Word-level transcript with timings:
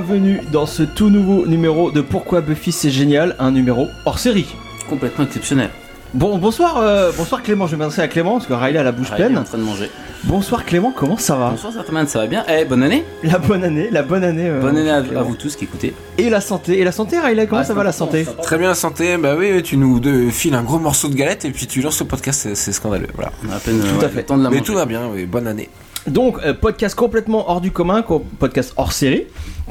Bienvenue 0.00 0.40
dans 0.52 0.64
ce 0.64 0.84
tout 0.84 1.10
nouveau 1.10 1.44
numéro 1.44 1.90
de 1.90 2.00
Pourquoi 2.02 2.40
Buffy 2.40 2.70
c'est 2.70 2.88
génial, 2.88 3.34
un 3.40 3.50
numéro 3.50 3.88
hors 4.06 4.20
série. 4.20 4.46
Complètement 4.88 5.24
exceptionnel. 5.24 5.70
Bon, 6.14 6.38
bonsoir, 6.38 6.76
euh, 6.78 7.10
bonsoir 7.18 7.42
Clément, 7.42 7.66
je 7.66 7.72
vais 7.72 7.78
m'adresser 7.78 8.00
à 8.02 8.06
Clément 8.06 8.34
parce 8.34 8.46
que 8.46 8.52
Riley 8.52 8.78
a 8.78 8.84
la 8.84 8.92
bouche 8.92 9.10
Riley 9.10 9.24
est 9.24 9.26
pleine. 9.26 9.38
en 9.38 9.42
train 9.42 9.58
de 9.58 9.64
manger. 9.64 9.90
Bonsoir 10.22 10.64
Clément, 10.64 10.92
comment 10.96 11.16
ça 11.16 11.34
va? 11.34 11.50
Bonsoir 11.50 11.72
Sartman, 11.72 12.06
ça 12.06 12.20
va 12.20 12.26
bien? 12.28 12.44
Eh, 12.48 12.64
bonne 12.64 12.84
année 12.84 13.02
La 13.24 13.38
bonne 13.38 13.64
année, 13.64 13.88
la 13.90 14.02
bonne 14.04 14.22
année. 14.22 14.46
euh, 14.48 14.60
Bonne 14.60 14.76
année 14.78 14.88
à, 14.90 15.02
Clément. 15.02 15.24
vous 15.24 15.34
tous 15.34 15.56
qui 15.56 15.64
écoutez. 15.64 15.92
Et 16.16 16.30
la 16.30 16.40
santé, 16.40 16.78
et 16.78 16.84
la 16.84 16.92
santé 16.92 17.18
Riley, 17.18 17.48
comment 17.48 17.62
Ah, 17.62 17.64
ça 17.64 17.74
va 17.74 17.82
la 17.82 17.90
santé? 17.92 18.24
Très 18.40 18.56
bien 18.56 18.68
la 18.68 18.74
santé, 18.76 19.16
bah 19.16 19.34
oui, 19.36 19.60
tu 19.64 19.76
nous 19.76 19.98
de- 19.98 20.30
files 20.30 20.54
un 20.54 20.62
gros 20.62 20.78
morceau 20.78 21.08
de 21.08 21.14
galette 21.14 21.44
et 21.44 21.50
puis 21.50 21.66
tu 21.66 21.82
lances 21.82 21.98
le 21.98 22.06
podcast, 22.06 22.40
c'est- 22.42 22.54
c'est 22.54 22.72
scandaleux. 22.72 23.08
Voilà. 23.16 23.32
On 23.46 23.50
a 23.52 23.56
à 23.56 23.58
peine 23.58 23.80
Tout 23.80 24.00
euh, 24.00 24.06
à 24.06 24.08
fait. 24.08 24.18
le 24.18 24.22
temps 24.26 24.38
de 24.38 24.44
la 24.44 24.50
Mais 24.50 24.58
manger. 24.58 24.66
tout 24.66 24.74
va 24.76 24.86
bien, 24.86 25.08
oui, 25.12 25.26
bonne 25.26 25.48
année. 25.48 25.68
Donc, 26.10 26.36
euh, 26.44 26.54
podcast 26.54 26.94
complètement 26.94 27.50
hors 27.50 27.60
du 27.60 27.70
commun, 27.70 28.02
co- 28.02 28.24
podcast 28.38 28.72
hors 28.76 28.92
série, 28.92 29.24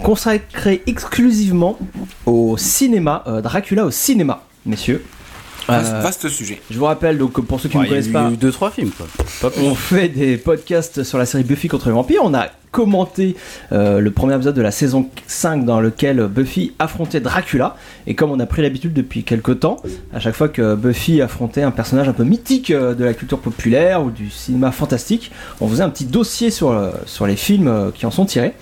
consacré 0.03 0.81
exclusivement 0.87 1.77
au 2.25 2.57
cinéma, 2.57 3.23
euh, 3.27 3.41
Dracula 3.41 3.85
au 3.85 3.91
cinéma, 3.91 4.43
messieurs. 4.65 5.03
Vaste, 5.67 5.91
Euh, 5.93 6.01
vaste 6.01 6.29
sujet. 6.29 6.61
Je 6.71 6.79
vous 6.79 6.85
rappelle, 6.85 7.17
donc 7.17 7.41
pour 7.41 7.59
ceux 7.59 7.67
qui 7.67 7.77
ne 7.77 7.85
connaissent 7.85 8.07
eu- 8.07 8.11
pas, 8.13 8.21
il 8.21 8.27
y 8.27 8.29
a 8.29 8.33
eu 8.33 8.37
deux 8.37 8.51
trois 8.53 8.71
films 8.71 8.91
quoi. 8.91 9.51
On 9.61 9.75
fait 9.75 10.07
des 10.07 10.37
podcasts 10.37 11.03
sur 11.03 11.17
la 11.17 11.25
série 11.25 11.43
Buffy 11.43 11.67
contre 11.67 11.87
les 11.87 11.91
vampires. 11.93 12.21
On 12.23 12.33
a 12.33 12.47
commenté 12.71 13.35
euh, 13.71 13.99
le 13.99 14.11
premier 14.11 14.35
épisode 14.35 14.55
de 14.55 14.61
la 14.61 14.71
saison 14.71 15.07
5 15.27 15.65
dans 15.65 15.79
lequel 15.79 16.27
Buffy 16.27 16.73
affrontait 16.79 17.19
Dracula. 17.19 17.75
Et 18.07 18.15
comme 18.15 18.31
on 18.31 18.39
a 18.39 18.45
pris 18.45 18.61
l'habitude 18.61 18.93
depuis 18.93 19.23
quelques 19.23 19.59
temps, 19.61 19.77
à 20.13 20.19
chaque 20.19 20.35
fois 20.35 20.49
que 20.49 20.75
Buffy 20.75 21.21
affrontait 21.21 21.63
un 21.63 21.71
personnage 21.71 22.07
un 22.09 22.13
peu 22.13 22.23
mythique 22.23 22.71
euh, 22.71 22.93
de 22.93 23.03
la 23.05 23.13
culture 23.13 23.39
populaire 23.39 24.03
ou 24.03 24.11
du 24.11 24.29
cinéma 24.29 24.71
fantastique, 24.71 25.31
on 25.61 25.67
faisait 25.67 25.83
un 25.83 25.89
petit 25.89 26.05
dossier 26.05 26.51
sur, 26.51 26.71
euh, 26.71 26.91
sur 27.05 27.25
les 27.27 27.35
films 27.35 27.91
qui 27.95 28.05
en 28.05 28.11
sont 28.11 28.25
tirés. 28.25 28.53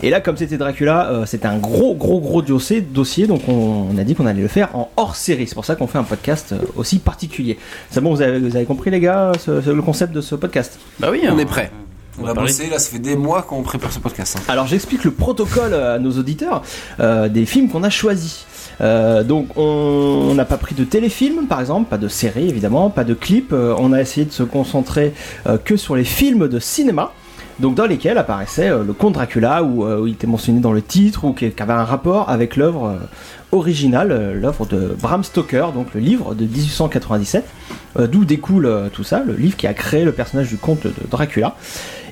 Et 0.00 0.10
là, 0.10 0.20
comme 0.20 0.36
c'était 0.36 0.58
Dracula, 0.58 1.10
euh, 1.10 1.26
c'était 1.26 1.48
un 1.48 1.58
gros, 1.58 1.92
gros, 1.96 2.20
gros 2.20 2.40
dossier, 2.40 2.80
dossier 2.80 3.26
donc 3.26 3.48
on, 3.48 3.86
on 3.92 3.98
a 3.98 4.04
dit 4.04 4.14
qu'on 4.14 4.26
allait 4.26 4.42
le 4.42 4.46
faire 4.46 4.68
en 4.76 4.90
hors 4.96 5.16
série. 5.16 5.48
C'est 5.48 5.56
pour 5.56 5.64
ça 5.64 5.74
qu'on 5.74 5.88
fait 5.88 5.98
un 5.98 6.04
podcast 6.04 6.54
aussi 6.76 7.00
particulier. 7.00 7.58
C'est 7.90 8.00
bon, 8.00 8.14
vous 8.14 8.22
avez, 8.22 8.38
vous 8.38 8.54
avez 8.54 8.64
compris, 8.64 8.90
les 8.92 9.00
gars, 9.00 9.32
ce- 9.40 9.60
ce- 9.60 9.70
le 9.70 9.82
concept 9.82 10.12
de 10.12 10.20
ce 10.20 10.36
podcast? 10.36 10.78
Bah 11.00 11.08
oui, 11.10 11.22
On 11.24 11.30
hein. 11.34 11.38
est 11.38 11.44
prêt. 11.46 11.72
On 12.20 12.26
a 12.26 12.34
parler. 12.34 12.50
bossé, 12.50 12.68
là 12.68 12.78
ça 12.78 12.90
fait 12.90 12.98
des 12.98 13.16
mois 13.16 13.42
qu'on 13.42 13.62
prépare 13.62 13.92
ce 13.92 13.98
podcast. 13.98 14.36
hein. 14.38 14.42
Alors 14.48 14.66
j'explique 14.66 15.04
le 15.04 15.10
protocole 15.12 15.74
à 15.74 15.98
nos 15.98 16.12
auditeurs 16.12 16.62
euh, 17.00 17.28
des 17.28 17.46
films 17.46 17.68
qu'on 17.68 17.82
a 17.84 17.90
choisis. 17.90 18.46
Euh, 18.80 19.24
donc 19.24 19.56
on 19.56 20.34
n'a 20.34 20.44
pas 20.44 20.56
pris 20.56 20.74
de 20.74 20.84
téléfilm 20.84 21.46
par 21.46 21.60
exemple, 21.60 21.88
pas 21.88 21.98
de 21.98 22.08
série 22.08 22.48
évidemment, 22.48 22.90
pas 22.90 23.04
de 23.04 23.14
clip. 23.14 23.52
Euh, 23.52 23.74
on 23.78 23.92
a 23.92 24.00
essayé 24.00 24.26
de 24.26 24.32
se 24.32 24.42
concentrer 24.42 25.12
euh, 25.46 25.58
que 25.58 25.76
sur 25.76 25.96
les 25.96 26.04
films 26.04 26.48
de 26.48 26.58
cinéma. 26.58 27.12
Donc 27.60 27.74
dans 27.74 27.86
lesquels 27.86 28.18
apparaissait 28.18 28.68
euh, 28.68 28.84
le 28.84 28.92
comte 28.92 29.14
Dracula 29.14 29.64
où, 29.64 29.84
euh, 29.84 30.00
où 30.00 30.06
il 30.06 30.12
était 30.12 30.28
mentionné 30.28 30.60
dans 30.60 30.72
le 30.72 30.80
titre 30.80 31.24
ou 31.24 31.32
qui, 31.32 31.46
avait 31.58 31.72
un 31.72 31.84
rapport 31.84 32.30
avec 32.30 32.54
l'œuvre 32.54 32.86
euh, 32.86 32.96
originale, 33.50 34.12
euh, 34.12 34.34
l'œuvre 34.34 34.64
de 34.66 34.94
Bram 35.00 35.24
Stoker, 35.24 35.72
donc 35.74 35.92
le 35.92 36.00
livre 36.00 36.36
de 36.36 36.44
1897, 36.44 37.44
euh, 37.98 38.06
d'où 38.06 38.24
découle 38.24 38.66
euh, 38.66 38.88
tout 38.92 39.02
ça, 39.02 39.24
le 39.26 39.34
livre 39.34 39.56
qui 39.56 39.66
a 39.66 39.74
créé 39.74 40.04
le 40.04 40.12
personnage 40.12 40.48
du 40.48 40.56
comte 40.56 40.84
de 40.86 40.92
Dracula. 41.10 41.56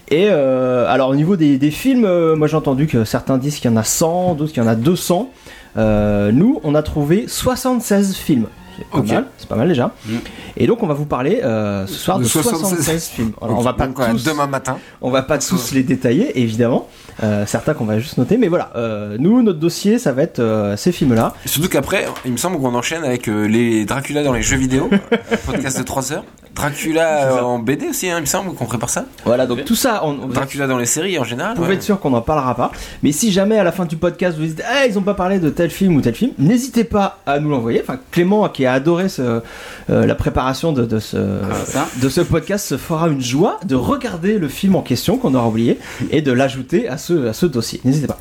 Et 0.09 0.29
euh, 0.31 0.87
alors 0.89 1.11
au 1.11 1.17
niveau 1.17 1.37
des, 1.37 1.59
des 1.59 1.71
films, 1.71 2.05
euh, 2.05 2.37
moi 2.37 2.47
j'ai 2.47 2.57
entendu 2.57 2.87
que 2.87 3.05
certains 3.05 3.39
disent 3.39 3.57
qu'il 3.57 3.71
y 3.71 3.75
en 3.75 3.77
a 3.77 3.83
100, 3.83 4.35
d'autres 4.35 4.53
qu'il 4.53 4.63
y 4.63 4.67
en 4.67 4.69
a 4.69 4.77
200. 4.77 5.31
Euh, 5.77 6.33
nous, 6.33 6.61
on 6.65 6.75
a 6.75 6.83
trouvé 6.83 7.27
76 7.29 8.17
films. 8.17 8.47
C'est 8.79 8.87
pas 8.89 9.03
mal, 9.03 9.27
c'est 9.39 9.49
pas 9.49 9.57
mal 9.57 9.69
déjà. 9.69 9.95
Mm. 10.07 10.17
Et 10.59 10.67
donc 10.67 10.83
on 10.83 10.87
va 10.87 10.95
vous 10.95 11.07
parler 11.07 11.41
euh, 11.43 11.87
ce 11.87 11.95
soir 11.95 12.19
de, 12.19 12.25
De 12.25 12.29
76, 12.29 12.61
76 12.61 13.09
films. 13.09 13.33
Alors 13.41 13.59
on 13.59 13.63
va 13.63 13.73
pas 13.73 13.87
donc, 13.87 13.97
tous, 14.11 14.25
demain 14.25 14.47
matin. 14.47 14.79
on 15.01 15.11
va 15.11 15.23
pas 15.23 15.39
tous 15.39 15.73
les 15.73 15.83
détailler 15.83 16.39
évidemment. 16.41 16.89
Euh, 17.23 17.47
certains 17.47 17.75
qu'on 17.75 17.85
va 17.87 17.99
juste 17.99 18.19
noter, 18.19 18.37
mais 18.37 18.49
voilà. 18.49 18.71
Euh, 18.77 19.17
nous, 19.19 19.43
notre 19.43 19.59
dossier, 19.59 19.99
ça 19.99 20.13
va 20.13 20.23
être 20.23 20.39
euh, 20.39 20.77
ces 20.77 20.93
films-là. 20.93 21.35
Surtout 21.47 21.69
qu'après, 21.69 22.07
il 22.25 22.33
me 22.33 22.37
semble 22.37 22.59
qu'on 22.61 22.75
enchaîne 22.75 23.05
avec 23.05 23.29
euh, 23.29 23.47
les 23.47 23.85
Dracula 23.87 24.23
dans 24.23 24.33
les 24.33 24.43
jeux 24.43 24.57
vidéo, 24.59 24.91
podcast 25.47 25.79
de 25.79 25.83
3 25.83 26.13
heures. 26.13 26.25
Dracula 26.55 27.45
en 27.45 27.59
BD 27.59 27.89
aussi, 27.89 28.09
hein, 28.09 28.17
il 28.17 28.23
me 28.23 28.27
semble 28.27 28.55
qu'on 28.55 28.65
prépare 28.65 28.89
ça. 28.89 29.05
Voilà, 29.27 29.45
donc 29.47 29.67
tout 29.67 29.75
ça, 29.75 30.01
on, 30.05 30.17
on- 30.23 30.27
Dracula 30.29 30.67
dans 30.67 30.79
les 30.79 30.87
séries 30.87 31.19
en 31.19 31.25
général. 31.25 31.51
Vous 31.53 31.57
pouvez 31.57 31.69
ouais. 31.69 31.75
être 31.75 31.83
sûr 31.83 32.01
qu'on 32.01 32.09
n'en 32.11 32.23
parlera 32.23 32.55
pas. 32.55 32.73
Mais 33.03 33.13
si 33.13 33.31
jamais 33.31 33.59
à 33.59 33.65
la 33.65 33.73
fin 33.73 33.85
du 33.85 33.97
podcast 33.97 34.39
vous 34.39 34.47
dites 34.47 34.63
Ah, 34.67 34.87
ils 34.87 34.99
ont 34.99 35.03
pas 35.03 35.13
parlé 35.13 35.39
de 35.39 35.51
tel 35.51 35.69
film 35.71 35.97
ou 35.97 36.01
tel 36.01 36.15
film, 36.15 36.33
n'hésitez 36.39 36.85
pas 36.85 37.19
à 37.27 37.41
nous 37.41 37.51
l'envoyer. 37.51 37.83
Enfin, 37.83 37.99
Clément, 38.11 38.49
qui 38.49 38.65
a 38.65 38.73
adoré 38.73 39.11
ce, 39.11 39.43
euh, 39.91 40.07
la 40.07 40.15
préparation 40.15 40.73
de, 40.73 40.87
de 40.87 40.99
ce, 40.99 41.19
ça. 41.67 41.87
de 42.01 42.09
ce 42.09 42.23
podcast, 42.23 42.67
se 42.67 42.79
fera 42.79 43.09
une 43.09 43.21
joie 43.21 43.61
de 43.67 43.75
regarder 43.75 44.39
le 44.39 44.49
film 44.49 44.77
en 44.77 44.83
question 44.83 45.19
qu'on 45.19 45.35
aura 45.35 45.49
oublié 45.49 45.79
et 46.11 46.23
de 46.23 46.33
l'ajouter 46.33 46.89
à 46.89 46.97
ce, 47.07 47.27
à 47.29 47.33
ce 47.33 47.47
dossier. 47.47 47.81
N'hésitez 47.85 48.07
pas. 48.07 48.19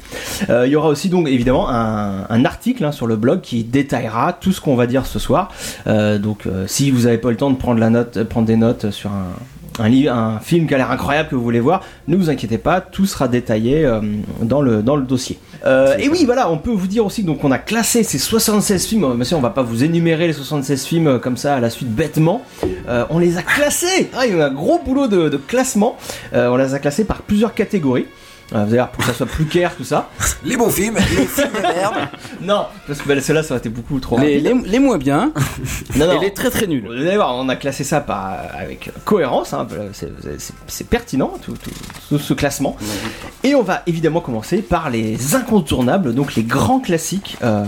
Euh, 0.49 0.67
il 0.67 0.71
y 0.71 0.75
aura 0.75 0.89
aussi 0.89 1.09
donc 1.09 1.27
évidemment 1.27 1.69
un, 1.69 2.25
un 2.29 2.45
article 2.45 2.85
hein, 2.85 2.91
sur 2.91 3.07
le 3.07 3.15
blog 3.15 3.41
qui 3.41 3.63
détaillera 3.63 4.33
tout 4.33 4.51
ce 4.51 4.61
qu'on 4.61 4.75
va 4.75 4.87
dire 4.87 5.05
ce 5.05 5.19
soir. 5.19 5.49
Euh, 5.87 6.17
donc 6.19 6.45
euh, 6.45 6.65
si 6.67 6.91
vous 6.91 7.03
n'avez 7.03 7.17
pas 7.17 7.31
le 7.31 7.37
temps 7.37 7.51
de 7.51 7.57
prendre, 7.57 7.79
la 7.79 7.89
note, 7.89 8.23
prendre 8.23 8.47
des 8.47 8.55
notes 8.57 8.91
sur 8.91 9.11
un, 9.11 9.83
un, 9.83 9.89
livre, 9.89 10.13
un 10.13 10.39
film 10.39 10.67
qui 10.67 10.73
a 10.73 10.77
l'air 10.77 10.91
incroyable 10.91 11.29
que 11.29 11.35
vous 11.35 11.43
voulez 11.43 11.59
voir, 11.59 11.81
ne 12.07 12.15
vous 12.15 12.29
inquiétez 12.29 12.57
pas, 12.57 12.81
tout 12.81 13.05
sera 13.05 13.27
détaillé 13.27 13.85
euh, 13.85 14.01
dans, 14.41 14.61
le, 14.61 14.83
dans 14.83 14.95
le 14.95 15.03
dossier. 15.03 15.39
Euh, 15.65 15.97
et 15.97 16.09
oui, 16.09 16.25
voilà, 16.25 16.49
on 16.51 16.57
peut 16.57 16.71
vous 16.71 16.87
dire 16.87 17.05
aussi 17.05 17.23
donc 17.23 17.43
on 17.43 17.51
a 17.51 17.57
classé 17.57 18.03
ces 18.03 18.19
76 18.19 18.85
films. 18.85 19.03
Euh, 19.03 19.13
Monsieur, 19.15 19.35
on 19.35 19.41
va 19.41 19.49
pas 19.49 19.63
vous 19.63 19.83
énumérer 19.83 20.27
les 20.27 20.33
76 20.33 20.85
films 20.85 21.19
comme 21.19 21.37
ça 21.37 21.55
à 21.55 21.59
la 21.59 21.69
suite 21.69 21.89
bêtement. 21.89 22.43
Euh, 22.87 23.05
on 23.09 23.17
les 23.19 23.37
a 23.37 23.41
classés. 23.41 24.09
Ah, 24.15 24.25
il 24.25 24.31
y 24.31 24.35
a 24.35 24.37
eu 24.37 24.41
un 24.41 24.51
gros 24.51 24.79
boulot 24.85 25.07
de, 25.07 25.29
de 25.29 25.37
classement. 25.37 25.97
On 26.33 26.55
les 26.57 26.73
a 26.73 26.79
classés 26.79 27.05
par 27.05 27.21
plusieurs 27.23 27.53
catégories. 27.53 28.05
Allez 28.53 28.73
voir, 28.75 28.91
pour 28.91 29.03
que 29.03 29.09
ça 29.09 29.13
soit 29.17 29.25
plus 29.25 29.45
clair 29.45 29.75
tout 29.75 29.83
ça. 29.83 30.09
Les 30.43 30.55
bons 30.55 30.69
films, 30.69 30.95
les 30.95 31.25
films 31.25 31.51
de 31.53 31.61
merde. 31.61 31.95
Non, 32.41 32.67
parce 32.85 33.01
que 33.01 33.07
bah, 33.07 33.19
ceux-là, 33.19 33.41
ça 33.41 33.55
aurait 33.55 33.59
été 33.59 33.69
beaucoup 33.69 33.99
trop 33.99 34.19
Les, 34.19 34.39
les, 34.39 34.53
les 34.53 34.77
moins 34.79 34.99
bien 34.99 35.31
Non, 35.95 36.05
non. 36.07 36.21
et 36.21 36.25
les 36.25 36.33
très 36.33 36.51
très 36.51 36.67
nuls. 36.67 36.85
Vous 36.85 36.91
allez 36.91 37.15
voir, 37.15 37.35
on 37.35 37.49
a 37.49 37.55
classé 37.55 37.83
ça 37.83 38.01
par, 38.01 38.37
avec 38.53 38.91
cohérence, 39.03 39.53
hein, 39.53 39.65
c'est- 39.93 40.87
pertinent 40.89 41.33
tout, 41.43 41.53
tout- 41.53 41.71
tout 42.09 42.19
ce 42.19 42.33
classement. 42.35 42.77
Et 43.43 43.55
on 43.55 43.63
va 43.63 43.81
évidemment 43.87 44.21
commencer 44.21 44.61
par 44.61 44.91
les 44.91 45.33
incontournables, 45.35 46.13
donc 46.13 46.35
les 46.35 46.43
grands 46.43 46.79
classiques, 46.79 47.37
euh, 47.41 47.65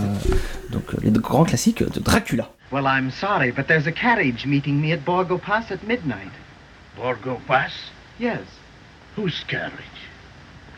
donc 0.70 0.84
euh, 0.94 0.98
les 1.02 1.10
grands 1.10 1.44
classiques 1.44 1.82
de 1.82 1.98
Dracula. 1.98 2.50
Well, 2.70 2.84
I'm 2.84 3.10
sorry, 3.10 3.50
but 3.50 3.66
there's 3.66 3.86
a 3.88 3.92
carriage 3.92 4.46
meeting 4.46 4.80
me 4.80 4.92
at 4.92 4.98
Borgo 5.04 5.38
Pass 5.38 5.72
at 5.72 5.78
midnight. 5.88 6.30
Borgo 6.96 7.40
Pass? 7.48 7.72
Yes, 8.20 8.38
Whose 9.16 9.42
carriage? 9.48 9.72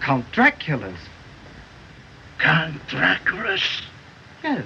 Count 0.05 0.23
Dracula's. 0.35 0.81
Count 2.39 2.73
Dracula's? 2.91 3.83
Yes. 4.45 4.65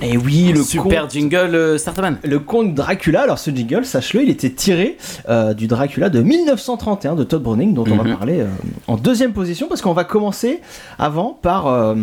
Et 0.00 0.16
oui, 0.16 0.52
le 0.54 0.62
Super 0.62 1.02
conte, 1.02 1.10
jingle 1.12 1.54
euh, 1.54 1.76
Starterman. 1.78 2.18
le 2.24 2.38
conte 2.38 2.72
Dracula. 2.74 3.22
Alors 3.22 3.38
ce 3.38 3.50
jingle, 3.50 3.84
sache-le, 3.84 4.22
il 4.22 4.30
était 4.30 4.50
tiré 4.50 4.96
euh, 5.28 5.54
du 5.54 5.66
Dracula 5.66 6.08
de 6.08 6.20
1931 6.22 7.16
de 7.16 7.24
Todd 7.24 7.42
Browning, 7.42 7.74
dont 7.74 7.84
on 7.90 7.96
va 7.96 8.04
Mhm. 8.04 8.16
parler 8.16 8.40
euh, 8.40 8.46
en 8.86 8.96
deuxième 8.96 9.32
position, 9.32 9.66
parce 9.68 9.82
qu'on 9.82 9.92
va 9.92 10.04
commencer 10.04 10.60
avant 10.98 11.32
par 11.42 11.66
euh, 11.66 11.94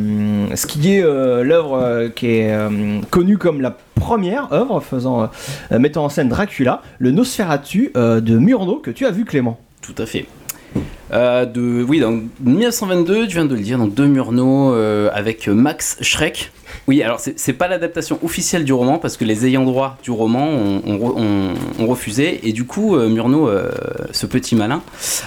ce 0.56 0.68
qui 0.68 0.94
est 0.94 1.04
euh, 1.04 1.44
l'œuvre 1.44 1.75
euh, 1.81 2.10
qui 2.10 2.28
est 2.28 2.51
euh, 2.54 3.00
connue 3.10 3.38
comme 3.38 3.62
la 3.62 3.75
première 3.96 4.51
œuvre 4.54 4.81
faisant 4.81 5.30
euh, 5.72 5.80
mettant 5.80 6.04
en 6.06 6.10
scène 6.10 6.30
Dracula, 6.30 6.81
le 7.00 7.12
Nosferatu 7.12 7.92
euh, 7.96 8.19
de 8.19 8.38
Murnau 8.38 8.75
que 8.78 8.92
tu 8.92 9.06
as 9.06 9.12
vu 9.12 9.24
Clément. 9.25 9.58
Tout 9.81 9.96
à 9.98 10.06
fait. 10.06 10.25
Euh, 11.13 11.46
de, 11.46 11.84
oui, 11.88 12.00
donc 12.00 12.24
1922, 12.42 13.28
tu 13.28 13.36
viens 13.36 13.46
de 13.46 13.54
le 13.56 13.62
dire, 13.62 13.78
donc 13.78 13.94
de 13.94 14.06
Murnau 14.06 14.74
euh, 14.74 15.10
avec 15.13 15.48
Max 15.48 15.98
Schreck. 16.02 16.52
Oui, 16.88 17.02
alors 17.04 17.19
c'est 17.19 17.54
pas 17.54 17.68
l'adaptation 17.68 18.19
officielle 18.24 18.63
du 18.66 18.74
roman 18.74 18.98
parce 19.00 19.16
que 19.18 19.24
les 19.25 19.46
ayants 19.46 19.63
droit 19.66 19.98
du 20.04 20.12
roman 20.12 20.48
ont, 20.50 20.81
ont 20.86 20.98
re- 20.98 21.13
ont- 21.18 21.54
ont 21.84 21.88
refusé 21.88 22.48
et 22.48 22.54
du 22.54 22.66
coup 22.66 22.96
euh, 22.96 23.07
Murnau, 23.10 23.48
euh, 23.48 23.72
ce 24.12 24.25
petit 24.25 24.56
malin, 24.56 24.81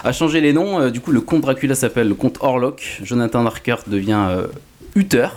a 0.04 0.12
changé 0.12 0.40
les 0.40 0.52
noms. 0.52 0.80
Euh, 0.80 0.90
du 0.90 1.00
coup, 1.00 1.10
le 1.12 1.20
comte 1.20 1.40
Dracula 1.42 1.74
s'appelle 1.74 2.08
le 2.08 2.14
comte 2.14 2.38
Orlok, 2.40 3.00
Jonathan 3.02 3.46
Harker 3.46 3.76
devient 3.86 4.26
euh, 4.30 4.46
Uther 4.94 5.28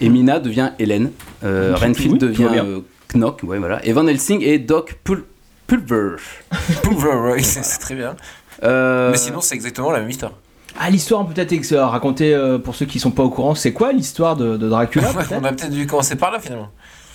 et 0.00 0.08
Mina 0.08 0.38
devient 0.38 0.70
Hélène. 0.78 1.10
Euh, 1.44 1.74
Oui, 1.74 1.86
Renfield 1.86 2.18
devient 2.18 2.48
euh, 2.62 2.80
Knock, 3.14 3.40
ouais, 3.42 3.58
voilà. 3.58 3.84
Et 3.86 3.92
Van 3.92 4.06
Helsing 4.06 4.42
et 4.42 4.58
Doc 4.58 4.98
Pul- 5.04 5.24
Pulver. 5.66 6.16
Pulver, 6.82 7.42
c'est 7.42 7.64
c'est 7.64 7.78
très 7.78 7.94
bien. 7.94 8.16
Euh, 8.62 9.10
Mais 9.10 9.16
sinon, 9.16 9.40
c'est 9.40 9.54
exactement 9.54 9.90
la 9.90 10.00
même 10.00 10.10
histoire. 10.10 10.32
Ah, 10.78 10.88
l'histoire 10.90 11.26
peut-être 11.26 11.52
euh, 11.72 11.86
raconter 11.86 12.34
euh, 12.34 12.58
pour 12.58 12.74
ceux 12.74 12.86
qui 12.86 12.98
sont 12.98 13.10
pas 13.10 13.22
au 13.22 13.30
courant, 13.30 13.54
c'est 13.54 13.72
quoi 13.72 13.92
l'histoire 13.92 14.36
de, 14.36 14.56
de 14.56 14.68
Dracula 14.68 15.10
on 15.32 15.44
a 15.44 15.52
peut-être 15.52 15.70
dû 15.70 15.86
commencer 15.86 16.16
par 16.16 16.30
là 16.30 16.40
finalement. 16.40 16.70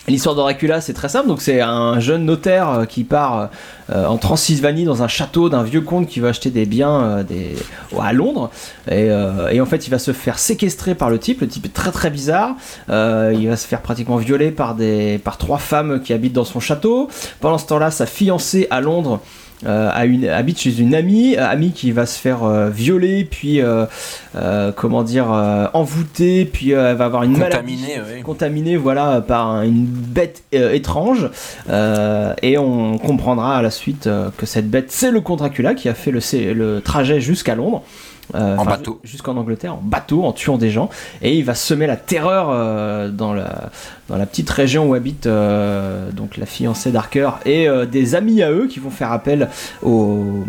L'histoire 0.09 0.35
de 0.35 0.39
Dracula, 0.39 0.79
c'est 0.79 0.93
très 0.93 1.09
simple. 1.09 1.27
Donc, 1.27 1.41
c'est 1.41 1.59
un 1.59 1.99
jeune 1.99 2.23
notaire 2.23 2.85
qui 2.87 3.03
part 3.03 3.49
euh, 3.89 4.05
en 4.05 4.17
Transylvanie 4.17 4.85
dans 4.85 5.03
un 5.03 5.09
château 5.09 5.49
d'un 5.49 5.63
vieux 5.63 5.81
comte 5.81 6.07
qui 6.07 6.21
va 6.21 6.29
acheter 6.29 6.49
des 6.49 6.65
biens 6.65 7.01
euh, 7.01 7.23
des... 7.23 7.55
à 8.01 8.13
Londres. 8.13 8.49
Et, 8.87 9.09
euh, 9.09 9.49
et 9.49 9.59
en 9.59 9.65
fait, 9.65 9.85
il 9.85 9.89
va 9.89 9.99
se 9.99 10.13
faire 10.13 10.39
séquestrer 10.39 10.95
par 10.95 11.09
le 11.09 11.19
type. 11.19 11.41
Le 11.41 11.49
type 11.49 11.65
est 11.65 11.73
très 11.73 11.91
très 11.91 12.09
bizarre. 12.09 12.55
Euh, 12.89 13.35
il 13.37 13.49
va 13.49 13.57
se 13.57 13.67
faire 13.67 13.81
pratiquement 13.81 14.15
violer 14.15 14.51
par, 14.51 14.75
des... 14.75 15.17
par 15.17 15.37
trois 15.37 15.57
femmes 15.57 16.01
qui 16.01 16.13
habitent 16.13 16.31
dans 16.31 16.45
son 16.45 16.61
château. 16.61 17.09
Pendant 17.41 17.57
ce 17.57 17.65
temps-là, 17.65 17.91
sa 17.91 18.05
fiancée 18.05 18.67
à 18.69 18.79
Londres 18.79 19.19
euh, 19.65 19.89
a 19.91 20.05
une, 20.05 20.27
habite 20.27 20.59
chez 20.59 20.79
une 20.79 20.93
amie, 20.93 21.35
euh, 21.35 21.47
amie 21.49 21.71
qui 21.71 21.91
va 21.91 22.05
se 22.05 22.19
faire 22.19 22.43
euh, 22.43 22.69
violer, 22.69 23.25
puis 23.25 23.59
euh, 23.61 23.85
euh, 24.35 24.71
comment 24.75 25.03
dire, 25.03 25.31
euh, 25.31 25.65
envoûter, 25.73 26.45
puis 26.45 26.73
euh, 26.73 26.91
elle 26.91 26.97
va 26.97 27.05
avoir 27.05 27.23
une 27.23 27.37
maladie 27.37 27.55
Contaminé, 27.75 28.01
oui. 28.15 28.21
contaminé 28.21 28.75
voilà 28.77 29.21
par 29.21 29.47
un- 29.47 29.63
une 29.63 29.85
bête 29.85 30.43
euh, 30.53 30.73
étrange 30.73 31.29
euh, 31.69 32.33
et 32.41 32.57
on 32.57 32.97
comprendra 32.97 33.57
à 33.57 33.61
la 33.61 33.71
suite 33.71 34.07
euh, 34.07 34.29
que 34.37 34.45
cette 34.45 34.69
bête 34.69 34.91
c'est 34.91 35.11
le 35.11 35.21
comte 35.21 35.39
Dracula 35.39 35.73
qui 35.73 35.89
a 35.89 35.93
fait 35.93 36.11
le, 36.11 36.79
trajet 36.81 37.19
jusqu'à 37.19 37.55
Londres 37.55 37.83
euh, 38.35 38.57
En 38.57 38.65
bateau. 38.65 38.99
ju- 39.03 39.11
jusqu'en 39.11 39.37
Angleterre 39.37 39.73
en 39.75 39.81
bateau 39.81 40.23
en 40.25 40.33
tuant 40.33 40.57
des 40.57 40.69
gens 40.69 40.89
et 41.21 41.35
il 41.37 41.45
va 41.45 41.55
semer 41.55 41.87
la 41.87 41.95
terreur 41.95 42.49
euh, 42.51 43.09
dans 43.09 43.33
la 43.33 43.69
dans 44.09 44.17
la 44.17 44.25
petite 44.25 44.49
région 44.49 44.87
où 44.89 44.93
habite 44.93 45.27
euh, 45.27 46.11
donc 46.11 46.37
la 46.37 46.45
fiancée 46.45 46.91
d'Arker 46.91 47.29
et 47.45 47.67
euh, 47.67 47.85
des 47.85 48.15
amis 48.15 48.41
à 48.41 48.51
eux 48.51 48.67
qui 48.67 48.79
vont 48.79 48.89
faire 48.89 49.11
appel 49.11 49.49
au, 49.83 50.45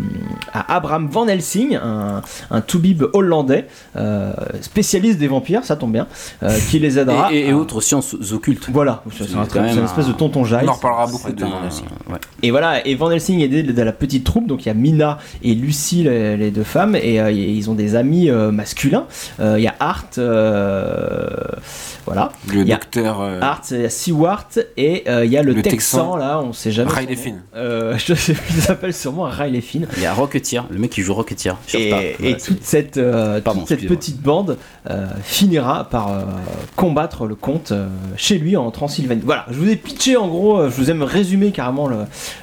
à 0.53 0.75
Abraham 0.75 1.07
Van 1.11 1.27
Helsing 1.27 1.75
un, 1.75 2.21
un 2.51 2.61
toubib 2.61 3.03
hollandais 3.13 3.67
euh, 3.97 4.31
spécialiste 4.61 5.19
des 5.19 5.27
vampires 5.27 5.63
ça 5.65 5.75
tombe 5.75 5.91
bien 5.91 6.07
euh, 6.43 6.57
qui 6.69 6.79
les 6.79 6.97
aidera 6.99 7.33
Et, 7.33 7.37
et- 7.37 7.47
et 7.47 7.51
à- 7.51 7.57
autres 7.57 7.81
sciences 7.81 8.15
occultes. 8.31 8.69
voilà, 8.71 9.03
c'est 9.17 9.25
une 9.31 9.83
espèce 9.83 10.07
de 10.07 10.13
tonton 10.13 10.45
Giles. 10.45 10.59
On 10.63 10.69
en 10.69 10.73
reparlera 10.73 11.07
beaucoup 11.07 11.31
de 11.31 11.43
un- 11.43 11.47
Van 11.49 11.63
Helsing. 11.65 11.85
ouais. 12.09 12.17
Et 12.43 12.51
voilà, 12.51 12.85
et 12.87 12.95
Van 12.95 13.11
Helsing 13.11 13.39
est 13.41 13.45
aidé 13.45 13.63
de 13.63 13.81
la 13.81 13.91
petite 13.91 14.23
troupe, 14.23 14.47
donc 14.47 14.65
il 14.65 14.69
y 14.69 14.71
a 14.71 14.73
Mina 14.73 15.17
et 15.43 15.53
Lucie, 15.53 16.03
les, 16.03 16.37
les 16.37 16.51
deux 16.51 16.63
femmes, 16.63 16.95
et 16.95 17.19
euh, 17.19 17.31
ils 17.31 17.69
ont 17.69 17.73
des 17.75 17.95
amis 17.95 18.29
euh, 18.29 18.51
masculins. 18.51 19.05
Euh, 19.39 19.55
Il 19.57 19.63
y 19.63 19.67
a 19.67 19.75
Art, 19.79 20.05
euh, 20.17 21.27
voilà, 22.05 22.31
Le 22.47 22.61
a- 22.61 22.77
docteur 23.49 23.51
euh, 23.51 23.51
Art, 23.51 23.61
il 23.71 23.81
y 23.81 23.85
a 23.85 23.89
Seward, 23.89 24.67
et 24.77 25.03
euh, 25.07 25.25
il 25.25 25.31
y 25.31 25.37
a 25.37 25.43
le, 25.43 25.53
Le 25.53 25.61
Texan, 25.61 25.97
Texan. 25.97 26.15
là, 26.17 26.41
on 26.41 26.53
sait 26.53 26.71
jamais. 26.71 26.91
Riley. 26.91 27.15
Finn. 27.15 27.41
Euh, 27.55 27.97
je 28.05 28.13
sais 28.13 28.33
plus, 28.33 28.55
il 28.55 28.61
s'appelle 28.61 28.93
sûrement 28.93 29.23
Riley 29.23 29.61
Finn. 29.61 29.87
Il 29.97 30.03
y 30.03 30.05
a 30.05 30.13
Rocketeer, 30.13 30.65
le 30.69 30.77
mec 30.79 30.91
qui 30.91 31.01
joue 31.01 31.13
Rocketeer. 31.13 31.55
Et, 31.73 31.89
pas. 31.89 32.03
et 32.03 32.15
Voilà, 32.19 32.35
toute 32.37 32.63
cette, 32.63 32.97
euh, 32.97 33.41
Pardon, 33.41 33.61
toute 33.61 33.69
cette 33.69 33.79
excusez-moi. 33.79 33.97
petite 33.99 34.21
bande 34.21 34.57
euh, 34.89 35.07
finira 35.23 35.89
par 35.89 36.11
euh, 36.11 36.21
combattre 36.75 37.25
le 37.25 37.35
comte 37.35 37.71
euh, 37.71 37.87
chez 38.15 38.37
lui 38.37 38.55
en 38.57 38.71
Transylvanie. 38.71 39.21
Voilà, 39.25 39.45
je 39.49 39.57
vous 39.57 39.69
ai 39.69 39.75
pitché 39.75 40.17
en 40.17 40.27
gros, 40.27 40.63
je 40.69 40.75
vous 40.75 40.89
aime 40.91 41.03
résumer 41.03 41.51
carrément 41.51 41.87
le, 41.87 41.97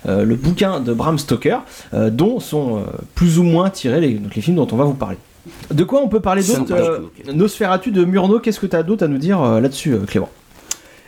euh, 0.08 0.24
le 0.24 0.34
bouquin 0.36 0.80
de 0.80 0.92
Bram 0.92 1.18
Stoker, 1.18 1.58
euh, 1.94 2.10
dont 2.10 2.40
sont 2.40 2.78
euh, 2.78 2.80
plus 3.14 3.38
ou 3.38 3.42
moins 3.42 3.70
tirés 3.70 4.00
les, 4.00 4.14
donc 4.14 4.34
les 4.34 4.42
films 4.42 4.56
dont 4.56 4.68
on 4.72 4.76
va 4.76 4.84
vous 4.84 4.94
parler. 4.94 5.16
De 5.72 5.84
quoi 5.84 6.00
on 6.02 6.08
peut 6.08 6.20
parler 6.20 6.42
d'autre 6.42 6.72
euh. 6.72 7.00
Nosferatu 7.32 7.92
de 7.92 8.04
Murnau, 8.04 8.40
qu'est-ce 8.40 8.58
que 8.58 8.66
tu 8.66 8.74
as 8.76 8.82
d'autre 8.82 9.04
à 9.04 9.08
nous 9.08 9.18
dire 9.18 9.40
euh, 9.42 9.60
là-dessus, 9.60 9.92
euh, 9.92 9.98
Clément? 10.06 10.28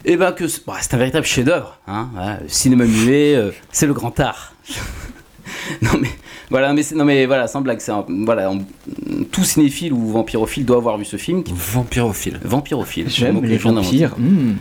Et 0.04 0.16
ben 0.16 0.32
que 0.32 0.46
c'est 0.48 0.64
bah, 0.66 0.76
c'est 0.80 0.94
un 0.94 0.98
véritable 0.98 1.26
chef-d'œuvre. 1.26 1.78
Hein, 1.86 2.08
voilà, 2.12 2.38
le 2.42 2.48
cinéma 2.48 2.84
muet, 2.84 3.34
euh, 3.34 3.50
c'est 3.72 3.86
le 3.86 3.94
grand 3.94 4.18
art. 4.20 4.54
non 5.82 5.92
mais 6.00 6.10
voilà, 6.50 6.72
mais 6.72 6.82
non 6.94 7.04
mais 7.04 7.26
voilà, 7.26 7.46
sans 7.46 7.60
blague, 7.60 7.80
c'est 7.80 7.92
voilà, 8.24 8.50
on- 8.50 8.64
tout 9.30 9.44
cinéphile 9.44 9.92
ou 9.92 10.10
vampirophile 10.12 10.64
doit 10.64 10.76
avoir 10.78 10.96
vu 10.98 11.04
ce 11.04 11.16
film. 11.16 11.42
Qui, 11.42 11.52
Vampirophile. 11.54 12.40
vampirophile. 12.42 13.08
J'aime 13.08 13.44
les 13.44 13.56
vampires. 13.58 14.14
Hmm. 14.18 14.54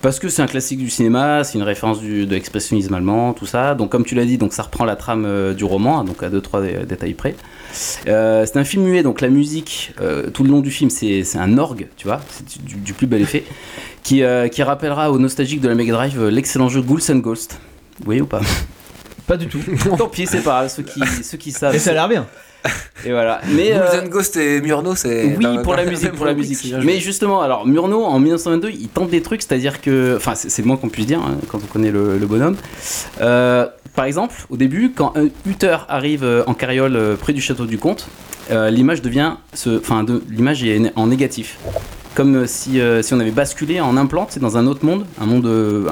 Parce 0.00 0.18
que 0.18 0.28
c'est 0.28 0.40
un 0.42 0.46
classique 0.46 0.78
du 0.78 0.88
cinéma, 0.88 1.44
c'est 1.44 1.58
une 1.58 1.64
référence 1.64 2.00
du, 2.00 2.24
de 2.26 2.34
l'expressionnisme 2.34 2.94
allemand, 2.94 3.34
tout 3.34 3.44
ça. 3.46 3.74
Donc 3.74 3.90
comme 3.90 4.04
tu 4.04 4.14
l'as 4.14 4.24
dit, 4.24 4.38
donc 4.38 4.52
ça 4.52 4.62
reprend 4.62 4.84
la 4.84 4.96
trame 4.96 5.24
euh, 5.26 5.52
du 5.54 5.64
roman, 5.64 6.00
hein, 6.00 6.04
donc 6.04 6.22
à 6.22 6.30
deux 6.30 6.40
trois 6.40 6.62
dé- 6.62 6.86
détails 6.88 7.14
près. 7.14 7.34
Euh, 8.06 8.46
c'est 8.46 8.56
un 8.58 8.64
film 8.64 8.84
muet, 8.84 9.02
donc 9.02 9.20
la 9.20 9.28
musique 9.28 9.92
euh, 10.00 10.30
tout 10.30 10.42
le 10.44 10.50
long 10.50 10.60
du 10.60 10.70
film, 10.70 10.88
c'est 10.88 11.22
un 11.36 11.58
orgue, 11.58 11.88
tu 11.96 12.06
vois, 12.06 12.20
c'est 12.30 12.64
du, 12.64 12.76
du 12.76 12.92
plus 12.94 13.06
bel 13.06 13.20
effet, 13.20 13.44
qui, 14.02 14.22
euh, 14.22 14.48
qui 14.48 14.62
rappellera 14.62 15.12
aux 15.12 15.18
nostalgiques 15.18 15.60
de 15.60 15.68
la 15.68 15.74
Mega 15.74 15.92
Drive 15.92 16.18
euh, 16.22 16.30
l'excellent 16.30 16.68
jeu 16.70 16.80
Ghouls 16.80 17.02
and 17.10 17.16
Ghosts. 17.18 17.58
Vous 17.98 18.04
voyez 18.06 18.22
ou 18.22 18.26
pas? 18.26 18.40
Pas 19.28 19.36
du 19.36 19.46
tout. 19.46 19.60
Tant 19.96 20.08
pis, 20.08 20.26
c'est 20.26 20.38
pas 20.42 20.50
grave, 20.62 20.68
ceux 20.74 20.82
qui, 20.82 21.00
ceux 21.22 21.38
qui 21.38 21.52
savent. 21.52 21.74
Et 21.74 21.78
ça 21.78 21.90
a 21.90 21.94
l'air 21.94 22.08
bien. 22.08 22.26
Et 23.06 23.12
voilà. 23.12 23.40
Mais 23.52 23.72
euh, 23.72 24.02
and 24.02 24.08
Ghost 24.08 24.36
et 24.36 24.60
Murnau, 24.60 24.96
c'est. 24.96 25.36
oui, 25.36 25.44
dans- 25.44 25.62
pour 25.62 25.74
dans 25.76 25.76
la 25.76 25.84
musique, 25.84 26.10
pour 26.12 26.26
la 26.26 26.34
musique. 26.34 26.56
c'est 26.56 26.68
bien 26.68 26.80
joué. 26.80 26.92
Mais 26.94 26.98
justement, 26.98 27.40
alors 27.40 27.64
Murnau 27.66 28.02
en 28.04 28.18
1922, 28.18 28.70
il 28.70 28.88
tente 28.88 29.10
des 29.10 29.22
trucs, 29.22 29.42
c'est-à-dire 29.42 29.80
que, 29.80 30.14
enfin, 30.16 30.34
c'est 30.34 30.48
c'est 30.50 30.62
le 30.62 30.66
moins 30.68 30.76
qu'on 30.76 30.88
puisse 30.88 31.06
dire 31.06 31.20
hein, 31.20 31.36
quand 31.48 31.58
on 31.62 31.66
connaît 31.72 31.92
le, 31.92 32.18
le 32.18 32.26
bonhomme. 32.26 32.56
Euh, 33.20 33.66
par 33.94 34.06
exemple, 34.06 34.34
au 34.50 34.56
début, 34.56 34.92
quand 34.94 35.12
un 35.16 35.28
Uther 35.46 35.76
arrive 35.88 36.24
euh, 36.24 36.42
en 36.46 36.54
carriole 36.54 36.96
euh, 36.96 37.14
près 37.16 37.32
du 37.32 37.40
château 37.40 37.64
du 37.66 37.78
comte, 37.78 38.08
euh, 38.50 38.70
l'image 38.70 39.02
devient, 39.02 39.34
ce- 39.54 39.78
enfin, 39.78 40.02
de- 40.02 40.22
l'image 40.28 40.64
est 40.64 40.78
né- 40.78 40.92
en 40.96 41.06
négatif. 41.06 41.58
Comme 42.18 42.34
euh, 42.34 42.46
si, 42.48 42.80
euh, 42.80 43.00
si 43.00 43.14
on 43.14 43.20
avait 43.20 43.30
basculé 43.30 43.80
en 43.80 43.96
implant, 43.96 44.26
dans 44.40 44.56
un 44.56 44.66
autre 44.66 44.84
monde, 44.84 45.06
un 45.20 45.26
monde 45.26 45.46
euh, 45.46 45.88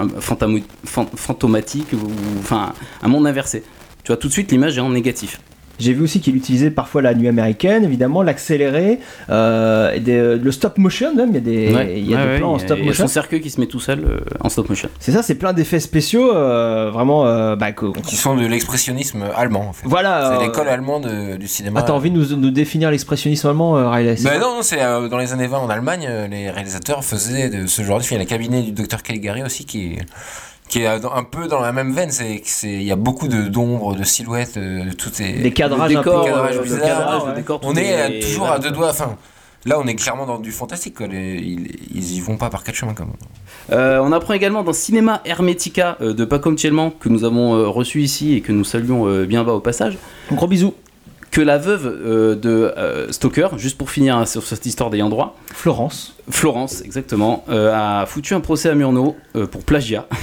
fantomatique, 1.14 1.93
ou 1.93 2.11
enfin 2.40 2.73
un 3.00 3.06
monde 3.06 3.28
inversé. 3.28 3.62
Tu 4.02 4.08
vois, 4.08 4.17
tout 4.17 4.26
de 4.26 4.32
suite, 4.32 4.50
l'image 4.50 4.76
est 4.76 4.81
en 4.81 4.88
négatif. 4.88 5.38
J'ai 5.78 5.93
vu 5.93 6.02
aussi 6.02 6.20
qu'il 6.20 6.37
utilisait 6.37 6.70
parfois 6.70 7.02
la 7.02 7.14
nuit 7.14 7.28
américaine, 7.28 7.84
évidemment, 7.84 8.23
l'accéléré, 8.23 8.99
euh, 9.31 9.99
des- 9.99 10.37
le 10.37 10.52
stop 10.52 10.78
motion 10.78 11.14
même, 11.14 11.31
il 11.31 11.34
y 11.34 11.38
a 11.38 11.40
des, 11.40 11.75
Ouais. 11.75 11.94
il 11.99 12.11
y 12.11 12.14
a 12.14 12.19
Ouais, 12.19 12.23
des 12.25 12.31
ouais, 12.32 12.38
plans 12.38 12.52
en 12.55 12.58
stop 12.58 12.78
il 12.78 12.81
y 12.81 12.82
a 12.84 12.87
motion. 12.90 13.05
son 13.06 13.12
cercueil 13.12 13.40
qui 13.40 13.50
se 13.50 13.61
met 13.61 13.67
tout 13.67 13.81
seul 13.81 14.00
euh, 14.05 14.20
en 14.40 14.49
stop 14.49 14.69
motion. 14.69 14.88
C'est 15.00 15.12
ça, 15.12 15.23
c'est 15.23 15.34
plein 15.34 15.52
d'effets 15.52 15.81
spéciaux, 15.81 16.34
euh, 16.34 16.90
vraiment, 16.93 17.26
euh, 17.26 17.56
bah, 17.56 17.73
que- 17.73 17.93
Qui 18.00 18.17
sont 18.17 18.37
de 18.37 18.46
l'expressionnisme 18.46 19.25
allemand, 19.37 19.69
en 19.69 19.73
fait. 19.73 19.87
voilà. 19.87 20.32
C'est 20.38 20.43
euh, 20.44 20.46
l'école 20.46 20.69
allemande 20.69 21.06
euh, 21.06 21.37
du 21.37 21.49
cinéma. 21.49 21.81
Ah, 21.81 21.87
t'as 21.87 21.93
envie 21.93 22.11
de 22.11 22.17
nous, 22.19 22.37
nous 22.37 22.50
définir 22.50 22.90
l'expressionnisme 22.90 23.49
allemand, 23.49 23.76
euh, 23.76 23.88
Riley 23.90 24.14
Ben 24.14 24.17
ça? 24.17 24.38
non, 24.38 24.56
non, 24.56 24.62
c'est 24.62 24.81
euh, 24.82 25.08
dans 25.08 25.19
les 25.19 25.32
années 25.32 25.46
20 25.46 25.58
en 25.58 25.69
Allemagne, 25.69 26.06
euh, 26.08 26.26
les 26.28 26.50
réalisateurs 26.50 27.05
faisaient 27.05 27.49
de 27.50 27.67
ce 27.67 27.82
genre 27.82 27.99
de 27.99 28.05
film. 28.05 28.20
Il 28.20 28.25
y 28.25 28.26
a 28.26 28.37
le 28.37 28.43
cabinet 28.43 28.62
du 28.62 28.73
docteur 28.73 29.02
Caligari 29.02 29.43
aussi 29.43 29.64
qui 29.67 29.93
est, 29.94 29.99
qui 30.68 30.80
est 30.82 30.86
un 30.86 31.22
peu 31.24 31.48
dans 31.48 31.60
la 31.60 31.72
même 31.72 31.92
veine. 31.92 32.10
C'est, 32.10 32.42
il 32.64 32.82
y 32.82 32.92
a 32.92 32.96
beaucoup 32.96 33.28
de, 33.28 33.42
d'ombres, 33.48 33.94
de 33.94 34.04
silhouettes, 34.04 34.56
euh, 34.56 34.84
de 34.84 34.92
tout 34.92 35.10
est. 35.22 35.34
Des 35.34 35.52
cadrages 35.52 35.92
le 35.92 35.98
un 35.98 36.02
peu. 36.02 36.10
euh, 36.10 36.24
cadrage, 36.24 36.56
ouais. 36.58 37.34
décor, 37.34 37.60
tout 37.60 37.68
On 37.68 37.74
est 37.76 37.84
est- 37.86 38.22
euh, 38.24 38.26
toujours 38.26 38.48
à 38.50 38.58
deux 38.58 38.70
doigts. 38.70 38.90
Enfin, 38.90 39.16
là, 39.64 39.78
on 39.80 39.86
est 39.86 39.94
clairement 39.94 40.26
dans 40.26 40.38
du 40.38 40.52
fantastique. 40.52 40.96
Quoi. 40.96 41.06
Les- 41.06 41.37
ils, 41.37 41.68
ils 41.94 42.12
y 42.16 42.20
vont 42.20 42.37
pas 42.37 42.50
par 42.50 42.64
quatre 42.64 42.75
chemins 42.75 42.94
comme. 42.94 43.12
Euh, 43.73 43.99
on 44.02 44.12
apprend 44.12 44.35
également 44.35 44.62
dans 44.62 44.73
Cinéma 44.73 45.20
Hermetica 45.25 45.96
euh, 46.00 46.14
de 46.14 46.25
Paco 46.25 46.52
Tchelman 46.54 46.90
que 46.99 47.08
nous 47.08 47.25
avons 47.25 47.54
euh, 47.56 47.68
reçu 47.68 48.02
ici 48.02 48.35
et 48.35 48.40
que 48.40 48.52
nous 48.52 48.64
saluons 48.64 49.06
euh, 49.08 49.25
bien 49.26 49.44
bas 49.44 49.52
au 49.54 49.61
passage, 49.61 49.96
Gros 50.32 50.46
bisous. 50.46 50.75
Que 51.37 51.43
la 51.43 51.59
veuve 51.59 51.87
euh, 51.87 52.35
de 52.35 52.73
euh, 52.78 53.12
Stoker, 53.12 53.59
juste 53.59 53.76
pour 53.76 53.90
finir 53.90 54.16
hein, 54.16 54.25
sur 54.25 54.43
cette 54.45 54.64
histoire 54.64 54.88
d'ayant 54.88 55.11
droit, 55.11 55.37
Florence. 55.52 56.16
Florence 56.31 56.81
exactement, 56.83 57.45
euh, 57.50 57.75
a 57.75 58.07
foutu 58.07 58.33
un 58.33 58.40
procès 58.40 58.71
à 58.71 58.75
Murnau 58.75 59.16
euh, 59.37 59.47
pour 59.47 59.62
plagiat. 59.62 60.07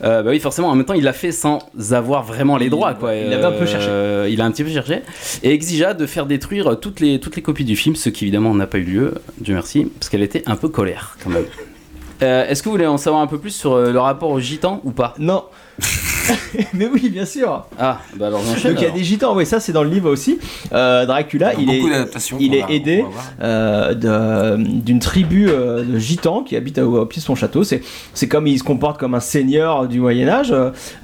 Bah 0.00 0.22
oui, 0.26 0.38
forcément, 0.38 0.68
en 0.68 0.74
même 0.76 0.84
temps, 0.84 0.94
il 0.94 1.02
l'a 1.02 1.14
fait 1.14 1.32
sans 1.32 1.60
avoir 1.90 2.22
vraiment 2.22 2.58
les 2.58 2.68
droits. 2.68 2.92
Quoi. 2.92 3.14
il 3.14 3.32
avait 3.32 3.42
un 3.42 3.52
peu 3.52 3.64
cherché. 3.64 3.88
Il 4.30 4.40
a 4.42 4.44
un 4.44 4.50
petit 4.50 4.62
peu 4.62 4.70
cherché. 4.70 5.00
Et 5.42 5.50
exigea 5.50 5.94
de 5.94 6.06
faire 6.06 6.26
détruire 6.26 6.78
toutes 6.78 7.00
les, 7.00 7.18
toutes 7.18 7.36
les 7.36 7.42
copies 7.42 7.64
du 7.64 7.74
film, 7.74 7.96
ce 7.96 8.10
qui 8.10 8.24
évidemment 8.24 8.54
n'a 8.54 8.66
pas 8.66 8.76
eu 8.78 8.84
lieu, 8.84 9.14
Dieu 9.40 9.54
merci, 9.54 9.90
parce 9.98 10.10
qu'elle 10.10 10.22
était 10.22 10.42
un 10.46 10.56
peu 10.56 10.68
colère 10.68 11.16
quand 11.24 11.30
même. 11.30 11.46
Est-ce 12.20 12.62
que 12.62 12.68
vous 12.68 12.74
voulez 12.74 12.86
en 12.86 12.98
savoir 12.98 13.22
un 13.22 13.26
peu 13.26 13.38
plus 13.38 13.50
sur 13.50 13.78
le 13.78 13.98
rapport 13.98 14.30
aux 14.30 14.40
gitans 14.40 14.82
ou 14.84 14.92
pas? 14.92 15.14
Non. 15.18 15.44
Mais 16.74 16.88
oui, 16.92 17.08
bien 17.10 17.24
sûr. 17.24 17.66
Ah, 17.78 18.00
bah 18.16 18.26
alors. 18.28 18.40
Donc 18.42 18.56
il 18.76 18.82
y 18.82 18.86
a 18.86 18.90
des 18.90 19.04
gitans, 19.04 19.36
oui, 19.36 19.46
ça 19.46 19.60
c'est 19.60 19.72
dans 19.72 19.84
le 19.84 19.90
livre 19.90 20.10
aussi. 20.10 20.38
Euh, 20.72 21.06
Dracula, 21.06 21.52
il 21.54 21.70
est, 21.70 21.82
il 22.40 22.54
aidé. 22.68 23.04
euh, 23.42 24.56
d'une 24.58 24.98
tribu 24.98 25.48
euh, 25.48 25.84
de 25.84 25.98
gitans 25.98 26.42
qui 26.42 26.56
habitent 26.56 26.78
au, 26.78 27.02
au 27.02 27.06
pied 27.06 27.20
de 27.20 27.24
son 27.24 27.34
château. 27.34 27.62
C'est, 27.64 27.82
c'est 28.14 28.26
comme 28.28 28.46
il 28.46 28.58
se 28.58 28.64
comporte 28.64 28.98
comme 28.98 29.14
un 29.14 29.20
seigneur 29.20 29.86
du 29.86 30.00
Moyen 30.00 30.28
Âge. 30.28 30.54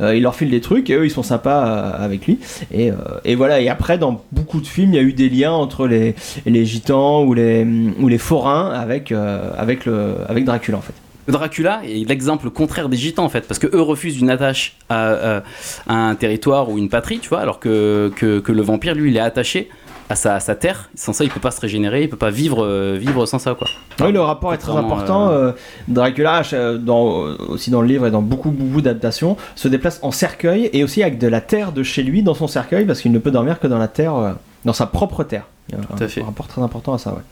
il 0.00 0.22
leur 0.22 0.34
file 0.34 0.50
des 0.50 0.60
trucs 0.60 0.90
et 0.90 0.94
eux 0.94 1.04
ils 1.04 1.10
sont 1.10 1.22
sympas 1.22 1.66
euh, 1.66 2.04
avec 2.04 2.26
lui. 2.26 2.38
Et, 2.72 2.90
euh, 2.90 2.94
et 3.24 3.34
voilà. 3.34 3.60
Et 3.60 3.68
après 3.68 3.98
dans 3.98 4.22
beaucoup 4.32 4.60
de 4.60 4.66
films 4.66 4.92
il 4.92 4.96
y 4.96 4.98
a 4.98 5.02
eu 5.02 5.12
des 5.12 5.28
liens 5.28 5.52
entre 5.52 5.86
les, 5.86 6.14
les 6.46 6.64
gitans 6.66 7.22
ou 7.22 7.34
les 7.34 7.66
ou 8.00 8.08
les 8.08 8.18
forains 8.18 8.70
avec 8.72 9.12
euh, 9.12 9.50
avec 9.56 9.86
le 9.86 10.14
avec 10.28 10.44
Dracula 10.44 10.78
en 10.78 10.82
fait. 10.82 10.94
Dracula 11.28 11.82
est 11.84 12.08
l'exemple 12.08 12.50
contraire 12.50 12.88
des 12.88 12.96
gitans 12.96 13.24
en 13.24 13.28
fait, 13.28 13.46
parce 13.46 13.58
que 13.58 13.68
eux 13.74 13.80
refusent 13.82 14.20
une 14.20 14.30
attache 14.30 14.76
à, 14.88 15.36
à- 15.38 15.42
à 15.88 15.94
un 15.94 16.14
territoire 16.14 16.68
ou 16.68 16.78
une 16.78 16.88
patrie, 16.88 17.18
tu 17.20 17.28
vois, 17.28 17.40
alors 17.40 17.60
que, 17.60 18.10
que, 18.16 18.40
que 18.40 18.52
le 18.52 18.62
vampire 18.62 18.94
lui 18.94 19.10
il 19.10 19.16
est 19.16 19.20
attaché 19.20 19.68
à 20.10 20.16
sa, 20.16 20.34
à 20.34 20.40
sa 20.40 20.54
terre. 20.56 20.90
Sans 20.94 21.12
ça 21.12 21.24
il 21.24 21.30
peut 21.30 21.40
pas 21.40 21.52
se 21.52 21.60
régénérer, 21.60 22.02
il 22.02 22.08
peut 22.10 22.16
pas 22.16 22.30
vivre, 22.30 22.64
euh, 22.64 22.98
vivre 23.00 23.24
sans 23.24 23.38
ça 23.38 23.54
quoi. 23.54 23.68
Oui, 24.00 24.12
le 24.12 24.20
rapport 24.20 24.52
est 24.52 24.58
très 24.58 24.72
important. 24.72 25.30
euh, 25.30 25.52
Dracula, 25.88 26.42
euh, 26.52 26.76
dans, 26.76 27.04
aussi 27.48 27.70
dans 27.70 27.80
le 27.82 27.88
livre 27.88 28.06
et 28.06 28.10
dans 28.10 28.20
beaucoup, 28.20 28.50
beaucoup 28.50 28.80
d'adaptations, 28.82 29.36
se 29.54 29.68
déplace 29.68 30.00
en 30.02 30.10
cercueil 30.10 30.70
et 30.72 30.82
aussi 30.84 31.02
avec 31.02 31.18
de 31.18 31.28
la 31.28 31.40
terre 31.40 31.72
de 31.72 31.82
chez 31.82 32.02
lui 32.02 32.22
dans 32.22 32.34
son 32.34 32.48
cercueil 32.48 32.84
parce 32.84 33.00
qu'il 33.00 33.12
ne 33.12 33.18
peut 33.18 33.30
dormir 33.30 33.60
que 33.60 33.68
dans 33.68 33.78
la 33.78 33.88
terre, 33.88 34.34
dans 34.64 34.72
sa 34.72 34.86
propre 34.86 35.22
terre. 35.24 35.44
Il 35.68 35.76
y 35.76 35.78
a 35.78 35.80
un, 35.80 35.96
Tout 35.96 36.02
à 36.04 36.08
fait. 36.08 36.20
un 36.20 36.26
rapport 36.26 36.48
très 36.48 36.60
important 36.62 36.92
à 36.94 36.98
ça, 36.98 37.10
ouais. 37.12 37.22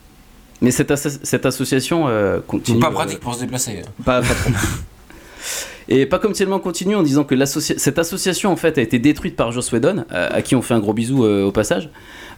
Mais 0.61 0.69
cette, 0.71 0.95
cette 0.95 1.45
association 1.45 2.07
euh, 2.07 2.39
continue. 2.45 2.79
pas 2.79 2.87
euh, 2.89 2.91
pratique 2.91 3.19
pour 3.19 3.33
se 3.33 3.39
déplacer. 3.41 3.81
Pas, 4.05 4.21
pas 4.21 4.33
trop. 4.33 4.51
Et 5.89 6.05
pas 6.05 6.19
comme 6.19 6.31
tellement 6.33 6.59
continue 6.59 6.95
en 6.95 7.03
disant 7.03 7.23
que 7.23 7.35
l'associa- 7.35 7.77
cette 7.77 7.97
association 7.99 8.51
en 8.51 8.55
fait 8.55 8.77
a 8.77 8.81
été 8.81 8.99
détruite 8.99 9.35
par 9.35 9.51
Joss 9.51 9.71
Whedon, 9.73 10.05
euh, 10.11 10.29
à 10.31 10.41
qui 10.41 10.55
on 10.55 10.61
fait 10.61 10.73
un 10.75 10.79
gros 10.79 10.93
bisou 10.93 11.25
euh, 11.25 11.43
au 11.45 11.51
passage, 11.51 11.89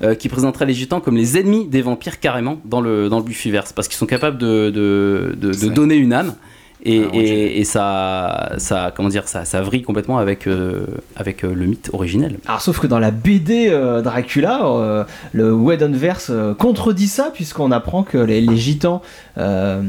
euh, 0.01 0.15
qui 0.15 0.29
présentera 0.29 0.65
les 0.65 0.73
gitans 0.73 1.01
comme 1.01 1.17
les 1.17 1.37
ennemis 1.37 1.67
des 1.67 1.81
vampires 1.81 2.19
carrément 2.19 2.59
dans 2.65 2.81
le, 2.81 3.09
dans 3.09 3.17
le 3.17 3.23
Buffyverse, 3.23 3.73
parce 3.73 3.87
qu'ils 3.87 3.97
sont 3.97 4.05
capables 4.07 4.37
de, 4.37 4.69
de, 4.71 5.35
de- 5.35 5.69
donner 5.69 5.95
une 5.95 6.13
âme. 6.13 6.33
Et, 6.85 7.01
Ah, 7.05 7.09
et, 7.15 7.59
et 7.61 7.63
ça, 7.63 8.51
ça, 8.57 8.91
comment 8.95 9.07
dire, 9.07 9.27
ça, 9.29 9.45
ça 9.45 9.61
vrille 9.61 9.83
complètement 9.83 10.17
avec, 10.17 10.47
euh, 10.47 10.85
avec 11.15 11.45
euh, 11.45 11.53
le 11.53 11.65
mythe 11.65 11.89
originel. 11.93 12.37
Alors 12.45 12.61
sauf 12.61 12.79
que 12.79 12.87
dans 12.87 12.99
la 12.99 13.11
BD 13.11 13.67
euh, 13.69 14.01
Dracula, 14.01 14.65
euh, 14.65 15.03
le 15.31 15.53
Whedonverse 15.53 16.27
euh, 16.29 16.53
contredit 16.53 17.07
ça 17.07 17.31
puisqu'on 17.33 17.71
apprend 17.71 18.03
que 18.03 18.17
les, 18.17 18.41
les 18.41 18.57
gitans 18.57 19.01
euh, 19.37 19.81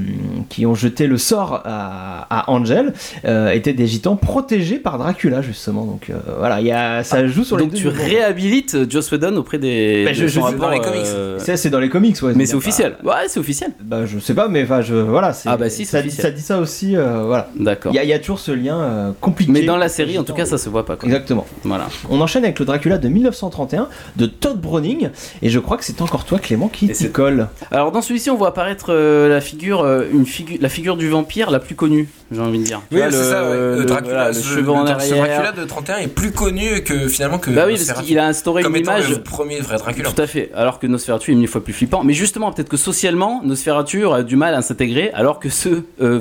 qui 0.48 0.66
ont 0.66 0.74
jeté 0.76 1.06
le 1.08 1.18
sort 1.18 1.62
à, 1.64 2.26
à 2.30 2.50
Angel 2.50 2.92
euh, 3.24 3.50
étaient 3.50 3.72
des 3.72 3.86
gitans 3.88 4.14
protégés 4.16 4.76
par 4.78 4.96
Dracula 4.98 5.42
justement. 5.42 5.84
Donc 5.86 6.10
euh, 6.10 6.14
voilà, 6.38 6.60
il 6.60 6.66
y 6.68 6.72
a, 6.72 7.02
ça 7.02 7.26
joue 7.26 7.42
sur 7.44 7.56
Donc 7.56 7.72
les 7.72 7.78
tu 7.78 7.84
deux. 7.84 7.90
niveaux. 7.90 8.02
réhabilites 8.04 8.90
Joss 8.90 9.10
Whedon 9.10 9.36
auprès 9.36 9.58
des. 9.58 10.04
Bah, 10.04 10.10
de 10.12 10.14
je- 10.16 10.28
son 10.28 10.40
je- 10.40 10.44
rapport, 10.44 10.60
dans 10.68 10.70
les 10.70 10.80
comics. 10.80 11.00
euh, 11.06 11.38
c'est 11.42 11.70
dans 11.70 11.80
les 11.80 11.88
comics, 11.90 12.22
ouais. 12.22 12.32
Mais 12.36 12.46
c'est 12.46 12.54
officiel. 12.54 12.96
pas- 13.02 13.08
Ouais, 13.22 13.24
c'est 13.28 13.40
officiel. 13.40 13.72
Bah 13.82 14.06
je 14.06 14.18
sais 14.20 14.34
pas, 14.34 14.46
mais 14.48 14.62
enfin 14.62 14.80
je 14.80 14.94
voilà. 14.94 15.32
c'est- 15.32 15.48
Ah, 15.48 15.56
bah, 15.56 15.68
si, 15.70 15.84
c'est 15.84 15.92
ça, 15.98 16.02
dit- 16.02 16.10
ça 16.10 16.30
dit 16.30 16.40
ça 16.40 16.58
aussi. 16.60 16.83
Euh, 16.94 17.24
voilà. 17.26 17.48
D'accord. 17.56 17.92
Il 17.92 17.96
y, 17.96 17.98
a- 17.98 18.04
y 18.04 18.12
a 18.12 18.18
toujours 18.18 18.38
ce 18.38 18.52
lien 18.52 18.78
euh, 18.80 19.12
compliqué. 19.20 19.50
Mais 19.52 19.62
dans 19.62 19.76
la 19.76 19.88
série, 19.88 20.18
en 20.18 20.24
tout 20.24 20.34
cas, 20.34 20.44
ça 20.46 20.58
se 20.58 20.68
voit 20.68 20.84
pas. 20.86 20.96
Quoi. 20.96 21.06
Exactement. 21.08 21.46
Voilà. 21.64 21.88
On 22.10 22.20
enchaîne 22.20 22.44
avec 22.44 22.58
le 22.58 22.64
Dracula 22.64 22.98
de 22.98 23.08
1931 23.08 23.88
de 24.16 24.26
Todd 24.26 24.60
Browning 24.60 25.08
et 25.42 25.50
je 25.50 25.58
crois 25.58 25.76
que 25.76 25.84
c'est 25.84 26.00
encore 26.02 26.24
toi 26.24 26.38
Clément 26.38 26.68
qui 26.68 26.88
t'y 26.88 27.10
colle. 27.10 27.48
Alors 27.70 27.92
dans 27.92 28.02
celui-ci, 28.02 28.30
on 28.30 28.36
voit 28.36 28.48
apparaître 28.48 28.86
euh, 28.90 29.28
la 29.28 29.40
figure, 29.40 29.80
euh, 29.82 30.04
une 30.12 30.26
figure, 30.26 30.58
la 30.60 30.68
figure 30.68 30.96
du 30.96 31.08
vampire 31.08 31.50
la 31.50 31.58
plus 31.60 31.74
connue, 31.74 32.08
j'ai 32.32 32.40
envie 32.40 32.58
de 32.58 32.64
dire. 32.64 32.80
Oui, 32.92 32.98
c'est 33.00 33.06
le, 33.06 33.22
ça, 33.22 33.42
ouais. 33.48 33.54
le- 33.56 33.78
Le 33.78 33.84
Dracula, 33.84 34.10
voilà, 34.14 34.28
le 34.28 34.34
ce- 34.34 34.42
cheveu 34.44 34.70
en 34.70 34.82
le- 34.82 34.88
ce 34.88 34.92
arrière. 34.92 35.40
Dracula 35.42 35.52
de 35.52 35.64
31 35.64 35.96
est 35.98 36.06
plus 36.08 36.32
connu 36.32 36.82
que 36.82 37.08
finalement 37.08 37.38
que. 37.38 37.50
Bah 37.50 37.64
oui, 37.66 37.76
parce 37.86 38.00
qu'il 38.02 38.18
a 38.18 38.26
instauré 38.26 38.62
Comme 38.62 38.74
une 38.76 38.82
étant 38.82 38.96
image. 38.96 39.10
le 39.10 39.20
premier 39.22 39.60
vrai 39.60 39.76
Dracula. 39.78 40.10
Tout 40.10 40.20
à 40.22 40.26
fait. 40.26 40.50
Alors 40.54 40.78
que 40.78 40.86
Nosferatu 40.86 41.32
est 41.32 41.34
mille 41.34 41.48
fois 41.48 41.62
plus 41.62 41.72
flippant. 41.72 42.02
Mais 42.04 42.12
justement, 42.14 42.50
peut-être 42.52 42.68
que 42.68 42.76
socialement, 42.76 43.40
Nosferatu 43.44 44.04
aurait 44.04 44.24
du 44.24 44.36
mal 44.36 44.54
à 44.54 44.62
s'intégrer, 44.62 45.10
alors 45.14 45.38
que 45.38 45.48
ce 45.48 45.82
euh, 46.00 46.18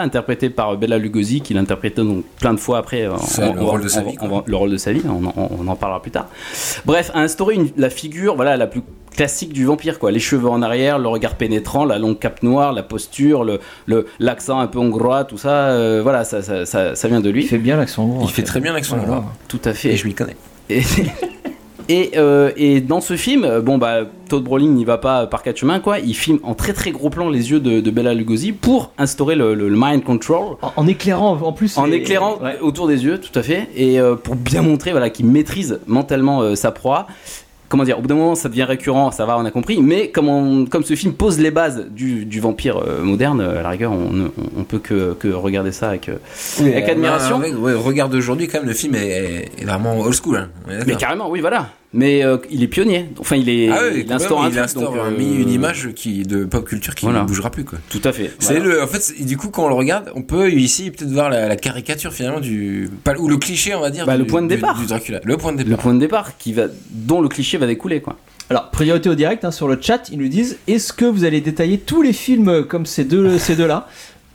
interprété 0.00 0.50
par 0.50 0.76
Bella 0.76 0.98
Lugosi, 0.98 1.40
qu'il 1.40 1.58
interprétait 1.58 2.02
donc 2.02 2.24
plein 2.40 2.54
de 2.54 2.60
fois 2.60 2.78
après, 2.78 3.06
on- 3.06 3.12
le 3.52 3.60
on- 3.60 3.66
rôle 3.66 3.82
de 3.82 3.88
sa 3.88 4.00
on- 4.00 4.10
vie, 4.10 4.16
on- 4.20 4.28
quoi. 4.28 4.44
le 4.46 4.56
rôle 4.56 4.70
de 4.70 4.76
sa 4.76 4.92
vie, 4.92 5.02
on, 5.08 5.24
en- 5.26 5.50
on 5.60 5.66
en 5.68 5.76
parlera 5.76 6.00
plus 6.02 6.10
tard. 6.10 6.28
Bref, 6.84 7.10
a 7.14 7.20
instauré 7.20 7.54
une- 7.54 7.70
la 7.76 7.90
figure, 7.90 8.36
voilà, 8.36 8.56
la 8.56 8.66
plus 8.66 8.82
classique 9.14 9.52
du 9.52 9.64
vampire, 9.64 9.98
quoi. 10.00 10.10
Les 10.10 10.18
cheveux 10.18 10.48
en 10.48 10.60
arrière, 10.60 10.98
le 10.98 11.06
regard 11.08 11.36
pénétrant, 11.36 11.84
la 11.84 11.98
longue 11.98 12.18
cape 12.18 12.42
noire, 12.42 12.72
la 12.72 12.82
posture, 12.82 13.44
le 13.44 13.60
le- 13.86 14.06
l'accent 14.18 14.58
un 14.58 14.66
peu 14.66 14.78
hongrois, 14.80 15.24
tout 15.24 15.38
ça, 15.38 15.68
euh, 15.68 16.00
voilà, 16.02 16.24
ça, 16.24 16.42
ça, 16.42 16.66
ça, 16.66 16.96
ça 16.96 17.08
vient 17.08 17.20
de 17.20 17.28
Il 17.28 17.34
lui. 17.34 17.44
fait 17.44 17.58
bien 17.58 17.76
l'accent 17.76 18.02
hongrois. 18.04 18.24
Il 18.28 18.32
fait 18.32 18.42
très 18.42 18.60
bien 18.60 18.72
l'accent 18.72 18.96
Voilà. 18.96 19.12
hongrois. 19.18 19.32
Tout 19.46 19.60
à 19.64 19.72
fait. 19.72 19.90
Et 19.90 19.96
je 19.96 20.06
m'y 20.06 20.14
connais. 20.14 20.36
Et, 20.68 20.80
et, 21.88 22.12
euh, 22.16 22.50
et 22.56 22.80
dans 22.80 23.00
ce 23.00 23.16
film, 23.16 23.60
bon 23.60 23.78
bah 23.78 24.00
Todd 24.28 24.42
Browning 24.44 24.74
n'y 24.74 24.84
va 24.84 24.98
pas 24.98 25.26
par 25.26 25.42
quatre 25.42 25.58
chemins 25.58 25.80
quoi. 25.80 25.98
Il 25.98 26.14
filme 26.14 26.38
en 26.42 26.54
très 26.54 26.72
très 26.72 26.90
gros 26.90 27.10
plan 27.10 27.28
les 27.28 27.50
yeux 27.50 27.60
de, 27.60 27.80
de 27.80 27.90
Bella 27.90 28.14
Lugosi 28.14 28.52
pour 28.52 28.90
instaurer 28.98 29.34
le, 29.34 29.54
le- 29.54 29.68
le 29.68 29.76
mind 29.78 30.02
control. 30.04 30.56
En, 30.62 30.72
en 30.76 30.86
éclairant 30.86 31.38
en 31.42 31.52
plus. 31.52 31.76
En 31.78 31.86
les- 31.86 31.96
éclairant 31.98 32.38
Ouais. 32.42 32.58
autour 32.60 32.86
des 32.88 33.04
yeux, 33.04 33.18
tout 33.20 33.38
à 33.38 33.42
fait, 33.42 33.68
et 33.76 34.00
euh, 34.00 34.14
pour 34.16 34.34
bien 34.36 34.62
montrer 34.62 34.90
voilà 34.92 35.10
qu'il 35.10 35.26
maîtrise 35.26 35.80
mentalement 35.86 36.40
euh, 36.42 36.54
sa 36.54 36.70
proie. 36.72 37.06
Comment 37.74 37.82
dire 37.82 37.98
Au 37.98 38.02
bout 38.02 38.06
d'un 38.06 38.14
moment, 38.14 38.36
ça 38.36 38.48
devient 38.48 38.62
récurrent, 38.62 39.10
ça 39.10 39.26
va, 39.26 39.36
on 39.36 39.44
a 39.44 39.50
compris. 39.50 39.82
Mais 39.82 40.06
comme, 40.10 40.28
on- 40.28 40.64
comme 40.64 40.84
ce 40.84 40.94
film 40.94 41.12
pose 41.12 41.40
les 41.40 41.50
bases 41.50 41.86
du, 41.90 42.24
du 42.24 42.38
vampire 42.38 42.76
euh, 42.76 43.02
moderne, 43.02 43.40
euh, 43.40 43.58
à 43.58 43.62
la 43.64 43.70
rigueur, 43.70 43.90
on 43.90 44.12
ne 44.12 44.28
peut 44.62 44.78
que, 44.78 45.14
que 45.14 45.26
regarder 45.26 45.72
ça 45.72 45.88
avec. 45.88 46.08
euh, 46.08 46.18
Avec 46.60 46.88
admiration. 46.88 47.40
Ouais, 47.40 47.74
regarde 47.74 48.12
d'aujourd'hui, 48.12 48.46
quand 48.46 48.60
même, 48.60 48.68
le 48.68 48.74
film 48.74 48.94
est, 48.94 49.50
est 49.60 49.64
vraiment 49.64 49.98
old 49.98 50.14
school. 50.14 50.36
Hein. 50.36 50.48
Mais 50.86 50.94
carrément, 50.94 51.28
oui, 51.28 51.40
voilà. 51.40 51.66
Mais 51.96 52.24
euh, 52.24 52.38
il 52.50 52.62
est 52.62 52.66
pionnier. 52.68 53.06
Enfin, 53.18 53.36
il 53.36 53.48
est. 53.48 53.68
Ah 53.70 53.78
oui, 53.92 54.02
il 54.04 54.12
instaure 54.12 54.38
même, 54.42 54.46
un 54.46 54.48
il 54.50 54.52
truc, 54.54 54.64
instaure 54.64 54.92
donc, 54.94 55.00
un- 55.00 55.12
euh, 55.12 55.40
une 55.42 55.48
image 55.48 55.90
qui, 55.94 56.24
de 56.24 56.44
pop 56.44 56.66
culture 56.66 56.94
qui 56.94 57.06
Voilà. 57.06 57.22
ne 57.22 57.26
bougera 57.26 57.50
plus. 57.50 57.64
Quoi. 57.64 57.78
Tout 57.88 58.00
à 58.04 58.12
fait. 58.12 58.32
C'est 58.40 58.56
Voilà. 58.58 58.64
le, 58.74 58.82
en 58.82 58.86
fait, 58.88 59.14
du 59.24 59.36
coup, 59.36 59.48
quand 59.48 59.64
on 59.64 59.68
le 59.68 59.74
regarde, 59.74 60.10
on 60.16 60.22
peut 60.22 60.50
ici 60.50 60.90
peut-être 60.90 61.12
voir 61.12 61.30
la, 61.30 61.46
la 61.48 61.56
caricature 61.56 62.12
finalement 62.12 62.40
du, 62.40 62.90
ou 63.18 63.28
le 63.28 63.36
cliché, 63.36 63.74
on 63.74 63.80
va 63.80 63.90
dire, 63.90 64.06
Bah, 64.06 64.14
du, 64.16 64.22
le 64.22 64.26
point 64.26 64.42
de 64.42 64.48
départ. 64.48 64.78
du 64.78 64.86
Dracula. 64.86 65.20
Le 65.24 65.36
point 65.36 65.52
de 65.52 65.58
le 65.58 65.64
départ. 65.64 65.78
point 65.78 65.94
de 65.94 66.00
départ 66.00 66.36
qui 66.36 66.52
va, 66.52 66.64
dont 66.90 67.20
le 67.20 67.28
cliché 67.28 67.56
va 67.58 67.66
découler, 67.66 68.00
quoi. 68.00 68.16
Alors, 68.50 68.70
priorité 68.70 69.08
au 69.08 69.14
direct, 69.14 69.44
hein, 69.44 69.50
sur 69.50 69.68
le 69.68 69.78
chat, 69.80 70.08
ils 70.12 70.18
nous 70.18 70.28
disent 70.28 70.58
est-ce 70.66 70.92
que 70.92 71.04
vous 71.06 71.24
allez 71.24 71.40
détailler 71.40 71.78
tous 71.78 72.02
les 72.02 72.12
films 72.12 72.64
comme 72.64 72.84
ces 72.86 73.04
deux, 73.04 73.38
ces 73.38 73.56
deux-là? 73.56 73.88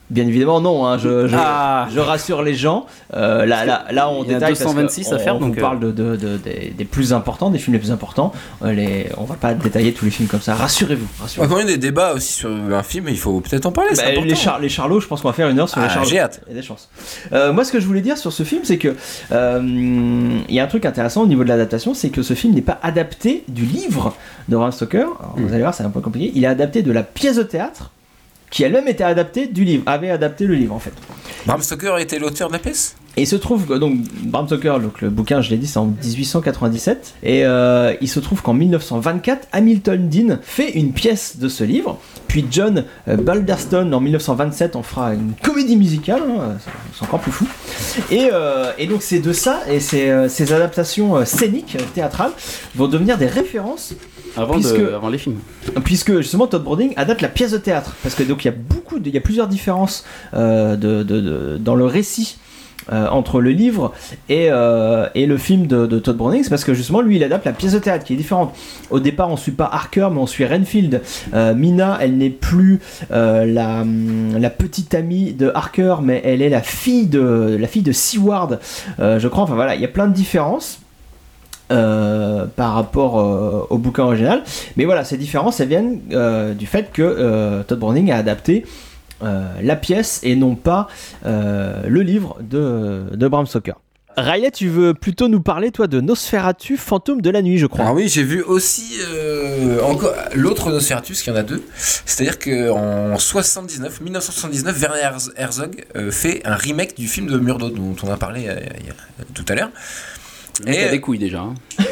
Bien 0.10 0.25
évidemment, 0.28 0.60
non. 0.60 0.86
hein, 0.88 0.98
je, 0.98 1.28
je, 1.28 1.36
Ah. 1.38 1.88
je 1.94 2.00
rassure 2.00 2.42
les 2.42 2.56
gens. 2.56 2.86
Euh, 3.16 3.46
là, 3.46 3.63
là, 3.66 3.86
là, 3.92 4.10
on 4.10 4.24
Il 4.24 4.32
y 4.32 4.32
a 4.32 4.34
détaille. 4.39 4.50
parce 4.54 4.60
que 4.60 4.63
226 4.66 5.12
à 5.12 5.16
on- 5.16 5.20
faire, 5.20 5.36
On 5.36 5.39
donc, 5.39 5.54
vous 5.54 5.60
euh. 5.60 5.62
parle 5.62 5.80
de, 5.80 5.92
de- 5.92 6.16
de- 6.16 6.38
des, 6.38 6.74
des 6.75 6.86
plus 6.86 7.13
importants, 7.13 7.50
des 7.51 7.60
films 7.60 7.74
les 7.74 7.80
plus 7.80 7.92
importants. 7.92 8.32
Euh, 8.63 8.72
les, 8.72 9.08
on 9.18 9.24
va 9.25 9.36
pas 9.36 9.54
détailler 9.54 9.94
tous 9.94 10.06
les 10.06 10.12
films 10.12 10.28
comme 10.28 10.42
ça. 10.42 10.56
Rassurez-vous. 10.56 11.06
On 11.20 11.22
rassurez-vous. 11.24 11.46
a 11.54 11.56
quand 11.56 11.60
même 11.60 11.68
des 11.68 11.78
débats 11.78 12.13
aussi 12.13 12.34
sur 12.34 12.50
un 12.50 12.82
film, 12.84 13.06
il 13.10 13.18
faut 13.20 13.39
peut-être 13.39 13.66
en 13.68 13.72
parler. 13.72 13.92
Bah, 13.96 14.04
les, 14.12 14.36
char- 14.36 14.60
les 14.60 14.70
Charlots, 14.70 15.00
je 15.00 15.08
pense 15.08 15.22
qu'on 15.22 15.28
va 15.30 15.34
faire 15.34 15.50
une 15.50 15.60
heure 15.60 15.70
sur 15.70 15.80
les 15.80 15.86
Ah, 15.86 15.94
Charlots. 15.94 16.10
j'ai 16.10 16.20
hâte. 16.20 16.42
Il 16.48 16.56
y 16.56 16.58
a 16.58 16.62
des 16.62 16.66
chances. 16.68 16.89
Euh, 17.32 17.54
moi, 17.54 17.63
ce 17.63 17.72
que 17.72 17.80
je 17.80 17.86
voulais 17.86 18.01
dire 18.01 18.18
sur 18.18 18.34
ce 18.34 18.42
film, 18.44 18.62
c'est 18.63 18.78
que 18.80 18.96
euh, 19.32 19.62
il 20.50 20.56
y 20.56 20.60
a 20.60 20.63
un 20.63 20.68
truc 20.68 20.86
intéressant 20.86 21.22
au 21.24 21.28
niveau 21.28 21.44
de 21.44 21.50
l'adaptation, 21.50 21.94
c'est 21.94 22.10
que 22.10 22.22
ce 22.24 22.34
film 22.34 22.54
n'est 22.54 22.62
pas 22.62 22.80
adapté 22.82 23.44
du 23.48 23.63
livre 23.66 24.16
de 24.48 24.56
Bram 24.56 24.72
Stoker. 24.72 25.01
Alors, 25.20 25.36
Hmm. 25.38 25.44
Vous 25.46 25.54
allez 25.54 25.62
voir, 25.62 25.74
c'est 25.74 25.84
un 25.84 25.89
peu 25.89 26.01
compliqué. 26.01 26.32
Il 26.36 26.44
est 26.44 26.48
adapté 26.48 26.82
de 26.82 26.92
la 26.92 27.04
pièce 27.04 27.36
de 27.38 27.44
théâtre 27.44 27.92
qui 28.50 28.63
elle-même 28.63 28.88
était 28.88 29.03
adaptée 29.03 29.48
du 29.48 29.63
livre, 29.63 29.84
avait 29.86 30.10
adapté 30.10 30.46
le 30.46 30.56
livre 30.56 30.74
en 30.74 30.79
fait. 30.79 30.94
Bram 31.46 31.62
Stoker 31.62 31.98
était 32.00 32.20
l'auteur 32.20 32.48
de 32.50 32.53
la 32.53 32.60
pièce? 32.60 32.96
Et 33.18 33.24
il 33.24 33.27
se 33.27 33.36
trouve 33.36 33.65
que 33.65 33.74
donc 33.74 33.98
Bram 34.24 34.46
Stoker, 34.48 34.79
donc 34.79 35.01
le 35.01 35.10
bouquin, 35.10 35.41
je 35.41 35.50
l'ai 35.50 35.58
dit, 35.58 35.68
c'est 35.68 35.79
en 35.79 35.88
1897, 35.88 37.15
et 37.24 37.44
euh, 37.46 37.94
il 38.01 38.08
se 38.08 38.20
trouve 38.20 38.41
qu'en 38.41 38.53
1924, 38.53 39.48
Hamilton 39.51 40.08
Dean 40.10 40.38
fait 40.41 40.72
une 40.72 40.94
pièce 40.94 41.38
de 41.38 41.50
ce 41.50 41.63
livre. 41.63 42.00
Puis 42.27 42.46
John 42.51 42.86
euh, 43.08 43.18
Balderston 43.18 43.91
en 43.91 44.00
1927 44.00 44.75
en 44.75 44.84
fera 44.84 45.13
une 45.15 45.34
comédie 45.44 45.75
musicale, 45.75 46.22
hein, 46.29 46.58
c'est- 46.94 47.03
encore 47.03 47.20
plus 47.20 47.32
fou. 47.32 47.48
Et, 48.12 48.29
euh, 48.32 48.72
et 48.77 48.86
donc 48.88 49.01
c'est 49.01 49.20
de 49.20 49.34
ça 49.34 49.62
et 49.70 49.79
ces, 49.79 50.27
ces 50.29 50.53
adaptations 50.53 51.25
scéniques, 51.25 51.77
théâtrales, 51.96 52.32
vont 52.75 52.88
devenir 52.88 53.18
des 53.18 53.25
références 53.25 53.94
Avant, 54.38 54.54
Puisque- 54.54 54.78
de, 54.80 54.94
avant 54.94 55.10
les 55.10 55.18
films. 55.18 55.38
puisque 55.84 56.16
justement 56.18 56.48
Todd 56.48 56.64
Browning 56.64 56.94
adapte 56.98 57.22
la 57.22 57.28
pièce 57.30 57.52
de 57.52 57.58
théâtre. 57.58 57.96
Parce 58.04 58.16
que 58.16 58.24
donc 58.24 58.46
il 58.46 58.48
y 58.48 58.52
a 58.52 58.56
beaucoup 58.58 59.00
de- 59.00 59.08
il 59.08 59.14
y 59.14 59.18
a 59.18 59.22
plusieurs 59.22 59.48
différences 59.48 60.06
euh, 60.34 60.76
de, 60.76 61.58
dans 61.58 61.76
le 61.76 61.86
récit 61.86 62.38
euh, 62.92 63.08
entre 63.10 63.40
le 63.42 63.52
livre 63.52 63.94
et, 64.30 64.48
euh, 64.50 65.08
et 65.14 65.26
le 65.28 65.38
film 65.38 65.68
de, 65.68 65.86
de 65.86 66.00
Todd 66.00 66.16
Browning. 66.18 66.44
C'est 66.44 66.50
parce 66.50 66.64
que 66.64 66.74
justement 66.74 67.02
lui 67.02 67.18
il 67.18 67.24
adapte 67.24 67.46
la 67.46 67.52
pièce 67.52 67.74
de 67.74 67.80
théâtre 67.80 68.04
qui 68.06 68.14
est 68.14 68.18
différente. 68.18 68.56
Au 68.90 69.00
départ 69.00 69.30
on 69.30 69.38
suit 69.38 69.52
pas 69.52 69.70
Harker 69.72 70.08
mais 70.12 70.20
on 70.20 70.26
suit 70.28 70.46
Renfield. 70.46 71.02
Euh, 71.34 71.54
Mina 71.54 71.98
elle 72.02 72.18
n'est 72.18 72.30
plus 72.30 72.80
la, 73.12 73.82
hum, 73.82 74.38
la 74.38 74.50
petite 74.50 74.96
amie 74.96 75.34
de 75.34 75.52
Harker 75.54 75.98
mais 76.02 76.22
elle 76.24 76.42
est 76.42 76.50
la 76.50 76.62
fille 76.62 77.08
de 77.08 77.58
la 77.60 77.68
fille 77.68 77.84
de 77.84 77.92
Seward 77.92 78.60
je 78.98 79.28
crois. 79.28 79.44
Enfin 79.44 79.56
voilà 79.56 79.76
il 79.76 79.82
y 79.82 79.86
a 79.86 79.90
plein 79.90 80.08
de 80.08 80.14
différences 80.14 80.80
euh, 81.72 82.48
par 82.56 82.74
rapport 82.74 83.20
euh, 83.20 83.68
au 83.70 83.78
bouquin 83.78 84.04
original. 84.04 84.44
Mais 84.76 84.86
voilà, 84.86 85.04
ces 85.04 85.18
différences, 85.18 85.60
elles 85.60 85.68
viennent 85.68 86.02
euh, 86.14 86.56
du 86.56 86.66
fait 86.66 86.92
que 86.92 87.62
Todd 87.68 87.78
Browning 87.78 88.12
a 88.12 88.18
adapté 88.18 88.66
la 89.22 89.76
pièce 89.76 90.22
et 90.24 90.36
non 90.36 90.56
pas 90.56 90.88
le 91.26 92.02
livre 92.02 92.38
de, 92.42 93.28
Bram 93.28 93.46
Stoker. 93.46 93.74
Riley, 94.18 94.50
tu 94.50 94.68
veux 94.68 94.94
plutôt 94.96 95.28
nous 95.28 95.42
parler, 95.42 95.72
toi, 95.72 95.86
de 95.88 96.02
Nosferatu, 96.02 96.76
fantôme 96.76 97.22
de 97.22 97.30
la 97.30 97.42
nuit, 97.44 97.58
je 97.58 97.68
crois. 97.68 97.86
Alors 97.86 97.96
oui, 97.96 98.10
j'ai 98.10 98.24
vu 98.24 98.42
aussi 98.42 98.98
encore 99.84 100.14
l'autre 100.34 100.72
Nosferatu, 100.72 101.14
parce 101.14 101.22
qu'il 101.22 101.34
y 101.34 101.36
en 101.36 101.40
a 101.40 101.44
deux. 101.44 101.64
C'est-à-dire 101.78 102.40
qu'en 102.40 103.18
79, 103.18 104.02
1979, 104.02 104.80
Werner 104.82 105.02
Herz- 105.04 105.32
Herzog 105.36 105.86
fait 106.10 106.42
un 106.46 106.56
remake 106.56 106.98
du 106.98 107.08
film 107.08 107.28
de 107.28 107.38
Murdo 107.38 107.70
dont 107.70 107.96
on 108.02 108.10
a 108.10 108.18
parlé 108.18 108.50
tout 109.36 109.46
à 109.50 109.54
l'heure. 109.56 109.70
Il 110.68 110.74
y 110.74 110.78
a 110.78 110.88
Et, 110.88 110.92
des 110.92 111.00
couilles 111.00 111.20
déjà. 111.20 111.39
hein. 111.42 111.56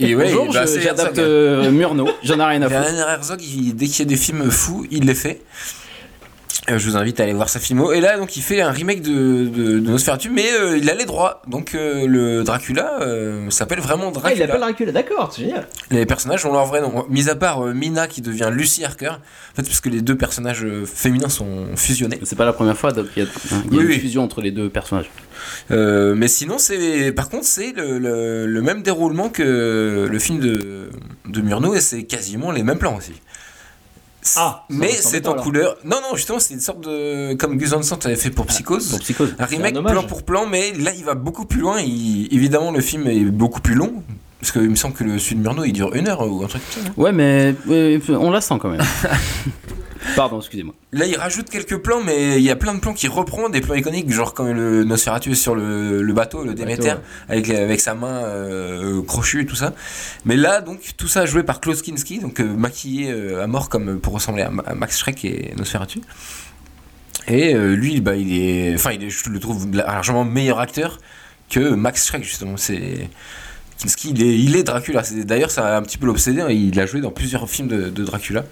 et 0.00 0.14
ouais, 0.14 0.24
Bonjour, 0.32 0.52
bah, 0.52 0.64
j'adapte 0.66 1.18
euh, 1.18 1.70
Murnau. 1.70 2.08
J'en 2.22 2.38
ai 2.38 2.44
rien 2.44 2.62
à 2.62 2.68
foutre. 2.68 2.80
Werner 2.80 3.00
Herzog, 3.12 3.42
il- 3.42 3.74
dès 3.74 3.86
qu'il 3.86 3.98
y 4.00 4.02
a 4.02 4.04
des 4.10 4.16
films 4.16 4.50
fous, 4.50 4.86
il 4.90 5.04
les 5.06 5.14
fait. 5.14 5.40
Euh, 6.68 6.78
je 6.78 6.90
vous 6.90 6.96
invite 6.96 7.20
à 7.20 7.22
aller 7.22 7.32
voir 7.32 7.48
sa 7.48 7.60
filmo. 7.60 7.92
Et 7.92 8.00
là, 8.00 8.16
donc, 8.18 8.36
il 8.36 8.42
fait 8.42 8.60
un 8.60 8.72
remake 8.72 9.00
de, 9.00 9.46
de, 9.46 9.78
de 9.78 9.90
Nosferatu, 9.90 10.30
mais 10.30 10.46
euh, 10.52 10.76
il 10.76 10.90
a 10.90 10.94
les 10.94 11.04
droits. 11.04 11.40
Donc, 11.46 11.74
euh, 11.76 12.06
le 12.08 12.42
Dracula 12.42 12.98
euh, 13.02 13.48
s'appelle 13.50 13.78
vraiment 13.78 14.06
Ah, 14.06 14.32
il 14.32 14.38
Dracula. 14.38 14.44
appelle 14.46 14.60
Dracula, 14.60 14.92
d'accord, 14.92 15.32
c'est 15.32 15.42
génial. 15.42 15.68
Les 15.92 16.04
personnages 16.06 16.44
ont 16.44 16.52
leur 16.52 16.66
vrai 16.66 16.80
nom. 16.80 17.06
Mis 17.08 17.28
à 17.30 17.36
part 17.36 17.64
euh, 17.64 17.72
Mina 17.72 18.08
qui 18.08 18.20
devient 18.20 18.50
Lucy 18.52 18.84
Harker, 18.84 19.10
en 19.10 19.54
fait, 19.54 19.62
parce 19.62 19.80
que 19.80 19.88
les 19.88 20.00
deux 20.02 20.16
personnages 20.16 20.66
féminins 20.86 21.28
sont 21.28 21.66
fusionnés. 21.76 22.18
C'est 22.24 22.36
pas 22.36 22.44
la 22.44 22.52
première 22.52 22.76
fois, 22.76 22.90
donc 22.90 23.06
il 23.16 23.22
y 23.22 23.26
a, 23.26 23.28
hein, 23.28 23.62
il 23.70 23.74
y 23.74 23.76
a 23.76 23.78
Oui, 23.78 23.84
une 23.84 23.90
oui. 23.92 23.98
fusion 24.00 24.24
entre 24.24 24.40
les 24.40 24.50
deux 24.50 24.68
personnages. 24.68 25.08
Euh, 25.70 26.14
mais 26.16 26.26
sinon, 26.26 26.58
c'est 26.58 27.12
par 27.12 27.28
contre, 27.28 27.44
c'est 27.44 27.72
le, 27.76 27.98
le- 28.00 28.46
le 28.46 28.62
même 28.62 28.82
déroulement 28.82 29.28
que 29.28 30.08
le 30.10 30.18
film 30.18 30.40
de, 30.40 30.90
de 31.28 31.40
Murnau 31.42 31.74
et 31.74 31.80
c'est 31.80 32.02
quasiment 32.04 32.50
les 32.50 32.64
mêmes 32.64 32.78
plans 32.78 32.96
aussi. 32.96 33.12
Ah, 34.36 34.64
mais 34.68 34.92
ça, 34.92 35.02
ça 35.02 35.08
c'est 35.10 35.28
en 35.28 35.32
alors. 35.32 35.44
couleur. 35.44 35.76
Non, 35.84 35.96
non, 36.02 36.16
justement, 36.16 36.38
c'est 36.38 36.54
une 36.54 36.60
sorte 36.60 36.80
de. 36.80 37.34
Comme 37.34 37.56
Gus 37.58 37.70
Van 37.70 37.82
Sant 37.82 37.98
avait 38.04 38.16
fait 38.16 38.30
pour 38.30 38.46
Psychose. 38.46 38.88
Pour 38.90 38.98
Psychose. 39.00 39.34
un 39.38 39.44
remake 39.44 39.76
un 39.76 39.82
plan 39.82 40.02
pour 40.02 40.22
plan, 40.24 40.46
mais 40.46 40.72
là 40.72 40.92
il 40.96 41.04
va 41.04 41.14
beaucoup 41.14 41.44
plus 41.46 41.60
loin. 41.60 41.80
Il- 41.80 42.28
évidemment, 42.32 42.70
le 42.72 42.80
film 42.80 43.06
est 43.06 43.20
beaucoup 43.24 43.60
plus 43.60 43.74
long. 43.74 44.02
Parce 44.40 44.52
qu'il 44.52 44.68
me 44.68 44.74
semble 44.76 44.94
que 44.94 45.02
le 45.04 45.12
de 45.16 45.34
Murnau 45.40 45.64
il 45.64 45.72
dure 45.72 45.94
une 45.94 46.08
heure 46.08 46.20
ou 46.30 46.44
un 46.44 46.46
truc 46.46 46.62
comme 46.74 46.82
ça. 46.84 46.88
non 46.96 47.02
Ouais, 47.02 47.12
mais 47.12 47.54
euh, 47.70 47.98
on 48.10 48.30
la 48.30 48.40
sent 48.40 48.54
quand 48.60 48.68
même. 48.68 48.82
Pardon, 50.14 50.38
excusez-moi. 50.38 50.74
Là, 50.92 51.06
il 51.06 51.16
rajoute 51.16 51.50
quelques 51.50 51.78
plans, 51.78 52.00
mais 52.02 52.36
il 52.36 52.42
y 52.42 52.50
a 52.50 52.56
plein 52.56 52.74
de 52.74 52.80
plans 52.80 52.92
qui 52.94 53.08
reprend 53.08 53.48
des 53.48 53.60
plans 53.60 53.74
iconiques, 53.74 54.10
genre 54.12 54.34
quand 54.34 54.44
le 54.52 54.84
Nosferatu 54.84 55.32
est 55.32 55.34
sur 55.34 55.54
le, 55.56 56.00
le 56.00 56.12
bateau, 56.12 56.44
le 56.44 56.54
Déméter, 56.54 56.90
ouais. 56.90 56.96
avec, 57.28 57.50
avec 57.50 57.80
sa 57.80 57.94
main 57.94 58.22
euh, 58.24 59.02
crochue 59.02 59.42
et 59.42 59.46
tout 59.46 59.56
ça. 59.56 59.74
Mais 60.24 60.36
là, 60.36 60.60
donc, 60.60 60.78
tout 60.96 61.08
ça 61.08 61.26
joué 61.26 61.42
par 61.42 61.60
Klaus 61.60 61.82
Kinski, 61.82 62.20
donc 62.20 62.38
euh, 62.40 62.44
maquillé 62.44 63.10
euh, 63.10 63.42
à 63.42 63.46
mort 63.48 63.68
comme 63.68 63.98
pour 63.98 64.12
ressembler 64.14 64.42
à, 64.44 64.50
Ma- 64.50 64.62
à 64.62 64.74
Max 64.74 64.96
Schreck 64.98 65.24
et 65.24 65.52
Nosferatu. 65.56 66.00
Et 67.28 67.54
lui, 67.54 68.00
bah, 68.00 68.14
il 68.14 68.32
est, 68.40 68.74
enfin, 68.76 68.92
il 68.92 69.02
est, 69.02 69.10
je 69.10 69.28
le 69.28 69.40
trouve 69.40 69.66
largement 69.74 70.24
meilleur 70.24 70.60
acteur 70.60 70.98
que 71.50 71.58
Max 71.74 72.06
Schreck 72.06 72.22
justement. 72.22 72.56
C'est 72.56 73.08
Kinski, 73.78 74.10
il 74.10 74.56
est, 74.56 74.62
Dracula. 74.62 75.02
D'ailleurs, 75.24 75.50
ça 75.50 75.66
a 75.74 75.78
un 75.78 75.82
petit 75.82 75.98
peu 75.98 76.06
l'obsédé. 76.06 76.40
hein. 76.40 76.48
Il 76.50 76.78
a 76.80 76.86
joué 76.86 77.00
dans 77.00 77.10
plusieurs 77.10 77.48
films 77.48 77.68
de 77.68 78.04
Dracula. 78.04 78.44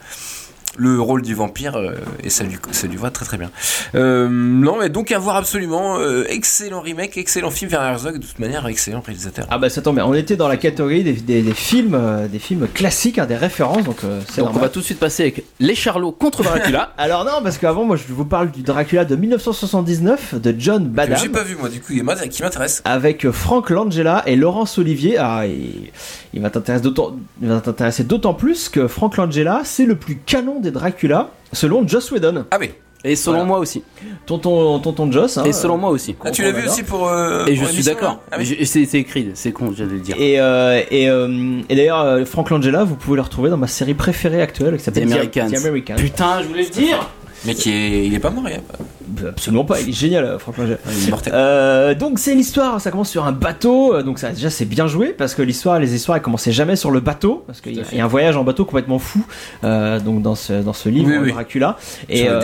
Le 0.76 1.00
rôle 1.00 1.22
du 1.22 1.34
vampire 1.34 1.76
euh, 1.76 1.94
et 2.22 2.30
ça 2.30 2.44
lui, 2.44 2.56
ça 2.72 2.86
lui 2.86 2.96
va 2.96 3.10
très 3.10 3.24
très 3.24 3.36
bien. 3.38 3.50
Euh, 3.94 4.28
non, 4.30 4.76
mais 4.80 4.88
donc 4.88 5.12
à 5.12 5.18
voir 5.18 5.36
absolument. 5.36 5.98
euh, 5.98 6.24
excellent 6.28 6.80
remake, 6.80 7.16
excellent 7.16 7.50
film 7.50 7.70
vers 7.70 7.82
Herzog. 7.82 8.18
De 8.18 8.26
toute 8.26 8.38
manière, 8.38 8.66
excellent 8.66 9.00
réalisateur. 9.00 9.46
Ah 9.50 9.58
bah 9.58 9.68
ça 9.70 9.82
tombe 9.82 9.96
bien, 9.96 10.04
on 10.06 10.14
était 10.14 10.36
dans 10.36 10.48
la 10.48 10.56
catégorie 10.56 11.04
des, 11.04 11.12
des- 11.12 11.42
des 11.42 11.54
films, 11.54 11.98
des 12.30 12.38
films 12.38 12.66
classiques, 12.72 13.18
hein, 13.18 13.26
des 13.26 13.36
références, 13.36 13.84
donc 13.84 13.98
euh, 14.04 14.20
on 14.38 14.44
va 14.50 14.68
tout 14.68 14.80
de 14.80 14.84
suite 14.84 14.98
passer 14.98 15.22
avec 15.24 15.44
Les 15.60 15.74
Charlots 15.74 16.12
contre 16.12 16.42
Dracula. 16.42 16.92
Alors 16.98 17.24
non, 17.24 17.40
parce 17.42 17.58
qu'avant 17.58 17.84
moi 17.84 17.96
je 17.96 18.12
vous 18.12 18.24
parle 18.24 18.50
du 18.50 18.62
Dracula 18.62 19.04
de 19.04 19.14
1979 19.16 20.34
de 20.40 20.54
John 20.58 20.84
Badham. 20.86 21.18
J'ai 21.20 21.28
pas 21.28 21.42
vu 21.42 21.56
moi, 21.56 21.68
du 21.68 21.80
coup, 21.80 21.92
il 21.92 22.04
qui 22.30 22.42
m'intéresse. 22.42 22.82
avec 22.84 23.30
Frank 23.30 23.70
Langella 23.70 24.22
et 24.26 24.36
Laurence 24.36 24.78
Olivier. 24.78 25.16
Ah, 25.18 25.46
il, 25.46 25.90
il 26.32 26.40
va 26.42 26.50
t'intéresser 26.50 26.82
d'autant, 26.82 27.16
il 27.42 27.48
va 27.48 27.60
t'intéresser 27.60 28.04
d'autant 28.04 28.34
plus 28.34 28.68
que 28.68 28.88
Frank 28.88 29.16
Langella, 29.16 29.62
c'est 29.64 29.86
le 29.86 29.94
plus 29.96 30.16
canon 30.16 30.60
des 30.64 30.70
Dracula, 30.72 31.30
selon 31.52 31.86
Joss 31.86 32.10
Whedon. 32.10 32.44
Ah 32.50 32.56
oui. 32.60 32.70
Et 33.06 33.16
selon 33.16 33.34
Voilà. 33.36 33.48
moi 33.48 33.58
aussi. 33.58 33.82
Tonton, 34.24 34.78
tonton 34.78 35.12
Joss. 35.12 35.36
hein, 35.36 35.44
Et 35.44 35.52
selon 35.52 35.76
moi 35.76 35.90
aussi. 35.90 36.16
Ah, 36.24 36.30
tu 36.30 36.42
l'as 36.42 36.52
vu 36.52 36.66
aussi 36.66 36.82
pour. 36.82 37.06
euh, 37.06 37.44
Et 37.44 37.54
pour 37.54 37.64
je 37.64 37.68
suis 37.68 37.76
l'émission, 37.82 37.92
d'accord. 37.94 38.10
là 38.12 38.20
Ah 38.32 38.36
oui. 38.38 38.46
Je- 38.46 38.64
C'est 38.64 38.86
c'est 38.86 38.98
écrit, 38.98 39.30
c'est 39.34 39.52
con, 39.52 39.74
j'allais 39.76 39.92
le 39.92 39.98
dire. 40.00 40.16
Et, 40.18 40.40
euh, 40.40 40.80
et, 40.90 41.10
euh, 41.10 41.60
et 41.68 41.76
d'ailleurs, 41.76 42.00
euh, 42.00 42.24
Frank 42.24 42.48
Langella, 42.48 42.82
vous 42.84 42.96
pouvez 42.96 43.16
le 43.16 43.22
retrouver 43.22 43.50
dans 43.50 43.58
ma 43.58 43.66
série 43.66 43.92
préférée 43.92 44.40
actuelle 44.40 44.72
qui 44.78 44.82
The 44.82 44.84
s'appelle 44.86 45.12
Americans. 45.12 45.50
The 45.50 45.56
Americans. 45.58 45.96
Putain, 45.96 46.42
je 46.42 46.48
voulais 46.48 46.62
le 46.64 46.70
dire 46.70 47.10
Mais 47.46 47.54
qui 47.54 47.70
est, 47.70 48.06
il 48.06 48.14
est 48.14 48.18
pas 48.20 48.30
mort, 48.30 48.44
il 48.48 48.60
pas- 48.60 49.28
Absolument 49.28 49.64
pas, 49.64 49.80
il 49.80 49.90
est 49.90 49.92
génial, 49.92 50.24
euh, 50.24 50.38
Langella. 50.58 50.78
il 50.90 51.06
est 51.06 51.10
mortel. 51.10 51.32
Euh, 51.36 51.94
donc 51.94 52.18
c'est 52.18 52.34
l'histoire, 52.34 52.80
ça 52.80 52.90
commence 52.90 53.10
sur 53.10 53.24
un 53.24 53.32
bateau, 53.32 53.94
euh, 53.94 54.02
donc 54.02 54.18
ça 54.18 54.30
déjà 54.30 54.50
c'est 54.50 54.64
bien 54.64 54.86
joué 54.86 55.08
parce 55.10 55.34
que 55.34 55.42
l'histoire, 55.42 55.78
les 55.78 55.94
histoires 55.94 56.16
elles 56.16 56.22
commençaient 56.22 56.52
jamais 56.52 56.74
sur 56.74 56.90
le 56.90 57.00
bateau 57.00 57.44
parce 57.46 57.60
qu'il 57.60 57.76
y, 57.76 57.80
a- 57.80 57.84
il 57.92 57.98
y 57.98 58.00
a 58.00 58.04
un 58.04 58.08
voyage 58.08 58.36
en 58.36 58.44
bateau 58.44 58.64
complètement 58.64 58.98
fou 58.98 59.24
euh, 59.62 60.00
donc 60.00 60.22
dans 60.22 60.34
ce 60.34 60.54
dans 60.54 60.72
ce 60.72 60.88
livre 60.88 61.08
Oui, 61.10 61.18
oui. 61.18 61.32
Dracula 61.32 61.76
et 62.08 62.28
euh, 62.28 62.40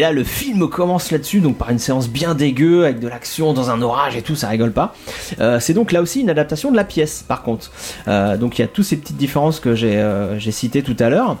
là 0.00 0.12
le 0.12 0.22
film 0.22 0.68
commence 0.68 1.10
là-dessus 1.10 1.40
donc 1.40 1.56
par 1.56 1.70
une 1.70 1.78
séance 1.78 2.08
bien 2.08 2.34
dégueu 2.34 2.84
avec 2.84 3.00
de 3.00 3.08
l'action 3.08 3.52
dans 3.52 3.70
un 3.70 3.80
orage 3.82 4.16
et 4.16 4.22
tout, 4.22 4.36
ça 4.36 4.48
rigole 4.48 4.72
pas. 4.72 4.94
Euh, 5.40 5.58
c'est 5.60 5.74
donc 5.74 5.92
là 5.92 6.02
aussi 6.02 6.20
une 6.20 6.30
adaptation 6.30 6.70
de 6.70 6.76
la 6.76 6.84
pièce 6.84 7.24
par 7.26 7.42
contre. 7.42 7.72
Euh, 8.06 8.36
donc 8.36 8.58
il 8.58 8.62
y 8.62 8.64
a 8.64 8.68
toutes 8.68 8.84
ces 8.84 8.96
petites 8.96 9.16
différences 9.16 9.60
que 9.60 9.74
j'ai 9.74 9.96
euh, 9.96 10.38
j'ai 10.38 10.52
citées 10.52 10.82
tout 10.82 10.96
à 11.00 11.08
l'heure. 11.08 11.36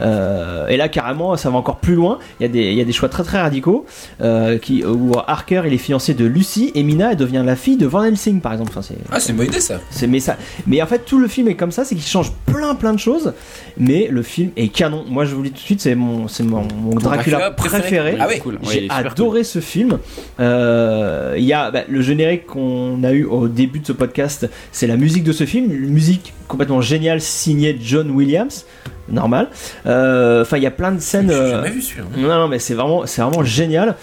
Euh, 0.00 0.66
et 0.68 0.76
là 0.76 0.88
carrément 0.88 1.36
ça 1.36 1.50
va 1.50 1.56
encore 1.56 1.78
plus 1.78 1.94
loin. 1.94 2.18
Il 2.40 2.42
y 2.44 2.46
a 2.46 2.48
des, 2.48 2.70
il 2.70 2.74
y 2.74 2.80
a 2.80 2.84
des 2.84 2.92
choix 2.92 3.08
très 3.08 3.22
très 3.24 3.40
radicaux 3.40 3.84
euh, 4.20 4.58
qui, 4.58 4.84
où 4.84 5.12
Harker 5.26 5.62
il 5.66 5.72
est 5.72 5.78
fiancé 5.78 6.14
de 6.14 6.24
Lucy 6.24 6.70
et 6.74 6.82
Mina 6.82 7.12
elle 7.12 7.16
devient 7.16 7.42
la 7.44 7.56
fille 7.56 7.76
de 7.76 7.86
Van 7.86 8.04
Helsing 8.04 8.40
par 8.40 8.52
exemple. 8.52 8.70
Enfin, 8.70 8.82
c'est, 8.82 8.96
Ah, 9.10 9.20
c'est 9.20 9.30
une 9.32 9.38
bonne 9.38 9.46
idée 9.46 9.60
ça. 9.60 9.80
c'est 9.90 10.06
mais 10.06 10.20
ça. 10.20 10.36
Mais 10.66 10.80
en 10.82 10.86
fait 10.86 11.04
tout 11.04 11.18
le 11.18 11.28
film 11.28 11.48
est 11.48 11.54
comme 11.56 11.72
ça, 11.72 11.84
c'est 11.84 11.94
qu'il 11.94 12.04
change 12.04 12.32
plein 12.46 12.74
plein 12.74 12.92
de 12.92 12.98
choses. 12.98 13.32
Mais 13.76 14.08
le 14.10 14.22
film 14.22 14.50
est 14.56 14.68
canon. 14.68 15.04
Moi 15.08 15.24
je 15.24 15.34
vous 15.34 15.42
le 15.42 15.48
dis 15.48 15.54
tout 15.54 15.60
de 15.60 15.64
suite, 15.64 15.80
c'est 15.80 15.94
mon 15.94 16.28
c'est 16.28 16.42
mon, 16.44 16.62
mon 16.80 16.90
Dracula, 16.94 17.38
Dracula 17.38 17.50
préféré. 17.52 17.80
préféré. 17.80 18.16
Ah 18.20 18.26
oui. 18.28 18.38
Cool. 18.40 18.58
J'ai 18.70 18.88
adoré 18.90 19.44
ce 19.44 19.60
film. 19.60 19.98
Euh, 20.40 21.34
Il 21.38 21.44
y 21.44 21.52
a 21.52 21.70
bah, 21.70 21.82
le 21.88 22.00
générique 22.02 22.46
qu'on 22.46 23.02
a 23.04 23.12
eu 23.12 23.24
au 23.24 23.48
début 23.48 23.80
de 23.80 23.86
ce 23.86 23.92
podcast, 23.92 24.48
c'est 24.72 24.86
la 24.86 24.96
musique 24.96 25.24
de 25.24 25.32
ce 25.32 25.44
film, 25.44 25.72
une 25.72 25.90
musique 25.90 26.32
complètement 26.48 26.80
géniale 26.80 27.20
signée 27.20 27.78
John 27.80 28.10
Williams, 28.10 28.64
normal. 29.08 29.48
Euh, 29.86 30.42
Enfin, 30.42 30.56
il 30.56 30.62
y 30.62 30.66
a 30.66 30.70
plein 30.70 30.92
de 30.92 31.00
scènes. 31.00 31.28
J'ai 31.28 31.34
euh, 31.34 31.50
jamais 31.50 31.70
vu 31.70 31.82
celui-là. 31.82 32.06
non, 32.16 32.28
non, 32.28 32.48
mais 32.48 32.58
c'est 32.58 32.74
vraiment, 32.74 33.06
c'est 33.06 33.22
vraiment 33.22 33.44
génial. 33.44 33.94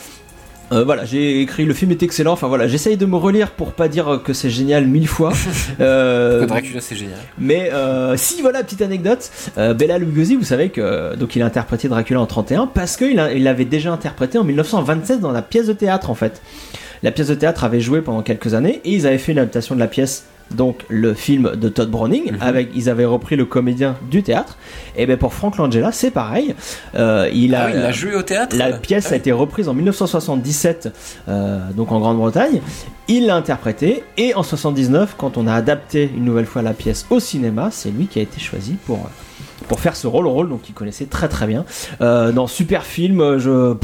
Euh, 0.72 0.84
voilà, 0.84 1.06
j'ai 1.06 1.42
écrit 1.42 1.64
le 1.66 1.74
film 1.74 1.92
est 1.92 2.02
excellent. 2.02 2.34
Enfin 2.34 2.48
voilà, 2.48 2.68
j'essaye 2.68 2.98
de 2.98 3.06
me 3.06 3.16
relire 3.16 3.52
pour 3.52 3.74
pas 3.74 3.88
dire 3.88 4.22
que 4.24 4.34
c'est 4.34 4.50
génial 4.50 4.88
mille 4.88 5.08
fois. 5.08 5.32
Euh, 5.82 6.46
Dracula, 6.46 6.80
c'est 6.80 6.96
génial. 6.96 7.18
mais 7.38 7.70
euh, 7.74 8.16
si 8.16 8.42
voilà 8.42 8.64
petite 8.64 8.82
anecdote, 8.82 9.30
Bela 9.58 9.98
Lugosi, 9.98 10.36
vous 10.36 10.44
savez 10.44 10.70
que 10.70 11.16
donc 11.16 11.36
il 11.36 11.42
a 11.42 11.46
interprété 11.46 11.90
Dracula 11.90 12.22
en 12.22 12.26
31 12.26 12.68
parce 12.68 12.96
qu'il 12.96 13.22
il 13.36 13.44
l'avait 13.44 13.66
déjà 13.66 13.92
interprété 13.92 14.38
en 14.38 14.44
1927 14.44 15.20
dans 15.20 15.32
la 15.32 15.42
pièce 15.42 15.68
de 15.68 15.74
théâtre 15.74 16.10
en 16.10 16.16
fait. 16.16 16.42
La 17.04 17.12
pièce 17.12 17.28
de 17.28 17.36
théâtre 17.36 17.64
avait 17.66 17.82
joué 17.82 18.02
pendant 18.02 18.22
quelques 18.22 18.54
années 18.54 18.80
et 18.86 18.92
ils 18.92 19.06
avaient 19.06 19.18
fait 19.18 19.34
une 19.34 19.40
adaptation 19.40 19.76
de 19.76 19.80
la 19.80 19.88
pièce 19.88 20.26
donc 20.52 20.86
le 20.90 21.14
film 21.14 21.52
de 21.56 21.70
Todd 21.70 21.90
Browning 21.90 22.32
Mhm. 22.34 22.38
avec 22.42 22.70
ils 22.76 22.90
avaient 22.90 23.06
repris 23.06 23.36
le 23.36 23.46
comédien 23.46 23.96
du 24.10 24.22
théâtre 24.24 24.58
et 24.96 25.06
ben 25.06 25.18
pour 25.18 25.34
Frank 25.34 25.58
Langella 25.58 25.92
c'est 25.92 26.12
pareil 26.12 26.56
Euh, 26.96 27.30
il 27.34 27.56
a 27.56 27.64
Ah 27.64 27.66
oui, 27.68 27.72
il 27.76 27.84
a 27.84 27.92
joué 27.92 28.16
au 28.16 28.22
théâtre 28.22 28.56
la 28.56 28.74
pièce 28.74 29.08
Ah 29.10 29.14
a 29.14 29.18
été 29.18 29.32
reprise 29.32 29.68
en 29.68 29.74
1977, 29.74 30.94
euh, 31.28 31.60
donc 31.76 31.92
en 31.92 32.00
Grande-Bretagne. 32.00 32.62
Il 33.08 33.26
l'a 33.28 33.36
interprétée 33.36 34.04
et 34.18 34.34
en 34.36 34.44
79, 34.44 35.16
quand 35.18 35.38
on 35.38 35.48
a 35.48 35.54
adapté 35.54 36.10
une 36.16 36.26
nouvelle 36.26 36.46
fois 36.46 36.62
la 36.62 36.74
pièce 36.74 37.06
au 37.10 37.20
cinéma, 37.20 37.70
c'est 37.72 37.90
lui 37.90 38.08
qui 38.08 38.20
a 38.20 38.22
été 38.24 38.40
choisi 38.40 38.74
pour 38.86 39.10
pour 39.68 39.80
faire 39.80 39.96
ce 39.96 40.08
rôle, 40.08 40.28
rôle 40.28 40.50
donc 40.50 40.70
il 40.70 40.74
connaissait 40.74 41.06
très 41.06 41.28
très 41.28 41.48
bien. 41.48 41.66
Euh, 42.02 42.32
dans 42.32 42.48
super 42.48 42.84
film, 42.84 43.22
euh, 43.22 43.40
je 43.40 43.76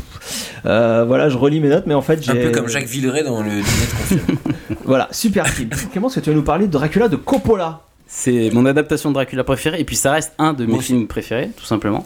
euh, 0.66 1.06
voilà, 1.06 1.30
je 1.30 1.38
relis 1.38 1.60
mes 1.60 1.70
notes, 1.70 1.86
mais 1.88 1.94
en 1.94 2.02
fait 2.02 2.24
j'ai 2.24 2.32
Un 2.32 2.36
peu 2.36 2.52
comme 2.52 2.68
Jacques 2.68 2.88
Villeray 2.88 3.24
dans 3.24 3.42
le 3.42 3.50
dîner 3.50 3.62
de 3.62 3.98
confinement. 3.98 4.42
voilà 4.86 5.08
super 5.12 5.48
film. 5.48 5.70
Comment 5.94 6.08
est-ce 6.08 6.16
que 6.16 6.22
tu 6.22 6.30
vas 6.30 6.36
nous 6.36 6.44
parler 6.44 6.68
de 6.68 6.72
Dracula 6.72 7.08
de 7.08 7.16
Coppola? 7.16 7.82
C'est 8.08 8.50
mon 8.52 8.66
adaptation 8.66 9.10
de 9.10 9.14
Dracula 9.14 9.44
préférée, 9.44 9.80
et 9.80 9.86
puis 9.86 9.96
ça 9.96 10.12
reste 10.12 10.34
un 10.38 10.54
de 10.54 10.66
mes 10.66 10.80
films 10.80 11.08
préférés, 11.08 11.50
tout 11.56 11.66
simplement. 11.66 12.06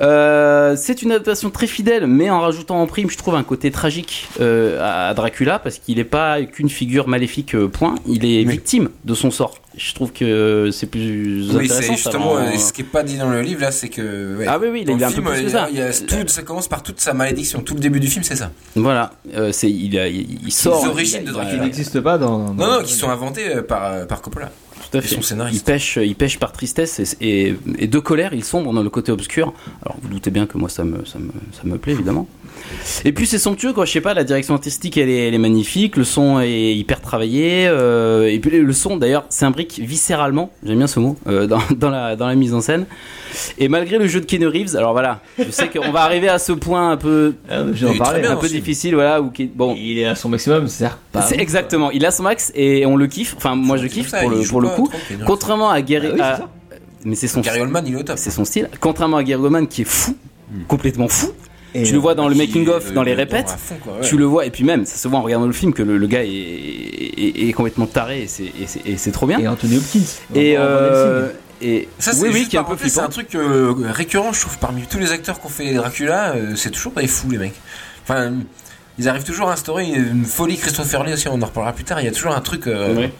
Euh, 0.00 0.74
c'est 0.76 1.02
une 1.02 1.12
adaptation 1.12 1.50
très 1.50 1.66
fidèle, 1.66 2.06
mais 2.06 2.30
en 2.30 2.40
rajoutant 2.40 2.80
en 2.80 2.86
prime, 2.86 3.10
je 3.10 3.16
trouve, 3.18 3.34
un 3.34 3.42
côté 3.42 3.70
tragique 3.70 4.28
euh, 4.40 4.78
à 5.08 5.12
Dracula, 5.14 5.58
parce 5.58 5.78
qu'il 5.78 5.96
n'est 5.98 6.04
pas 6.04 6.42
qu'une 6.42 6.68
figure 6.70 7.08
maléfique, 7.08 7.54
euh, 7.54 7.68
point. 7.68 7.94
Il 8.06 8.24
est 8.24 8.44
Oui. 8.44 8.52
victime 8.52 8.88
de 9.04 9.14
son 9.14 9.30
sort. 9.30 9.54
Je 9.76 9.94
trouve 9.94 10.12
que 10.12 10.68
c'est 10.70 10.86
plus 10.86 11.48
oui, 11.50 11.64
intéressant. 11.64 11.80
ça 11.80 11.94
justement 11.94 12.36
euh, 12.36 12.56
ce 12.58 12.74
qui 12.74 12.82
est 12.82 12.84
pas 12.84 13.02
dit 13.02 13.16
dans 13.16 13.30
le 13.30 13.40
livre 13.40 13.62
là, 13.62 13.70
c'est 13.70 13.88
que. 13.88 14.36
ouais, 14.36 14.46
Ah 14.46 14.58
oui, 14.60 14.68
oui, 14.70 14.84
dans 14.84 14.92
il 14.92 14.96
le 14.98 15.02
est 15.02 15.06
un 15.06 15.08
peu 15.08 15.14
film, 15.22 15.28
plus 15.28 15.42
que 15.44 15.48
ça. 15.48 15.64
a- 15.64 15.70
il 15.70 15.76
y 15.78 15.80
a 15.80 15.90
tout- 15.92 16.28
ça 16.28 16.42
commence 16.42 16.68
par 16.68 16.82
toute 16.82 17.00
sa 17.00 17.14
malédiction. 17.14 17.62
Tout 17.62 17.72
le 17.74 17.80
début 17.80 17.98
du 18.00 18.08
film, 18.08 18.22
c'est 18.22 18.36
ça. 18.36 18.50
Voilà, 18.76 19.12
euh, 19.34 19.50
c'est 19.52 19.70
il, 19.70 19.98
a- 19.98 20.08
il, 20.08 20.40
il 20.46 20.52
sort. 20.52 20.82
Les 20.84 20.90
origines 20.90 21.20
il 21.22 21.28
a- 21.28 21.30
de 21.30 21.34
Dracula. 21.34 21.62
n'existe 21.64 22.00
pas 22.00 22.18
dans, 22.18 22.50
dans- 22.50 22.54
Non, 22.66 22.72
non, 22.80 22.82
qui 22.84 22.92
sont 22.92 23.08
inventés 23.08 23.48
euh, 23.56 23.62
par, 23.62 24.06
par 24.06 24.20
Coppola. 24.20 24.50
Tout 24.90 24.96
à 24.96 25.00
Et 25.00 25.02
fait. 25.02 25.08
son 25.14 25.20
Il 25.20 25.24
scénariste. 25.24 25.66
pêche, 25.66 25.98
il 26.02 26.14
pêche 26.16 26.38
par 26.38 26.52
tristesse 26.52 26.98
et, 27.20 27.48
et, 27.48 27.56
et 27.78 27.86
de 27.86 27.98
colère, 27.98 28.32
il 28.34 28.44
sombre 28.44 28.72
dans 28.72 28.82
le 28.82 28.90
côté 28.90 29.12
obscur. 29.12 29.52
Alors 29.82 29.96
vous 30.02 30.08
doutez 30.08 30.30
bien 30.30 30.46
que 30.46 30.58
moi 30.58 30.68
ça 30.68 30.84
me, 30.84 31.04
ça 31.04 31.18
me, 31.18 31.30
ça 31.52 31.62
me 31.64 31.78
plaît 31.78 31.92
évidemment. 31.92 32.28
Et 33.04 33.12
puis 33.12 33.26
c'est 33.26 33.38
somptueux 33.38 33.72
quoi, 33.72 33.84
je 33.84 33.92
sais 33.92 34.00
pas, 34.00 34.14
la 34.14 34.24
direction 34.24 34.54
artistique 34.54 34.96
elle 34.96 35.08
est, 35.08 35.28
elle 35.28 35.34
est 35.34 35.38
magnifique, 35.38 35.96
le 35.96 36.04
son 36.04 36.40
est 36.40 36.74
hyper 36.74 37.00
travaillé, 37.00 37.66
euh, 37.68 38.28
et 38.30 38.38
puis 38.38 38.50
le 38.50 38.72
son 38.72 38.96
d'ailleurs 38.96 39.24
s'imbrique 39.28 39.80
viscéralement, 39.82 40.50
j'aime 40.64 40.78
bien 40.78 40.86
ce 40.86 41.00
mot, 41.00 41.16
euh, 41.26 41.46
dans, 41.48 41.60
dans, 41.76 41.90
la, 41.90 42.16
dans 42.16 42.26
la 42.26 42.34
mise 42.34 42.54
en 42.54 42.60
scène. 42.60 42.86
Et 43.58 43.68
malgré 43.68 43.98
le 43.98 44.06
jeu 44.06 44.20
de 44.20 44.26
Keanu 44.26 44.46
Reeves, 44.46 44.76
alors 44.76 44.92
voilà, 44.92 45.20
je 45.38 45.50
sais 45.50 45.68
qu'on 45.68 45.90
va 45.90 46.00
arriver 46.02 46.28
à 46.28 46.38
ce 46.38 46.52
point 46.52 46.90
un 46.90 46.96
peu, 46.96 47.34
Ah, 47.50 47.62
j'ai 47.72 47.86
Il 47.86 47.90
en 47.90 47.94
est 47.94 47.98
parlé. 47.98 48.12
très 48.14 48.20
bien 48.22 48.32
un 48.32 48.36
peu 48.36 48.46
aussi. 48.46 48.54
difficile, 48.56 48.94
voilà, 48.94 49.22
où 49.22 49.32
bon. 49.54 49.74
Il 49.78 49.98
est 49.98 50.04
à 50.04 50.14
son 50.14 50.28
maximum, 50.28 50.68
c'est 50.68 50.88
pas. 51.12 51.22
C'est 51.22 51.36
ouf, 51.36 51.40
exactement, 51.40 51.90
il 51.90 52.04
a 52.04 52.10
son 52.10 52.24
max 52.24 52.52
et 52.54 52.84
on 52.84 52.96
le 52.96 53.06
kiffe, 53.06 53.34
enfin 53.36 53.54
moi 53.54 53.76
je 53.78 53.86
kiffe 53.86 54.08
ça, 54.08 54.20
pour 54.20 54.30
le, 54.30 54.68
pour 54.68 54.74
coup. 54.74 54.90
Contrairement 55.26 55.70
à 55.70 55.80
Gary, 55.82 56.08
Ah 56.20 56.38
oui, 56.40 56.46
mais 57.04 57.14
c'est 57.14 57.26
son 57.28 57.40
Gary 57.40 57.60
Oldman, 57.60 57.84
il 57.86 57.94
est 57.94 57.96
au 57.96 58.02
top. 58.02 58.18
c'est 58.18 58.30
son 58.30 58.44
style. 58.44 58.68
Contrairement 58.80 59.16
à 59.16 59.24
Gary 59.24 59.40
Oldman 59.42 59.66
qui 59.66 59.82
est 59.82 59.86
fou, 59.88 60.14
complètement 60.68 61.08
fou. 61.08 61.28
Et, 61.74 61.84
tu 61.84 61.92
le 61.92 61.98
vois 61.98 62.14
dans 62.14 62.28
le 62.28 62.34
making 62.34 62.68
of, 62.68 62.90
est, 62.90 62.92
dans 62.92 63.02
les 63.02 63.12
euh, 63.12 63.16
répètes. 63.16 63.48
à 63.48 63.56
fond, 63.56 63.76
quoi, 63.82 63.94
ouais. 63.94 64.00
Tu 64.02 64.16
le 64.18 64.24
vois 64.26 64.44
et 64.46 64.50
puis 64.50 64.62
même, 64.64 64.84
ça 64.84 64.96
se 64.96 65.08
voit 65.08 65.18
en 65.18 65.22
regardant 65.22 65.46
le 65.46 65.52
film 65.52 65.72
que 65.72 65.82
le, 65.82 65.96
le 65.96 66.06
gars 66.06 66.22
est, 66.22 66.28
est, 66.28 67.48
est 67.48 67.52
complètement 67.52 67.86
taré 67.86 68.22
et 68.22 68.26
c'est- 68.26 68.44
et 68.44 68.66
c'est 68.66 68.86
et 68.86 68.96
c'est 68.98 69.10
trop 69.12 69.26
bien. 69.26 69.38
Et 69.38 69.48
Anthony 69.48 69.78
Hopkins. 69.78 70.00
Et, 70.34 70.54
euh, 70.58 71.28
et 71.62 71.88
Ça, 71.98 72.12
c'est 72.12 72.22
oui, 72.22 72.28
oui, 72.32 72.38
juste 72.40 72.50
qui 72.50 72.56
est 72.56 72.58
un 72.58 72.62
par 72.64 72.72
peu 72.72 72.76
contre, 72.82 72.90
c'est 72.92 73.00
un 73.00 73.08
truc 73.08 73.34
euh, 73.34 73.72
récurrent, 73.90 74.32
je 74.32 74.40
trouve, 74.40 74.58
parmi 74.58 74.82
tous 74.82 74.98
les 74.98 75.12
acteurs 75.12 75.40
qui 75.40 75.46
ont 75.46 75.50
fait 75.50 75.72
Dracula, 75.74 76.34
euh, 76.34 76.56
c'est 76.56 76.70
toujours 76.70 76.92
des 76.92 77.06
fous, 77.06 77.30
les 77.30 77.38
mecs. 77.38 77.54
Enfin, 78.02 78.32
ils 78.98 79.08
arrivent 79.08 79.24
toujours 79.24 79.48
à 79.48 79.52
instaurer 79.52 79.86
une 79.88 80.24
folie 80.24 80.56
Christopher 80.58 81.04
Lee 81.04 81.14
aussi, 81.14 81.28
on 81.28 81.40
en 81.40 81.46
reparlera 81.46 81.72
plus 81.72 81.84
tard, 81.84 82.00
il 82.00 82.04
y 82.04 82.08
a 82.08 82.12
toujours 82.12 82.34
un 82.34 82.40
truc... 82.40 82.66
euh, 82.66 82.94
Ouais. 82.96 83.12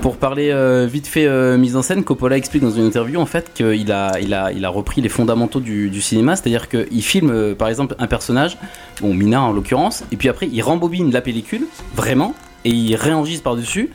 Pour 0.00 0.18
parler 0.18 0.50
euh, 0.50 0.86
vite 0.86 1.06
fait 1.06 1.26
euh, 1.26 1.56
mise 1.56 1.74
en 1.74 1.82
scène, 1.82 2.04
Coppola 2.04 2.36
explique 2.36 2.62
dans 2.62 2.70
une 2.70 2.84
interview 2.84 3.18
en 3.18 3.26
fait 3.26 3.52
qu'il 3.54 3.90
a, 3.92 4.20
il 4.20 4.34
a, 4.34 4.68
repris 4.68 5.00
les 5.00 5.08
fondamentaux 5.08 5.60
du, 5.60 5.88
du 5.88 6.02
cinéma, 6.02 6.36
c'est-à-dire 6.36 6.68
qu'il 6.68 7.02
filme 7.02 7.30
euh, 7.30 7.54
par 7.54 7.68
exemple 7.68 7.96
un 7.98 8.06
personnage, 8.06 8.58
bon 9.00 9.14
Mina 9.14 9.40
en 9.42 9.52
l'occurrence, 9.52 10.04
et 10.12 10.16
puis 10.16 10.28
après 10.28 10.48
il 10.52 10.60
rembobine 10.60 11.10
la 11.10 11.22
pellicule, 11.22 11.66
vraiment, 11.94 12.34
et 12.64 12.70
il 12.70 12.94
réenregistre 12.94 13.42
par-dessus 13.42 13.90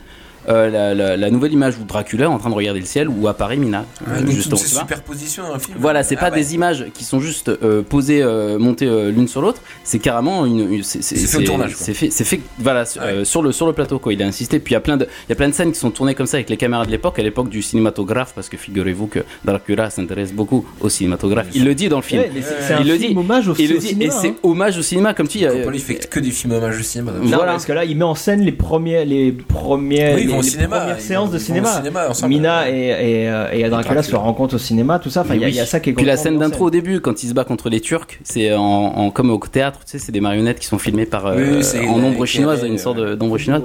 euh, 0.49 0.69
la, 0.69 0.93
la- 0.93 1.17
la 1.17 1.30
nouvelle 1.32 1.54
image 1.54 1.75
où 1.80 1.84
Dracula 1.86 2.25
est 2.25 2.27
en 2.27 2.38
train 2.39 2.49
de 2.49 2.56
regarder 2.56 2.80
le 2.80 2.86
ciel 2.86 3.08
où 3.10 3.27
apparaît 3.27 3.58
Mina. 3.58 3.86
Donc, 4.19 4.30
justement, 4.32 4.58
c'est 4.58 4.67
superposition 4.67 5.43
dans 5.43 5.54
un 5.56 5.60
film. 5.60 5.77
Voilà, 5.80 6.04
c'est 6.04 6.15
Ah 6.17 6.21
pas 6.21 6.30
ouais. 6.32 6.38
des 6.41 6.56
images 6.56 6.86
qui 6.93 7.04
sont 7.04 7.19
juste 7.19 7.49
euh, 7.49 7.82
posées, 7.82 8.21
euh, 8.23 8.58
montées 8.60 8.88
euh, 8.88 9.12
l'une 9.12 9.27
sur 9.27 9.41
l'autre. 9.41 9.62
C'est 9.84 9.99
carrément 9.99 10.45
une. 10.45 10.73
une- 10.73 10.84
c'est 10.84 11.01
fait 11.15 11.38
au 11.38 11.41
tournage. 11.41 11.73
C'est 11.75 11.93
fait, 11.93 12.10
c'est 12.10 12.23
fait, 12.23 12.39
voilà, 12.60 12.86
sur- 12.86 13.01
Ah 13.01 13.06
ouais. 13.08 13.12
euh, 13.13 13.25
sur 13.25 13.41
le 13.41 13.51
sur 13.51 13.67
le 13.67 13.73
plateau 13.73 13.99
quoi. 13.99 14.13
Il 14.13 14.21
a 14.23 14.25
insisté. 14.25 14.60
Puis 14.60 14.71
il 14.71 14.75
y 14.75 14.77
a 14.77 14.82
plein 14.82 14.97
de, 14.97 15.06
il 15.06 15.30
y 15.30 15.34
a 15.34 15.36
plein 15.36 15.49
de 15.49 15.54
scènes 15.54 15.71
qui 15.71 15.80
sont 15.80 15.91
tournées 15.91 16.15
comme 16.15 16.25
ça 16.27 16.38
avec 16.38 16.49
les 16.49 16.58
caméras 16.58 16.86
de 16.86 16.91
l'époque, 16.91 17.19
à 17.19 17.23
l'époque 17.23 17.49
du 17.49 17.62
cinématographe, 17.62 18.34
parce 18.36 18.49
que 18.49 18.58
figurez-vous 18.58 19.08
que 19.08 19.19
Dracula 19.45 19.89
s'intéresse 19.89 20.34
beaucoup 20.34 20.65
au 20.80 20.89
cinématographe. 20.89 21.47
Il 21.54 21.65
le 21.65 21.75
dit 21.75 21.89
dans 21.89 21.97
le 21.97 22.04
film. 22.04 22.21
Ouais, 22.21 22.32
c'est 22.36 22.67
c'est 22.67 22.73
un 22.73 22.82
Il 22.82 22.88
le 22.88 22.95
film 22.97 23.13
dit. 23.13 23.17
hommage 23.19 23.47
aussi 23.47 23.63
Il 23.63 23.69
le 23.71 23.77
au 23.77 23.80
dit, 23.80 23.88
cinéma. 23.88 24.13
et 24.13 24.17
c'est 24.21 24.27
hein. 24.30 24.36
hommage 24.43 24.77
au 24.77 24.82
cinéma, 24.82 25.13
comme 25.13 25.27
tu 25.27 25.38
dis. 25.39 25.45
il 25.73 25.80
fait 25.80 26.10
que 26.10 26.19
des 26.19 26.32
films 26.32 26.54
hommages 26.54 26.80
au 26.80 26.84
cinéma. 26.84 27.12
Voilà. 27.21 27.51
parce 27.54 27.65
que 27.65 27.73
là, 27.73 27.86
il 27.86 27.97
met 27.97 28.04
en 28.04 28.15
scène 28.15 28.41
les 28.41 28.51
premiers, 28.51 29.06
les 29.06 29.32
les, 29.32 30.25
vont 30.32 30.39
au 30.39 30.41
les 30.41 30.48
cinéma, 30.50 30.80
premières 30.80 30.98
ils 31.00 31.02
séances 31.04 31.28
vont- 31.30 31.34
de 31.34 31.39
cinéma. 31.39 31.82
Mina 32.28 32.70
et, 32.70 32.74
et, 32.74 33.30
euh, 33.30 33.52
et 33.52 33.70
Dracula 33.70 34.04
se 34.04 34.15
rencontrent 34.15 34.56
au 34.56 34.60
cinéma, 34.60 35.00
tout 35.00 35.10
ça. 35.10 35.22
Enfin, 35.22 35.36
il 35.36 35.41
y, 35.41 35.46
a- 35.46 35.50
il 35.50 35.56
y 35.56 35.60
a 35.60 35.65
ça 35.65 35.80
qui 35.80 35.89
est 35.89 35.94
Puis 35.94 36.06
la 36.06 36.17
scène 36.17 36.38
d'intro 36.39 36.65
au 36.65 36.70
début, 36.72 37.00
quand 37.02 37.24
il 37.24 37.30
se 37.30 37.34
bat 37.34 37.44
contre 37.44 37.70
les 37.70 37.82
Turcs, 37.82 38.20
c'est 38.24 38.54
en, 38.54 38.62
en- 38.62 39.12
comme 39.12 39.30
au 39.30 39.38
théâtre, 39.39 39.80
tu 39.86 39.91
sais, 39.91 40.00
c'est 40.00 40.12
des 40.12 40.22
marionnettes 40.22 40.60
qui 40.60 40.67
sont 40.67 40.80
filmées 40.80 41.06
par 41.06 41.26
euh, 41.28 41.36
Oui, 41.38 41.88
en 41.88 42.04
ombre 42.04 42.26
chinoise, 42.26 42.63
une 42.63 42.78
sorte 42.78 42.98
de- 42.98 43.15
d'ombre 43.15 43.38
chinoise. 43.38 43.63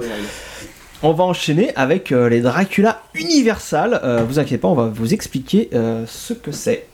On 1.03 1.13
va 1.13 1.25
enchaîner 1.25 1.71
avec 1.75 2.11
euh, 2.11 2.27
les 2.27 2.41
Dracula 2.41 3.01
Universal. 3.13 3.99
Euh, 4.03 4.23
vous 4.27 4.39
inquiétez 4.39 4.57
pas, 4.59 4.67
on 4.67 4.73
va 4.73 4.87
vous 4.91 5.13
expliquer 5.13 5.69
euh, 5.73 6.03
ce 6.07 6.33
que 6.33 6.51
c'est. 6.51 6.85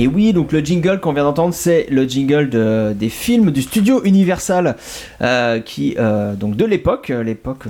Et 0.00 0.06
oui, 0.06 0.32
donc 0.32 0.52
le 0.52 0.60
jingle 0.60 1.00
qu'on 1.00 1.12
vient 1.12 1.24
d'entendre, 1.24 1.52
c'est 1.52 1.86
le 1.90 2.04
jingle 2.06 2.48
de- 2.50 2.92
des 2.94 3.08
films 3.08 3.50
du 3.50 3.62
studio 3.62 4.00
Universal, 4.04 4.76
euh, 5.22 5.58
qui 5.58 5.96
euh, 5.98 6.34
donc 6.34 6.54
de 6.54 6.64
l'époque, 6.64 7.10
euh, 7.10 7.24
l'époque 7.24 7.64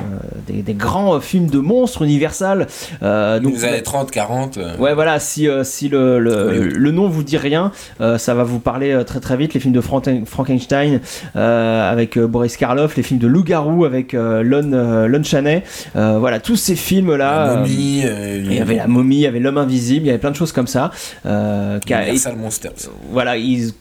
des, 0.47 0.61
des 0.61 0.75
grands 0.75 1.19
films 1.21 1.47
de 1.49 1.59
monstres 1.59 2.03
Universal. 2.03 2.67
Euh, 3.03 3.41
Donc, 3.41 3.55
les 3.55 3.65
années 3.65 3.83
30, 3.83 4.11
40. 4.11 4.59
euh, 4.59 4.77
Ouais, 4.77 4.93
voilà, 4.93 5.19
si, 5.21 5.49
si 5.63 5.89
le, 5.89 6.19
le, 6.19 6.91
nom 6.91 7.09
vous 7.09 7.23
dit 7.23 7.39
rien, 7.39 7.73
ça 8.19 8.35
va 8.35 8.43
vous 8.45 8.59
parler 8.59 9.03
très 9.07 9.21
très 9.21 9.37
vite. 9.39 9.55
Les 9.55 9.61
films 9.61 9.73
de 9.75 9.81
Franken- 9.81 10.27
Frankenstein 10.27 11.01
avec 11.35 12.19
Boris 12.19 12.59
Karloff, 12.59 12.97
les 12.97 13.03
films 13.03 13.21
de 13.21 13.27
Loup-Garou 13.27 13.87
avec 13.87 14.13
Lon, 14.13 15.07
Lon 15.09 15.23
Chaney. 15.25 15.63
Voilà, 15.95 16.41
tous 16.41 16.57
ces 16.57 16.77
films-là. 16.77 17.47
la 17.47 17.57
momie, 17.57 18.03
il 18.45 18.53
y 18.55 18.61
avait 18.61 18.77
la 18.77 18.87
momie, 18.87 19.17
il 19.17 19.21
y 19.23 19.27
avait 19.27 19.41
l'homme 19.41 19.57
invisible, 19.59 20.05
il 20.05 20.09
y 20.09 20.11
avait 20.11 20.19
plein 20.19 20.31
de 20.31 20.37
choses 20.37 20.53
comme 20.53 20.67
ça. 20.67 20.91
Qui 21.23 21.95
a- 21.95 22.18
Universal 22.19 22.37
Monsters. 22.37 22.91
voilà, 23.11 23.37
ils, 23.37 23.73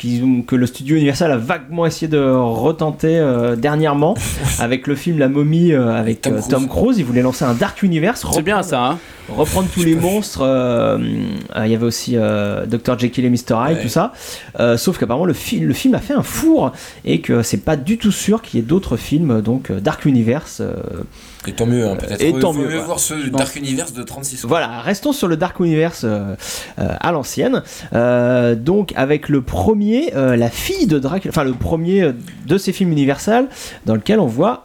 que 0.45 0.56
le 0.56 0.65
studio 0.65 0.95
Universal 0.95 1.32
a 1.32 1.38
vaguement 1.38 1.86
essayé 1.86 2.08
de 2.08 2.19
retenter 2.19 3.17
euh, 3.17 3.56
dernièrement 3.56 4.15
avec 4.60 4.88
le 4.88 4.95
film 4.95 5.17
La 5.17 5.28
momie 5.28 5.73
euh, 5.73 5.91
avec 5.93 6.21
Tom 6.21 6.34
euh, 6.34 6.38
Cruise. 6.38 6.50
Tom 6.50 6.67
Cruise. 6.67 7.00
Ils 7.00 7.06
voulaient 7.06 7.21
lancer 7.21 7.45
un 7.45 7.54
Dark 7.54 7.82
Universe. 7.82 8.26
C'est 8.32 8.41
bien 8.43 8.62
ça, 8.63 8.84
hein 8.84 9.00
reprendre 9.30 9.68
tous 9.74 9.84
les 9.84 9.96
monstres. 9.96 10.42
euh, 10.42 10.98
euh, 11.56 11.66
Il 11.66 11.72
y 11.72 11.76
avait 11.76 11.86
aussi 11.86 12.13
euh, 12.16 12.66
Dr 12.66 12.98
Jekyll 13.00 13.26
et 13.26 13.30
Mr 13.30 13.36
Hyde, 13.52 13.78
Ouais. 13.78 13.82
tout 13.84 13.90
ça. 13.90 14.13
Sauf 14.78 14.98
qu'apparemment 14.98 15.26
le, 15.26 15.34
fi- 15.34 15.60
le 15.60 15.74
film 15.74 15.94
a 15.96 16.00
fait 16.00 16.13
un 16.13 16.24
four 16.24 16.72
et 17.06 17.22
que 17.22 17.42
c'est 17.44 17.58
pas 17.63 17.76
du 17.76 17.98
tout 17.98 18.12
sûr 18.12 18.42
qu'il 18.42 18.60
y 18.60 18.63
ait 18.63 18.66
d'autres 18.66 18.98
films 18.98 19.42
donc 19.42 19.72
Dark 19.72 20.06
Universe. 20.06 20.62
Et 21.48 21.54
tant 21.54 21.66
mieux, 21.66 21.86
hein, 21.88 21.96
peut-être. 21.96 22.22
Et 22.22 22.34
tant 22.34 22.52
mieux, 22.52 22.63
mieux 22.63 22.68
voilà. 22.72 22.84
voir 22.84 23.00
ce 23.00 23.13
Dark 23.30 23.56
Universe 23.56 23.94
de 23.94 24.04
36. 24.04 24.42
quoi. 24.42 24.48
Voilà, 24.50 24.82
restons 24.82 25.13
sur 25.13 25.28
le 25.30 25.38
Dark 25.38 25.58
Universe 25.60 26.02
euh, 26.04 26.36
euh, 26.80 26.88
à 27.00 27.12
l'ancienne. 27.13 27.63
Euh, 27.94 28.56
donc 28.56 28.92
avec 28.98 29.30
le 29.30 29.42
premier, 29.42 30.12
la 30.13 30.50
fille 30.50 30.88
de 30.88 31.00
Dracula, 31.00 31.32
enfin 31.32 31.44
le 31.46 31.54
premier 31.54 32.12
de 32.48 32.58
ces 32.58 32.74
films 32.74 32.92
Universal 32.92 33.48
dans 33.86 33.96
lequel 33.96 34.20
on 34.20 34.26
voit 34.26 34.63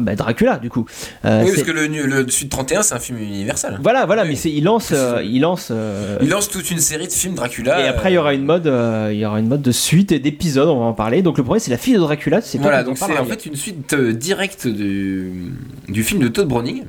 bah, 0.00 0.14
Dracula 0.16 0.58
du 0.58 0.70
coup. 0.70 0.86
Oui, 1.24 1.30
parce 1.46 1.62
que 1.62 1.70
le, 1.70 1.86
le 1.86 2.28
Sud 2.28 2.48
31, 2.48 2.82
c'est 2.92 2.96
un 2.96 3.00
film 3.00 3.18
universal. 3.18 3.78
Voilà, 3.82 4.06
voilà, 4.06 4.22
Oui. 4.22 4.28
mais 4.30 4.34
c'est, 4.36 4.50
il 4.50 4.64
lance, 4.64 4.90
euh, 4.92 5.22
il 5.24 5.40
lance. 5.40 5.68
euh, 5.70 6.18
Il 6.22 6.28
lance 6.28 6.48
toute 6.48 6.70
une 6.70 6.78
série 6.78 7.06
de 7.06 7.12
films 7.12 7.34
Dracula. 7.34 7.84
Et 7.84 7.88
après, 7.88 8.10
il 8.12 8.14
y 8.14 8.18
aura 8.18 8.34
une 8.34 8.44
mode, 8.44 8.66
euh, 8.66 9.10
il 9.12 9.18
y 9.18 9.24
aura 9.26 9.38
une 9.40 9.48
mode 9.48 9.62
de 9.62 9.72
suite 9.72 10.12
et 10.12 10.18
d'épisodes, 10.18 10.68
on 10.68 10.78
va 10.80 10.84
en 10.86 10.92
parler. 10.92 11.22
Donc 11.22 11.38
le 11.38 11.44
premier, 11.44 11.60
c'est 11.60 11.70
la 11.70 11.78
fille 11.78 11.94
de 11.94 11.98
Dracula. 12.00 12.40
C'est 12.40 12.58
Voilà, 12.58 12.84
donc 12.84 12.98
c'est 12.98 13.18
en 13.18 13.24
fait 13.24 13.46
une 13.46 13.56
suite 13.56 13.92
euh, 13.94 14.12
directe 14.12 14.66
du, 14.66 15.52
du 15.88 16.02
film 16.04 16.20
de 16.20 16.28
Todd 16.28 16.46
Browning. 16.48 16.84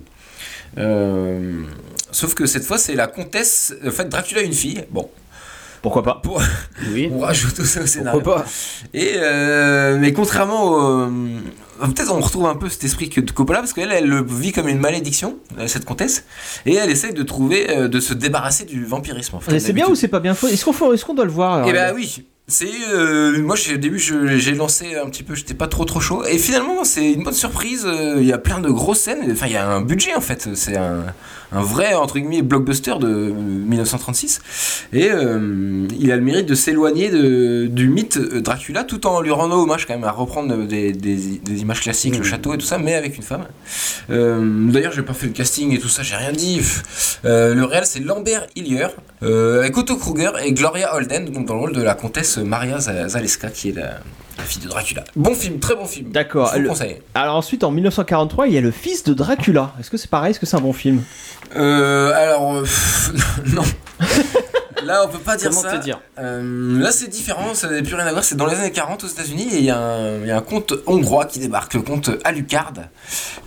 Euh, 0.77 1.61
sauf 2.11 2.33
que 2.33 2.45
cette 2.45 2.63
fois, 2.63 2.77
c'est 2.77 2.95
la 2.95 3.07
comtesse. 3.07 3.73
En 3.85 3.91
fait, 3.91 4.09
Dracula 4.09 4.41
a 4.41 4.43
une 4.43 4.53
fille. 4.53 4.83
Bon, 4.91 5.09
Pourquoi 5.83 6.01
pas 6.01 6.19
pour, 6.23 6.41
Oui. 6.91 7.09
on 7.13 7.19
rajoute 7.19 7.53
tout 7.53 7.65
ça 7.65 7.81
au 7.83 7.85
scénario. 7.85 8.19
Pourquoi 8.21 8.43
pas 8.43 8.49
Et 8.95 9.11
euh, 9.17 9.97
mais 9.99 10.13
contrairement 10.13 10.63
au. 10.63 10.79
euh, 11.01 11.09
Peut-être 11.81 12.13
on 12.13 12.21
retrouve 12.21 12.45
un 12.45 12.55
peu 12.55 12.69
cet 12.69 12.83
esprit 12.85 13.09
que 13.09 13.19
de 13.19 13.29
Coppola 13.31 13.59
parce 13.59 13.73
qu'elle 13.73 13.91
elle 13.91 14.07
le 14.07 14.23
vit 14.23 14.53
comme 14.53 14.69
une 14.69 14.79
malédiction 14.79 15.35
euh, 15.59 15.67
cette 15.67 15.83
comtesse 15.85 16.23
et 16.65 16.75
elle 16.75 16.89
essaye 16.89 17.13
de 17.13 17.23
trouver 17.23 17.69
euh, 17.69 17.87
de 17.89 17.99
se 17.99 18.13
débarrasser 18.13 18.63
du 18.63 18.85
vampirisme. 18.85 19.35
en 19.35 19.39
fait, 19.41 19.59
C'est 19.59 19.73
bien 19.73 19.87
ou 19.87 19.95
c'est 19.95 20.07
pas 20.07 20.21
bien 20.21 20.31
Est-ce 20.33 20.63
qu'on 20.63 20.71
faut- 20.71 20.93
est-ce 20.93 21.03
qu'on 21.03 21.13
doit 21.15 21.25
le 21.25 21.31
voir 21.31 21.55
alors 21.55 21.67
Eh 21.69 21.73
ben 21.73 21.91
oui. 21.93 22.25
C'est 22.45 22.67
euh, 22.91 23.41
moi 23.41 23.55
au 23.73 23.77
début 23.77 23.99
j'ai 23.99 24.51
lancé 24.53 24.95
un 24.95 25.09
petit 25.09 25.23
peu 25.23 25.33
j'étais 25.33 25.53
pas 25.53 25.67
trop 25.67 25.85
trop 25.85 26.01
chaud. 26.01 26.25
Et 26.25 26.37
finalement 26.37 26.83
c'est 26.83 27.13
une 27.13 27.23
bonne 27.23 27.33
surprise 27.33 27.85
euh, 27.85 28.17
il 28.19 28.25
y 28.27 28.33
a 28.33 28.37
plein 28.37 28.59
de 28.59 28.69
grosses 28.69 28.99
scènes 28.99 29.31
enfin 29.31 29.45
il 29.45 29.53
y 29.53 29.55
a 29.55 29.65
un 29.65 29.79
budget 29.79 30.13
en 30.13 30.19
fait. 30.19 30.49
C'est 30.53 30.75
un, 30.75 31.05
un 31.53 31.61
vrai 31.61 31.93
entre 31.93 32.19
guillemets 32.19 32.41
blockbuster 32.41 32.95
de 32.99 33.07
euh, 33.07 33.31
1936 33.33 34.41
et 34.91 35.09
euh, 35.09 35.87
il 35.97 36.11
a 36.11 36.17
le 36.17 36.21
mérite 36.21 36.45
de 36.45 36.53
s'éloigner 36.53 37.09
du 37.69 37.87
mythe 37.87 38.17
euh, 38.17 38.41
Dracula 38.41 38.83
tout 38.83 39.07
en 39.07 39.21
lui 39.21 39.31
rendant 39.31 39.61
hommage 39.61 39.85
quand 39.87 39.93
même 39.93 40.03
à 40.03 40.11
reprendre 40.11 40.67
des, 40.67 40.91
des, 40.91 41.15
des 41.15 41.61
images 41.61 41.79
classiques 41.79 42.17
le 42.17 42.23
château 42.25 42.53
et 42.53 42.57
tout 42.57 42.65
ça 42.65 42.77
mais 42.77 42.95
avec 42.95 43.15
une 43.15 43.23
femme. 43.23 43.45
Euh, 44.09 44.69
d'ailleurs 44.69 44.91
j'ai 44.91 45.03
pas 45.03 45.13
fait 45.13 45.27
le 45.27 45.31
casting 45.31 45.71
et 45.73 45.79
tout 45.79 45.87
ça 45.87 46.03
j'ai 46.03 46.17
rien 46.17 46.33
dit. 46.33 46.59
Euh, 47.23 47.55
le 47.55 47.63
réel 47.63 47.85
c'est 47.85 48.01
Lambert 48.01 48.47
Hillier 48.57 48.87
euh, 49.23 49.61
avec 49.61 49.77
Otto 49.77 49.95
Kruger 49.95 50.31
et 50.43 50.51
Gloria 50.51 50.93
Holden 50.93 51.29
donc 51.29 51.45
dans 51.45 51.53
le 51.53 51.59
rôle 51.61 51.73
de 51.73 51.81
la 51.81 51.95
comtesse 51.95 52.32
Maria 52.37 52.79
Za- 52.79 53.07
Zaleska 53.09 53.49
qui 53.49 53.69
est 53.69 53.73
la, 53.73 53.99
la 54.37 54.43
fille 54.43 54.61
de 54.61 54.67
Dracula. 54.67 55.03
Bon 55.15 55.35
film 55.35 55.59
très 55.59 55.75
bon 55.75 55.85
film. 55.85 56.11
D'accord. 56.11 56.47
je 56.47 56.53
vous 56.53 56.57
Le- 56.59 56.63
le 56.63 56.69
conseille. 56.69 56.97
Alors 57.15 57.35
ensuite, 57.35 57.63
en 57.63 57.71
1943, 57.71 58.47
il 58.47 58.53
y 58.53 58.57
a 58.57 58.61
le 58.61 58.71
fils 58.71 59.03
de 59.03 59.13
Dracula. 59.13 59.73
Est-ce 59.79 59.89
que 59.91 59.97
c'est 59.97 60.09
pareil? 60.09 60.31
Est-ce 60.31 60.39
que 60.39 60.45
c'est 60.45 60.57
un 60.57 60.61
bon 60.61 60.73
film? 60.73 61.03
Euh, 61.55 62.11
alors 62.13 62.55
euh, 62.55 62.65
non 63.53 63.63
Là, 64.85 65.03
on 65.05 65.09
peut 65.09 65.17
pas 65.19 65.35
dire 65.37 65.49
Comment 65.49 65.61
ça. 65.61 65.77
te 65.77 65.83
dire 65.83 65.99
Euh, 66.19 66.79
là, 66.79 66.91
c'est 66.91 67.07
différent, 67.07 67.53
ça 67.53 67.69
n'a 67.69 67.81
plus 67.81 67.95
rien 67.95 68.05
à 68.05 68.11
voir. 68.11 68.23
C'est 68.23 68.35
dans 68.35 68.45
les 68.45 68.55
années 68.55 68.71
40 68.71 69.03
aux 69.03 69.07
États-Unis 69.07 69.47
et 69.53 69.57
il 69.59 69.65
y, 69.65 69.69
a 69.69 69.77
un- 69.77 70.19
il 70.21 70.27
y 70.27 70.31
a 70.31 70.37
un 70.37 70.41
comte 70.41 70.73
hongrois 70.85 71.25
qui 71.25 71.39
débarque, 71.39 71.73
le 71.73 71.81
comte 71.81 72.09
Alucard. 72.23 72.73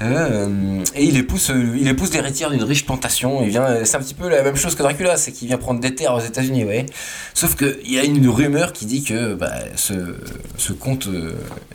Euh, 0.03 0.81
et 0.94 1.05
il 1.05 1.16
épouse, 1.16 1.51
euh, 1.51 1.77
il 1.79 1.88
épouse 1.88 2.12
l'héritière 2.12 2.51
d'une 2.51 2.62
riche 2.62 2.85
plantation. 2.87 3.42
Il 3.42 3.49
vient, 3.51 3.85
c'est 3.85 3.96
un 3.96 4.01
petit 4.01 4.14
peu 4.14 4.29
la 4.29 4.42
même 4.42 4.57
chose 4.57 4.75
que 4.75 4.83
Dracula, 4.83 5.16
c'est 5.16 5.33
qu'il 5.33 5.49
vient 5.49 5.59
prendre 5.59 5.81
des 5.81 5.94
terres 5.94 6.14
aux 6.14 6.20
États-Unis, 6.20 6.61
vous 6.61 6.66
voyez. 6.66 6.87
Sauf 7.35 7.57
qu'il 7.57 7.90
y 7.92 7.99
a 7.99 8.05
une 8.05 8.29
rumeur 8.29 8.72
qui 8.72 8.87
dit 8.87 9.03
que 9.05 9.35
bah, 9.35 9.53
ce, 9.77 9.94
ce 10.57 10.72
comte 10.72 11.09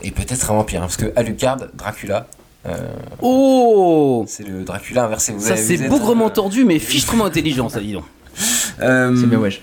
est 0.04 0.12
peut-être 0.12 0.52
un 0.52 0.56
vampire. 0.56 0.82
hein, 0.82 0.86
parce 0.86 0.98
que 0.98 1.12
Alucard, 1.16 1.58
Dracula, 1.74 2.28
euh, 2.68 2.76
Oh 3.22 4.24
c'est 4.28 4.48
le 4.48 4.64
Dracula 4.64 5.06
inversé. 5.06 5.32
Vous 5.34 5.40
Ça 5.48 5.58
c'est 5.58 5.78
bougrement 5.90 6.28
euh, 6.28 6.30
tordu 6.30 6.64
mais 6.64 6.78
fichtrement 6.80 7.26
intelligent 7.26 7.70
ça 7.70 7.80
dis 7.80 7.94
donc. 7.94 8.04
Euh, 8.82 9.16
C'est 9.20 9.28
bien, 9.28 9.40
wesh. 9.40 9.62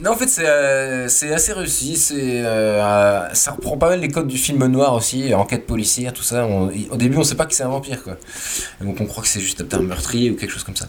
Non, 0.00 0.12
en 0.12 0.16
fait, 0.16 0.28
c'est 0.28 0.44
euh, 0.46 1.06
assez 1.06 1.52
réussi. 1.52 1.96
C'est 1.96 2.40
euh, 2.44 3.32
ça 3.34 3.52
reprend 3.52 3.76
pas 3.76 3.88
mal 3.90 4.00
les 4.00 4.08
codes 4.08 4.26
du 4.28 4.38
film 4.38 4.64
noir 4.66 4.94
aussi, 4.94 5.34
enquête 5.34 5.66
policière, 5.66 6.12
tout 6.12 6.22
ça. 6.22 6.44
On- 6.46 6.70
au 6.90 6.96
début, 6.96 7.16
on 7.18 7.24
sait 7.24 7.34
pas 7.34 7.46
que 7.46 7.54
c'est 7.54 7.62
un 7.62 7.68
vampire, 7.68 8.02
quoi. 8.02 8.14
Donc, 8.80 9.00
on 9.00 9.06
croit 9.06 9.22
que 9.22 9.28
c'est 9.28 9.40
juste 9.40 9.64
un 9.72 9.80
meurtrier 9.80 10.30
ou 10.30 10.36
quelque 10.36 10.50
chose 10.50 10.64
comme 10.64 10.76
ça. 10.76 10.86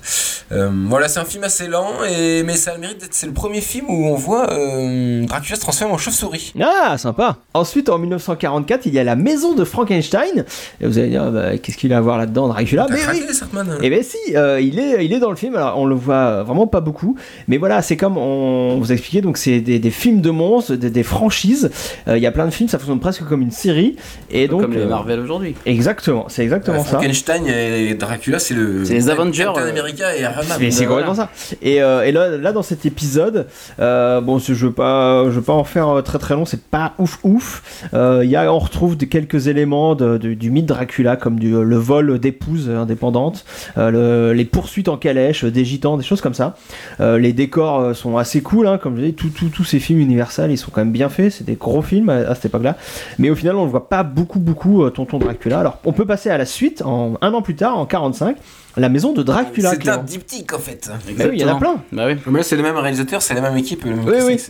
Euh, 0.51 0.69
voilà, 0.87 1.07
c'est 1.07 1.19
un 1.19 1.25
film 1.25 1.43
assez 1.43 1.67
lent, 1.67 2.03
et, 2.09 2.43
mais 2.43 2.55
ça 2.55 2.71
a 2.71 2.73
le 2.75 2.79
mérite 2.81 2.99
d'être. 3.01 3.13
C'est 3.13 3.27
le 3.27 3.33
premier 3.33 3.61
film 3.61 3.85
où 3.89 4.05
on 4.07 4.15
voit 4.15 4.51
euh, 4.53 5.25
Dracula 5.25 5.55
se 5.55 5.61
transformer 5.61 5.93
en 5.93 5.97
chauve-souris. 5.97 6.53
Ah, 6.61 6.97
sympa. 6.97 7.37
Ensuite, 7.53 7.89
en 7.89 7.97
1944, 7.99 8.85
il 8.85 8.93
y 8.93 8.99
a 8.99 9.03
la 9.03 9.15
maison 9.15 9.53
de 9.53 9.63
Frankenstein. 9.63 10.45
Et 10.81 10.87
vous 10.87 10.97
allez 10.97 11.09
dire, 11.09 11.31
bah, 11.31 11.57
qu'est-ce 11.57 11.77
qu'il 11.77 11.93
a 11.93 11.97
à 11.97 12.01
voir 12.01 12.17
là-dedans, 12.17 12.47
Dracula? 12.47 12.87
Mais 12.89 12.95
oui, 12.97 13.01
craqué, 13.19 13.33
Sartman 13.33 13.77
Eh 13.81 13.89
ben 13.89 14.03
si, 14.03 14.17
euh, 14.35 14.59
il, 14.61 14.79
est, 14.79 15.05
il 15.05 15.13
est 15.13 15.19
dans 15.19 15.29
le 15.29 15.35
film, 15.35 15.55
alors 15.55 15.77
on 15.79 15.85
le 15.85 15.95
voit 15.95 16.43
vraiment 16.43 16.67
pas 16.67 16.81
beaucoup, 16.81 17.15
mais 17.47 17.57
voilà, 17.57 17.81
c'est 17.81 17.97
comme 17.97 18.17
on, 18.17 18.82
vous 18.83 18.91
expliquer. 18.91 19.21
Donc 19.21 19.37
c'est 19.37 19.59
des, 19.61 19.79
des 19.79 19.89
films 19.91 20.21
de 20.21 20.29
monstres, 20.29 20.75
des, 20.75 20.89
des 20.89 21.03
franchises. 21.03 21.71
Euh, 22.07 22.17
Il 22.17 22.23
y 22.23 22.27
a 22.27 22.31
plein 22.31 22.45
de 22.45 22.51
films, 22.51 22.69
ça 22.69 22.77
fonctionne 22.79 22.99
presque 22.99 23.23
comme 23.25 23.41
une 23.41 23.51
série. 23.51 23.95
Et 24.29 24.47
donc 24.47 24.61
Comme 24.61 24.73
les 24.73 24.79
euh, 24.81 24.87
Marvel 24.87 25.19
aujourd'hui. 25.19 25.55
Exactement, 25.65 26.25
c'est 26.29 26.43
exactement 26.43 26.83
ça. 26.83 26.97
Frankenstein 26.97 27.45
et 27.47 27.93
Dracula, 27.95 28.39
c'est 28.39 28.53
le. 28.53 28.85
C'est 28.85 28.93
les 28.95 29.09
Avengers, 29.09 29.43
Captain 29.45 29.61
euh, 29.61 29.69
America 29.69 30.15
et 30.15 30.21
Iron 30.21 30.33
Man. 30.47 30.57
C'est 30.71 30.85
Voilà. 30.85 31.03
complètement 31.07 31.15
ça. 31.15 31.29
Et, 31.61 31.81
euh, 31.81 32.03
et 32.03 32.11
là, 32.11 32.37
là, 32.37 32.51
dans 32.51 32.63
cet 32.63 32.85
épisode, 32.85 33.47
euh, 33.79 34.21
bon, 34.21 34.39
je 34.39 34.53
veux 34.53 34.71
pas, 34.71 35.23
je 35.25 35.29
veux 35.31 35.41
pas 35.41 35.53
en 35.53 35.63
faire 35.63 36.01
très 36.03 36.19
très 36.19 36.35
long. 36.35 36.45
C'est 36.45 36.63
pas 36.63 36.93
ouf 36.99 37.19
ouf. 37.23 37.63
Euh, 37.93 38.21
Il 38.23 38.29
y 38.29 38.35
a, 38.35 38.51
on 38.53 38.59
retrouve 38.59 38.97
des, 38.97 39.07
quelques 39.07 39.47
éléments 39.47 39.95
de- 39.95 40.17
de- 40.17 40.33
du 40.33 40.51
mythe 40.51 40.65
Dracula, 40.65 41.15
comme 41.15 41.39
du, 41.39 41.51
le 41.51 41.75
vol 41.77 42.19
d'épouses 42.19 42.69
indépendantes, 42.69 43.45
euh, 43.77 43.91
le- 44.29 44.33
les 44.33 44.45
poursuites 44.45 44.87
en 44.89 44.97
calèche, 44.97 45.43
des 45.45 45.65
gitans, 45.65 45.97
des 45.97 46.03
choses 46.03 46.21
comme 46.21 46.33
ça. 46.33 46.55
Euh, 46.99 47.17
les 47.17 47.33
décors 47.33 47.95
sont 47.95 48.17
assez 48.17 48.41
cool, 48.41 48.67
hein, 48.67 48.72
comme 48.77 48.97
je 48.97 49.05
dis. 49.05 49.13
Tous 49.13 49.63
ces 49.63 49.79
films 49.79 49.99
universels, 49.99 50.51
ils 50.51 50.57
sont 50.57 50.71
quand 50.71 50.81
même 50.81 50.91
bien 50.91 51.09
faits. 51.09 51.31
C'est 51.31 51.43
des 51.43 51.55
gros 51.55 51.81
films 51.81 52.09
à, 52.09 52.15
à 52.15 52.35
cette 52.35 52.45
époque-là. 52.45 52.77
Mais 53.19 53.29
au 53.29 53.35
final, 53.35 53.55
on 53.55 53.65
ne 53.65 53.69
voit 53.69 53.89
pas 53.89 54.03
beaucoup 54.03 54.39
beaucoup 54.39 54.83
euh, 54.83 54.89
Tonton 54.89 55.19
Dracula. 55.19 55.59
Alors, 55.59 55.79
on 55.85 55.93
peut 55.93 56.05
passer 56.05 56.29
à 56.29 56.37
la 56.37 56.45
suite, 56.45 56.81
en, 56.83 57.15
un 57.21 57.33
an 57.33 57.41
plus 57.41 57.55
tard, 57.55 57.77
en 57.77 57.85
45, 57.85 58.37
la 58.77 58.89
maison 58.89 59.13
de 59.13 59.23
Dracula. 59.23 59.71
C'est 59.71 59.87
un 59.87 59.97
diptyque 59.97 60.53
en 60.53 60.59
fait. 60.59 60.89
Oui, 61.07 61.15
il 61.33 61.39
y 61.39 61.45
en 61.45 61.55
a 61.55 61.59
plein. 61.59 61.75
Bah 61.91 62.07
oui. 62.07 62.15
Mais 62.27 62.39
là, 62.39 62.43
c'est 62.43 62.55
le 62.55 62.63
même 62.63 62.77
réalisateur, 62.77 63.21
c'est 63.21 63.33
la 63.33 63.41
même 63.41 63.57
équipe. 63.57 63.83
Le 63.83 63.95
même 63.95 64.05
Oui, 64.05 64.17
oui. 64.25 64.41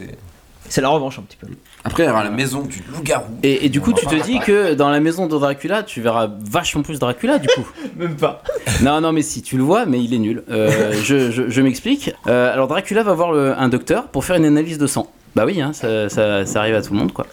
C'est 0.70 0.82
la 0.82 0.90
revanche 0.90 1.20
un 1.20 1.24
petit 1.24 1.38
peu. 1.38 1.48
Après, 1.86 2.04
il 2.04 2.08
y 2.08 2.10
aura 2.10 2.24
la 2.24 2.30
maison 2.30 2.62
du 2.62 2.82
loup-garou. 2.94 3.26
Et, 3.44 3.66
et 3.66 3.70
du 3.70 3.82
coup, 3.82 3.92
tu 3.94 4.06
te 4.06 4.16
dis 4.24 4.40
que 4.40 4.74
dans 4.74 4.90
la 4.90 5.00
maison 5.02 5.28
de 5.28 5.32
Dracula, 5.38 5.84
tu 5.84 6.00
verras 6.02 6.30
vachement 6.50 6.82
plus 6.82 6.98
Dracula 7.00 7.40
du 7.40 7.48
coup. 7.50 7.68
Même 7.98 8.16
pas. 8.16 8.42
non, 8.82 9.02
non, 9.02 9.12
mais 9.12 9.22
si, 9.22 9.42
tu 9.42 9.58
le 9.58 9.64
vois, 9.64 9.86
mais 9.86 10.02
il 10.02 10.14
est 10.14 10.20
nul. 10.20 10.44
Euh, 10.50 10.94
je 11.04 11.30
je- 11.32 11.50
je 11.50 11.62
m'explique. 11.62 12.14
Euh, 12.28 12.54
alors, 12.54 12.68
Dracula 12.68 13.04
va 13.04 13.14
voir 13.14 13.34
le- 13.34 13.54
un 13.58 13.68
docteur 13.70 14.08
pour 14.08 14.24
faire 14.24 14.38
une 14.38 14.46
analyse 14.46 14.78
de 14.78 14.88
sang. 14.88 15.12
Bah 15.36 15.44
oui, 15.46 15.62
hein, 15.62 15.74
ça, 15.74 16.08
ça- 16.10 16.46
ça 16.46 16.60
arrive 16.60 16.76
à 16.76 16.82
tout 16.82 16.94
le 16.94 17.00
monde, 17.00 17.12
quoi. 17.12 17.28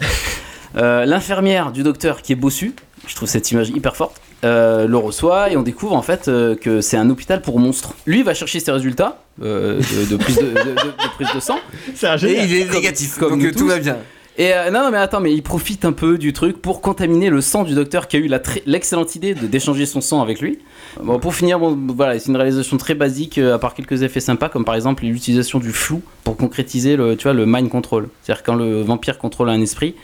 Euh, 0.76 1.04
L'infirmière 1.04 1.72
du 1.72 1.82
docteur 1.82 2.22
qui 2.22 2.32
est 2.32 2.36
bossu, 2.36 2.74
je 3.06 3.14
trouve 3.14 3.28
cette 3.28 3.50
image 3.50 3.70
hyper 3.70 3.94
forte, 3.96 4.20
euh, 4.44 4.86
le 4.86 4.96
reçoit 4.96 5.50
et 5.50 5.56
on 5.56 5.62
découvre 5.62 5.94
en 5.94 6.02
fait 6.02 6.28
euh, 6.28 6.54
que 6.56 6.80
c'est 6.80 6.96
un 6.96 7.10
hôpital 7.10 7.42
pour 7.42 7.58
monstres. 7.58 7.94
Lui 8.06 8.22
va 8.22 8.34
chercher 8.34 8.58
ses 8.60 8.70
résultats 8.72 9.18
euh, 9.42 9.78
de, 9.80 10.10
de 10.10 10.16
prise 10.16 10.36
de, 10.38 10.42
de- 10.42 10.48
de- 10.48 10.54
de 10.74 11.14
prise 11.16 11.28
de 11.34 11.40
sang. 11.40 11.58
C'est 11.94 12.06
un 12.06 12.16
Et 12.18 12.44
il 12.44 12.54
est 12.56 12.64
Comme- 12.66 12.74
négatif, 12.76 13.16
comme 13.18 13.30
donc 13.30 13.40
nous 13.42 13.48
euh, 13.48 13.52
tout 13.52 13.66
va 13.66 13.78
bien. 13.78 13.96
Et 14.40 14.54
euh, 14.54 14.70
non, 14.70 14.90
mais 14.90 14.96
attends, 14.96 15.20
mais 15.20 15.34
il 15.34 15.42
profite 15.42 15.84
un 15.84 15.92
peu 15.92 16.16
du 16.16 16.32
truc 16.32 16.62
pour 16.62 16.80
contaminer 16.80 17.28
le 17.28 17.42
sang 17.42 17.62
du 17.62 17.74
docteur 17.74 18.08
qui 18.08 18.16
a 18.16 18.20
eu 18.20 18.30
l'excellente 18.64 19.14
idée 19.14 19.34
d'échanger 19.34 19.84
son 19.84 20.00
sang 20.00 20.22
avec 20.22 20.40
lui. 20.40 20.58
Bon, 21.02 21.18
pour 21.18 21.34
finir, 21.34 21.58
bon, 21.58 21.78
voilà, 21.94 22.18
c'est 22.18 22.30
une 22.30 22.36
réalisation 22.36 22.78
très 22.78 22.94
basique, 22.94 23.36
euh, 23.36 23.56
à 23.56 23.58
part 23.58 23.74
quelques 23.74 24.00
effets 24.02 24.20
sympas, 24.20 24.48
comme 24.48 24.64
par 24.64 24.76
exemple 24.76 25.04
l'utilisation 25.04 25.58
du 25.58 25.72
flou 25.72 26.00
pour 26.24 26.38
concrétiser 26.38 26.96
le, 26.96 27.16
tu 27.18 27.24
vois, 27.24 27.34
le 27.34 27.44
mind 27.44 27.68
control. 27.68 28.08
C'est-à-dire 28.22 28.42
quand 28.42 28.54
le 28.54 28.80
vampire 28.80 29.18
contrôle 29.18 29.50
un 29.50 29.60
esprit, 29.60 29.94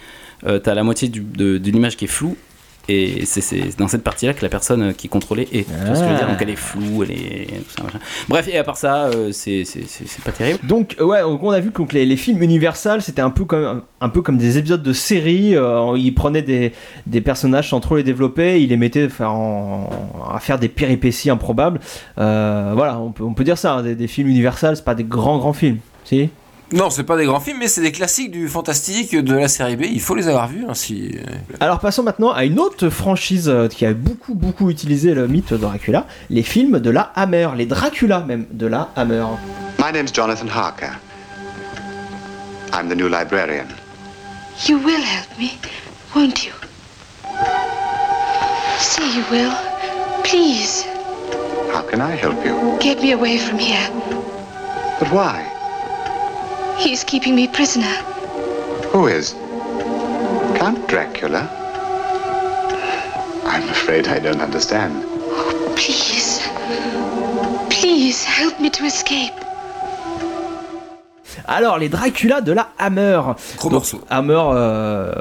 euh, 0.46 0.59
t'as 0.59 0.75
la 0.75 0.83
moitié 0.83 1.09
du- 1.09 1.20
de, 1.22 1.57
de 1.57 1.70
l'image 1.70 1.96
qui 1.96 2.05
est 2.05 2.09
floue. 2.09 2.37
Et 2.88 3.25
c'est- 3.27 3.77
dans 3.79 3.88
cette 3.88 4.05
partie-là 4.05 4.33
que 4.33 4.42
la 4.42 4.49
personne 4.49 4.83
euh, 4.83 4.92
qui 4.92 5.09
est 5.09 5.11
contrôlée 5.11 5.49
est. 5.53 5.64
Tu 5.66 5.87
vois 5.87 5.94
ce 5.96 6.01
que 6.03 6.07
je 6.07 6.12
veux 6.12 6.18
dire 6.18 6.29
Donc 6.29 6.40
elle 6.40 6.51
est 6.51 6.57
floue, 6.57 7.03
elle 7.03 7.11
est. 7.11 7.46
tout 7.68 7.75
ça, 7.77 7.83
machin. 7.83 7.99
Bref, 8.29 8.49
et 8.49 8.59
à 8.59 8.64
part 8.64 8.77
ça, 8.77 9.07
euh, 9.07 9.33
c'est 9.33 9.64
pas 10.25 10.33
terrible. 10.33 10.61
Donc 10.66 10.94
euh, 11.01 11.05
ouais, 11.05 11.20
on 11.22 11.51
a 11.51 11.59
vu 11.61 11.70
que 11.72 11.79
donc, 11.79 11.92
les, 11.92 12.07
les 12.07 12.16
films 12.16 12.42
Universal 12.42 13.03
c'était 13.03 13.22
un 13.22 13.31
peu 13.31 13.44
comme 13.44 13.83
un 14.01 14.09
peu 14.09 14.22
comme 14.22 14.38
des 14.38 14.59
épisodes 14.59 14.83
de 14.83 14.92
série. 14.92 15.57
euh, 15.57 15.94
ils 15.96 16.14
prenaient 16.14 16.42
des, 16.42 16.72
des 17.07 17.20
personnages 17.20 17.70
sans 17.70 17.81
trop 17.81 17.96
les 17.96 18.03
développer, 18.05 18.62
ils 18.62 18.68
les 18.68 18.77
mettaient 18.77 19.09
en- 19.20 19.88
à 20.33 20.38
faire 20.38 20.59
des 20.59 20.68
péripéties 20.68 21.31
improbables. 21.31 21.81
Euh, 22.18 22.72
voilà, 22.75 23.01
on 23.01 23.11
peut, 23.11 23.25
on 23.25 23.35
peut 23.35 23.44
dire 23.44 23.59
ça. 23.59 23.75
hein, 23.75 23.83
des, 23.83 23.94
des 23.94 24.07
films 24.07 24.29
Universal, 24.29 24.77
c'est 24.77 24.85
pas 24.85 24.94
des 24.94 25.05
grands 25.05 25.38
grands 25.38 25.53
films. 25.53 25.79
Si? 26.05 26.29
Non, 26.73 26.91
c'est 26.91 27.05
pas 27.05 27.17
des 27.17 27.27
grands 27.27 27.39
films, 27.39 27.59
mais 27.61 27.69
c'est 27.69 27.81
des 27.81 27.93
classiques 27.93 28.33
du 28.33 28.49
fantastique 28.49 29.15
de 29.15 29.35
la 29.37 29.47
série 29.47 29.77
B. 29.77 29.83
Il 29.89 30.01
faut 30.01 30.17
les 30.17 30.27
avoir 30.27 30.49
vus. 30.49 30.65
hein, 30.69 30.75
si... 30.75 31.13
Alors 31.61 31.79
passons 31.79 32.03
maintenant 32.03 32.33
à 32.33 32.45
une 32.45 32.59
autre 32.59 32.89
franchise 32.89 33.49
euh, 33.49 33.69
qui 33.69 33.87
a 33.87 33.95
beaucoup 33.95 34.35
beaucoup 34.35 34.69
utilisé 34.69 35.15
le 35.15 35.29
mythe 35.29 35.53
de 35.53 35.59
Dracula, 35.59 36.07
les 36.29 36.43
films 36.43 36.81
de 36.81 36.91
la 36.91 37.13
Hammer, 37.15 37.51
les 37.57 37.67
Dracula 37.67 38.19
même 38.21 38.47
de 38.51 38.67
la 38.67 38.89
Hammer. 38.97 39.25
My 39.79 39.93
name's 39.93 40.13
Jonathan 40.13 40.49
Harker. 40.49 40.91
I'm 42.73 42.89
the 42.89 42.97
new 42.97 43.09
librarian. 43.09 43.67
You 44.69 44.79
will 44.79 45.03
help 45.03 45.39
me, 45.39 45.53
won't 46.17 46.45
you? 46.45 46.53
Say 48.81 49.05
you 49.05 49.23
will. 49.31 49.53
Please, 50.25 50.85
How 51.73 51.83
can 51.83 52.01
I 52.01 52.17
help 52.17 52.45
you? 52.45 52.77
get 52.81 53.01
me 53.01 53.13
away 53.13 53.39
from 53.39 53.59
here. 53.61 53.89
But 54.99 55.13
why? 55.13 55.47
He's 56.79 57.05
keeping 57.05 57.35
me 57.35 57.49
prisoner. 57.49 57.95
Who 58.93 59.09
is? 59.09 59.35
Count 60.55 60.87
Dracula? 60.89 61.49
I'm 63.45 63.69
afraid 63.71 64.07
I 64.09 64.19
don't 64.19 64.41
understand. 64.41 64.93
Please, 65.75 66.41
please 67.71 68.25
help 68.25 68.61
me 68.61 68.71
to 68.71 68.85
escape. 68.85 69.33
Alors 71.49 71.79
les 71.79 71.89
Dracula 71.89 72.41
de 72.41 72.53
la 72.53 72.69
Hammer. 72.79 73.21
Gros 73.57 73.69
Donc, 73.71 73.73
morceau. 73.73 74.01
Hammer 74.11 74.41
euh, 74.53 75.12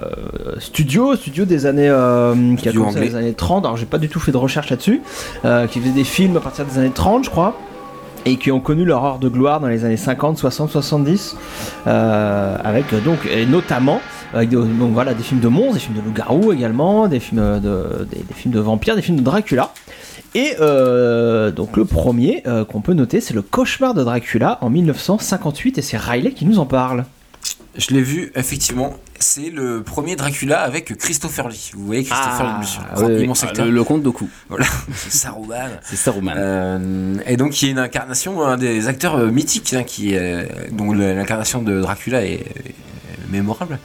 Studio, 0.60 1.16
studio 1.16 1.46
des 1.46 1.66
années 1.68 1.88
euh, 1.90 2.34
qui 2.56 2.68
a 2.68 2.72
Studio 2.72 2.82
commencé 2.82 2.96
dans 2.96 3.02
anglais. 3.06 3.10
les 3.12 3.16
années 3.16 3.34
30. 3.34 3.66
Alors 3.66 3.78
j'ai 3.78 3.86
pas 3.86 4.00
du 4.00 4.10
tout 4.10 4.20
fait 4.20 4.32
de 4.32 4.38
recherche 4.38 4.70
là-dessus. 4.70 5.02
euh, 5.46 5.68
qui 5.68 5.80
faisait 5.80 5.92
des 5.92 6.04
films 6.04 6.38
à 6.38 6.40
partir 6.40 6.66
des 6.66 6.78
années 6.80 6.92
30, 6.92 7.26
je 7.26 7.30
crois. 7.30 7.56
Et 8.28 8.38
qui 8.38 8.52
ont 8.52 8.60
connu 8.60 8.86
leur 8.86 9.06
heure 9.06 9.20
de 9.20 9.30
gloire 9.30 9.60
dans 9.60 9.68
les 9.68 9.86
années 9.86 9.98
50, 9.98 10.38
60, 10.40 10.72
70, 10.72 11.38
euh, 11.86 12.58
avec 12.64 12.92
euh, 12.94 13.00
donc 13.02 13.20
notamment 13.50 14.02
avec 14.34 14.50
de- 14.50 14.64
donc 14.64 14.94
voilà 14.94 15.14
des 15.14 15.22
films 15.24 15.42
de 15.42 15.48
monstres, 15.48 15.74
des 15.76 15.80
films 15.80 15.96
de 15.96 16.02
loups-garous 16.02 16.52
également, 16.52 17.08
des 17.08 17.20
films 17.20 17.40
euh, 17.40 17.60
de 17.60 18.06
des, 18.06 18.18
des 18.24 18.34
films 18.34 18.54
de 18.54 18.60
vampires, 18.60 18.96
des 18.96 19.04
films 19.04 19.18
de 19.18 19.22
Dracula. 19.24 19.72
Et 20.34 20.54
euh, 20.60 21.52
donc 21.52 21.78
le 21.78 21.86
premier 21.86 22.42
euh, 22.48 22.66
qu'on 22.66 22.82
peut 22.82 22.94
noter, 22.94 23.22
c'est 23.22 23.36
le 23.36 23.44
cauchemar 23.44 23.94
de 23.94 24.04
Dracula 24.04 24.58
en 24.62 24.70
1958 24.72 25.78
et 25.78 25.82
c'est 25.84 25.98
Riley 25.98 26.32
qui 26.32 26.46
nous 26.46 26.58
en 26.58 26.66
parle. 26.66 27.06
Je 27.78 27.94
l'ai 27.94 28.02
vu, 28.02 28.32
effectivement. 28.36 28.94
C'est 29.28 29.50
le 29.50 29.82
premier 29.82 30.16
Dracula 30.16 30.62
avec 30.62 30.96
Christopher 30.98 31.50
Lee. 31.50 31.72
Vous 31.74 31.84
voyez 31.88 32.04
Christopher 32.04 32.42
Ah, 32.42 32.54
Lee, 32.54 32.60
monsieur. 32.60 32.82
oui, 33.08 33.14
oui. 33.18 33.24
immense 33.24 33.44
Ah, 33.44 33.48
acteur. 33.48 33.66
le, 33.66 33.72
le 33.72 33.84
comte 33.84 34.04
Doku, 34.04 34.30
Voilà, 34.50 34.66
c'est 34.96 35.12
Saruman. 35.12 35.72
c'est 35.84 35.96
Saruman. 35.96 36.36
Euh, 36.38 37.16
et 37.26 37.36
donc 37.36 37.60
il 37.60 37.66
y 37.66 37.68
a 37.70 37.72
une 37.72 37.80
incarnation, 37.80 38.44
un 38.46 38.56
des 38.56 38.88
acteurs 38.88 39.16
euh, 39.16 39.32
mythiques, 39.32 39.74
hein, 39.74 39.84
qui, 39.84 40.16
euh, 40.16 40.44
dont 40.72 40.94
l'incarnation 40.94 41.64
de 41.64 41.82
Dracula 41.82 42.24
est, 42.24 42.34
est 42.36 42.76
mémorable. 43.32 43.80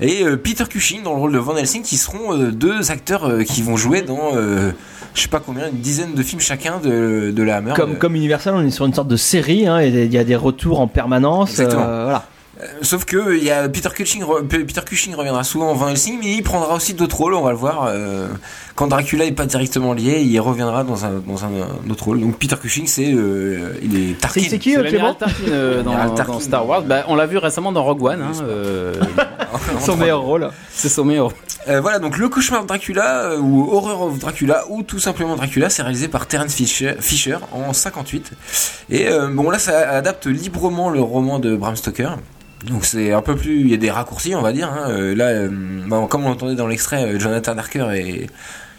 Et 0.00 0.22
euh, 0.22 0.36
Peter 0.36 0.64
Cushing 0.64 1.02
dans 1.02 1.14
le 1.14 1.18
rôle 1.18 1.32
de 1.32 1.38
Van 1.38 1.56
Helsing, 1.56 1.82
qui 1.82 1.96
seront 1.96 2.32
euh, 2.38 2.52
deux 2.52 2.92
acteurs 2.92 3.28
euh, 3.28 3.42
qui 3.42 3.62
vont 3.62 3.76
jouer 3.76 4.02
dans, 4.02 4.36
euh, 4.36 4.70
je 5.14 5.22
sais 5.22 5.28
pas 5.28 5.40
combien, 5.40 5.68
une 5.70 5.80
dizaine 5.80 6.14
de 6.14 6.22
films 6.22 6.40
chacun 6.40 6.78
de, 6.78 7.32
de 7.34 7.42
la 7.42 7.56
Hammer. 7.56 7.72
Comme, 7.74 7.98
comme 7.98 8.14
Universal, 8.14 8.54
on 8.54 8.64
est 8.64 8.70
sur 8.70 8.86
une 8.86 8.94
sorte 8.94 9.08
de 9.08 9.16
série, 9.16 9.66
hein, 9.66 9.80
et 9.80 9.88
il 9.88 10.12
y 10.12 10.18
a 10.18 10.24
des 10.24 10.36
retours 10.36 10.78
en 10.78 10.86
permanence. 10.86 11.50
Exactement. 11.50 11.82
euh, 11.84 12.04
voilà. 12.04 12.26
Euh, 12.60 12.66
Sauf 12.82 13.04
que 13.04 13.36
il 13.36 13.42
y 13.44 13.50
a 13.50 13.68
Peter 13.68 13.88
Cushing, 13.94 14.24
Peter 14.48 14.80
Cushing 14.86 15.14
reviendra 15.14 15.42
souvent 15.44 15.70
en 15.70 15.74
Van 15.74 15.88
Helsing, 15.88 16.18
mais 16.20 16.32
il 16.34 16.42
prendra 16.42 16.74
aussi 16.74 16.94
d'autres 16.94 17.16
rôles. 17.16 17.34
On 17.34 17.42
va 17.42 17.50
le 17.50 17.56
voir. 17.56 17.84
euh, 17.88 18.28
quand 18.76 18.86
Dracula 18.88 19.24
est 19.24 19.32
pas 19.32 19.46
directement 19.46 19.92
lié, 19.92 20.20
il 20.22 20.38
reviendra 20.40 20.82
dans 20.84 21.04
un, 21.04 21.22
dans 21.26 21.44
un, 21.44 21.48
un 21.48 21.90
autre 21.90 22.04
rôle. 22.04 22.20
Donc 22.20 22.38
Peter 22.38 22.56
Cushing, 22.60 22.86
c'est 22.86 23.12
euh, 23.12 23.72
il 23.82 23.96
est 24.10 24.20
Tarkin. 24.20 24.40
C'est 24.42 24.48
c'est 24.50 24.58
qui, 24.58 24.74
Clément 24.74 25.14
Tarkin 25.14 25.34
euh, 25.48 25.82
dans, 25.84 26.14
Tarkin. 26.14 26.32
dans 26.34 26.40
Star 26.40 26.66
Wars. 26.68 26.82
Bah, 26.82 27.04
on 27.08 27.14
l'a 27.16 27.26
vu 27.26 27.38
récemment 27.38 27.72
dans 27.72 27.82
Rogue 27.84 28.02
One. 28.04 28.22
hein, 28.22 28.32
euh, 28.42 28.94
Son 29.80 29.96
meilleur 29.96 30.20
rôle. 30.22 30.50
c'est 30.72 30.88
son 30.88 31.04
meilleur. 31.04 31.30
Euh, 31.68 31.80
voilà, 31.80 31.98
donc 31.98 32.18
le 32.18 32.28
cauchemar 32.28 32.62
de 32.62 32.66
Dracula 32.68 33.36
ou 33.40 33.68
Horror 33.72 34.02
of 34.02 34.18
Dracula 34.18 34.64
ou 34.68 34.82
tout 34.82 34.98
simplement 34.98 35.34
Dracula, 35.36 35.70
c'est 35.70 35.82
réalisé 35.82 36.08
par 36.08 36.26
Terence 36.26 36.54
Fisher, 36.54 36.94
Fisher 37.00 37.36
en 37.52 37.72
58. 37.72 38.32
Et 38.90 39.08
euh, 39.08 39.28
bon 39.32 39.48
là, 39.50 39.58
ça 39.58 39.88
adapte 39.90 40.26
librement 40.26 40.90
le 40.90 41.00
roman 41.00 41.38
de 41.38 41.56
Bram 41.56 41.74
Stoker. 41.76 42.16
Donc 42.62 42.84
c'est 42.84 43.12
un 43.12 43.20
peu 43.20 43.36
plus, 43.36 43.60
il 43.60 43.68
y 43.70 43.74
a 43.74 43.76
des 43.76 43.90
raccourcis, 43.90 44.34
on 44.34 44.40
va 44.42 44.52
dire. 44.52 44.70
hein. 44.72 44.90
Euh, 44.90 45.14
là, 45.14 45.26
euh, 45.26 45.48
bah, 45.86 46.06
comme 46.08 46.24
on 46.24 46.30
entendait 46.30 46.54
dans 46.54 46.66
l'extrait, 46.66 47.04
euh, 47.04 47.18
Jonathan 47.18 47.56
Harker 47.58 47.88
est 47.94 48.30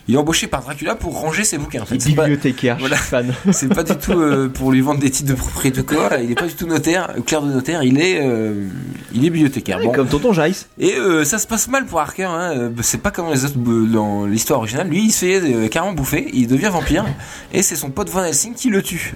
il 0.08 0.16
est 0.16 0.18
embauché 0.18 0.48
par 0.48 0.62
Dracula 0.62 0.96
pour 0.96 1.20
ranger 1.20 1.44
ses 1.44 1.58
bouquins. 1.58 1.82
En 1.82 1.86
fait, 1.86 2.00
c'est 2.00 2.14
pas, 2.14 2.24
Bibliothécaire, 2.24 2.78
Voilà. 2.80 2.98
suis 2.98 3.06
fan. 3.06 3.34
c'est 3.52 3.74
pas 3.74 3.84
du 3.84 3.96
tout 3.96 4.14
euh, 4.14 4.50
pour 4.50 4.72
lui 4.72 4.82
vendre 4.82 5.00
des 5.00 5.10
titres 5.10 5.30
de 5.30 5.36
propriété 5.36 5.82
ou 5.82 5.84
quoi. 5.84 6.10
Il 6.24 6.32
est 6.32 6.36
pas 6.36 6.48
du 6.48 6.54
tout 6.54 6.68
notaire, 6.68 7.10
euh, 7.18 7.22
clerc 7.22 7.42
de 7.42 7.52
notaire. 7.52 7.84
Il 7.84 8.00
est, 8.00 8.20
euh, 8.22 8.68
il 9.14 9.26
est 9.26 9.30
bibliothécaire. 9.30 9.80
Bon. 9.80 9.92
Comme 9.92 10.08
Tonton 10.08 10.34
Jace. 10.34 10.68
Et 10.80 10.94
euh, 10.96 11.24
ça 11.24 11.38
se 11.40 11.48
passe 11.48 11.68
mal 11.68 11.86
pour 11.86 12.00
Harker, 12.00 12.24
hein. 12.24 12.54
euh, 12.58 12.70
c'est 12.82 13.02
pas 13.02 13.12
comme 13.12 13.30
les 13.32 13.46
autres 13.46 13.58
dans 13.58 14.26
l'histoire 14.26 14.60
originale. 14.60 14.88
Lui, 14.88 15.06
il 15.06 15.12
se 15.12 15.26
fait 15.26 15.70
carrément 15.70 15.94
bouffer, 15.94 16.30
il 16.34 16.48
devient 16.48 16.70
vampire, 16.72 17.06
et 17.54 17.62
c'est 17.62 17.76
son 17.76 17.90
pote 17.90 18.10
Van 18.10 18.24
Helsing 18.24 18.54
qui 18.54 18.70
le 18.70 18.82
tue 18.82 19.14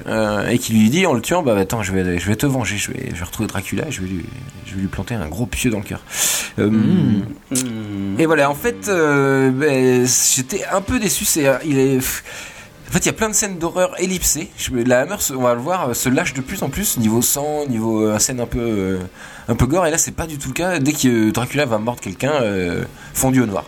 et 0.50 0.58
qui 0.58 0.74
lui 0.74 0.90
dit 0.90 1.06
en 1.06 1.14
le 1.14 1.22
tuant, 1.22 1.44
bah 1.44 1.56
attends, 1.58 1.84
je 1.84 1.92
vais, 1.92 2.20
je 2.20 2.26
vais 2.28 2.36
te 2.36 2.46
venger, 2.46 2.78
je 2.78 2.92
vais, 2.92 3.10
je 3.14 3.20
vais 3.20 3.26
retrouver 3.26 3.48
Dracula, 3.48 3.88
et 3.88 3.92
je 3.92 4.02
vais 4.02 4.08
lui, 4.08 4.26
je 4.66 4.76
vais 4.76 4.82
lui 4.82 4.88
planter 4.88 5.16
un 5.16 5.28
gros 5.28 5.46
pieu 5.46 5.70
dans 5.70 5.80
le 5.80 5.84
cœur. 5.84 6.02
Hmm. 6.58 7.22
Et 8.18 8.26
voilà, 8.26 8.50
en 8.50 8.56
fait, 8.56 8.88
ben, 8.88 10.06
j'étais 10.06 10.64
un 10.72 10.79
peu 10.82 11.00
déçu. 11.00 11.26
C'est, 11.26 11.48
euh, 11.48 11.58
il 11.66 11.78
est 11.78 11.98
En 11.98 12.92
fait, 12.92 13.00
il 13.00 13.06
y 13.06 13.10
a 13.10 13.14
plein 13.14 13.30
de 13.30 13.36
scènes 13.36 13.60
d'horreur 13.60 13.94
ellipsées. 14.00 14.50
La 14.72 15.02
Hammer, 15.02 15.18
on 15.32 15.42
va 15.42 15.54
le 15.54 15.62
voir, 15.62 15.96
se 15.96 16.10
lâche 16.10 16.34
de 16.34 16.42
plus 16.42 16.64
en 16.64 16.70
plus 16.70 16.98
niveau 16.98 17.22
sang, 17.22 17.66
niveau 17.68 18.02
euh, 18.08 18.18
scène 18.20 18.40
un 18.40 18.48
peu, 18.48 18.60
euh, 18.60 19.00
un 19.48 19.56
peu 19.56 19.66
gore. 19.68 19.86
Et 19.86 19.92
là, 19.92 19.98
c'est 19.98 20.16
pas 20.16 20.26
du 20.28 20.38
tout 20.38 20.50
le 20.50 20.54
cas. 20.54 20.80
Dès 20.80 20.94
que 20.94 21.30
euh, 21.30 21.32
Dracula 21.32 21.66
va 21.66 21.78
mordre 21.78 22.02
quelqu'un, 22.02 22.34
euh, 22.42 22.84
fondu 23.14 23.42
au 23.42 23.46
noir. 23.46 23.66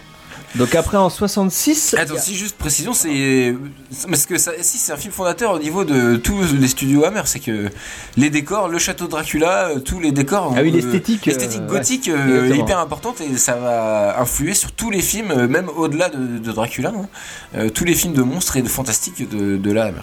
Donc 0.56 0.76
après 0.76 0.98
en 0.98 1.10
66, 1.10 1.96
Attends, 1.98 2.16
si 2.18 2.36
juste 2.36 2.58
précision, 2.58 2.94
c'est 2.94 3.56
parce 4.08 4.26
que 4.26 4.38
ça, 4.38 4.52
si 4.62 4.78
c'est 4.78 4.92
un 4.92 4.98
film 4.98 5.14
fondateur 5.14 5.54
au 5.54 5.60
niveau 5.60 5.86
de 5.86 6.18
tous 6.18 6.42
les 6.60 6.68
studios 6.68 7.06
Hammer, 7.06 7.22
c'est 7.26 7.40
que 7.40 7.70
les 8.18 8.30
décors, 8.30 8.68
le 8.68 8.78
château 8.78 9.06
de 9.06 9.12
Dracula, 9.12 9.70
euh, 9.70 9.80
tous 9.80 10.00
les 10.02 10.12
décors, 10.12 10.54
Ah 10.58 10.62
oui, 10.62 10.70
euh, 10.70 10.76
l'esthétique, 10.76 11.26
l'esthétique 11.26 11.62
euh, 11.62 11.68
gothique 11.68 12.08
euh, 12.10 12.50
ouais, 12.50 12.56
est 12.56 12.60
hyper 12.60 12.80
importante 12.80 13.22
et 13.22 13.38
ça 13.38 13.56
va 13.56 14.20
influer 14.20 14.54
sur 14.54 14.74
tous 14.74 14.90
les 14.92 15.02
films, 15.02 15.46
même 15.48 15.70
au-delà 15.70 16.10
de, 16.10 16.38
de 16.38 16.52
Dracula, 16.52 16.92
hein, 17.56 17.68
tous 17.74 17.86
les 17.86 17.96
films 17.96 18.14
de 18.14 18.22
monstres 18.22 18.58
et 18.58 18.62
de 18.62 18.68
fantastique 18.70 19.30
de, 19.30 19.56
de 19.56 19.72
la 19.72 19.86
Hammer. 19.86 20.02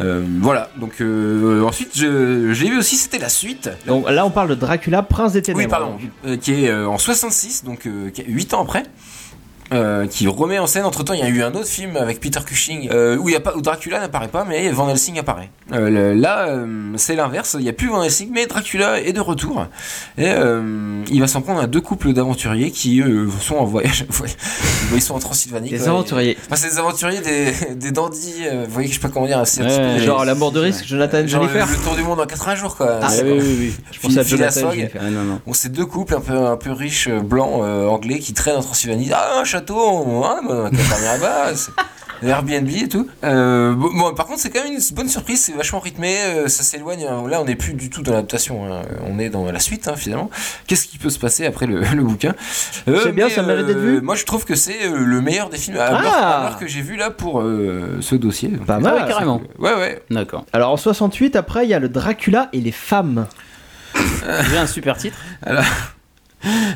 Euh, 0.00 0.24
voilà. 0.40 0.70
Donc 0.76 1.00
euh, 1.00 1.64
ensuite, 1.64 1.90
je- 1.96 2.52
j'ai 2.52 2.68
vu 2.70 2.78
aussi, 2.78 2.96
c'était 2.96 3.18
la 3.18 3.28
suite. 3.28 3.68
donc 3.86 4.08
là 4.08 4.24
on 4.24 4.30
parle 4.30 4.50
de 4.50 4.54
Dracula, 4.54 5.02
prince 5.02 5.32
des 5.32 5.42
ténèbres. 5.42 5.60
Oui, 5.64 5.68
pardon. 5.68 6.36
Qui 6.38 6.64
est 6.66 6.72
en 6.72 6.96
66, 6.98 7.64
donc 7.64 7.86
euh, 7.86 8.10
8 8.26 8.54
ans 8.54 8.62
après. 8.62 8.84
Euh, 9.72 10.06
qui 10.06 10.26
remet 10.28 10.58
en 10.58 10.66
scène. 10.66 10.84
Entre 10.84 11.02
temps, 11.04 11.14
il 11.14 11.20
y 11.20 11.22
a 11.22 11.28
eu 11.28 11.42
un 11.42 11.52
autre 11.54 11.66
film 11.68 11.96
avec 11.96 12.20
Peter 12.20 12.40
Cushing 12.44 12.88
euh, 12.92 13.16
où, 13.16 13.28
y 13.28 13.36
a 13.36 13.40
pas, 13.40 13.54
où 13.56 13.60
Dracula 13.62 14.00
n'apparaît 14.00 14.28
pas, 14.28 14.44
mais 14.44 14.70
Van 14.70 14.88
Helsing 14.88 15.18
apparaît. 15.18 15.50
Euh, 15.72 15.88
le- 15.90 16.14
là, 16.14 16.48
euh, 16.48 16.92
c'est 16.96 17.14
l'inverse. 17.16 17.56
Il 17.58 17.62
n'y 17.64 17.68
a 17.68 17.72
plus 17.72 17.88
Van 17.88 18.02
Helsing, 18.02 18.30
mais 18.32 18.46
Dracula 18.46 19.00
est 19.00 19.12
de 19.12 19.20
retour. 19.20 19.66
Et 20.18 20.30
il 21.10 21.20
va 21.20 21.26
s'en 21.26 21.40
prendre 21.42 21.60
à 21.60 21.66
deux 21.66 21.80
couples 21.80 22.12
d'aventuriers 22.12 22.70
qui 22.70 23.02
sont 23.40 23.56
en 23.56 23.64
voyage. 23.64 24.04
ils 24.94 25.02
sont 25.02 25.14
en 25.14 25.18
Transylvanie. 25.18 25.70
Des 25.70 25.78
quoi. 25.78 25.88
aventuriers. 25.88 26.36
Enfin, 26.46 26.56
c'est 26.56 26.70
des 26.70 26.78
aventuriers, 26.78 27.20
des, 27.20 27.74
des 27.74 27.90
dandys. 27.90 28.34
euh, 28.44 28.64
vous 28.66 28.72
voyez, 28.72 28.88
je 28.88 28.94
sais 28.94 29.00
pas 29.00 29.08
comment 29.08 29.26
dire. 29.26 29.38
Ouais, 29.38 29.96
peu 29.96 30.02
Genre 30.04 30.24
la 30.24 30.34
mort 30.34 30.52
de 30.52 30.60
risque, 30.60 30.84
Jonathan 30.86 31.26
genre 31.26 31.42
le, 31.42 31.48
Jennifer. 31.48 31.68
le 31.78 31.84
tour 31.84 31.94
du 31.96 32.02
monde 32.02 32.20
en 32.20 32.26
80 32.26 32.54
jours, 32.56 32.76
quoi. 32.76 32.98
Ah, 33.02 33.08
oui, 33.22 33.30
oui, 33.32 33.56
oui. 33.58 33.74
Je 33.92 34.00
pensais 34.00 34.18
à 34.20 34.22
Jonathan. 34.22 34.70
Jennifer. 34.72 35.00
Ah, 35.04 35.10
non, 35.10 35.22
non. 35.24 35.40
Bon, 35.46 35.52
c'est 35.52 35.70
deux 35.70 35.86
couples 35.86 36.14
un 36.14 36.20
peu, 36.20 36.36
un 36.36 36.56
peu 36.56 36.72
riches, 36.72 37.08
blancs, 37.08 37.62
anglais, 37.62 38.18
qui 38.18 38.32
traînent 38.32 38.56
en 38.56 38.62
Transylvanie. 38.62 39.10
Ah, 39.14 39.42
château, 39.60 40.24
hein, 40.24 40.40
bah, 40.46 40.48
on 40.48 40.62
va 40.62 40.70
dormir 40.70 40.96
là-bas. 41.04 41.52
Airbnb 42.22 42.68
et 42.68 42.86
tout. 42.86 43.08
Euh, 43.24 43.72
bon, 43.72 43.88
bon, 43.94 44.12
par 44.14 44.26
contre, 44.26 44.40
c'est 44.40 44.50
quand 44.50 44.62
même 44.62 44.74
une 44.74 44.94
bonne 44.94 45.08
surprise. 45.08 45.40
C'est 45.42 45.52
vachement 45.52 45.80
rythmé. 45.80 46.16
euh, 46.22 46.48
ça 46.48 46.62
s'éloigne. 46.62 47.06
hein. 47.06 47.24
Là, 47.26 47.40
on 47.40 47.46
n'est 47.46 47.56
plus 47.56 47.72
du 47.72 47.88
tout 47.88 48.02
dans 48.02 48.12
l'adaptation. 48.12 48.70
hein. 48.70 48.82
On 49.06 49.18
est 49.18 49.30
dans 49.30 49.50
la 49.50 49.58
suite, 49.58 49.88
hein, 49.88 49.94
finalement. 49.96 50.28
Qu'est-ce 50.66 50.86
qui 50.86 50.98
peut 50.98 51.08
se 51.08 51.18
passer 51.18 51.46
après 51.46 51.64
le, 51.66 51.80
le 51.94 52.02
bouquin? 52.02 52.34
Euh, 52.88 53.00
C'est 53.04 53.12
bien, 53.12 53.28
mais, 53.28 53.32
ça 53.34 53.42
mérite 53.42 53.64
d'être 53.64 53.78
vu 53.78 54.02
Moi, 54.02 54.16
je 54.16 54.26
trouve 54.26 54.44
que 54.44 54.54
c'est 54.54 54.86
le 54.86 55.20
meilleur 55.22 55.48
des 55.48 55.56
films 55.56 55.78
à 55.78 55.86
Ah 55.92 56.56
que 56.60 56.66
j'ai 56.66 56.82
vu 56.82 56.96
là 56.96 57.10
pour 57.10 57.40
euh, 57.40 57.96
ce 58.02 58.14
dossier. 58.16 58.48
Donc, 58.50 58.66
Pas 58.66 58.80
mal. 58.80 58.94
Ah 58.98 59.02
ouais, 59.02 59.08
carrément. 59.08 59.40
Ouais, 59.58 59.74
ouais. 59.74 60.02
D'accord. 60.10 60.44
Alors 60.52 60.72
en 60.72 60.76
68, 60.76 61.36
après 61.36 61.64
il 61.64 61.70
y 61.70 61.74
a 61.74 61.78
le 61.78 61.88
Dracula 61.88 62.50
et 62.52 62.60
les 62.60 62.72
femmes. 62.72 63.26
J'ai 64.50 64.58
un 64.58 64.66
super 64.66 64.98
titre. 64.98 65.16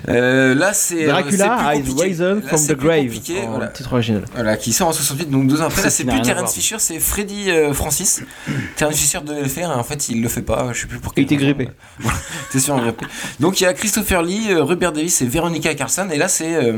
Euh, 0.08 0.54
là, 0.54 0.72
c'est. 0.72 1.06
Dracula 1.06 1.70
euh, 1.70 1.72
plus 1.80 1.90
compliqué. 1.90 2.02
risen 2.04 2.42
from 2.42 2.66
the 2.66 2.72
grave. 2.72 3.12
en 3.46 3.50
voilà. 3.50 3.68
titre 3.68 3.92
original. 3.92 4.24
Voilà, 4.34 4.56
qui 4.56 4.72
sort 4.72 4.88
en 4.88 4.92
68, 4.92 5.30
donc 5.30 5.46
deux 5.46 5.62
ans 5.62 5.66
après. 5.66 5.82
Là, 5.82 5.90
c'est 5.90 6.04
plus 6.04 6.20
Terence. 6.22 6.54
Fisher, 6.54 6.76
c'est 6.78 6.98
Freddy 6.98 7.50
euh, 7.50 7.72
Francis. 7.72 8.22
Terence 8.76 8.96
Fisher 8.96 9.20
devait 9.24 9.42
le 9.42 9.48
faire, 9.48 9.70
et 9.70 9.74
en 9.74 9.84
fait, 9.84 10.08
il 10.08 10.22
le 10.22 10.28
fait 10.28 10.42
pas. 10.42 10.72
Je 10.72 10.82
sais 10.82 10.86
plus 10.86 10.98
pour 10.98 11.12
Il 11.16 11.24
était 11.24 11.36
grippé. 11.36 11.70
Voilà, 11.98 12.18
T'es 12.50 12.58
sûr, 12.58 12.76
grippé. 12.76 13.06
Donc, 13.40 13.60
il 13.60 13.64
y 13.64 13.66
a 13.66 13.72
Christopher 13.72 14.22
Lee, 14.22 14.52
Rupert 14.54 14.92
Davis 14.92 15.22
et 15.22 15.26
Veronica 15.26 15.74
Carlson. 15.74 16.08
Et 16.12 16.18
là, 16.18 16.28
c'est. 16.28 16.72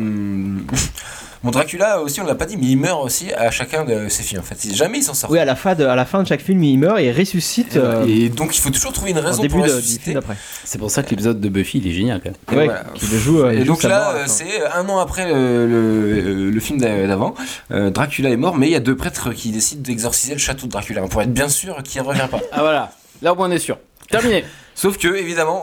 Euh, 1.37 1.45
Bon, 1.45 1.51
Dracula 1.51 2.01
aussi, 2.01 2.21
on 2.21 2.25
l'a 2.25 2.35
pas 2.35 2.47
dit, 2.47 2.57
mais 2.57 2.67
il 2.67 2.77
meurt 2.77 3.05
aussi 3.05 3.33
à 3.33 3.51
chacun 3.51 3.85
de 3.85 4.09
ses 4.09 4.23
films 4.23 4.41
en 4.41 4.45
fait. 4.45 4.75
Jamais 4.75 4.99
il 4.99 5.03
s'en 5.03 5.15
sort. 5.15 5.31
Oui, 5.31 5.39
à 5.39 5.45
la, 5.45 5.55
fin 5.57 5.75
de, 5.75 5.85
à 5.85 5.95
la 5.95 6.05
fin 6.05 6.23
de 6.23 6.29
chaque 6.29 6.41
film, 6.43 6.63
il 6.65 6.79
meurt 6.79 6.99
et 6.99 7.07
il 7.07 7.13
ressuscite 7.13 7.77
euh, 7.77 8.05
Et 8.09 8.29
donc, 8.29 8.57
il 8.57 8.61
faut 8.61 8.71
toujours 8.71 8.93
trouver 8.93 9.11
une 9.13 9.19
raison 9.19 9.43
début 9.43 9.55
pour 9.57 9.65
de, 9.67 9.73
ressusciter. 9.73 10.17
C'est 10.65 10.79
pour 10.79 10.91
ça 10.91 11.03
que 11.03 11.11
l'épisode 11.11 11.41
de 11.41 11.49
Buffy, 11.49 11.79
il 11.79 11.87
est 11.89 11.93
génial 11.93 12.21
quand 12.23 12.31
même. 12.31 12.37
Et 12.53 12.57
Ouais, 12.57 12.65
voilà. 12.67 12.85
qui 12.95 13.07
le 13.07 13.19
joue. 13.19 13.41
euh, 13.43 13.53
il 13.55 13.61
Et 13.61 13.65
joue 13.65 13.73
donc 13.73 13.83
là, 13.83 14.11
euh, 14.17 14.25
c'est 14.27 14.67
un 14.75 14.89
an 14.89 14.99
après 14.99 15.29
le, 15.29 15.67
le- 15.67 16.51
le 16.51 16.61
film 16.61 16.81
d'a- 16.81 17.07
d'avant. 17.07 17.35
Euh, 17.71 17.91
Dracula 17.91 18.31
est 18.31 18.37
mort, 18.37 18.57
mais 18.57 18.67
il 18.69 18.73
y 18.73 18.77
a 18.77 18.81
deux 18.81 18.97
prêtres 18.97 19.33
qui 19.33 19.51
décident 19.51 19.83
d'exorciser 19.83 20.33
le 20.33 20.39
château 20.41 20.67
de 20.67 20.73
Dracula 20.73 21.03
pour 21.03 21.23
être 21.23 21.33
bien 21.33 21.49
sûr 21.49 21.83
qu'il 21.83 22.01
ne 22.03 22.07
revient 22.07 22.29
pas. 22.31 22.41
Ah 22.53 22.61
voilà. 22.61 22.93
Là, 23.23 23.33
au 23.33 23.37
moins, 23.37 23.49
on 23.49 23.53
est 23.53 23.59
sûr. 23.59 23.79
Terminé. 24.11 24.45
Sauf 24.75 24.99
que, 24.99 25.09
évidemment, 25.17 25.63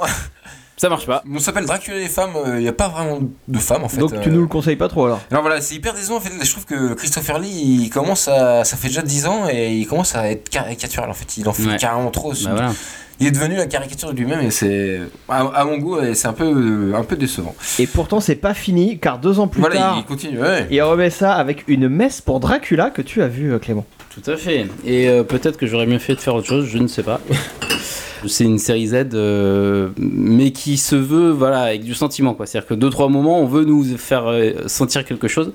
Ça 0.84 0.90
marche 0.90 1.06
pas. 1.06 1.24
on 1.34 1.40
s'appelle 1.40 1.66
Dracula 1.66 1.96
et 1.96 2.02
les 2.02 2.10
femmes, 2.10 2.32
euh, 2.36 2.58
il 2.58 2.64
n'y 2.64 2.68
a 2.68 2.74
pas 2.74 2.90
vraiment 2.90 3.22
de 3.48 3.58
femmes 3.58 3.86
en 3.86 3.88
fait. 3.88 4.00
Donc 4.00 4.20
tu 4.20 4.28
euh. 4.28 4.32
nous 4.34 4.42
le 4.42 4.48
conseilles 4.48 4.76
pas 4.76 4.90
trop 4.90 5.06
alors 5.06 5.22
Alors 5.32 5.42
voilà, 5.42 5.62
c'est 5.62 5.76
hyper 5.76 5.94
décevant 5.94 6.18
en 6.18 6.20
fait. 6.20 6.34
Je 6.44 6.52
trouve 6.52 6.66
que 6.66 6.94
Christopher 6.94 7.40
Lee, 7.40 7.84
il 7.84 7.90
commence 7.90 8.28
à. 8.28 8.66
Ça 8.66 8.76
fait 8.76 8.90
déjà 8.90 9.02
10 9.02 9.26
ans 9.28 9.48
et 9.50 9.74
il 9.78 9.88
commence 9.88 10.14
à 10.14 10.30
être 10.30 10.50
caricatural 10.50 11.10
en 11.10 11.14
fait. 11.14 11.38
Il 11.38 11.48
en 11.48 11.54
fait 11.54 11.64
Ouais. 11.68 11.78
carrément 11.78 12.12
trop. 12.12 12.34
Bah 12.34 12.50
voilà. 12.52 12.74
Il 13.20 13.28
est 13.28 13.32
devenu 13.32 13.56
la 13.56 13.68
caricature 13.68 14.12
de 14.12 14.18
lui-même 14.18 14.42
et 14.42 14.52
c'est. 14.52 15.02
À, 15.30 15.42
à 15.42 15.66
mon 15.66 15.78
goût, 15.78 16.00
et 16.00 16.14
c'est 16.14 16.28
un 16.28 16.34
peu, 16.34 16.46
euh, 16.46 16.96
un 16.96 17.04
peu 17.04 17.16
décevant. 17.16 17.56
Et 17.80 17.88
pourtant 17.88 18.20
c'est 18.20 18.36
pas 18.36 18.54
fini 18.54 19.00
car 19.00 19.20
deux 19.20 19.40
ans 19.40 19.48
plus 19.48 19.62
voilà, 19.62 19.76
tard, 19.76 19.96
il 19.98 20.06
continue. 20.06 20.40
Ouais. 20.40 20.68
il 20.72 20.82
remet 20.82 21.10
ça 21.10 21.34
avec 21.34 21.64
une 21.68 21.88
messe 21.88 22.22
pour 22.22 22.40
Dracula 22.40 22.90
que 22.90 23.02
tu 23.02 23.22
as 23.22 23.28
vu 23.28 23.54
euh, 23.54 23.60
Clément. 23.60 23.86
Tout 24.10 24.30
à 24.30 24.38
fait. 24.38 24.68
Et 24.86 25.08
euh, 25.10 25.24
peut-être 25.24 25.58
que 25.58 25.66
j'aurais 25.66 25.86
mieux 25.86 26.00
fait 26.00 26.16
de 26.16 26.20
faire 26.20 26.36
autre 26.36 26.48
chose, 26.48 26.66
je 26.68 26.78
ne 26.78 26.88
sais 26.88 27.04
pas. 27.04 27.20
C'est 28.26 28.46
une 28.46 28.58
série 28.58 28.88
Z, 28.88 29.10
euh, 29.14 29.90
mais 29.98 30.52
qui 30.52 30.78
se 30.78 30.96
veut, 30.96 31.32
voilà, 31.32 31.64
avec 31.64 31.84
du 31.84 31.94
sentiment, 31.94 32.34
quoi. 32.34 32.46
C'est-à-dire 32.46 32.70
que 32.70 32.74
deux 32.74 32.90
trois 32.90 33.10
moments, 33.10 33.42
on 33.42 33.46
veut 33.46 33.66
nous 33.66 33.84
faire 33.98 34.34
sentir 34.66 35.04
quelque 35.04 35.28
chose, 35.28 35.52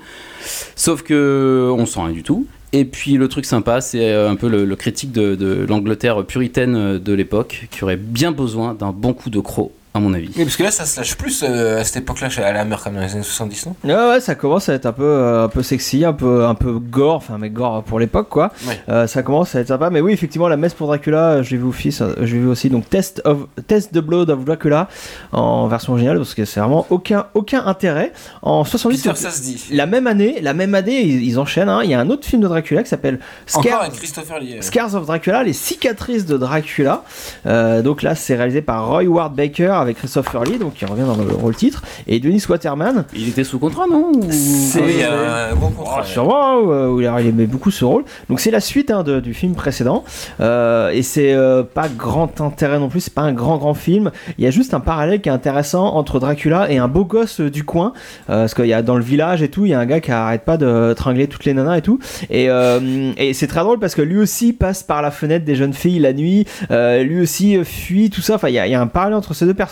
sauf 0.77 1.01
que 1.01 1.71
on 1.75 1.87
sent 1.87 2.01
rien 2.01 2.13
du 2.13 2.23
tout. 2.23 2.47
Et 2.73 2.85
puis 2.85 3.15
le 3.15 3.29
truc 3.29 3.47
sympa, 3.47 3.81
c'est 3.81 4.13
euh, 4.13 4.31
un 4.31 4.37
peu 4.37 4.49
le, 4.49 4.77
critique 4.77 5.13
de, 5.13 5.35
de 5.35 5.65
l'Angleterre 5.67 6.25
puritaine 6.25 6.77
euh, 6.77 6.99
de 6.99 7.13
l'époque, 7.15 7.69
qui 7.71 7.83
aurait 7.83 7.97
bien 7.97 8.31
besoin 8.31 8.75
d'un 8.75 8.93
bon 8.93 9.15
coup 9.15 9.31
de 9.31 9.41
croc, 9.41 9.73
à 9.99 10.01
mon 10.01 10.15
avis. 10.15 10.31
Oui, 10.37 10.45
parce 10.45 10.57
que 10.57 10.63
là, 10.63 10.71
ça 10.71 10.85
se 10.87 10.99
lâche 10.99 11.17
plus 11.17 11.45
euh, 11.47 11.81
à 11.81 11.85
cette 11.85 11.99
époque-là, 11.99 12.29
à 12.45 12.53
la 12.53 12.65
mer 12.65 12.83
comme 12.83 12.95
dans 12.95 13.01
les 13.01 13.13
années 13.13 13.23
70, 13.23 13.67
non? 13.67 13.75
Ouais, 13.85 13.95
ouais, 14.13 14.21
ça 14.21 14.35
commence 14.35 14.69
à 14.69 14.75
être 14.75 14.87
un 14.87 14.93
peu, 14.93 15.03
euh, 15.05 15.45
un 15.45 15.49
peu 15.49 15.63
sexy, 15.63 16.05
un 16.05 16.13
peu, 16.13 16.45
un 16.47 16.55
peu 16.55 16.73
gore, 16.79 17.17
enfin 17.17 17.37
mais 17.39 17.51
gore 17.51 17.83
pour 17.85 17.99
l'époque 18.01 18.29
quoi. 18.29 18.51
Ouais. 18.67 18.81
Euh, 18.89 19.07
ça 19.07 19.23
commence 19.23 19.55
à 19.55 19.61
être 19.61 19.69
sympa, 19.69 19.91
mais 19.91 20.01
oui 20.01 20.13
effectivement 20.13 20.49
la 20.49 20.57
messe 20.57 20.75
pour 20.75 20.87
Dracula, 20.87 21.43
je 21.43 21.51
l'ai 21.51 21.57
vu 21.59 21.65
aussi, 21.65 21.93
ça- 21.93 22.11
je 22.19 22.35
l'ai 22.35 22.41
vu 22.41 22.49
aussi 22.49 22.71
donc 22.71 22.89
Test 22.89 23.21
of 23.25 23.39
Test 23.67 23.93
the 23.93 23.99
Blood 23.99 24.31
of 24.31 24.45
Dracula 24.45 24.89
en 25.33 25.67
version 25.69 25.93
originale 25.93 26.17
parce 26.19 26.35
que 26.35 26.45
c'est 26.45 26.61
vraiment 26.61 26.87
aucun, 26.91 27.27
aucun 27.35 27.65
intérêt. 27.67 28.13
En 28.43 28.65
70 28.65 29.03
Peter, 29.03 29.17
ça 29.17 29.31
se 29.31 29.43
dit. 29.43 29.65
la 29.73 29.87
même 29.87 30.07
année, 30.07 30.39
la 30.41 30.55
même 30.55 30.75
année 30.75 31.03
ils, 31.03 31.23
ils 31.25 31.39
enchaînent. 31.39 31.69
hein, 31.69 31.81
il 31.85 31.91
y 31.91 31.95
a 31.95 32.01
un 32.01 32.09
autre 32.11 32.27
film 32.27 32.43
de 32.43 32.49
Dracula 32.49 32.83
qui 32.83 32.89
s'appelle 32.89 33.19
Encore 33.53 33.65
Scare. 33.65 33.81
avec 33.83 33.93
Christopher 33.95 34.39
Lee. 34.41 34.55
euh. 34.59 34.63
Scars 34.63 34.95
of 34.95 35.07
Dracula, 35.07 35.43
les 35.43 35.53
cicatrices 35.53 36.27
de 36.27 36.37
Dracula. 36.37 37.03
Euh, 37.47 37.83
donc 37.83 38.03
là, 38.03 38.15
c'est 38.15 38.37
réalisé 38.37 38.63
par 38.63 38.87
Roy 38.89 39.05
Ward 39.05 39.35
Baker 39.35 39.73
avec 39.89 39.99
Christopher 39.99 40.45
Lee, 40.45 40.59
donc 40.59 40.75
qui 40.75 40.85
revient 40.85 41.03
dans 41.07 41.17
le 41.17 41.33
rôle 41.35 41.55
titre, 41.55 41.83
et 42.07 42.21
Dennis 42.21 42.45
Waterman. 42.49 43.05
Il 43.15 43.29
était 43.29 43.45
sous 43.45 43.59
contrat, 43.59 43.85
non 43.91 44.13
Ou- 44.15 44.27
C'est- 44.31 44.81
oui, 44.81 44.97
y 45.01 45.03
a 45.03 45.49
un 45.51 45.55
gros 45.55 45.69
contrat. 45.71 46.01
Oh, 46.01 46.05
sûrement, 46.05 46.59
euh, 46.73 46.89
où 46.89 47.01
il 47.01 47.07
a- 47.07 47.21
il 47.21 47.27
aimait 47.29 47.47
beaucoup 47.47 47.71
ce 47.71 47.85
rôle. 47.85 48.05
Donc 48.29 48.41
c'est 48.41 48.51
la 48.51 48.61
suite 48.61 48.91
hein, 48.91 49.03
de- 49.03 49.21
du 49.21 49.35
film 49.35 49.55
précédent. 49.55 50.05
Euh, 50.41 50.91
et 50.91 51.03
c'est 51.03 51.33
euh, 51.33 51.63
pas 51.63 51.89
grand 51.89 52.41
intérêt 52.41 52.79
non 52.79 52.89
plus, 52.89 53.01
c'est 53.01 53.15
pas 53.15 53.23
un 53.23 53.33
grand 53.33 53.57
grand 53.59 53.75
film. 53.75 54.11
Il 54.39 54.45
y 54.45 54.47
a 54.47 54.51
juste 54.51 54.75
un 54.75 54.81
parallèle 54.81 55.21
qui 55.21 55.29
est 55.29 55.33
intéressant 55.33 55.95
entre 55.95 56.21
Dracula 56.21 56.71
et 56.71 56.79
un 56.79 56.89
beau 56.89 57.05
gosse 57.05 57.41
euh, 57.41 57.51
du 57.51 57.65
coin. 57.65 57.93
Euh, 58.31 58.43
parce 58.43 58.55
qu'il 58.55 58.67
y 58.67 58.73
a 58.75 58.83
dans 58.83 58.97
le 58.97 59.03
village 59.03 59.43
et 59.43 59.49
tout, 59.49 59.65
il 59.65 59.71
y 59.71 59.75
a 59.75 59.81
un 59.81 59.87
gars 59.87 60.01
qui 60.01 60.11
arrête 60.13 60.45
pas 60.45 60.57
de 60.57 60.95
tringler 60.97 61.27
toutes 61.29 61.45
les 61.45 61.55
nanas 61.55 61.79
et 61.79 61.83
tout. 61.83 61.99
Et, 62.31 62.49
euh, 62.51 63.13
et 63.17 63.33
c'est 63.35 63.47
très 63.47 63.61
drôle 63.61 63.79
parce 63.79 63.95
que 63.95 64.03
lui 64.03 64.19
aussi 64.19 64.53
passe 64.53 64.83
par 64.83 65.03
la 65.03 65.11
fenêtre 65.11 65.45
des 65.45 65.55
jeunes 65.55 65.73
filles 65.73 65.99
la 65.99 66.13
nuit. 66.13 66.47
Euh, 66.71 67.03
lui 67.03 67.21
aussi 67.21 67.57
euh, 67.57 67.65
fuit, 67.65 68.11
tout 68.11 68.21
ça. 68.21 68.35
Enfin, 68.35 68.49
il 68.49 68.53
y, 68.53 68.55
y 68.71 68.75
a 68.75 68.81
un 68.81 68.87
parallèle 68.87 69.15
entre 69.17 69.35
ces 69.35 69.47
deux 69.47 69.55
personnages 69.55 69.69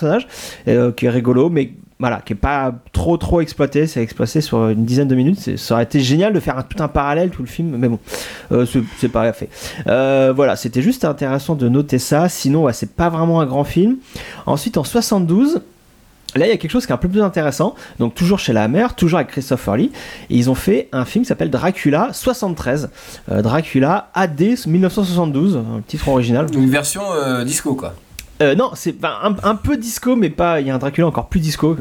euh, 0.68 0.92
qui 0.92 1.06
est 1.06 1.10
rigolo, 1.10 1.48
mais 1.50 1.72
voilà, 1.98 2.20
qui 2.24 2.34
est 2.34 2.36
pas 2.36 2.74
trop 2.92 3.16
trop 3.16 3.40
exploité, 3.40 3.86
c'est 3.86 4.02
exploité 4.02 4.42
sur 4.42 4.68
une 4.68 4.84
dizaine 4.84 5.08
de 5.08 5.14
minutes. 5.14 5.56
Ça 5.56 5.74
aurait 5.74 5.84
été 5.84 6.00
génial 6.00 6.32
de 6.34 6.40
faire 6.40 6.62
tout 6.68 6.82
un 6.82 6.88
parallèle, 6.88 7.30
tout 7.30 7.40
le 7.42 7.48
film, 7.48 7.74
mais 7.78 7.88
bon, 7.88 7.98
euh, 8.52 8.66
c'est- 9.00 9.08
pas 9.08 9.32
fait. 9.32 9.48
Euh, 9.86 10.32
voilà, 10.36 10.56
c'était 10.56 10.82
juste 10.82 11.06
intéressant 11.06 11.54
de 11.54 11.68
noter 11.70 11.98
ça. 11.98 12.28
Sinon, 12.28 12.66
c'est 12.72 12.90
pas 12.92 13.08
vraiment 13.08 13.40
un 13.40 13.46
grand 13.46 13.64
film. 13.64 13.96
Ensuite, 14.44 14.76
en 14.76 14.84
72. 14.84 15.60
Là, 16.34 16.44
il 16.44 16.50
y 16.50 16.52
a 16.52 16.58
quelque 16.58 16.70
chose 16.70 16.84
qui 16.84 16.92
est 16.92 16.94
un 16.94 16.98
peu 16.98 17.08
plus 17.08 17.22
intéressant. 17.22 17.74
Donc, 17.98 18.14
toujours 18.14 18.38
chez 18.38 18.52
la 18.52 18.64
Hammer, 18.64 18.88
toujours 18.94 19.18
avec 19.20 19.30
Christopher 19.30 19.76
Lee. 19.78 19.90
Et 20.28 20.36
ils 20.36 20.50
ont 20.50 20.54
fait 20.54 20.90
un 20.92 21.06
film 21.06 21.24
qui 21.24 21.28
s'appelle 21.28 21.48
Dracula 21.50 22.10
73. 22.12 22.90
Euh, 23.30 23.40
Dracula 23.40 24.10
AD 24.12 24.42
1972, 24.66 25.56
un 25.56 25.80
titre 25.86 26.08
original. 26.08 26.46
Une 26.52 26.68
version 26.68 27.00
disco, 27.46 27.74
quoi. 27.74 27.94
Euh, 28.42 28.54
non, 28.54 28.70
c'est 28.74 29.02
un, 29.04 29.34
un 29.42 29.54
peu 29.54 29.76
disco, 29.76 30.16
mais 30.16 30.30
pas. 30.30 30.60
Il 30.60 30.66
y 30.66 30.70
a 30.70 30.74
un 30.74 30.78
Dracula 30.78 31.06
encore 31.06 31.28
plus 31.28 31.40
disco. 31.40 31.76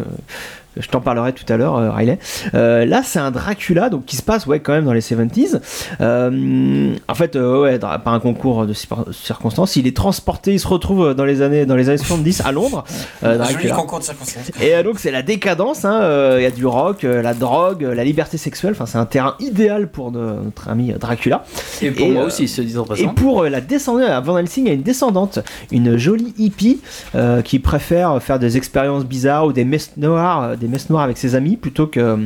Je 0.78 0.88
t'en 0.90 1.00
parlerai 1.02 1.34
tout 1.34 1.46
à 1.52 1.58
l'heure, 1.58 1.76
euh, 1.78 1.92
Riley. 1.92 2.20
Euh, 2.54 2.86
là, 2.86 3.02
c'est 3.04 3.20
un 3.20 3.32
Dracula, 3.32 3.90
donc 3.90 4.06
qui 4.06 4.16
se 4.16 4.22
passe, 4.24 4.46
ouais, 4.46 4.60
quand 4.60 4.74
même 4.74 4.86
dans 4.86 4.94
les 4.94 5.02
70s. 5.02 5.60
Euh, 6.02 6.96
en 7.08 7.16
fait, 7.16 7.36
euh, 7.36 7.62
ouais, 7.64 7.80
par 7.80 8.14
un 8.14 8.20
concours 8.20 8.66
de 8.66 8.74
cir- 8.74 9.12
circonstances, 9.14 9.76
il 9.76 9.88
est 9.88 9.96
transporté, 9.96 10.54
il 10.54 10.60
se 10.60 10.68
retrouve 10.68 11.14
dans 11.14 11.26
les 11.26 11.42
années, 11.42 11.66
dans 11.66 11.76
les 11.76 11.90
années 11.90 11.98
70 11.98 12.42
à 12.46 12.52
Londres. 12.52 12.84
euh, 13.24 13.40
Un 13.40 13.44
joli 13.46 13.54
Dracula. 13.54 13.76
concours 13.76 14.00
de 14.00 14.04
circonstances. 14.04 14.52
Et 14.62 14.76
euh, 14.76 14.84
donc 14.84 15.00
c'est 15.00 15.12
la 15.12 15.22
décadence, 15.22 15.86
hein, 15.86 16.00
euh, 16.02 16.36
il 16.40 16.44
y 16.44 16.48
a 16.48 16.52
du 16.52 16.66
rock, 16.66 17.04
euh, 17.04 17.22
la 17.22 17.34
drogue, 17.34 17.82
la 17.84 18.04
liberté 18.04 18.38
sexuelle, 18.38 18.72
enfin 18.74 18.86
c'est 18.86 18.98
un 18.98 19.06
terrain 19.06 19.36
idéal 19.40 19.88
pour 19.88 20.12
no- 20.12 20.36
notre 20.44 20.70
ami 20.70 20.94
Dracula. 20.94 21.44
Et 21.82 21.92
pour 21.92 22.06
Et, 22.08 22.12
moi 22.12 22.24
euh, 22.24 22.28
aussi, 22.28 22.48
se 22.48 22.62
disant 22.62 22.86
Et 22.86 22.88
passant. 22.90 23.14
pour 23.14 23.44
euh, 23.44 23.50
la 23.50 23.62
descendante, 23.62 24.04
à 24.10 24.20
Van 24.20 24.38
Helsing, 24.38 24.66
il 24.66 24.68
y 24.68 24.72
a 24.72 24.76
une 24.76 24.82
descendante, 24.84 25.40
une 25.72 25.98
jolie 25.98 26.34
hippie 26.38 26.82
euh, 27.16 27.42
qui 27.42 27.60
préfère 27.60 28.22
faire 28.22 28.40
des 28.40 28.58
expériences 28.58 29.06
bizarres 29.06 29.46
ou 29.46 29.54
des 29.54 29.66
messes 29.66 29.92
noires, 29.98 30.44
euh, 30.44 30.56
des 30.66 30.72
messes 30.72 30.90
noires 30.90 31.04
avec 31.04 31.18
ses 31.18 31.36
amis 31.36 31.58
plutôt 31.58 31.88
que 31.88 32.00
euh, 32.00 32.18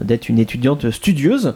d'être 0.00 0.28
une 0.28 0.38
étudiante 0.38 0.90
studieuse. 0.90 1.54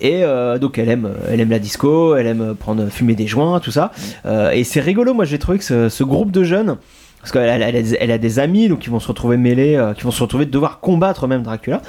Et 0.00 0.24
euh, 0.24 0.58
donc 0.58 0.78
elle 0.78 0.88
aime 0.88 1.10
elle 1.28 1.40
aime 1.40 1.50
la 1.50 1.60
disco 1.60 2.16
elle 2.16 2.26
aime 2.26 2.54
prendre 2.58 2.88
fumer 2.88 3.14
des 3.14 3.26
joints 3.26 3.60
tout 3.60 3.70
ça. 3.70 3.92
Euh, 4.24 4.50
et 4.50 4.64
c'est 4.64 4.80
rigolo 4.80 5.14
moi 5.14 5.24
j'ai 5.24 5.38
trouvé 5.38 5.58
que 5.58 5.64
ce, 5.64 5.88
ce 5.88 6.04
groupe 6.04 6.32
de 6.32 6.42
jeunes 6.42 6.76
parce 7.26 7.32
qu'elle 7.32 7.62
elle, 7.62 7.96
elle 7.98 8.10
a 8.12 8.18
des- 8.18 8.38
amis 8.38 8.68
donc 8.68 8.80
qui 8.80 8.90
vont 8.90 9.00
se 9.00 9.08
retrouver 9.08 9.36
mêlés 9.36 9.76
euh, 9.76 9.94
qui 9.94 10.02
vont 10.02 10.10
se 10.10 10.22
retrouver 10.22 10.44
devoir 10.46 10.78
combattre 10.78 11.26
même 11.26 11.42
Dracula. 11.42 11.80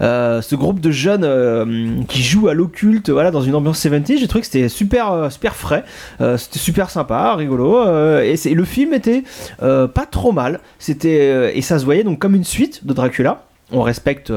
Euh, 0.00 0.40
ce 0.40 0.54
groupe 0.54 0.80
de 0.80 0.90
jeunes 0.90 1.24
euh, 1.24 2.00
qui 2.08 2.22
jouent 2.22 2.48
à 2.48 2.54
l'occulte 2.54 3.10
voilà 3.10 3.30
dans 3.30 3.42
une 3.42 3.54
ambiance 3.54 3.80
70 3.80 4.20
j'ai 4.20 4.28
trouvé 4.28 4.40
que 4.40 4.46
c'était 4.46 4.68
super 4.68 5.30
super 5.30 5.54
frais. 5.54 5.84
C'était 6.18 6.58
super 6.58 6.90
sympa 6.90 7.34
rigolo 7.34 7.84
et 8.20 8.36
le 8.54 8.64
film 8.64 8.94
était 8.94 9.24
pas 9.58 10.06
trop 10.10 10.32
mal. 10.32 10.60
C'était 10.78 11.56
et 11.56 11.62
ça 11.62 11.78
se 11.78 11.84
voyait 11.84 12.04
donc 12.04 12.18
comme 12.18 12.34
une 12.34 12.44
suite 12.44 12.86
de 12.86 12.92
Dracula. 12.92 13.42
On 13.72 13.82
respecte 13.82 14.32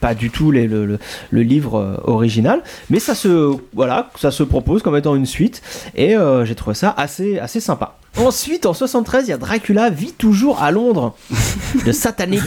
pas 0.00 0.14
du 0.14 0.30
tout 0.30 0.52
le, 0.52 0.98
livre 1.32 2.00
original, 2.04 2.62
mais 2.90 3.00
ça 3.00 3.14
se 3.14 3.56
voilà, 3.74 4.10
ça 4.16 4.30
se 4.30 4.42
propose 4.44 4.82
comme 4.82 4.96
étant 4.96 5.16
une 5.16 5.26
suite 5.26 5.62
et 5.96 6.14
j'ai 6.44 6.54
trouvé 6.54 6.74
ça 6.74 6.94
assez 6.96 7.38
assez 7.38 7.60
sympa. 7.60 7.96
Ensuite, 8.18 8.66
en 8.66 8.74
73, 8.74 9.26
il 9.26 9.30
y 9.30 9.32
a 9.32 9.38
Dracula 9.38 9.90
vit 9.90 10.12
toujours 10.12 10.62
à 10.62 10.70
Londres, 10.70 11.14
de 11.86 11.92
Satanic. 11.92 12.42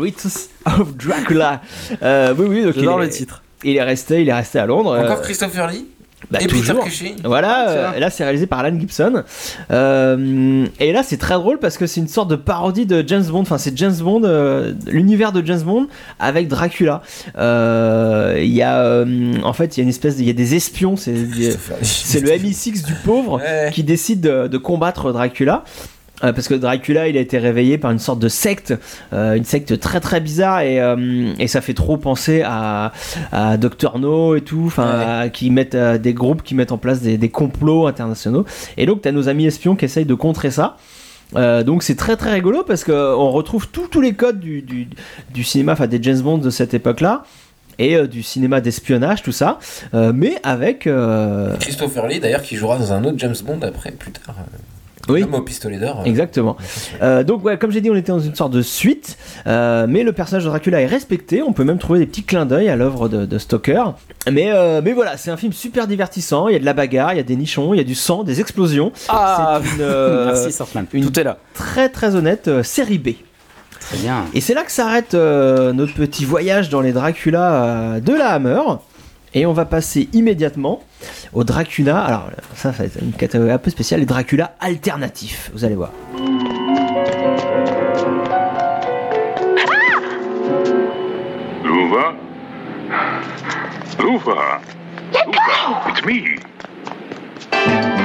Rites 0.00 0.26
of 0.66 0.96
Dracula. 0.96 1.62
Euh, 2.02 2.34
oui, 2.36 2.46
oui, 2.48 2.64
donc 2.64 2.74
il 2.76 2.80
J'adore 2.80 3.02
est, 3.02 3.06
le 3.06 3.10
titre. 3.12 3.42
il 3.62 3.76
est 3.76 3.82
resté, 3.82 4.22
il 4.22 4.28
est 4.28 4.34
resté 4.34 4.58
à 4.58 4.66
Londres. 4.66 4.98
Encore 4.98 5.18
euh, 5.18 5.22
Christopher 5.22 5.68
Lee? 5.68 5.86
Bah, 6.30 6.38
et 6.40 6.46
Peter 6.46 6.58
toujours. 6.60 6.84
Cushing. 6.84 7.16
Voilà, 7.24 7.64
Ah, 7.66 7.70
euh, 7.70 7.92
et 7.96 8.00
là 8.00 8.10
c'est 8.10 8.24
réalisé 8.24 8.46
par 8.46 8.58
Alan 8.60 8.78
Gibson. 8.78 9.22
Euh, 9.70 10.66
et 10.80 10.92
là 10.92 11.02
c'est 11.02 11.16
très 11.16 11.34
drôle 11.34 11.58
parce 11.58 11.78
que 11.78 11.86
c'est 11.86 12.00
une 12.00 12.08
sorte 12.08 12.28
de 12.30 12.36
parodie 12.36 12.86
de 12.86 13.04
James 13.06 13.24
Bond. 13.24 13.40
Enfin, 13.40 13.58
c'est 13.58 13.76
James 13.78 13.94
Bond, 14.00 14.22
euh, 14.24 14.72
l'univers 14.86 15.32
de 15.32 15.44
James 15.46 15.62
Bond 15.62 15.86
avec 16.18 16.48
Dracula. 16.48 17.02
Euh, 17.38 18.34
Il 18.38 18.52
y 18.52 18.62
a, 18.62 19.04
en 19.44 19.52
fait, 19.52 19.76
il 19.76 19.80
y 19.80 19.82
a 19.82 19.84
une 19.84 19.88
espèce, 19.88 20.16
de- 20.16 20.22
il 20.22 20.26
y 20.26 20.30
a 20.30 20.34
des 20.34 20.54
espions. 20.54 20.96
C'est 20.96 21.12
le 22.20 22.30
MI6 22.38 22.84
du 22.84 22.94
pauvre 23.04 23.38
Ouais. 23.38 23.70
qui 23.72 23.82
décide 23.84 24.20
de, 24.20 24.48
de 24.48 24.58
combattre 24.58 25.12
Dracula. 25.12 25.64
Euh, 26.24 26.32
parce 26.32 26.48
que 26.48 26.54
Dracula, 26.54 27.08
il 27.08 27.16
a 27.16 27.20
été 27.20 27.38
réveillé 27.38 27.78
par 27.78 27.90
une 27.90 27.98
sorte 27.98 28.18
de 28.18 28.28
secte, 28.28 28.74
euh, 29.12 29.34
une 29.34 29.44
secte 29.44 29.78
très 29.78 30.00
très 30.00 30.20
bizarre 30.20 30.60
et, 30.60 30.80
euh, 30.80 31.32
et 31.38 31.46
ça 31.46 31.60
fait 31.60 31.74
trop 31.74 31.96
penser 31.96 32.42
à, 32.44 32.92
à 33.30 33.56
Dr 33.56 33.98
No 33.98 34.34
et 34.34 34.40
tout, 34.40 34.64
enfin 34.66 35.28
qui 35.32 35.50
mettent 35.50 35.76
des 35.76 36.14
groupes 36.14 36.42
qui 36.42 36.54
mettent 36.54 36.72
en 36.72 36.78
place 36.78 37.00
des, 37.00 37.18
des 37.18 37.28
complots 37.28 37.86
internationaux. 37.86 38.44
Et 38.76 38.86
donc 38.86 39.02
t'as 39.02 39.12
nos 39.12 39.28
amis 39.28 39.46
espions 39.46 39.76
qui 39.76 39.84
essayent 39.84 40.06
de 40.06 40.14
contrer 40.14 40.50
ça. 40.50 40.76
Euh, 41.36 41.62
donc 41.62 41.82
c'est 41.82 41.94
très 41.94 42.16
très 42.16 42.32
rigolo 42.32 42.64
parce 42.64 42.84
que 42.84 43.14
on 43.14 43.30
retrouve 43.30 43.68
tous 43.68 43.88
tous 43.88 44.00
les 44.00 44.14
codes 44.14 44.40
du, 44.40 44.62
du, 44.62 44.88
du 45.32 45.44
cinéma, 45.44 45.72
enfin 45.72 45.86
des 45.86 46.02
James 46.02 46.20
Bond 46.20 46.38
de 46.38 46.50
cette 46.50 46.72
époque-là 46.74 47.24
et 47.78 47.96
euh, 47.96 48.06
du 48.06 48.22
cinéma 48.22 48.60
d'espionnage, 48.60 49.22
tout 49.22 49.32
ça, 49.32 49.58
euh, 49.94 50.12
mais 50.14 50.36
avec 50.42 50.88
Christopher 51.60 52.06
Lee 52.06 52.18
d'ailleurs 52.18 52.42
qui 52.42 52.56
jouera 52.56 52.78
dans 52.78 52.92
un 52.92 53.04
autre 53.04 53.18
James 53.18 53.36
Bond 53.44 53.60
après 53.62 53.92
plus 53.92 54.10
tard. 54.12 54.36
Oui. 55.08 55.24
Au 55.32 55.40
pistolet 55.42 55.78
d'or. 55.78 56.00
euh, 56.00 56.04
Exactement. 56.04 56.56
Euh, 57.02 57.22
donc 57.24 57.44
ouais, 57.44 57.56
comme 57.58 57.70
j'ai 57.70 57.80
dit, 57.80 57.90
on 57.90 57.94
était 57.96 58.12
dans 58.12 58.18
une 58.18 58.34
sorte 58.34 58.52
de 58.52 58.62
suite, 58.62 59.16
euh, 59.46 59.86
mais 59.88 60.02
le 60.02 60.12
personnage 60.12 60.44
de 60.44 60.48
Dracula 60.48 60.80
est 60.80 60.86
respecté. 60.86 61.42
On 61.42 61.52
peut 61.52 61.64
même 61.64 61.78
trouver 61.78 61.98
des 62.00 62.06
petits 62.06 62.24
clins 62.24 62.46
d'œil 62.46 62.68
à 62.68 62.76
l'œuvre 62.76 63.08
de, 63.08 63.24
de 63.26 63.38
Stoker. 63.38 63.94
Mais 64.30 64.50
euh, 64.52 64.80
mais 64.84 64.92
voilà, 64.92 65.16
c'est 65.16 65.30
un 65.30 65.36
film 65.36 65.52
super 65.52 65.86
divertissant. 65.86 66.48
Il 66.48 66.52
y 66.52 66.56
a 66.56 66.58
de 66.60 66.64
la 66.64 66.74
bagarre, 66.74 67.12
il 67.14 67.16
y 67.16 67.20
a 67.20 67.24
des 67.24 67.36
nichons, 67.36 67.74
il 67.74 67.78
y 67.78 67.80
a 67.80 67.84
du 67.84 67.94
sang, 67.94 68.24
des 68.24 68.40
explosions. 68.40 68.92
Ah, 69.08 69.60
c'est 69.62 69.74
une 69.76 69.80
euh, 69.80 70.26
merci 70.32 70.52
Sartman. 70.52 70.86
une- 70.92 71.04
Tout 71.10 71.18
est 71.20 71.24
là. 71.24 71.38
très 71.54 71.88
très 71.88 72.14
honnête 72.14 72.48
euh, 72.48 72.62
série 72.62 72.98
B. 72.98 73.08
Très 73.80 73.96
bien. 73.98 74.24
Et 74.34 74.40
c'est 74.42 74.52
là 74.54 74.64
que 74.64 74.72
s'arrête 74.72 75.14
euh, 75.14 75.72
notre 75.72 75.94
petit 75.94 76.24
voyage 76.26 76.68
dans 76.68 76.80
les 76.82 76.92
Dracula 76.92 77.52
euh, 77.64 78.00
de 78.00 78.12
la 78.12 78.30
Hammer. 78.32 78.60
Et 79.34 79.46
on 79.46 79.52
va 79.52 79.64
passer 79.64 80.08
immédiatement 80.12 80.82
au 81.32 81.44
Dracula. 81.44 82.00
Alors, 82.00 82.30
ça, 82.54 82.72
ça 82.72 82.78
va 82.78 82.84
être 82.84 83.02
une 83.02 83.12
catégorie 83.12 83.50
un 83.50 83.58
peu 83.58 83.70
spéciale 83.70 84.00
les 84.00 84.06
Dracula 84.06 84.54
alternatifs. 84.60 85.50
Vous 85.52 85.64
allez 85.64 85.74
voir. 85.74 85.92
Luva? 91.64 92.14
Luva? 93.98 94.60
Let 95.12 95.26
go! 95.26 95.90
It's 95.90 96.04
me. 96.04 96.38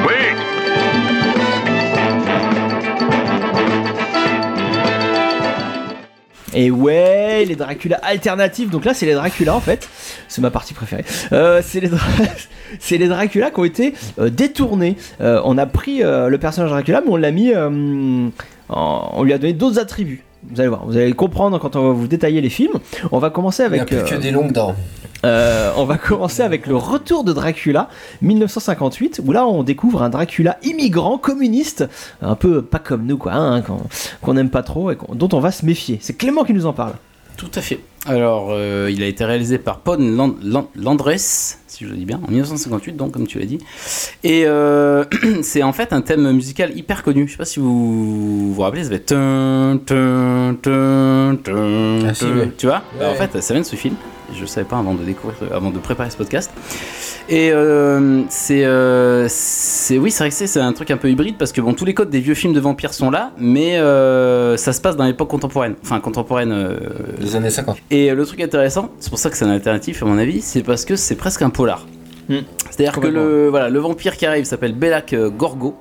Wait! 0.06 1.53
Et 6.56 6.70
ouais, 6.72 7.46
les 7.46 7.56
Dracula 7.56 7.98
alternatifs. 8.04 8.70
Donc 8.70 8.86
là, 8.86 8.94
c'est 8.94 9.06
les 9.06 9.14
Dracula 9.14 9.56
en 9.56 9.60
fait. 9.60 9.90
C'est 10.28 10.42
ma 10.42 10.52
partie 10.52 10.74
préférée. 10.74 11.06
Euh, 11.32 11.62
c'est 11.64 11.80
les, 11.80 11.90
Dra- 11.90 12.00
c'est 12.80 12.98
les 12.98 13.08
Dracula 13.08 13.50
qui 13.52 13.60
ont 13.60 13.64
été 13.66 13.94
euh, 14.20 14.30
détournés. 14.30 14.96
Euh, 15.22 15.42
on 15.46 15.58
a 15.58 15.66
pris 15.66 16.00
le 16.04 16.36
personnage 16.38 16.70
Dracula, 16.72 17.02
mais 17.06 17.12
on 17.12 17.16
l'a 17.18 17.32
mis. 17.32 17.54
en- 17.56 18.30
on 18.70 19.24
lui 19.24 19.34
a 19.34 19.38
donné 19.38 19.54
d'autres 19.54 19.80
attributs. 19.80 20.24
Vous 20.52 20.60
allez 20.60 20.70
voir, 20.70 20.86
vous 20.86 20.98
allez 20.98 21.14
comprendre 21.14 21.58
quand 21.60 21.76
on 21.78 21.84
va 21.88 21.94
vous 21.94 22.08
détailler 22.08 22.42
les 22.42 22.50
films. 22.50 22.74
On 23.12 23.20
va 23.20 23.30
commencer 23.30 23.64
Il 23.64 23.72
n'y 23.72 23.80
a 23.80 23.82
avec. 23.84 23.88
plus 24.06 24.16
que 24.16 24.22
des 24.22 24.32
longues 24.32 24.52
dents. 24.52 24.76
Euh, 25.26 25.72
on 25.78 25.86
va 25.86 25.98
commencer 25.98 26.42
avec 26.44 26.68
le 26.68 26.76
retour 26.76 27.24
de 27.24 27.34
Dracula 27.34 27.90
1958 28.22 29.22
où 29.26 29.32
là 29.32 29.46
on 29.48 29.64
découvre 29.64 30.04
un 30.04 30.10
Dracula 30.10 30.58
immigrant 30.64 31.18
communiste 31.18 31.86
un 32.22 32.36
peu 32.36 32.62
pas 32.62 32.80
comme 32.80 33.06
nous 33.06 33.18
quoi 33.18 33.34
hein, 33.34 33.64
qu'on 34.22 34.34
n'aime 34.34 34.50
pas 34.50 34.64
trop 34.64 34.92
et 34.92 34.98
dont 35.14 35.30
on 35.34 35.40
va 35.40 35.52
se 35.52 35.66
méfier 35.66 36.00
c'est 36.02 36.14
Clément 36.18 36.44
qui 36.44 36.54
nous 36.54 36.66
en 36.66 36.74
parle 36.74 36.94
Tout 37.38 37.52
à 37.56 37.62
fait. 37.62 37.80
Alors, 38.06 38.50
euh, 38.52 38.90
il 38.92 39.02
a 39.02 39.08
été 39.08 39.24
réalisé 39.24 39.58
par 39.58 39.80
Paul 39.80 40.02
Land- 40.02 40.36
Land- 40.44 40.68
Landress, 40.76 41.60
si 41.68 41.86
je 41.86 41.90
le 41.90 41.96
dis 41.96 42.04
bien, 42.04 42.20
en 42.28 42.30
1958, 42.30 42.98
donc 42.98 43.14
comme 43.14 43.26
tu 43.26 43.40
l'as 43.40 43.46
dit. 43.46 43.60
Et 44.26 44.44
euh, 44.46 45.06
c'est 45.42 45.64
en 45.64 45.72
fait 45.72 45.94
un 45.94 46.02
thème 46.02 46.30
musical 46.34 46.78
hyper 46.78 47.02
connu. 47.02 47.26
Je 47.28 47.32
sais 47.32 47.38
pas 47.38 47.46
si 47.46 47.62
vous 47.62 48.54
vous 48.54 48.62
rappelez, 48.62 48.84
ça 48.84 48.90
fait 48.90 49.14
Ah, 52.06 52.14
si, 52.14 52.26
oui. 52.26 52.52
Tu 52.58 52.66
vois? 52.68 52.82
Bah, 53.00 53.10
En 53.12 53.16
fait, 53.16 53.42
ça 53.42 53.54
vient 53.54 53.62
de 53.62 53.68
ce 53.68 53.78
film. 53.78 53.96
Je 54.34 54.46
savais 54.46 54.66
pas 54.68 54.78
avant 54.78 54.94
de 54.94 55.04
découvrir, 55.04 55.38
avant 55.54 55.70
de 55.72 55.80
préparer 55.80 56.10
ce 56.10 56.18
podcast. 56.18 56.52
Et 57.30 57.52
euh, 57.52 58.24
c'est, 58.30 58.66
euh, 58.66 59.28
c'est, 59.30 59.98
oui, 59.98 60.12
c'est 60.12 60.24
vrai 60.24 60.30
que 60.30 60.36
c'est, 60.36 60.48
c'est 60.48 60.60
un 60.60 60.74
truc 60.74 60.92
un 60.92 60.98
peu 60.98 61.10
hybride 61.10 61.36
parce 61.38 61.52
que 61.52 61.62
bon, 61.62 61.74
tous 61.74 61.86
les 61.86 61.94
codes 61.94 62.10
des 62.10 62.20
vieux 62.20 62.34
films 62.34 62.54
de 62.54 62.60
vampires 62.60 62.94
sont 62.94 63.10
là, 63.10 63.32
mais 63.38 63.78
euh, 63.78 64.58
ça 64.58 64.74
se 64.74 64.82
passe 64.82 64.96
dans 64.98 65.06
l'époque 65.06 65.30
contemporaine, 65.30 65.76
enfin 65.84 66.00
contemporaine. 66.00 66.52
euh, 66.52 66.78
Des 67.20 67.36
années 67.36 67.50
50. 67.50 67.78
et 67.92 68.12
le 68.14 68.26
truc 68.26 68.42
intéressant, 68.42 68.90
c'est 69.00 69.10
pour 69.10 69.20
ça 69.20 69.30
que 69.30 69.38
c'est 69.38 69.46
un 69.46 69.52
alternatif 69.52 70.04
à 70.04 70.06
mon 70.06 70.18
avis, 70.18 70.42
c'est 70.42 70.64
parce 70.64 70.84
que 70.86 70.96
c'est 70.96 71.16
presque 71.16 71.42
un 71.42 71.50
polar. 71.50 71.86
Hmm. 72.30 72.40
C'est-à-dire 72.70 73.00
que 73.00 73.08
le, 73.08 73.50
voilà, 73.50 73.70
le 73.70 73.80
vampire 73.80 74.18
qui 74.18 74.26
arrive 74.26 74.46
s'appelle 74.46 74.74
Belak 74.74 75.14
euh, 75.14 75.30
Gorgo, 75.30 75.76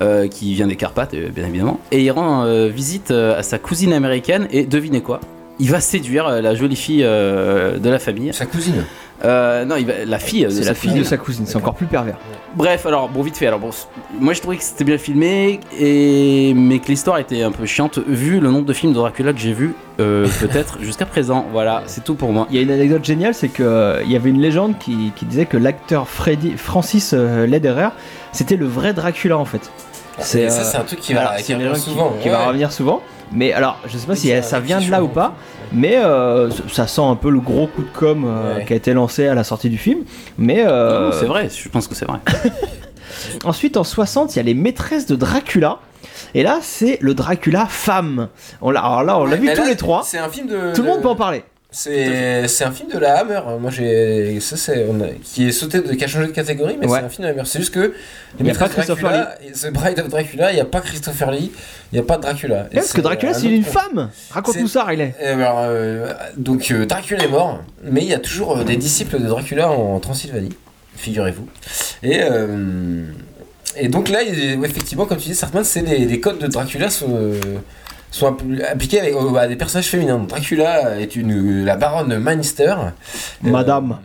euh, 0.00 0.26
qui 0.26 0.54
vient 0.54 0.66
des 0.66 0.76
Carpates, 0.76 1.14
euh, 1.14 1.28
bien 1.28 1.46
évidemment, 1.46 1.78
et 1.92 2.02
il 2.02 2.10
rend 2.10 2.44
euh, 2.44 2.68
visite 2.68 3.10
euh, 3.10 3.38
à 3.38 3.42
sa 3.42 3.58
cousine 3.58 3.92
américaine, 3.92 4.48
et 4.50 4.64
devinez 4.64 5.00
quoi? 5.00 5.20
Il 5.62 5.70
va 5.70 5.80
séduire 5.80 6.26
euh, 6.26 6.40
la 6.40 6.54
jolie 6.56 6.76
fille 6.76 7.04
euh, 7.04 7.78
de 7.78 7.88
la 7.88 7.98
famille. 8.00 8.34
Sa 8.34 8.46
cousine. 8.46 8.84
Euh, 9.24 9.64
non, 9.64 9.76
il 9.76 9.86
va, 9.86 10.04
la 10.04 10.18
fille. 10.18 10.42
de 10.44 10.48
c'est 10.50 10.64
sa 10.64 10.70
la 10.70 10.74
fille 10.74 10.90
de 10.90 10.94
cousine. 10.96 11.08
sa 11.10 11.16
cousine 11.16 11.46
c'est 11.46 11.54
encore 11.56 11.74
plus 11.74 11.86
pervers 11.86 12.16
Bref, 12.56 12.84
alors 12.86 13.08
bon, 13.08 13.22
vite 13.22 13.36
fait. 13.36 13.46
Alors 13.46 13.60
bon, 13.60 13.70
moi 14.18 14.32
je 14.32 14.40
trouvais 14.40 14.56
que 14.56 14.64
c'était 14.64 14.82
bien 14.82 14.98
filmé, 14.98 15.60
et 15.78 16.52
mais 16.54 16.80
que 16.80 16.88
l'histoire 16.88 17.18
était 17.18 17.42
un 17.42 17.52
peu 17.52 17.64
chiante 17.64 18.00
vu 18.04 18.40
le 18.40 18.50
nombre 18.50 18.66
de 18.66 18.72
films 18.72 18.92
de 18.92 18.98
Dracula 18.98 19.32
que 19.32 19.38
j'ai 19.38 19.52
vu, 19.52 19.74
euh, 20.00 20.26
peut-être 20.40 20.78
jusqu'à 20.80 21.06
présent. 21.06 21.46
Voilà, 21.52 21.84
c'est 21.86 22.02
tout 22.02 22.16
pour 22.16 22.32
moi. 22.32 22.48
il 22.50 22.56
y 22.56 22.58
a 22.58 22.62
une 22.62 22.72
anecdote 22.72 23.04
géniale 23.04 23.32
c'est 23.34 23.48
que 23.48 24.00
il 24.04 24.10
y 24.10 24.16
avait 24.16 24.30
une 24.30 24.40
légende 24.40 24.76
qui, 24.80 25.12
qui 25.14 25.24
disait 25.24 25.46
que 25.46 25.56
l'acteur 25.56 26.08
Freddy 26.08 26.54
Francis 26.56 27.12
Lederer 27.12 27.90
c'était 28.32 28.56
le 28.56 28.66
vrai 28.66 28.92
Dracula 28.94 29.38
en 29.38 29.44
fait 29.44 29.70
C'est, 30.18 30.46
euh, 30.46 30.50
ça, 30.50 30.64
c'est 30.64 30.78
un 30.78 30.84
truc 30.84 30.98
qui 31.00 31.12
va, 31.14 31.36
qui 31.36 31.44
qui- 31.44 31.52
qui, 32.22 32.30
revenir 32.30 32.72
souvent 32.72 33.02
mais 33.34 33.52
alors 33.52 33.78
je 33.86 33.96
sais 33.96 34.06
pas 34.06 34.16
si 34.16 34.32
ça 34.42 34.60
vient 34.60 34.80
de 34.80 34.90
là 34.90 35.02
ou 35.02 35.08
pas 35.08 35.34
mais 35.72 35.96
euh, 35.96 36.50
ça 36.70 36.86
sent 36.86 37.02
un 37.02 37.16
peu 37.16 37.30
le 37.30 37.40
gros 37.40 37.66
coup 37.66 37.82
de 37.82 37.88
com 37.92 38.24
euh, 38.26 38.56
Ouais. 38.58 38.64
qui 38.66 38.72
a 38.74 38.76
été 38.76 38.92
lancé 38.92 39.26
à 39.26 39.34
la 39.34 39.42
sortie 39.44 39.70
du 39.70 39.78
film 39.78 40.00
mais 40.36 40.64
euh, 40.66 41.06
Non, 41.10 41.16
c'est 41.18 41.26
vrai, 41.26 41.48
je 41.48 41.68
pense 41.70 41.88
que 41.88 41.94
c'est 41.94 42.04
vrai. 42.04 42.18
Ensuite, 43.44 43.76
en 43.76 43.84
60, 43.84 44.34
il 44.34 44.36
y 44.36 44.40
a 44.40 44.42
les 44.42 44.54
maîtresses 44.54 45.06
de 45.06 45.16
Dracula. 45.16 45.78
Et 46.34 46.42
là, 46.42 46.58
c'est 46.62 46.98
le 47.00 47.14
Dracula 47.14 47.66
femme. 47.66 48.28
On 48.60 48.70
l'a, 48.70 48.80
alors 48.80 49.02
là, 49.04 49.18
on 49.18 49.24
l'a 49.24 49.36
vu 49.36 49.48
tous 49.52 49.60
là, 49.62 49.66
les 49.68 49.76
trois. 49.76 50.02
C'est 50.04 50.18
un 50.18 50.28
film 50.28 50.46
de. 50.48 50.72
Tout 50.74 50.82
le 50.82 50.88
monde 50.88 51.02
peut 51.02 51.08
en 51.08 51.16
parler. 51.16 51.44
C'est 51.74 52.64
un 52.64 52.70
film 52.70 52.90
de 52.90 52.98
la 52.98 53.18
Hammer. 53.18 53.40
Moi 53.58 53.70
j'ai 53.70 54.38
ça 54.40 54.56
c'est 54.56 54.86
qui 55.24 55.48
est 55.48 55.52
sauté 55.52 55.80
de 55.80 55.92
qui 55.94 56.04
a 56.04 56.06
changé 56.06 56.26
de 56.26 56.32
catégorie 56.32 56.76
mais 56.78 56.86
Ouais. 56.86 56.98
c'est 57.00 57.06
un 57.06 57.08
film 57.08 57.22
de 57.22 57.28
la 57.28 57.34
Hammer. 57.34 57.46
C'est 57.48 57.58
juste 57.60 57.72
que 57.74 57.94
Il 58.38 58.46
y 58.46 58.50
a 58.50 58.54
pas 58.54 58.68
Christopher 58.68 59.10
Dracula, 59.10 59.38
et 59.42 59.52
The 59.52 59.72
Bride 59.72 60.00
of 60.00 60.08
Dracula, 60.08 60.52
il 60.52 60.54
n'y 60.56 60.60
a 60.60 60.64
pas 60.66 60.80
Christopher 60.82 61.30
Lee, 61.30 61.50
il 61.92 61.94
n'y 61.94 61.98
a 62.00 62.02
pas 62.02 62.18
Dracula. 62.18 62.66
Et 62.70 62.74
parce 62.76 62.88
que 62.88 62.96
c'est 62.96 63.02
Dracula, 63.02 63.32
un 63.32 63.34
c'est 63.34 63.46
une 63.48 63.64
femme. 63.64 64.10
Raconte-nous 64.30 64.68
ça, 64.68 64.84
Riley. 64.84 65.14
Eh 65.20 65.24
ben, 65.24 65.40
alors, 65.40 65.60
euh, 65.64 66.12
donc 66.36 66.70
euh, 66.70 66.84
Dracula 66.86 67.24
est 67.24 67.28
mort, 67.28 67.62
mais 67.82 68.02
il 68.02 68.08
y 68.08 68.14
a 68.14 68.18
toujours 68.18 68.58
euh, 68.58 68.64
des 68.64 68.76
disciples 68.76 69.18
de 69.20 69.26
Dracula 69.26 69.70
en 69.70 69.98
Transylvanie, 70.00 70.52
figurez-vous. 70.96 71.48
Et 72.02 72.20
et 73.74 73.88
donc 73.88 74.10
là, 74.10 74.22
il 74.22 74.62
effectivement, 74.64 75.06
comme 75.06 75.16
tu 75.16 75.28
dis, 75.30 75.34
certains, 75.34 75.64
c'est 75.64 75.80
les, 75.80 76.04
les 76.04 76.20
codes 76.20 76.38
de 76.38 76.46
Dracula 76.46 76.90
sont, 76.90 77.30
sont 78.12 78.28
app- 78.28 78.42
appliqués 78.70 79.00
avec- 79.00 79.14
euh, 79.14 79.34
à 79.34 79.48
des 79.48 79.56
personnages 79.56 79.88
féminins. 79.88 80.18
Dracula 80.18 81.00
est 81.00 81.16
une 81.16 81.64
la 81.64 81.76
baronne 81.76 82.16
Manister. 82.18 82.74
Euh, 82.78 82.90
Madame. 83.50 83.98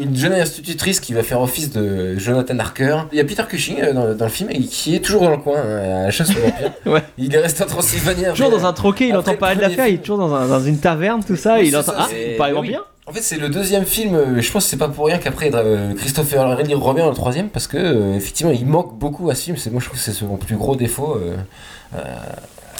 une 0.00 0.16
jeune 0.16 0.32
institutrice 0.32 0.98
qui 1.00 1.12
va 1.12 1.22
faire 1.22 1.40
office 1.42 1.70
de 1.70 2.16
Jonathan 2.16 2.58
Harker. 2.58 2.98
Il 3.12 3.18
y 3.18 3.20
a 3.20 3.24
Peter 3.24 3.42
Cushing 3.46 3.82
euh, 3.82 3.92
dans, 3.92 4.14
dans 4.14 4.24
le 4.24 4.30
film 4.30 4.48
et 4.50 4.60
qui 4.60 4.94
est 4.94 5.00
toujours 5.00 5.22
dans 5.24 5.30
le 5.32 5.36
coin 5.36 5.58
hein, 5.58 6.00
à 6.00 6.02
la 6.04 6.10
chasse 6.10 6.30
aux 6.30 6.40
vampires. 6.40 6.72
Ouais. 6.86 7.02
Il 7.18 7.34
est 7.34 7.38
resté 7.38 7.64
en 7.64 7.66
Transylvanie. 7.66 8.24
Toujours 8.30 8.50
dans 8.50 8.64
un 8.66 8.72
troquet, 8.72 9.08
il 9.08 9.10
après 9.10 9.18
entend 9.20 9.32
le 9.32 9.38
parler 9.38 9.56
de 9.56 9.60
l'affaire, 9.62 9.86
il 9.88 9.94
est 9.96 9.98
toujours 9.98 10.18
dans, 10.18 10.32
un- 10.34 10.46
dans 10.46 10.60
une 10.60 10.78
taverne, 10.78 11.22
tout 11.22 11.36
ça, 11.36 11.56
Oui, 11.58 11.64
et 11.66 11.68
il 11.68 11.76
entend. 11.76 11.92
ça, 11.92 12.06
Ah, 12.10 12.14
il 12.14 12.36
parle 12.36 12.56
oui. 12.58 12.68
bien 12.68 12.80
En 13.06 13.12
fait, 13.12 13.20
c'est 13.20 13.36
le 13.36 13.50
deuxième 13.50 13.84
film. 13.84 14.40
Je 14.40 14.50
pense 14.52 14.64
que 14.64 14.70
c'est 14.70 14.78
pas 14.78 14.88
pour 14.88 15.04
rien 15.06 15.18
qu'après 15.18 15.50
euh, 15.54 15.92
Christopher 15.94 16.56
Lee 16.62 16.72
revient 16.74 17.00
dans 17.02 17.10
le 17.10 17.14
troisième 17.14 17.48
parce 17.50 17.66
que 17.66 17.76
euh, 17.76 18.14
effectivement, 18.14 18.52
il 18.52 18.64
manque 18.66 18.98
beaucoup 18.98 19.28
à 19.28 19.34
ce 19.34 19.42
film. 19.44 19.56
C'est 19.58 19.70
moi, 19.70 19.80
je 19.82 19.86
trouve 19.86 19.98
que 19.98 20.04
c'est 20.04 20.12
son 20.12 20.36
plus 20.38 20.56
gros 20.56 20.76
défaut 20.76 21.18
euh, 21.20 21.36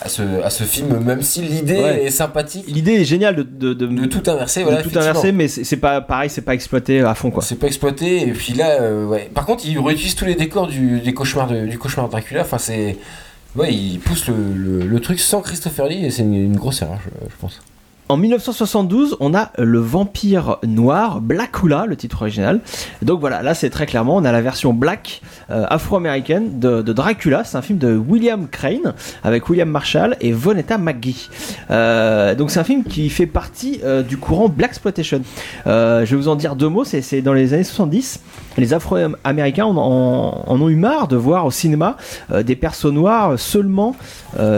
à 0.04 0.08
ce 0.08 0.22
à 0.42 0.50
ce 0.50 0.64
film, 0.64 0.98
même 1.02 1.22
si 1.22 1.40
l'idée 1.42 1.80
Ouais. 1.80 2.04
est 2.04 2.10
sympathique. 2.10 2.66
L'idée 2.68 2.92
est 3.00 3.04
géniale 3.04 3.36
de, 3.36 3.42
de, 3.42 3.72
de, 3.72 3.86
De 3.86 4.04
tout 4.06 4.22
inverser, 4.30 4.62
voilà. 4.62 4.82
tout 4.82 4.96
inverser, 4.98 5.32
mais 5.32 5.48
c'est 5.48 5.76
pas 5.78 6.00
pareil, 6.02 6.28
c'est 6.30 6.42
pas 6.42 6.54
exploité 6.54 7.00
à 7.00 7.14
fond, 7.14 7.30
quoi. 7.30 7.42
C'est 7.42 7.54
pas 7.58 7.66
exploité 7.66 8.28
et 8.28 8.32
puis 8.32 8.52
là, 8.52 8.80
euh, 8.82 9.06
ouais. 9.06 9.30
Par 9.34 9.46
contre, 9.46 9.64
il 9.66 9.78
réutilise 9.78 10.14
tous 10.14 10.26
les 10.26 10.34
décors 10.34 10.66
du, 10.66 11.00
des 11.00 11.14
cauchemars 11.14 11.48
de, 11.48 11.66
du 11.66 11.78
cauchemar 11.78 12.06
de 12.06 12.12
Dracula. 12.12 12.42
Enfin, 12.42 12.58
c'est 12.58 12.96
ouais, 13.56 13.72
il 13.72 13.98
pousse 13.98 14.28
le, 14.28 14.34
le, 14.54 14.86
le 14.86 15.00
truc 15.00 15.18
sans 15.20 15.40
Christopher 15.40 15.86
Lee 15.88 16.04
et 16.04 16.10
c'est 16.10 16.22
une, 16.22 16.34
une 16.34 16.56
grosse 16.56 16.82
erreur, 16.82 16.98
je, 17.04 17.10
je 17.30 17.34
pense. 17.40 17.60
En 18.10 18.18
1972, 18.18 19.16
on 19.20 19.34
a 19.34 19.50
le 19.56 19.78
vampire 19.78 20.58
noir, 20.62 21.22
Blackula, 21.22 21.86
le 21.86 21.96
titre 21.96 22.20
original. 22.20 22.60
Donc 23.00 23.20
voilà, 23.20 23.40
là 23.40 23.54
c'est 23.54 23.70
très 23.70 23.86
clairement, 23.86 24.16
on 24.16 24.26
a 24.26 24.32
la 24.32 24.42
version 24.42 24.74
black 24.74 25.22
euh, 25.50 25.64
afro-américaine 25.70 26.60
de, 26.60 26.82
Dracula. 26.82 27.44
C'est 27.44 27.56
un 27.56 27.62
film 27.62 27.78
de 27.78 27.96
William 27.96 28.46
Crane 28.46 28.92
avec 29.22 29.48
William 29.48 29.70
Marshall 29.70 30.18
et 30.20 30.32
Vonetta 30.32 30.76
McGee. 30.76 31.30
Euh, 31.70 32.34
donc 32.34 32.50
c'est 32.50 32.60
un 32.60 32.64
film 32.64 32.84
qui 32.84 33.08
fait 33.08 33.26
partie 33.26 33.80
euh, 33.84 34.02
du 34.02 34.18
courant 34.18 34.50
Black 34.50 34.72
Exploitation. 34.72 35.22
Je 35.64 36.04
vais 36.04 36.16
vous 36.16 36.28
en 36.28 36.36
dire 36.36 36.56
deux 36.56 36.68
mots. 36.68 36.84
C'est 36.84 37.22
dans 37.22 37.32
les 37.32 37.54
années 37.54 37.64
70. 37.64 38.20
Les 38.58 38.74
Afro-Américains 38.74 39.64
en, 39.64 40.44
ont 40.46 40.68
eu 40.68 40.76
marre 40.76 41.08
de 41.08 41.16
voir 41.16 41.46
au 41.46 41.50
cinéma 41.50 41.96
des 42.30 42.54
persos 42.54 42.92
noirs 42.92 43.38
seulement, 43.38 43.96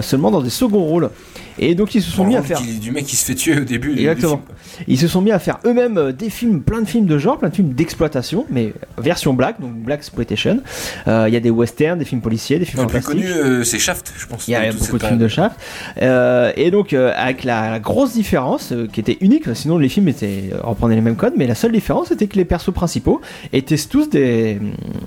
seulement 0.00 0.30
dans 0.32 0.40
des 0.40 0.50
seconds 0.50 0.82
rôles. 0.82 1.10
Et 1.58 1.74
donc 1.74 1.94
ils 1.94 2.02
se 2.02 2.10
sont 2.10 2.24
mis 2.24 2.36
à 2.36 2.42
faire. 2.42 2.60
Du 2.80 2.90
mec 2.90 3.04
qui 3.06 3.16
se 3.16 3.24
fait 3.24 3.34
tuer 3.34 3.58
au 3.60 3.64
début. 3.64 3.92
Exactement. 3.98 4.42
Ils 4.88 4.98
se 4.98 5.08
sont 5.08 5.22
mis 5.22 5.30
à 5.32 5.38
faire 5.38 5.58
eux-mêmes 5.64 5.96
euh, 5.98 6.12
des 6.12 6.28
films, 6.30 6.60
plein 6.62 6.80
de 6.82 6.86
films 6.86 7.06
de 7.06 7.16
genre, 7.18 7.38
plein 7.38 7.48
de 7.48 7.54
films 7.54 7.72
d'exploitation, 7.72 8.44
mais 8.50 8.72
version 8.98 9.32
black, 9.32 9.60
donc 9.60 9.72
black 9.74 10.00
exploitation. 10.00 10.60
Euh, 11.08 11.24
Il 11.28 11.34
y 11.34 11.36
a 11.36 11.40
des 11.40 11.50
westerns, 11.50 11.98
des 11.98 12.04
films 12.04 12.20
policiers, 12.20 12.58
des 12.58 12.64
films 12.64 12.82
Le 12.82 12.88
plus 12.88 13.00
fantastiques. 13.00 13.24
connu, 13.26 13.32
euh, 13.32 13.64
c'est 13.64 13.78
Shaft, 13.78 14.12
je 14.16 14.26
pense. 14.26 14.46
Il 14.48 14.50
y 14.52 14.54
a 14.54 14.70
beaucoup 14.72 14.98
de 14.98 15.02
films 15.04 15.18
de. 15.18 15.28
Shaft. 15.28 15.56
Euh, 16.02 16.52
et 16.56 16.70
donc, 16.70 16.92
avec 16.92 17.44
la, 17.44 17.70
la 17.70 17.78
grosse 17.78 18.12
différence, 18.12 18.72
qui 18.92 19.00
était 19.00 19.16
unique, 19.20 19.44
sinon 19.54 19.78
les 19.78 19.88
films 19.88 20.08
étaient, 20.08 20.50
reprenaient 20.62 20.94
les 20.94 21.00
mêmes 21.00 21.16
codes, 21.16 21.34
mais 21.36 21.46
la 21.46 21.54
seule 21.54 21.72
différence 21.72 22.08
c'était 22.08 22.26
que 22.26 22.36
les 22.36 22.44
persos 22.44 22.72
principaux 22.72 23.20
étaient 23.52 23.76
tous 23.76 24.08
des, 24.10 24.58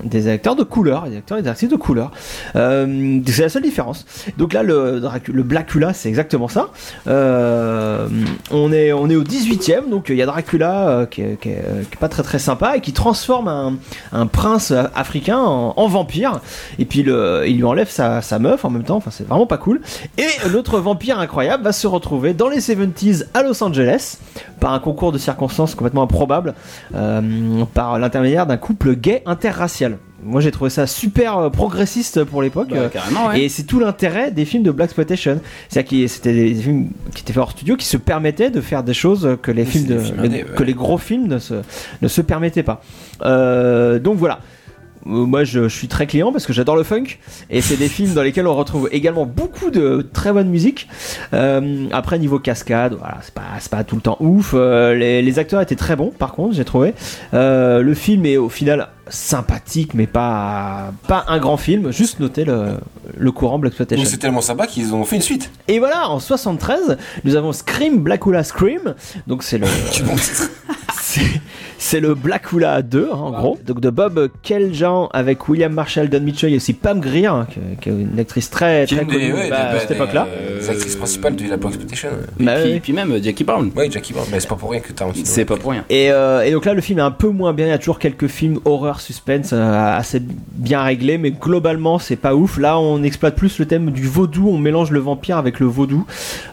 des 0.04 0.28
acteurs 0.28 0.56
de 0.56 0.62
couleur, 0.64 1.08
des 1.08 1.16
acteurs 1.18 1.38
et 1.38 1.42
des 1.42 1.48
actrices 1.48 1.70
de 1.70 1.76
couleur. 1.76 2.10
C'est 2.54 3.38
la 3.42 3.48
seule 3.48 3.62
différence. 3.62 4.06
Donc 4.36 4.52
là, 4.52 4.62
le, 4.62 5.00
le 5.32 5.42
Blackula, 5.42 5.92
c'est 5.92 6.08
exactement 6.08 6.39
ça. 6.48 6.68
Euh, 7.06 8.08
on, 8.50 8.72
est, 8.72 8.92
au 8.92 9.06
18ème, 9.06 9.88
donc 9.90 10.06
il 10.08 10.16
y 10.16 10.22
a 10.22 10.26
Dracula 10.26 10.88
euh, 10.88 11.06
qui, 11.06 11.22
est, 11.22 11.96
pas 11.98 12.08
très 12.08 12.22
très 12.22 12.38
sympa 12.38 12.76
et 12.76 12.80
qui 12.80 12.92
transforme 12.92 13.78
un, 14.12 14.26
prince 14.26 14.72
africain 14.94 15.38
en, 15.38 15.88
vampire. 15.88 16.40
Et 16.78 16.84
puis 16.84 17.00
il 17.00 17.56
lui 17.56 17.64
enlève 17.64 17.90
sa, 17.90 18.22
sa 18.22 18.38
meuf 18.38 18.64
en 18.64 18.70
même 18.70 18.84
temps, 18.84 18.96
enfin 18.96 19.10
c'est 19.10 19.26
vraiment 19.26 19.46
pas 19.46 19.58
cool. 19.58 19.80
Et 20.18 20.48
l'autre 20.48 20.78
vampire 20.78 21.18
incroyable 21.18 21.64
va 21.64 21.72
se 21.72 21.86
retrouver 21.86 22.34
dans 22.34 22.48
les 22.48 22.60
70s 22.60 23.26
à 23.34 23.42
Los 23.42 23.62
Angeles 23.62 24.18
par 24.60 24.72
un 24.72 24.78
concours 24.78 25.12
de 25.12 25.18
circonstances 25.18 25.74
complètement 25.74 26.02
improbable 26.02 26.54
euh, 26.94 27.64
par 27.74 27.98
l'intermédiaire 27.98 28.46
d'un 28.46 28.56
couple 28.56 28.94
gay 28.94 29.22
interracial. 29.26 29.98
Moi 30.22 30.40
j'ai 30.40 30.50
trouvé 30.50 30.70
ça 30.70 30.86
super 30.86 31.38
euh, 31.38 31.50
progressiste 31.50 32.24
pour 32.24 32.42
l'époque. 32.42 32.68
Bah, 32.70 32.76
euh, 32.94 33.28
ouais. 33.28 33.42
et 33.42 33.48
c'est 33.48 33.62
tout 33.64 33.78
l'intérêt 33.80 34.30
des 34.30 34.44
films 34.44 34.62
de 34.62 34.70
Black 34.70 34.86
Exploitation. 34.88 35.40
C'est-à-dire 35.68 35.90
que 36.02 36.06
c'était 36.08 36.32
des 36.32 36.54
films 36.54 36.88
qui 37.14 37.22
étaient 37.22 37.32
faits 37.32 37.42
hors 37.42 37.50
studio, 37.52 37.76
qui 37.76 37.86
se 37.86 37.96
permettaient 37.96 38.50
de 38.50 38.60
faire 38.60 38.82
des 38.82 38.94
choses 38.94 39.36
que 39.42 39.50
les 39.50 39.64
films 39.64 39.86
c'est 39.86 39.94
de, 39.94 39.98
des 39.98 40.04
films 40.04 40.20
les- 40.20 40.26
indés, 40.28 40.44
ouais. 40.44 40.56
que 40.56 40.62
les 40.62 40.74
gros 40.74 40.98
films 40.98 41.26
ne 41.26 41.38
se, 41.38 41.54
ne 42.02 42.08
se 42.08 42.20
permettaient 42.20 42.62
pas. 42.62 42.82
Euh, 43.22 43.98
donc 43.98 44.18
voilà. 44.18 44.40
Euh, 45.06 45.24
Moi, 45.26 45.44
je, 45.44 45.64
je 45.68 45.74
suis 45.74 45.88
très 45.88 46.06
client 46.06 46.32
parce 46.32 46.46
que 46.46 46.52
j'adore 46.52 46.76
le 46.76 46.82
funk 46.82 47.18
et 47.48 47.60
c'est 47.60 47.76
des 47.76 47.88
films 47.88 48.14
dans 48.14 48.22
lesquels 48.22 48.46
on 48.46 48.54
retrouve 48.54 48.88
également 48.92 49.26
beaucoup 49.26 49.70
de 49.70 50.06
très 50.12 50.32
bonne 50.32 50.48
musique. 50.48 50.88
Euh, 51.32 51.86
après, 51.92 52.18
niveau 52.18 52.38
cascade, 52.38 52.94
voilà, 52.98 53.18
c'est 53.22 53.34
pas, 53.34 53.42
pas 53.70 53.84
tout 53.84 53.96
le 53.96 54.02
temps 54.02 54.16
ouf. 54.20 54.52
Euh, 54.54 54.94
les, 54.94 55.22
les 55.22 55.38
acteurs 55.38 55.60
étaient 55.60 55.76
très 55.76 55.96
bons, 55.96 56.10
par 56.16 56.32
contre, 56.32 56.54
j'ai 56.54 56.64
trouvé. 56.64 56.94
Euh, 57.34 57.82
le 57.82 57.94
film 57.94 58.26
est 58.26 58.36
au 58.36 58.48
final 58.48 58.88
sympathique, 59.08 59.94
mais 59.94 60.06
pas, 60.06 60.92
pas 61.08 61.24
un 61.28 61.38
grand 61.38 61.56
film. 61.56 61.90
Juste 61.90 62.20
noter 62.20 62.44
le, 62.44 62.74
le 63.16 63.32
courant 63.32 63.58
Black 63.58 63.72
Exploitation. 63.72 64.04
C'est 64.08 64.18
tellement 64.18 64.40
sympa 64.40 64.66
qu'ils 64.66 64.94
ont 64.94 65.04
fait 65.04 65.16
une 65.16 65.22
suite. 65.22 65.50
Et 65.68 65.78
voilà, 65.78 66.08
en 66.08 66.20
73, 66.20 66.96
nous 67.24 67.34
avons 67.36 67.52
Scream 67.52 67.98
Blackula 67.98 68.44
Scream. 68.44 68.94
Donc 69.26 69.42
c'est 69.42 69.58
le. 69.58 69.66
c'est- 71.82 72.00
le 72.00 72.14
Blackula 72.14 72.82
2, 72.82 73.08
hein, 73.12 73.16
en 73.16 73.30
gros. 73.32 73.58
Donc 73.66 73.80
de 73.80 73.90
Bob 73.90 74.28
Keljan 74.42 75.08
avec 75.12 75.48
William 75.48 75.72
Marshall, 75.72 76.08
Don 76.08 76.20
Mitchell 76.20 76.52
et 76.52 76.56
aussi 76.56 76.72
Pam 76.72 77.00
Grier, 77.00 77.26
hein, 77.26 77.46
qui, 77.50 77.58
qui 77.80 77.88
est 77.88 77.92
une 77.92 78.18
actrice 78.18 78.48
très, 78.50 78.86
très 78.86 79.04
connue 79.04 79.32
ouais, 79.34 79.50
bah, 79.50 79.70
à 79.70 79.78
cette 79.80 79.90
époque-là. 79.92 80.26
euh, 80.30 80.60
des 80.60 80.70
actrices 80.70 80.96
principales 80.96 81.36
de 81.36 81.48
la 81.48 81.56
Black 81.56 81.74
Exploitation. 81.74 82.08
Et 82.38 82.44
Bah, 82.44 82.52
puis, 82.62 82.72
oui. 82.72 82.80
puis 82.80 82.92
même 82.92 83.12
euh, 83.12 83.22
Jackie 83.22 83.44
Brown. 83.44 83.70
Ouais, 83.76 83.90
Jackie 83.90 84.12
Brown, 84.12 84.26
mais 84.30 84.40
c'est 84.40 84.48
pas 84.48 84.54
pour 84.56 84.70
rien 84.70 84.80
que 84.80 84.92
Tarantino. 84.92 85.24
C'est 85.26 85.44
pas 85.44 85.56
pour 85.56 85.72
rien. 85.72 85.84
Et, 85.90 86.10
euh, 86.10 86.42
et 86.44 86.52
donc 86.52 86.64
là, 86.64 86.74
le 86.74 86.80
film 86.80 86.98
est 86.98 87.02
un 87.02 87.10
peu 87.10 87.28
moins 87.28 87.52
bien. 87.52 87.66
Il 87.66 87.70
y 87.70 87.72
a 87.72 87.78
toujours 87.78 87.98
quelques 87.98 88.28
films 88.28 88.60
horreur, 88.64 89.00
suspense 89.00 89.50
euh, 89.52 89.96
assez 89.96 90.20
bien 90.52 90.82
réglés, 90.82 91.18
mais 91.18 91.30
globalement, 91.30 91.98
c'est 91.98 92.16
pas 92.16 92.34
ouf. 92.34 92.58
Là, 92.58 92.78
on 92.78 93.02
exploite 93.02 93.36
plus 93.36 93.58
le 93.58 93.66
thème 93.66 93.90
du 93.90 94.06
vaudou. 94.06 94.48
On 94.50 94.58
mélange 94.58 94.90
le 94.90 95.00
vampire 95.00 95.36
avec 95.38 95.60
le 95.60 95.66
vaudou. 95.66 96.06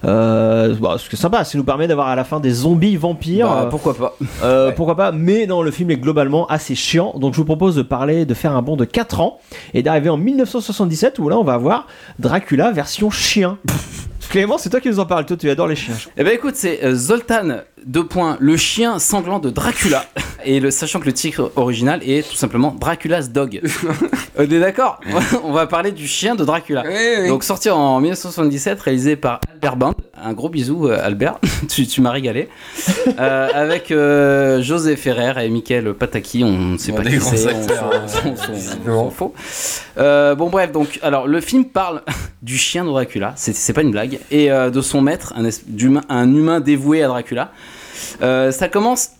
Euh, 0.05 0.75
bon, 0.79 0.97
ce 0.97 1.09
qui 1.09 1.15
est 1.15 1.19
sympa, 1.19 1.43
ça 1.43 1.57
nous 1.57 1.63
permet 1.63 1.87
d'avoir 1.87 2.07
à 2.07 2.15
la 2.15 2.23
fin 2.23 2.39
des 2.39 2.51
zombies 2.51 2.95
vampires. 2.95 3.47
Bah, 3.49 3.67
pourquoi 3.69 3.95
pas 3.95 4.15
Euh, 4.43 4.67
Ouais. 4.67 4.73
Pourquoi 4.73 4.95
pas 4.95 5.11
Mais 5.17 5.45
non, 5.47 5.61
le 5.61 5.71
film 5.71 5.91
est 5.91 5.97
globalement 5.97 6.47
assez 6.47 6.75
chiant. 6.75 7.13
Donc 7.17 7.33
je 7.33 7.37
vous 7.37 7.45
propose 7.45 7.75
de 7.75 7.81
parler, 7.81 8.25
de 8.25 8.33
faire 8.33 8.55
un 8.55 8.61
bond 8.61 8.75
de 8.75 8.85
4 8.85 9.19
ans 9.19 9.39
et 9.73 9.83
d'arriver 9.83 10.09
en 10.09 10.17
1977 10.17 11.19
où 11.19 11.29
là 11.29 11.37
on 11.37 11.43
va 11.43 11.57
voir 11.57 11.87
Dracula 12.19 12.71
version 12.71 13.09
chien. 13.09 13.57
Clément, 14.29 14.57
c'est 14.57 14.69
toi 14.69 14.81
qui 14.81 14.89
nous 14.89 14.99
en 14.99 15.05
parles. 15.05 15.25
Toi, 15.25 15.37
tu 15.37 15.49
adores 15.49 15.67
les 15.67 15.77
chiens. 15.77 15.95
Eh 16.17 16.23
ben 16.23 16.33
écoute, 16.33 16.55
c'est 16.57 16.83
euh, 16.83 16.93
Zoltan, 16.93 17.61
deux 17.85 18.05
points, 18.05 18.35
le 18.41 18.57
chien 18.57 18.99
sanglant 18.99 19.39
de 19.39 19.49
Dracula. 19.49 20.03
Et 20.45 20.59
le, 20.59 20.71
sachant 20.71 20.99
que 20.99 21.05
le 21.05 21.13
titre 21.13 21.51
original 21.55 22.01
est 22.03 22.27
tout 22.27 22.35
simplement 22.35 22.75
Dracula's 22.79 23.31
Dog. 23.31 23.61
On 24.37 24.43
est 24.43 24.59
d'accord 24.59 24.99
On 25.43 25.51
va 25.51 25.67
parler 25.67 25.91
du 25.91 26.07
chien 26.07 26.35
de 26.35 26.45
Dracula. 26.45 26.83
Oui, 26.85 26.93
oui. 27.21 27.27
Donc 27.27 27.43
sorti 27.43 27.69
en 27.69 27.99
1977, 27.99 28.79
réalisé 28.79 29.15
par 29.15 29.39
Albert 29.51 29.75
Band. 29.75 29.95
Un 30.21 30.33
gros 30.33 30.49
bisou 30.49 30.87
euh, 30.87 30.99
Albert, 31.01 31.39
tu, 31.69 31.87
tu 31.87 32.01
m'as 32.01 32.11
régalé. 32.11 32.49
Euh, 33.19 33.47
avec 33.53 33.91
euh, 33.91 34.61
José 34.61 34.95
Ferrer 34.95 35.45
et 35.45 35.49
Michael 35.49 35.93
Pataki, 35.93 36.43
on 36.43 36.51
ne 36.51 36.77
sait 36.77 36.91
Bon, 36.91 36.97
pas 36.97 37.09
qui 37.09 37.19
c'est, 37.19 37.47
on. 38.87 39.11
Euh, 39.97 40.35
bon 40.35 40.49
bref, 40.49 40.71
donc 40.71 40.99
alors 41.01 41.27
le 41.27 41.41
film 41.41 41.65
parle 41.65 42.01
du 42.41 42.57
chien 42.57 42.83
de 42.83 42.89
Dracula, 42.89 43.33
c'est, 43.35 43.73
pas 43.73 43.81
une 43.81 43.91
blague, 43.91 44.19
et 44.31 44.51
euh, 44.51 44.69
de 44.69 44.81
son 44.81 45.01
maître, 45.01 45.33
un, 46.09 46.33
humain 46.33 46.59
dévoué 46.59 47.03
à 47.03 47.07
Dracula. 47.07 47.51
Euh, 48.21 48.51
ça 48.51 48.69
commence 48.69 49.11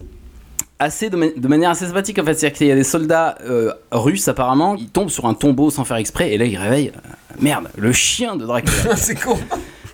de 0.80 1.48
manière 1.48 1.72
assez 1.72 1.86
sympathique 1.86 2.20
en 2.20 2.26
fait, 2.26 2.36
c'est-à-dire 2.36 2.58
qu'il 2.58 2.68
y 2.68 2.72
a 2.72 2.76
des 2.76 2.84
soldats 2.84 3.38
euh, 3.42 3.74
russes 3.92 4.28
apparemment, 4.28 4.76
ils 4.76 4.90
tombent 4.90 5.10
sur 5.10 5.26
un 5.26 5.34
tombeau 5.34 5.70
sans 5.70 5.86
faire 5.86 5.98
exprès, 5.98 6.34
et 6.34 6.38
là 6.38 6.46
ils 6.46 6.58
réveillent, 6.58 6.92
euh, 6.96 7.36
merde, 7.40 7.70
le 7.78 7.92
chien 7.92 8.36
de 8.36 8.46
Dracula. 8.46 8.96
c'est 8.96 9.16
con. 9.16 9.38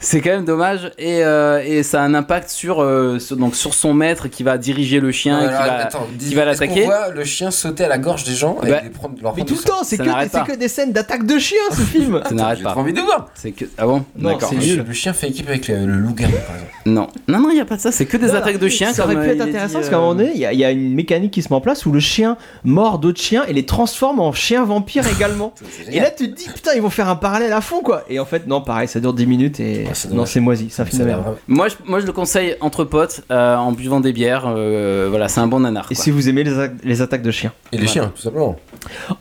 C'est 0.04 0.20
quand 0.22 0.32
même 0.32 0.44
dommage 0.46 0.92
et, 0.98 1.24
euh, 1.24 1.64
et 1.66 1.82
ça 1.82 2.02
a 2.02 2.06
un 2.06 2.14
impact 2.14 2.50
sur, 2.50 2.82
euh, 2.82 3.20
sur- 3.20 3.38
donc 3.38 3.56
sur 3.56 3.74
son 3.74 3.94
maître 3.94 4.28
qui 4.28 4.44
va 4.44 4.58
diriger 4.58 5.00
le 5.00 5.12
chien, 5.12 5.38
Alors, 5.38 5.50
qui 5.62 5.68
va, 5.68 5.78
attends, 5.86 6.08
dis- 6.14 6.30
qui 6.30 6.36
va 6.36 6.44
l'attaquer. 6.46 6.84
voit 6.84 7.10
le 7.10 7.24
chien 7.24 7.52
sauter 7.52 7.86
à 7.86 7.88
la 7.88 7.98
gorge 7.98 8.26
des 8.26 8.34
gens 8.34 8.58
et 8.66 8.70
Bah, 8.70 8.82
les 8.84 8.90
prendre, 8.90 9.16
leur 9.22 9.36
Mais 9.36 9.44
tout 9.46 9.56
le 9.56 9.62
temps, 9.64 9.84
c'est 9.84 9.98
que, 9.98 10.04
que 10.04 10.56
des 10.58 10.68
scènes 10.68 10.92
d'attaque 10.92 11.26
de 11.26 11.38
chiens 11.40 11.58
ce 11.72 11.82
film. 11.94 12.22
Ça 12.28 12.36
n'arrête 12.36 12.58
J'ai 12.58 12.64
pas. 12.66 12.72
trop 12.72 12.82
envie 12.82 12.92
de 12.94 13.00
voir. 13.02 13.30
C'est 13.34 13.52
que 13.52 13.66
ah 13.78 13.86
bon 13.86 14.04
Non, 14.18 14.32
d'accord. 14.34 14.50
c'est 14.60 14.76
Le, 14.76 14.94
chien 14.94 15.14
fait 15.14 15.30
équipe 15.30 15.48
avec 15.48 15.68
le, 15.70 15.86
le 15.86 15.94
loup-garou, 15.96 16.34
par 16.34 16.56
exemple. 16.56 16.72
Non 16.86 17.08
non 17.30 17.40
non 17.40 17.50
il 17.52 17.58
y 17.58 17.62
a 17.62 17.66
pas 17.66 17.78
de 17.78 17.82
ça. 17.82 17.92
C'est 17.94 18.06
que 18.06 18.18
des 18.18 18.28
Non, 18.28 18.34
attaques 18.36 18.60
de 18.60 18.68
chiens. 18.68 18.92
Ça 18.94 19.06
aurait 19.06 19.16
pu 19.16 19.22
euh, 19.22 19.34
être 19.34 19.42
intéressant 19.42 19.76
parce 19.76 19.88
euh, 19.88 19.90
qu'à 19.90 19.96
un 19.98 20.00
moment 20.02 20.16
donné, 20.16 20.32
il 20.36 20.40
y, 20.42 20.46
a- 20.46 20.52
il 20.52 20.60
y 20.60 20.66
a 20.66 20.72
une 20.72 20.94
mécanique 20.94 21.32
qui 21.32 21.42
se 21.42 21.48
met 21.50 21.56
en 21.56 21.62
place 21.62 21.86
où 21.86 21.92
le 21.94 22.02
chien 22.02 22.36
mord 22.66 23.00
d'autres 23.00 23.22
chiens 23.22 23.46
et 23.48 23.54
les 23.54 23.66
transforme 23.66 24.20
en 24.20 24.34
chiens 24.34 24.66
vampires 24.66 25.06
également. 25.08 25.54
Et 25.92 26.00
là, 26.02 26.10
tu 26.12 26.30
te 26.30 26.36
dis, 26.36 26.50
putain, 26.54 26.72
ils 26.76 26.82
vont 26.82 26.90
faire 26.90 27.08
un 27.08 27.16
parallèle 27.16 27.54
à 27.54 27.62
fond 27.62 27.82
quoi. 27.82 28.04
Et 28.10 28.20
en 28.20 28.26
fait, 28.26 28.48
non, 28.48 28.60
pareil, 28.62 28.88
ça 28.90 29.00
dure 29.00 29.14
10 29.14 29.26
minutes 29.28 29.60
et. 29.62 29.86
C'est 29.94 30.12
non, 30.12 30.26
c'est 30.26 30.40
moisi, 30.40 30.68
de 30.68 31.04
merde. 31.04 31.24
Moi 31.48 31.68
je, 31.70 31.76
moi 31.86 32.00
je 32.00 32.06
le 32.06 32.12
conseille 32.12 32.56
entre 32.62 32.84
potes 32.84 33.22
euh, 33.32 33.56
en 33.56 33.72
buvant 33.72 34.00
des 34.00 34.14
bières. 34.14 34.46
euh, 34.48 35.08
voilà 35.10 35.28
c'est 35.28 35.40
un 35.40 35.48
bon 35.48 35.60
nanar. 35.62 35.86
Et 35.92 35.96
quoi. 35.96 36.04
si 36.04 36.12
vous 36.12 36.30
aimez 36.30 36.44
les, 36.44 36.60
a- 36.60 36.70
les 36.84 37.02
attaques 37.02 37.22
de 37.22 37.32
chiens. 37.32 37.54
Et 37.72 37.78
les 37.78 37.88
chiens, 37.88 38.12
tout 38.16 38.22
simplement. 38.22 38.56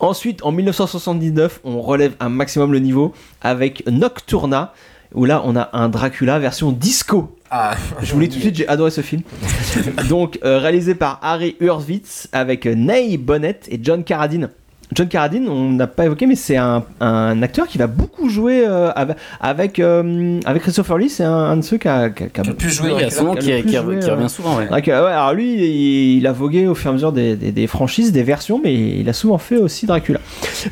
Ensuite, 0.01 0.45
en 0.45 0.53
1979, 0.53 1.61
on 1.65 1.81
relève 1.81 2.13
un 2.21 2.29
maximum 2.29 2.73
le 2.73 2.79
niveau 2.79 3.13
avec 3.41 3.85
Nocturna, 3.91 4.73
où 5.15 5.25
là, 5.25 5.43
on 5.45 5.57
a 5.57 5.69
un 5.73 5.89
Dracula 5.89 6.39
version 6.39 6.73
disco. 6.73 7.37
Ah, 7.51 7.75
Je 8.03 8.15
vous 8.15 8.21
le 8.21 8.27
dis 8.27 8.33
tout 8.33 8.39
de 8.39 8.43
suite, 8.45 8.57
j'ai 8.57 8.69
adoré 8.69 8.91
ce 8.91 9.03
film. 9.03 9.23
Donc, 10.09 10.39
euh, 10.45 10.59
réalisé 10.59 10.95
par 10.95 11.19
Harry 11.23 11.55
Hurwitz 11.61 12.29
avec 12.33 12.65
Ney 12.67 13.19
Bonnet 13.19 13.61
et 13.69 13.79
John 13.83 14.05
Carradine. 14.05 14.49
John 14.95 15.09
Carradine, 15.09 15.49
on 15.49 15.71
n'a 15.71 15.87
pas 15.87 16.05
évoqué, 16.07 16.27
mais 16.27 16.35
c'est 16.35 16.57
un, 16.57 16.85
un 17.01 17.43
acteur 17.43 17.67
qui 17.67 17.79
va 17.79 17.87
beaucoup 17.87 18.29
jouer 18.29 18.65
euh, 18.67 18.91
avec, 18.95 19.17
avec, 19.41 19.79
euh, 19.79 20.39
avec 20.45 20.63
Christopher 20.63 20.99
Lee. 20.99 21.09
C'est 21.09 21.25
un, 21.25 21.33
un 21.33 21.57
de 21.57 21.63
ceux 21.63 21.79
qui 21.79 21.89
a, 21.89 22.11
qui 22.11 22.25
a- 22.25 22.29
qui 22.29 22.41
a- 22.41 22.45
Qui 22.99 23.05
a 23.05 23.11
son 23.11 23.25
nom 23.25 23.35
qui 23.37 23.53
revient 23.63 23.77
euh, 24.25 24.29
souvent. 24.29 24.57
Ouais. 24.59 24.69
Ouais, 24.71 24.91
alors 24.91 25.33
lui, 25.35 25.55
il, 25.55 26.19
il 26.19 26.27
a 26.27 26.33
vogué 26.33 26.67
au 26.67 26.75
fur 26.75 26.89
et 26.89 26.91
à 26.91 26.93
mesure 26.95 27.13
des, 27.13 27.37
des- 27.37 27.53
des 27.53 27.67
franchises, 27.67 28.13
des 28.13 28.23
versions, 28.23 28.61
mais 28.63 28.75
il 28.75 29.09
a 29.09 29.13
souvent 29.13 29.39
fait 29.39 29.57
aussi 29.57 29.87
Dracula. 29.87 30.21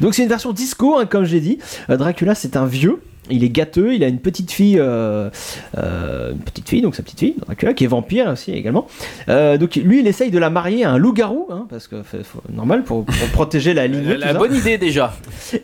Donc 0.01 0.15
c'est 0.15 0.23
une 0.23 0.29
version 0.29 0.53
disco, 0.53 0.99
hein, 0.99 1.07
comme 1.07 1.25
je 1.25 1.33
l'ai 1.35 1.41
dit. 1.41 1.59
Euh, 1.89 1.97
Dracula, 1.97 2.35
c'est 2.35 2.57
un 2.57 2.67
vieux. 2.67 3.01
Il 3.29 3.45
est 3.45 3.49
gâteux, 3.51 3.95
il 3.95 4.03
a 4.03 4.09
une 4.09 4.19
petite 4.19 4.51
fille, 4.51 4.79
euh, 4.81 5.31
euh, 5.79 6.33
une 6.33 6.39
petite 6.39 6.69
fille, 6.69 6.81
donc 6.83 6.97
sa 6.97 7.03
petite 7.03 7.21
fille, 7.21 7.35
Dracula, 7.47 7.75
qui 7.75 7.85
est 7.85 7.87
vampire 7.87 8.29
aussi 8.29 8.51
également. 8.53 8.87
Euh, 9.29 9.57
donc 9.57 9.77
lui, 9.77 10.01
il 10.01 10.07
essaye 10.09 10.31
de 10.33 10.39
la 10.39 10.51
marier 10.51 10.85
à 10.85 10.91
un 10.93 10.99
loup-garou, 10.99 11.47
hein, 11.51 11.67
parce 11.71 11.87
que 11.87 11.97
c'est 12.11 12.25
faut- 12.25 12.43
normal 12.53 12.83
pour, 12.83 13.05
pour 13.05 13.15
protéger 13.33 13.73
la 13.75 13.87
lignée. 13.87 14.17
La, 14.17 14.33
bonne 14.35 14.55
idée 14.55 14.79
déjà. 14.79 15.13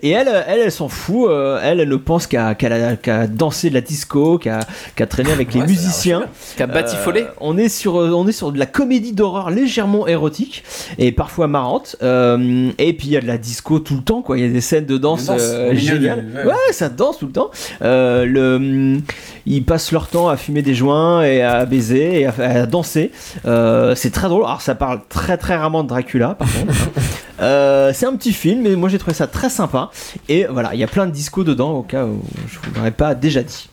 Et 0.02 0.10
elle, 0.10 0.28
elle, 0.46 0.60
elle 0.60 0.70
s'en 0.70 0.88
fout. 0.88 1.28
euh, 1.28 1.58
elle, 1.62 1.80
elle 1.80 1.88
ne 1.88 1.96
pense 1.96 2.26
qu'à 2.28 2.54
qu'à 2.54 2.94
qu'à 2.96 3.26
danser 3.26 3.70
de 3.70 3.74
la 3.74 3.80
disco, 3.80 4.38
qu'à 4.38 4.60
qu'à 4.94 5.06
traîner 5.06 5.32
avec 5.32 5.52
les 5.54 5.60
Ouais, 5.62 5.66
musiciens. 5.66 6.26
Batifolé. 6.58 7.22
Euh, 7.22 7.28
on 7.40 7.56
est 7.58 7.68
sur 7.68 7.94
on 7.96 8.28
est 8.28 8.32
sur 8.32 8.52
de 8.52 8.58
la 8.58 8.66
comédie 8.66 9.12
d'horreur 9.12 9.50
légèrement 9.50 10.06
érotique 10.06 10.62
et 10.98 11.10
parfois 11.10 11.48
marrante. 11.48 11.96
Euh, 12.02 12.70
et 12.78 12.92
puis 12.92 13.08
il 13.08 13.12
y 13.12 13.16
a 13.16 13.20
de 13.20 13.26
la 13.26 13.38
disco 13.38 13.78
tout 13.80 13.96
le 13.96 14.02
temps 14.02 14.22
quoi. 14.22 14.38
Il 14.38 14.44
y 14.44 14.48
a 14.48 14.52
des 14.52 14.60
scènes 14.60 14.86
de 14.86 14.98
danse, 14.98 15.28
euh, 15.30 15.74
géniales. 15.74 16.26
Ouais, 16.46 16.52
ça 16.72 16.88
danse 16.88 17.18
tout 17.18 17.26
le 17.26 17.32
temps. 17.32 17.45
Euh, 17.82 18.24
le, 18.24 18.56
hum, 18.56 19.02
ils 19.46 19.64
passent 19.64 19.92
leur 19.92 20.08
temps 20.08 20.28
à 20.28 20.36
fumer 20.36 20.62
des 20.62 20.74
joints 20.74 21.22
et 21.22 21.42
à 21.42 21.64
baiser 21.66 22.20
et 22.20 22.26
à, 22.26 22.34
à 22.38 22.66
danser. 22.66 23.12
Euh, 23.46 23.94
c'est 23.94 24.10
très 24.10 24.28
drôle. 24.28 24.44
Alors 24.44 24.60
ça 24.62 24.74
parle 24.74 25.00
très 25.08 25.36
très 25.36 25.56
rarement 25.56 25.82
de 25.82 25.88
Dracula 25.88 26.34
par 26.34 26.48
contre. 26.52 26.72
hein. 26.72 27.02
Euh, 27.38 27.90
c'est 27.92 28.06
un 28.06 28.16
petit 28.16 28.32
film, 28.32 28.62
mais 28.62 28.76
moi 28.76 28.88
j'ai 28.88 28.96
trouvé 28.96 29.12
ça 29.12 29.26
très 29.26 29.50
sympa. 29.50 29.90
Et 30.30 30.46
voilà, 30.46 30.70
il 30.72 30.80
y 30.80 30.84
a 30.84 30.86
plein 30.86 31.04
de 31.04 31.10
disco 31.10 31.44
dedans 31.44 31.72
au 31.72 31.82
cas 31.82 32.06
où 32.06 32.22
je 32.48 32.58
vous 32.58 32.74
l'aurais 32.74 32.92
pas 32.92 33.14
déjà 33.14 33.42
dit. 33.42 33.68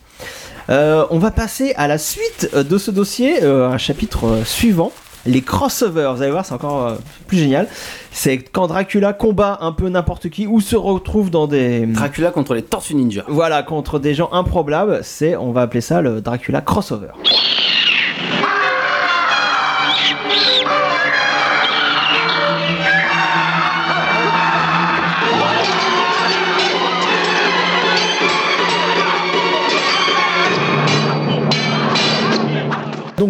Euh, 0.69 1.05
on 1.11 1.17
va 1.17 1.31
passer 1.31 1.73
à 1.77 1.87
la 1.87 1.97
suite 1.97 2.49
de 2.53 2.77
ce 2.77 2.91
dossier, 2.91 3.41
euh, 3.41 3.69
un 3.69 3.77
chapitre 3.77 4.41
suivant. 4.45 4.91
Les 5.25 5.41
crossovers, 5.41 6.13
vous 6.15 6.21
allez 6.21 6.31
voir, 6.31 6.45
c'est 6.45 6.53
encore 6.53 6.87
euh, 6.87 6.95
plus 7.27 7.37
génial. 7.37 7.67
C'est 8.11 8.39
quand 8.39 8.67
Dracula 8.67 9.13
combat 9.13 9.57
un 9.61 9.71
peu 9.71 9.87
n'importe 9.87 10.29
qui 10.29 10.47
ou 10.47 10.59
se 10.59 10.75
retrouve 10.75 11.29
dans 11.29 11.47
des. 11.47 11.85
Dracula 11.85 12.31
contre 12.31 12.53
les 12.53 12.61
Tortues 12.61 12.95
Ninja. 12.95 13.23
Voilà, 13.27 13.63
contre 13.63 13.99
des 13.99 14.13
gens 14.13 14.29
improbables, 14.33 14.99
c'est, 15.03 15.35
on 15.35 15.51
va 15.51 15.61
appeler 15.61 15.81
ça 15.81 16.01
le 16.01 16.21
Dracula 16.21 16.61
crossover. 16.61 17.11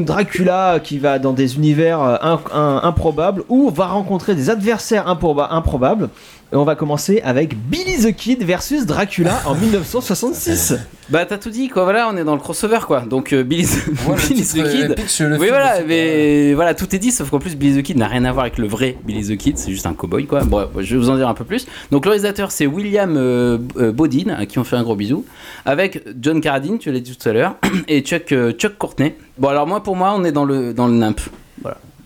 Dracula 0.05 0.79
qui 0.81 0.97
va 0.99 1.19
dans 1.19 1.33
des 1.33 1.55
univers 1.55 2.01
euh, 2.01 2.79
improbables 2.83 3.43
ou 3.49 3.69
va 3.69 3.87
rencontrer 3.87 4.35
des 4.35 4.49
adversaires 4.49 5.07
improba- 5.07 5.49
improbables. 5.51 6.09
Et 6.53 6.55
on 6.55 6.65
va 6.65 6.75
commencer 6.75 7.19
avec 7.25 7.57
Billy 7.57 8.03
the 8.03 8.15
Kid 8.15 8.43
versus 8.43 8.85
Dracula 8.85 9.41
en 9.47 9.55
1966. 9.55 10.75
Bah 11.09 11.25
t'as 11.25 11.37
tout 11.37 11.49
dit 11.49 11.67
quoi. 11.67 11.83
Voilà 11.83 12.07
on 12.09 12.15
est 12.15 12.23
dans 12.23 12.33
le 12.33 12.39
crossover 12.39 12.79
quoi. 12.87 13.01
Donc 13.01 13.33
euh, 13.33 13.43
Billy, 13.43 13.65
the- 13.65 13.89
Billy 14.29 14.41
titre, 14.41 14.63
the 14.63 14.71
Kid. 14.71 14.95
pitch, 14.95 15.21
Oui 15.37 15.47
voilà, 15.49 15.81
mais 15.85 16.53
voilà, 16.53 16.73
tout 16.73 16.95
est 16.95 16.97
dit, 16.97 17.11
sauf 17.11 17.29
qu'en 17.29 17.39
plus 17.39 17.57
Billy 17.57 17.81
the 17.81 17.85
Kid 17.85 17.97
n'a 17.97 18.07
rien 18.07 18.23
à 18.23 18.31
voir 18.31 18.45
avec 18.45 18.57
le 18.57 18.67
vrai 18.67 18.95
Billy 19.03 19.35
the 19.35 19.37
Kid, 19.37 19.57
c'est 19.57 19.69
juste 19.69 19.85
un 19.85 19.93
cowboy 19.95 20.25
quoi. 20.27 20.45
Bon, 20.45 20.65
je 20.79 20.95
vais 20.95 21.01
vous 21.01 21.09
en 21.09 21.17
dire 21.17 21.27
un 21.27 21.33
peu 21.33 21.43
plus. 21.43 21.67
Donc 21.91 22.05
le 22.05 22.11
réalisateur 22.11 22.51
c'est 22.51 22.67
William 22.67 23.15
euh, 23.17 23.57
Bodine, 23.91 24.29
à 24.31 24.45
qui 24.45 24.59
on 24.59 24.63
fait 24.63 24.77
un 24.77 24.83
gros 24.83 24.95
bisou, 24.95 25.25
avec 25.65 26.03
John 26.21 26.39
Carradine, 26.39 26.77
tu 26.79 26.89
l'as 26.91 27.01
dit 27.01 27.15
tout 27.17 27.27
à 27.27 27.33
l'heure, 27.33 27.55
et 27.89 27.99
Chuck, 28.01 28.31
euh, 28.31 28.53
Chuck 28.53 28.77
Courtney. 28.77 29.13
Bon 29.37 29.49
alors 29.49 29.67
moi 29.67 29.83
pour 29.83 29.97
moi 29.97 30.13
on 30.15 30.23
est 30.23 30.31
dans 30.31 30.45
le, 30.45 30.73
dans 30.73 30.87
le 30.87 30.93
NIMP, 30.93 31.19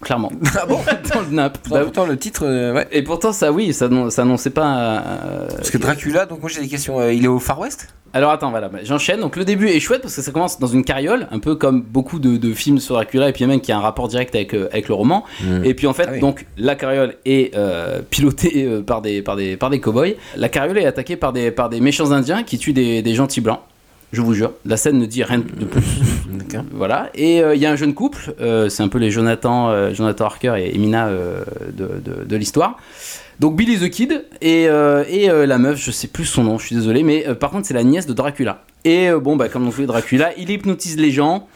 clairement. 0.02 0.32
Ah 0.60 0.66
bon 0.66 0.80
dans 1.14 1.22
le 1.22 1.28
NIMP. 1.28 1.54
Bah, 1.70 1.82
Pourtant, 1.84 2.06
le 2.06 2.18
titre, 2.18 2.44
euh, 2.46 2.74
ouais. 2.74 2.88
Et 2.92 3.02
pourtant 3.04 3.32
ça 3.34 3.52
oui, 3.52 3.74
ça 3.74 3.88
non- 3.90 4.10
ça 4.10 4.22
annonçait 4.24 4.50
pas... 4.50 5.02
euh, 5.26 5.48
Parce 5.56 5.70
que 5.72 5.78
Dracula, 5.78 6.26
donc 6.26 6.42
moi 6.42 6.50
j'ai 6.54 6.62
des 6.62 6.68
questions. 6.68 7.00
euh, 7.00 7.14
il 7.14 7.24
est 7.26 7.28
au 7.30 7.40
Far 7.40 7.60
West? 7.60 7.88
Alors 8.14 8.32
attends, 8.32 8.50
voilà, 8.52 8.70
bah, 8.70 8.80
j'enchaîne. 8.84 9.20
Donc 9.20 9.36
le 9.36 9.44
début 9.46 9.68
est 9.68 9.80
chouette 9.80 10.02
parce 10.02 10.16
que 10.16 10.22
ça 10.22 10.32
commence 10.32 10.60
dans 10.60 10.68
une 10.68 10.84
carriole, 10.84 11.28
un 11.30 11.40
peu 11.40 11.56
comme 11.56 11.82
beaucoup 11.82 12.20
de, 12.20 12.38
de 12.38 12.54
films 12.54 12.80
sur 12.80 12.96
Dracula, 12.96 13.30
et 13.30 13.34
puis 13.34 13.46
même 13.46 13.60
qui 13.62 13.72
a 13.72 13.78
un 13.78 13.82
rapport 13.82 14.08
direct 14.08 14.34
avec, 14.34 14.54
avec 14.54 14.88
le 14.88 14.94
roman. 14.94 15.24
Et 15.64 15.74
puis 15.74 15.88
en 15.88 15.94
fait, 15.94 16.06
Ah 16.08 16.12
oui. 16.14 16.20
donc 16.22 16.46
la 16.58 16.76
carriole 16.76 17.16
est 17.26 17.54
pilotée 18.10 18.68
par 18.88 19.02
des 19.02 19.22
par 19.22 19.36
des 19.36 19.58
par 19.58 19.70
des 19.70 19.80
cowboys. 19.82 20.16
La 20.36 20.50
carriole 20.50 20.78
est 20.78 20.86
attaquée 20.86 21.18
par 21.18 21.34
des 21.34 21.52
par 21.52 21.70
des 21.70 21.82
méchants 21.82 22.12
indiens 22.12 22.44
qui 22.44 22.58
tuent 22.58 22.74
des, 22.74 23.02
des 23.02 23.14
gentils 23.14 23.42
blancs. 23.42 23.60
Je 24.14 24.22
vous 24.22 24.34
jure, 24.34 24.54
la 24.66 24.78
scène 24.78 24.98
ne 25.00 25.06
dit 25.06 25.24
rien 25.24 25.40
de 25.40 25.66
plus. 25.66 25.82
Voilà. 26.72 27.10
Et 27.14 27.44
euh, 27.44 27.56
il 27.56 27.62
y 27.62 27.66
a 27.66 27.72
un 27.72 27.76
jeune 27.76 27.94
couple, 27.94 28.34
euh, 28.40 28.70
c'est 28.70 28.82
un 28.82 28.88
peu 28.88 28.98
les 29.00 29.12
Jonathan, 29.12 29.70
euh, 29.70 29.94
Jonathan 29.94 30.26
Harker 30.26 30.56
et 30.58 30.74
Emina 30.76 31.08
euh, 31.08 31.44
de, 31.74 31.90
de- 32.04 32.24
de 32.24 32.36
l'histoire. 32.38 32.78
Donc 33.40 33.56
Billy 33.58 33.78
the 33.78 33.90
Kid 33.92 34.24
et, 34.42 34.64
et 34.64 35.28
la 35.30 35.58
meuf, 35.60 35.78
je 35.84 35.92
sais 35.92 36.08
plus 36.08 36.26
son 36.26 36.44
nom, 36.44 36.58
je 36.58 36.66
suis 36.66 36.76
désolé, 36.76 37.04
mais 37.04 37.24
par 37.36 37.52
contre 37.52 37.68
c'est 37.68 37.74
la 37.76 37.84
nièce 37.84 38.08
de 38.08 38.14
Dracula. 38.14 38.64
Et 38.84 39.12
bon, 39.12 39.36
bah, 39.36 39.48
comme 39.50 39.70
tous 39.72 39.82
les 39.82 39.86
Dracula, 39.88 40.32
il 40.40 40.50
hypnotise 40.50 40.98
les 40.98 41.12
gens. 41.12 41.48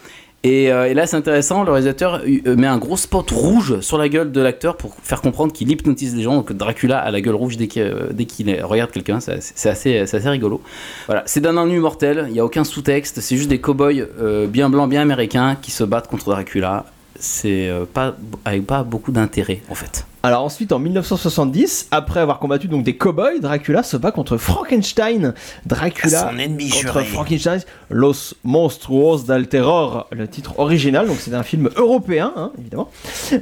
Et, 0.44 0.72
euh, 0.72 0.90
et 0.90 0.96
là 0.96 1.06
c'est 1.06 1.16
intéressant, 1.18 1.64
le 1.64 1.72
réalisateur 1.72 2.22
euh, 2.26 2.56
met 2.56 2.66
un 2.66 2.80
gros 2.80 2.98
spot 2.98 3.30
rouge 3.30 3.80
sur 3.82 4.00
la 4.00 4.10
gueule 4.10 4.32
de 4.32 4.42
l'acteur 4.42 4.76
pour 4.76 4.96
faire 5.04 5.22
comprendre 5.22 5.54
qu'il 5.54 5.70
hypnotise 5.70 6.16
les 6.16 6.24
gens. 6.24 6.36
Donc 6.36 6.52
Dracula 6.54 6.98
a 6.98 7.12
la 7.12 7.22
gueule 7.22 7.36
rouge 7.36 7.58
dès 7.58 7.68
qu'il 7.68 7.84
euh, 7.84 8.66
regarde 8.66 8.90
quelqu'un, 8.90 9.20
c'est 9.20 9.70
assez- 9.70 10.04
rigolo. 10.30 10.62
Voilà, 11.06 11.22
c'est 11.28 11.42
d'un 11.42 11.58
ennui 11.58 11.78
mortel, 11.78 12.26
il 12.28 12.34
n'y 12.34 12.40
a 12.40 12.46
aucun 12.46 12.64
sous-texte, 12.64 13.22
c'est 13.22 13.38
juste 13.38 13.50
des 13.50 13.60
cow-boys 13.60 14.08
bien 14.48 14.70
blancs, 14.70 14.90
bien 14.90 15.02
américains 15.02 15.58
qui 15.62 15.70
se 15.72 15.84
battent 15.84 16.08
contre 16.08 16.26
Dracula. 16.32 16.86
C'est 17.20 17.70
pas, 17.94 18.16
avec 18.46 18.66
pas 18.66 18.82
beaucoup 18.84 19.12
d'intérêt 19.12 19.62
en 19.70 19.76
fait. 19.76 20.06
Alors 20.24 20.44
ensuite, 20.44 20.72
en 20.72 20.78
1970, 20.78 21.88
après 21.90 22.20
avoir 22.20 22.38
combattu 22.38 22.68
donc 22.68 22.84
des 22.84 22.96
cowboys, 22.96 23.40
Dracula 23.42 23.82
se 23.82 23.98
bat 23.98 24.12
contre 24.12 24.38
Frankenstein. 24.38 25.34
Dracula 25.66 26.30
Son 26.30 26.38
ennemi 26.38 26.70
contre 26.70 26.82
juré. 27.00 27.06
Frankenstein, 27.06 27.60
Los 27.90 28.36
Monstruos 28.44 29.24
del 29.24 29.48
Terror, 29.48 30.08
le 30.12 30.28
titre 30.28 30.60
original. 30.60 31.08
Donc 31.08 31.18
c'est 31.20 31.34
un 31.34 31.42
film 31.42 31.70
européen, 31.76 32.34
hein, 32.36 32.52
évidemment, 32.60 32.90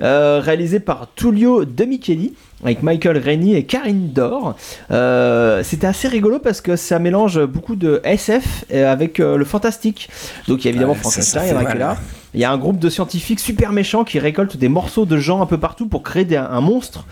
euh, 0.02 0.40
réalisé 0.42 0.80
par 0.80 1.08
Tullio 1.16 1.66
De 1.66 1.84
Micheli 1.84 2.34
avec 2.64 2.82
Michael 2.82 3.18
Rennie 3.18 3.56
et 3.56 3.66
Karine 3.66 4.14
Dor. 4.14 4.56
Euh, 4.92 5.62
C'était 5.64 5.88
assez 5.88 6.08
rigolo 6.08 6.40
parce 6.40 6.62
que 6.62 6.78
ça 6.78 6.98
mélange 7.00 7.44
beaucoup 7.46 7.76
de 7.76 8.00
SF 8.06 8.64
avec 8.74 9.20
euh, 9.20 9.36
le 9.36 9.44
fantastique. 9.44 10.10
Donc 10.48 10.60
il 10.62 10.66
y 10.66 10.68
a 10.68 10.70
évidemment 10.72 10.94
Ouais, 10.94 11.00
Frankenstein, 11.00 11.56
mal, 11.56 11.64
Dracula. 11.66 11.92
hein. 11.92 11.98
Il 12.34 12.40
y 12.40 12.44
a 12.44 12.52
un 12.52 12.58
groupe 12.58 12.80
de 12.80 12.90
scientifiques 12.90 13.40
super 13.40 13.72
méchants 13.72 14.04
qui 14.04 14.20
récoltent 14.20 14.58
des 14.58 14.70
morceaux 14.70 15.06
de 15.06 15.18
gens 15.18 15.42
un 15.42 15.46
peu 15.46 15.58
partout 15.58 15.88
pour 15.88 16.04
créer 16.04 16.38
un 16.38 16.62
monstre 16.62 17.06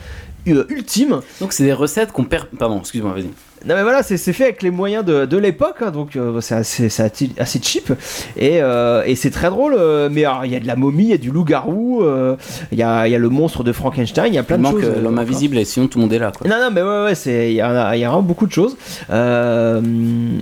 euh, 0.48 0.66
ultime. 0.70 1.22
Donc 1.42 1.54
c'est 1.54 1.64
des 1.64 1.74
recettes 1.74 2.12
qu'on 2.12 2.26
perd. 2.26 2.48
Pardon, 2.58 2.80
excuse-moi, 2.80 3.14
vas-y. 3.14 3.30
Non 3.66 3.76
mais 3.76 3.82
voilà, 3.84 4.04
c'est 4.04 4.18
c'est 4.18 4.34
fait 4.34 4.44
avec 4.46 4.62
les 4.64 4.72
moyens 4.72 5.04
de, 5.04 5.26
de 5.26 5.38
l'époque, 5.38 5.78
hein, 5.82 5.92
donc 5.92 6.16
euh, 6.16 6.40
c'est 6.42 6.56
assez, 6.56 6.90
c'est 6.90 7.04
assez- 7.04 7.32
assez 7.40 7.60
cheap 7.62 7.92
et, 8.38 8.62
euh, 8.62 9.04
et 9.06 9.16
c'est 9.16 9.32
très 9.32 9.50
drôle. 9.50 9.76
euh, 9.78 10.10
mais 10.12 10.26
alors, 10.26 10.46
il 10.46 10.52
y 10.52 10.56
a 10.56 10.60
de 10.60 10.68
la 10.68 10.76
momie, 10.76 11.06
il 11.06 11.10
y 11.10 11.14
a 11.14 11.18
du 11.18 11.32
loup-garou, 11.32 12.02
euh, 12.04 12.36
il 12.72 12.78
y, 12.78 12.84
a, 12.84 13.08
il 13.08 13.12
y 13.12 13.16
a 13.16 13.20
le 13.20 13.30
monstre 13.30 13.64
de 13.64 13.72
Frankenstein, 13.72 14.28
il 14.28 14.36
y 14.36 14.38
a 14.38 14.44
plein 14.44 14.58
Il 14.58 14.60
de 14.60 14.64
manque 14.64 14.80
choses. 14.82 14.94
euh, 14.98 15.02
l'homme 15.02 15.18
invisible 15.20 15.58
et 15.58 15.66
sinon 15.66 15.88
tout 15.88 15.98
le 15.98 16.04
monde 16.04 16.14
est 16.14 16.20
là. 16.20 16.32
Quoi. 16.38 16.48
Non, 16.48 16.58
non, 16.60 16.70
mais 16.72 16.82
ouais, 16.82 17.04
ouais, 17.06 17.16
c'est, 17.16 17.50
il 17.52 17.56
y, 17.56 17.62
a- 17.62 17.96
il 17.96 18.00
y 18.00 18.04
a 18.06 18.08
vraiment 18.10 18.22
beaucoup 18.24 18.46
de 18.48 18.52
choses. 18.52 18.78
Euh, 19.10 19.82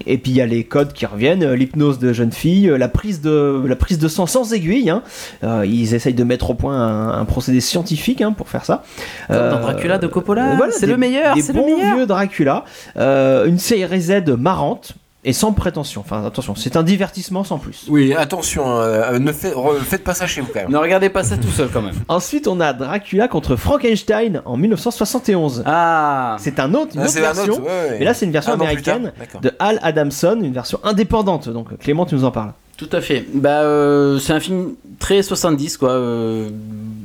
et 0.06 0.18
puis 0.18 0.32
il 0.32 0.38
y 0.38 0.42
a 0.42 0.46
les 0.46 0.64
codes 0.64 0.94
qui 0.94 1.06
reviennent, 1.06 1.54
l'hypnose 1.54 2.00
de 2.00 2.14
jeune 2.14 2.32
fille, 2.32 2.72
la 2.78 2.88
prise 2.88 3.22
de, 3.22 3.62
la 3.66 3.76
prise 3.76 4.00
de 4.00 4.08
sang 4.08 4.26
sans 4.28 4.54
aiguille. 4.54 4.90
hein. 4.90 5.02
Euh, 5.44 5.66
ils 5.66 5.94
essayent 5.94 6.14
de 6.14 6.24
mettre 6.24 6.50
au 6.50 6.54
point 6.54 6.76
un, 6.76 7.20
un 7.22 7.26
procédé 7.26 7.62
scientifique 7.62 8.22
hein, 8.22 8.34
pour 8.34 8.50
faire 8.50 8.66
ça. 8.66 8.84
Comme 9.28 9.38
dans 9.38 9.60
Dracula 9.62 9.98
de 9.98 10.08
Coppola, 10.08 10.56
voilà, 10.58 10.72
c'est 10.74 10.86
le 10.88 10.98
meilleur, 10.98 11.36
c'est 11.40 11.54
le 11.54 11.60
bons 11.60 11.78
meilleur. 11.78 11.96
vieux 11.96 12.06
Dracula. 12.06 12.66
Euh, 13.06 13.46
une 13.46 13.60
série 13.60 14.02
Z 14.02 14.30
marrante 14.38 14.94
et 15.28 15.34
sans 15.34 15.54
prétention. 15.54 16.02
Enfin, 16.02 16.24
attention, 16.26 16.54
c'est 16.56 16.76
un 16.76 16.84
divertissement 16.84 17.44
sans 17.44 17.58
plus. 17.58 17.86
Oui, 17.90 18.14
attention, 18.16 18.80
euh, 18.80 19.18
ne 19.20 19.32
fait- 19.32 19.52
re- 19.54 19.80
faites 19.80 20.04
pas 20.04 20.14
ça 20.14 20.28
chez 20.28 20.42
vous 20.42 20.48
quand 20.54 20.62
même. 20.62 20.72
Ne 20.72 20.78
regardez 20.78 21.10
pas 21.10 21.24
ça 21.24 21.36
tout 21.38 21.50
seul 21.50 21.70
quand 21.74 21.82
même. 21.82 21.96
Ensuite, 22.08 22.48
on 22.48 22.60
a 22.60 22.74
Dracula 22.74 23.28
contre 23.28 23.56
Frankenstein 23.56 24.42
en 24.46 24.56
1971. 24.58 25.64
Ah, 25.66 26.36
C'est 26.40 26.60
un 26.60 26.74
autre, 26.74 26.92
une 26.96 27.02
Ah, 27.02 27.06
autre 27.06 27.18
un 27.18 27.22
version. 27.22 27.54
autre, 27.54 27.62
ouais, 27.64 27.68
ouais. 27.92 27.96
Mais 28.00 28.06
là, 28.06 28.14
c'est 28.14 28.26
une 28.26 28.32
version 28.32 28.54
américaine 28.54 29.14
de 29.42 29.52
Hal 29.60 29.80
Adamson, 29.82 30.40
une 30.42 30.54
version 30.54 30.80
indépendante. 30.84 31.50
Donc, 31.50 31.78
Clément, 31.80 32.06
tu 32.06 32.16
nous 32.16 32.24
en 32.26 32.32
parles. 32.32 32.54
Tout 32.78 32.90
à 32.92 33.02
fait. 33.02 33.26
Bah, 33.34 33.62
euh, 33.62 34.20
c'est 34.20 34.34
un 34.34 34.40
film 34.40 34.74
très 35.00 35.22
70 35.24 35.78
quoi. 35.78 35.92
euh, 35.92 36.50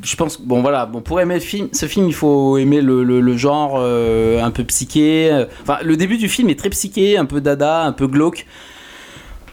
je 0.03 0.17
pense 0.17 0.41
bon 0.41 0.63
voilà, 0.63 0.87
bon 0.87 1.01
pour 1.01 1.21
aimer 1.21 1.35
le 1.35 1.41
film, 1.41 1.69
ce 1.73 1.87
film 1.87 2.07
il 2.07 2.15
faut 2.15 2.57
aimer 2.59 2.81
le, 2.81 3.05
le- 3.05 3.21
le 3.21 3.37
genre 3.37 3.75
euh, 3.79 4.43
un 4.43 4.51
peu 4.51 4.65
psyché. 4.65 5.45
Enfin, 5.63 5.79
le 5.85 5.97
début 5.97 6.17
du 6.19 6.29
film 6.29 6.49
est 6.51 6.59
très 6.59 6.71
psyché, 6.71 7.17
un 7.19 7.25
peu 7.27 7.41
dada, 7.41 7.83
un 7.83 7.93
peu 7.93 8.07
glauque. 8.07 8.47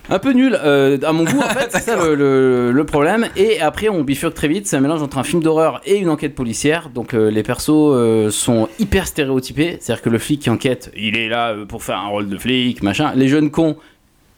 Un 0.09 0.19
peu 0.19 0.31
nul, 0.31 0.55
à 0.55 1.11
mon 1.11 1.25
goût 1.25 1.37
en 1.39 1.49
fait, 1.49 1.67
c'est 1.69 1.81
ça 1.81 1.97
le, 1.97 2.71
le- 2.71 2.85
problème. 2.85 3.27
Et 3.35 3.59
après, 3.59 3.89
on 3.89 4.03
bifurque 4.05 4.35
très 4.35 4.47
vite, 4.47 4.65
c'est 4.65 4.77
un 4.77 4.79
mélange 4.79 5.01
entre 5.03 5.17
un 5.17 5.23
film 5.23 5.43
d'horreur 5.43 5.81
et 5.85 5.97
une 5.97 6.09
enquête 6.09 6.33
policière. 6.33 6.89
Donc 6.95 7.11
les 7.11 7.43
persos 7.43 8.31
sont 8.33 8.69
hyper 8.79 9.05
stéréotypés, 9.05 9.77
c'est-à-dire 9.81 10.01
que 10.01 10.09
le 10.09 10.17
flic 10.17 10.41
qui 10.43 10.49
enquête, 10.49 10.91
il 10.95 11.17
est 11.17 11.27
là 11.27 11.53
pour 11.67 11.83
faire 11.83 11.97
un 11.97 12.07
rôle 12.07 12.29
de 12.29 12.37
flic, 12.37 12.81
machin. 12.83 13.11
Les 13.15 13.27
jeunes 13.27 13.51
cons, 13.51 13.75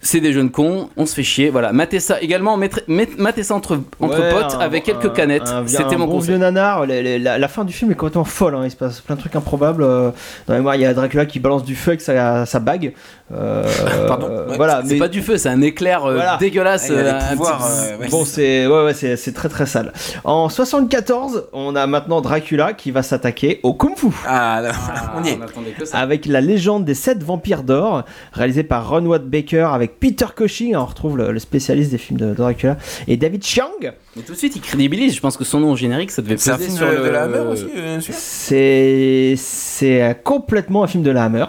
c'est 0.02 0.22
des 0.22 0.32
jeunes 0.34 0.50
cons, 0.50 0.90
on 0.98 1.06
se 1.06 1.14
fait 1.14 1.24
chier. 1.24 1.50
Voilà, 1.50 1.74
matez 1.74 2.00
ça 2.00 2.22
également, 2.22 2.56
mettre- 2.58 2.82
met- 2.88 3.10
matez 3.18 3.44
ça 3.44 3.54
entre, 3.56 3.80
entre 4.00 4.20
Ouais, 4.20 4.32
potes 4.32 4.56
un- 4.56 4.60
avec 4.60 4.84
quelques 4.84 5.06
un- 5.06 5.10
canettes. 5.10 5.52
C'était 5.68 5.98
mon 5.98 6.06
bon 6.06 6.14
conseil. 6.14 6.30
vieux 6.30 6.38
nanar. 6.38 6.86
les- 6.86 7.04
les- 7.04 7.20
la, 7.20 7.38
la 7.38 7.48
fin 7.48 7.66
du 7.66 7.74
film 7.74 7.92
est 7.92 7.96
complètement 7.96 8.24
folle. 8.24 8.56
hein, 8.56 8.62
Il 8.64 8.72
se 8.72 8.76
passe 8.78 9.02
plein 9.02 9.16
de 9.16 9.20
trucs 9.20 9.36
improbables. 9.36 9.84
euh, 9.84 10.12
Dans 10.48 10.54
la 10.54 10.60
mémoire, 10.60 10.76
il 10.76 10.82
y 10.82 10.86
a 10.86 10.94
Dracula 10.94 11.26
qui 11.26 11.40
balance 11.40 11.64
du 11.64 11.76
feu 11.76 11.92
avec 11.92 12.02
sa, 12.02 12.46
sa 12.46 12.60
bague. 12.60 12.94
Euh, 13.34 13.64
Pardon? 14.08 14.28
euh, 14.30 14.48
Ouais, 14.50 14.58
Voilà, 14.58 14.82
C'est 14.86 14.94
mais 14.94 15.00
pas 15.00 15.08
du 15.08 15.22
feu, 15.22 15.38
c'est 15.38 15.50
un 15.50 15.62
éclair 15.62 16.06
euh, 16.06 16.16
Voilà. 16.16 16.38
dégueulasse. 16.38 16.90
Ah, 16.92 17.32
pouvoirs, 17.34 17.58
petit- 17.60 18.02
ouais. 18.02 18.08
Bon, 18.10 18.26
c'est 18.26 18.68
ouais, 18.68 18.84
ouais, 18.86 18.94
c'est 18.94 19.18
c'est 19.18 19.34
très 19.34 19.50
très 19.50 19.66
sale. 19.66 19.92
En 20.24 20.50
74, 20.50 21.48
on 21.54 21.76
a 21.76 21.86
maintenant 21.88 22.22
Dracula 22.22 22.74
qui 22.74 22.92
va 22.92 23.04
s'attaquer 23.04 23.60
au 23.64 23.74
kung-fu. 23.74 24.08
Ah, 24.26 24.62
là, 24.62 24.72
Ah, 24.74 25.14
on 25.18 25.24
y 25.24 25.30
est. 25.30 25.38
on 25.40 25.44
attendait 25.44 25.72
que 25.72 25.86
ça. 25.86 25.98
Avec 26.00 26.26
la 26.26 26.42
légende 26.42 26.86
des 26.86 26.94
sept 26.96 27.22
vampires 27.24 27.64
d'or, 27.64 28.04
réalisé 28.34 28.64
par 28.64 28.90
Ron 28.90 29.06
Watt 29.06 29.26
Baker 29.26 29.68
avec 29.74 29.89
Peter 30.00 30.26
Cushing, 30.36 30.76
on 30.76 30.86
retrouve 30.86 31.18
le, 31.18 31.32
le 31.32 31.40
spécialiste 31.40 31.92
des 31.92 31.98
films 31.98 32.20
de, 32.20 32.28
de 32.28 32.34
Dracula, 32.34 32.78
et 33.08 33.18
David 33.18 33.44
Chiang. 33.44 33.70
Mais 34.16 34.24
tout 34.24 34.34
de 34.34 34.38
suite, 34.38 34.56
il 34.56 34.62
crédibilise. 34.62 35.16
Je 35.16 35.22
pense 35.22 35.38
que 35.38 35.44
son 35.44 35.60
nom 35.60 35.72
au 35.72 35.76
générique, 35.76 36.12
ça 36.12 36.22
devait 36.22 36.38
C'est 36.38 36.52
un 36.52 36.58
peser 36.58 36.66
film 36.68 36.78
sur 36.78 36.88
de, 36.88 36.96
le... 36.98 37.04
de 37.04 37.10
la 37.10 37.24
Hammer 37.24 37.40
aussi, 37.52 37.66
euh, 37.76 38.00
C'est 38.02 39.36
c'est 39.38 40.18
complètement 40.24 40.84
un 40.84 40.88
film 40.88 41.04
de 41.04 41.12
la 41.12 41.26
Hammer. 41.26 41.46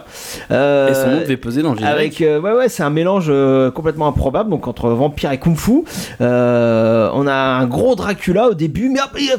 Euh, 0.51 0.89
Et 0.89 0.93
son 0.93 1.07
nom 1.11 1.21
devait 1.21 1.37
peser 1.37 1.61
dans 1.61 1.73
le 1.73 1.79
générique. 1.79 1.97
Avec 1.99 2.21
euh, 2.21 2.39
ouais 2.39 2.53
ouais 2.53 2.69
c'est 2.69 2.83
un 2.83 2.89
mélange 2.89 3.27
euh, 3.29 3.71
complètement 3.71 4.07
improbable 4.07 4.49
donc 4.49 4.67
entre 4.67 4.89
vampire 4.89 5.31
et 5.31 5.39
kung-fu. 5.39 5.83
Euh, 6.21 7.09
on 7.13 7.27
a 7.27 7.33
un 7.33 7.65
gros 7.67 7.95
Dracula 7.95 8.47
au 8.49 8.53
début 8.53 8.89
mais 8.89 8.99
après 8.99 9.21
il 9.21 9.27
y 9.27 9.31
a 9.31 9.37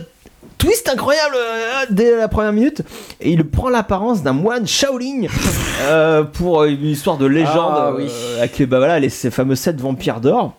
twist 0.63 0.89
incroyable 0.89 1.35
euh, 1.37 1.87
dès 1.91 2.17
la 2.17 2.29
première 2.29 2.53
minute 2.53 2.83
et 3.21 3.33
il 3.33 3.45
prend 3.45 3.69
l'apparence 3.69 4.23
d'un 4.23 4.33
moine 4.33 4.65
Shaolin 4.65 5.23
euh, 5.83 6.23
pour 6.23 6.63
une 6.65 6.87
histoire 6.87 7.19
de 7.19 7.27
légende 7.27 7.75
Ah, 7.77 7.93
oui. 7.97 8.07
euh, 8.09 8.39
avec 8.39 8.57
les 8.59 8.67
bah 8.67 8.79
voilà 8.79 9.01
les 9.01 9.09
ces 9.09 9.33
fameux 9.33 9.57
sept 9.57 9.81
vampires 9.81 10.21
d'or. 10.21 10.55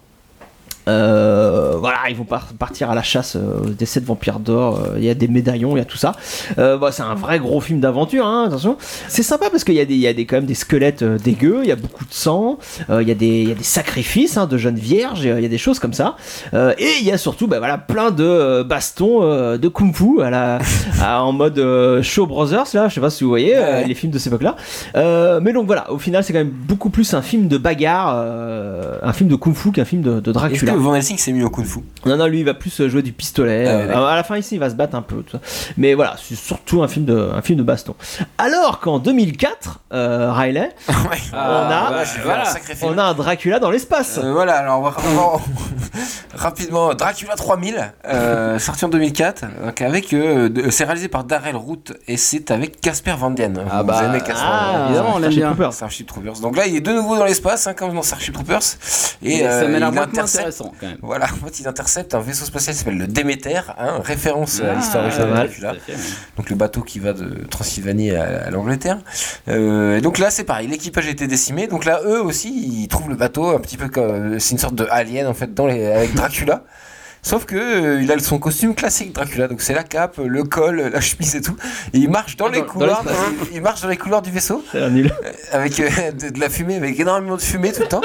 Euh, 0.88 1.76
voilà, 1.80 1.98
ils 2.10 2.16
vont 2.16 2.24
par- 2.26 2.48
partir 2.60 2.90
à 2.92 2.96
la 2.96 3.04
chasse 3.04 3.36
euh, 3.36 3.70
des 3.78 3.86
sept 3.86 4.04
vampires 4.04 4.40
d'or. 4.40 4.80
euh, 4.84 4.96
Il 4.98 5.04
y 5.06 5.10
a 5.10 5.14
des 5.14 5.28
médaillons, 5.28 5.76
il 5.76 5.80
y 5.80 5.82
a 5.82 5.86
tout 5.86 5.98
ça. 5.98 6.14
Euh, 6.58 6.78
bah, 6.78 6.92
c'est 6.92 7.04
un 7.04 7.16
vrai 7.16 7.40
gros 7.40 7.62
film 7.62 7.80
d'aventure, 7.80 8.26
hein, 8.26 8.46
attention. 8.48 8.78
C'est 9.08 9.24
sympa 9.24 9.50
parce 9.50 9.64
qu'il 9.64 9.76
y 9.76 9.80
a, 9.80 9.86
des, 9.86 9.94
il 9.94 10.00
y 10.00 10.08
a 10.08 10.14
des, 10.14 10.26
quand 10.26 10.36
même 10.38 10.46
des 10.46 10.54
squelettes 10.56 11.04
dégueux, 11.04 11.60
il 11.64 11.70
y 11.70 11.72
a 11.72 11.76
beaucoup 11.76 12.06
de 12.06 12.14
sang, 12.14 12.58
il, 12.90 13.08
y 13.08 13.12
a 13.12 13.16
des, 13.16 13.28
il 13.44 13.50
y 13.50 13.52
a 13.52 13.56
des 13.56 13.64
sacrifices 13.64 14.38
hein, 14.38 14.46
de 14.46 14.58
jeunes 14.58 14.76
vierges, 14.76 15.24
il 15.24 15.40
y 15.42 15.46
a 15.46 15.50
des 15.50 15.58
choses 15.58 15.80
comme 15.80 15.94
ça. 15.94 16.16
Euh, 16.54 16.74
et 16.78 16.90
il 17.00 17.06
y 17.08 17.12
a 17.12 17.18
surtout 17.18 17.48
bah, 17.48 17.60
voilà, 17.60 17.78
plein 17.78 18.12
de 18.12 18.64
bastons 18.64 19.22
de 19.58 19.68
kung 19.68 19.94
fu 19.94 20.22
à 20.22 20.30
la, 20.30 20.60
à- 21.02 21.24
en 21.24 21.32
mode 21.32 22.02
Show 22.02 22.26
Brothers, 22.28 22.66
là, 22.74 22.88
je 22.90 22.96
sais 22.96 23.02
pas 23.02 23.10
si 23.10 23.24
vous 23.24 23.30
voyez, 23.30 23.56
les 23.88 23.96
films 23.96 24.12
de 24.12 24.18
cette 24.18 24.28
époque-là. 24.34 24.56
Euh, 24.96 25.40
mais 25.42 25.54
donc 25.54 25.66
voilà, 25.66 25.92
au 25.92 25.98
final, 25.98 26.24
c'est 26.24 26.34
quand 26.34 26.40
même 26.40 26.50
beaucoup 26.50 26.90
plus 26.90 27.14
un 27.14 27.22
film 27.22 27.48
de 27.48 27.58
bagarre, 27.58 28.14
euh, 28.16 28.98
un 29.02 29.14
film 29.14 29.30
de 29.30 29.36
kung 29.36 29.54
fu 29.56 29.72
qu'un 29.72 29.86
film 29.86 30.02
de, 30.02 30.20
Dracula. 30.34 30.73
Que 30.74 30.80
Van 30.80 30.96
Helsing 30.96 31.18
s'est 31.18 31.32
mis 31.32 31.44
au 31.44 31.50
kung 31.50 31.66
fu 31.66 31.80
Non, 32.06 32.18
non, 32.18 32.26
lui, 32.28 32.40
il 32.40 32.46
va 32.46 32.54
plus 32.54 32.80
euh, 32.82 32.90
jouer 32.90 33.02
du 33.02 33.14
pistolet. 33.14 33.66
Ah 33.68 33.76
ouais, 33.78 33.96
Euh, 33.96 34.06
à 34.08 34.16
la 34.16 34.24
fin, 34.24 34.38
ici, 34.38 34.56
il 34.56 34.60
va 34.60 34.70
se 34.70 34.76
battre 34.76 34.96
un 34.96 35.02
peu. 35.02 35.22
tout 35.24 35.32
ça. 35.38 35.40
Mais 35.78 35.94
voilà, 35.94 36.16
c'est 36.22 36.36
surtout 36.36 36.84
un 36.84 36.88
film 36.88 37.06
de, 37.06 37.30
un 37.36 37.42
film 37.42 37.58
de 37.60 37.64
baston. 37.64 37.96
Alors 38.38 38.80
qu'en 38.80 39.00
2004, 39.00 39.80
euh, 39.94 40.32
Riley, 40.32 40.70
Ouais. 40.90 41.18
on 41.34 41.36
a- 41.38 42.04
voilà. 42.24 42.46
sacré 42.46 42.76
film. 42.76 42.92
on 42.94 42.98
a 42.98 43.04
un 43.04 43.14
Dracula 43.14 43.60
dans 43.60 43.70
l'espace. 43.72 44.20
Euh, 44.24 44.32
voilà, 44.34 44.58
alors 44.60 44.80
on 44.82 45.40
rapidement 46.38 46.94
Dracula 46.94 47.36
3000, 47.36 47.92
euh, 48.08 48.60
sorti 48.60 48.86
en 48.86 48.90
2004, 48.90 49.46
donc 49.66 49.82
avec 49.82 50.14
euh, 50.14 50.50
c'est 50.72 50.84
réalisé 50.86 51.08
par 51.08 51.24
Darrell 51.24 51.56
Root 51.56 51.84
et 52.08 52.18
c'est 52.18 52.52
avec 52.52 52.82
Casper 52.82 53.14
Van 53.18 53.30
Dien. 53.32 53.54
Ah 53.72 53.82
Vous 53.82 53.88
bah, 53.88 54.02
aimez 54.06 54.20
Casper 54.20 54.34
Ah, 54.44 54.86
évidemment, 54.88 55.14
on 55.16 55.20
l'aime 55.20 55.30
bien. 55.34 55.54
Troopers. 56.08 56.40
Donc 56.42 56.58
là, 56.58 56.66
il 56.68 56.76
est 56.76 56.82
de 56.82 56.92
nouveau 56.92 57.18
dans 57.18 57.26
l'espace, 57.26 57.68
hein, 57.68 57.74
comme 57.74 57.94
dans 57.94 58.02
Starship 58.02 58.34
Troopers, 58.34 58.62
et 59.22 59.38
Et 59.38 59.44
ça 59.44 59.68
m'a 59.68 59.80
l'air 59.80 59.92
il 59.92 60.62
quand 60.80 60.88
même. 60.88 60.97
Voilà, 61.01 61.26
en 61.26 61.45
fait, 61.47 61.59
il 61.59 61.68
intercepte 61.68 62.14
un 62.16 62.20
vaisseau 62.20 62.45
spatial 62.45 62.74
qui 62.76 62.80
s'appelle 62.80 62.97
le 62.97 63.07
Déméter, 63.07 63.61
hein, 63.78 63.99
référence 64.03 64.61
à 64.61 64.72
Ah, 64.72 64.76
l'histoire 64.76 65.03
originale. 65.05 65.34
Dracula. 65.47 65.74
donc 66.38 66.49
le 66.49 66.55
bateau 66.55 66.82
qui 66.82 66.99
va 66.99 67.14
de 67.14 67.45
Transylvanie 67.49 68.11
à, 68.11 68.45
à 68.45 68.49
l'Angleterre. 68.49 68.99
Euh, 69.47 69.97
et 69.97 70.01
donc 70.01 70.18
là, 70.18 70.30
c'est 70.32 70.43
pareil, 70.43 70.68
l'équipage 70.68 71.07
a 71.07 71.09
été 71.11 71.28
décimé. 71.28 71.68
Donc 71.68 71.86
là, 71.86 72.01
eux 72.05 72.22
aussi, 72.22 72.49
ils 72.84 72.88
trouvent 72.88 73.09
le 73.09 73.16
bateau 73.16 73.49
un 73.55 73.59
petit 73.59 73.78
peu 73.78 73.89
comme. 73.89 74.39
C'est 74.39 74.51
une 74.53 74.59
sorte 74.59 74.76
de 74.76 74.88
alien 74.89 75.28
en 75.28 75.34
fait 75.34 75.53
dans 75.53 75.68
les, 75.68 75.86
avec 75.86 76.14
Dracula. 76.14 76.64
Sauf 77.26 77.45
que 77.45 77.55
euh, 77.55 78.01
il 78.03 78.11
a 78.11 78.20
son 78.20 78.38
costume 78.38 78.76
classique 78.76 79.14
Dracula, 79.14 79.47
donc 79.47 79.61
c'est 79.61 79.74
la 79.74 79.84
cape, 79.86 80.18
le 80.18 80.43
col, 80.43 80.89
la 80.91 80.99
chemise 80.99 81.38
et 81.38 81.41
tout. 81.41 81.55
Et 81.93 81.99
il 81.99 82.09
marche 82.09 82.36
dans 82.36 82.47
Ah, 82.47 82.51
les 82.51 82.59
dans 82.59 82.66
couloirs, 82.66 83.01
l'espace. 83.05 83.47
il 83.53 83.61
marche 83.61 83.82
dans 83.82 83.88
les 83.88 83.95
couloirs 83.95 84.22
du 84.22 84.30
vaisseau 84.30 84.61
avec 85.53 85.80
euh, 85.80 86.11
de, 86.11 86.30
de 86.32 86.39
la 86.41 86.49
fumée, 86.49 86.76
avec 86.76 86.99
énormément 86.99 87.38
de 87.38 87.41
fumée 87.41 87.72
tout 87.72 87.80
le 87.84 87.88
temps. 87.88 88.01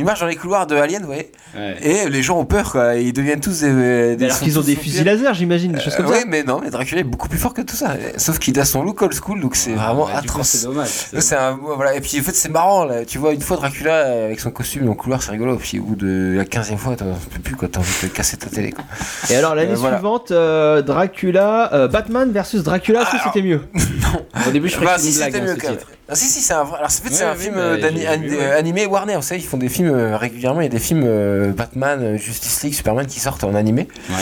Il 0.00 0.06
marche 0.06 0.20
dans 0.20 0.26
les 0.26 0.36
couloirs 0.36 0.66
de 0.66 0.76
Alien, 0.76 1.00
vous 1.02 1.08
voyez. 1.08 1.30
Ouais. 1.54 1.76
Et 1.82 2.08
les 2.08 2.22
gens 2.22 2.38
ont 2.38 2.46
peur, 2.46 2.72
quoi. 2.72 2.94
Ils 2.94 3.12
deviennent 3.12 3.40
tous 3.40 3.60
des. 3.60 4.16
des 4.16 4.24
Alors 4.24 4.38
qu'ils 4.38 4.58
ont 4.58 4.62
des 4.62 4.74
fusils 4.74 5.04
laser, 5.04 5.34
j'imagine, 5.34 5.72
des 5.72 5.80
choses 5.80 5.94
comme 5.94 6.06
Euh, 6.06 6.12
ça. 6.12 6.18
oui, 6.20 6.24
mais 6.26 6.42
non, 6.42 6.58
mais 6.64 6.70
Dracula 6.70 7.02
est 7.02 7.04
beaucoup 7.04 7.28
plus 7.28 7.36
fort 7.38 7.52
que 7.52 7.60
tout 7.60 7.76
ça. 7.76 7.96
Sauf 8.16 8.38
qu'il 8.38 8.58
a 8.58 8.64
son 8.64 8.82
look 8.82 9.02
old 9.02 9.12
school, 9.12 9.40
donc 9.42 9.56
c'est 9.56 9.72
vraiment 9.72 10.06
Ah, 10.08 10.20
coup, 10.22 10.24
atroce. 10.24 10.46
C'est 10.48 10.66
dommage. 10.66 10.88
c'est 10.88 11.20
C'est 11.20 11.36
un, 11.36 11.58
voilà. 11.76 11.94
Et 11.96 12.00
puis 12.00 12.18
en 12.18 12.22
fait, 12.22 12.34
c'est 12.34 12.48
marrant, 12.48 12.84
là. 12.86 13.04
Tu 13.04 13.18
vois, 13.18 13.34
une 13.34 13.42
fois 13.42 13.58
Dracula 13.58 14.24
avec 14.24 14.40
son 14.40 14.50
costume 14.50 14.84
dans 14.84 14.92
le 14.92 14.96
couloir, 14.96 15.22
c'est 15.22 15.32
rigolo. 15.32 15.56
Puis 15.56 15.78
au 15.80 15.82
bout 15.82 15.96
de 15.96 16.32
la 16.34 16.46
15 16.46 16.72
e 16.72 16.76
fois, 16.76 16.96
t'en 16.96 17.04
peux 17.30 17.40
plus, 17.40 17.56
quoi. 17.56 17.68
T'as 17.70 17.80
envie 17.80 17.92
de 18.02 18.08
te 18.08 18.14
casser 18.16 18.38
ta 18.38 18.48
télé, 18.48 18.72
quoi. 18.72 18.84
Et 19.28 19.36
alors 19.36 19.54
l'année 19.54 19.72
Euh, 19.72 19.76
voilà. 19.76 19.96
suivante, 19.98 20.30
euh, 20.30 20.80
Dracula, 20.80 21.74
euh, 21.74 21.88
Batman 21.88 22.32
versus 22.32 22.62
Dracula, 22.62 23.00
Alors- 23.02 23.22
c'était 23.34 23.42
mieux 23.46 23.60
Au 24.46 24.50
début, 24.50 24.68
je 24.68 24.76
Bah, 24.80 24.80
croyais 24.80 24.96
que 24.96 25.02
si, 25.02 25.12
c'était 25.12 25.38
une 25.38 25.46
c'était 25.48 25.60
blague. 25.68 25.76
hein, 25.78 25.80
ce. 25.80 25.94
Ah, 26.12 26.14
si, 26.16 26.24
si, 26.26 26.40
c'est 26.40 26.54
un 26.54 26.64
vrai. 26.64 26.78
Alors, 26.78 26.86
en 26.88 26.90
fait, 26.90 27.10
c'est 27.14 27.24
Ouais, 27.24 27.30
un 27.30 27.34
film 27.36 27.54
bah, 27.54 27.60
euh, 27.60 28.58
animé 28.58 28.86
Warner. 28.86 29.16
Vous 29.16 29.22
savez, 29.22 29.40
ils 29.40 29.46
font 29.46 29.56
des 29.58 29.68
films 29.68 29.94
euh, 29.94 30.16
régulièrement. 30.16 30.60
Il 30.60 30.64
y 30.64 30.66
a 30.66 30.70
des 30.70 30.78
films 30.80 31.04
euh, 31.06 31.52
Batman, 31.52 32.16
Justice 32.18 32.62
League, 32.64 32.74
Superman 32.74 33.06
qui 33.06 33.20
sortent 33.20 33.44
en 33.44 33.54
animé. 33.54 33.86
Ouais. 34.10 34.16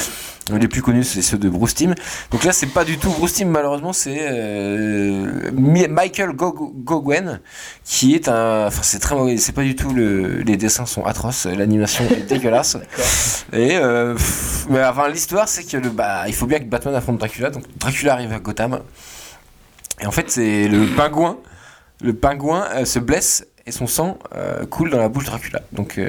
Les 0.58 0.66
plus 0.68 0.80
connus, 0.80 1.04
c'est 1.04 1.20
ceux 1.20 1.36
de 1.36 1.50
Bruce 1.50 1.74
Timm. 1.74 1.94
Donc 2.30 2.42
là, 2.44 2.52
c'est 2.52 2.68
pas 2.68 2.84
du 2.84 2.96
tout 2.96 3.10
Bruce 3.10 3.34
Timm, 3.34 3.48
malheureusement, 3.50 3.92
c'est 3.92 4.16
euh, 4.20 5.50
Mi- 5.52 5.88
Michael 5.88 6.32
Goguen, 6.32 7.40
qui 7.84 8.14
est 8.14 8.28
un. 8.28 8.66
Enfin, 8.66 8.80
c'est 8.82 8.98
très 8.98 9.14
mauvais. 9.14 9.36
C'est 9.36 9.52
pas 9.52 9.62
du 9.62 9.76
tout 9.76 9.92
le. 9.92 10.38
Les 10.42 10.56
dessins 10.56 10.86
sont 10.86 11.04
atroces, 11.04 11.44
l'animation 11.46 12.04
est 12.10 12.22
dégueulasse. 12.28 12.76
Et 13.52 13.78
pff, 13.78 14.66
mais 14.70 14.82
enfin, 14.84 15.08
l'histoire, 15.08 15.48
c'est 15.48 15.64
que 15.64 15.76
le, 15.76 15.90
bah, 15.90 16.22
il 16.26 16.34
faut 16.34 16.46
bien 16.46 16.58
que 16.60 16.64
Batman 16.64 16.94
affronte 16.94 17.18
Dracula. 17.18 17.50
Donc 17.50 17.64
Dracula 17.78 18.14
arrive 18.14 18.32
à 18.32 18.38
Gotham. 18.38 18.80
Et 20.00 20.06
en 20.06 20.10
fait, 20.10 20.30
c'est 20.30 20.68
le 20.68 20.86
pingouin. 20.96 21.38
Le 22.00 22.14
pingouin 22.14 22.66
euh, 22.74 22.84
se 22.84 22.98
blesse 22.98 23.46
et 23.66 23.72
son 23.72 23.86
sang 23.86 24.18
euh, 24.34 24.64
coule 24.66 24.90
dans 24.90 24.98
la 24.98 25.08
bouche 25.08 25.24
de 25.24 25.30
Dracula. 25.30 25.60
Donc 25.72 26.00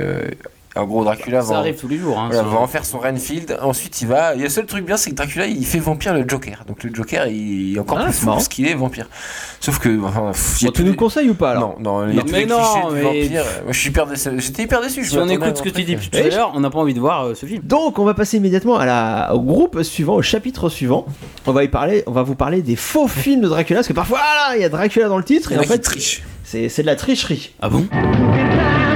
En 0.76 0.86
gros, 0.86 1.04
Dracula 1.04 1.42
Ça 1.42 1.54
va, 1.54 1.58
arrive 1.60 1.76
tous 1.78 1.88
les 1.88 1.98
jours. 1.98 2.18
Hein, 2.20 2.28
voilà, 2.32 2.44
ce- 2.48 2.54
va 2.54 2.60
en 2.60 2.68
faire 2.68 2.86
son 2.86 3.00
Renfield. 3.00 3.58
Ensuite, 3.62 4.02
il 4.02 4.08
va. 4.08 4.36
Et 4.36 4.40
le 4.40 4.50
seul 4.50 4.66
truc 4.68 4.86
bien, 4.86 4.98
c'est 4.98 5.10
que 5.10 5.16
Dracula, 5.16 5.48
il 5.48 5.66
fait 5.66 5.80
vampire 5.80 6.14
le 6.14 6.24
Joker. 6.28 6.64
Donc 6.68 6.84
le 6.84 6.94
Joker, 6.94 7.26
il 7.28 7.76
est 7.76 7.80
encore 7.80 7.98
Ah, 8.00 8.04
plus 8.06 8.14
fou 8.14 8.28
parce 8.28 8.48
qu'il 8.48 8.68
est 8.68 8.76
vampire. 8.76 9.08
Sauf 9.60 9.80
que. 9.80 9.90
Enfin, 10.04 10.28
pff, 10.32 10.64
Bon, 10.64 10.72
tu 10.72 10.82
nous 10.82 10.86
les- 10.86 10.92
le 10.92 10.98
conseilles 10.98 11.30
ou 11.30 11.34
pas 11.34 11.52
alors 11.52 11.76
Non, 11.80 12.02
non, 12.04 12.08
il 12.08 12.16
y 12.16 12.20
a 12.20 12.22
Non, 12.22 12.26
tous 12.28 12.32
mais 12.34 12.40
les 12.42 12.46
non, 12.46 12.58
clichés 12.58 12.88
du 12.88 12.94
mais- 12.94 13.02
vampire. 13.02 13.44
Moi, 13.64 13.72
je 13.74 13.80
suis 13.80 13.90
hyper 13.90 14.06
déçu. 14.06 14.30
J'étais 14.38 14.64
hyper 14.64 14.82
déçu. 14.82 15.04
je 15.04 15.10
Si 15.10 15.18
on 15.18 15.28
écoute 15.28 15.58
ce 15.58 15.64
que 15.64 15.70
un 15.70 15.72
tu 15.72 15.84
dis 15.84 15.96
depuis 15.96 16.10
tout 16.10 16.18
à 16.20 16.22
l'heure, 16.22 16.52
on 16.54 16.60
n'a 16.60 16.70
pas 16.70 16.80
envie 16.80 16.94
de 16.94 17.00
voir 17.00 17.26
euh, 17.26 17.34
ce 17.36 17.48
film. 17.48 17.64
Donc, 17.64 17.98
on 17.98 18.06
va 18.06 18.14
passer 18.14 18.38
immédiatement 18.38 18.78
à 18.78 18.86
la, 18.86 19.32
au 19.34 19.42
groupe 19.42 19.82
suivant, 19.82 20.14
au 20.16 20.22
chapitre 20.22 20.70
suivant. 20.70 21.06
On 21.48 21.52
va 21.52 21.64
y 21.64 21.68
parler, 21.68 22.04
on 22.06 22.12
va 22.12 22.22
vous 22.22 22.36
parler 22.36 22.62
des 22.62 22.76
faux 22.76 23.08
films 23.08 23.42
de 23.42 23.48
Dracula, 23.48 23.80
parce 23.80 23.88
que 23.88 23.94
parfois, 23.94 24.20
il 24.56 24.62
y 24.62 24.66
a 24.66 24.70
Dracula 24.70 25.08
dans 25.10 25.18
le 25.18 25.24
titre, 25.24 25.52
et 25.52 25.58
en 25.58 25.62
en 25.62 25.64
fait, 25.64 25.80
trichent. 25.80 26.22
c'est 26.44 26.70
c'est 26.70 26.84
de 26.84 26.88
la 26.88 26.96
tricherie. 26.96 27.54
Ah 27.60 27.70
bon? 27.70 27.86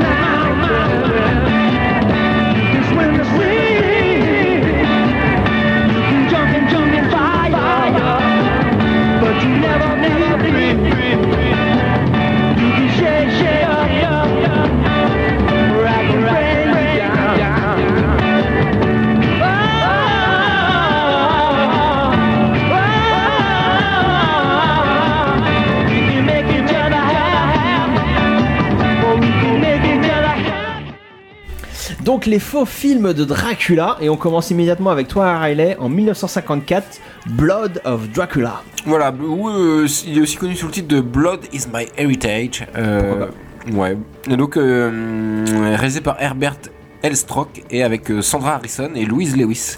Donc, 32.04 32.26
les 32.26 32.40
faux 32.40 32.66
films 32.66 33.14
de 33.14 33.24
Dracula, 33.24 33.96
et 34.02 34.10
on 34.10 34.18
commence 34.18 34.52
immédiatement 34.52 34.90
avec 34.90 35.08
toi, 35.08 35.40
Riley, 35.40 35.78
en 35.80 35.88
1954, 35.88 37.00
Blood 37.28 37.82
of 37.86 38.10
Dracula. 38.10 38.62
Voilà, 38.86 39.14
euh, 39.22 39.88
il 40.06 40.18
est 40.18 40.22
aussi 40.22 40.36
connu 40.36 40.54
sous 40.54 40.66
le 40.66 40.74
titre 40.74 40.90
de 40.90 41.00
Blood 41.00 41.40
is 41.54 41.62
my 41.74 41.88
heritage. 41.96 42.68
Euh, 42.76 43.28
ouais. 43.72 43.98
Et 44.30 44.36
donc, 44.36 44.58
euh, 44.58 45.46
réalisé 45.78 46.02
par 46.02 46.22
Herbert 46.22 46.58
Elstrock 47.04 47.64
et 47.70 47.84
avec 47.84 48.12
Sandra 48.20 48.56
Harrison 48.56 48.92
et 48.96 49.06
Louise 49.06 49.38
Lewis. 49.38 49.78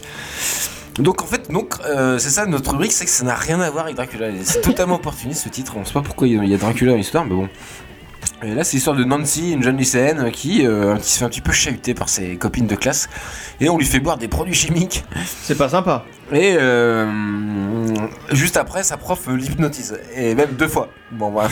Donc 0.99 1.21
en 1.21 1.25
fait, 1.25 1.51
donc 1.51 1.73
euh, 1.85 2.17
c'est 2.17 2.29
ça 2.29 2.45
notre 2.45 2.71
rubrique, 2.71 2.93
c'est 2.93 3.03
que 3.03 3.11
ça 3.11 3.25
n'a 3.25 3.35
rien 3.35 3.59
à 3.59 3.69
voir 3.69 3.85
avec 3.85 3.97
Dracula. 3.97 4.27
C'est 4.43 4.61
totalement 4.61 4.95
opportuniste 4.95 5.43
ce 5.43 5.49
titre. 5.49 5.73
On 5.75 5.83
sait 5.83 5.93
pas 5.93 6.01
pourquoi 6.01 6.27
il 6.27 6.49
y 6.49 6.53
a 6.53 6.57
Dracula 6.57 6.91
dans 6.91 6.97
l'histoire, 6.97 7.25
mais 7.25 7.35
bon. 7.35 7.49
Et 8.43 8.53
là, 8.53 8.63
c'est 8.63 8.73
l'histoire 8.73 8.95
de 8.95 9.03
Nancy, 9.03 9.53
une 9.53 9.63
jeune 9.63 9.77
lycéenne 9.77 10.29
qui, 10.31 10.65
euh, 10.65 10.97
qui 10.97 11.11
se 11.11 11.19
fait 11.19 11.25
un 11.25 11.29
petit 11.29 11.41
peu 11.41 11.51
chahuter 11.51 11.93
par 11.93 12.09
ses 12.09 12.35
copines 12.35 12.67
de 12.67 12.75
classe, 12.75 13.07
et 13.59 13.69
on 13.69 13.77
lui 13.77 13.85
fait 13.85 13.99
boire 13.99 14.17
des 14.17 14.27
produits 14.27 14.53
chimiques. 14.53 15.03
C'est 15.43 15.57
pas 15.57 15.69
sympa. 15.69 16.05
Et 16.31 16.55
euh, 16.59 17.07
juste 18.31 18.57
après, 18.57 18.83
sa 18.83 18.97
prof 18.97 19.27
l'hypnotise. 19.27 19.97
Et 20.15 20.35
même 20.35 20.51
deux 20.51 20.67
fois. 20.67 20.89
Bon, 21.11 21.29
voilà. 21.29 21.49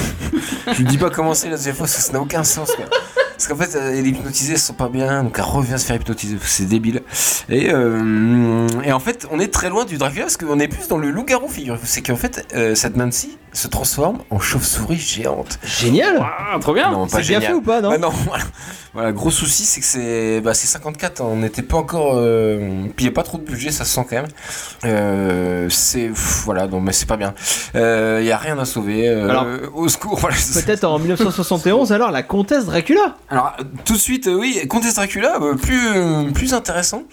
Je 0.74 0.82
ne 0.82 0.88
dis 0.88 0.98
pas 0.98 1.10
comment 1.10 1.34
c'est 1.34 1.50
la 1.50 1.56
deuxième 1.56 1.76
fois, 1.76 1.86
parce 1.86 1.96
que 1.96 2.02
ça 2.02 2.14
n'a 2.14 2.22
aucun 2.22 2.44
sens. 2.44 2.72
Quoi. 2.76 2.86
Parce 3.32 3.48
qu'en 3.48 3.56
fait, 3.56 3.78
elle 3.78 4.06
est 4.06 4.10
hypnotisée, 4.10 4.54
elle 4.54 4.60
se 4.60 4.68
sent 4.68 4.76
pas 4.78 4.90
bien, 4.90 5.24
donc 5.24 5.36
elle 5.38 5.44
revient 5.44 5.78
se 5.78 5.86
faire 5.86 5.96
hypnotiser. 5.96 6.38
C'est 6.42 6.68
débile. 6.68 7.02
Et, 7.50 7.72
euh, 7.72 8.68
et 8.84 8.92
en 8.92 9.00
fait, 9.00 9.28
on 9.32 9.40
est 9.40 9.54
très 9.54 9.70
loin 9.70 9.86
du 9.86 9.98
Dracula, 9.98 10.24
parce 10.24 10.38
qu'on 10.38 10.60
est 10.60 10.68
plus 10.68 10.88
dans 10.88 10.98
le 10.98 11.12
loup-garou, 11.12 11.48
figurez-vous. 11.48 11.86
C'est 11.86 12.02
qu'en 12.02 12.16
fait, 12.16 12.46
cette 12.76 12.96
Nancy 12.96 13.38
se 13.54 13.68
transforme 13.68 14.20
en 14.30 14.40
chauve-souris 14.40 14.98
géante. 14.98 15.60
Génial 15.64 16.26
trop 16.62 16.74
bien 16.74 16.92
Non, 16.92 17.08
pas 17.08 17.18
C'est 17.18 17.28
bien 17.30 17.42
fait 17.42 17.54
ou 17.54 17.62
pas, 17.62 17.82
non 17.82 17.90
Ouais, 17.90 17.98
non, 17.98 18.10
voilà. 18.28 18.44
Voilà, 18.94 19.12
gros 19.12 19.32
souci, 19.32 19.64
c'est 19.64 19.80
que 19.82 19.88
c'est 19.88 20.40
bah, 20.42 20.54
c'est 20.54 20.68
54, 20.68 21.22
on 21.22 21.38
n'était 21.38 21.64
pas 21.64 21.78
encore. 21.78 22.12
Euh... 22.16 22.84
Puis 22.96 23.06
il 23.06 23.10
n'y 23.10 23.14
a 23.14 23.16
pas 23.16 23.24
trop 23.24 23.40
de 23.40 23.44
budget, 23.44 23.72
ça 23.72 23.86
se 23.86 23.96
sent 23.96 24.06
quand 24.08 24.16
même. 24.18 24.28
Euh, 24.86 25.68
c'est. 25.70 26.10
Voilà, 26.46 26.68
non, 26.68 26.80
mais 26.80 26.94
c'est 26.94 27.08
pas 27.08 27.18
bien. 27.18 27.34
Il 27.74 27.80
n'y 28.24 28.32
a 28.32 28.38
rien 28.38 28.60
à 28.60 28.66
sauver. 28.66 29.08
euh, 29.10 29.30
Alors, 29.30 29.48
au 29.74 29.88
secours, 29.88 30.18
voilà. 30.20 30.36
Peut-être 30.54 30.84
en 30.84 31.00
1971, 31.00 31.92
alors, 31.92 32.12
la 32.12 32.22
comtesse 32.22 32.66
Dracula 32.66 33.16
Alors, 33.30 33.54
euh, 33.60 33.64
tout 33.84 33.94
de 33.94 34.00
suite, 34.00 34.28
euh, 34.28 34.36
oui, 34.36 34.60
Comtesse 34.70 34.96
Dracula, 34.96 35.38
euh, 35.42 35.56
plus, 35.56 35.88
euh, 35.96 36.32
plus 36.32 36.54
intéressant. 36.54 37.04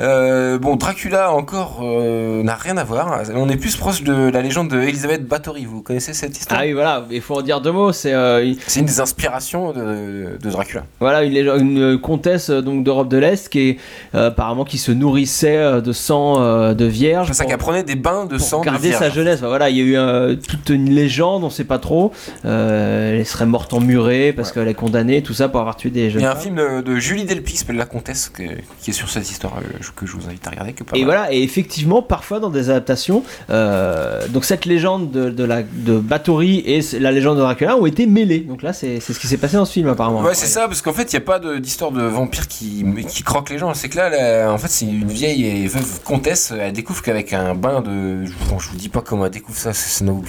Euh, 0.00 0.58
bon, 0.58 0.76
Dracula 0.76 1.32
encore 1.32 1.80
euh, 1.82 2.42
n'a 2.42 2.54
rien 2.54 2.76
à 2.76 2.84
voir. 2.84 3.22
On 3.34 3.48
est 3.48 3.56
plus 3.56 3.76
proche 3.76 4.02
de 4.02 4.30
la 4.30 4.42
légende 4.42 4.68
de 4.68 4.80
Elizabeth 4.82 5.26
Bathory. 5.26 5.64
Vous 5.64 5.82
connaissez 5.90 6.12
cette 6.14 6.38
histoire 6.38 6.60
Ah 6.60 6.64
oui, 6.66 6.72
voilà, 6.72 7.04
il 7.10 7.20
faut 7.20 7.36
en 7.36 7.42
dire 7.42 7.60
deux 7.60 7.72
mots. 7.72 7.92
C'est 7.92 8.12
euh, 8.12 8.42
il- 8.44 8.58
une 8.76 8.84
des 8.84 9.00
inspirations 9.00 9.72
de, 9.72 10.38
de 10.40 10.50
Dracula. 10.50 10.84
voilà 11.00 11.22
une, 11.22 11.36
une 11.36 11.98
comtesse 12.00 12.50
euh, 12.50 12.62
donc 12.62 12.84
d'Europe 12.84 13.08
de 13.08 13.18
l'Est 13.18 13.48
qui 13.48 13.60
est 13.70 13.76
euh, 14.14 14.28
apparemment 14.28 14.64
qui 14.64 14.78
se 14.78 14.92
nourrissait 14.92 15.56
euh, 15.56 15.80
de 15.80 15.92
sang 15.92 16.40
euh, 16.40 16.74
de 16.74 16.84
vierge. 16.84 17.28
C'est 17.28 17.34
ça 17.34 17.44
qu'elle 17.44 17.58
prenait 17.58 17.82
des 17.82 17.96
bains 17.96 18.24
de 18.26 18.36
pour 18.36 18.46
sang 18.46 18.60
de 18.60 18.66
garder 18.66 18.88
vierge. 18.88 19.00
sa 19.02 19.10
jeunesse. 19.10 19.40
Voilà, 19.40 19.68
il 19.70 19.76
y 19.76 19.80
a 19.80 19.84
eu 19.84 19.96
euh, 19.96 20.36
toute 20.36 20.68
une 20.70 20.90
légende, 20.90 21.44
on 21.44 21.50
sait 21.50 21.64
pas 21.64 21.78
trop. 21.78 22.12
Euh, 22.44 23.18
elle 23.18 23.26
serait 23.26 23.46
morte 23.46 23.72
en 23.72 23.80
murée 23.80 24.32
parce 24.32 24.52
qu'elle 24.52 24.68
est 24.68 24.74
condamnée, 24.74 25.22
tout 25.22 25.34
ça 25.34 25.48
pour 25.48 25.60
avoir 25.60 25.76
tué 25.76 25.90
des 25.90 26.10
jeunes 26.10 26.20
Il 26.22 26.24
y 26.24 26.26
a 26.28 26.32
un 26.32 26.36
film 26.36 26.54
de, 26.56 26.80
de 26.82 26.96
Julie 26.96 27.24
Delpy 27.24 27.52
qui 27.52 27.58
s'appelle 27.58 27.76
La 27.76 27.86
Comtesse 27.86 28.28
que- 28.28 28.42
qui 28.80 28.90
est 28.90 28.94
sur 28.94 29.08
cette 29.08 29.30
histoire 29.30 29.54
euh, 29.58 29.78
que 29.96 30.06
je 30.06 30.12
vous 30.16 30.26
invite 30.28 30.46
à 30.46 30.50
regarder. 30.50 30.72
Que 30.72 30.84
pas 30.84 30.96
Et 30.96 31.00
mal. 31.00 31.06
voilà, 31.06 31.32
et 31.32 31.42
effectivement, 31.42 32.02
parfois 32.02 32.38
dans 32.40 32.50
des 32.50 32.70
adaptations, 32.70 33.22
euh, 33.50 34.26
donc 34.28 34.44
cette 34.44 34.64
légende 34.64 35.10
de, 35.10 35.30
de 35.30 35.44
la 35.44 35.62
de 35.80 35.98
Bathory 35.98 36.62
et 36.66 36.80
la 36.98 37.10
légende 37.10 37.36
de 37.36 37.42
Dracula 37.42 37.76
ont 37.76 37.86
été 37.86 38.06
mêlées. 38.06 38.40
Donc 38.40 38.62
là, 38.62 38.72
c'est 38.72 39.00
ce 39.00 39.18
qui 39.18 39.26
s'est 39.26 39.36
passé 39.36 39.56
dans 39.56 39.64
ce 39.64 39.72
film 39.72 39.88
apparemment. 39.88 40.20
Ouais, 40.20 40.34
c'est 40.34 40.46
ça, 40.46 40.68
parce 40.68 40.82
qu'en 40.82 40.92
fait, 40.92 41.12
il 41.12 41.16
n'y 41.16 41.22
a 41.22 41.26
pas 41.26 41.38
d'histoire 41.58 41.90
de, 41.90 42.02
vampire 42.02 42.48
qui, 42.48 42.84
qui 43.08 43.22
croque 43.22 43.50
les 43.50 43.58
gens. 43.58 43.74
C'est 43.74 43.88
que 43.88 43.96
là, 43.96 44.52
en 44.52 44.58
fait, 44.58 44.68
c'est 44.68 44.86
une 44.86 45.06
vieille 45.06 45.46
et 45.46 45.66
veuve 45.66 46.00
comtesse. 46.02 46.52
Elle 46.58 46.72
découvre 46.72 47.02
qu'avec 47.02 47.32
un 47.32 47.54
bain 47.54 47.80
de. 47.80 48.24
Bon, 48.48 48.58
je 48.58 48.68
vous 48.70 48.76
dis 48.76 48.88
pas 48.88 49.00
comment 49.00 49.26
elle 49.26 49.32
découvre 49.32 49.58
ça, 49.58 49.72
c'est 49.72 50.04
no- 50.04 50.22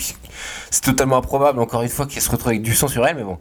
c'est 0.72 0.82
totalement 0.82 1.18
improbable, 1.18 1.60
encore 1.60 1.82
une 1.82 1.90
fois, 1.90 2.08
qu'elle 2.08 2.22
se 2.22 2.32
retrouve 2.32 2.48
avec 2.48 2.62
du 2.62 2.74
sang 2.74 2.88
sur 2.88 3.06
elle, 3.06 3.18
mais 3.18 3.24
bon. 3.24 3.38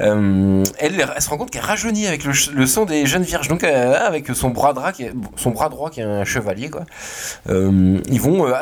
Euh, 0.00 0.64
elle, 0.78 1.08
elle 1.14 1.22
se 1.22 1.30
rend 1.30 1.36
compte 1.36 1.52
qu'elle 1.52 1.62
rajeunit 1.62 2.08
avec 2.08 2.24
le, 2.24 2.32
le 2.52 2.66
sang 2.66 2.84
des 2.84 3.06
jeunes 3.06 3.22
vierges. 3.22 3.46
Donc, 3.46 3.62
euh, 3.62 3.94
avec 4.04 4.26
son 4.34 4.50
bras, 4.50 4.72
droit, 4.72 4.90
qui 4.90 5.04
est, 5.04 5.12
son 5.36 5.50
bras 5.50 5.68
droit, 5.68 5.88
qui 5.88 6.00
est 6.00 6.04
un 6.04 6.24
chevalier, 6.24 6.70
quoi. 6.70 6.84
Euh, 7.48 8.00
ils 8.08 8.20
vont 8.20 8.52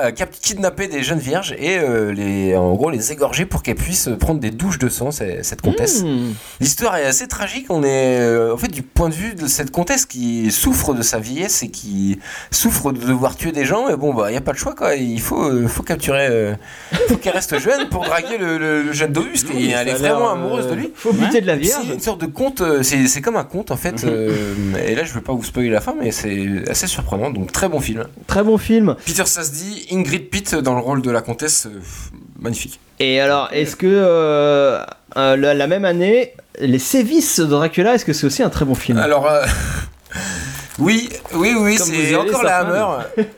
kidnapper 0.43 0.89
des 0.89 1.03
jeunes 1.03 1.21
vierges 1.21 1.55
et 1.59 1.79
les, 2.13 2.55
en 2.55 2.75
gros 2.75 2.91
les 2.91 3.13
égorger 3.13 3.47
pour 3.47 3.63
qu'elles 3.63 3.77
puissent 3.77 4.11
prendre 4.21 4.41
des 4.41 4.51
douches 4.51 4.79
de 4.79 4.91
sang, 4.91 5.11
cette 5.11 5.63
comtesse. 5.63 6.03
Hmm. 6.03 6.35
L'histoire 6.61 6.97
est 6.97 7.07
assez 7.07 7.29
tragique. 7.29 7.67
On 7.71 7.83
est 7.83 8.51
en 8.51 8.59
fait 8.59 8.69
du 8.69 8.83
point 8.83 9.09
de 9.09 9.15
vue 9.15 9.35
de 9.35 9.47
cette 9.47 9.71
comtesse 9.71 10.05
qui 10.05 10.51
souffre 10.51 10.93
de 10.93 11.03
sa 11.03 11.19
vieillesse 11.19 11.63
et 11.63 11.71
qui 11.71 12.19
souffre 12.51 12.93
de 12.93 13.01
devoir 13.01 13.37
tuer 13.37 13.53
des 13.53 13.65
gens. 13.65 13.89
Et 13.89 13.97
bon, 13.97 14.13
bah, 14.13 14.31
il 14.31 14.35
y 14.35 14.37
a 14.37 14.43
pas 14.43 14.53
de 14.53 14.59
choix 14.59 14.75
quoi. 14.75 14.97
Il 14.97 15.21
faut, 15.21 15.67
faut 15.69 15.83
capturer, 15.83 16.55
faut 17.09 17.17
qu'elle 17.17 17.33
reste 17.33 17.59
jeune 17.59 17.89
pour 17.89 18.01
draguer 18.03 18.38
le, 18.38 18.59
le- 18.59 18.82
le 18.82 18.92
jeune 18.92 19.12
Dobus. 19.12 19.44
qui 19.44 19.70
elle 19.70 19.88
est 19.88 19.94
vraiment 19.94 20.28
euh, 20.28 20.32
amoureuse 20.34 20.66
de 20.68 20.74
lui. 20.74 20.90
Faut 20.94 21.12
buter 21.12 21.40
de 21.40 21.46
la 21.46 21.55
C'est 21.55 21.61
vierge. 21.61 21.86
une 21.94 22.00
sorte 22.00 22.20
de 22.20 22.26
conte. 22.26 22.61
euh, 22.61 22.82
C'est 22.82 23.07
c'est 23.07 23.20
comme 23.20 23.36
un 23.36 23.44
conte 23.44 23.70
en 23.70 23.76
fait. 23.76 24.03
euh, 24.05 24.34
et 24.86 24.94
là, 24.94 25.05
je 25.05 25.12
veux 25.12 25.20
pas 25.20 25.32
vous 25.32 25.42
spoiler 25.44 25.70
la 25.70 25.80
fin, 25.80 25.94
mais 25.98 26.11
c'est 26.11 26.46
assez 26.68 26.86
surprenant. 26.86 27.30
Donc 27.30 27.53
très 27.53 27.68
bon 27.68 27.80
film. 27.80 28.05
Très 28.26 28.42
bon 28.42 28.59
film. 28.59 28.96
Peter 29.07 29.24
Sasdy, 29.26 29.86
Ingrid 29.92 30.28
Pitt 30.30 30.55
dans 30.55 30.74
le 30.74 30.80
rôle 30.80 31.03
de 31.03 31.11
la 31.11 31.22
comtesse. 31.22 31.66
euh, 31.66 31.80
magnifique. 32.40 32.80
Et 32.98 33.20
alors, 33.20 33.48
est-ce 33.53 33.76
que 33.76 33.86
euh, 33.88 34.80
euh, 35.16 35.36
la, 35.36 35.55
la 35.55 35.66
même 35.66 35.84
année, 35.84 36.32
Les 36.61 36.78
Sévices 36.78 37.40
de 37.40 37.46
Dracula, 37.46 37.94
est-ce 37.94 38.05
que 38.05 38.12
c'est 38.12 38.26
aussi 38.26 38.42
un 38.42 38.48
très 38.50 38.64
bon 38.64 38.74
film? 38.74 38.98
Alors, 38.98 39.26
euh, 39.28 39.44
oui, 40.79 41.11
oui, 41.35 41.55
oui, 41.59 41.79
c'est 41.79 42.16
encore 42.16 42.43
la. 42.43 42.59
Hammer. 42.59 42.87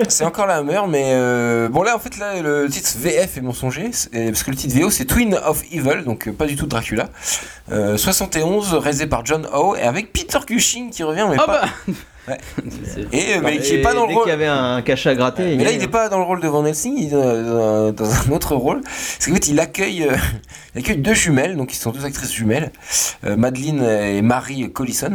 c'est 0.09 0.25
encore 0.25 0.47
la 0.47 0.57
Hammer, 0.57 0.81
mais 0.89 1.11
euh, 1.15 1.69
bon, 1.69 1.83
là, 1.83 1.97
en 1.97 1.99
fait, 1.99 2.17
là, 2.19 2.41
le 2.41 2.69
titre 2.69 2.91
VF 2.97 3.37
est 3.37 3.41
mensonger, 3.41 3.91
parce 4.13 4.43
que 4.43 4.51
le 4.51 4.57
titre 4.57 4.79
VO, 4.79 4.91
c'est 4.91 5.05
Twin 5.05 5.35
of 5.45 5.63
Evil, 5.73 6.05
donc 6.05 6.29
euh, 6.29 6.33
pas 6.33 6.47
du 6.47 6.57
tout 6.57 6.67
Dracula. 6.67 7.09
Euh, 7.73 7.97
71, 7.97 8.75
réalisé 8.75 9.07
par 9.07 9.25
John 9.25 9.49
Howe, 9.53 9.77
et 9.77 9.83
avec 9.83 10.13
Peter 10.13 10.39
Cushing 10.47 10.91
qui 10.91 11.03
revient, 11.03 11.27
mais 11.29 11.37
Ah 11.39 11.47
pas. 11.47 11.61
bah 11.87 11.93
Ouais. 12.27 12.39
Et, 13.13 13.35
euh, 13.37 13.41
mais 13.43 13.59
qui 13.59 13.75
est 13.75 13.83
pas 13.83 13.93
dans 13.93 14.03
le 14.03 14.09
dès 14.09 14.15
rôle. 14.15 14.23
qu'il 14.25 14.31
y 14.31 14.35
avait 14.35 14.47
un 14.47 14.81
cachet 14.81 15.11
à 15.11 15.15
gratter, 15.15 15.43
Mais 15.45 15.55
il 15.57 15.63
là, 15.65 15.73
il 15.73 15.79
n'est 15.79 15.89
pas 15.89 16.09
dans 16.09 16.17
le 16.19 16.25
rôle 16.25 16.41
de 16.41 16.49
Van 16.49 16.65
Helsing, 16.65 16.95
il 16.97 17.09
est 17.09 17.11
dans, 17.11 17.93
dans 17.93 18.11
un 18.13 18.31
autre 18.33 18.55
rôle. 18.57 18.81
Parce 18.83 19.27
qu'en 19.27 19.35
fait, 19.35 19.49
il 19.49 19.61
accueille, 19.61 20.05
euh, 20.05 20.17
il 20.75 20.79
accueille 20.81 20.97
deux 20.99 21.13
jumelles, 21.15 21.57
donc 21.57 21.69
qui 21.69 21.77
sont 21.77 21.91
deux 21.91 22.05
actrices 22.07 22.33
jumelles, 22.33 22.73
euh, 23.25 23.37
Madeleine 23.37 23.83
et 23.83 24.23
Marie 24.23 24.73
Collison, 24.73 25.13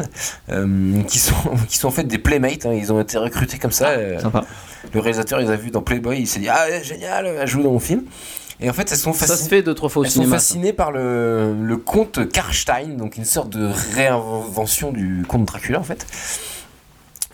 euh, 0.49 1.01
qui, 1.07 1.17
sont, 1.19 1.33
qui 1.67 1.77
sont 1.77 1.87
en 1.87 1.91
fait 1.91 2.03
des 2.03 2.19
playmates. 2.19 2.65
hein, 2.67 2.73
ils 2.73 2.93
ont 2.93 3.01
été 3.01 3.17
recrutés 3.17 3.57
comme 3.57 3.71
ça. 3.71 3.87
euh, 3.89 4.19
Sympa. 4.19 4.45
le 4.93 4.99
réalisateur, 4.99 5.41
il 5.41 5.47
les 5.47 5.51
a 5.53 5.55
vus 5.55 5.71
dans 5.71 5.81
Playboy, 5.81 6.19
il 6.19 6.27
s'est 6.27 6.39
dit 6.39 6.49
Ah, 6.49 6.81
génial, 6.83 7.25
elle 7.25 7.47
joue 7.47 7.63
dans 7.63 7.71
mon 7.71 7.79
film. 7.79 8.03
Et 8.61 8.69
en 8.69 8.73
fait, 8.73 8.91
elles 8.91 8.97
sont 8.97 9.13
Ça 9.13 9.25
se 9.25 9.31
fascinées. 9.31 9.49
fait 9.49 9.61
deux, 9.63 9.73
trois 9.73 9.87
fois 9.89 10.01
au 10.01 10.05
Elles 10.05 10.11
sont 10.11 10.25
ça. 10.25 10.29
fascinées 10.31 10.73
par 10.73 10.91
le, 10.91 11.55
le 11.63 11.77
conte 11.77 12.29
Karstein, 12.29 12.97
donc 12.97 13.15
une 13.17 13.23
sorte 13.25 13.49
de 13.49 13.71
réinvention 13.95 14.91
du 14.91 15.23
conte 15.27 15.45
Dracula 15.45 15.79
en 15.79 15.83
fait. 15.83 16.05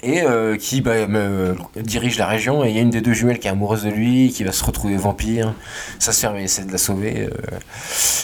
Et 0.05 0.21
euh, 0.21 0.55
qui 0.55 0.81
bah, 0.81 1.07
me- 1.07 1.55
dirige 1.75 2.17
la 2.17 2.27
région. 2.27 2.63
Et 2.63 2.69
il 2.69 2.75
y 2.75 2.79
a 2.79 2.81
une 2.81 2.89
des 2.91 3.01
deux 3.01 3.13
jumelles 3.13 3.39
qui 3.39 3.47
est 3.47 3.51
amoureuse 3.51 3.83
de 3.83 3.89
lui, 3.89 4.31
qui 4.31 4.43
va 4.43 4.51
se 4.51 4.63
retrouver 4.63 4.95
vampire. 4.95 5.53
Sa 5.99 6.11
sœur 6.13 6.33
va 6.33 6.41
essayer 6.41 6.67
de 6.67 6.71
la 6.71 6.77
sauver. 6.77 7.27
euh. 7.31 7.57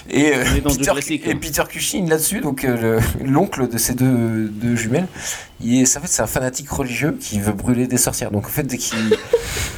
Et, 0.09 0.33
euh, 0.35 0.43
Peter, 0.63 0.91
et 1.27 1.31
hein. 1.31 1.37
Peter 1.41 1.63
Cushing 1.69 2.09
là-dessus, 2.09 2.39
donc 2.41 2.63
euh, 2.65 2.99
le- 3.21 3.27
l'oncle 3.29 3.67
de 3.67 3.77
ces 3.77 3.93
deux, 3.93 4.47
deux 4.49 4.75
jumelles, 4.75 5.07
il 5.59 5.81
est, 5.81 5.85
ça 5.85 5.99
fait 5.99 6.07
c'est 6.07 6.21
un 6.21 6.27
fanatique 6.27 6.69
religieux 6.69 7.17
qui 7.19 7.39
veut 7.39 7.53
brûler 7.53 7.87
des 7.87 7.97
sorcières. 7.97 8.31
Donc 8.31 8.45
en 8.45 8.49
fait 8.49 8.63
dès 8.63 8.77
qu'il 8.77 9.15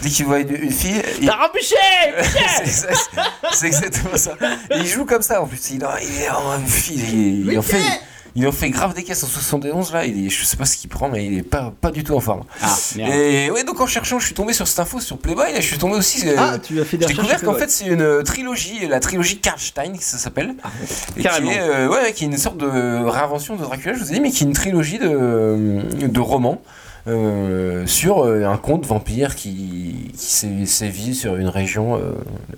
dès 0.01 0.10
qu'il 0.10 0.26
voit 0.26 0.39
une, 0.39 0.56
une 0.56 0.72
fille, 0.72 1.01
il- 1.22 1.28
T'as 1.28 1.36
rembuché 1.36 1.76
c'est 2.64 2.68
c'est- 2.68 2.88
c'est 3.51 3.68
exactement 3.68 4.16
ça. 4.18 4.36
Et 4.72 4.78
il 4.80 4.88
joue 4.88 5.06
comme 5.06 5.22
ça 5.22 5.41
en 5.41 5.45
plus. 5.47 5.60
Il, 5.72 5.86
en- 5.86 5.89
il 6.01 6.22
est 6.24 6.30
en, 6.30 6.60
il, 6.89 7.51
il 7.51 7.60
en 7.60 7.62
fait. 7.62 7.78
Il 8.36 8.48
en 8.48 8.52
fait 8.52 8.70
grave 8.72 8.96
des 8.96 9.04
caisses 9.04 9.24
en 9.24 9.28
71 9.28 9.94
là, 9.94 10.06
il 10.06 10.26
est, 10.26 10.30
je 10.30 10.44
sais 10.44 10.58
pas 10.58 10.66
ce 10.66 10.76
qu'il 10.76 10.90
prend 10.90 11.08
mais 11.08 11.26
il 11.26 11.38
est 11.38 11.44
pas, 11.44 11.72
pas 11.82 11.92
du 11.92 12.04
tout 12.04 12.16
en 12.16 12.20
forme. 12.20 12.44
Ah, 12.64 12.76
merde. 12.96 13.14
Et 13.14 13.52
ouais 13.52 13.64
donc 13.64 13.80
en 13.80 13.86
cherchant 13.86 14.18
je 14.18 14.26
suis 14.26 14.34
tombé 14.34 14.54
sur 14.54 14.68
cette 14.68 14.80
info 14.80 15.00
sur 15.00 15.18
Playboy 15.20 15.52
et 15.52 15.62
je 15.62 15.68
suis 15.68 15.78
tombé 15.78 15.96
aussi 15.96 16.28
euh, 16.28 16.36
Ah, 16.38 16.58
tu 16.58 16.80
as 16.82 16.86
fait 16.86 16.98
des 16.98 17.08
j'ai 17.08 17.14
découvert 17.14 17.42
qu'en 17.42 17.54
fait 17.54 17.70
c'est 17.70 17.86
une 17.86 18.24
trilogie, 18.24 18.88
la 18.88 19.00
trilogie 19.00 19.38
Karlstein 19.40 19.94
ça 20.00 20.18
s'appelle. 20.18 20.56
Et 21.16 21.18
qui 21.18 21.24
carrément. 21.24 21.52
est, 21.52 21.60
euh, 21.60 21.88
ouais, 21.90 22.12
qui 22.14 22.24
est 22.24 22.28
une 22.28 22.38
sorte 22.38 22.58
de 22.58 23.06
réinvention 23.06 23.56
de 23.56 23.62
Dracula, 23.62 23.94
je 23.94 24.00
vous 24.04 24.10
ai 24.12 24.16
dit, 24.16 24.22
mais 24.22 24.32
qui 24.32 24.44
est 24.44 24.48
une 24.48 24.54
trilogie 24.54 24.98
de, 25.00 25.82
de 26.08 26.20
romans. 26.20 26.62
euh, 27.08 27.86
sur 27.86 28.26
euh, 28.26 28.46
un 28.46 28.58
conte 28.58 28.86
vampire 28.86 29.36
qui, 29.36 30.10
qui 30.18 30.26
sé- 30.26 30.66
sévit 30.66 31.14
sur 31.14 31.36
une 31.36 31.50
région 31.50 31.98
euh, 31.98 32.14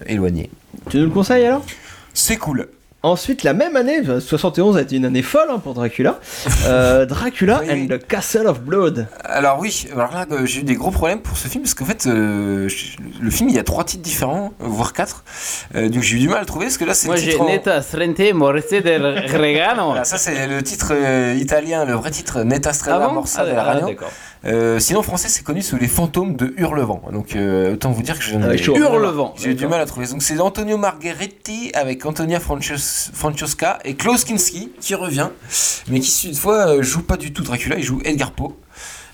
éloignée. 0.05 0.49
Tu 0.89 0.97
nous 0.99 1.05
le 1.05 1.09
conseilles 1.09 1.45
alors? 1.45 1.65
C'est 2.13 2.37
cool. 2.37 2.67
Ensuite, 3.05 3.43
la 3.43 3.53
même 3.53 3.75
année, 3.75 4.01
71 4.19 4.77
a 4.77 4.81
été 4.81 4.95
une 4.95 5.05
année 5.05 5.21
folle 5.21 5.47
hein, 5.51 5.59
pour 5.59 5.75
Dracula. 5.75 6.19
Euh, 6.65 7.05
Dracula 7.15 7.59
Oui, 7.61 7.69
and 7.69 7.73
oui. 7.75 7.87
the 7.87 8.07
Castle 8.07 8.47
of 8.47 8.61
Blood. 8.61 9.05
Alors 9.23 9.59
oui, 9.59 9.85
alors 9.93 10.11
là 10.11 10.25
euh, 10.31 10.45
j'ai 10.47 10.61
eu 10.61 10.63
des 10.63 10.73
gros 10.73 10.89
problèmes 10.89 11.19
pour 11.19 11.37
ce 11.37 11.47
film 11.47 11.63
parce 11.63 11.75
qu'en 11.75 11.85
fait 11.85 12.07
euh, 12.07 12.67
le 13.21 13.29
film 13.29 13.49
il 13.49 13.55
y 13.55 13.59
a 13.59 13.63
trois 13.63 13.83
titres 13.83 14.01
différents, 14.01 14.53
euh, 14.59 14.65
voire 14.65 14.91
quatre. 14.93 15.23
Euh, 15.75 15.87
donc 15.87 16.01
j'ai 16.01 16.15
eu 16.15 16.19
du 16.19 16.27
mal 16.29 16.37
à 16.37 16.39
le 16.39 16.45
trouver 16.47 16.65
parce 16.65 16.79
que 16.79 16.85
là 16.85 16.95
c'est 16.95 17.07
Moi 17.07 17.17
j'ai 17.17 17.37
en- 17.39 17.45
Neta 17.45 17.79
Strente 17.83 18.33
Morse 18.33 18.69
del 18.71 19.05
Regano. 19.31 19.85
Voilà, 19.89 20.03
ça 20.03 20.17
c'est 20.17 20.47
le 20.47 20.63
titre 20.63 20.87
euh, 20.91 21.35
italien, 21.39 21.85
le 21.85 21.93
vrai 21.93 22.09
titre 22.09 22.39
Ah 22.39 22.99
bon? 23.07 23.13
Morsa 23.13 23.41
Ah, 23.41 23.45
del 23.45 23.55
ah, 23.59 23.63
Ragno. 23.65 23.87
d'accord. 23.89 24.11
Euh, 24.45 24.77
sinon 24.79 24.99
en 24.99 25.03
français 25.03 25.27
c'est 25.27 25.43
connu 25.43 25.61
sous 25.63 25.75
les 25.77 25.87
fantômes 25.87 26.35
de 26.35 26.53
Hurlevent. 26.57 27.01
Donc 27.11 27.35
euh, 27.35 27.73
autant 27.73 27.91
vous 27.91 28.03
dire 28.03 28.17
que 28.17 28.23
je 28.23 28.35
n'ai. 28.35 28.57
Hurlevent. 28.57 29.33
j'ai 29.37 29.51
eu 29.51 29.55
du 29.55 29.67
mal 29.67 29.81
à 29.81 29.85
trouver. 29.85 30.05
Donc 30.07 30.21
c'est 30.21 30.39
Antonio 30.39 30.77
Margheretti 30.77 31.71
avec 31.73 32.05
Antonia 32.05 32.39
Francesca 32.39 33.11
Francesca 33.13 33.79
et 33.85 33.95
Klaus 33.95 34.23
Kinski 34.23 34.71
qui 34.79 34.93
revient, 34.95 35.29
mais 35.89 35.99
qui 35.99 36.11
cette 36.11 36.37
fois 36.37 36.67
euh, 36.67 36.83
joue 36.83 37.01
pas 37.01 37.17
du 37.17 37.33
tout 37.33 37.43
Dracula, 37.43 37.77
il 37.77 37.83
joue 37.83 38.01
Edgar 38.05 38.31
Poe. 38.31 38.53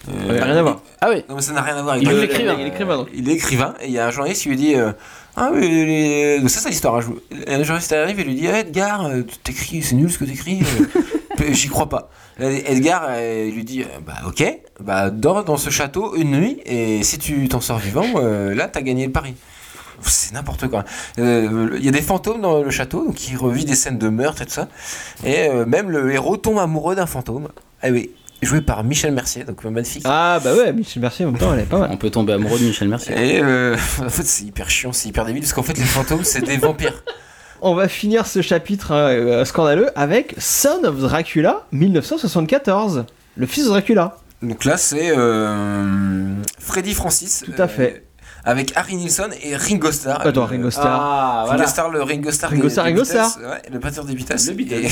Euh, 0.10 0.32
Ouais, 0.32 0.42
rien 0.42 0.58
à 0.58 0.62
voir. 0.64 0.82
Ah 1.00 1.10
oui. 1.14 1.24
Non 1.30 1.36
mais 1.36 1.42
ça 1.42 1.54
n'a 1.54 1.62
rien 1.62 1.78
à 1.78 1.82
voir. 1.84 1.96
Il 1.98 2.10
est 2.10 2.14
l'écrivain. 2.22 2.54
Il 2.56 2.62
est 2.62 2.64
l'écrivain, 2.66 2.98
donc. 2.98 3.08
Il 3.14 3.30
est 3.30 3.34
écrivain 3.34 3.74
et 3.82 3.86
il 3.86 3.92
y 3.94 4.00
a 4.00 4.08
un 4.08 4.12
journaliste 4.12 4.42
qui 4.44 4.50
lui 4.50 4.58
dit 4.58 4.76
euh, 4.76 4.92
ah 5.38 5.52
mais 5.54 5.62
les... 5.62 6.40
donc 6.42 6.50
ça 6.50 6.60
c'est 6.60 6.70
l'histoire. 6.70 6.96
hein, 6.98 7.04
Un 7.48 7.64
journaliste 7.64 7.94
arrive 7.94 8.20
et 8.20 8.24
lui 8.24 8.36
dit 8.36 8.48
Ah, 8.50 8.60
Edgar, 8.60 9.10
t'écris, 9.44 9.82
c'est 9.84 9.96
nul 9.96 10.12
ce 10.12 10.18
que 10.18 10.26
t'écris. 10.26 10.60
J'y 11.52 11.70
crois 11.70 11.88
pas. 11.88 12.10
Edgar 12.40 13.06
euh, 13.10 13.46
il 13.50 13.56
lui 13.56 13.64
dit 13.64 13.84
euh, 13.84 13.86
bah 14.06 14.14
ok, 14.26 14.44
bah 14.80 15.10
dors 15.10 15.44
dans 15.44 15.58
ce 15.58 15.70
château 15.70 16.16
une 16.16 16.32
nuit 16.32 16.60
et 16.66 17.04
si 17.04 17.18
tu 17.20 17.48
t'en 17.48 17.62
sors 17.62 17.78
vivant, 17.80 18.06
euh, 18.16 18.54
là 18.56 18.68
t'as 18.68 18.82
gagné 18.82 19.06
le 19.06 19.12
pari. 19.12 19.36
C'est 20.04 20.34
n'importe 20.34 20.68
quoi. 20.68 20.84
Euh, 21.20 21.76
Il 21.78 21.86
y 21.86 21.88
a 21.88 21.92
des 21.92 22.02
fantômes 22.02 22.42
dans 22.42 22.64
le 22.64 22.72
château 22.72 23.06
donc 23.06 23.14
qui 23.16 23.36
revit 23.36 23.66
des 23.66 23.76
scènes 23.76 24.00
de 24.00 24.10
meurtre 24.10 24.42
et 24.42 24.46
tout 24.46 24.54
ça. 24.54 24.68
Et 25.24 25.48
euh, 25.48 25.66
même 25.68 25.92
le 25.92 26.12
héros 26.12 26.38
tombe 26.38 26.58
amoureux 26.58 26.96
d'un 26.96 27.06
fantôme. 27.06 27.50
Ah 27.84 27.90
oui, 27.92 28.10
joué 28.42 28.62
par 28.62 28.84
Michel 28.84 29.14
Mercier, 29.14 29.44
donc 29.44 29.64
magnifique. 29.64 30.02
Ah 30.06 30.40
bah 30.44 30.56
ouais, 30.56 30.74
Michel 30.74 31.02
Mercier 31.04 31.26
en 31.26 31.32
même 31.32 31.40
temps, 31.40 31.54
elle 31.54 31.60
est 31.60 31.66
pas 31.70 31.78
mal. 31.78 31.90
On 31.94 31.98
peut 31.98 32.10
tomber 32.10 32.34
amoureux 32.34 32.58
de 32.58 32.64
Michel 32.66 32.88
Mercier. 32.88 33.14
Et 33.16 33.42
euh, 33.44 33.76
en 34.04 34.10
fait, 34.10 34.24
c'est 34.24 34.44
hyper 34.46 34.72
chiant, 34.72 34.92
c'est 34.92 35.10
hyper 35.10 35.24
débile 35.26 35.44
parce 35.44 35.54
qu'en 35.54 35.62
fait, 35.62 35.78
les 35.78 35.84
fantômes, 35.84 36.24
c'est 36.24 36.42
des 36.42 36.58
vampires. 36.58 37.04
On 37.64 37.76
va 37.76 37.88
finir 37.88 38.26
ce 38.26 38.42
chapitre 38.42 38.92
hein, 38.92 39.10
euh, 39.12 39.46
scandaleux 39.46 39.90
avec 39.96 40.34
Son 40.40 40.84
of 40.84 41.00
Dracula 41.00 41.68
1974. 41.72 43.06
Le 43.36 43.46
fils 43.46 43.66
de 43.66 43.70
Dracula. 43.70 44.18
Donc 44.42 44.66
là, 44.66 44.78
c'est 44.78 45.16
euh, 45.16 46.34
Freddy 46.58 46.96
Francis. 46.96 47.44
Tout 47.46 47.54
à 47.62 47.68
fait. 47.68 48.04
Avec 48.44 48.72
Harry 48.76 48.96
Nilsson 48.96 49.30
et 49.44 49.56
Ringo 49.56 49.92
Starr. 49.92 50.22
Attends, 50.26 50.42
Euh, 50.42 50.46
Ringo 50.46 50.70
Starr. 50.72 50.86
Ah, 51.02 51.36
Ringo 51.44 51.48
voilà. 51.54 51.68
Starr, 51.68 51.90
le 51.92 52.02
Ringo 52.04 52.32
Starr. 52.32 52.52
Ringo 52.52 52.70
Starr, 52.70 52.86
Ringo. 52.86 53.04
Starr. 53.04 53.38
Ouais, 53.38 53.62
le 53.72 53.80
batteur 53.80 54.06
des 54.06 54.14
Beatles. 54.16 54.36
Le 54.48 54.54
Beatles. 54.54 54.74
Et, 54.76 54.88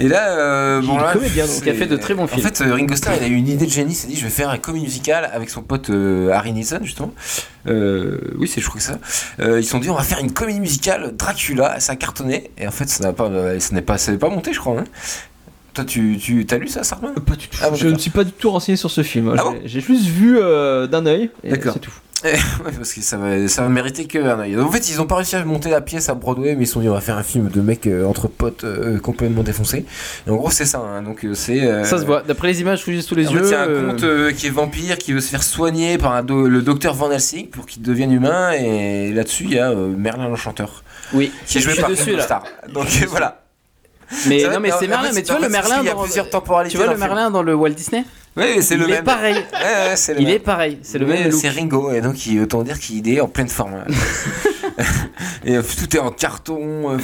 et 0.04 0.08
là, 0.08 0.30
euh, 0.30 0.80
Il 0.82 0.86
bon 0.88 0.96
là, 0.98 1.12
comédien, 1.12 1.46
donc. 1.46 1.62
Qui 1.62 1.70
a 1.70 1.74
fait 1.74 1.86
de 1.86 1.96
très 1.96 2.14
bons 2.14 2.24
En 2.24 2.26
films. 2.26 2.42
fait, 2.46 2.60
euh, 2.60 2.74
Ringo 2.74 2.94
Starr, 2.94 3.14
il 3.16 3.24
a 3.24 3.26
eu 3.28 3.34
une 3.34 3.48
idée 3.48 3.66
de 3.66 3.70
génie. 3.70 3.92
Il 3.92 3.96
s'est 3.96 4.06
dit, 4.08 4.16
je 4.16 4.24
vais 4.24 4.30
faire 4.30 4.50
un 4.50 4.58
comédie 4.58 4.84
musicale 4.84 5.28
avec 5.32 5.50
son 5.50 5.62
pote 5.62 5.90
euh, 5.90 6.30
Harry 6.32 6.52
Nilsson, 6.52 6.78
justement. 6.82 7.12
Euh, 7.66 8.18
oui, 8.38 8.46
c'est 8.48 8.60
je 8.60 8.68
crois 8.68 8.78
que 8.80 8.86
ça. 8.86 8.98
Euh, 9.40 9.58
ils 9.60 9.64
se 9.64 9.70
sont 9.70 9.78
dit, 9.80 9.90
on 9.90 9.94
va 9.96 10.02
faire 10.02 10.20
une 10.20 10.32
comédie 10.32 10.60
musicale 10.60 11.14
Dracula. 11.16 11.80
Ça 11.80 11.92
a 11.92 11.96
cartonné. 11.96 12.50
Et 12.58 12.68
en 12.68 12.70
fait, 12.70 12.88
ça 12.88 13.02
n'a 13.04 13.12
pas, 13.12 13.30
ça 13.58 13.74
n'est 13.74 13.82
pas, 13.82 13.98
ça 13.98 14.12
n'est 14.12 14.18
pas 14.18 14.28
monté, 14.28 14.52
je 14.52 14.60
crois. 14.60 14.78
hein. 14.80 14.84
Toi, 15.74 15.84
tu, 15.84 16.16
tu 16.18 16.46
as 16.50 16.56
lu 16.56 16.68
ça, 16.68 16.82
Sartman 16.84 17.12
Pas 17.14 17.34
du 17.36 17.48
tout. 17.48 17.58
Ah 17.62 17.68
bon, 17.68 17.76
je 17.76 17.88
ne 17.88 17.98
suis 17.98 18.10
pas 18.10 18.24
du 18.24 18.32
tout 18.32 18.50
renseigné 18.50 18.76
sur 18.76 18.90
ce 18.90 19.02
film. 19.02 19.30
Ah 19.32 19.36
J'ai- 19.36 19.42
bon? 19.42 19.56
J'ai 19.66 19.80
juste 19.82 20.06
vu 20.06 20.38
euh, 20.40 20.86
d'un 20.86 21.04
œil. 21.04 21.30
D'accord. 21.44 21.74
C'est 21.74 21.80
tout. 21.80 21.92
Ouais, 22.24 22.72
parce 22.76 22.92
que 22.94 23.02
ça 23.02 23.16
va, 23.18 23.46
ça 23.46 23.62
va 23.62 23.68
mériter 23.68 24.06
que 24.06 24.18
un 24.18 24.38
œil. 24.40 24.58
En 24.58 24.70
fait, 24.70 24.88
ils 24.88 25.00
ont 25.00 25.06
pas 25.06 25.16
réussi 25.16 25.36
à 25.36 25.44
monter 25.44 25.68
la 25.70 25.80
pièce 25.80 26.08
à 26.08 26.14
Broadway, 26.14 26.54
mais 26.56 26.64
ils 26.64 26.66
se 26.66 26.72
sont 26.72 26.80
dit 26.80 26.88
on 26.88 26.94
va 26.94 27.00
faire 27.00 27.16
un 27.18 27.22
film 27.22 27.48
de 27.48 27.60
mecs 27.60 27.86
euh, 27.86 28.04
entre 28.06 28.26
potes 28.28 28.64
euh, 28.64 28.98
complètement 28.98 29.42
défoncés. 29.42 29.84
Et 30.26 30.30
en 30.30 30.36
gros, 30.36 30.50
c'est 30.50 30.64
ça. 30.64 30.78
hein. 30.78 31.02
Donc 31.02 31.24
euh, 31.24 31.34
c'est. 31.34 31.60
euh, 31.62 31.84
Ça 31.84 31.98
se 31.98 32.04
voit. 32.04 32.22
D'après 32.22 32.48
les 32.48 32.60
images 32.62 32.82
j'ai 32.86 33.02
sous 33.02 33.14
les 33.14 33.28
En 33.28 33.32
yeux. 33.32 33.42
fait, 33.42 33.48
il 33.48 33.52
y 33.52 33.54
a 33.54 33.62
un 33.62 33.68
euh, 33.68 33.90
conte 33.90 34.02
euh, 34.04 34.32
qui 34.32 34.46
est 34.46 34.50
vampire, 34.50 34.96
qui 34.98 35.12
veut 35.12 35.20
se 35.20 35.28
faire 35.28 35.42
soigner 35.42 35.98
par 35.98 36.14
un 36.14 36.22
do- 36.22 36.48
le 36.48 36.62
docteur 36.62 36.94
Van 36.94 37.10
Helsing 37.10 37.48
pour 37.50 37.66
qu'il 37.66 37.82
devienne 37.82 38.12
humain. 38.12 38.52
Et 38.52 39.12
là-dessus, 39.12 39.44
il 39.44 39.52
y 39.54 39.58
a 39.58 39.70
euh, 39.70 39.88
Merlin 39.96 40.28
l'Enchanteur, 40.28 40.82
Oui. 41.12 41.30
qui 41.46 41.58
est 41.58 41.60
joué 41.60 41.74
par 41.74 41.90
Ringo. 41.90 42.20
Starr. 42.20 42.44
Donc 42.72 42.86
voilà. 43.08 43.42
Mais 44.28 44.40
Ça 44.40 44.48
va 44.48 44.54
non, 44.54 44.60
mais 44.60 44.70
c'est 44.78 44.86
Merlin. 44.86 45.10
Mais 45.14 45.22
tu 45.22 45.32
en 45.32 45.38
vois 45.38 45.46
le 45.48 45.52
fait, 45.52 45.58
parce 45.58 45.68
Merlin 45.68 45.82
qu'il 45.82 45.88
y 45.88 45.90
a 45.90 45.94
dans. 45.94 46.02
plusieurs 46.02 46.30
temporalités 46.30 46.70
Tu 46.72 46.76
vois 46.78 46.86
dans 46.86 46.92
le 46.92 46.96
le 46.98 47.02
film. 47.02 47.14
Merlin 47.14 47.30
dans 47.30 47.42
le 47.42 47.54
Walt 47.54 47.70
Disney? 47.70 48.04
Oui, 48.36 48.44
c'est 48.62 48.76
le 48.76 48.84
Il 48.84 48.90
est 48.90 48.94
même. 48.96 49.04
pareil. 49.04 49.34
Ouais, 49.34 49.88
ouais, 49.90 49.96
c'est 49.96 50.14
le 50.14 50.20
Il 50.20 50.26
même. 50.26 50.36
est 50.36 50.38
pareil. 50.38 50.78
C'est 50.82 50.98
le 50.98 51.06
Mais 51.06 51.22
même. 51.24 51.32
C'est 51.32 51.48
Ringo, 51.48 51.90
et 51.92 52.00
donc 52.02 52.26
il, 52.26 52.40
autant 52.40 52.62
dire 52.62 52.78
qu'il 52.78 53.08
est 53.08 53.20
en 53.20 53.28
pleine 53.28 53.48
forme. 53.48 53.82
et 55.44 55.56
euh, 55.56 55.62
tout 55.62 55.96
est 55.96 56.00
en 56.00 56.10
carton. 56.10 56.90
euh, 56.90 56.98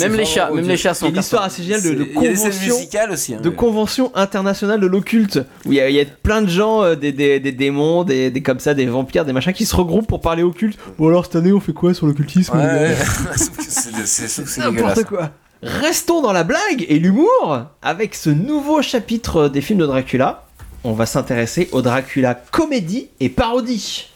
Même 0.00 0.14
les 0.14 0.24
chats, 0.24 0.50
même 0.52 0.68
les 0.68 0.76
chats 0.76 0.90
Il 0.90 0.92
y 0.92 0.96
sont. 0.96 1.06
a 1.06 1.08
une 1.08 1.16
histoire 1.16 1.42
assez 1.44 1.62
géniale 1.62 1.82
de, 1.82 1.90
de 1.94 2.04
C'est- 2.04 2.10
Il 2.16 2.22
y 2.22 2.26
a 2.26 2.30
des 2.30 2.36
scènes 2.36 2.50
convention. 2.52 2.74
musicales 2.76 3.10
aussi. 3.10 3.34
hein. 3.34 3.40
de 3.42 3.48
convention 3.50 4.12
internationale 4.14 4.80
de 4.80 4.86
l'occulte 4.86 5.38
où 5.66 5.72
il 5.72 5.74
y, 5.74 5.80
a- 5.80 5.88
il 5.90 5.96
y 5.96 6.00
a 6.00 6.04
plein 6.04 6.42
de 6.42 6.48
gens, 6.48 6.82
euh, 6.84 6.94
des, 6.94 7.10
des, 7.12 7.40
des 7.40 7.52
démons, 7.52 8.04
des, 8.04 8.30
des 8.30 8.40
comme 8.42 8.60
ça, 8.60 8.74
des 8.74 8.86
vampires, 8.86 9.24
des 9.24 9.32
machins 9.32 9.52
qui 9.52 9.66
se 9.66 9.74
regroupent 9.74 10.06
pour 10.06 10.20
parler 10.20 10.42
occulte. 10.44 10.78
Bon 10.98 11.08
alors 11.08 11.24
cette 11.24 11.36
année 11.36 11.52
on 11.52 11.60
fait 11.60 11.72
quoi 11.72 11.92
sur 11.94 12.06
l'occultisme 12.06 12.56
Ouais, 12.56 12.94
c'est. 13.36 14.58
N'importe 14.58 15.04
quoi. 15.04 15.30
Restons 15.62 16.22
dans 16.22 16.32
la 16.32 16.44
blague 16.44 16.86
et 16.88 17.00
l'humour 17.00 17.64
avec 17.82 18.14
ce 18.14 18.30
nouveau 18.30 18.80
chapitre 18.80 19.48
des 19.48 19.60
films 19.60 19.80
de 19.80 19.86
Dracula. 19.86 20.44
On 20.84 20.92
va 20.92 21.06
s'intéresser 21.06 21.68
au 21.72 21.82
Dracula 21.82 22.34
comédie 22.34 23.08
et 23.20 23.28
parodie. 23.28 24.08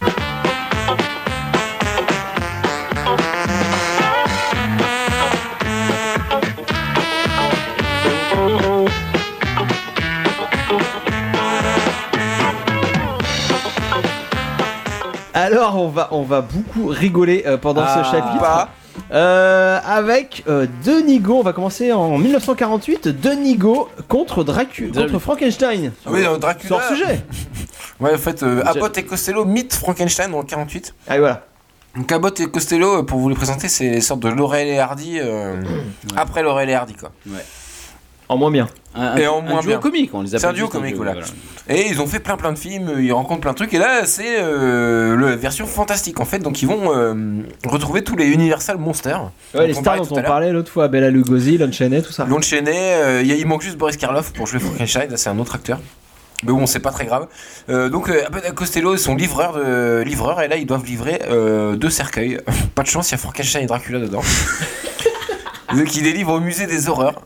Alors 15.35 15.81
on 15.81 15.89
va 15.89 16.09
on 16.13 16.23
va 16.23 16.43
beaucoup 16.43 16.87
rigoler 16.89 17.45
euh, 17.47 17.57
pendant 17.57 17.83
Ah. 17.87 18.05
ce 18.05 18.11
chapitre. 18.17 18.39
Pas. 18.41 18.69
Euh, 19.13 19.79
avec 19.85 20.45
euh, 20.49 20.67
Denis 20.85 21.21
Go, 21.21 21.39
on 21.39 21.43
va 21.43 21.53
commencer 21.53 21.93
en 21.93 22.19
1948. 22.19 23.09
Denis 23.09 23.57
Go 23.57 23.89
contre 24.09 24.45
Dracula, 24.45 25.03
contre. 25.03 25.19
Frankenstein. 25.19 25.93
Oui, 26.07 26.23
dans 26.23 26.39
Dracula. 26.39 26.69
Sors 26.69 26.83
sujet. 26.97 27.25
Ouais, 28.01 28.15
en 28.15 28.19
fait, 28.19 28.43
euh, 28.43 28.63
Abbott 28.65 28.97
et 28.99 29.05
Costello 29.05 29.45
mythe 29.45 29.75
Frankenstein 29.75 30.35
en 30.35 30.43
48. 30.43 30.95
Allez 31.09 31.21
voilà. 31.21 31.47
Donc 31.97 32.11
Abbott 32.11 32.41
et 32.41 32.47
Costello, 32.51 32.99
euh, 32.99 33.03
pour 33.03 33.19
vous 33.19 33.29
les 33.29 33.35
présenter, 33.35 33.69
c'est 33.69 33.87
une 33.87 34.01
sorte 34.01 34.21
de 34.21 34.29
Laurel 34.29 34.67
et 34.67 34.79
Hardy 34.79 35.19
euh, 35.21 35.63
après 36.17 36.43
Laurel 36.43 36.71
et 36.71 36.75
Hardy 36.75 36.95
quoi. 36.95 37.13
En 38.33 38.37
moins 38.39 38.51
bien. 38.51 38.69
Un, 38.95 39.17
Et 39.17 39.25
un- 39.25 39.31
en 39.31 39.39
un 39.39 39.43
moins 39.43 39.61
duo 39.61 39.69
bien. 39.71 39.79
comique, 39.79 40.11
on 40.15 40.23
les 40.23 40.31
appelle. 40.31 40.41
C'est 40.41 40.47
un 40.47 40.53
duo 40.53 40.69
comique, 40.69 40.97
voilà. 40.97 41.15
Et 41.69 41.87
ils 41.89 42.01
ont 42.01 42.07
fait 42.07 42.19
plein 42.19 42.37
plein 42.37 42.53
de 42.53 42.59
films, 42.59 42.89
euh, 42.89 43.03
ils 43.03 43.13
rencontrent 43.13 43.41
plein 43.43 43.53
de 43.53 43.57
trucs 43.57 43.73
et 43.73 43.79
là 43.79 44.05
c'est 44.05 44.37
euh, 44.41 45.17
la 45.17 45.37
version 45.37 45.65
fantastique 45.67 46.19
en 46.21 46.25
fait. 46.25 46.41
Donc 46.41 46.61
ils 46.61 46.67
vont 46.69 46.93
euh, 46.97 47.15
retrouver 47.67 48.03
tous 48.03 48.17
les 48.17 48.27
Universal 48.27 48.79
Monsters. 48.79 49.31
Ouais, 49.55 49.69
les 49.69 49.75
stars 49.75 49.97
dont 50.05 50.09
on 50.17 50.23
parlait 50.23 50.51
l'autre 50.53 50.71
fois, 50.73 50.89
Bella 50.89 51.11
Lugosi, 51.11 51.59
Lon 51.59 51.71
Chaney, 51.71 52.03
tout 52.03 52.13
ça. 52.13 52.25
Lon 52.25 52.41
Chaney, 52.41 52.73
euh, 52.75 53.23
il 53.25 53.33
a- 53.33 53.47
manque 53.47 53.63
juste 53.63 53.77
Boris 53.79 53.97
Karloff 53.97 54.33
pour 54.33 54.47
jouer 54.47 54.59
Frankenstein, 54.61 55.11
là, 55.11 55.17
c'est 55.17 55.31
un 55.31 55.39
autre 55.39 55.55
acteur. 55.55 55.79
Mais 56.45 56.51
bon, 56.53 56.67
c'est 56.67 56.81
pas 56.81 56.91
très 56.91 57.07
grave. 57.07 57.29
Euh, 57.71 57.89
donc, 57.89 58.09
euh, 58.09 58.25
Costello 58.57 58.97
sont 58.97 59.15
livreurs, 59.15 59.53
de, 59.53 60.03
livreurs 60.05 60.43
et 60.43 60.49
là, 60.49 60.57
ils 60.57 60.67
doivent 60.67 60.85
livrer 60.85 61.23
euh, 61.31 61.77
deux 61.77 61.91
cercueils. 61.91 62.41
pas 62.75 62.83
de 62.83 62.89
chance, 62.89 63.11
il 63.11 63.13
y 63.13 63.15
a 63.15 63.19
Frankenstein 63.19 63.63
et 63.63 63.67
Dracula 63.67 64.01
dedans. 64.01 64.23
donc, 65.77 65.95
ils 65.97 66.03
les 66.05 66.13
livrent 66.13 66.33
au 66.35 66.41
musée 66.41 66.67
des 66.67 66.89
horreurs. 66.89 67.23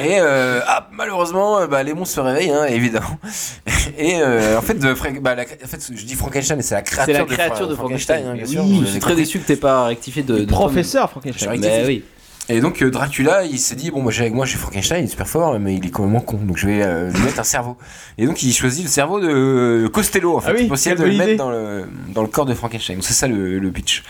Et 0.00 0.18
euh, 0.20 0.60
ah, 0.66 0.88
malheureusement, 0.92 1.58
euh, 1.58 1.66
bah, 1.66 1.82
les 1.82 1.92
monstres 1.92 2.14
se 2.16 2.20
réveillent, 2.20 2.50
hein, 2.50 2.64
évidemment. 2.64 3.18
Et 3.98 4.14
euh, 4.16 4.56
en 4.58 4.62
fait, 4.62 4.74
de 4.74 4.94
bah, 5.20 5.34
la- 5.34 5.42
en 5.42 5.66
fait, 5.66 5.90
je 5.94 6.04
dis 6.04 6.14
Frankenstein, 6.14 6.56
mais 6.56 6.62
c'est 6.62 6.74
la 6.74 6.80
C'est 6.80 6.84
créature, 6.92 7.14
la 7.14 7.24
de, 7.24 7.32
créature 7.32 7.68
de 7.68 7.74
Fra- 7.74 7.82
Frankenstein. 7.82 8.26
hein, 8.26 8.34
bien 8.34 8.46
sûr. 8.46 8.62
oui, 8.64 8.78
vous 8.78 8.84
je 8.86 8.90
suis 8.90 9.00
très 9.00 9.10
compris. 9.10 9.22
déçu 9.24 9.38
que 9.40 9.46
t'aies 9.46 9.56
pas 9.56 9.84
rectifié 9.84 10.22
de. 10.22 10.38
de 10.38 10.44
Professeur 10.46 11.10
Frankenstein. 11.10 11.60
Mais 11.60 11.84
oui. 11.86 12.04
Et 12.52 12.60
donc 12.60 12.82
euh, 12.82 12.90
Dracula, 12.90 13.44
il 13.44 13.58
s'est 13.58 13.74
dit 13.74 13.90
bon, 13.90 14.02
moi 14.02 14.12
j'ai 14.12 14.22
avec 14.22 14.34
moi 14.34 14.44
j'ai 14.46 14.56
Frankenstein, 14.58 15.00
il 15.00 15.04
est 15.04 15.08
super 15.08 15.26
fort, 15.28 15.58
mais 15.58 15.74
il 15.74 15.86
est 15.86 15.90
complètement 15.90 16.20
con, 16.20 16.36
donc 16.36 16.56
je 16.58 16.66
vais 16.66 16.82
euh, 16.82 17.10
lui 17.10 17.20
mettre 17.22 17.40
un 17.40 17.44
cerveau. 17.44 17.76
Et 18.18 18.26
donc 18.26 18.42
il 18.42 18.52
choisit 18.52 18.84
le 18.84 18.90
cerveau 18.90 19.20
de 19.20 19.88
Costello 19.92 20.36
en 20.36 20.40
fait, 20.40 20.50
Ah 20.50 20.54
oui, 20.58 20.66
pour 20.66 20.74
essayer 20.74 20.94
de 20.94 21.04
le 21.04 21.12
mettre 21.16 21.36
dans 21.36 21.50
le 21.50 21.86
dans 22.14 22.22
le 22.22 22.28
corps 22.28 22.46
de 22.46 22.54
Frankenstein. 22.54 22.96
Donc 22.96 23.04
c'est 23.04 23.14
ça 23.14 23.26
le, 23.26 23.58
le 23.58 23.70
pitch. 23.72 24.02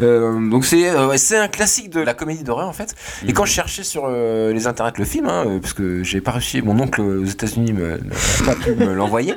Euh, 0.00 0.40
donc 0.50 0.64
c'est 0.64 0.88
euh, 0.88 1.16
c'est 1.16 1.36
un 1.38 1.48
classique 1.48 1.90
de 1.90 2.00
la 2.00 2.14
comédie 2.14 2.42
d'horreur 2.42 2.68
en 2.68 2.72
fait. 2.72 2.94
Et 3.28 3.32
quand 3.32 3.44
je 3.44 3.52
cherchais 3.52 3.84
sur 3.84 4.08
les 4.08 4.66
internets 4.66 4.98
le 4.98 5.04
film, 5.04 5.26
hein, 5.28 5.58
parce 5.60 5.74
que 5.74 6.02
j'ai 6.02 6.20
pas 6.20 6.32
réussi, 6.32 6.62
mon 6.62 6.78
oncle 6.80 7.00
aux 7.00 7.24
États-Unis 7.24 7.72
me- 7.72 8.00
pas 8.44 8.54
pu 8.54 8.72
me 8.74 8.94
l'envoyer. 8.94 9.34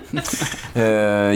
Il 0.76 0.82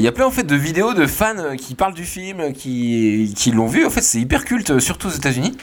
y 0.03 0.07
a 0.07 0.11
plein 0.13 0.25
en 0.25 0.31
fait 0.31 0.43
de 0.43 0.55
vidéos 0.55 0.93
de 0.93 1.05
fans 1.07 1.55
qui 1.57 1.75
parlent 1.75 1.93
du 1.93 2.05
film, 2.05 2.53
qui 2.53 3.33
qui 3.35 3.51
l'ont 3.51 3.67
vu. 3.67 3.85
En 3.85 3.89
fait, 3.89 4.01
c'est 4.01 4.19
hyper 4.19 4.45
culte, 4.45 4.79
surtout 4.79 5.07
aux 5.07 5.11
États-Unis. 5.11 5.57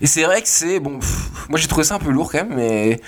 Et 0.00 0.06
c'est 0.06 0.22
vrai 0.24 0.42
que 0.42 0.48
c'est 0.48 0.80
bon. 0.80 0.98
pff, 0.98 1.30
moi 1.48 1.58
j'ai 1.58 1.68
trouvé 1.68 1.84
ça 1.84 1.96
un 1.96 1.98
peu 1.98 2.10
lourd 2.10 2.30
quand 2.32 2.38
même, 2.38 2.54
mais 2.56 3.00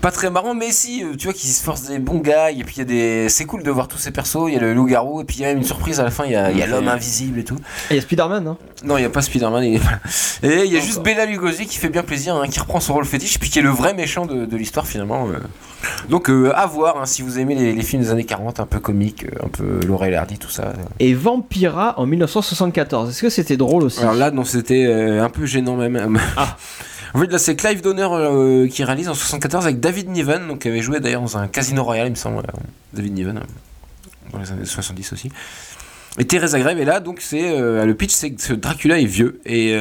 pas 0.00 0.10
très 0.10 0.30
marrant. 0.30 0.54
Mais 0.54 0.70
si, 0.72 1.04
euh, 1.04 1.14
tu 1.16 1.24
vois, 1.26 1.34
qu'ils 1.34 1.50
se 1.50 1.62
forcent 1.62 1.88
des 1.88 1.98
bons 1.98 2.18
gars. 2.20 2.50
Et 2.50 2.64
puis 2.64 2.76
il 2.76 2.78
y 2.78 2.82
a 2.82 2.84
des. 2.84 3.28
C'est 3.28 3.44
cool 3.44 3.62
de 3.62 3.70
voir 3.70 3.88
tous 3.88 3.98
ces 3.98 4.10
persos. 4.10 4.48
Il 4.48 4.54
y 4.54 4.56
a 4.56 4.60
le 4.60 4.72
loup-garou. 4.74 5.20
Et 5.20 5.24
puis 5.24 5.36
il 5.38 5.42
y 5.42 5.44
a 5.44 5.48
même 5.48 5.58
une 5.58 5.64
surprise 5.64 6.00
à 6.00 6.04
la 6.04 6.10
fin. 6.10 6.24
Il 6.24 6.32
y 6.32 6.36
a, 6.36 6.66
l'homme 6.66 6.88
invisible 6.88 7.38
et 7.38 7.44
tout. 7.44 7.56
Il 7.90 7.96
y 7.96 7.98
a 7.98 8.02
Spider-Man, 8.02 8.46
hein 8.46 8.56
Non, 8.84 8.96
il 8.96 9.00
n'y 9.00 9.06
a 9.06 9.10
pas 9.10 9.22
Spider-Man. 9.22 9.64
Et 9.64 9.80
il 10.42 10.72
y 10.72 10.76
a 10.76 10.80
juste 10.80 11.02
Bella 11.02 11.26
Lugosi 11.26 11.66
qui 11.66 11.76
fait 11.78 11.88
bien 11.88 12.02
plaisir, 12.02 12.34
hein, 12.36 12.48
qui 12.48 12.58
reprend 12.58 12.80
son 12.80 12.94
rôle 12.94 13.04
fétiche, 13.04 13.38
puis 13.38 13.50
qui 13.50 13.58
est 13.58 13.62
le 13.62 13.70
vrai 13.70 13.94
méchant 13.94 14.26
de, 14.26 14.46
de 14.46 14.56
l'histoire 14.56 14.86
finalement. 14.86 15.28
euh. 15.28 15.38
Donc 16.08 16.30
euh, 16.30 16.52
à 16.54 16.64
voir 16.66 16.98
hein, 17.00 17.06
si 17.06 17.22
vous 17.22 17.40
aimez 17.40 17.56
les, 17.56 17.72
les 17.72 17.82
films 17.82 18.02
des 18.02 18.10
années 18.10 18.24
40, 18.24 18.60
un 18.60 18.66
peu 18.66 18.78
comiques, 18.78 19.26
un 19.44 19.48
peu 19.48 19.80
Laurel 19.86 20.12
et 20.12 20.16
Hardy, 20.16 20.38
tout 20.38 20.48
ça. 20.50 20.72
Et 21.00 21.12
Vampira 21.12 21.98
en 21.98 22.06
1974. 22.06 23.10
Est-ce 23.10 23.22
que 23.22 23.30
c'était 23.30 23.56
drôle 23.56 23.82
aussi? 23.84 24.00
Alors 24.00 24.14
là, 24.14 24.30
non, 24.30 24.44
c'était 24.44 24.86
un 24.86 25.28
peu 25.28 25.44
gênant 25.44 25.76
même. 25.76 26.11
Ah. 26.36 26.56
En 27.14 27.18
fait, 27.20 27.26
là, 27.30 27.38
c'est 27.38 27.56
Clive 27.56 27.82
Donner 27.82 28.08
euh, 28.10 28.68
qui 28.68 28.84
réalise 28.84 29.08
en 29.08 29.14
74 29.14 29.64
avec 29.66 29.80
David 29.80 30.08
Niven, 30.08 30.48
donc 30.48 30.60
qui 30.60 30.68
avait 30.68 30.80
joué 30.80 30.98
d'ailleurs 31.00 31.20
dans 31.20 31.36
un 31.36 31.46
Casino 31.46 31.84
Royale, 31.84 32.06
il 32.08 32.12
me 32.12 32.16
semble. 32.16 32.38
euh, 32.38 32.58
David 32.94 33.12
Niven, 33.12 33.36
euh, 33.38 33.42
dans 34.32 34.38
les 34.38 34.50
années 34.50 34.64
70 34.64 35.12
aussi. 35.12 35.30
Et 36.18 36.24
Teresa 36.26 36.58
Greve 36.58 36.78
est 36.78 36.84
là, 36.84 37.00
donc 37.00 37.20
c'est 37.20 37.58
euh, 37.58 37.84
le 37.86 37.94
pitch, 37.94 38.12
c'est 38.12 38.30
que 38.32 38.40
ce 38.42 38.52
Dracula 38.52 38.98
est 38.98 39.06
vieux 39.06 39.40
et 39.46 39.74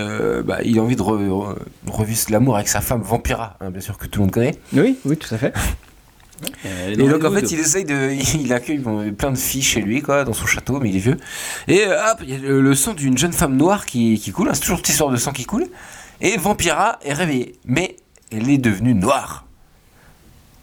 bah, 0.45 0.59
il 0.63 0.79
a 0.79 0.81
envie 0.81 0.95
de 0.95 1.01
re- 1.01 1.27
re- 1.27 1.55
revivre 1.87 2.21
l'amour 2.29 2.55
avec 2.55 2.67
sa 2.69 2.79
femme 2.79 3.01
Vampira, 3.01 3.57
hein, 3.59 3.69
bien 3.69 3.81
sûr 3.81 3.97
que 3.97 4.07
tout 4.07 4.19
le 4.19 4.25
monde 4.25 4.33
connaît. 4.33 4.55
Oui, 4.73 4.97
oui, 5.03 5.17
tout 5.17 5.33
à 5.33 5.37
fait. 5.37 5.53
Et 6.89 6.95
donc 6.95 7.23
en 7.23 7.31
fait 7.31 7.51
il 7.51 7.59
essaye 7.59 7.85
de, 7.85 8.11
il 8.39 8.51
accueille 8.51 8.79
bon, 8.79 9.13
plein 9.13 9.29
de 9.31 9.37
filles 9.37 9.61
chez 9.61 9.81
lui 9.81 10.01
quoi, 10.01 10.23
dans 10.23 10.33
son 10.33 10.47
château, 10.47 10.79
mais 10.79 10.89
il 10.89 10.95
est 10.95 10.99
vieux. 10.99 11.17
Et 11.67 11.85
hop, 11.85 12.19
il 12.23 12.29
y 12.31 12.33
a 12.33 12.37
le, 12.39 12.61
le 12.61 12.75
sang 12.75 12.93
d'une 12.93 13.17
jeune 13.17 13.33
femme 13.33 13.55
noire 13.57 13.85
qui, 13.85 14.17
qui 14.19 14.31
coule, 14.31 14.47
hein, 14.49 14.53
c'est 14.55 14.61
toujours 14.61 14.77
cette 14.77 14.89
histoire 14.89 15.11
de 15.11 15.17
sang 15.17 15.33
qui 15.33 15.45
coule. 15.45 15.67
Et 16.21 16.37
Vampira 16.37 16.99
est 17.03 17.13
réveillée, 17.13 17.53
mais 17.65 17.95
elle 18.31 18.49
est 18.49 18.57
devenue 18.57 18.93
noire. 18.93 19.45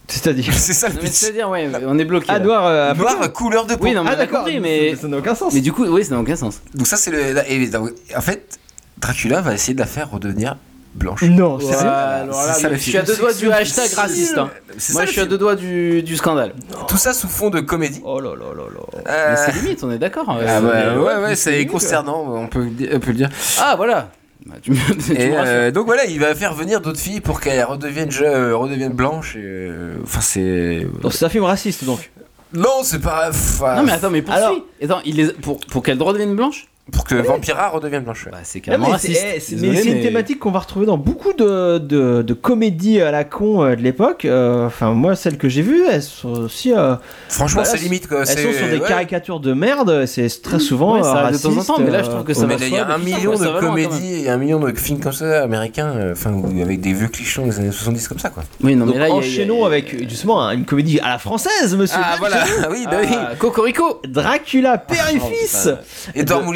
C'est-à-dire. 0.07 0.53
C'est 0.55 0.73
ça 0.73 0.89
le 0.89 0.95
Non, 0.95 1.01
mais 1.03 1.09
pitch. 1.09 1.19
c'est-à-dire, 1.19 1.51
ouais, 1.51 1.69
on 1.87 1.99
est 1.99 2.05
bloqué. 2.05 2.27
Ah, 2.29 2.39
là. 2.39 2.45
noir. 2.45 2.67
euh, 2.67 2.95
Noire 2.95 3.33
couleur 3.33 3.67
de 3.67 3.75
peau. 3.75 3.85
Oui, 3.85 3.93
non, 3.95 4.05
mais 4.05 4.11
Ah, 4.11 4.13
on 4.13 4.15
a 4.15 4.17
d'accord. 4.19 4.39
compris, 4.41 4.61
mais. 4.61 4.97
Ça 4.97 5.07
n'a 5.09 5.19
aucun 5.19 5.35
sens. 5.35 5.53
Mais 5.53 5.61
du 5.61 5.73
coup, 5.73 5.85
oui, 5.85 6.05
ça 6.05 6.15
n'a 6.15 6.21
aucun 6.21 6.37
sens. 6.37 6.61
Donc 6.75 6.87
ça 6.87 6.97
c'est 6.97 7.11
le, 7.11 7.35
et 7.51 7.67
donc, 7.69 7.91
en 8.17 8.21
fait 8.21 8.59
Dracula 8.99 9.41
va 9.43 9.55
essayer 9.55 9.75
de 9.75 9.79
la 9.81 9.87
faire 9.87 10.11
redevenir 10.11 10.57
blanche. 10.95 11.23
Non, 11.23 11.57
Ouais, 11.57 11.65
sérieux 11.65 11.89
alors 11.91 12.43
là, 12.47 12.53
C'est 12.55 12.63
ça, 12.63 12.69
le 12.71 12.75
je 12.77 12.81
suis 12.81 12.91
film. 12.93 13.03
à 13.03 13.07
deux 13.07 13.17
doigts 13.17 13.33
du 13.35 13.53
hashtag 13.53 13.93
raciste. 13.93 14.39
hein. 14.39 14.51
C'est 14.79 14.95
Moi, 14.95 15.03
ça, 15.03 15.07
je 15.07 15.13
suis 15.13 15.21
à 15.21 15.25
film. 15.25 15.31
deux 15.31 15.39
doigts 15.39 15.55
du, 15.55 16.03
du 16.03 16.17
scandale. 16.17 16.55
Tout 16.89 16.97
ça 16.97 17.13
sous 17.13 17.29
fond 17.29 17.51
de 17.51 17.61
comédie. 17.61 18.01
Oh 18.05 18.19
là 18.19 18.31
là 18.31 18.47
là 18.57 18.65
là. 18.75 19.03
Euh, 19.13 19.31
Mais 19.31 19.37
c'est 19.53 19.61
limite, 19.61 19.85
on 19.85 19.91
est 19.93 19.99
d'accord. 19.99 20.25
ah 20.29 20.39
euh, 20.39 20.97
ouais, 20.99 21.07
ouais, 21.17 21.23
ouais, 21.23 21.37
c'est 21.37 21.65
concernant, 21.67 22.25
on 22.27 22.49
peut, 22.49 22.61
le 22.65 22.71
dire- 22.71 22.91
on 22.95 22.99
peut 23.01 23.11
le 23.11 23.17
dire. 23.19 23.29
Ah, 23.61 23.75
voilà. 23.77 24.11
Bah, 24.49 24.57
tu 24.63 24.71
me, 24.73 24.77
tu 25.07 25.13
Et 25.13 25.31
euh, 25.37 25.71
donc 25.71 25.87
voilà, 25.87 26.07
il 26.07 26.19
va 26.19 26.35
faire 26.35 26.55
venir 26.55 26.81
d'autres 26.81 26.99
filles 27.01 27.21
pour 27.21 27.41
qu'elles 27.41 27.63
redeviennent, 27.65 28.11
je- 28.11 28.25
euh, 28.25 28.57
redeviennent 28.57 28.93
blanches. 28.93 29.37
et, 29.37 29.41
euh, 29.43 29.97
Enfin, 30.03 30.21
c'est. 30.21 30.87
Donc 31.03 31.13
c'est 31.13 31.25
un 31.25 31.29
film 31.29 31.45
raciste 31.45 31.85
donc. 31.85 32.11
Non, 32.55 32.81
c'est 32.83 33.01
pas. 33.01 33.29
enfin, 33.29 33.77
Non, 33.77 33.83
mais 33.83 33.93
attends, 33.93 34.11
mais 34.11 34.23
poursuis. 34.23 34.43
Alors- 34.43 34.57
Attends, 34.83 35.01
il 35.05 35.17
les... 35.17 35.27
pour, 35.35 35.61
pour 35.61 35.83
qu'elle 35.83 36.03
redevienne 36.03 36.35
blanche 36.35 36.67
Pour 36.93 37.05
que 37.05 37.15
Vampira 37.17 37.69
redevienne 37.69 38.03
blanche. 38.05 38.27
Bah, 38.31 38.39
c'est 38.43 38.61
Ah, 38.61 38.67
carrément 38.67 38.87
mais 38.87 38.93
raciste. 38.93 39.21
c'est 39.41 39.53
eh, 39.55 39.57
mais 39.61 39.77
c'est 39.77 39.89
une 39.91 40.01
thématique 40.03 40.39
qu'on 40.39 40.51
va 40.51 40.61
retrouver 40.61 40.87
dans 40.87 40.97
beaucoup 40.97 41.33
de, 41.35 41.79
de, 41.79 42.23
de 42.23 42.35
comédies 42.35 43.01
à 43.03 43.11
la 43.11 43.25
con 43.25 43.63
euh, 43.63 43.77
de 43.77 43.83
l'époque. 43.83 44.25
Euh, 44.25 44.67
Enfin, 44.67 44.93
moi, 44.93 45.15
celles 45.15 45.37
que 45.39 45.49
j'ai 45.49 45.63
vues, 45.63 45.83
elles 45.91 46.03
sont 46.03 46.31
aussi. 46.31 46.73
euh, 46.73 46.95
Franchement, 47.29 47.63
Bah, 47.63 47.69
c'est 47.71 47.79
limite 47.79 48.07
quoi. 48.09 48.21
elles 48.21 48.27
c'est- 48.27 48.43
sont 48.43 48.53
sur 48.59 48.69
des 48.69 48.79
ouais. 48.79 48.89
caricatures 48.89 49.41
de 49.41 49.53
merde. 49.53 50.07
C'est 50.07 50.29
très 50.43 50.59
souvent. 50.59 50.95
Ouais, 50.97 51.03
ça 51.03 51.13
arrive 51.19 51.37
de 51.37 51.43
temps 51.43 51.49
en 51.49 51.53
raciste, 51.53 51.67
temps, 51.69 51.81
mais 51.81 51.91
là, 51.91 52.03
je 52.03 52.09
trouve 52.11 52.25
que 52.25 52.35
ça 52.35 52.47
Mais 52.47 52.55
va 52.55 52.61
là, 52.61 52.67
il 52.67 52.73
y 52.75 52.79
a 52.79 52.87
un 52.87 52.99
mais 52.99 53.05
million 53.05 53.35
de 53.39 53.61
comédies 53.61 54.25
et 54.25 54.31
un 54.31 54.37
million 54.39 54.59
de 54.59 54.73
films 54.75 55.01
comme 55.01 55.13
ça 55.13 55.43
américains, 55.43 55.93
enfin, 56.13 56.33
avec 56.63 56.81
des 56.81 56.93
vieux 56.95 57.09
clichés 57.09 57.43
des 57.43 57.59
années 57.59 57.71
70 57.73 58.09
comme 58.09 58.19
ça 58.19 58.31
quoi. 58.31 58.43
Oui, 58.63 58.75
non, 58.77 58.87
Donc 58.87 58.95
mais 58.95 59.01
là, 59.01 59.09
il 59.09 59.11
y 59.11 59.13
a- 59.13 59.17
enchaînons 59.17 59.65
avec 59.65 60.09
justement 60.09 60.43
un- 60.43 60.53
une 60.53 60.65
comédie 60.65 60.99
à 61.01 61.11
la 61.11 61.19
française, 61.19 61.77
monsieur. 61.77 61.99
Ah 62.03 62.17
voilà, 62.19 62.45
oui, 62.71 62.87
bah 62.91 62.99
oui. 63.03 63.09
Ah, 63.13 63.33
Cocorico 63.39 64.01
Dracula, 64.09 64.79
père 64.79 65.09
et 65.13 65.19
fils. 65.21 65.69
Edouard 66.15 66.41
de- 66.41 66.47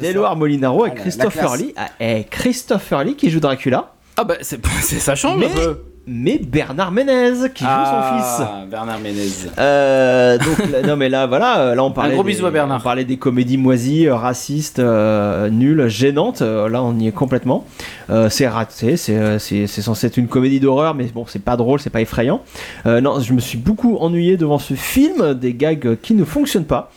D'Edouard 0.00 0.36
Molinaro 0.36 0.84
avec 0.84 0.94
Ah, 0.98 1.00
Christopher. 1.02 1.56
Lee. 1.56 1.74
Ah, 1.76 1.88
et 2.00 2.24
Christopher 2.24 3.04
Lee 3.04 3.14
qui 3.16 3.30
joue 3.30 3.40
Dracula. 3.40 3.92
Ah, 4.16 4.24
bah, 4.24 4.34
c'est 4.40 4.64
c'est- 4.80 4.98
ça 4.98 5.14
change 5.14 5.38
Mais, 5.38 5.46
un 5.46 5.54
peu. 5.54 5.78
mais 6.06 6.38
Bernard 6.38 6.90
Ménez 6.92 7.32
qui 7.54 7.64
joue 7.64 7.70
son 7.70 8.16
fils. 8.16 8.36
Ah, 8.40 8.64
Bernard 8.70 8.98
Ménez. 9.00 9.26
Euh, 9.58 10.38
donc 10.38 10.70
là- 10.70 10.82
non 10.82 10.96
mais 10.96 11.08
là 11.10 11.26
voilà 11.26 11.74
là 11.74 11.84
on 11.84 11.90
parlait 11.90 12.14
gros 12.14 12.22
des, 12.22 12.30
bisou 12.30 12.46
à 12.46 12.50
Bernard. 12.50 12.78
on 12.80 12.82
parlait 12.82 13.04
des 13.04 13.16
comédies 13.18 13.58
moisies 13.58 14.06
euh, 14.06 14.14
racistes 14.14 14.78
euh, 14.78 15.50
nulles 15.50 15.88
gênantes 15.88 16.40
là 16.42 16.82
on 16.82 16.98
y 16.98 17.08
est 17.08 17.12
complètement 17.12 17.66
Euh, 18.08 18.28
c'est 18.30 18.46
raté 18.46 18.96
c'est 18.96 19.38
c'est 19.40 19.66
c'est 19.66 19.82
censé 19.82 20.06
être 20.06 20.16
une 20.16 20.28
comédie 20.28 20.60
d'horreur 20.60 20.94
mais 20.94 21.06
bon 21.06 21.26
c'est 21.26 21.42
pas 21.42 21.56
drôle 21.56 21.80
c'est 21.80 21.90
pas 21.90 22.00
effrayant 22.00 22.40
Euh, 22.86 23.00
non 23.00 23.18
je 23.20 23.32
me 23.32 23.40
suis 23.40 23.58
beaucoup 23.58 23.96
ennuyé 23.96 24.36
devant 24.36 24.58
ce 24.60 24.74
film 24.74 25.34
des 25.34 25.54
gags 25.54 25.96
qui 26.00 26.14
ne 26.14 26.24
fonctionnent 26.24 26.64
pas 26.66 26.90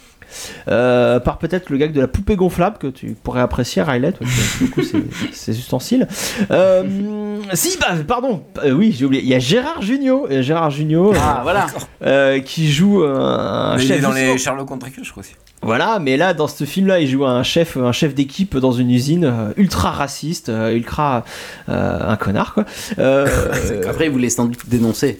par 1.19 1.37
peut-être 1.37 1.69
le 1.69 1.77
gag 1.77 1.91
de 1.91 2.01
la 2.01 2.07
poupée 2.07 2.35
gonflable 2.35 2.77
que 2.77 2.87
tu 2.87 3.15
pourrais 3.21 3.41
apprécier 3.41 3.81
Riley 3.81 4.11
toi, 4.11 4.25
du 4.59 4.69
coup 4.69 4.81
c'est 4.83 5.03
ces 5.33 5.57
ustensiles 5.57 6.07
euh, 6.51 7.39
si 7.53 7.77
bah 7.79 7.87
pardon 8.07 8.43
Euh, 8.63 8.71
oui 8.71 8.95
j'ai 8.97 9.05
oublié 9.05 9.23
il 9.23 9.29
y 9.29 9.35
a 9.35 9.39
Gérard 9.39 9.81
Jugnot 9.81 10.27
Euh, 10.29 10.41
Gérard 10.41 10.71
euh, 10.71 11.13
Ah, 11.19 11.39
voilà. 11.43 11.67
euh, 12.05 12.39
qui 12.39 12.71
joue 12.71 13.03
euh, 13.03 13.17
un 13.19 13.75
Mais 13.77 13.83
il 13.83 13.87
chef 13.87 13.97
est 13.97 14.01
dans 14.01 14.11
les 14.11 14.37
Sherlock 14.37 14.67
contre 14.67 14.87
je 15.03 15.11
crois 15.11 15.21
aussi. 15.21 15.35
Voilà, 15.61 15.99
mais 15.99 16.15
là 16.15 16.33
dans 16.33 16.47
ce 16.47 16.63
film-là, 16.63 16.99
il 16.99 17.09
joue 17.09 17.25
un 17.25 17.43
chef, 17.43 17.75
un 17.77 17.91
chef 17.91 18.13
d'équipe 18.15 18.57
dans 18.57 18.71
une 18.71 18.89
usine 18.89 19.25
euh, 19.25 19.51
ultra 19.57 19.91
raciste, 19.91 20.47
euh, 20.49 20.71
ultra 20.73 21.25
euh, 21.67 21.99
un 22.07 22.15
connard 22.15 22.53
quoi. 22.53 22.63
Euh, 22.97 23.27
Après, 23.89 24.05
il 24.05 24.11
voulait 24.11 24.29
sans 24.29 24.45
doute 24.45 24.59
dénoncer 24.67 25.19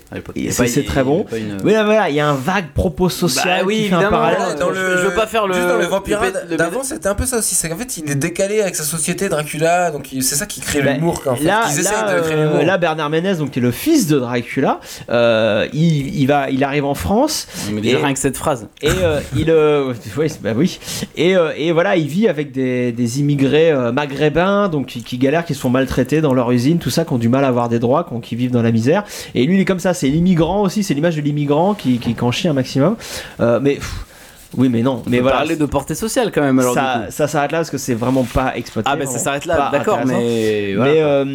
c'est- 0.50 0.84
très 0.86 1.04
bon. 1.04 1.26
une- 1.36 1.58
mais 1.66 1.74
là 1.74 1.84
voilà, 1.84 2.10
il 2.10 2.16
y 2.16 2.20
a 2.22 2.28
un 2.30 2.36
vague 2.36 2.70
propos 2.74 3.10
social 3.10 3.60
Bah 3.60 3.66
oui, 3.66 3.84
qui 3.84 3.90
fait 3.90 3.96
un 3.96 4.10
parallèle. 4.10 4.40
Dans 4.60 4.70
le- 4.70 4.76
je 4.76 5.08
veux 5.08 5.14
pas 5.14 5.28
faire 5.28 5.46
le- 5.46 5.54
Juste 5.56 5.68
dans 5.68 5.78
le 5.78 6.56
d'avant, 6.58 6.84
c'était 6.84 7.08
un 7.08 7.16
peu 7.16 7.26
ça 7.26 7.40
aussi. 7.40 7.56
C'est 7.56 7.68
qu'en 7.70 7.78
fait, 7.78 7.98
il 7.98 8.10
est 8.10 8.16
décalé 8.16 8.62
avec 8.62 8.76
sa 8.76 8.84
société 8.84 9.28
Dracula, 9.30 9.92
donc 9.92 10.14
il- 10.14 10.24
c'est 10.24 10.36
ça 10.36 10.46
qui 10.46 10.62
crée 10.62 10.82
Bah, 10.82 10.94
l'humour. 10.94 11.22
fait. 11.22 11.44
Là, 11.44 11.64
Ils 11.70 11.80
essayent 11.82 11.92
là, 12.06 12.16
de 12.16 12.22
créer 12.22 12.38
l'humour. 12.38 12.64
là, 12.64 12.78
Bernard 12.78 13.10
Ménez, 13.10 13.36
donc 13.36 13.52
qui 13.52 13.60
est 13.60 13.62
le 13.62 13.72
fils 13.72 14.08
de 14.08 14.18
Dracula, 14.20 14.80
euh, 15.10 15.68
il, 15.74 16.16
il 16.16 16.26
va, 16.28 16.50
il 16.50 16.64
arrive 16.64 16.86
en 16.86 16.96
France 16.96 17.48
Mais 17.72 17.82
déjà, 17.82 18.00
Et- 18.00 18.04
rien 18.04 18.14
que 18.14 18.20
cette 18.20 18.38
phrase. 18.38 18.68
et 18.82 18.90
euh, 19.04 19.20
il, 19.36 19.50
euh, 19.52 19.94
ouais, 20.18 20.29
c'est- 20.30 20.42
bah 20.42 20.52
oui, 20.56 20.80
et, 21.16 21.36
euh, 21.36 21.52
et 21.58 21.72
voilà, 21.72 21.96
il 21.98 22.08
vit 22.08 22.28
avec 22.28 22.52
des, 22.52 22.92
des 22.92 23.20
immigrés 23.20 23.72
euh, 23.72 23.92
maghrébins, 23.92 24.70
donc 24.70 24.88
qui, 24.88 25.04
qui 25.04 25.18
galèrent, 25.18 25.46
qui 25.46 25.54
se 25.56 25.60
font 25.62 25.70
maltraiter 25.70 26.22
dans 26.22 26.34
leur 26.34 26.52
usine, 26.52 26.80
tout 26.80 26.90
ça, 26.90 27.06
qui 27.06 27.14
ont 27.14 27.18
du 27.18 27.30
mal 27.30 27.44
à 27.44 27.48
avoir 27.48 27.70
des 27.70 27.80
droits, 27.80 28.08
qui, 28.10 28.20
qui 28.22 28.36
vivent 28.36 28.52
dans 28.52 28.62
la 28.62 28.72
misère. 28.72 29.04
Et 29.36 29.46
lui, 29.46 29.56
il 29.56 29.62
est 29.62 29.66
comme 29.66 29.80
ça, 29.80 29.94
c'est 29.94 30.08
l'immigrant 30.08 30.62
aussi, 30.62 30.84
c'est 30.84 30.94
l'image 30.94 31.16
de 31.16 31.22
l'immigrant 31.22 31.74
qui, 31.74 31.98
qui, 32.00 32.16
en 32.22 32.32
chie 32.32 32.48
un 32.48 32.54
maximum. 32.54 32.96
Euh, 33.40 33.60
mais 33.62 33.76
pff, 33.76 34.06
oui, 34.58 34.68
mais 34.68 34.82
non, 34.82 35.04
mais 35.06 35.18
Mais 35.18 35.20
voilà. 35.20 35.38
parler 35.38 35.56
de 35.56 35.66
portée 35.66 35.94
sociale 35.94 36.32
quand 36.34 36.42
même. 36.42 36.58
Alors, 36.60 36.74
ça, 36.74 37.06
ça 37.12 37.28
s'arrête 37.28 37.52
là 37.52 37.60
parce 37.60 37.70
que 37.70 37.78
c'est 37.78 37.94
vraiment 37.94 38.24
pas 38.24 38.54
exploité. 38.58 38.90
Ah, 38.92 38.96
bah 38.96 39.04
ça 39.06 39.12
vraiment 39.12 39.24
s'arrête 39.24 39.46
là, 39.46 39.70
d'accord, 39.72 40.00
mais. 40.06 40.74
voilà. 40.76 40.92
Mais, 40.92 41.02
euh, 41.02 41.26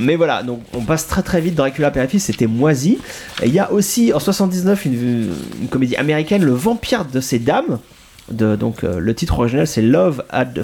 mais 0.00 0.16
voilà, 0.16 0.42
donc 0.42 0.60
on 0.74 0.80
passe 0.80 1.06
très 1.06 1.22
très 1.22 1.40
vite. 1.40 1.54
Dracula 1.54 1.92
Fils, 2.08 2.24
c'était 2.24 2.48
moisi. 2.48 2.98
Et 3.42 3.46
il 3.46 3.54
y 3.54 3.60
a 3.60 3.70
aussi 3.70 4.12
en 4.12 4.18
79 4.18 4.84
une, 4.84 5.28
une 5.62 5.68
comédie 5.68 5.94
américaine, 5.94 6.44
Le 6.44 6.52
Vampire 6.52 7.04
de 7.04 7.20
ces 7.20 7.38
dames. 7.38 7.78
De, 8.30 8.56
donc 8.56 8.84
euh, 8.84 8.98
le 8.98 9.14
titre 9.14 9.38
original 9.38 9.66
c'est 9.66 9.82
Love 9.82 10.24
at, 10.30 10.46
the 10.46 10.62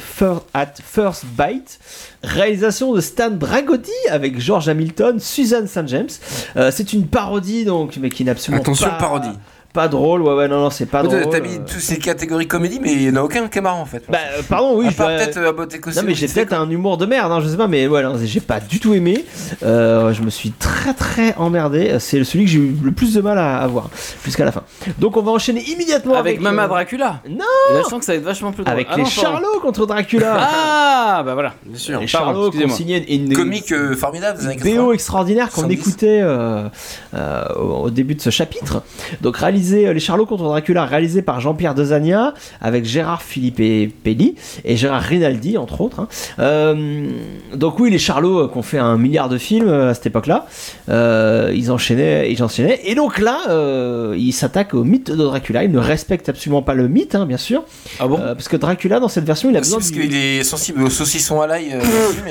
at 0.54 0.72
First 0.82 1.26
Bite, 1.36 1.78
réalisation 2.22 2.94
de 2.94 3.02
Stan 3.02 3.30
Dragotti 3.30 3.90
avec 4.10 4.40
George 4.40 4.68
Hamilton, 4.68 5.20
Susan 5.20 5.66
St 5.66 5.86
James. 5.86 6.08
Euh, 6.56 6.70
c'est 6.72 6.94
une 6.94 7.06
parodie 7.06 7.66
donc, 7.66 7.98
mais 8.00 8.08
qui 8.08 8.24
n'est 8.24 8.30
absolument 8.30 8.62
Attention, 8.62 8.88
pas 8.88 8.96
parodie. 8.96 9.38
Pas 9.72 9.86
drôle, 9.86 10.22
ouais, 10.22 10.34
ouais, 10.34 10.48
non, 10.48 10.60
non, 10.60 10.70
c'est 10.70 10.86
pas 10.86 11.02
drôle. 11.02 11.28
t'as 11.30 11.40
mis 11.40 11.54
euh. 11.54 11.58
toutes 11.58 11.80
ces 11.80 11.98
catégories 11.98 12.48
comédie, 12.48 12.80
mais 12.82 12.92
il 12.92 12.98
n'y 12.98 13.10
en 13.10 13.20
a 13.20 13.24
aucun 13.24 13.46
qui 13.46 13.58
est 13.58 13.60
marrant 13.60 13.80
en 13.82 13.86
fait. 13.86 14.02
Bah, 14.08 14.18
euh, 14.32 14.42
pardon, 14.48 14.76
oui, 14.76 14.86
à 14.86 14.90
je 14.90 14.96
peut-être 14.96 15.36
euh, 15.36 15.66
et 15.70 15.78
Costello, 15.78 16.02
Non 16.02 16.08
mais 16.08 16.14
j'ai 16.14 16.26
peut-être 16.26 16.52
un 16.52 16.68
humour 16.68 16.98
de 16.98 17.06
merde, 17.06 17.30
hein, 17.30 17.40
je 17.40 17.48
sais 17.48 17.56
pas, 17.56 17.68
mais 17.68 17.86
voilà, 17.86 18.12
j'ai 18.24 18.40
pas 18.40 18.58
du 18.58 18.80
tout 18.80 18.94
aimé. 18.94 19.24
Euh, 19.62 20.12
je 20.12 20.22
me 20.22 20.30
suis 20.30 20.50
très 20.50 20.92
très 20.94 21.34
emmerdé. 21.36 21.96
C'est 22.00 22.24
celui 22.24 22.46
que 22.46 22.50
j'ai 22.50 22.58
eu 22.58 22.76
le 22.82 22.90
plus 22.90 23.14
de 23.14 23.20
mal 23.20 23.38
à, 23.38 23.58
à 23.58 23.66
voir 23.68 23.90
jusqu'à 24.24 24.44
la 24.44 24.52
fin. 24.52 24.62
Donc 24.98 25.16
on 25.16 25.22
va 25.22 25.30
enchaîner 25.30 25.62
immédiatement 25.62 26.14
avec, 26.14 26.34
Avec 26.34 26.40
Mama 26.40 26.64
euh, 26.64 26.68
Dracula. 26.68 27.22
Non 27.28 27.44
Et 27.70 27.74
là, 27.74 27.80
je 27.84 27.88
sens 27.88 28.00
que 28.00 28.04
ça 28.04 28.12
va 28.12 28.18
être 28.18 28.24
vachement 28.24 28.52
plus 28.52 28.64
drôle. 28.64 28.74
avec 28.74 28.88
Ah 28.90 28.96
les 28.96 29.02
non. 29.02 29.08
Charlots 29.08 29.60
contre 29.60 29.86
Dracula. 29.86 30.48
Ah, 31.02 31.22
bah 31.24 31.34
voilà. 31.34 31.54
Bien 31.64 31.78
sûr. 31.78 32.00
les 32.00 32.06
Charlots 32.06 32.50
qui 32.50 32.68
signé 32.70 33.14
une, 33.14 33.34
Comique 33.34 33.72
euh, 33.72 33.96
formidable 33.96 34.38
80. 34.38 34.92
extraordinaire 34.92 35.46
qu'on 35.50 35.62
70. 35.62 35.74
écoutait 35.80 36.20
euh, 36.22 36.68
euh, 37.14 37.44
au 37.56 37.80
au 37.80 37.90
début 37.90 38.14
de 38.14 38.20
ce 38.20 38.30
chapitre. 38.30 38.82
Donc 39.20 39.36
réalisé 39.38 39.59
euh, 39.86 39.92
Les 39.92 40.00
Charlots 40.00 40.26
contre 40.26 40.44
Dracula, 40.44 40.84
réalisé 40.84 41.22
par 41.22 41.40
Jean-Pierre 41.40 41.74
Dezania 41.74 42.34
avec 42.60 42.84
Gérard 42.84 43.22
Philippe 43.22 43.60
et 43.60 43.88
Pelli 44.04 44.34
et 44.64 44.76
Gérard 44.76 45.02
Rinaldi 45.02 45.56
entre 45.58 45.80
autres. 45.80 46.00
hein. 46.00 46.08
Euh, 46.38 47.08
donc 47.54 47.78
oui, 47.78 47.90
les 47.90 47.98
Charlots 47.98 48.38
euh, 48.40 48.48
qui 48.48 48.58
ont 48.58 48.62
fait 48.62 48.78
un 48.78 48.96
milliard 48.96 49.28
de 49.28 49.38
films 49.38 49.68
à 49.68 49.94
cette 49.94 50.06
époque-là, 50.06 50.46
euh, 50.88 51.52
ils 51.54 51.70
enchaînaient, 51.70 52.30
ils 52.32 52.42
enchaînaient. 52.42 52.80
Et 52.84 52.94
donc 52.94 53.18
là, 53.18 53.38
euh, 53.48 54.14
ils 54.18 54.32
s'attaquent 54.32 54.74
au 54.74 54.84
mythe 54.84 55.10
de 55.10 55.16
Dracula. 55.16 55.64
Ils 55.64 55.70
ne 55.72 55.78
respectent 55.78 56.28
absolument 56.28 56.62
pas 56.62 56.74
le 56.74 56.88
mythe, 56.88 57.14
hein, 57.14 57.26
bien 57.26 57.36
sûr, 57.36 57.64
Ah 57.98 58.06
bon? 58.08 58.16
Parce 58.18 58.48
que 58.48 58.56
Dracula 58.56 59.00
dans 59.00 59.08
cette 59.08 59.24
version, 59.24 59.50
il 59.50 59.56
a 59.56 59.60
besoin 59.60 59.78
parce 59.78 59.90
du- 59.90 60.00
qu'il 60.00 60.14
est 60.14 60.42
sensible 60.44 60.82
au 60.82 60.90
saucisson 60.90 61.40
à 61.40 61.46
l'ail 61.46 61.70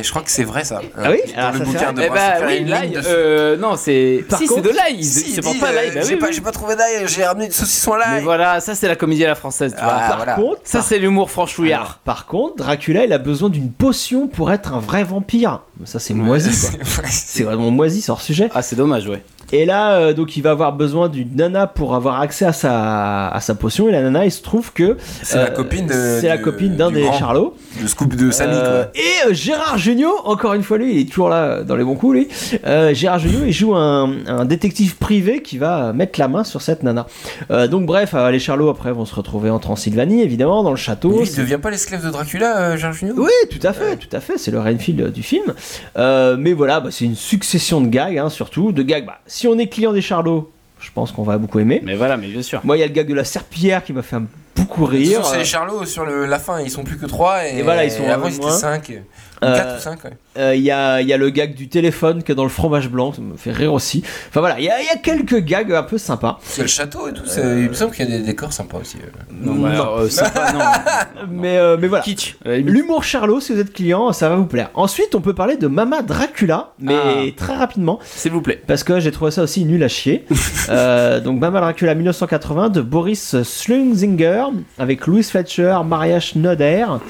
mais 0.00 0.04
je 0.04 0.10
crois 0.10 0.22
que 0.22 0.30
c'est 0.30 0.44
vrai 0.44 0.64
ça. 0.64 0.80
Ah 0.98 1.10
oui 1.10 1.18
Dans 1.36 1.50
le 1.52 1.58
bouquin 1.60 1.92
de 1.92 2.02
Eh 2.02 2.08
bah 2.08 2.16
oui. 2.46 2.64
Euh, 3.06 3.56
non, 3.56 3.76
c'est. 3.76 4.24
Par 4.28 4.38
si, 4.38 4.46
c'est 4.46 4.54
contre- 4.54 4.68
de 4.70 4.74
l'ail. 4.74 5.04
Si, 5.04 5.30
C'est 5.32 5.42
pas 5.42 5.50
pas 5.60 5.72
l'ail. 5.72 5.90
euh, 5.90 5.94
Bah 5.96 6.00
j'ai 6.06 6.14
oui, 6.14 6.20
pas, 6.20 6.26
oui. 6.28 6.32
j'ai 6.32 6.40
pas 6.40 6.52
trouvé 6.52 6.76
d'ail, 6.76 7.06
j'ai 7.06 7.24
ramené 7.24 7.48
du 7.48 7.52
saucisson 7.54 7.92
à 7.92 7.98
Mais 7.98 8.04
l'ail. 8.16 8.22
voilà, 8.24 8.60
ça 8.60 8.74
c'est 8.74 8.88
la 8.88 8.96
comédie 8.96 9.24
à 9.24 9.28
la 9.28 9.34
française, 9.34 9.74
tu 9.76 9.82
vois. 9.84 9.94
Ah, 9.96 10.08
Par 10.08 10.16
voilà. 10.16 10.34
contre, 10.34 10.60
Ça 10.64 10.82
c'est 10.82 10.98
l'humour 10.98 11.30
franchouillard. 11.30 12.00
Par 12.04 12.26
contre, 12.26 12.56
Dracula, 12.56 13.04
il 13.04 13.12
a 13.12 13.18
besoin 13.18 13.48
d'une 13.50 13.70
potion 13.70 14.26
pour 14.28 14.50
être 14.52 14.72
un 14.74 14.80
vrai 14.80 15.04
vampire. 15.04 15.60
Ça, 15.84 15.98
c'est 15.98 16.14
moisi, 16.14 16.50
quoi. 16.84 17.04
C'est 17.08 17.42
vraiment 17.44 17.70
moisi, 17.70 18.00
c'est 18.02 18.10
hors 18.12 18.20
sujet. 18.20 18.50
Ah, 18.54 18.62
c'est 18.62 18.76
dommage, 18.76 19.06
ouais. 19.06 19.22
Et 19.52 19.64
là, 19.64 19.94
euh, 19.94 20.12
donc, 20.12 20.36
il 20.36 20.42
va 20.42 20.50
avoir 20.52 20.72
besoin 20.72 21.08
d'une 21.08 21.34
nana 21.34 21.66
pour 21.66 21.94
avoir 21.96 22.20
accès 22.20 22.44
à 22.44 22.52
sa, 22.52 23.28
à 23.28 23.40
sa 23.40 23.54
potion. 23.56 23.88
Et 23.88 23.92
la 23.92 24.02
nana, 24.02 24.24
il 24.24 24.30
se 24.30 24.42
trouve 24.42 24.72
que 24.72 24.96
C'est 25.22 25.38
la 25.38 25.44
euh, 25.44 25.50
copine 25.50 25.86
de- 25.86 26.18
c'est 26.20 26.28
la 26.28 26.36
du- 26.36 26.42
copine 26.44 26.76
d'un 26.76 26.88
du 26.88 26.96
des 26.96 27.02
grand. 27.02 27.18
Charlots. 27.18 27.56
Le 27.80 27.86
scoop 27.86 28.16
de 28.16 28.30
Samy 28.30 28.52
Euh, 28.54 28.84
quoi. 28.84 28.92
et 29.00 29.28
euh, 29.30 29.34
Gérard 29.34 29.78
Jugnot, 29.78 30.12
encore 30.24 30.54
une 30.54 30.62
fois 30.62 30.78
lui, 30.78 30.94
il 30.94 31.00
est 31.00 31.04
toujours 31.04 31.28
là 31.28 31.36
euh, 31.44 31.62
dans 31.64 31.76
les 31.76 31.84
bons 31.84 31.94
coups 31.94 32.14
lui. 32.14 32.28
Euh, 32.66 32.92
Gérard 32.94 33.18
Jugnot, 33.20 33.44
il 33.46 33.52
joue 33.52 33.74
un, 33.76 34.12
un 34.26 34.44
détective 34.44 34.96
privé 34.96 35.40
qui 35.42 35.56
va 35.58 35.92
mettre 35.92 36.18
la 36.18 36.26
main 36.28 36.42
sur 36.44 36.62
cette 36.62 36.82
nana. 36.82 37.06
Euh, 37.50 37.68
donc 37.68 37.86
bref, 37.86 38.10
euh, 38.14 38.30
les 38.30 38.38
Charlots 38.40 38.68
après 38.70 38.92
vont 38.92 39.04
se 39.04 39.14
retrouver 39.14 39.50
en 39.50 39.58
Transylvanie, 39.60 40.22
évidemment, 40.22 40.62
dans 40.62 40.70
le 40.70 40.76
château. 40.76 41.20
Lui, 41.20 41.28
il 41.28 41.36
devient 41.36 41.58
pas 41.62 41.70
l'esclave 41.70 42.04
de 42.04 42.10
Dracula, 42.10 42.58
euh, 42.72 42.76
Jean 42.76 42.92
Junio 42.92 43.14
oui, 43.16 43.30
tout 43.50 43.64
à 43.66 43.72
fait, 43.72 43.96
tout 43.96 44.14
à 44.14 44.20
fait. 44.20 44.36
C'est 44.38 44.50
le 44.50 44.58
Renfield 44.60 45.12
du 45.12 45.22
film. 45.22 45.54
Euh, 45.96 46.36
mais 46.38 46.52
voilà, 46.52 46.80
bah, 46.80 46.88
c'est 46.90 47.04
une 47.04 47.14
succession 47.16 47.80
de 47.80 47.86
gags, 47.88 48.18
hein, 48.18 48.30
surtout 48.30 48.72
de 48.72 48.82
gags. 48.82 49.06
Bah, 49.06 49.20
si 49.26 49.46
on 49.46 49.58
est 49.58 49.68
client 49.68 49.92
des 49.92 50.02
Charlots, 50.02 50.50
je 50.80 50.88
pense 50.94 51.12
qu'on 51.12 51.22
va 51.22 51.38
beaucoup 51.38 51.58
aimer. 51.60 51.80
Mais 51.84 51.94
voilà, 51.94 52.16
mais 52.16 52.28
bien 52.28 52.42
sûr. 52.42 52.60
Moi, 52.64 52.76
il 52.76 52.80
y 52.80 52.82
a 52.82 52.86
le 52.86 52.92
gag 52.92 53.06
de 53.08 53.14
la 53.14 53.24
serpillière 53.24 53.84
qui 53.84 53.92
m'a 53.92 54.02
fait 54.02 54.16
un- 54.16 54.26
beaucoup 54.56 54.84
rire. 54.84 55.24
C'est 55.24 55.38
les 55.38 55.44
Charlots 55.44 55.84
sur 55.84 56.04
le, 56.04 56.26
la 56.26 56.38
fin, 56.38 56.60
ils 56.60 56.70
sont 56.70 56.84
plus 56.84 56.98
que 56.98 57.06
3 57.06 57.46
et, 57.46 57.58
Et 57.58 57.62
voilà, 57.62 57.84
ils 57.84 57.90
sont 57.90 58.08
avant 58.08 58.26
un 58.26 58.28
ils 58.28 58.34
étaient 58.36 58.44
moins. 58.44 58.52
5. 58.56 58.92
Euh, 59.42 59.56
4 59.56 59.76
ou 59.76 59.80
5, 59.80 60.04
ouais. 60.04 60.10
Euh, 60.38 60.54
Il 60.54 60.62
y, 60.62 60.70
a, 60.70 61.00
il 61.00 61.08
y 61.08 61.12
a 61.12 61.16
le 61.16 61.30
gag 61.30 61.54
du 61.54 61.68
téléphone 61.68 62.22
qui 62.22 62.32
est 62.32 62.34
dans 62.34 62.42
le 62.44 62.50
fromage 62.50 62.88
blanc, 62.88 63.12
ça 63.12 63.20
me 63.22 63.36
fait 63.36 63.52
rire 63.52 63.72
aussi. 63.72 64.02
Enfin 64.28 64.40
voilà, 64.40 64.58
il 64.58 64.64
y, 64.64 64.70
a- 64.70 64.80
il 64.80 64.86
y 64.86 64.90
a 64.90 64.96
quelques 64.96 65.38
gags 65.38 65.72
un 65.72 65.82
peu 65.82 65.98
sympas. 65.98 66.38
A 66.58 66.60
le 66.62 66.66
château 66.68 67.08
et 67.08 67.12
tout, 67.12 67.22
c'est- 67.26 67.40
il 67.62 67.68
me 67.68 67.74
semble 67.74 67.92
qu'il 67.94 68.08
y 68.08 68.14
a 68.14 68.18
des 68.18 68.24
décors 68.24 68.52
sympas 68.52 68.78
aussi. 68.78 68.98
euh. 68.98 69.06
Non, 69.32 69.54
bah, 69.54 69.70
alors, 69.70 69.98
euh, 70.00 70.08
c'est 70.08 70.24
non. 70.24 70.60
Mais, 71.30 71.56
euh, 71.58 71.76
mais 71.80 71.86
voilà. 71.88 72.02
Kitsch. 72.04 72.36
L'humour 72.44 73.02
Charlot, 73.04 73.40
si 73.40 73.52
vous 73.52 73.60
êtes 73.60 73.72
client, 73.72 74.12
ça 74.12 74.28
va 74.28 74.36
vous 74.36 74.46
plaire. 74.46 74.70
Ensuite, 74.74 75.14
on 75.14 75.20
peut 75.20 75.34
parler 75.34 75.56
de 75.56 75.66
Mama 75.66 76.02
Dracula, 76.02 76.72
mais 76.78 76.94
Ah. 76.96 77.22
très 77.36 77.54
rapidement. 77.56 77.98
S'il 78.04 78.32
vous 78.32 78.42
plaît. 78.42 78.62
Parce 78.66 78.84
que 78.84 79.00
j'ai 79.00 79.10
trouvé 79.10 79.30
ça 79.30 79.42
aussi 79.42 79.64
nul 79.64 79.82
à 79.82 79.88
chier. 79.88 80.24
Euh, 80.68 81.20
donc 81.20 81.40
Mama 81.40 81.60
Dracula 81.60 81.94
1980 81.94 82.68
de 82.68 82.80
Boris 82.80 83.42
Slunzinger 83.42 84.44
avec 84.78 85.06
Louis 85.06 85.22
Fletcher, 85.24 85.78
Maria 85.84 86.20
Schneider. 86.20 87.00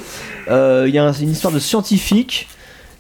Euh, 0.51 0.87
Il 0.89 0.95
y 0.95 0.99
a 0.99 1.05
un- 1.05 1.13
une 1.13 1.31
histoire 1.31 1.53
de 1.53 1.59
scientifique 1.59 2.49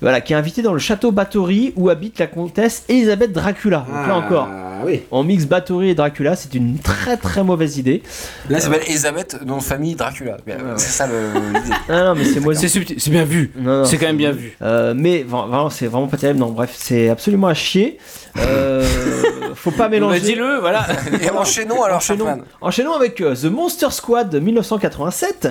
voilà, 0.03 0.21
qui 0.21 0.33
est 0.33 0.37
invité 0.37 0.63
dans 0.63 0.73
le 0.73 0.79
château 0.79 1.13
Bathory 1.13 1.73
où 1.77 1.89
habite 1.91 2.19
la 2.19 2.27
comtesse 2.27 2.85
Elisabeth 2.89 3.33
Dracula. 3.33 3.85
Donc 3.89 4.07
là 4.09 4.17
encore, 4.17 4.49
Ah 4.51 4.83
oui. 4.85 5.03
on 5.11 5.23
mixe 5.25 5.45
Bathory 5.47 5.91
et 5.91 5.95
Dracula, 5.95 6.37
c'est 6.37 6.55
une 6.55 6.79
très 6.79 7.17
très 7.17 7.45
mauvaise 7.45 7.77
idée. 7.79 8.03
Là, 8.49 8.61
ça 8.61 8.67
s'appelle 8.67 8.87
Elisabeth, 8.89 9.39
nom 9.45 9.61
famille 9.61 9.95
Dracula. 9.95 10.39
C'est 10.77 10.89
ça 10.91 11.07
le- 11.07 11.39
l'idée. 11.55 11.75
Ah 11.89 12.05
non, 12.05 12.15
mais 12.15 12.25
c'est 12.25 13.11
bien 13.11 13.25
vu. 13.25 13.51
Non, 13.57 13.79
non, 13.81 13.85
C'est 13.85 13.99
quand 13.99 14.07
même 14.07 14.17
bien 14.17 14.33
vu. 14.33 14.57
Euh, 14.63 14.95
mais 14.97 15.19
vra- 15.23 15.47
vraiment, 15.49 15.71
c'est 15.71 15.87
vraiment 15.87 16.07
pas 16.09 16.17
terrible. 16.17 16.39
Non, 16.41 16.49
bref, 16.51 16.75
c'est 16.75 17.09
absolument 17.11 17.49
à 17.49 17.55
chier. 17.55 17.99
Euh, 18.39 18.85
faut 19.55 19.71
pas 19.71 19.85
Bah, 19.85 19.89
mélanger. 19.91 20.21
Dis-le, 20.21 20.59
voilà. 20.61 20.87
Et 21.23 21.31
enchaînons 21.31 21.83
alors, 21.83 21.99
Enchaînons, 21.99 22.39
enchaînons 22.61 22.95
avec 22.95 23.21
euh, 23.21 23.35
The 23.35 23.45
Monster 23.47 23.89
Squad 23.91 24.31
de 24.31 24.39
1987, 24.39 25.49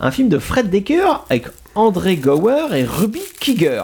un 0.00 0.10
film 0.10 0.28
de 0.28 0.38
Fred 0.38 0.68
Decker 0.70 1.24
avec 1.30 1.44
André 1.74 2.16
Gower 2.16 2.68
et 2.72 2.84
Ruby 2.84 3.22
Kiger. 3.40 3.82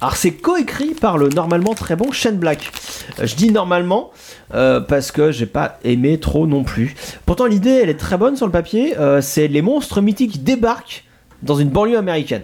Alors 0.00 0.16
c'est 0.16 0.32
coécrit 0.32 0.94
par 0.94 1.18
le 1.18 1.28
normalement 1.28 1.74
très 1.74 1.94
bon 1.94 2.12
Shane 2.12 2.38
Black. 2.38 2.72
Euh, 3.18 3.26
je 3.26 3.34
dis 3.34 3.50
normalement 3.50 4.10
euh, 4.54 4.80
parce 4.80 5.12
que 5.12 5.30
j'ai 5.30 5.44
pas 5.44 5.78
aimé 5.84 6.18
trop 6.18 6.46
non 6.46 6.64
plus. 6.64 6.94
Pourtant 7.26 7.44
l'idée 7.44 7.80
elle 7.82 7.90
est 7.90 8.00
très 8.00 8.16
bonne 8.16 8.36
sur 8.36 8.46
le 8.46 8.52
papier. 8.52 8.98
Euh, 8.98 9.20
c'est 9.20 9.48
les 9.48 9.60
monstres 9.60 10.00
mythiques 10.00 10.42
débarquent 10.42 11.04
dans 11.42 11.56
une 11.56 11.68
banlieue 11.68 11.98
américaine. 11.98 12.42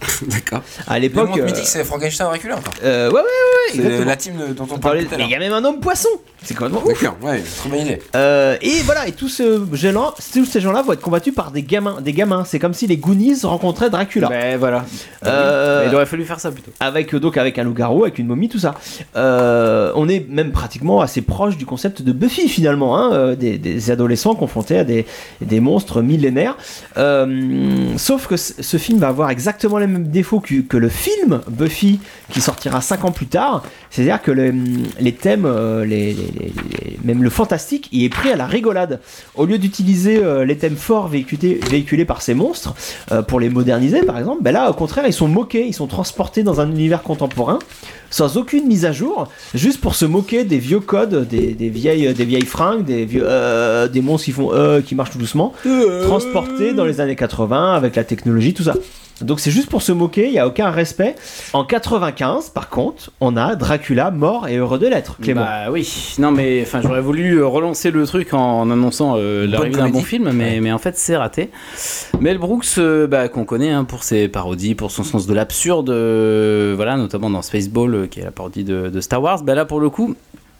D'accord. 0.26 0.62
À 0.86 0.96
Le 0.96 1.02
l'époque, 1.02 1.30
monde 1.30 1.40
euh, 1.40 1.44
mythique, 1.46 1.66
c'est 1.66 1.84
Frankenstein 1.84 2.26
Dracula 2.28 2.56
encore. 2.56 2.74
euh, 2.84 3.08
ouais 3.08 3.14
ouais 3.14 3.20
ouais, 3.20 3.22
ouais 3.22 3.72
C'est 3.72 3.76
exactement. 3.78 4.04
la 4.06 4.16
team 4.16 4.34
de- 4.36 4.52
dont 4.54 4.66
on 4.70 4.78
parlait 4.78 5.06
Mais 5.16 5.24
il 5.24 5.30
y 5.30 5.34
a 5.34 5.38
même 5.38 5.52
un 5.52 5.64
homme 5.64 5.80
poisson. 5.80 6.08
C'est 6.42 6.54
complètement 6.54 6.80
ouf. 6.86 7.00
D'accord, 7.02 7.16
ouais, 7.22 7.42
trop 7.58 7.68
bonne 7.68 7.80
idée. 7.80 7.98
Euh, 8.16 8.56
et 8.62 8.80
voilà, 8.84 9.06
et 9.06 9.12
tous, 9.12 9.28
ce 9.28 9.60
gens, 9.74 10.14
tous 10.32 10.46
ces 10.46 10.60
gens-là 10.60 10.80
vont 10.82 10.94
être 10.94 11.02
combattus 11.02 11.34
par 11.34 11.50
des 11.50 11.62
gamins. 11.62 12.00
Des 12.00 12.14
gamins. 12.14 12.44
C'est 12.46 12.58
comme 12.58 12.72
si 12.72 12.86
les 12.86 12.96
Goonies 12.96 13.40
rencontraient 13.42 13.90
Dracula. 13.90 14.28
Ben 14.28 14.56
voilà. 14.58 14.86
Euh, 15.26 15.82
Mais 15.84 15.90
Il 15.90 15.94
aurait 15.94 16.06
fallu 16.06 16.24
faire 16.24 16.40
ça 16.40 16.50
plutôt. 16.50 16.70
avec 16.80 17.14
donc 17.14 17.36
avec 17.36 17.58
un 17.58 17.64
loup-garou, 17.64 18.04
avec 18.04 18.18
une 18.18 18.26
momie, 18.26 18.48
tout 18.48 18.58
ça. 18.58 18.74
Euh, 19.16 19.92
on 19.96 20.08
est 20.08 20.26
même 20.30 20.52
pratiquement 20.52 21.02
assez 21.02 21.20
proche 21.20 21.58
du 21.58 21.66
concept 21.66 22.00
de 22.00 22.12
Buffy 22.12 22.48
finalement, 22.48 22.96
hein, 22.98 23.34
des, 23.34 23.58
des 23.58 23.90
adolescents 23.90 24.34
confrontés 24.34 24.78
à 24.78 24.84
des, 24.84 25.04
des 25.42 25.60
monstres 25.60 26.00
millénaires. 26.00 26.56
Euh, 26.96 27.92
sauf 27.98 28.26
que 28.26 28.36
ce 28.36 28.76
film 28.78 28.98
va 28.98 29.08
avoir 29.08 29.28
exactement 29.30 29.76
les 29.78 29.86
mêmes 29.90 30.08
défauts 30.08 30.40
que, 30.40 30.60
que 30.62 30.76
le 30.76 30.88
film 30.88 31.40
Buffy 31.48 32.00
qui 32.30 32.40
sortira 32.40 32.80
5 32.80 33.04
ans 33.04 33.12
plus 33.12 33.26
tard. 33.26 33.62
C'est-à-dire 33.90 34.22
que 34.22 34.30
le- 34.30 34.54
les 35.00 35.12
thèmes, 35.12 35.44
euh, 35.44 35.84
les, 35.84 36.12
les- 36.14 36.14
les- 36.14 36.52
les- 36.90 36.98
même 37.04 37.22
le 37.22 37.30
fantastique, 37.30 37.88
il 37.92 38.04
est 38.04 38.08
pris 38.08 38.30
à 38.30 38.36
la 38.36 38.46
rigolade. 38.46 39.00
Au 39.34 39.44
lieu 39.46 39.58
d'utiliser 39.58 40.18
euh, 40.22 40.44
les 40.44 40.56
thèmes 40.56 40.76
forts 40.76 41.08
véhiculés, 41.08 41.60
véhiculés 41.70 42.04
par 42.04 42.22
ces 42.22 42.34
monstres 42.34 42.74
euh, 43.12 43.22
pour 43.22 43.40
les 43.40 43.48
moderniser 43.48 44.02
par 44.02 44.18
exemple, 44.18 44.42
ben 44.42 44.52
là 44.52 44.70
au 44.70 44.74
contraire 44.74 45.04
ils 45.06 45.12
sont 45.12 45.28
moqués, 45.28 45.66
ils 45.66 45.74
sont 45.74 45.86
transportés 45.86 46.42
dans 46.42 46.60
un 46.60 46.70
univers 46.70 47.02
contemporain 47.02 47.58
sans 48.12 48.36
aucune 48.36 48.66
mise 48.66 48.84
à 48.86 48.92
jour, 48.92 49.28
juste 49.54 49.80
pour 49.80 49.94
se 49.94 50.04
moquer 50.04 50.42
des 50.42 50.58
vieux 50.58 50.80
codes, 50.80 51.28
des, 51.28 51.54
des 51.54 51.68
vieilles, 51.68 52.12
des 52.12 52.24
vieilles 52.24 52.44
fringues, 52.44 52.84
des, 52.84 53.04
vieux, 53.04 53.22
euh, 53.24 53.86
des 53.86 54.00
monstres 54.00 54.24
qui 54.24 54.32
font 54.32 54.50
euh, 54.52 54.80
qui 54.80 54.96
marchent 54.96 55.10
tout 55.12 55.18
doucement, 55.18 55.52
transportés 56.06 56.72
dans 56.74 56.84
les 56.84 57.00
années 57.00 57.14
80 57.16 57.74
avec 57.74 57.94
la 57.96 58.04
technologie, 58.04 58.52
tout 58.52 58.64
ça. 58.64 58.74
Donc 59.22 59.40
c'est 59.40 59.50
juste 59.50 59.68
pour 59.68 59.82
se 59.82 59.92
moquer, 59.92 60.26
il 60.26 60.32
n'y 60.32 60.38
a 60.38 60.46
aucun 60.46 60.70
respect. 60.70 61.14
En 61.52 61.64
95, 61.64 62.50
par 62.50 62.68
contre, 62.68 63.12
on 63.20 63.36
a 63.36 63.54
Dracula 63.56 64.10
mort 64.10 64.48
et 64.48 64.56
heureux 64.56 64.78
de 64.78 64.86
l'être, 64.86 65.16
Clément. 65.20 65.42
Bah 65.42 65.70
oui, 65.70 66.14
non 66.18 66.30
mais 66.30 66.62
enfin 66.62 66.80
j'aurais 66.82 67.00
voulu 67.00 67.34
euh, 67.38 67.46
relancer 67.46 67.90
le 67.90 68.06
truc 68.06 68.34
en 68.34 68.70
annonçant 68.70 69.14
euh, 69.16 69.46
l'arrivée 69.46 69.76
d'un 69.76 69.88
bon 69.88 70.02
film, 70.02 70.30
mais, 70.32 70.60
mais 70.60 70.72
en 70.72 70.78
fait 70.78 70.96
c'est 70.96 71.16
raté. 71.16 71.50
Mel 72.20 72.38
Brooks, 72.38 72.78
euh, 72.78 73.06
bah, 73.06 73.28
qu'on 73.28 73.44
connaît 73.44 73.70
hein, 73.70 73.84
pour 73.84 74.04
ses 74.04 74.28
parodies, 74.28 74.74
pour 74.74 74.90
son 74.90 75.04
sens 75.04 75.26
de 75.26 75.34
l'absurde, 75.34 75.90
euh, 75.90 76.72
voilà, 76.76 76.96
notamment 76.96 77.30
dans 77.30 77.42
Spaceball, 77.42 77.94
euh, 77.94 78.06
qui 78.06 78.20
est 78.20 78.24
la 78.24 78.30
parodie 78.30 78.64
de, 78.64 78.88
de 78.88 79.00
Star 79.00 79.22
Wars, 79.22 79.42
bah 79.42 79.54
là 79.54 79.64
pour 79.64 79.80
le 79.80 79.90
coup, 79.90 80.14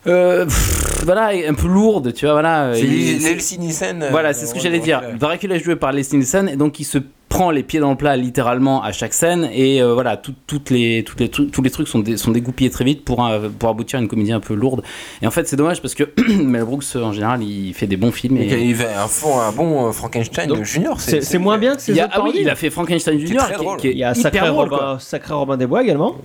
euh, 0.06 0.44
pff, 0.44 1.04
voilà, 1.04 1.30
un 1.48 1.54
peu 1.54 1.66
lourde, 1.68 2.12
tu 2.14 2.24
vois, 2.24 2.34
voilà. 2.34 2.72
C'est 2.74 2.82
Leslie 2.82 3.58
Nielsen. 3.58 4.06
voilà, 4.10 4.32
c'est 4.32 4.46
ce 4.46 4.54
que 4.54 4.60
j'allais 4.60 4.78
dire. 4.78 5.02
Dracula 5.18 5.56
est 5.56 5.60
joué 5.64 5.76
par 5.76 5.92
Leslie 5.92 6.18
Nielsen 6.18 6.48
et 6.48 6.56
donc 6.56 6.80
il 6.80 6.84
se 6.84 6.98
prend 7.30 7.50
les 7.50 7.62
pieds 7.62 7.80
dans 7.80 7.90
le 7.90 7.96
plat 7.96 8.16
littéralement 8.16 8.82
à 8.82 8.92
chaque 8.92 9.14
scène 9.14 9.48
et 9.54 9.80
euh, 9.80 9.94
voilà, 9.94 10.18
tout- 10.18 10.34
toutes 10.46 10.68
les, 10.68 11.04
toutes 11.04 11.20
les 11.20 11.28
tous 11.30 11.62
les 11.62 11.70
trucs 11.70 11.88
sont, 11.88 12.00
dé- 12.00 12.16
sont 12.18 12.32
dégoupillés 12.32 12.68
très 12.70 12.84
vite 12.84 13.04
pour, 13.04 13.24
euh, 13.24 13.48
pour 13.58 13.68
aboutir 13.70 13.98
à 13.98 14.02
une 14.02 14.08
comédie 14.08 14.32
un 14.32 14.40
peu 14.40 14.52
lourde. 14.54 14.82
Et 15.22 15.26
en 15.26 15.30
fait, 15.30 15.48
c'est 15.48 15.56
dommage 15.56 15.80
parce 15.80 15.94
que 15.94 16.04
Mel 16.42 16.64
Brooks 16.64 16.84
en 16.96 17.12
général, 17.12 17.42
il 17.42 17.72
fait 17.72 17.86
des 17.86 17.96
bons 17.96 18.10
films. 18.12 18.36
Et... 18.36 18.64
Il 18.68 18.74
fait 18.74 18.92
un, 18.92 19.06
fond, 19.06 19.38
un 19.40 19.52
bon 19.52 19.88
euh, 19.88 19.92
Frankenstein 19.92 20.48
Donc, 20.48 20.64
Junior. 20.64 21.00
C'est 21.00 21.38
moins 21.38 21.56
bien 21.56 21.76
que 21.76 21.92
y 21.92 22.00
a, 22.00 22.06
autres 22.06 22.14
ah 22.18 22.22
oui, 22.24 22.32
il 22.40 22.48
a 22.50 22.56
fait 22.56 22.68
Frankenstein 22.68 23.18
Junior 23.18 23.44
très 23.44 23.54
qui, 23.54 23.64
drôle. 23.64 23.76
qui 23.78 23.88
est 23.88 23.92
Il 23.92 23.98
y 23.98 24.04
a 24.04 24.10
hyper 24.10 24.22
Sacré 24.22 24.48
drôle, 24.48 24.68
Robin. 24.68 24.98
Sacré 24.98 25.32
Robin 25.34 25.56
des 25.56 25.66
Bois 25.66 25.82
également. 25.82 26.16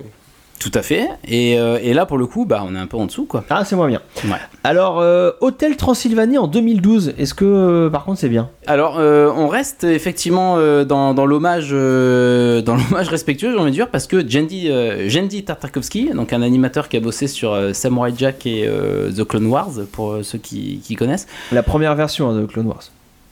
Tout 0.58 0.70
à 0.74 0.82
fait. 0.82 1.08
Et, 1.26 1.58
euh, 1.58 1.78
et 1.82 1.92
là, 1.92 2.06
pour 2.06 2.18
le 2.18 2.26
coup, 2.26 2.44
bah, 2.46 2.64
on 2.66 2.74
est 2.74 2.78
un 2.78 2.86
peu 2.86 2.96
en 2.96 3.06
dessous, 3.06 3.26
quoi. 3.26 3.44
Ah, 3.50 3.64
c'est 3.64 3.76
moins 3.76 3.88
bien. 3.88 4.00
Ouais. 4.24 4.30
Alors, 4.64 5.00
euh, 5.00 5.32
Hôtel 5.40 5.76
Transylvanie 5.76 6.38
en 6.38 6.46
2012, 6.46 7.14
est-ce 7.18 7.34
que 7.34 7.44
euh, 7.44 7.90
par 7.90 8.04
contre 8.04 8.20
c'est 8.20 8.28
bien? 8.28 8.48
Alors, 8.66 8.96
on 8.96 9.48
reste 9.48 9.84
effectivement 9.84 10.56
dans, 10.84 11.14
dans 11.14 11.26
l'hommage, 11.26 11.70
dans 11.70 12.76
l'hommage 12.76 13.08
respectueux, 13.08 13.52
j'ai 13.52 13.58
envie 13.58 13.70
de 13.70 13.76
dire, 13.76 13.90
parce 13.90 14.06
que 14.06 14.16
euh, 14.16 15.08
Jendi 15.08 15.44
Tartakovsky, 15.44 16.10
donc 16.14 16.32
un 16.32 16.42
animateur 16.42 16.88
qui 16.88 16.96
a 16.96 17.00
bossé 17.00 17.28
sur 17.28 17.56
Samurai 17.72 18.12
Jack 18.16 18.46
et 18.46 18.68
The 19.16 19.24
Clone 19.24 19.46
Wars, 19.46 19.70
pour 19.92 20.18
ceux 20.22 20.38
qui, 20.38 20.80
qui 20.82 20.96
connaissent. 20.96 21.26
La 21.52 21.62
première 21.62 21.94
version 21.94 22.30
hein, 22.30 22.40
de 22.40 22.46
Clone 22.46 22.66
Wars. 22.66 22.82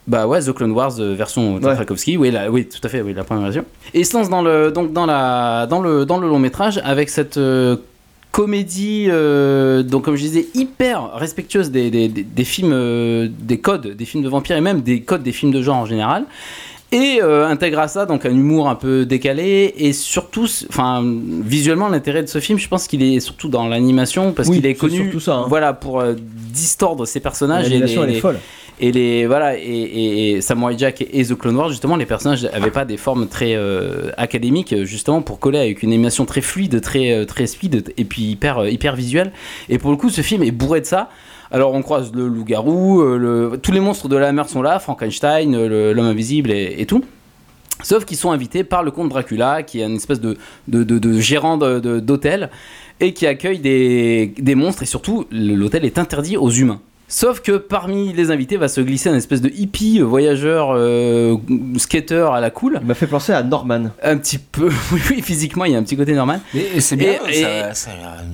Bah 0.07 0.27
ouais, 0.27 0.41
The 0.43 0.53
Clone 0.53 0.73
Wars 0.73 1.01
euh, 1.01 1.15
version 1.15 1.59
Tartakovsky, 1.59 2.17
oui, 2.19 2.31
la, 2.31 2.51
oui, 2.51 2.67
tout 2.67 2.81
à 2.85 2.89
fait, 2.91 3.01
oui, 3.01 3.15
la 3.15 3.25
première 3.25 3.45
version. 3.45 3.65
Et 3.95 4.01
il 4.01 4.07
se 4.07 4.15
lance 4.17 4.29
dans 4.29 4.43
le, 4.43 4.71
donc 4.71 4.93
dans 4.93 5.07
la, 5.07 5.67
dans 5.67 5.81
le, 5.81 6.05
dans 6.05 6.19
le 6.19 6.29
long 6.29 6.39
métrage 6.39 6.79
avec 6.85 7.09
cette 7.09 7.39
euh, 7.39 7.77
comédie, 8.31 9.07
euh, 9.09 9.83
donc 9.83 10.05
comme 10.05 10.17
je 10.17 10.23
disais, 10.23 10.47
hyper 10.55 11.15
respectueuse 11.15 11.71
des, 11.71 11.91
des, 11.91 12.09
des- 12.09 12.23
des 12.23 12.45
films, 12.45 13.31
des 13.39 13.59
codes 13.59 13.97
des 13.97 14.05
films 14.05 14.23
de 14.25 14.29
vampires 14.29 14.57
et 14.57 14.61
même 14.61 14.83
des 14.83 15.01
codes 15.03 15.23
des 15.23 15.33
films 15.33 15.53
de 15.53 15.63
genre 15.63 15.77
en 15.77 15.87
général. 15.87 16.25
Et 16.93 17.21
intègre 17.21 17.81
à 17.81 17.89
ça 17.89 18.07
donc 18.07 18.25
un 18.25 18.31
humour 18.31 18.69
un 18.69 18.77
peu 18.77 19.05
décalé 19.05 19.75
et 19.79 19.93
surtout, 19.93 20.47
enfin 20.69 21.03
visuellement 21.43 21.89
l'intérêt 21.89 22.23
de 22.23 22.29
ce 22.29 22.39
film, 22.39 22.57
je 22.57 22.69
pense 22.69 22.87
qu'il 22.87 23.03
est 23.03 23.19
surtout 23.19 23.49
dans 23.49 23.67
l'animation 23.67 24.31
parce 24.31 24.49
Oui, 24.49 24.57
qu'il 24.57 24.67
est 24.67 24.75
connu, 24.75 25.13
ça, 25.19 25.35
hein. 25.39 25.47
voilà, 25.49 25.73
pour 25.73 26.05
distordre 26.53 27.05
ses 27.05 27.19
personnages 27.19 27.65
L'animation 27.69 28.05
elle 28.05 28.11
est 28.11 28.13
les- 28.15 28.21
folle. 28.21 28.39
Et 28.81 28.91
les 28.93 29.27
voilà 29.27 29.57
et, 29.57 30.41
Samurai 30.41 30.75
Jack 30.77 31.01
et, 31.01 31.25
The 31.25 31.37
Clone 31.37 31.57
Wars 31.57 31.69
justement 31.69 31.97
les 31.97 32.07
personnages 32.07 32.45
avaient 32.53 32.71
pas 32.73 32.85
des 32.85 32.97
formes 32.97 33.29
très 33.29 33.55
euh, 33.55 34.11
académiques 34.17 34.75
justement 34.85 35.23
pour 35.23 35.39
coller 35.39 35.59
avec 35.59 35.83
une 35.83 35.91
animation 35.91 36.25
très 36.25 36.41
fluide 36.41 36.81
très 36.81 37.13
euh, 37.13 37.25
très 37.25 37.47
speed 37.47 37.93
et 37.97 38.05
puis 38.05 38.23
hyper 38.23 38.59
euh, 38.59 38.69
hyper 38.69 38.97
visuelle. 38.97 39.33
Et 39.69 39.79
pour 39.79 39.91
le 39.91 39.97
coup 39.97 40.11
ce 40.11 40.23
film 40.23 40.43
est 40.43 40.51
bourré 40.51 40.81
de 40.81 40.87
ça. 40.87 41.09
Alors 41.53 41.73
on 41.75 41.83
croise 41.83 42.13
le 42.13 42.27
loup-garou 42.27 43.01
euh, 43.01 43.17
le- 43.17 43.59
tous 43.59 43.71
les 43.71 43.81
monstres 43.81 44.09
de 44.09 44.17
la 44.17 44.33
mer 44.33 44.49
sont 44.49 44.63
là 44.63 44.81
Frankenstein 44.81 45.55
euh, 45.55 45.95
l'homme 45.95 46.07
invisible 46.07 46.51
et, 46.51 46.85
tout. 46.87 47.05
Sauf 47.83 48.05
qu'ils 48.05 48.17
sont 48.17 48.31
invités 48.33 48.65
par 48.65 48.83
le 48.83 48.91
comte 48.91 49.11
Dracula, 49.11 49.63
qui 49.63 49.81
est 49.81 49.85
une 49.85 49.97
espèce 49.97 50.21
de, 50.21 50.37
de, 50.69 50.85
de- 50.85 51.21
gérant 51.21 51.59
d'hôtel, 51.59 52.49
et 53.01 53.13
qui 53.13 53.27
accueille 53.27 53.59
des, 53.59 54.33
des 54.39 54.55
monstres, 54.55 54.85
et 54.85 54.87
surtout, 54.87 55.27
l'hôtel 55.31 55.85
est 55.85 55.99
interdit 55.99 56.37
aux 56.37 56.51
humains. 56.51 56.81
Sauf 57.07 57.41
que 57.41 57.53
parmi 57.59 58.13
les 58.13 58.31
invités 58.31 58.57
va 58.57 58.69
se 58.69 58.81
glisser 58.81 59.09
un 59.11 59.15
espèce 59.15 59.41
de 59.43 59.51
hippie, 59.51 60.01
euh, 60.01 60.05
voyageur, 60.05 60.71
euh, 60.75 61.37
skater 61.77 62.29
à 62.35 62.41
la 62.41 62.51
cool. 62.51 62.79
Il 62.81 62.87
m'a 62.87 62.95
fait 62.95 63.07
penser 63.07 63.33
à 63.33 63.43
Norman. 63.43 63.91
Un 64.03 64.17
petit 64.17 64.39
peu, 64.39 64.71
oui, 64.93 65.21
physiquement, 65.23 65.65
il 65.67 65.73
y 65.73 65.75
a 65.77 65.79
un 65.79 65.83
petit 65.83 65.97
côté 65.97 66.15
normal. 66.15 66.41
Mais 66.55 66.81
c'est 66.81 66.97
bien, 66.97 67.15
Et- 67.29 67.43
ça, 67.43 67.75
ça 67.75 67.91
a 67.93 67.97
l'air- 67.97 68.25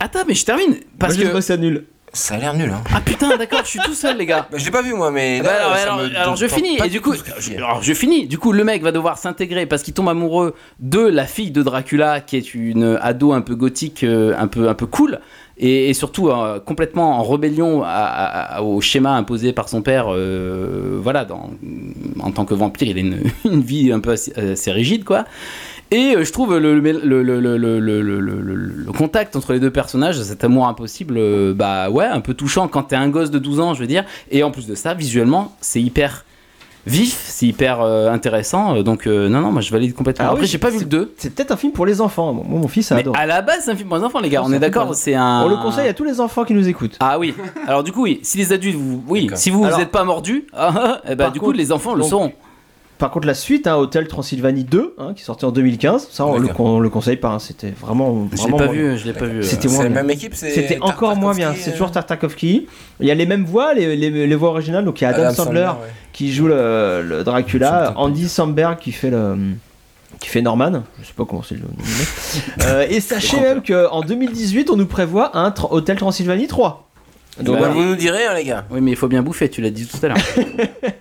Attends, 0.00 0.20
mais 0.28 0.34
je 0.34 0.44
termine 0.44 0.76
Parce 0.98 1.16
Moi, 1.16 1.24
j'ai 1.26 1.32
que. 1.32 1.40
ça 1.40 1.56
nul. 1.56 1.84
ça 2.12 2.34
a 2.34 2.38
l'air 2.38 2.54
nul. 2.54 2.70
Hein. 2.70 2.82
Ah 2.94 3.00
putain, 3.00 3.36
d'accord, 3.36 3.62
je 3.64 3.68
suis 3.70 3.80
tout 3.80 3.94
seul, 3.94 4.16
les 4.18 4.26
gars. 4.26 4.46
Bah, 4.52 4.56
je 4.58 4.64
l'ai 4.64 4.70
pas 4.70 4.82
vu 4.82 4.94
moi, 4.94 5.10
mais. 5.10 5.40
Bah 5.40 5.46
là, 5.58 5.72
alors, 5.72 6.00
alors, 6.16 6.36
je 6.36 6.46
finis 6.46 6.78
et 6.84 6.88
du 6.88 7.00
coup 7.00 7.14
je, 7.40 7.54
alors 7.56 7.82
je 7.82 7.92
finis 7.94 8.28
du 8.28 8.38
coup 8.38 8.52
le 8.52 8.62
mec 8.62 8.82
va 8.82 8.92
devoir 8.92 9.18
s'intégrer 9.18 9.66
parce 9.66 9.82
qu'il 9.82 9.94
tombe 9.94 10.08
amoureux 10.08 10.54
de 10.78 11.00
la 11.00 11.26
fille 11.26 11.50
de 11.50 11.62
Dracula 11.62 12.20
qui 12.20 12.36
est 12.36 12.54
une 12.54 12.96
ado 13.02 13.32
un 13.32 13.40
peu 13.40 13.56
gothique 13.56 14.04
euh, 14.04 14.34
un 14.38 14.46
peu 14.46 14.68
un 14.68 14.74
peu 14.74 14.86
cool 14.86 15.18
et, 15.58 15.92
surtout 15.94 16.28
euh, 16.28 16.60
complètement 16.60 17.18
en 17.18 17.22
rébellion 17.24 17.84
au 18.60 18.80
schéma 18.80 19.16
imposé 19.16 19.52
par 19.52 19.68
son 19.68 19.82
père 19.82 20.06
euh, 20.08 20.98
voilà 21.02 21.24
dans, 21.24 21.50
en 22.20 22.30
tant 22.30 22.44
que 22.44 22.54
vampire 22.54 22.88
il 22.88 22.98
a 22.98 23.00
une, 23.44 23.60
vie 23.60 23.92
un 23.92 24.00
peu 24.00 24.12
assez, 24.12 24.72
rigide 24.72 25.04
quoi 25.04 25.24
et 25.90 26.14
euh, 26.16 26.24
je 26.24 26.32
trouve 26.32 26.58
le, 26.58 26.78
le, 26.78 26.92
contact 28.92 29.36
entre 29.36 29.54
les 29.54 29.60
deux 29.60 29.70
personnages, 29.70 30.20
cet 30.20 30.44
amour 30.44 30.68
impossible, 30.68 31.14
euh, 31.16 31.54
bah 31.54 31.88
ouais, 31.88 32.04
un 32.04 32.20
peu 32.20 32.34
touchant 32.34 32.68
quand 32.68 32.82
t'es 32.84 32.96
un 32.96 33.08
gosse 33.08 33.30
de 33.30 33.38
12 33.38 33.60
ans, 33.60 33.72
je 33.74 33.80
veux 33.80 33.86
dire. 33.86 34.04
Et 34.30 34.42
en 34.42 34.50
plus 34.50 34.66
de 34.66 34.74
ça, 34.74 34.92
visuellement, 34.92 35.56
c'est 35.60 35.80
hyper 35.80 36.26
vif, 36.88 37.24
c'est 37.26 37.46
hyper 37.46 37.80
euh, 37.80 38.10
intéressant. 38.10 38.76
euh, 38.76 38.82
Donc 38.82 39.06
euh, 39.06 39.28
non, 39.28 39.40
non, 39.40 39.52
moi 39.52 39.60
je 39.62 39.70
valide 39.70 39.94
complètement. 39.94 40.24
Ah 40.26 40.30
Après, 40.30 40.42
oui, 40.42 40.46
j'ai 40.48 40.58
pas 40.58 40.70
vu 40.70 40.80
le 40.80 40.84
2. 40.86 41.14
C'est 41.16 41.34
peut-être 41.34 41.52
un 41.52 41.56
film 41.56 41.72
pour 41.72 41.86
les 41.86 42.00
enfants. 42.00 42.32
Moi, 42.32 42.44
mon 42.48 42.68
fils 42.68 42.90
a 42.92 42.94
Mais 42.96 43.00
adoré. 43.02 43.18
à 43.20 43.26
la 43.26 43.42
base, 43.42 43.62
c'est 43.64 43.70
un 43.70 43.76
film 43.76 43.88
pour 43.88 43.98
les 43.98 44.04
enfants, 44.04 44.20
les 44.20 44.28
gars. 44.30 44.40
Non, 44.40 44.46
On 44.48 44.52
est 44.52 44.58
d'accord, 44.58 44.94
c'est 44.94 45.14
un. 45.14 45.42
On 45.44 45.48
le 45.48 45.56
conseille 45.56 45.88
à 45.88 45.94
tous 45.94 46.04
les 46.04 46.20
enfants 46.20 46.44
qui 46.44 46.54
nous 46.54 46.68
écoutent. 46.68 46.96
Ah 47.00 47.18
oui. 47.18 47.34
Alors 47.66 47.82
du 47.84 47.92
coup, 47.92 48.02
oui. 48.02 48.20
Si 48.22 48.38
les 48.38 48.52
adultes, 48.52 48.76
vous, 48.76 49.02
oui. 49.08 49.28
Si 49.34 49.50
vous, 49.50 49.64
Alors- 49.64 49.76
vous 49.78 49.82
êtes 49.82 49.90
pas 49.90 50.04
mordus, 50.04 50.46
ah, 50.52 50.72
ah, 50.76 51.00
eh 51.04 51.08
ben, 51.10 51.24
Par 51.24 51.32
du 51.32 51.40
contre, 51.40 51.52
coup, 51.52 51.58
les 51.58 51.72
enfants 51.72 51.94
le 51.94 52.00
donc, 52.00 52.10
sauront. 52.10 52.32
Par 52.98 53.10
contre, 53.12 53.26
la 53.28 53.34
suite, 53.34 53.66
hein, 53.68 53.76
Hôtel 53.76 54.08
Transylvanie 54.08 54.64
2, 54.64 54.94
hein, 54.98 55.12
qui 55.14 55.22
est 55.22 55.24
sorti 55.24 55.44
en 55.44 55.52
2015, 55.52 56.08
ça 56.10 56.26
on 56.26 56.36
le, 56.38 56.48
on 56.58 56.80
le 56.80 56.90
conseille 56.90 57.16
pas. 57.16 57.28
hein, 57.28 57.38
C'était 57.38 57.70
vraiment. 57.70 58.26
Je 58.32 58.36
l'ai 58.36 58.42
vraiment 58.42 58.56
pas 58.56 58.66
vu, 58.66 58.98
je 58.98 59.04
l'ai 59.06 59.12
pas 59.12 59.26
vu. 59.26 59.38
euh. 59.38 59.42
C'était 59.42 59.68
C'est 59.68 59.74
moins 59.74 59.84
la 59.84 59.90
même 59.90 60.10
équipe. 60.10 60.34
C'était 60.34 60.78
encore 60.80 61.14
moins 61.16 61.34
bien. 61.34 61.54
C'est 61.56 61.70
euh, 61.70 61.72
toujours 61.74 61.92
Tartakovsky. 61.92 62.66
Il 63.00 63.06
y 63.06 63.10
a 63.10 63.14
les 63.14 63.26
mêmes 63.26 63.44
voix, 63.44 63.72
les, 63.72 63.94
les- 63.96 64.26
les 64.26 64.34
voix 64.34 64.48
originales. 64.50 64.84
Donc 64.84 65.00
il 65.00 65.04
y 65.04 65.06
a 65.06 65.10
Adam, 65.10 65.32
Sandler, 65.32 65.60
ouais. 65.60 65.88
qui 66.12 66.32
joue 66.32 66.48
le, 66.48 67.22
Dracula, 67.24 67.92
Andy 67.96 68.28
Samberg 68.28 68.78
qui 68.80 68.90
fait 68.92 69.10
le 69.10 69.36
qui 70.18 70.28
fait 70.30 70.42
Norman, 70.42 70.82
je 71.00 71.06
sais 71.06 71.12
pas 71.16 71.24
comment 71.24 71.44
c'est 71.44 71.54
le 71.54 71.60
nom. 71.60 71.68
euh, 72.64 72.84
et 72.90 72.98
sachez 73.00 73.38
même 73.40 73.62
qu'en 73.62 74.00
2018, 74.00 74.68
on 74.70 74.76
nous 74.76 74.86
prévoit 74.86 75.36
un 75.38 75.50
tra- 75.50 75.68
Hôtel 75.70 75.96
Transylvanie 75.96 76.48
3. 76.48 76.88
Donc 77.40 77.60
Bah, 77.60 77.68
vous 77.68 77.84
nous 77.84 77.94
direz, 77.94 78.24
hein, 78.26 78.34
les 78.34 78.42
gars. 78.42 78.64
Oui, 78.68 78.80
mais 78.80 78.90
il 78.90 78.96
faut 78.96 79.06
bien 79.06 79.22
bouffer. 79.22 79.48
Tu 79.48 79.60
l'as 79.60 79.70
dit 79.70 79.86
tout 79.86 80.04
à 80.04 80.08
l'heure. 80.08 80.16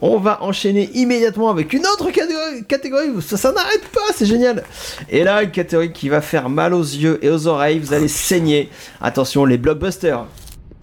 On 0.00 0.18
va 0.18 0.42
enchaîner 0.42 0.90
immédiatement 0.94 1.50
avec 1.50 1.72
une 1.72 1.86
autre 1.86 2.10
catégorie, 2.10 3.22
ça, 3.22 3.36
ça 3.36 3.52
n'arrête 3.52 3.86
pas, 3.88 4.12
c'est 4.14 4.26
génial. 4.26 4.64
Et 5.08 5.24
là, 5.24 5.42
une 5.42 5.50
catégorie 5.50 5.92
qui 5.92 6.08
va 6.08 6.20
faire 6.20 6.48
mal 6.48 6.74
aux 6.74 6.82
yeux 6.82 7.18
et 7.22 7.30
aux 7.30 7.46
oreilles, 7.46 7.78
vous 7.78 7.92
allez 7.92 8.08
saigner. 8.08 8.70
Attention, 9.00 9.44
les 9.44 9.58
blockbusters. 9.58 10.26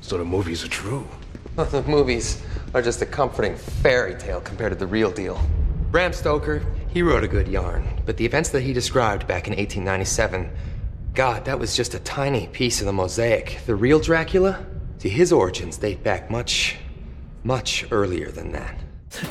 So 0.01 0.17
the 0.17 0.25
movies 0.25 0.63
are 0.63 0.69
true. 0.69 1.05
the 1.55 1.83
movies 1.87 2.41
are 2.73 2.81
just 2.81 3.01
a 3.01 3.05
comforting 3.05 3.55
fairy 3.55 4.15
tale 4.15 4.41
compared 4.41 4.71
to 4.71 4.77
the 4.77 4.87
real 4.87 5.11
deal. 5.11 5.39
Bram 5.91 6.11
Stoker, 6.11 6.61
he 6.93 7.01
wrote 7.01 7.23
a 7.23 7.27
good 7.27 7.47
yarn, 7.47 7.87
but 8.05 8.17
the 8.17 8.25
events 8.25 8.49
that 8.49 8.61
he 8.61 8.73
described 8.73 9.27
back 9.27 9.47
in 9.47 9.55
1897, 9.55 10.49
God, 11.13 11.45
that 11.45 11.59
was 11.59 11.75
just 11.75 11.93
a 11.93 11.99
tiny 11.99 12.47
piece 12.47 12.81
of 12.81 12.87
the 12.87 12.93
mosaic. 12.93 13.59
The 13.65 13.75
real 13.75 13.99
Dracula, 13.99 14.65
see, 14.97 15.09
his 15.09 15.31
origins 15.31 15.77
date 15.77 16.03
back 16.03 16.31
much, 16.31 16.77
much 17.45 17.85
earlier 17.91 18.27
than 18.35 18.51
that. 18.51 18.73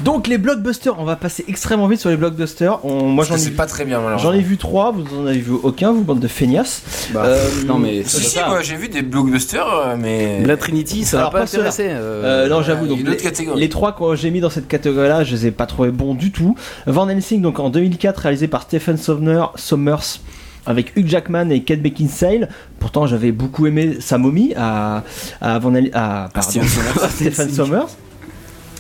Donc 0.03 0.29
les 0.29 0.39
blockbusters, 0.39 0.97
on 1.01 1.05
va 1.05 1.17
passer 1.17 1.45
extrêmement 1.49 1.89
vite 1.89 1.99
sur 1.99 2.09
les 2.09 2.17
blockbusters. 2.17 2.85
On- 2.85 3.07
moi 3.09 3.25
j'en 3.25 3.35
ai, 3.35 3.39
c'est 3.39 3.51
pas 3.51 3.67
très 3.67 3.85
bien, 3.85 4.01
j'en 4.17 4.33
ai 4.33 4.39
vu 4.41 4.57
trois, 4.57 4.93
vous 4.93 5.03
en 5.19 5.27
avez 5.27 5.41
vu 5.41 5.51
aucun, 5.61 5.91
vous 5.91 6.03
bande 6.05 6.21
de 6.21 6.29
feignasses. 6.29 7.09
Bah, 7.13 7.25
Euh, 7.25 7.49
non, 7.67 7.79
mais 7.81 8.05
Si, 8.05 8.19
c'est 8.23 8.23
si, 8.23 8.39
moi 8.47 8.63
j'ai 8.63 8.77
vu 8.77 8.89
des 8.89 9.03
blockbusters, 9.03 9.67
euh, 9.67 9.97
mais. 9.99 10.45
La 10.45 10.57
Trinity, 10.57 11.05
ça 11.05 11.17
va 11.17 11.23
Alors, 11.23 11.33
pas 11.33 11.47
pas. 11.47 11.81
Euh, 11.81 12.49
non, 12.49 12.63
j'avoue. 12.63 12.87
Donc 12.87 13.01
les, 13.01 13.17
catégorie. 13.17 13.59
les 13.61 13.69
trois 13.69 13.93
que 13.93 14.15
j'ai 14.15 14.31
mis 14.31 14.41
dans 14.41 14.51
cette 14.51 14.69
catégorie-là, 14.69 15.25
je 15.25 15.35
les 15.35 15.47
ai 15.47 15.51
pas 15.51 15.67
trouvés 15.67 15.91
bons 15.91 16.15
du 16.15 16.31
tout. 16.31 16.55
Van 16.87 17.09
Helsing, 17.09 17.43
donc 17.43 17.59
en 17.59 17.69
2004, 17.69 18.19
réalisé 18.19 18.47
par 18.47 18.63
Stephen 18.63 18.97
Sommer, 18.97 19.47
Sommers, 19.57 20.21
avec 20.67 20.97
Hugh 20.97 21.07
Jackman 21.07 21.51
et 21.51 21.63
Kate 21.63 21.81
Beckinsale. 21.81 22.49
Pourtant, 22.79 23.07
j'avais 23.07 23.33
beaucoup 23.33 23.67
aimé 23.67 23.97
sa 24.01 24.19
momie 24.19 24.53
à, 24.57 25.05
à 25.41 25.59
Van 25.59 25.75
à, 25.75 26.29
pardon, 26.33 26.61
à 27.03 27.49
Sommers. 27.49 27.87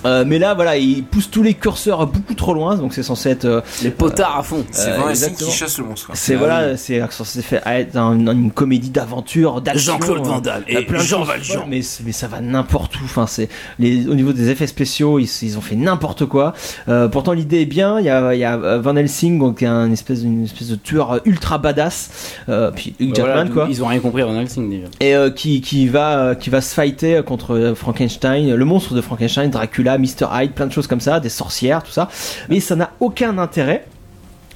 Euh, 0.05 0.25
mais 0.27 0.39
là, 0.39 0.55
voilà, 0.55 0.77
il 0.77 1.05
pousse 1.05 1.31
tous 1.31 1.43
les 1.43 1.55
curseurs 1.55 2.07
beaucoup 2.07 2.35
trop 2.35 2.55
loin, 2.55 2.77
donc 2.77 2.93
c'est 2.95 3.03
censé 3.03 3.31
être. 3.31 3.45
euh, 3.45 3.61
Les 3.83 3.91
potards 3.91 4.39
à 4.39 4.43
fond. 4.43 4.65
C'est 4.71 4.91
Euh, 4.91 4.97
Van 4.99 5.09
Helsing 5.09 5.29
exactement. 5.29 5.51
qui 5.51 5.57
chasse 5.57 5.79
le 5.79 5.85
monstre. 5.85 6.07
quoi. 6.07 6.15
c'est 6.17 6.35
Ah 6.35 6.39
voilà, 6.39 6.77
c'est 6.77 7.01
censé 7.11 7.43
faire 7.43 7.67
être 7.67 7.97
un- 7.97 8.19
une 8.33 8.51
comédie 8.51 8.91
d'aventure, 8.91 9.61
d'action. 9.61 9.93
Jean-Claude 9.95 10.19
euh, 10.27 10.29
Van 10.29 10.41
Damme 10.41 10.63
et 10.69 10.83
plein 10.83 10.99
Jean 11.01 11.23
Valjean. 11.25 11.65
Mais, 11.69 11.81
mais 12.05 12.13
ça 12.13 12.27
va 12.29 12.41
n'importe 12.41 12.97
où. 12.97 13.05
Enfin, 13.05 13.27
c'est 13.27 13.49
les 13.79 14.07
au 14.09 14.15
niveau 14.15 14.33
des 14.33 14.49
effets 14.51 14.67
spéciaux, 14.67 15.19
ils, 15.19 15.29
ils 15.43 15.57
ont 15.59 15.61
fait 15.61 15.77
n'importe 15.77 16.27
quoi. 16.27 16.53
Euh, 16.89 17.09
pourtant, 17.09 17.33
l'idée 17.33 17.61
est 17.63 17.67
bien. 17.67 17.99
Il 18.01 18.07
y 18.07 18.11
a, 18.11 18.35
il 18.35 18.41
y 18.41 18.45
a 18.45 18.79
Van 18.79 18.97
Helsing, 18.97 19.39
donc 19.39 19.59
qui 19.59 19.65
est 19.65 19.69
un 19.69 19.91
espèce, 19.93 20.23
une 20.23 20.45
espèce 20.45 20.69
de 20.69 20.77
tueur 20.77 21.21
ultra 21.25 21.59
badass. 21.59 22.11
Euh, 22.49 22.71
puis 22.71 22.95
Hugh 22.99 23.15
Jackman, 23.15 23.33
Voilà, 23.35 23.51
quoi. 23.51 23.67
Ils 23.71 23.83
ont 23.83 23.87
rien 23.87 24.01
compris 24.01 24.23
à 24.23 24.27
Van 24.27 24.39
Helsing 24.41 24.69
déjà. 24.71 24.87
Et 25.01 25.15
euh, 25.15 25.31
qui, 25.31 25.61
qui 25.61 25.87
va 25.89 26.35
qui 26.35 26.51
va 26.51 26.61
se 26.61 26.75
fighter 26.75 27.21
contre 27.25 27.75
Frankenstein, 27.77 28.55
le 28.55 28.65
monstre 28.65 28.95
de 28.95 29.01
Frankenstein, 29.01 29.51
Dracula, 29.51 29.92
Mr 29.99 30.27
Hyde, 30.33 30.53
plein 30.53 30.67
de 30.67 30.73
choses 30.73 30.87
comme 30.87 31.01
ça, 31.01 31.21
des 31.21 31.29
sorcières, 31.29 31.83
tout 31.83 31.93
ça. 31.93 32.09
Mais 32.49 32.61
ça 32.61 32.77
n'a 32.77 32.91
aucun 33.01 33.39
intérêt. 33.39 33.87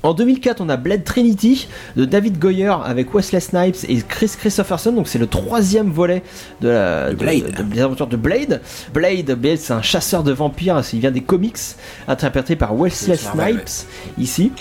En 0.03 0.15
2004, 0.15 0.61
on 0.61 0.69
a 0.69 0.77
Blade 0.77 1.03
Trinity 1.03 1.69
de 1.97 2.05
David 2.05 2.39
Goyer 2.39 2.73
avec 2.85 3.13
Wesley 3.13 3.41
Snipes 3.41 3.77
et 3.89 4.01
Chris 4.03 4.31
Christopherson. 4.39 4.93
Donc 4.93 5.09
c'est 5.09 5.19
le 5.19 5.27
troisième 5.27 5.91
volet 5.91 6.23
de, 6.61 6.69
la, 6.69 7.13
De 7.13 7.63
des 7.65 7.81
aventures 7.81 8.07
de 8.07 8.17
Blade. 8.17 8.61
Blade, 8.95 9.33
Blade, 9.33 9.59
c'est 9.59 9.73
un 9.73 9.83
chasseur 9.83 10.23
de 10.23 10.31
vampires. 10.31 10.81
Il 10.93 11.01
vient 11.01 11.11
des 11.11 11.23
comics, 11.23 11.59
interprété 12.07 12.55
par 12.55 12.77
Wesley 12.77 13.17
Snipes 13.17 13.87
ici. 14.17 14.53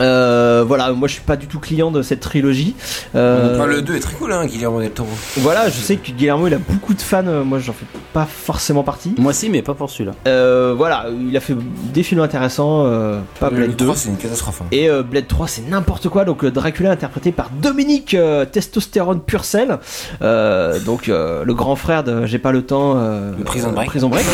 Euh, 0.00 0.64
voilà, 0.66 0.92
moi 0.92 1.08
je 1.08 1.14
suis 1.14 1.22
pas 1.22 1.36
du 1.36 1.46
tout 1.46 1.58
client 1.58 1.90
de 1.90 2.02
cette 2.02 2.20
trilogie. 2.20 2.74
Euh, 3.14 3.54
Enfin, 3.56 3.66
le 3.66 3.82
2 3.82 3.96
est 3.96 4.00
très 4.00 4.14
cool, 4.14 4.32
hein, 4.32 4.46
Guillermo 4.46 4.80
del 4.80 4.90
Toro. 4.90 5.08
Voilà, 5.38 5.68
je 5.68 5.78
sais 5.80 5.96
que 5.96 6.10
Guillermo 6.12 6.46
il 6.46 6.54
a 6.54 6.58
beaucoup 6.58 6.94
de 6.94 7.00
fans, 7.00 7.26
euh, 7.26 7.42
moi 7.44 7.58
j'en 7.58 7.72
fais 7.72 7.86
pas 8.12 8.26
forcément 8.26 8.82
partie. 8.84 9.14
Moi 9.18 9.32
si, 9.32 9.50
mais 9.50 9.62
pas 9.62 9.74
pour 9.74 9.90
celui-là. 9.90 10.12
Euh, 10.26 10.74
voilà, 10.76 11.06
il 11.28 11.36
a 11.36 11.40
fait 11.40 11.54
des 11.92 12.02
films 12.02 12.20
intéressants, 12.20 12.84
euh, 12.86 13.18
pas 13.40 13.50
Le 13.50 13.56
Blade 13.56 13.76
2. 13.76 13.84
3, 13.86 13.96
c'est 13.96 14.08
une 14.10 14.16
catastrophe. 14.16 14.62
hein. 14.62 14.66
Et 14.72 14.88
euh, 14.88 15.02
Blade 15.02 15.26
3 15.26 15.48
c'est 15.48 15.68
n'importe 15.68 16.08
quoi, 16.08 16.24
donc 16.24 16.44
Dracula 16.44 16.90
interprété 16.92 17.32
par 17.32 17.50
Dominique 17.50 18.14
euh, 18.14 18.44
Testostérone 18.44 19.20
Purcell, 19.20 19.78
euh, 20.22 20.78
donc 20.80 21.08
euh, 21.08 21.44
le 21.44 21.54
grand 21.54 21.76
frère 21.76 22.04
de 22.04 22.24
J'ai 22.26 22.38
pas 22.38 22.52
le 22.52 22.62
temps, 22.62 22.94
euh, 22.96 23.32
De 23.32 23.42
Prison 23.42 23.72
Break. 23.72 23.88
Prison 23.88 24.08
Break. 24.08 24.24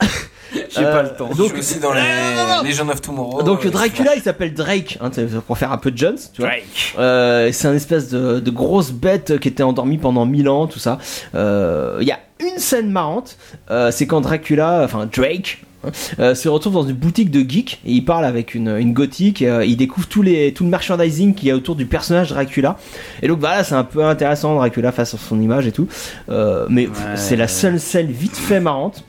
J'ai 0.70 0.84
Euh, 0.84 0.92
pas 0.92 1.02
le 1.02 1.08
temps. 1.10 1.28
Donc, 1.28 1.36
donc- 1.36 1.46
je 1.56 1.62
suis 1.62 1.74
aussi 1.74 1.80
dans 1.80 1.92
les 1.92 2.00
Legend 2.68 2.90
of 2.90 3.00
Tomorrow. 3.00 3.42
Donc 3.42 3.64
euh, 3.66 3.70
Dracula 3.70 4.14
il 4.16 4.22
s'appelle 4.22 4.54
Drake, 4.54 4.98
hein, 5.00 5.10
pour 5.46 5.56
faire 5.58 5.72
un 5.72 5.78
peu 5.78 5.90
de 5.90 5.98
Jones, 5.98 6.18
tu 6.32 6.42
vois. 6.42 6.50
Drake. 6.50 6.94
Euh, 6.98 7.50
c'est 7.52 7.68
un 7.68 7.74
espèce 7.74 8.08
de, 8.10 8.40
de 8.40 8.50
grosse 8.50 8.90
bête 8.92 9.38
qui 9.38 9.48
était 9.48 9.62
endormie 9.62 9.98
pendant 9.98 10.26
1000 10.26 10.48
ans, 10.48 10.66
tout 10.66 10.78
ça. 10.78 10.98
Euh, 11.34 11.98
Il 12.00 12.06
y 12.06 12.12
a 12.12 12.18
une 12.40 12.58
scène 12.58 12.90
marrante, 12.90 13.36
euh, 13.70 13.90
c'est 13.90 14.06
quand 14.06 14.20
Dracula, 14.20 14.82
enfin 14.84 15.06
Drake, 15.10 15.62
hein, 15.84 15.90
euh, 16.18 16.34
se 16.34 16.48
retrouve 16.48 16.74
dans 16.74 16.82
une 16.86 16.96
boutique 16.96 17.30
de 17.30 17.48
geek 17.48 17.80
et 17.84 17.92
il 17.92 18.04
parle 18.04 18.24
avec 18.24 18.54
une, 18.54 18.68
une 18.76 18.92
gothique. 18.92 19.42
et, 19.42 19.48
euh, 19.48 19.64
il 19.64 19.76
découvre 19.76 20.08
tous 20.08 20.22
les, 20.22 20.52
tout 20.52 20.64
le 20.64 20.70
merchandising 20.70 21.34
qu'il 21.34 21.48
y 21.48 21.50
a 21.50 21.56
autour 21.56 21.76
du 21.76 21.86
personnage 21.86 22.30
Dracula. 22.30 22.76
Et 23.22 23.28
donc 23.28 23.38
voilà, 23.38 23.62
c'est 23.64 23.74
un 23.74 23.84
peu 23.84 24.04
intéressant 24.04 24.54
Dracula 24.56 24.90
face 24.92 25.14
à 25.14 25.18
son 25.18 25.40
image 25.40 25.66
et 25.66 25.72
tout. 25.72 25.86
Euh, 26.28 26.66
mais 26.68 26.86
Ouais. 26.88 26.92
c'est 27.16 27.36
la 27.36 27.48
seule 27.48 27.78
scène 27.80 28.10
vite 28.10 28.36
fait 28.36 28.60
marrante. 28.60 29.04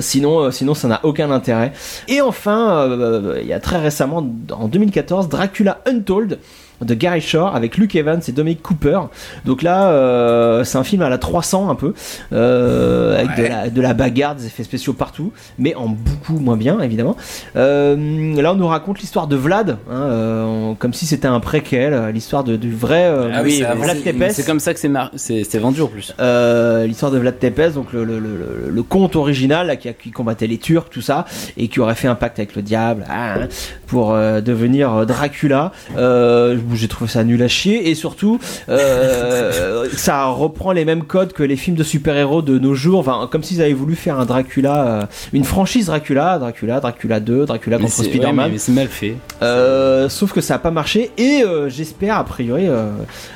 Sinon, 0.00 0.40
euh, 0.40 0.50
sinon 0.50 0.74
ça 0.74 0.88
n'a 0.88 1.00
aucun 1.02 1.30
intérêt. 1.30 1.72
Et 2.08 2.20
enfin, 2.20 2.88
euh, 2.88 3.38
il 3.40 3.46
y 3.46 3.52
a 3.52 3.60
très 3.60 3.78
récemment, 3.78 4.26
en 4.52 4.68
2014, 4.68 5.28
Dracula 5.28 5.82
Untold 5.86 6.38
de 6.84 6.94
Gary 6.94 7.20
Shore 7.20 7.54
avec 7.54 7.76
Luke 7.76 7.94
Evans 7.96 8.20
et 8.26 8.32
Dominic 8.32 8.62
Cooper. 8.62 9.00
Donc 9.44 9.62
là, 9.62 9.88
euh, 9.90 10.64
c'est 10.64 10.78
un 10.78 10.84
film 10.84 11.02
à 11.02 11.08
la 11.08 11.18
300 11.18 11.70
un 11.70 11.74
peu, 11.74 11.94
euh, 12.32 13.18
avec 13.18 13.36
de 13.36 13.42
la, 13.48 13.70
de 13.70 13.80
la 13.80 13.94
bagarre, 13.94 14.34
des 14.34 14.46
effets 14.46 14.64
spéciaux 14.64 14.92
partout, 14.92 15.32
mais 15.58 15.74
en 15.74 15.88
beaucoup 15.88 16.38
moins 16.38 16.56
bien 16.56 16.80
évidemment. 16.80 17.16
Euh, 17.56 18.34
là, 18.40 18.52
on 18.52 18.56
nous 18.56 18.66
raconte 18.66 19.00
l'histoire 19.00 19.26
de 19.26 19.36
Vlad, 19.36 19.78
hein, 19.90 19.94
euh, 19.94 20.44
on- 20.44 20.74
comme 20.74 20.92
si 20.94 21.06
c'était 21.06 21.28
un 21.28 21.40
préquel, 21.40 21.92
euh, 21.92 22.10
l'histoire 22.10 22.44
de, 22.44 22.56
du 22.56 22.72
vrai 22.74 23.04
euh, 23.04 23.30
Ah 23.34 23.42
oui, 23.42 23.62
Vlad. 23.76 24.02
Tepes. 24.02 24.30
C'est 24.32 24.46
comme 24.46 24.60
ça 24.60 24.74
que 24.74 24.80
c'est 24.80 24.88
mar- 24.88 25.10
c'est 25.16 25.44
c'est 25.44 25.58
vendu 25.58 25.80
en 25.82 25.86
plus. 25.86 26.14
Euh, 26.20 26.86
l'histoire 26.86 27.12
de 27.12 27.18
Vlad 27.18 27.38
Tepes, 27.38 27.72
donc 27.74 27.92
le, 27.92 28.04
le, 28.04 28.18
le, 28.18 28.28
le- 28.36 28.70
le 28.70 28.82
conte 28.82 29.16
original 29.16 29.66
là, 29.66 29.76
qui, 29.76 29.88
a- 29.88 29.92
qui 29.92 30.10
combattait 30.10 30.46
les 30.46 30.58
Turcs, 30.58 30.88
tout 30.90 31.00
ça, 31.02 31.24
et 31.56 31.68
qui 31.68 31.80
aurait 31.80 31.94
fait 31.94 32.08
un 32.08 32.14
pacte 32.14 32.38
avec 32.38 32.56
le 32.56 32.62
diable 32.62 33.04
ah, 33.08 33.34
hein, 33.34 33.48
pour 33.86 34.12
devenir 34.12 35.06
Dracula. 35.06 35.72
Euh, 35.96 36.56
J'ai 36.74 36.88
trouvé 36.88 37.10
ça 37.10 37.24
nul 37.24 37.42
à 37.42 37.48
chier, 37.48 37.90
et 37.90 37.94
surtout, 37.94 38.38
euh, 38.68 39.86
ça 39.96 40.26
reprend 40.26 40.72
les 40.72 40.84
mêmes 40.84 41.04
codes 41.04 41.32
que 41.32 41.42
les 41.42 41.56
films 41.56 41.76
de 41.76 41.82
super-héros 41.84 42.42
de 42.42 42.58
nos 42.58 42.74
jours, 42.74 42.98
enfin, 43.00 43.28
comme 43.30 43.42
s'ils 43.42 43.60
avaient 43.62 43.72
voulu 43.72 43.94
faire 43.94 44.18
un 44.18 44.24
Dracula, 44.26 44.86
euh, 44.86 45.02
une 45.32 45.44
franchise 45.44 45.86
Dracula, 45.86 46.38
Dracula, 46.38 46.80
Dracula 46.80 47.20
2, 47.20 47.46
Dracula 47.46 47.78
Mais 47.78 47.84
contre 47.84 47.98
ouais, 48.00 48.04
Spider-Man. 48.06 48.46
mais- 48.46 48.52
mais 48.52 48.58
c'est 48.58 48.72
mal 48.72 48.88
fait. 48.88 49.16
Euh, 49.42 50.08
sauf 50.08 50.32
que 50.32 50.40
ça 50.40 50.54
a 50.54 50.58
pas 50.58 50.70
marché 50.70 51.10
et 51.18 51.42
euh, 51.44 51.68
j'espère 51.68 52.16
a 52.16 52.24
priori 52.24 52.68
euh, 52.68 52.90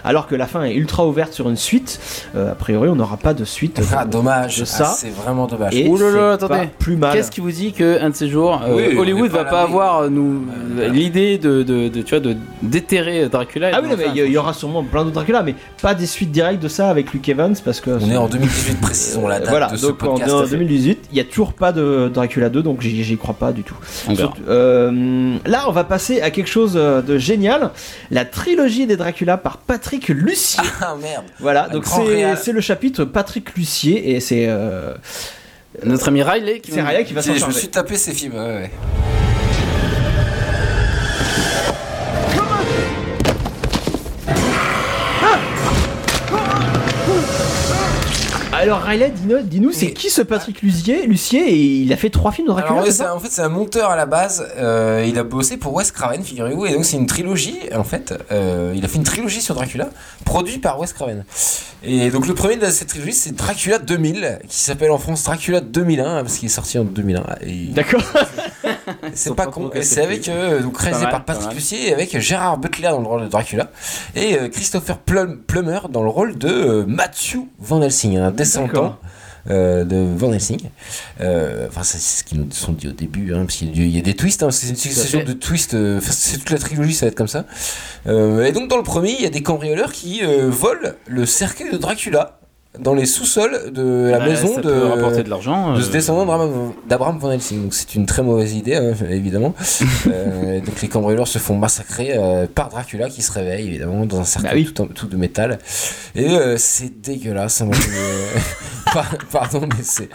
alors 0.04 0.26
que 0.28 0.34
la 0.36 0.46
fin 0.46 0.62
est 0.64 0.74
ultra 0.74 1.04
ouverte 1.06 1.32
sur 1.32 1.48
une 1.50 1.56
suite 1.56 1.98
euh, 2.36 2.52
a 2.52 2.54
priori 2.54 2.88
on 2.88 2.94
n'aura 2.94 3.16
pas 3.16 3.34
de 3.34 3.44
suite 3.44 3.80
Ah, 3.92 4.04
dommage. 4.04 4.58
de 4.58 4.62
Ah, 4.62 4.66
ça. 4.66 4.84
c'est 4.86 5.10
vraiment 5.10 5.46
dommage. 5.46 5.74
et 5.74 5.88
Ouh 5.88 5.96
là 5.96 6.10
là, 6.10 6.36
c'est 6.40 6.46
pas 6.48 6.54
attendez. 6.56 6.70
plus 6.78 6.96
mal 6.96 7.12
Qu'est-ce 7.12 7.30
qui 7.32 7.40
vous 7.40 7.50
dit 7.50 7.72
que 7.72 8.00
un 8.00 8.10
de 8.10 8.14
ces 8.14 8.28
jours, 8.28 8.60
euh, 8.64 8.74
Oui, 8.76 8.96
Hollywood 8.96 9.30
va 9.30 9.44
pas 9.44 9.62
avoir 9.62 10.08
nous 10.10 10.44
l'idée 10.92 11.38
de, 11.38 11.62
de, 11.64 11.88
de- 11.88 12.02
tu 12.02 12.10
vois 12.10 12.20
de 12.20 12.36
déterrer 12.62 13.25
Dracula 13.28 13.70
ah 13.72 13.80
oui 13.82 13.88
non, 13.88 13.96
mais 13.96 14.06
il 14.14 14.16
y, 14.24 14.30
y 14.32 14.36
aura 14.38 14.52
sûrement 14.54 14.82
plein 14.84 15.02
d'autres 15.04 15.14
Dracula 15.14 15.42
mais 15.42 15.54
pas 15.82 15.94
des 15.94 16.06
suites 16.06 16.30
directes 16.30 16.62
de 16.62 16.68
ça 16.68 16.88
avec 16.90 17.12
Luke 17.12 17.28
Evans 17.28 17.54
parce 17.64 17.80
que 17.80 17.90
On 17.90 18.10
est 18.10 18.16
en 18.16 18.28
2018, 18.28 18.80
précisons 18.80 19.26
la 19.28 19.38
date 19.40 19.48
voilà 19.48 19.68
de 19.68 19.76
ce 19.76 19.86
donc 19.86 20.02
en, 20.02 20.06
podcast. 20.14 20.32
en 20.32 20.46
2018 20.46 20.98
il 21.12 21.16
y 21.16 21.20
a 21.20 21.24
toujours 21.24 21.52
pas 21.52 21.72
de 21.72 22.10
Dracula 22.12 22.48
2 22.48 22.62
donc 22.62 22.80
j'y 22.80 23.16
crois 23.16 23.34
pas 23.34 23.52
du 23.52 23.62
tout. 23.62 23.76
Surtout- 24.14 24.42
euh, 24.48 25.36
là 25.46 25.64
on 25.68 25.72
va 25.72 25.84
passer 25.84 26.20
à 26.20 26.30
quelque 26.30 26.48
chose 26.50 26.74
euh, 26.76 27.02
de 27.02 27.18
génial 27.18 27.70
la 28.10 28.24
trilogie 28.24 28.86
des 28.86 28.96
Dracula 28.96 29.36
par 29.36 29.58
Patrick 29.58 30.08
Lucier 30.08 30.62
Ah 30.80 30.94
merde. 31.00 31.24
voilà 31.40 31.66
Un 31.70 31.72
donc 31.72 31.84
c'est 31.86 32.52
le 32.52 32.60
chapitre 32.60 33.04
Patrick 33.04 33.54
Lucier 33.56 34.10
et 34.14 34.20
c'est 34.20 34.46
euh, 34.48 34.94
Notre 35.84 36.08
ami 36.08 36.22
Riley 36.22 36.60
qui 36.60 36.78
Raya 36.80 37.02
qui 37.04 37.12
va 37.14 37.22
s'en 37.22 37.28
Je 37.30 37.34
me 37.34 37.40
charger 37.40 37.58
suis 37.58 37.68
tapé 37.68 37.96
ces 37.96 38.12
films. 38.12 38.34
ouais, 38.34 38.40
ouais. 38.40 38.70
Alors 48.66 48.80
Riley, 48.82 49.10
dis-nous, 49.10 49.42
dis-nous, 49.42 49.70
c'est 49.70 49.92
qui 49.92 50.10
ce 50.10 50.22
Patrick 50.22 50.60
Lucier, 50.60 51.06
Lucier 51.06 51.48
et 51.48 51.54
il 51.82 51.92
a 51.92 51.96
fait 51.96 52.10
trois 52.10 52.32
films 52.32 52.48
de 52.48 52.52
Dracula 52.52 52.82
ouais, 52.82 53.00
en 53.14 53.20
fait, 53.20 53.28
c'est 53.30 53.42
un 53.42 53.48
monteur 53.48 53.90
à 53.90 53.96
la 53.96 54.06
base. 54.06 54.44
euh, 54.56 55.04
il 55.06 55.16
a 55.20 55.22
bossé 55.22 55.56
pour 55.56 55.72
Wes 55.74 55.92
Craven, 55.92 56.24
figurez-vous. 56.24 56.66
Et 56.66 56.72
donc, 56.72 56.84
c'est 56.84 56.96
une 56.96 57.06
trilogie, 57.06 57.60
en 57.76 57.84
fait. 57.84 58.12
euh, 58.32 58.72
il 58.74 58.84
a 58.84 58.88
fait 58.88 58.96
une 58.96 59.04
trilogie 59.04 59.40
sur 59.40 59.54
Dracula, 59.54 59.88
produit 60.24 60.58
par 60.58 60.80
Wes 60.80 60.92
Craven. 60.92 61.24
Et 61.84 62.10
donc, 62.10 62.26
le 62.26 62.34
premier 62.34 62.56
de 62.56 62.66
cette 62.70 62.88
trilogie, 62.88 63.12
c'est 63.12 63.36
Dracula 63.36 63.78
2000, 63.78 64.40
qui 64.48 64.58
s'appelle 64.58 64.90
en 64.90 64.98
France 64.98 65.22
Dracula 65.22 65.60
2001, 65.60 66.22
parce 66.24 66.38
qu'il 66.38 66.46
est 66.46 66.48
sorti 66.48 66.76
en 66.80 66.84
2001. 66.84 67.22
Et 67.42 67.66
D'accord. 67.68 68.02
c'est 69.14 69.34
pas 69.36 69.46
con. 69.46 69.70
C'est 69.82 70.02
avec, 70.02 70.28
euh, 70.28 70.62
donc, 70.62 70.76
réalisé 70.76 71.04
mal, 71.04 71.12
par 71.12 71.24
Patrick. 71.24 71.52
Lucier 71.54 71.88
et 71.90 71.92
avec 71.92 72.18
Gérard 72.18 72.58
Butler 72.58 72.88
dans 72.88 73.00
le 73.00 73.06
rôle 73.06 73.22
de 73.22 73.28
Dracula. 73.28 73.70
Et 74.16 74.36
euh, 74.36 74.48
Christopher 74.48 74.98
Plum- 74.98 75.38
Plummer 75.46 75.78
dans 75.88 76.02
le 76.02 76.08
rôle 76.10 76.36
de 76.36 76.48
euh, 76.48 76.84
Matthew 76.88 77.36
Van 77.60 77.80
Helsing, 77.80 78.16
un 78.18 78.32
descendant. 78.62 78.82
D'accord. 78.82 79.00
euh, 79.50 79.84
de 79.84 79.96
Van 80.16 80.32
Helsing. 80.32 80.60
Euh, 81.20 81.66
Enfin, 81.68 81.82
c'est 81.84 81.98
ce 81.98 82.24
qu'ils 82.24 82.38
nous 82.40 82.50
sont 82.50 82.72
dit 82.72 82.88
au 82.88 82.92
début, 82.92 83.32
hein, 83.34 83.44
parce 83.44 83.56
qu'il 83.56 83.88
y 83.88 83.98
a 83.98 84.02
des 84.02 84.14
twists, 84.14 84.42
hein, 84.42 84.50
c'est 84.50 84.68
une 84.68 84.76
succession 84.76 85.22
de 85.22 85.32
twists. 85.32 85.74
euh, 85.74 86.00
c'est 86.02 86.38
toute 86.38 86.50
la 86.50 86.58
trilogie, 86.58 86.94
ça 86.94 87.06
va 87.06 87.10
être 87.10 87.16
comme 87.16 87.28
ça. 87.28 87.44
Euh, 88.06 88.44
et 88.44 88.52
donc, 88.52 88.68
dans 88.68 88.76
le 88.76 88.82
premier, 88.82 89.12
il 89.12 89.20
y 89.22 89.26
a 89.26 89.30
des 89.30 89.42
cambrioleurs 89.42 89.92
qui 89.92 90.22
volent 90.22 90.90
le 91.06 91.26
cercueil 91.26 91.70
de 91.70 91.76
Dracula 91.76 92.35
dans 92.80 92.94
les 92.94 93.06
sous-sols 93.06 93.72
de 93.72 94.08
la 94.10 94.18
Bah, 94.18 94.26
maison 94.26 94.56
de, 94.56 94.62
peut 94.62 94.86
rapporter 94.86 95.22
de 95.22 95.30
l'argent. 95.30 95.72
de 95.74 95.78
euh, 95.78 95.82
ce 95.82 95.90
descendant 95.90 96.24
d'Abraham- 96.88 97.18
Van 97.18 97.30
Helsing. 97.32 97.62
Donc 97.62 97.74
c'est 97.74 97.94
une 97.94 98.06
très 98.06 98.22
mauvaise 98.22 98.54
idée, 98.54 98.74
hein, 98.76 98.92
évidemment. 99.10 99.54
Euh, 100.08 100.60
donc 100.60 100.80
les 100.82 100.88
cambrioleurs 100.88 101.26
se 101.26 101.38
font 101.38 101.56
massacrer 101.56 102.12
euh, 102.16 102.46
par 102.52 102.68
Dracula 102.68 103.08
qui 103.08 103.22
se 103.22 103.32
réveille, 103.32 103.66
évidemment, 103.66 104.06
dans 104.06 104.20
un 104.20 104.24
cercueil 104.24 104.64
Bah 104.64 104.70
oui. 104.78 104.88
tout, 104.94 105.06
de 105.06 105.16
métal. 105.16 105.58
Et 106.14 106.28
euh, 106.30 106.56
c'est 106.58 107.00
dégueulasse. 107.00 107.60
hein, 107.62 107.70
Pardon, 109.32 109.62
mais 109.62 109.82
c'est 109.82 110.08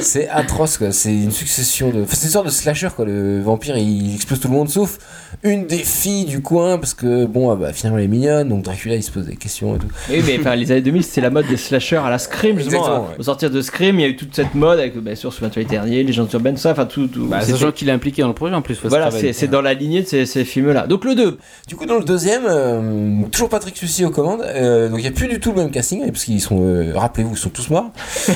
c'est 0.00 0.28
atroce. 0.28 0.78
quoi. 0.78 0.92
C'est 0.92 1.12
une 1.12 1.30
succession 1.32 1.90
de. 1.90 2.02
enfin, 2.02 2.14
c'est 2.16 2.26
une 2.26 2.32
sorte 2.32 2.46
de 2.46 2.50
slasher, 2.50 2.88
quoi. 2.94 3.04
Le 3.04 3.40
vampire, 3.40 3.76
il 3.76 4.14
explose 4.14 4.40
tout 4.40 4.48
le 4.48 4.54
monde 4.54 4.68
sauf 4.68 4.98
une 5.42 5.66
des 5.66 5.78
filles 5.78 6.26
du 6.26 6.42
coin 6.42 6.78
parce 6.78 6.92
que 6.94 7.24
bon, 7.24 7.50
ah 7.50 7.56
bah, 7.56 7.72
finalement 7.72 7.98
elle 7.98 8.04
est 8.04 8.08
mignonne. 8.08 8.48
Donc 8.48 8.62
Dracula, 8.62 8.94
il 8.96 9.02
se 9.02 9.10
pose 9.10 9.26
des 9.26 9.36
questions 9.36 9.76
et 9.76 9.78
tout. 9.78 9.88
Oui, 10.10 10.22
mais 10.26 10.38
enfin, 10.38 10.54
les 10.54 10.70
années 10.70 10.82
2000, 10.82 11.02
c'était 11.04 11.20
la 11.22 11.30
mode 11.30 11.46
des 11.48 11.56
slashers 11.56 11.99
à 12.04 12.10
la 12.10 12.18
Scream, 12.18 12.58
justement. 12.58 12.86
Hein. 12.86 12.98
ouais. 13.00 13.16
Au 13.18 13.22
sortir 13.22 13.50
de 13.50 13.60
Scream, 13.62 13.98
il 13.98 14.02
y 14.02 14.04
a 14.04 14.08
eu 14.08 14.16
toute 14.16 14.34
cette 14.34 14.54
mode 14.54 14.78
avec, 14.78 14.96
bien 14.96 15.14
sûr, 15.14 15.32
Souviens-toi 15.32 15.62
les 15.62 15.68
derniers, 15.68 16.02
les 16.02 16.12
gens 16.12 16.26
urbaines, 16.32 16.54
tout 16.54 16.60
ça, 16.60 16.72
enfin, 16.72 16.86
tout. 16.86 17.06
tout 17.06 17.26
Bah, 17.26 17.40
sachant 17.42 17.72
qu'il 17.72 17.88
est 17.88 17.92
impliqué 17.92 18.22
dans 18.22 18.28
le 18.28 18.34
projet 18.34 18.54
en 18.54 18.62
plus. 18.62 18.78
Voilà, 18.84 19.10
c'est 19.10 19.48
dans 19.48 19.62
la 19.62 19.74
lignée 19.74 20.02
de 20.02 20.06
ces, 20.06 20.26
ces 20.26 20.44
films-là. 20.44 20.86
Donc 20.86 21.04
le 21.04 21.14
2, 21.14 21.38
Du 21.68 21.76
coup, 21.76 21.86
dans 21.86 21.98
le 21.98 22.04
deuxième, 22.04 22.42
euh, 22.46 23.22
toujours 23.30 23.48
Patrick 23.48 23.80
Lucy 23.80 24.04
aux 24.04 24.10
commandes. 24.10 24.42
euh, 24.44 24.88
donc, 24.88 24.98
il 24.98 25.02
n'y 25.02 25.08
a 25.08 25.12
plus 25.12 25.28
du 25.28 25.40
tout 25.40 25.50
le 25.52 25.56
même 25.62 25.70
casting, 25.70 26.04
parce 26.06 26.24
qu'ils 26.24 26.40
sont, 26.40 26.60
euh, 26.62 26.92
rappelez-vous, 26.94 27.34
ils 27.34 27.38
sont 27.38 27.50
tous 27.50 27.70
morts. 27.70 27.90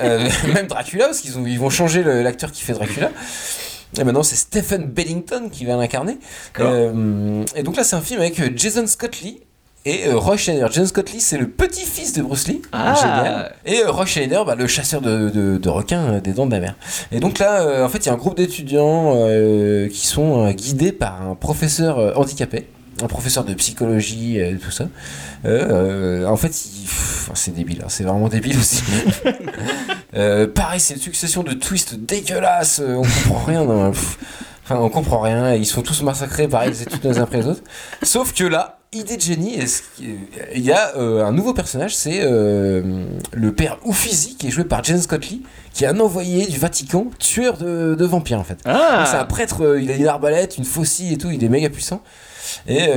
Euh, 0.00 0.28
même 0.54 0.66
Dracula, 0.68 1.06
parce 1.06 1.20
qu'ils 1.20 1.36
ont, 1.38 1.44
ils 1.46 1.58
vont 1.58 1.70
changer 1.70 2.04
l'acteur 2.04 2.52
qui 2.52 2.62
fait 2.62 2.72
Dracula. 2.74 3.10
Et 3.98 4.04
maintenant, 4.04 4.22
c'est 4.22 4.36
Stephen 4.36 4.84
Bellington 4.84 5.48
qui 5.50 5.64
va 5.64 5.76
l'incarner. 5.76 6.18
Euh, 6.60 7.42
et 7.56 7.62
donc 7.62 7.76
là, 7.76 7.84
c'est 7.84 7.96
un 7.96 8.00
film 8.00 8.20
avec 8.20 8.56
Jason 8.56 8.86
Scott 8.86 9.20
Lee. 9.22 9.40
Et 9.88 10.06
euh, 10.06 10.18
Roy 10.18 10.36
Schneider. 10.36 10.70
Jason 10.70 10.86
Scott 10.86 11.10
Lee, 11.12 11.20
c'est 11.20 11.38
le 11.38 11.48
petit-fils 11.48 12.12
de 12.12 12.20
Bruce 12.20 12.46
Lee. 12.46 12.60
Ah. 12.72 12.94
Génial. 12.94 13.54
Et 13.64 13.82
euh, 13.82 13.90
Roy 13.90 14.04
Schneider, 14.04 14.44
bah, 14.44 14.54
le 14.54 14.66
chasseur 14.66 15.00
de, 15.00 15.30
de, 15.30 15.56
de 15.56 15.68
requins 15.70 16.12
euh, 16.12 16.20
des 16.20 16.32
dents 16.32 16.44
de 16.44 16.50
la 16.50 16.60
mer. 16.60 16.74
Et 17.10 17.20
donc 17.20 17.38
là, 17.38 17.62
euh, 17.62 17.86
en 17.86 17.88
fait, 17.88 18.04
il 18.04 18.06
y 18.06 18.08
a 18.10 18.12
un 18.12 18.18
groupe 18.18 18.36
d'étudiants 18.36 19.14
euh, 19.16 19.88
qui 19.88 20.06
sont 20.06 20.50
guidés 20.50 20.92
par 20.92 21.22
un 21.22 21.34
professeur 21.34 22.18
handicapé, 22.18 22.66
un 23.02 23.06
professeur 23.06 23.44
de 23.44 23.54
psychologie, 23.54 24.38
euh, 24.38 24.58
tout 24.62 24.70
ça. 24.70 24.88
Euh, 25.46 26.26
en 26.26 26.36
fait, 26.36 26.52
c'est 27.32 27.54
débile, 27.54 27.80
hein, 27.82 27.88
c'est 27.88 28.04
vraiment 28.04 28.28
débile 28.28 28.58
aussi. 28.58 28.82
Euh, 30.14 30.46
pareil, 30.48 30.80
c'est 30.80 30.94
une 30.94 31.00
succession 31.00 31.42
de 31.42 31.52
twists 31.52 31.94
dégueulasses, 31.94 32.80
on 32.84 33.02
comprend 33.02 33.44
rien. 33.44 33.60
Enfin, 34.64 34.76
on 34.80 34.88
comprend 34.88 35.20
rien, 35.20 35.54
ils 35.54 35.66
sont 35.66 35.82
tous 35.82 36.02
massacrés, 36.02 36.48
pareil, 36.48 36.70
les 36.70 36.82
études 36.82 37.04
les 37.04 37.18
uns 37.18 37.24
après 37.24 37.38
les 37.38 37.46
autres. 37.46 37.62
Sauf 38.02 38.32
que 38.32 38.44
là, 38.44 38.77
idée 38.92 39.16
de 39.16 39.22
génie. 39.22 39.58
Il 40.54 40.60
y 40.62 40.72
a 40.72 40.96
euh, 40.96 41.24
un 41.24 41.32
nouveau 41.32 41.52
personnage, 41.52 41.94
c'est 41.94 42.20
euh, 42.22 42.82
le 43.32 43.52
père 43.52 43.78
Uffizi, 43.86 44.36
qui 44.36 44.48
est 44.48 44.50
joué 44.50 44.64
par 44.64 44.82
James 44.84 45.00
Scott 45.00 45.26
Lee, 45.28 45.42
qui 45.74 45.84
est 45.84 45.88
un 45.88 46.00
envoyé 46.00 46.46
du 46.46 46.58
Vatican, 46.58 47.06
tueur 47.18 47.58
de, 47.58 47.94
de 47.94 48.04
vampires 48.06 48.38
en 48.40 48.44
fait. 48.44 48.58
Ah. 48.64 49.04
C'est 49.06 49.16
un 49.16 49.24
prêtre, 49.24 49.62
euh, 49.64 49.80
il 49.80 49.90
a 49.90 49.94
une 49.96 50.06
arbalète, 50.06 50.56
une 50.58 50.64
faucille 50.64 51.12
et 51.12 51.18
tout, 51.18 51.30
il 51.30 51.42
est 51.44 51.48
méga 51.48 51.68
puissant. 51.68 52.02
Et 52.66 52.88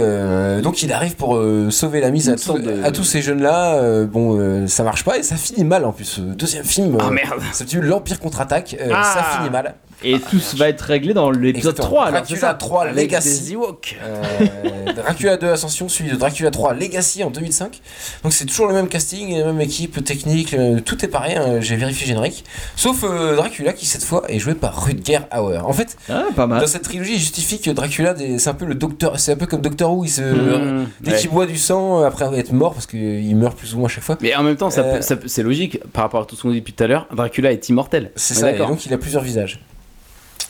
donc 0.63 0.81
il 0.81 0.93
arrive 0.93 1.15
pour 1.17 1.37
sauver 1.71 1.99
la 1.99 2.09
mise 2.09 2.29
à, 2.29 2.35
tous- 2.35 2.41
sorte 2.41 2.61
de- 2.61 2.83
à 2.85 2.91
tous 2.91 3.03
ces 3.03 3.21
jeunes-là. 3.21 4.05
Bon, 4.05 4.65
ça 4.65 4.83
marche 4.83 5.03
pas 5.03 5.17
et 5.17 5.23
ça 5.23 5.35
finit 5.35 5.65
mal 5.65 5.83
en 5.83 5.91
plus. 5.91 6.19
Deuxième 6.19 6.63
film, 6.63 6.97
Ah 7.01 7.11
merde 7.11 7.41
ça 7.51 7.65
s'appelle 7.65 7.81
l'Empire 7.85 8.21
contre-attaque. 8.21 8.77
euh, 8.79 8.89
Ah. 8.95 9.13
Ça 9.13 9.37
finit 9.37 9.49
mal. 9.49 9.75
Et 10.03 10.19
tout 10.19 10.39
ça 10.39 10.57
va 10.57 10.67
être 10.69 10.81
réglé 10.81 11.13
dans 11.13 11.29
l'épisode 11.31 11.73
Exactement. 11.73 11.87
3. 11.87 12.01
Alors, 12.05 12.21
Dracula 12.21 12.39
ça 12.39 12.53
3 12.55 12.81
Avec 12.85 12.95
Legacy. 12.95 13.55
Euh, 14.03 14.93
Dracula 14.95 15.37
2 15.37 15.47
Ascension 15.51 15.89
suivi 15.89 16.11
de 16.11 16.15
Dracula 16.15 16.49
3 16.51 16.73
Legacy 16.73 17.23
en 17.23 17.29
2005. 17.29 17.79
Donc 18.23 18.33
c'est 18.33 18.45
toujours 18.45 18.67
le 18.67 18.73
même 18.73 18.87
casting, 18.87 19.37
la 19.37 19.45
même 19.45 19.61
équipe 19.61 20.03
technique, 20.03 20.53
euh, 20.53 20.79
tout 20.79 21.03
est 21.05 21.07
pareil, 21.07 21.35
hein, 21.35 21.61
j'ai 21.61 21.75
vérifié 21.75 22.05
le 22.07 22.13
générique. 22.13 22.43
Sauf 22.75 23.03
euh, 23.03 23.35
Dracula 23.35 23.73
qui 23.73 23.85
cette 23.85 24.03
fois 24.03 24.23
est 24.27 24.39
joué 24.39 24.55
par 24.55 24.85
Rutger 24.85 25.19
Hauer. 25.37 25.59
En 25.63 25.73
fait, 25.73 25.97
Ah, 26.09 26.23
pas 26.35 26.47
mal. 26.47 26.61
dans 26.61 26.67
cette 26.67 26.83
trilogie, 26.83 27.13
il 27.13 27.19
justifie 27.19 27.59
que 27.61 27.69
Dracula 27.71 28.13
des- 28.13 28.39
c'est 28.39 28.49
un 28.49 28.53
peu 28.55 28.65
le 28.65 28.75
docteur, 28.75 29.19
c'est 29.19 29.33
un 29.33 29.37
peu 29.37 29.45
comme 29.45 29.61
Doctor 29.61 29.91
Who, 29.95 30.05
il 30.05 30.09
se 30.09 30.21
Mmh, 30.21 30.87
dès 31.01 31.11
ouais. 31.11 31.17
qu'il 31.19 31.29
boit 31.29 31.45
du 31.45 31.57
sang 31.57 32.01
euh, 32.01 32.05
après 32.07 32.25
être 32.39 32.51
mort 32.53 32.73
parce 32.73 32.87
qu'il 32.87 33.35
meurt 33.35 33.57
plus 33.57 33.73
ou 33.75 33.77
moins 33.79 33.85
à 33.87 33.89
chaque 33.91 34.03
fois. 34.03 34.17
Mais 34.21 34.35
en 34.35 34.43
même 34.43 34.55
temps, 34.57 34.69
Euh, 34.77 34.99
c'est 35.27 35.43
logique 35.43 35.79
par 35.93 36.03
rapport 36.05 36.21
à 36.23 36.25
tout 36.25 36.35
ce 36.35 36.41
qu'on 36.41 36.49
dit 36.51 36.59
depuis 36.59 36.73
tout 36.73 36.83
à 36.83 36.87
l'heure. 36.87 37.07
Dracula 37.13 37.51
est 37.51 37.69
immortel. 37.69 38.11
C'est 38.15 38.33
ça, 38.33 38.51
et 38.51 38.57
donc 38.57 38.85
il 38.85 38.93
a 38.93 38.97
plusieurs 38.97 39.23
visages. 39.23 39.59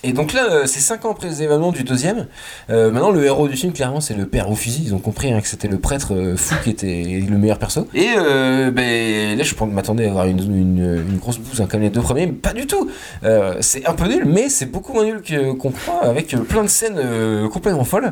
Et 0.03 0.13
donc 0.13 0.33
là, 0.33 0.47
euh, 0.51 0.63
c'est 0.65 0.79
5 0.79 1.05
ans 1.05 1.11
après 1.11 1.27
les 1.27 1.43
événements 1.43 1.71
du 1.71 1.83
deuxième. 1.83 2.25
Euh, 2.71 2.89
maintenant, 2.91 3.11
le 3.11 3.23
héros 3.23 3.47
du 3.47 3.55
film, 3.55 3.71
clairement, 3.71 4.01
c'est 4.01 4.15
le 4.15 4.25
père 4.25 4.51
Uffizi. 4.51 4.81
Ils 4.85 4.95
ont 4.95 4.99
compris 4.99 5.31
hein, 5.31 5.41
que 5.41 5.47
c'était 5.47 5.67
le 5.67 5.77
prêtre 5.77 6.15
euh, 6.15 6.35
fou 6.35 6.55
qui 6.63 6.71
était 6.71 7.23
le 7.29 7.37
meilleur 7.37 7.59
perso. 7.59 7.87
Et 7.93 8.07
euh, 8.17 8.71
ben, 8.71 9.37
là, 9.37 9.43
je 9.43 9.53
pense- 9.53 9.69
m'attendais 9.71 10.05
à 10.07 10.09
avoir 10.09 10.25
une, 10.25 10.39
une, 10.39 11.03
une 11.07 11.17
grosse 11.19 11.37
bouse 11.37 11.61
hein, 11.61 11.67
comme 11.69 11.81
les 11.81 11.91
deux 11.91 12.01
premiers, 12.01 12.25
mais 12.25 12.31
pas 12.33 12.53
du 12.53 12.65
tout. 12.65 12.89
Euh, 13.23 13.57
c'est 13.61 13.85
un 13.85 13.93
peu 13.93 14.07
nul, 14.07 14.23
mais 14.25 14.49
c'est 14.49 14.65
beaucoup 14.65 14.93
moins 14.93 15.05
nul 15.05 15.21
que- 15.21 15.51
qu'on 15.53 15.69
croit, 15.69 16.03
avec 16.03 16.35
plein 16.47 16.63
de 16.63 16.67
scènes 16.69 16.97
euh, 16.97 17.47
complètement 17.47 17.83
folles. 17.83 18.11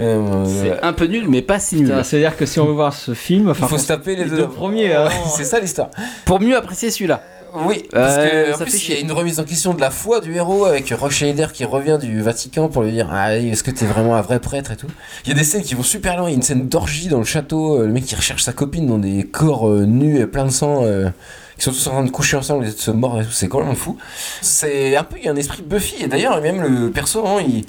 Euh, 0.00 0.44
C'est 0.62 0.82
un 0.82 0.92
peu 0.92 1.04
nul, 1.06 1.26
mais 1.28 1.40
pas 1.40 1.60
si 1.60 1.76
nul. 1.76 1.94
C'est-à-dire 2.02 2.36
que 2.36 2.46
si 2.46 2.58
on 2.58 2.66
veut 2.66 2.72
voir 2.72 2.92
ce 2.92 3.14
film, 3.14 3.44
il 3.44 3.50
enfin, 3.50 3.68
faut 3.68 3.78
se 3.78 3.86
taper 3.86 4.16
les 4.16 4.24
les 4.24 4.30
deux. 4.30 4.36
deux 4.38 4.48
premiers. 4.48 4.92
hein. 4.92 5.08
c'est 5.36 5.44
ça 5.44 5.60
l'histoire. 5.60 5.90
Pour 6.24 6.40
mieux 6.40 6.56
apprécier 6.56 6.90
celui-là. 6.90 7.22
Oui, 7.54 7.84
parce 7.92 8.16
Euh, 8.18 8.46
que 8.46 8.54
en 8.54 8.58
ça 8.58 8.64
plus, 8.64 8.72
fait 8.72 8.78
il 8.78 8.94
y 8.94 8.96
a 8.96 9.00
une 9.00 9.12
remise 9.12 9.38
en 9.38 9.44
question 9.44 9.74
de 9.74 9.80
la 9.80 9.90
foi 9.90 10.20
du 10.20 10.34
héros 10.34 10.64
avec 10.64 10.90
Rock 10.90 11.12
Schneider 11.12 11.52
qui 11.52 11.64
revient 11.64 11.98
du 12.00 12.20
Vatican 12.20 12.68
pour 12.68 12.82
lui 12.82 12.90
dire 12.90 13.08
ah, 13.12 13.36
est-ce 13.36 13.62
que 13.62 13.70
t'es 13.70 13.86
vraiment 13.86 14.16
un 14.16 14.22
vrai 14.22 14.40
prêtre 14.40 14.72
et 14.72 14.76
tout. 14.76 14.88
Il 15.24 15.28
y 15.28 15.32
a 15.32 15.36
des 15.36 15.44
scènes 15.44 15.62
qui 15.62 15.74
vont 15.74 15.82
super 15.84 16.16
loin. 16.16 16.28
Il 16.28 16.32
y 16.32 16.34
a 16.34 16.36
une 16.36 16.42
scène 16.42 16.68
d'orgie 16.68 17.06
dans 17.08 17.18
le 17.18 17.24
château. 17.24 17.78
euh, 17.80 17.86
Le 17.86 17.92
mec 17.92 18.04
qui 18.04 18.16
recherche 18.16 18.42
sa 18.42 18.52
copine 18.52 18.86
dans 18.88 18.98
des 18.98 19.24
corps 19.24 19.68
euh, 19.68 19.84
nus 19.86 20.18
et 20.18 20.26
plein 20.26 20.46
de 20.46 20.50
sang. 20.50 20.84
euh, 20.84 21.10
qui 21.56 21.62
sont 21.62 21.70
tous 21.70 21.86
en 21.86 21.90
train 21.92 22.04
de 22.04 22.10
coucher 22.10 22.36
ensemble 22.36 22.64
et 22.66 22.70
de 22.72 22.76
se 22.76 22.90
mordre 22.90 23.20
et 23.20 23.24
tout. 23.24 23.30
C'est 23.30 23.46
quand 23.46 23.62
même 23.64 23.76
fou. 23.76 23.96
C'est 24.42 24.96
un 24.96 25.04
peu, 25.04 25.16
il 25.18 25.24
y 25.26 25.28
a 25.28 25.30
un 25.30 25.36
esprit 25.36 25.62
Buffy. 25.62 26.02
Et 26.02 26.08
d'ailleurs, 26.08 26.40
même 26.42 26.60
le 26.60 26.90
perso, 26.90 27.24
hein, 27.24 27.40
il. 27.46 27.64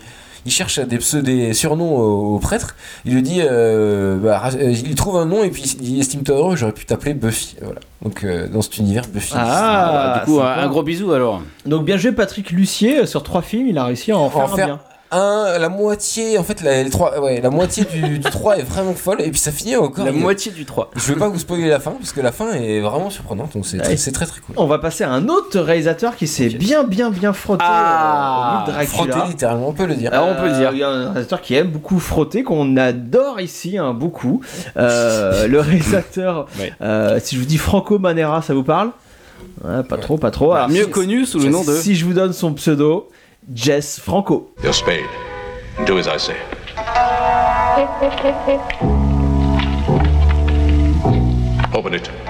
Il 0.45 0.51
cherche 0.51 0.79
des, 0.79 0.99
des 1.21 1.53
surnoms 1.53 1.97
au, 1.97 2.35
au 2.35 2.39
prêtre. 2.39 2.75
Il 3.03 3.13
lui 3.13 3.23
dit, 3.23 3.39
euh, 3.41 4.17
bah, 4.17 4.43
euh, 4.53 4.71
il 4.71 4.95
trouve 4.95 5.17
un 5.17 5.25
nom 5.25 5.43
et 5.43 5.49
puis 5.49 5.63
il 5.63 5.93
dit 5.93 5.99
estime-toi 5.99 6.35
heureux, 6.35 6.55
j'aurais 6.55 6.71
pu 6.71 6.85
t'appeler 6.85 7.13
Buffy. 7.13 7.55
Voilà. 7.61 7.79
Donc 8.01 8.23
euh, 8.23 8.47
dans 8.47 8.61
cet 8.61 8.77
univers 8.77 9.07
Buffy. 9.07 9.33
Ah, 9.35 10.21
du 10.23 10.31
coup, 10.31 10.39
un, 10.39 10.67
gros 10.67 10.83
bisou 10.83 11.11
alors. 11.11 11.41
Donc 11.65 11.85
bien 11.85 11.97
joué 11.97 12.11
Patrick 12.11 12.51
Lucier 12.51 12.99
euh, 12.99 13.05
sur 13.05 13.23
trois 13.23 13.41
films, 13.41 13.67
il 13.67 13.77
a 13.77 13.85
réussi 13.85 14.11
à 14.11 14.17
en 14.17 14.29
faire 14.29 14.43
un 14.43 14.55
faire 14.55 14.65
bien. 14.67 14.79
Un, 15.11 15.57
la 15.59 15.69
moitié, 15.69 16.37
en 16.37 16.43
fait, 16.43 16.61
la, 16.61 16.83
ouais, 17.21 17.39
la 17.39 17.49
moitié 17.49 17.85
du, 17.85 18.19
du 18.19 18.29
3 18.29 18.57
est 18.57 18.63
vraiment 18.63 18.93
folle, 18.93 19.21
et 19.21 19.29
puis 19.31 19.39
ça 19.39 19.51
finit 19.51 19.75
encore. 19.75 20.03
La 20.05 20.11
il 20.11 20.17
moitié 20.19 20.51
du 20.51 20.65
3. 20.65 20.91
Je 20.95 21.13
vais 21.13 21.19
pas 21.19 21.29
vous 21.29 21.39
spoiler 21.39 21.67
la 21.69 21.79
fin, 21.79 21.91
parce 21.91 22.11
que 22.11 22.21
la 22.21 22.31
fin 22.31 22.51
est 22.53 22.81
vraiment 22.81 23.09
surprenante, 23.09 23.53
donc 23.53 23.65
c'est 23.65 23.77
Ouais. 23.77 23.95
très, 23.95 24.11
très 24.11 24.25
très 24.25 24.41
cool. 24.41 24.55
On 24.57 24.65
va 24.67 24.79
passer 24.79 25.03
à 25.03 25.11
un 25.11 25.27
autre 25.29 25.59
réalisateur 25.59 26.15
qui 26.15 26.27
s'est 26.27 26.49
bien 26.49 26.83
bien 26.83 27.11
bien 27.11 27.33
frotté 27.33 27.63
Ah, 27.65 28.65
euh, 28.67 28.71
Dracula. 28.71 28.87
Frotter 29.13 29.27
littéralement, 29.29 29.69
on 29.69 29.73
peut 29.73 29.85
le 29.85 29.95
dire. 29.95 30.11
Alors, 30.13 30.27
on 30.29 30.35
peut 30.41 30.47
le 30.47 30.53
dire. 30.57 30.69
Euh, 30.69 30.73
Il 30.73 30.79
y 30.79 30.83
a 30.83 30.89
un 30.89 31.03
réalisateur 31.11 31.41
qui 31.41 31.53
aime 31.55 31.67
beaucoup 31.69 31.99
frotter, 31.99 32.43
qu'on 32.43 32.75
adore 32.75 33.39
ici, 33.39 33.77
hein, 33.77 33.93
beaucoup. 33.93 34.41
Euh, 34.77 35.47
le 35.47 35.59
réalisateur, 35.59 36.47
Ouais. 36.59 36.73
euh, 36.81 37.19
si 37.23 37.35
je 37.35 37.39
vous 37.41 37.45
dis 37.47 37.57
Franco 37.57 37.99
Manera, 37.99 38.41
ça 38.41 38.53
vous 38.53 38.63
parle? 38.63 38.89
Ouais, 39.63 39.83
Pas 39.83 39.97
trop, 39.97 40.17
pas 40.17 40.31
trop. 40.31 40.53
Alors, 40.53 40.69
Mieux 40.69 40.83
si- 40.85 40.89
connu 40.89 41.25
sous 41.25 41.39
le 41.39 41.49
nom 41.49 41.63
de. 41.63 41.73
Si 41.73 41.95
je 41.95 42.05
vous 42.05 42.13
donne 42.13 42.33
son 42.33 42.53
pseudo, 42.53 43.09
Jess 43.53 43.99
Franco. 43.99 44.49
Your 44.63 44.73
spade. 44.73 45.09
Do 45.85 45.99
as 45.99 46.07
I 46.07 46.17
say. 46.17 46.39
Open 51.73 51.93
it. 51.93 52.24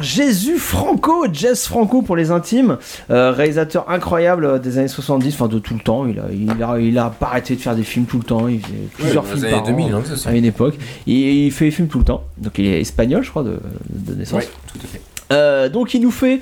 Jésus 0.00 0.58
Franco, 0.58 1.26
Jess 1.32 1.66
Franco 1.66 2.02
pour 2.02 2.16
les 2.16 2.30
intimes, 2.30 2.78
euh, 3.10 3.32
réalisateur 3.32 3.88
incroyable 3.90 4.44
euh, 4.44 4.58
des 4.58 4.78
années 4.78 4.88
70, 4.88 5.34
enfin 5.34 5.48
de 5.48 5.58
tout 5.58 5.74
le 5.74 5.80
temps. 5.80 6.06
Il 6.06 6.18
a, 6.18 6.24
il 6.32 6.62
a, 6.62 6.78
il 6.78 6.98
a 6.98 7.10
pas 7.10 7.26
arrêté 7.26 7.56
de 7.56 7.60
faire 7.60 7.76
des 7.76 7.82
films 7.82 8.06
tout 8.06 8.18
le 8.18 8.24
temps. 8.24 8.48
Il 8.48 8.60
faisait 8.60 8.74
plusieurs 8.98 9.26
films 9.26 9.50
par 9.50 9.64
années 9.64 9.72
2000, 9.72 9.94
an 9.94 9.98
hein, 9.98 10.14
à 10.26 10.32
une 10.34 10.44
époque. 10.44 10.74
Et 11.06 11.46
il 11.46 11.52
fait 11.52 11.66
des 11.66 11.70
films 11.70 11.88
tout 11.88 11.98
le 11.98 12.04
temps. 12.04 12.24
Donc 12.38 12.58
il 12.58 12.66
est 12.66 12.80
espagnol, 12.80 13.22
je 13.22 13.30
crois, 13.30 13.42
de, 13.42 13.58
de 13.90 14.14
naissance. 14.14 14.40
Ouais, 14.40 14.48
tout 14.72 14.78
à 14.82 14.86
fait. 14.86 15.00
Euh, 15.32 15.68
donc 15.68 15.94
il 15.94 16.00
nous 16.00 16.10
fait 16.10 16.40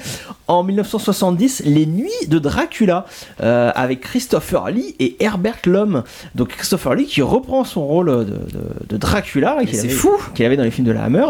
en 0.49 0.63
1970 0.65 1.63
Les 1.67 1.87
Nuits 1.87 2.11
de 2.29 2.39
Dracula 2.39 3.05
euh, 3.43 3.71
avec 3.75 4.01
Christopher 4.01 4.71
Lee 4.71 4.95
et 4.99 5.17
Herbert 5.23 5.59
Lom. 5.67 6.03
Donc 6.35 6.49
Christopher 6.49 6.95
Lee 6.95 7.07
qui 7.07 7.23
reprend 7.23 7.65
son 7.65 7.87
rôle 7.87 8.09
de, 8.11 8.25
de- 8.25 8.87
de 8.89 8.97
Dracula 8.97 9.59
qu'il 9.61 9.75
c'est 9.75 9.81
avait- 9.81 9.89
fou. 9.91 10.11
qu'il 10.35 10.45
avait 10.47 10.57
dans 10.57 10.63
les 10.65 10.71
films 10.71 10.87
de 10.87 10.93
la 10.93 11.05
Hammer. 11.05 11.27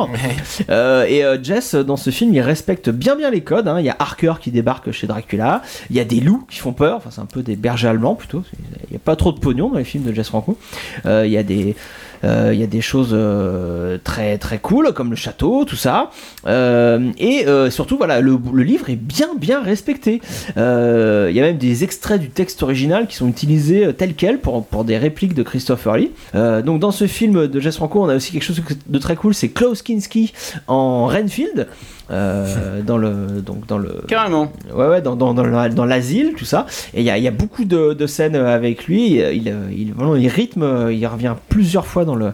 Euh, 0.71 1.05
et 1.07 1.25
euh, 1.25 1.37
Jess 1.43 1.75
dans 1.75 1.97
ce 1.97 2.11
film 2.11 2.33
il 2.35 2.41
respecte 2.41 2.89
bien 2.91 3.17
bien 3.17 3.31
les 3.31 3.41
codes. 3.43 3.69
hein. 3.69 3.79
Il 3.81 3.85
y 3.87 3.91
a 3.91 3.97
Harker 3.99 4.35
qui 4.41 4.51
débarque 4.51 4.91
chez 4.93 5.07
Dracula. 5.07 5.63
Il 5.91 5.97
y 5.97 6.01
a 6.01 6.05
des 6.05 6.21
loups 6.21 6.45
qui 6.49 6.59
font 6.59 6.73
peur. 6.73 6.97
Enfin 6.97 7.11
c'est 7.13 7.21
un 7.21 7.27
peu 7.27 7.43
des 7.43 7.57
bergers 7.57 7.89
allemands 7.89 8.15
plutôt. 8.15 8.43
Il 8.85 8.91
n'y 8.93 8.97
a 8.97 9.01
pas 9.05 9.17
trop 9.17 9.33
de 9.33 9.39
pognon 9.41 9.69
dans 9.71 9.79
les 9.79 9.85
films 9.85 10.05
de 10.05 10.13
Jess 10.13 10.29
Franco. 10.29 10.57
Il 11.05 11.27
y 11.31 11.37
a 11.37 11.43
des 11.43 11.75
il 12.23 12.59
y 12.59 12.63
a 12.63 12.67
des 12.67 12.81
choses 12.81 13.11
euh, 13.13 13.99
très 14.03 14.39
très 14.39 14.59
cool 14.59 14.93
comme 14.93 15.11
le 15.11 15.17
château, 15.17 15.65
tout 15.65 15.77
ça. 15.77 16.11
Euh, 16.47 17.11
et 17.19 17.47
euh, 17.47 17.71
surtout, 17.71 17.97
voilà, 17.97 18.21
le, 18.21 18.39
livre 18.63 18.91
est 18.91 18.97
bien 18.97 19.29
bien 19.39 19.63
respecté. 19.63 20.21
Euh, 20.57 21.29
Il 21.31 21.37
y 21.37 21.41
a 21.41 21.43
même 21.43 21.59
des 21.59 21.85
extraits 21.85 22.21
du 22.21 22.31
texte 22.31 22.63
original 22.63 23.07
qui 23.07 23.17
sont 23.17 23.29
utilisés 23.29 23.87
euh, 23.87 23.93
tel 23.93 24.15
quel 24.15 24.39
pour, 24.39 24.65
pour 24.67 24.85
des 24.85 24.99
répliques 24.99 25.35
de 25.35 25.43
Christopher 25.43 25.97
Lee. 25.97 26.11
Euh, 26.35 26.63
donc 26.63 26.81
dans 26.81 26.91
ce 26.91 27.07
film 27.07 27.47
de 27.47 27.61
Jess 27.61 27.77
Franco, 27.77 28.03
on 28.03 28.09
a 28.09 28.17
aussi 28.17 28.33
quelque 28.33 28.45
chose 28.45 28.63
de 28.87 28.99
très 28.99 29.17
cool, 29.17 29.35
c'est 29.35 29.49
Klaus 29.49 29.83
Kinski 29.83 30.33
en 30.67 31.07
Renfield. 31.07 31.69
Euh, 32.11 32.81
dans 32.83 32.97
le 32.97 33.43
donc 33.45 33.67
dans 33.67 33.79
le 33.79 34.03
Carrément. 34.09 34.53
Ouais, 34.75 34.87
ouais, 34.87 35.03
dans, 35.03 35.15
dans, 35.17 35.35
dans 35.35 35.45
la- 35.45 35.69
dans 35.69 35.85
l'asile, 35.85 36.33
tout 36.37 36.45
ça. 36.45 36.67
Et 36.95 37.01
il 37.01 37.05
y 37.05 37.11
a, 37.11 37.19
y 37.19 37.29
a 37.29 37.33
beaucoup 37.33 37.65
de, 37.65 37.93
de 37.93 38.07
scènes 38.07 38.37
avec 38.37 38.87
lui. 38.87 39.13
Il, 39.13 39.19
il, 39.47 39.55
il- 39.77 39.93
vraiment, 39.93 40.17
il 40.17 40.29
rythme, 40.29 40.89
il 40.91 41.07
revient 41.07 41.35
plusieurs 41.49 41.87
fois 41.87 42.05
dans 42.05 42.17
le, 42.17 42.33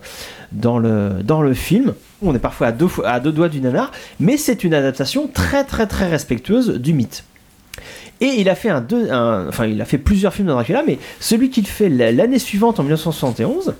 dans 0.52 0.78
le, 0.78 1.10
dans 1.24 1.42
le 1.42 1.54
film. 1.54 1.94
On 2.22 2.34
est 2.34 2.38
parfois 2.38 2.68
à 2.68 2.72
deux, 2.72 2.88
à 3.04 3.20
deux 3.20 3.32
doigts 3.32 3.48
du 3.48 3.60
nanar, 3.60 3.90
mais 4.20 4.36
c'est 4.36 4.64
une 4.64 4.74
adaptation 4.74 5.28
très, 5.32 5.64
très, 5.64 5.86
très 5.86 6.08
respectueuse 6.08 6.70
du 6.80 6.92
mythe. 6.94 7.24
Et 8.20 8.26
il 8.38 8.48
a 8.48 8.54
fait 8.54 8.70
un, 8.70 8.80
deux, 8.80 9.10
un- 9.10 9.48
enfin, 9.48 9.66
il 9.66 9.82
a 9.82 9.84
fait 9.84 9.98
plusieurs 9.98 10.32
films 10.32 10.46
de 10.48 10.52
Dracula, 10.52 10.84
mais 10.86 10.98
celui 11.20 11.50
qu'il 11.50 11.66
fait 11.66 11.88
l'année 11.88 12.38
suivante, 12.38 12.78
en 12.78 12.84
1971, 12.84 13.74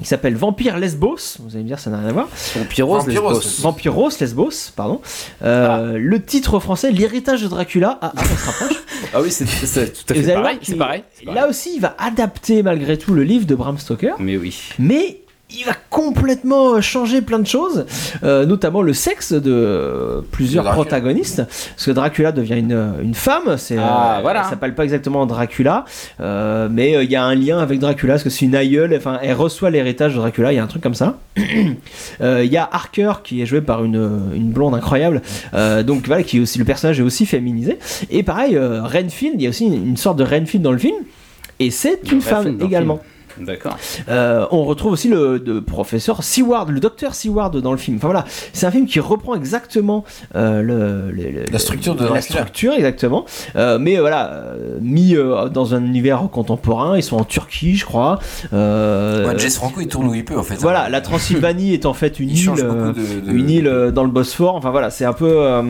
il 0.00 0.06
s'appelle 0.06 0.34
Vampire 0.36 0.78
Lesbos. 0.78 1.38
Vous 1.40 1.54
allez 1.54 1.62
me 1.64 1.68
dire, 1.68 1.78
ça 1.78 1.90
n'a 1.90 1.98
rien 1.98 2.08
à 2.08 2.12
voir. 2.12 2.28
Vampiros, 2.56 2.98
Vampiros. 2.98 3.32
Lesbos. 3.32 3.62
Vampiros 3.62 4.10
Lesbos, 4.20 4.50
pardon. 4.74 5.00
Euh, 5.42 5.96
Le 5.98 6.22
titre 6.22 6.58
français, 6.60 6.90
L'héritage 6.90 7.42
de 7.42 7.48
Dracula. 7.48 7.98
Ah, 8.00 8.12
ah, 8.16 8.20
on 8.20 8.24
se 8.36 8.44
rapproche. 8.46 8.76
Ah 9.14 9.20
oui, 9.20 9.30
c'est 9.30 9.44
tout 9.44 10.12
à 10.12 10.14
fait 10.14 10.32
pareil. 10.32 10.58
voir 10.64 10.78
pareil. 10.78 11.02
Là 11.26 11.46
aussi, 11.48 11.72
il 11.74 11.80
va 11.80 11.94
adapter 11.98 12.62
malgré 12.62 12.96
tout 12.96 13.12
le 13.12 13.24
livre 13.24 13.44
de 13.46 13.54
Bram 13.54 13.76
Stoker, 13.76 14.14
Mais 14.20 14.36
oui. 14.38 14.56
mais 14.78 15.21
il 15.58 15.64
va 15.64 15.72
complètement 15.90 16.80
changer 16.80 17.20
plein 17.20 17.38
de 17.38 17.46
choses, 17.46 17.84
euh, 18.24 18.46
notamment 18.46 18.82
le 18.82 18.92
sexe 18.92 19.32
de 19.32 20.24
plusieurs 20.30 20.64
Dracula. 20.64 20.82
protagonistes. 20.84 21.42
Parce 21.46 21.86
que 21.86 21.90
Dracula 21.90 22.32
devient 22.32 22.58
une, 22.58 22.94
une 23.02 23.14
femme, 23.14 23.56
c'est, 23.58 23.76
Ah, 23.78 24.16
euh, 24.18 24.22
voilà. 24.22 24.42
elle 24.44 24.50
s'appelle 24.50 24.74
pas 24.74 24.84
exactement 24.84 25.26
Dracula, 25.26 25.84
euh, 26.20 26.68
mais 26.70 26.96
euh, 26.96 27.04
il 27.04 27.10
y 27.10 27.16
a 27.16 27.24
un 27.24 27.34
lien 27.34 27.58
avec 27.58 27.78
Dracula, 27.80 28.14
parce 28.14 28.22
que 28.24 28.30
c'est 28.30 28.44
une 28.46 28.54
aïeule, 28.54 28.94
enfin, 28.96 29.18
elle 29.22 29.34
reçoit 29.34 29.70
l'héritage 29.70 30.12
de 30.14 30.18
Dracula, 30.18 30.52
il 30.52 30.56
y 30.56 30.58
a 30.58 30.64
un 30.64 30.68
truc 30.68 30.82
comme 30.82 30.94
ça. 30.94 31.18
Il 31.36 32.44
y 32.52 32.56
a 32.56 32.68
Harker 32.70 33.12
qui 33.24 33.42
est 33.42 33.46
joué 33.46 33.60
par 33.60 33.84
une, 33.84 34.30
une 34.34 34.50
blonde 34.52 34.74
incroyable, 34.74 35.22
donc 35.84 36.06
voilà, 36.06 36.22
qui 36.22 36.38
est 36.38 36.40
aussi 36.40 36.58
le 36.58 36.64
personnage 36.64 37.00
est 37.00 37.02
aussi 37.02 37.26
féminisé. 37.26 37.78
Et 38.10 38.22
pareil, 38.22 38.58
Renfield, 38.58 39.34
il 39.36 39.42
y 39.42 39.46
a 39.46 39.50
aussi 39.50 39.66
une, 39.66 39.74
une 39.88 39.96
sorte 39.96 40.18
de 40.18 40.24
Renfield 40.24 40.62
dans 40.62 40.72
le 40.72 40.78
film, 40.78 40.96
et 41.58 41.70
c'est 41.70 42.00
une 42.10 42.20
femme 42.20 42.58
également. 42.60 43.00
D'accord. 43.40 43.76
Euh, 44.08 44.46
on 44.50 44.64
retrouve 44.64 44.92
aussi 44.92 45.08
le 45.08 45.38
de 45.38 45.60
professeur 45.60 46.22
Seward, 46.22 46.68
le 46.70 46.80
docteur 46.80 47.14
Seward 47.14 47.56
dans 47.60 47.72
le 47.72 47.78
film. 47.78 47.96
Enfin 47.96 48.08
voilà, 48.08 48.24
c'est 48.52 48.66
un 48.66 48.70
film 48.70 48.86
qui 48.86 49.00
reprend 49.00 49.34
exactement 49.34 50.04
euh, 50.34 50.62
le, 50.62 51.10
le- 51.10 51.30
le- 51.30 51.44
La 51.50 51.58
structure 51.58 51.94
de 51.94 52.00
la 52.04 52.10
Dracula. 52.10 52.40
structure 52.40 52.72
exactement, 52.74 53.24
Euh, 53.56 53.78
mais 53.78 53.96
voilà 53.98 54.42
mis 54.80 55.16
euh, 55.16 55.48
dans 55.48 55.74
un 55.74 55.84
univers 55.84 56.22
contemporain. 56.30 56.96
Ils 56.96 57.02
sont 57.02 57.16
en 57.16 57.24
Turquie, 57.24 57.76
je 57.76 57.84
crois. 57.84 58.18
Euh, 58.52 59.26
Ouais, 59.26 59.38
Jess 59.38 59.56
Franco, 59.56 59.80
il 59.80 59.88
tourne 59.88 60.08
où 60.08 60.14
il 60.14 60.24
peut 60.24 60.38
en 60.38 60.42
fait. 60.42 60.56
voilà, 60.56 60.88
la 60.88 61.00
Transylvanie 61.00 61.74
est 61.74 61.86
en 61.86 61.94
fait 61.94 62.20
une 62.20 62.30
Il 62.30 62.38
île, 62.38 62.54
de- 62.54 63.20
de- 63.26 63.32
une 63.32 63.50
île 63.50 63.92
dans 63.94 64.04
le 64.04 64.10
Bosphore. 64.10 64.54
Enfin 64.56 64.70
voilà, 64.70 64.90
c'est 64.90 65.04
un 65.04 65.12
peu. 65.12 65.62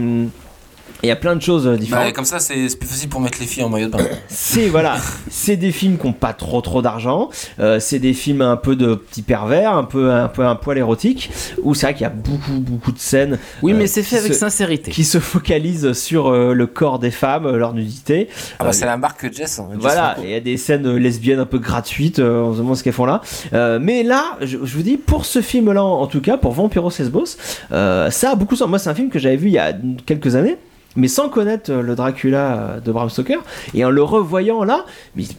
Euh, 1.03 1.07
il 1.07 1.09
y 1.09 1.13
a 1.13 1.17
plein 1.17 1.37
de 1.37 1.43
choses 1.43 1.67
euh, 1.67 1.77
différentes. 1.77 2.05
Bah, 2.07 2.13
comme 2.13 2.25
ça, 2.25 2.39
c'est 2.39 2.69
c'est 2.69 2.77
plus 2.79 2.89
facile 2.89 3.09
pour 3.09 3.21
mettre 3.21 3.39
les 3.41 3.47
filles 3.47 3.63
en 3.65 3.69
maillot 3.69 3.87
de 3.87 3.93
bain. 3.93 4.05
C'est 4.29 4.69
voilà, 4.69 4.97
c'est 5.31 5.57
des 5.57 5.73
films 5.73 5.97
qui 5.99 6.07
ont 6.07 6.13
pas 6.13 6.33
trop 6.33 6.61
trop 6.61 6.83
d'argent. 6.83 7.31
Euh, 7.61 7.79
c'est 7.81 7.99
des 7.99 8.13
films 8.13 8.43
un 8.43 8.57
peu 8.57 8.77
de 8.77 8.95
petits 8.95 9.23
pervers, 9.23 9.73
un 9.75 9.85
peu 9.85 10.11
un 10.13 10.29
peu 10.29 10.45
un 10.45 10.55
poil 10.57 10.79
érotique. 10.79 11.31
Où 11.63 11.75
c'est 11.75 11.87
vrai 11.87 11.95
qu'il 11.95 12.03
y 12.03 12.07
a 12.07 12.11
beaucoup 12.11 12.61
beaucoup 12.61 12.93
de 12.93 12.99
scènes. 12.99 13.39
Oui, 13.63 13.73
euh, 13.73 13.77
mais 13.77 13.87
c'est 13.87 14.03
qui 14.03 14.09
fait 14.11 14.19
avec 14.19 14.33
se- 14.35 14.39
sincérité. 14.39 14.91
Qui 14.91 15.05
se 15.05 15.19
focalisent 15.21 15.93
sur 15.93 16.29
euh, 16.29 16.53
le 16.55 16.67
corps 16.67 16.99
des 16.99 17.11
femmes, 17.11 17.47
euh, 17.47 17.57
leur 17.57 17.75
nudité. 17.75 18.29
Ah 18.59 18.65
bah, 18.65 18.71
Euh, 18.71 18.73
c'est 18.73 18.87
la 18.87 18.97
marque 18.97 19.33
Jess. 19.33 19.59
hein, 19.59 19.69
voilà, 19.79 20.17
il 20.23 20.31
y 20.31 20.35
a 20.35 20.41
des 20.41 20.57
scènes 20.57 20.87
euh, 20.87 20.97
lesbiennes 20.99 21.41
un 21.41 21.47
peu 21.47 21.59
gratuites, 21.59 22.19
euh, 22.19 22.43
on 22.43 22.53
se 22.53 22.59
demande 22.59 22.77
ce 22.77 22.83
qu'elles 22.83 22.93
font 22.93 23.07
là. 23.07 23.21
Euh, 23.53 23.79
mais 23.81 24.03
là, 24.03 24.37
je, 24.41 24.59
je 24.63 24.77
vous 24.77 24.83
dis, 24.83 24.97
pour 24.97 25.25
ce 25.25 25.41
film-là, 25.43 25.83
en 25.83 26.07
tout 26.07 26.21
cas, 26.21 26.37
pour 26.37 26.53
Vampiro 26.53 26.91
Lesbos, 26.99 27.37
euh, 27.73 28.11
ça 28.11 28.31
a 28.33 28.35
beaucoup 28.35 28.55
de 28.55 28.59
sens. 28.59 28.69
Moi, 28.69 28.79
c'est 28.79 28.91
un 28.91 28.95
film 28.95 29.11
que 29.11 29.19
j'avais 29.19 29.37
vu 29.37 29.49
il 29.49 29.55
y 29.55 29.59
a 29.59 29.73
quelques 30.07 30.37
années. 30.37 30.57
Mais 30.97 31.09
sans 31.09 31.29
connaître 31.29 31.71
euh, 31.71 31.83
le 31.83 31.95
Dracula 31.95 32.57
euh, 32.57 32.81
de 32.81 32.93
Bram 32.93 33.09
Stoker, 33.09 33.43
et 33.75 33.85
en 33.85 33.91
le 33.91 34.03
revoyant 34.03 34.65
là, 34.65 34.85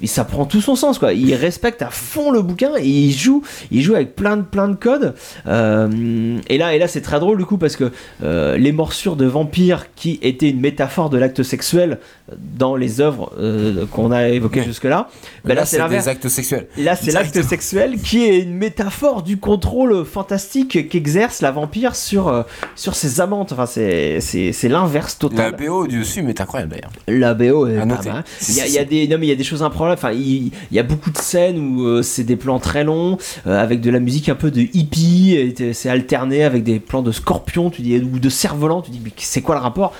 ça 0.05 0.25
prend 0.25 0.45
tout 0.45 0.61
son 0.61 0.75
sens 0.75 0.99
quoi. 0.99 1.13
Il 1.13 1.34
respecte 1.35 1.81
à 1.81 1.89
fond 1.89 2.31
le 2.31 2.41
bouquin 2.41 2.71
et 2.77 2.88
il 2.88 3.11
joue, 3.11 3.43
il 3.71 3.81
joue 3.81 3.95
avec 3.95 4.15
plein 4.15 4.38
de 4.38 4.75
codes. 4.75 5.13
Euh, 5.47 6.38
et 6.47 6.57
là, 6.57 6.75
et 6.75 6.88
c'est 6.88 7.01
très 7.01 7.19
drôle 7.19 7.38
du 7.38 7.45
coup 7.45 7.57
parce 7.57 7.75
que 7.75 7.91
les 8.21 8.71
morsures 8.71 9.15
de 9.15 9.25
vampires 9.25 9.85
qui 9.95 10.19
étaient 10.21 10.49
une 10.49 10.59
métaphore 10.59 11.09
de 11.09 11.17
l'acte 11.17 11.43
sexuel 11.43 11.99
dans 12.37 12.75
les 12.75 13.01
œuvres 13.01 13.33
euh, 13.37 13.85
qu'on 13.87 14.11
a 14.11 14.29
évoquées 14.29 14.63
jusque 14.63 14.85
là, 14.85 15.09
ben 15.43 15.55
là, 15.55 15.65
c'est 15.65 15.77
l'inverse. 15.77 16.07
actes 16.07 16.29
sexuels. 16.29 16.67
Là, 16.77 16.95
c'est 16.95 17.11
l'acte 17.11 17.41
sexuel 17.41 17.99
qui 17.99 18.23
est 18.23 18.39
une 18.39 18.55
métaphore 18.55 19.23
du 19.23 19.37
contrôle 19.37 20.05
fantastique 20.05 20.87
qu'exerce 20.87 21.41
la 21.41 21.51
vampire 21.51 21.95
sur, 21.95 22.29
euh, 22.29 22.43
sur 22.75 22.95
ses 22.95 23.19
amantes. 23.19 23.51
Enfin, 23.51 23.65
c'est, 23.65 24.19
l'inverse 24.63 25.17
La 25.21 25.29
total. 25.29 25.55
BO 25.57 25.87
du 25.87 25.99
dessus 25.99 26.27
est 26.27 26.39
incroyable 26.39 26.71
d'ailleurs. 26.71 26.91
La 27.07 27.33
BO 27.33 27.67
est 27.67 27.77
pas 27.77 27.85
mal. 27.85 28.23
Il 28.47 28.55
y 28.55 28.61
a, 28.61 28.67
il 28.67 28.73
y 28.73 28.79
a 28.79 28.85
des, 28.85 29.07
non, 29.07 29.17
mais 29.19 29.25
il 29.25 29.29
y 29.29 29.33
a 29.33 29.35
des 29.35 29.43
choses 29.43 29.61
improbables. 29.61 29.97
Enfin, 29.97 30.13
il, 30.13 30.51
il 30.71 30.77
y 30.77 30.79
a 30.79 30.83
beaucoup 30.83 31.11
de 31.11 31.17
scènes 31.17 31.59
où 31.59 31.85
euh, 31.85 32.01
c'est 32.03 32.23
des 32.23 32.37
plans 32.37 32.59
très 32.59 32.85
longs, 32.85 33.17
avec 33.45 33.81
de 33.81 33.89
la 33.89 33.99
musique 33.99 34.29
un 34.29 34.35
peu 34.35 34.49
de 34.49 34.61
hippie, 34.61 35.53
c'est 35.73 35.89
alterné 35.89 36.43
avec 36.45 36.63
des 36.63 36.79
plans 36.79 37.01
de 37.01 37.11
scorpions, 37.11 37.69
tu 37.69 37.81
dis, 37.81 37.97
ou 37.97 38.19
de 38.19 38.29
cerf-volant. 38.29 38.81
Tu 38.81 38.91
dis, 38.91 39.01
mais 39.03 39.11
c'est 39.17 39.41
quoi 39.41 39.55
le 39.55 39.61
rapport? 39.61 39.93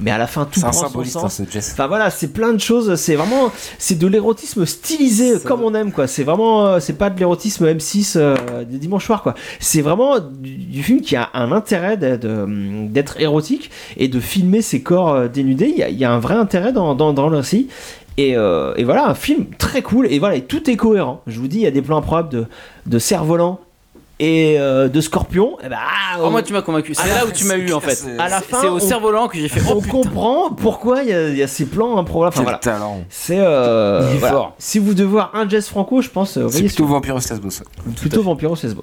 Mais 0.00 0.10
à 0.10 0.18
la 0.18 0.26
fin, 0.26 0.46
tout 0.46 0.60
prend 0.60 0.72
son 0.72 1.04
sens. 1.04 1.42
Enfin 1.72 1.86
voilà, 1.86 2.10
c'est 2.10 2.28
plein 2.32 2.52
de 2.52 2.60
choses. 2.60 2.94
C'est 2.94 3.16
vraiment, 3.16 3.52
c'est 3.78 3.98
de 3.98 4.06
l'érotisme 4.06 4.66
stylisé 4.66 5.40
comme 5.44 5.62
on 5.62 5.74
aime 5.74 5.92
quoi. 5.92 6.06
C'est 6.06 6.24
vraiment, 6.24 6.66
euh, 6.66 6.80
c'est 6.80 6.94
pas 6.94 7.10
de 7.10 7.18
l'érotisme 7.18 7.66
M6 7.66 8.14
euh, 8.16 8.36
des 8.64 8.78
dimanches 8.78 9.06
soirs 9.06 9.22
quoi. 9.22 9.34
C'est 9.58 9.82
vraiment 9.82 10.18
du, 10.18 10.56
du 10.56 10.82
film 10.82 11.00
qui 11.00 11.16
a 11.16 11.30
un 11.34 11.52
intérêt 11.52 11.96
d'être, 11.96 13.20
érotique 13.20 13.70
et 13.96 14.08
de 14.08 14.20
filmer 14.20 14.62
ses 14.62 14.82
corps 14.82 15.12
euh, 15.14 15.28
dénudés. 15.28 15.68
Il 15.68 15.78
y 15.78 15.82
a, 15.82 15.88
il 15.88 15.98
y 15.98 16.04
a 16.04 16.12
un 16.12 16.18
vrai 16.18 16.34
intérêt 16.34 16.72
dans, 16.72 16.94
dans, 16.94 17.12
dans 17.12 17.28
le 17.28 17.38
récit. 17.38 17.68
Et, 18.16 18.36
euh, 18.36 18.74
et 18.76 18.84
voilà, 18.84 19.08
un 19.08 19.14
film 19.14 19.46
très 19.58 19.82
cool. 19.82 20.06
Et 20.10 20.18
voilà, 20.18 20.36
et 20.36 20.42
tout 20.42 20.68
est 20.68 20.76
cohérent. 20.76 21.22
Je 21.26 21.40
vous 21.40 21.48
dis, 21.48 21.56
il 21.58 21.62
y 21.62 21.66
a 21.66 21.70
des 21.70 21.82
plans 21.82 21.98
improbables 21.98 22.28
de, 22.28 22.46
de 22.86 22.98
cerf-volant 22.98 23.60
et 24.20 24.56
euh, 24.60 24.88
de 24.88 25.00
scorpion. 25.00 25.56
Et 25.64 25.68
bah, 25.68 25.78
ah, 25.80 26.18
Oh, 26.22 26.28
moi, 26.30 26.42
tu 26.42 26.52
m'as 26.52 26.60
convaincu. 26.62 26.94
C'est 26.94 27.02
Ah, 27.10 27.20
là 27.20 27.26
où 27.26 27.30
tu 27.32 27.44
m'as 27.44 27.56
eu 27.56 27.72
en 27.72 27.80
fait. 27.80 27.94
c'est- 27.94 28.18
à 28.18 28.28
la 28.28 28.40
fin, 28.40 28.58
C'est 28.60 28.68
au 28.68 28.76
on- 28.76 28.78
cerf-volant 28.80 29.26
que 29.28 29.38
j'ai 29.38 29.48
fait. 29.48 29.60
on 29.68 29.76
Oh 29.76 29.80
putain. 29.80 29.90
comprend 29.90 30.50
pourquoi 30.50 31.02
il 31.02 31.08
y, 31.08 31.12
a- 31.12 31.28
il 31.30 31.36
y 31.36 31.42
a 31.42 31.48
ces 31.48 31.64
plans 31.64 31.96
improbables. 31.98 32.28
Enfin, 32.34 32.40
Quel 32.40 32.44
voilà. 32.44 32.58
talent. 32.58 33.02
C'est 33.08 33.38
euh, 33.38 34.14
voilà. 34.18 34.34
fort. 34.34 34.54
Si 34.58 34.78
vous 34.78 34.92
devez 34.94 35.08
voir 35.08 35.30
un 35.34 35.48
Jess 35.48 35.68
Franco, 35.68 36.02
je 36.02 36.10
pense, 36.10 36.36
euh, 36.36 36.48
C'est 36.50 36.60
plutôt 36.60 36.74
sur- 36.76 36.86
Vampiro 36.86 37.18
Lesbos. 37.18 37.62
plutôt 37.96 38.22
Vampiro 38.22 38.54
Lesbos. 38.62 38.82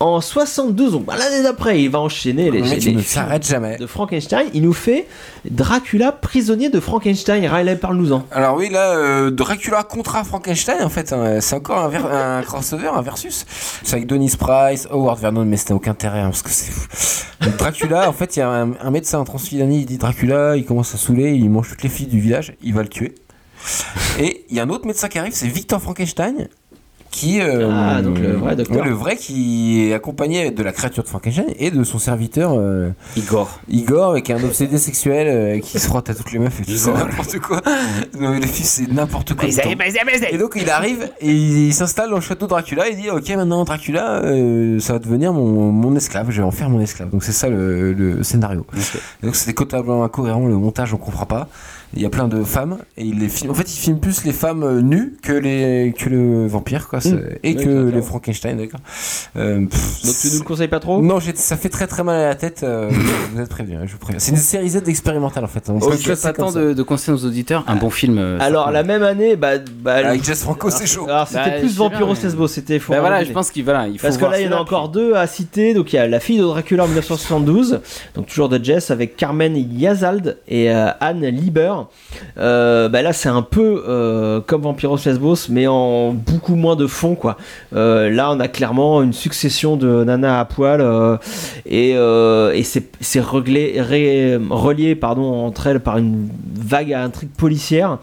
En 0.00 0.20
72, 0.20 0.92
donc 0.92 1.04
bah, 1.04 1.14
l'année 1.18 1.42
d'après, 1.42 1.80
il 1.82 1.90
va 1.90 2.00
enchaîner 2.00 2.50
les, 2.50 2.62
ne 2.62 3.02
s'arrête 3.02 3.46
jamais. 3.46 3.76
de 3.76 3.86
Frankenstein. 3.86 4.46
Il 4.54 4.62
nous 4.62 4.72
fait 4.72 5.06
Dracula, 5.44 6.10
prisonnier 6.12 6.70
de 6.70 6.80
Frankenstein. 6.80 7.46
Riley, 7.46 7.76
parle-nous-en. 7.76 8.24
Alors 8.32 8.56
oui, 8.56 8.70
là, 8.70 8.96
euh, 8.96 9.30
Dracula 9.30 9.82
contre 9.82 10.14
Frankenstein, 10.24 10.82
en 10.82 10.88
fait, 10.88 11.12
hein, 11.12 11.38
c'est 11.40 11.56
encore 11.56 11.78
un, 11.78 11.88
ver- 11.88 12.06
un 12.06 12.42
crossover, 12.42 12.88
un 12.94 13.02
versus. 13.02 13.44
C'est 13.82 13.96
avec 13.96 14.06
Dennis 14.06 14.36
Howard 14.90 15.20
Vernon, 15.20 15.44
mais 15.44 15.56
c'était 15.56 15.74
aucun 15.74 15.92
intérêt, 15.92 16.22
parce 16.22 16.42
que 16.42 16.50
c'est 16.50 16.70
fou. 16.70 16.86
Dracula, 17.58 18.08
en 18.08 18.12
fait, 18.12 18.36
il 18.36 18.40
y 18.40 18.42
a 18.42 18.48
un, 18.48 18.72
un 18.80 18.90
médecin 18.90 19.18
en 19.18 19.24
Transylvanie, 19.24 19.80
il 19.80 19.86
dit 19.86 19.98
Dracula, 19.98 20.56
il 20.56 20.64
commence 20.64 20.94
à 20.94 20.98
saouler, 20.98 21.32
il 21.34 21.50
mange 21.50 21.68
toutes 21.68 21.82
les 21.82 21.88
filles 21.88 22.06
du 22.06 22.20
village, 22.20 22.54
il 22.62 22.74
va 22.74 22.82
le 22.82 22.88
tuer. 22.88 23.14
Et 24.18 24.44
il 24.48 24.56
y 24.56 24.60
a 24.60 24.62
un 24.62 24.68
autre 24.70 24.86
médecin 24.86 25.08
qui 25.08 25.18
arrive, 25.18 25.32
c'est 25.34 25.48
Victor 25.48 25.80
Frankenstein, 25.80 26.48
qui... 27.14 27.40
euh, 27.40 27.70
Ah, 27.72 28.02
donc 28.02 28.18
le 28.18 28.32
vrai 28.32 28.56
docteur. 28.56 28.78
ouais, 28.82 28.88
le 28.88 28.94
vrai 28.94 29.16
qui 29.16 29.86
est 29.88 29.94
accompagné 29.94 30.50
de 30.50 30.62
la 30.62 30.72
créature 30.72 31.02
de 31.02 31.08
Frankenstein 31.08 31.46
et 31.58 31.70
de 31.70 31.82
son 31.84 31.98
serviteur... 31.98 32.52
euh, 32.54 32.90
Igor. 33.16 33.60
Igor 33.68 34.10
avec 34.10 34.30
un 34.30 34.42
obsédé 34.42 34.78
sexuel 34.78 35.26
euh, 35.28 35.60
qui 35.60 35.78
se 35.78 35.86
frotte 35.86 36.10
à 36.10 36.14
toutes 36.14 36.32
les 36.32 36.38
meufs 36.38 36.60
et 36.60 36.64
tout 36.64 36.72
ça, 36.72 36.92
n'importe 36.92 37.38
quoi. 37.38 37.60
Non, 38.18 38.30
mais 38.30 38.40
le 38.40 38.46
fils, 38.46 38.68
c'est 38.68 38.92
n'importe 38.92 39.34
quoi. 39.34 39.44
Et 40.32 40.38
donc 40.38 40.52
il 40.56 40.68
arrive 40.70 41.10
et 41.20 41.30
il, 41.30 41.66
il 41.68 41.74
s'installe 41.74 42.10
dans 42.10 42.16
le 42.16 42.22
château 42.22 42.46
de 42.46 42.50
Dracula 42.50 42.88
et 42.88 42.92
il 42.92 42.96
dit 42.96 43.10
Ok, 43.10 43.28
maintenant 43.30 43.64
Dracula, 43.64 44.22
ça 44.80 44.92
va 44.94 44.98
devenir 44.98 45.32
mon, 45.32 45.70
mon 45.72 45.94
esclave, 45.96 46.30
je 46.30 46.38
vais 46.40 46.46
en 46.46 46.50
faire 46.50 46.68
mon 46.68 46.80
esclave. 46.80 47.10
Donc 47.10 47.22
c'est 47.24 47.32
ça 47.32 47.48
le, 47.48 47.92
le 47.92 48.22
scénario. 48.22 48.66
Donc 49.22 49.36
c'est 49.36 49.52
totalement 49.52 50.04
incohérent, 50.04 50.46
le 50.46 50.56
montage 50.56 50.92
on 50.92 50.96
comprend 50.96 51.26
pas. 51.26 51.48
Il 51.96 52.02
y 52.02 52.06
a 52.06 52.10
plein 52.10 52.26
de 52.28 52.42
femmes 52.42 52.78
et 52.96 53.04
il 53.04 53.20
les 53.20 53.28
filme. 53.28 53.50
En 53.50 53.54
fait, 53.54 53.72
il 53.72 53.78
filme 53.78 53.98
plus 54.00 54.24
les 54.24 54.32
femmes 54.32 54.62
euh, 54.64 54.80
nues 54.82 55.16
que 55.22 55.32
les 55.32 55.94
que 55.96 56.08
le 56.10 56.46
vampire 56.46 56.88
quoi, 56.88 56.98
Mm. 56.98 57.18
et 57.42 57.54
Oui, 57.56 57.64
que 57.64 57.90
les 57.94 58.02
Frankenstein, 58.02 58.56
d'accord. 58.56 58.80
Euh, 59.36 59.60
Donc 59.60 59.68
tu 60.20 60.28
nous 60.32 60.38
le 60.38 60.44
conseilles 60.44 60.68
pas 60.68 60.80
trop? 60.80 61.00
Non, 61.02 61.18
ça 61.34 61.56
fait 61.56 61.68
très 61.68 61.86
très 61.86 62.02
mal 62.02 62.20
à 62.20 62.26
la 62.28 62.34
tête. 62.34 62.62
euh, 62.62 62.90
vous 63.34 63.40
êtes 63.40 63.48
prévenus, 63.48 63.78
hein, 63.80 63.84
je 63.86 63.92
vous 63.92 63.98
préviens. 63.98 64.18
C'est 64.18 64.32
une 64.32 64.36
série 64.38 64.68
Z 64.70 64.82
expérimentale 64.88 65.44
en 65.44 65.48
fait. 65.48 65.68
On 65.70 65.74
Je 65.78 65.84
peut 65.84 65.90
pense 65.92 65.98
que 65.98 66.04
classer 66.04 66.22
ça 66.22 66.32
comme 66.32 66.44
attend 66.46 66.52
ça. 66.54 66.60
de, 66.60 66.72
de 66.72 66.82
conseiller 66.82 67.16
aux 67.16 67.24
auditeurs 67.24 67.64
un 67.66 67.76
bon 67.76 67.90
film. 67.90 68.18
euh, 68.18 68.38
Alors, 68.40 68.70
la 68.70 68.82
même 68.82 69.02
année, 69.02 69.36
bah. 69.36 69.58
bah 69.58 69.94
Avec 69.94 70.24
Jess 70.24 70.42
Franco, 70.42 70.70
c'est 70.70 70.86
chaud. 70.86 71.06
Alors, 71.08 71.28
c'était 71.28 71.38
Bah, 71.44 71.58
plus 71.60 71.76
Vampiro 71.76 72.14
Lesbos, 72.14 72.48
c'était 72.48 72.78
Bah 72.78 73.00
voilà, 73.00 73.22
je 73.24 73.32
pense 73.32 73.50
qu'il 73.50 73.64
voilà, 73.64 73.86
il 73.88 73.98
faut 73.98 74.06
Parce 74.06 74.18
que 74.18 74.24
là, 74.24 74.40
il 74.40 74.46
y 74.46 74.48
en 74.48 74.56
a 74.56 74.60
encore 74.60 74.88
deux 74.88 75.14
à 75.14 75.26
citer. 75.26 75.74
Donc, 75.74 75.92
il 75.92 75.96
y 75.96 75.98
a 75.98 76.06
La 76.08 76.20
fille 76.20 76.38
de 76.38 76.42
Dracula 76.44 76.84
en 76.84 76.86
1972, 76.86 77.80
donc 78.14 78.26
toujours 78.26 78.48
de 78.48 78.62
Jess, 78.62 78.90
avec 78.90 79.16
Carmen 79.16 79.56
Yazald 79.56 80.38
et 80.48 80.70
Anne 80.70 81.24
Lieber. 81.26 81.72
Euh, 82.38 82.88
bah 82.88 83.02
là, 83.02 83.12
c'est 83.12 83.28
un 83.28 83.42
peu 83.42 83.84
euh, 83.86 84.40
comme 84.40 84.62
Vampiros 84.62 84.98
Lesbos, 85.04 85.48
mais 85.50 85.66
en 85.66 86.12
beaucoup 86.12 86.54
moins 86.54 86.76
de 86.76 86.86
fond, 86.86 87.14
quoi. 87.14 87.36
Euh, 87.74 88.10
là, 88.10 88.30
on 88.30 88.40
a 88.40 88.48
clairement 88.48 89.02
une 89.02 89.12
succession 89.12 89.76
de 89.76 90.04
nanas 90.04 90.40
à 90.40 90.44
poil, 90.44 90.80
et, 91.66 91.94
c'est 92.64 93.20
relié 93.20 94.98
entre 95.02 95.66
elles 95.66 95.80
par 95.80 95.98
une 95.98 96.28
vague 96.54 96.92
intrigue 96.92 97.30
policière. 97.36 97.98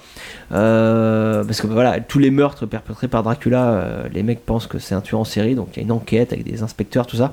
Euh, 0.53 1.43
parce 1.43 1.61
que 1.61 1.67
voilà, 1.67 1.99
tous 1.99 2.19
les 2.19 2.31
meurtres 2.31 2.65
perpétrés 2.65 3.07
par 3.07 3.23
Dracula, 3.23 3.69
euh, 3.71 4.03
les 4.13 4.23
mecs 4.23 4.45
pensent 4.45 4.67
que 4.67 4.79
c'est 4.79 4.95
un 4.95 5.01
tueur 5.01 5.21
en 5.21 5.23
série, 5.23 5.55
donc 5.55 5.69
il 5.73 5.77
y 5.77 5.79
a 5.81 5.83
une 5.83 5.91
enquête 5.91 6.33
avec 6.33 6.43
des 6.49 6.63
inspecteurs, 6.63 7.07
tout 7.07 7.17
ça. 7.17 7.31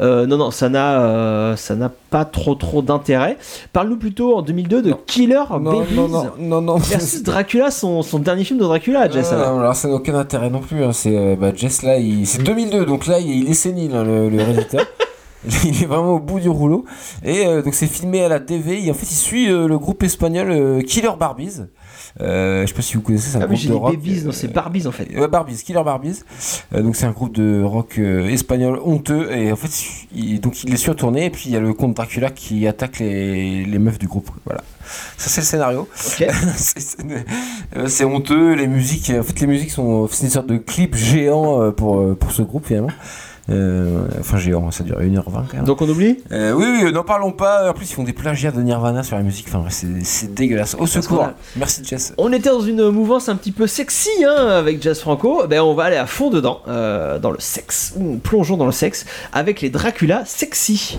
Euh, 0.00 0.26
non, 0.26 0.36
non, 0.36 0.50
ça 0.50 0.68
n'a, 0.68 1.56
ça 1.56 1.76
n'a 1.76 1.90
pas 2.10 2.24
trop, 2.24 2.54
trop 2.54 2.82
d'intérêt. 2.82 3.36
Parle-nous 3.72 3.96
plutôt 3.96 4.36
en 4.36 4.42
2002 4.42 4.82
de 4.82 4.94
Killer 5.06 5.42
Non, 5.50 5.58
Babies 5.58 5.94
non, 5.94 6.08
non, 6.08 6.24
non, 6.38 6.60
non. 6.62 6.76
versus 6.76 7.22
Dracula, 7.22 7.70
son, 7.70 8.02
son 8.02 8.18
dernier 8.18 8.44
film 8.44 8.58
de 8.58 8.64
Dracula, 8.64 9.10
Jess. 9.10 9.30
Non, 9.32 9.38
alors. 9.38 9.54
non, 9.54 9.60
alors 9.60 9.76
ça 9.76 9.88
n'a 9.88 9.94
aucun 9.94 10.14
intérêt 10.14 10.50
non 10.50 10.60
plus. 10.60 10.84
hein. 10.84 10.92
C'est 10.92 11.36
bah, 11.36 11.52
Jess 11.54 11.82
là, 11.82 11.98
il... 11.98 12.26
c'est 12.26 12.42
2002, 12.42 12.86
donc 12.86 13.06
là 13.06 13.18
il, 13.18 13.48
est 13.48 13.54
sénile 13.54 13.94
hein, 13.94 14.04
le, 14.04 14.28
le 14.28 14.36
réalisateur. 14.38 14.86
il 15.64 15.82
est 15.82 15.86
vraiment 15.86 16.14
au 16.14 16.18
bout 16.20 16.40
du 16.40 16.48
rouleau. 16.48 16.84
Et 17.24 17.46
euh, 17.46 17.62
donc 17.62 17.74
c'est 17.74 17.86
filmé 17.86 18.24
à 18.24 18.28
la 18.28 18.40
TV. 18.40 18.84
Et 18.84 18.90
en 18.90 18.94
fait, 18.94 19.06
il 19.10 19.14
suit 19.14 19.50
euh, 19.50 19.68
le 19.68 19.78
groupe 19.78 20.02
espagnol 20.02 20.50
euh, 20.50 20.80
Killer 20.80 21.10
Barbies. 21.18 21.62
Euh, 22.20 22.62
je 22.62 22.68
sais 22.68 22.74
pas 22.74 22.82
si 22.82 22.94
vous 22.94 23.02
connaissez, 23.02 23.30
c'est 23.30 23.38
un 23.38 23.40
Ah 23.40 23.46
oui, 23.50 23.56
groupe 23.56 23.60
j'ai 23.60 23.68
de 23.70 23.74
rock. 23.74 23.90
Babies, 23.96 24.22
non, 24.24 24.30
c'est 24.32 24.48
Barbies 24.48 24.86
en 24.86 24.92
fait. 24.92 25.08
Ouais, 25.18 25.26
Barbies, 25.26 25.56
Killer 25.64 25.82
Barbies. 25.84 26.20
Euh, 26.72 26.82
donc 26.82 26.94
c'est 26.94 27.06
un 27.06 27.10
groupe 27.10 27.34
de 27.34 27.60
rock 27.62 27.98
euh, 27.98 28.28
espagnol 28.28 28.78
honteux 28.84 29.32
et 29.32 29.50
en 29.50 29.56
fait 29.56 30.06
il, 30.14 30.40
donc 30.40 30.62
il 30.62 30.72
est 30.72 30.76
sur 30.76 30.94
tournée 30.94 31.24
et 31.26 31.30
puis 31.30 31.44
il 31.46 31.52
y 31.52 31.56
a 31.56 31.60
le 31.60 31.74
comte 31.74 31.94
Dracula 31.96 32.30
qui 32.30 32.68
attaque 32.68 33.00
les, 33.00 33.64
les 33.64 33.78
meufs 33.80 33.98
du 33.98 34.06
groupe. 34.06 34.30
Voilà. 34.44 34.62
Ça 35.16 35.28
c'est 35.28 35.40
le 35.40 35.46
scénario. 35.46 35.80
Ok. 35.96 36.26
c'est 36.56 38.04
euh, 38.04 38.06
honteux, 38.06 38.52
les 38.54 38.68
musiques 38.68 39.10
en 39.10 39.22
fait 39.24 39.40
les 39.40 39.46
musiques 39.48 39.70
sont 39.72 40.06
c'est 40.08 40.24
une 40.24 40.30
sorte 40.30 40.46
de 40.46 40.58
clip 40.58 40.94
géant 40.94 41.62
euh, 41.62 41.70
pour 41.72 41.98
euh, 41.98 42.14
pour 42.14 42.30
ce 42.30 42.42
groupe 42.42 42.66
finalement. 42.66 42.90
Euh, 43.50 44.06
enfin 44.20 44.38
géant, 44.38 44.70
ça 44.70 44.84
dure 44.84 44.98
1h20 45.00 45.24
quand 45.50 45.54
même. 45.54 45.64
Donc 45.64 45.82
on 45.82 45.88
oublie? 45.88 46.16
Euh, 46.32 46.52
oui, 46.52 46.64
oui, 46.84 46.92
n'en 46.92 47.04
parlons 47.04 47.32
pas. 47.32 47.68
En 47.70 47.74
plus, 47.74 47.90
ils 47.90 47.94
font 47.94 48.02
des 48.04 48.14
plagiats 48.14 48.50
de 48.52 48.60
Nirvana 48.62 49.02
sur 49.02 49.16
la 49.16 49.22
musique. 49.22 49.46
Enfin, 49.48 49.64
c'est 49.68 50.32
dégueulasse. 50.34 50.74
Au 50.78 50.86
secours. 50.86 51.22
a- 51.24 51.34
Merci, 51.56 51.82
Jess. 51.84 52.14
On 52.16 52.32
était 52.32 52.48
dans 52.48 52.60
une 52.62 52.88
mouvance 52.88 53.28
un 53.28 53.36
petit 53.36 53.52
peu 53.52 53.66
sexy 53.66 54.08
hein, 54.26 54.48
avec 54.48 54.82
Jazz 54.82 54.98
Franco. 55.00 55.46
Ben 55.46 55.60
on 55.60 55.74
va 55.74 55.84
aller 55.84 55.96
à 55.96 56.06
fond 56.06 56.30
dedans, 56.30 56.60
euh, 56.68 57.18
dans 57.18 57.30
le 57.30 57.38
sexe. 57.40 57.94
Plongeons 58.22 58.56
dans 58.56 58.66
le 58.66 58.72
sexe 58.72 59.04
avec 59.32 59.60
les 59.60 59.68
Dracula 59.68 60.22
sexy. 60.24 60.98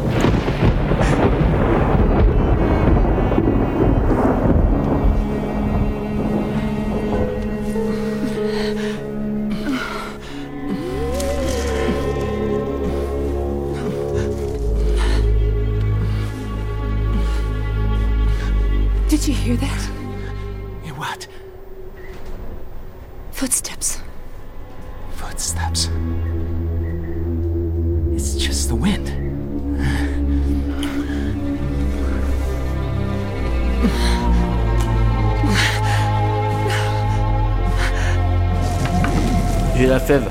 Fève. 40.06 40.24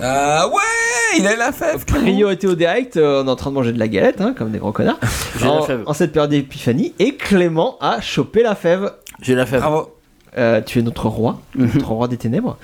Ah 0.00 0.46
ouais, 0.48 1.18
il 1.18 1.26
a 1.26 1.34
la 1.36 1.50
fève. 1.52 1.84
Rio 1.92 2.30
était 2.30 2.46
au 2.46 2.54
direct, 2.54 2.96
euh, 2.96 3.22
on 3.24 3.26
est 3.26 3.30
en 3.30 3.36
train 3.36 3.50
de 3.50 3.54
manger 3.56 3.72
de 3.72 3.78
la 3.78 3.88
galette, 3.88 4.20
hein, 4.20 4.32
comme 4.36 4.50
des 4.52 4.58
gros 4.58 4.70
connards. 4.72 4.98
J'ai 5.38 5.44
la 5.46 5.52
En, 5.52 5.62
fève. 5.62 5.82
en 5.86 5.92
cette 5.92 6.12
période 6.12 6.30
d'épiphanie, 6.30 6.94
et 7.00 7.14
Clément 7.16 7.76
a 7.80 8.00
chopé 8.00 8.42
la 8.42 8.54
fève. 8.54 8.92
J'ai 9.20 9.34
la 9.34 9.44
fève. 9.46 9.60
Bravo. 9.60 9.94
Euh, 10.38 10.60
tu 10.64 10.78
es 10.78 10.82
notre 10.82 11.08
roi, 11.08 11.40
notre 11.56 11.88
roi 11.90 12.06
des 12.06 12.16
ténèbres. 12.16 12.56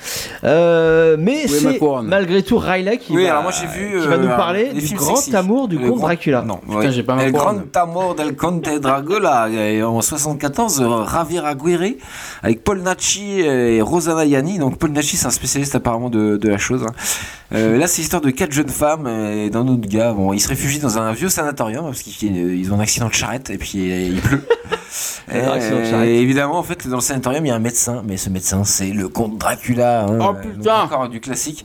Euh, 0.45 1.17
mais 1.19 1.49
c'est 1.49 1.81
malgré 2.05 2.43
tout 2.43 2.57
Riley 2.59 2.99
qui, 2.99 3.13
Oui, 3.13 3.25
va, 3.25 3.31
alors 3.33 3.43
moi 3.43 3.53
j'ai 3.53 3.67
vu. 3.67 4.01
qui 4.01 4.07
va 4.07 4.15
euh, 4.15 4.19
nous 4.19 4.29
parler 4.29 4.73
du 4.73 4.95
grand 4.95 5.17
sexy. 5.17 5.35
amour 5.35 5.67
du 5.69 5.77
comte 5.79 5.87
grand- 5.89 6.07
Dracula. 6.07 6.43
Non, 6.43 6.59
Putain, 6.59 6.91
j'ai 6.91 7.03
pas 7.03 7.17
El 7.23 7.33
grand 7.33 7.57
amour 7.77 8.15
del 8.15 8.37
Conte 8.37 8.69
Dracula. 8.81 9.49
Et 9.51 9.83
En 9.83 10.01
74, 10.01 10.81
euh, 10.83 11.05
Javier 11.11 11.41
Aguirre 11.45 11.95
avec 12.43 12.63
Paul 12.63 12.81
Nachi 12.83 13.41
et 13.41 13.81
Rosanna 13.83 14.25
Yanni. 14.25 14.59
Donc 14.59 14.79
Paul 14.79 14.91
Nachi, 14.93 15.17
c'est 15.17 15.27
un 15.27 15.31
spécialiste 15.31 15.75
apparemment 15.75 16.11
de, 16.11 16.37
de 16.37 16.49
la 16.49 16.59
chose. 16.59 16.85
hein. 16.89 16.93
Euh, 17.55 17.77
là, 17.79 17.87
c'est 17.87 18.03
l'histoire 18.03 18.23
de 18.23 18.31
quatre 18.31 18.53
jeunes 18.53 18.69
femmes 18.69 19.07
et 19.07 19.51
d'un 19.51 19.67
autre 19.69 19.87
gars. 19.89 20.13
Bon, 20.13 20.33
ils 20.33 20.41
se 20.41 20.49
réfugient 20.49 20.81
dans 20.81 20.99
un 20.99 21.13
vieux 21.13 21.29
sanatorium 21.29 21.85
parce 21.87 22.03
qu'ils 22.03 22.37
ils 22.37 22.73
ont 22.73 22.77
un 22.77 22.81
accident 22.81 23.09
de 23.09 23.15
charrette 23.15 23.51
et 23.51 23.59
puis 23.59 23.79
il 24.09 24.21
pleut. 24.21 24.43
Et, 25.33 25.39
et 26.07 26.21
évidemment, 26.21 26.59
en 26.59 26.63
fait, 26.63 26.87
dans 26.87 26.97
le 26.97 27.03
sanatorium, 27.03 27.45
il 27.45 27.49
y 27.49 27.51
a 27.51 27.55
un 27.57 27.59
médecin, 27.65 28.03
mais 28.07 28.16
ce 28.16 28.31
médecin, 28.31 28.62
c'est 28.65 28.91
le 28.93 29.09
comte 29.09 29.39
Dracula. 29.39 30.05
hein, 30.05 30.19
Oh, 30.20 30.35
euh, 30.36 30.43
putain. 30.57 30.82
Encore 30.82 31.09
du 31.09 31.19
classique. 31.20 31.65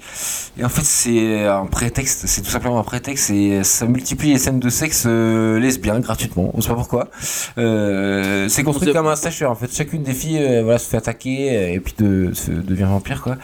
Et 0.57 0.65
en 0.65 0.69
fait, 0.69 0.83
c'est 0.83 1.45
un 1.45 1.65
prétexte, 1.67 2.25
c'est 2.25 2.41
tout 2.41 2.49
simplement 2.49 2.79
un 2.79 2.83
prétexte 2.83 3.29
et 3.29 3.63
ça 3.63 3.85
multiplie 3.85 4.31
les 4.33 4.39
scènes 4.39 4.59
de 4.59 4.69
sexe 4.69 5.03
euh, 5.05 5.59
lesbiens 5.59 5.99
gratuitement. 5.99 6.49
On 6.53 6.61
sait 6.61 6.69
pas 6.69 6.75
pourquoi. 6.75 7.09
Euh, 7.57 8.47
c'est 8.49 8.63
construit 8.63 8.91
comme 8.93 9.07
un 9.07 9.15
slasher. 9.15 9.45
En 9.45 9.55
fait, 9.55 9.71
chacune 9.73 10.03
des 10.03 10.13
filles, 10.13 10.39
euh, 10.41 10.63
voilà, 10.63 10.79
se 10.79 10.87
fait 10.89 10.97
attaquer 10.97 11.55
euh, 11.55 11.73
et 11.73 11.79
puis 11.79 11.93
de, 11.99 12.31
se 12.33 12.51
devient 12.51 12.83
vampire, 12.89 13.21
quoi. 13.21 13.37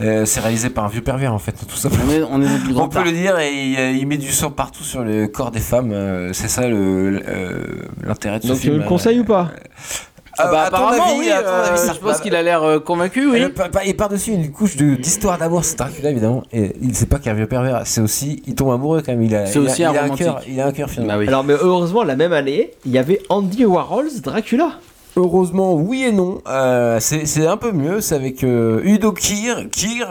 Euh, 0.00 0.24
c'est 0.24 0.40
réalisé 0.40 0.68
par 0.70 0.84
un 0.84 0.88
vieux 0.88 1.00
pervers, 1.02 1.32
en 1.32 1.38
fait, 1.38 1.52
tout 1.66 1.76
simplement. 1.76 2.04
On 2.06 2.10
est, 2.12 2.22
on 2.22 2.42
est 2.42 2.46
dans 2.46 2.52
le 2.54 2.60
plus 2.60 2.76
On 2.76 2.88
peut 2.88 3.04
le 3.04 3.12
dire 3.12 3.38
et 3.38 3.52
il, 3.52 3.78
euh, 3.78 3.90
il 3.92 4.06
met 4.06 4.18
du 4.18 4.30
sang 4.32 4.50
partout 4.50 4.84
sur 4.84 5.02
le 5.04 5.26
corps 5.28 5.50
des 5.50 5.60
femmes. 5.60 5.92
euh, 5.92 6.32
c'est 6.32 6.48
ça 6.48 6.66
le 6.68 7.22
euh, 7.26 7.64
l'intérêt 8.02 8.38
de 8.38 8.42
ce 8.44 8.48
Donc 8.48 8.56
tu 8.58 8.62
film. 8.64 8.76
me 8.76 8.82
le 8.82 8.88
conseilles 8.88 9.20
ou 9.20 9.24
pas? 9.24 9.50
Ah 10.38 10.48
bah, 10.50 10.62
à 10.62 10.70
ton 10.70 10.76
apparemment, 10.76 11.04
avis, 11.04 11.18
oui. 11.18 11.30
à 11.30 11.42
ton 11.42 11.48
euh, 11.48 11.64
avis, 11.68 11.78
ça- 11.78 11.92
je 11.94 11.98
pense 12.00 12.20
qu'il 12.20 12.34
a 12.34 12.42
l'air 12.42 12.62
euh, 12.62 12.78
convaincu, 12.80 13.30
oui. 13.30 13.38
Et, 13.42 13.48
pa- 13.48 13.68
pa- 13.68 13.84
et 13.84 13.94
par-dessus 13.94 14.32
une 14.32 14.50
couche 14.52 14.76
de- 14.76 14.94
d'histoire 14.96 15.38
d'amour, 15.38 15.64
c'est 15.64 15.76
Dracula 15.78 16.10
évidemment. 16.10 16.42
Et 16.52 16.72
il 16.82 16.94
sait 16.94 17.06
pas 17.06 17.18
qu'un 17.18 17.34
vieux 17.34 17.46
pervers, 17.46 17.82
c'est 17.84 18.00
aussi, 18.00 18.42
il 18.46 18.54
tombe 18.54 18.72
amoureux 18.72 19.02
quand 19.04 19.12
même. 19.12 19.22
Il 19.22 19.34
a, 19.34 19.46
C'est 19.46 19.58
il 19.60 19.66
a- 19.68 19.70
aussi 19.70 19.82
il 19.82 19.84
un 19.84 19.94
a 19.94 20.02
romantique. 20.02 20.24
cœur, 20.26 20.40
il 20.48 20.60
a 20.60 20.66
un 20.66 20.72
cœur 20.72 20.90
finalement. 20.90 21.14
Bah 21.14 21.18
oui. 21.20 21.28
Alors, 21.28 21.44
mais 21.44 21.54
heureusement, 21.54 22.02
la 22.04 22.16
même 22.16 22.32
année, 22.32 22.72
il 22.84 22.92
y 22.92 22.98
avait 22.98 23.20
Andy 23.28 23.64
Warhol's 23.64 24.20
Dracula. 24.22 24.72
Heureusement, 25.16 25.74
oui 25.74 26.04
et 26.04 26.12
non. 26.12 26.40
Euh, 26.48 26.98
c'est 27.00 27.24
c'est 27.26 27.46
un 27.46 27.56
peu 27.56 27.70
mieux. 27.70 28.00
C'est 28.00 28.16
avec 28.16 28.42
euh, 28.42 28.80
Udo 28.82 29.12
Kier, 29.12 29.68
Kier, 29.70 30.04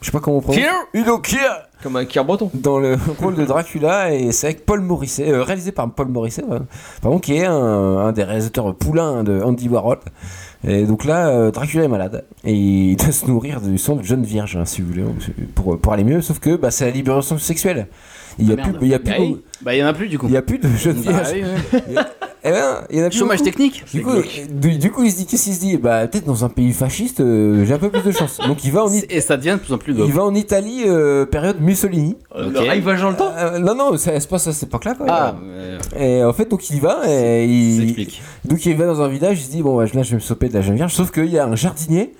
je 0.00 0.06
sais 0.06 0.10
pas 0.12 0.18
comment 0.18 0.38
on 0.38 0.40
prononce. 0.40 0.60
Kier? 0.60 0.70
Udo 1.00 1.18
Kier 1.18 1.38
Comme 1.84 1.96
un 1.96 2.24
breton. 2.24 2.50
dans 2.54 2.78
le 2.78 2.96
rôle 3.20 3.34
de 3.34 3.44
Dracula 3.44 4.14
et 4.14 4.32
c'est 4.32 4.46
avec 4.46 4.64
Paul 4.64 4.80
Morisset, 4.80 5.30
euh, 5.30 5.42
réalisé 5.42 5.70
par 5.70 5.90
Paul 5.92 6.08
Morisset, 6.08 6.42
euh, 6.50 6.60
pardon, 7.02 7.18
qui 7.18 7.34
est 7.34 7.44
un, 7.44 7.52
un 7.54 8.12
des 8.12 8.24
réalisateurs 8.24 8.74
poulains 8.74 9.22
de 9.22 9.42
Andy 9.42 9.68
Warhol. 9.68 9.98
Et 10.66 10.86
donc 10.86 11.04
là, 11.04 11.28
euh, 11.28 11.50
Dracula 11.50 11.84
est 11.84 11.88
malade 11.88 12.24
et 12.42 12.54
il 12.54 12.96
doit 13.00 13.12
se 13.12 13.26
nourrir 13.26 13.60
du 13.60 13.76
sang 13.76 13.96
de 13.96 14.02
jeune 14.02 14.22
vierge, 14.22 14.56
hein, 14.56 14.64
si 14.64 14.80
vous 14.80 14.88
voulez, 14.88 15.04
pour, 15.54 15.78
pour 15.78 15.92
aller 15.92 16.04
mieux. 16.04 16.22
Sauf 16.22 16.38
que 16.38 16.56
bah, 16.56 16.70
c'est 16.70 16.86
la 16.86 16.90
libération 16.90 17.36
sexuelle. 17.36 17.86
Il 18.38 18.48
y 18.48 18.52
a 18.52 18.56
Ah, 18.58 18.62
plus, 18.68 18.78
il 18.82 18.88
y 18.88 18.94
a 18.94 18.98
plus, 18.98 19.12
Ah 19.16 19.20
oui. 19.20 19.36
Bah, 19.62 19.74
il 19.74 19.78
y 19.78 19.82
en 19.84 19.86
a 19.86 19.92
plus 19.92 20.08
du 20.08 20.18
coup. 20.18 20.26
il 20.28 20.32
y 20.32 20.36
a 20.36 20.42
plus 20.42 20.58
de 20.58 20.68
jeunes 20.68 21.00
Bah, 21.04 21.22
oui. 21.32 21.42
Eh 22.46 22.50
ben, 22.50 22.84
il 22.90 22.98
y 22.98 23.02
en 23.02 23.06
a 23.06 23.08
plus 23.08 23.18
Chômage 23.20 23.38
beaucoup. 23.38 23.48
technique. 23.50 23.84
Du 23.94 24.02
coup, 24.02 24.10
du, 24.50 24.76
du 24.76 24.90
coup, 24.90 25.02
il 25.02 25.10
se 25.10 25.16
dit, 25.16 25.24
qu'est-ce 25.24 25.44
qu'il 25.44 25.54
se 25.54 25.60
dit? 25.60 25.76
Bah, 25.78 26.06
peut-être 26.06 26.26
dans 26.26 26.44
un 26.44 26.50
pays 26.50 26.72
fasciste, 26.74 27.20
euh, 27.20 27.64
j'ai 27.64 27.72
un 27.72 27.78
peu 27.78 27.88
plus 27.88 28.02
de 28.02 28.10
chance. 28.10 28.38
Donc, 28.46 28.62
il 28.64 28.70
va 28.70 28.84
en, 28.84 28.92
It- 28.92 29.06
Et 29.08 29.22
ça 29.22 29.38
devient 29.38 29.56
de 29.58 29.64
plus 29.64 29.72
en 29.72 29.78
plus 29.78 29.94
il 29.96 30.12
va 30.12 30.24
en 30.24 30.34
Italie, 30.34 30.82
euh, 30.86 31.24
période 31.24 31.62
Mussolini. 31.62 32.18
Le 32.36 32.58
rivage 32.60 33.00
dans 33.00 33.08
le 33.12 33.16
temps? 33.16 33.32
Euh, 33.34 33.58
non, 33.60 33.74
non, 33.74 33.96
ça 33.96 34.20
se 34.20 34.28
passe 34.28 34.46
à 34.46 34.52
cette 34.52 34.68
époque-là. 34.68 34.94
quoi. 34.94 35.06
Ah, 35.08 35.36
euh, 35.42 35.78
Et 35.98 36.22
en 36.22 36.34
fait, 36.34 36.50
donc 36.50 36.68
il 36.68 36.76
y 36.76 36.80
va 36.80 36.98
et 37.08 37.46
il, 37.46 38.08
donc 38.44 38.66
il 38.66 38.76
va 38.76 38.84
dans 38.84 39.00
un 39.00 39.08
village, 39.08 39.40
il 39.40 39.44
se 39.46 39.50
dit 39.50 39.62
bon, 39.62 39.78
bah, 39.78 39.84
là 39.94 40.02
je 40.02 40.10
vais 40.10 40.16
me 40.16 40.20
sauper 40.20 40.50
de 40.50 40.54
la 40.54 40.60
jeune 40.60 40.74
vierge. 40.76 40.92
Sauf 40.92 41.10
qu'il 41.12 41.24
y 41.30 41.38
a 41.38 41.46
un 41.46 41.56
jardinier 41.56 42.12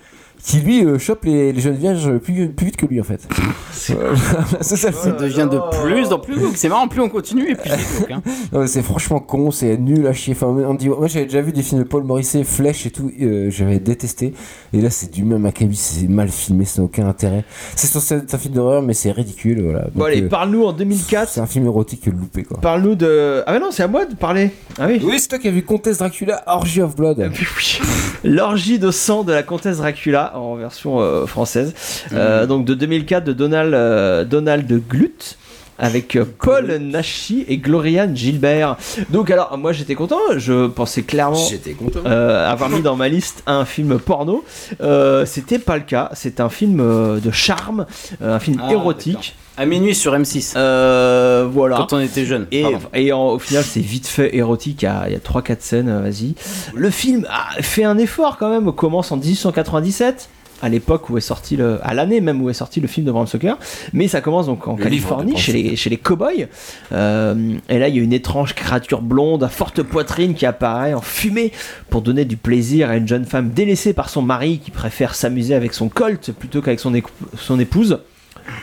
qui 0.44 0.60
lui 0.60 0.84
euh, 0.84 0.98
chope 0.98 1.24
les, 1.24 1.52
les 1.54 1.60
jeunes 1.60 1.76
vierges 1.76 2.18
plus, 2.18 2.48
plus 2.50 2.66
vite 2.66 2.76
que 2.76 2.84
lui 2.84 3.00
en 3.00 3.04
fait. 3.04 3.26
C'est 3.72 3.94
ça 4.60 4.76
le 4.76 4.76
Ça 4.76 4.92
film. 4.92 5.16
devient 5.16 5.48
de 5.50 5.58
plus 5.82 6.12
en 6.12 6.18
plus. 6.18 6.36
C'est 6.54 6.68
marrant, 6.68 6.86
plus 6.86 7.00
on 7.00 7.08
continue 7.08 7.50
et 7.52 7.54
plus 7.54 7.70
c'est 7.70 8.12
hein. 8.12 8.22
C'est 8.66 8.82
franchement 8.82 9.20
con, 9.20 9.50
c'est 9.50 9.78
nul 9.78 10.06
à 10.06 10.12
chier. 10.12 10.34
Enfin, 10.34 10.46
on 10.48 10.74
dit, 10.74 10.88
moi 10.90 11.06
j'avais 11.06 11.24
déjà 11.24 11.40
vu 11.40 11.52
des 11.52 11.62
films 11.62 11.82
de 11.82 11.88
Paul 11.88 12.04
Morisset, 12.04 12.44
Flèche 12.44 12.84
et 12.84 12.90
tout, 12.90 13.10
euh, 13.22 13.50
j'avais 13.50 13.78
détesté. 13.78 14.34
Et 14.74 14.80
là 14.82 14.90
c'est 14.90 15.10
du 15.10 15.24
même 15.24 15.46
acabit, 15.46 15.76
c'est 15.76 16.08
mal 16.08 16.28
filmé, 16.28 16.66
ça 16.66 16.82
n'a 16.82 16.86
aucun 16.86 17.06
intérêt. 17.08 17.44
C'est 17.74 17.86
censé 17.86 18.16
être 18.16 18.34
un 18.34 18.38
film 18.38 18.54
d'horreur, 18.54 18.82
mais 18.82 18.92
c'est 18.92 19.12
ridicule. 19.12 19.62
Voilà. 19.62 19.86
Bon, 19.94 20.04
allez, 20.04 20.22
euh, 20.22 20.28
parle-nous 20.28 20.64
en 20.64 20.72
2004. 20.72 21.30
c'est 21.30 21.40
un 21.40 21.46
film 21.46 21.64
érotique 21.64 22.04
loupé 22.06 22.42
quoi. 22.42 22.58
Parle-nous 22.60 22.96
de. 22.96 23.42
Ah, 23.46 23.52
mais 23.54 23.60
non, 23.60 23.70
c'est 23.70 23.82
à 23.82 23.88
moi 23.88 24.04
de 24.04 24.14
parler. 24.14 24.50
Ah 24.78 24.86
oui. 24.88 25.00
Oui, 25.02 25.18
c'est 25.18 25.28
toi 25.28 25.38
qui 25.38 25.48
as 25.48 25.52
vu 25.52 25.62
Comtesse 25.62 25.98
Dracula, 25.98 26.42
Orgy 26.46 26.82
of 26.82 26.94
Blood. 26.96 27.30
L'orgie 28.24 28.78
de 28.78 28.90
sang 28.90 29.22
de 29.24 29.32
la 29.32 29.42
comtesse 29.42 29.78
Dracula 29.78 30.33
en 30.34 30.56
version 30.56 31.00
euh, 31.00 31.26
française. 31.26 31.74
Euh, 32.12 32.46
donc 32.46 32.64
de 32.64 32.74
2004 32.74 33.24
de 33.24 33.32
Donald, 33.32 33.72
euh, 33.74 34.24
Donald 34.24 34.70
Glut 34.88 35.36
avec 35.76 36.16
Paul 36.40 36.66
Nashi 36.76 37.44
et 37.48 37.58
Gloriane 37.58 38.16
Gilbert. 38.16 38.76
Donc 39.10 39.30
alors 39.32 39.58
moi 39.58 39.72
j'étais 39.72 39.96
content, 39.96 40.18
je 40.36 40.68
pensais 40.68 41.02
clairement 41.02 41.34
J'étais 41.50 41.72
content. 41.72 41.98
euh, 42.06 42.48
avoir 42.48 42.70
mis 42.70 42.80
dans 42.80 42.94
ma 42.94 43.08
liste 43.08 43.42
un 43.46 43.64
film 43.64 43.98
porno. 43.98 44.44
Euh, 44.80 45.26
C'était 45.26 45.58
pas 45.58 45.76
le 45.76 45.82
cas, 45.82 46.10
c'est 46.14 46.38
un 46.38 46.48
film 46.48 46.76
de 47.20 47.30
charme, 47.32 47.86
un 48.22 48.38
film 48.38 48.60
Ah, 48.64 48.70
érotique. 48.72 49.34
À 49.56 49.66
minuit 49.66 49.94
sur 49.94 50.12
M6. 50.14 50.54
Euh, 50.56 51.46
voilà. 51.50 51.76
Quand 51.76 51.92
on 51.92 52.00
était 52.00 52.24
jeune. 52.26 52.46
Et, 52.50 52.62
Pardon. 52.62 52.78
et 52.92 53.12
en- 53.12 53.28
au 53.28 53.38
final, 53.38 53.62
c'est 53.62 53.80
vite 53.80 54.06
fait 54.08 54.34
érotique. 54.36 54.82
Il 54.82 54.86
y 54.86 54.88
a, 54.88 55.04
il 55.06 55.12
y 55.12 55.16
a 55.16 55.20
3-4 55.20 55.60
scènes, 55.62 55.88
euh, 55.88 56.00
vas-y. 56.00 56.34
Le 56.74 56.90
film 56.90 57.24
a 57.30 57.62
fait 57.62 57.84
un 57.84 57.96
effort 57.98 58.36
quand 58.36 58.50
même. 58.50 58.72
Commence 58.72 59.12
en 59.12 59.16
1897, 59.16 60.28
à 60.60 60.68
l'époque 60.68 61.08
où 61.08 61.18
est 61.18 61.20
sorti 61.20 61.56
le. 61.56 61.78
à 61.84 61.94
l'année 61.94 62.20
même 62.20 62.42
où 62.42 62.50
est 62.50 62.54
sorti 62.54 62.80
le 62.80 62.88
film 62.88 63.06
de 63.06 63.12
Bram 63.12 63.28
Stoker. 63.28 63.56
Mais 63.92 64.08
ça 64.08 64.20
commence 64.20 64.46
donc 64.46 64.66
en 64.66 64.74
Le 64.74 64.82
Californie, 64.82 65.36
chez 65.36 65.52
les, 65.52 65.76
chez 65.76 65.88
les 65.88 65.98
cow-boys. 65.98 66.48
Euh, 66.90 67.54
et 67.68 67.78
là, 67.78 67.86
il 67.86 67.94
y 67.96 68.00
a 68.00 68.02
une 68.02 68.12
étrange 68.12 68.54
créature 68.56 69.02
blonde 69.02 69.44
à 69.44 69.48
forte 69.48 69.84
poitrine 69.84 70.34
qui 70.34 70.46
apparaît 70.46 70.94
en 70.94 71.00
fumée 71.00 71.52
pour 71.90 72.02
donner 72.02 72.24
du 72.24 72.36
plaisir 72.36 72.90
à 72.90 72.96
une 72.96 73.06
jeune 73.06 73.24
femme 73.24 73.50
délaissée 73.50 73.92
par 73.92 74.08
son 74.08 74.22
mari 74.22 74.58
qui 74.58 74.72
préfère 74.72 75.14
s'amuser 75.14 75.54
avec 75.54 75.74
son 75.74 75.88
colt 75.88 76.32
plutôt 76.32 76.60
qu'avec 76.60 76.80
son 76.80 77.60
épouse. 77.60 77.98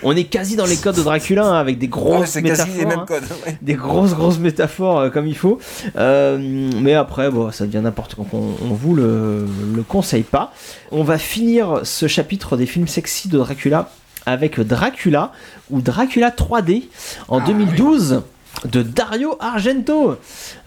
On 0.04 0.16
est 0.16 0.24
quasi 0.26 0.56
dans 0.56 0.66
les 0.66 0.78
codes 0.78 0.96
de 0.96 1.04
Dracula 1.04 1.46
hein, 1.46 1.60
avec 1.60 1.78
des 1.78 1.88
grosses 1.88 2.36
métaphores. 2.36 2.66
quasi 2.66 2.80
les 2.80 2.86
mêmes 2.86 3.06
codes. 3.06 3.24
ouais. 3.46 3.58
des 3.62 3.74
grosses 3.76 4.14
grosses 4.14 4.40
métaphores 4.40 5.00
euh, 5.00 5.10
comme 5.10 5.28
il 5.28 5.36
faut 5.38 5.60
Euh, 5.96 6.38
mais 6.82 6.94
après 6.94 7.30
bon 7.30 7.52
ça 7.52 7.66
devient 7.66 7.82
n'importe 7.84 8.16
quoi 8.16 8.26
on, 8.34 8.56
on 8.64 8.74
vous 8.74 8.96
le, 8.96 9.46
le 9.76 9.84
conseille 9.84 10.24
pas 10.24 10.54
on 10.92 11.04
va 11.04 11.18
finir 11.18 11.82
ce 11.84 12.08
chapitre 12.08 12.58
des 12.58 12.66
films 12.66 12.88
sexy 12.88 13.28
de 13.30 13.38
Dracula 13.38 13.90
avec 14.26 14.60
Dracula 14.60 15.32
ou 15.70 15.82
Dracula 15.82 16.30
3D 16.30 16.84
en 17.28 17.40
Ah, 17.40 17.46
2012 17.48 18.22
de 18.66 18.84
Dario 18.84 19.36
Argento 19.40 20.18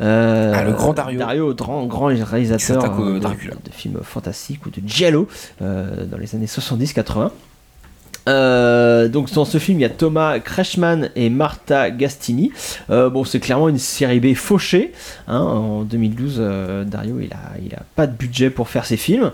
Euh, 0.01 0.53
Ah, 0.57 0.65
le 0.65 0.73
grand 0.73 0.93
Dario. 0.95 1.19
Dario 1.19 1.55
grand, 1.55 1.87
grand 1.87 2.07
réalisateur 2.07 2.83
euh, 2.99 3.21
de, 3.21 3.71
films 3.73 4.01
fantastiques 4.03 4.65
ou 4.67 4.71
de 4.71 4.81
giallo 4.87 5.29
euh, 5.63 6.05
dans 6.07 6.17
les 6.19 6.35
années 6.35 6.47
70-80 6.47 7.31
euh, 8.29 9.09
donc 9.09 9.33
dans 9.35 9.45
ce 9.45 9.59
film, 9.59 9.79
il 9.79 9.83
y 9.83 9.85
a 9.85 9.91
Thomas 9.91 10.39
Kretschmann 10.39 11.11
et 11.17 11.29
Martha 11.31 11.91
Gastini. 11.91 12.53
Euh, 12.91 13.11
bon, 13.11 13.25
c'est 13.25 13.41
clairement 13.41 13.69
une 13.69 13.79
série 13.79 14.21
B 14.21 14.35
fauchée. 14.35 14.93
hein. 15.29 15.39
En 15.41 15.83
2012, 15.83 16.37
euh, 16.39 16.85
Dario, 16.85 17.21
il 17.21 17.33
a, 17.33 17.59
il 17.65 17.75
a 17.75 17.83
pas 17.97 18.07
de 18.07 18.17
budget 18.17 18.51
pour 18.51 18.69
faire 18.69 18.87
ses 18.87 18.97
films. 18.97 19.31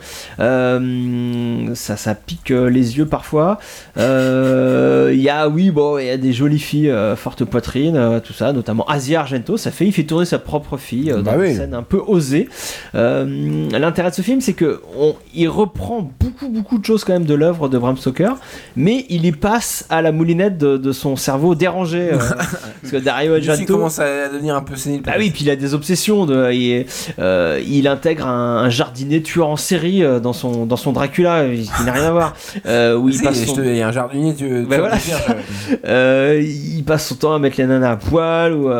Ça, 1.74 1.96
ça 1.96 2.14
pique 2.14 2.50
les 2.50 2.98
yeux 2.98 3.06
parfois. 3.06 3.58
Il 3.96 5.20
y 5.20 5.28
a, 5.28 5.48
oui, 5.48 5.70
bon, 5.70 5.98
il 5.98 6.06
y 6.06 6.10
a 6.10 6.16
des 6.16 6.32
jolies 6.32 6.58
filles, 6.58 6.92
forte 7.16 7.44
poitrine, 7.44 8.20
tout 8.24 8.32
ça, 8.32 8.52
notamment 8.52 8.84
Asia 8.86 9.20
Argento. 9.20 9.56
Ça 9.56 9.70
fait, 9.70 9.86
il 9.86 9.92
fait 9.92 10.04
tourner 10.04 10.24
sa 10.26 10.38
propre 10.38 10.76
fille 10.76 11.10
euh, 11.10 11.16
dans 11.22 11.32
Bah 11.32 11.34
une 11.36 11.40
oui. 11.42 11.54
scène 11.54 11.74
un 11.74 11.82
peu 11.82 12.00
osée. 12.06 12.48
L'intérêt 12.94 14.10
de 14.10 14.14
ce 14.14 14.22
film, 14.22 14.40
c'est 14.40 14.52
que 14.54 14.80
on- 14.98 15.14
il 15.34 15.48
reprend 15.48 16.10
beaucoup, 16.20 16.48
beaucoup 16.48 16.78
de 16.78 16.84
choses 16.84 17.04
quand 17.04 17.12
même 17.12 17.24
de 17.24 17.34
l'œuvre 17.34 17.68
de 17.68 17.78
Bram 17.78 17.96
Stoker 17.96 18.34
mais 18.80 19.04
il 19.08 19.24
y 19.26 19.32
passe 19.32 19.84
à 19.90 20.02
la 20.02 20.10
moulinette 20.12 20.58
de, 20.58 20.76
de 20.76 20.92
son 20.92 21.14
cerveau 21.16 21.54
dérangé. 21.54 22.10
euh, 22.12 22.18
parce 22.80 22.90
que 22.92 22.96
Dario 22.96 23.34
aussi, 23.36 23.44
il 23.44 23.50
Argento. 23.50 23.74
commence 23.74 23.98
à 23.98 24.28
devenir 24.28 24.56
un 24.56 24.62
peu 24.62 24.74
sénile. 24.76 25.02
Ah 25.06 25.14
oui, 25.18 25.30
puis 25.30 25.44
il 25.44 25.50
a 25.50 25.56
des 25.56 25.74
obsessions. 25.74 26.26
De, 26.26 26.50
il, 26.52 26.70
est- 26.72 26.86
euh, 27.18 27.60
il 27.66 27.86
intègre 27.86 28.26
un, 28.26 28.58
un 28.64 28.70
jardinier 28.70 29.22
tueur 29.22 29.48
en 29.48 29.56
série 29.56 30.02
euh, 30.02 30.18
dans 30.20 30.32
son, 30.32 30.66
dans 30.66 30.76
son 30.76 30.92
Dracula, 30.92 31.44
qui 31.54 31.84
n'a 31.84 31.92
rien 31.92 32.04
à 32.04 32.10
voir. 32.10 32.34
Euh, 32.66 32.96
où 32.96 33.08
il, 33.08 33.14
Si, 33.14 33.22
passe 33.22 33.44
son, 33.44 33.54
te- 33.56 33.60
Il 33.60 33.76
y 33.76 33.82
a 33.82 33.88
un 33.88 33.92
jardinier, 33.92 34.34
tu, 34.34 34.62
voilà. 34.64 34.96
je- 34.96 35.74
euh, 35.86 36.42
il 36.42 36.82
passe 36.84 37.06
son 37.06 37.14
temps 37.16 37.34
à 37.34 37.38
mettre 37.38 37.56
les 37.58 37.66
nanas 37.66 37.92
à 37.92 37.96
poil, 37.96 38.52
ou, 38.54 38.70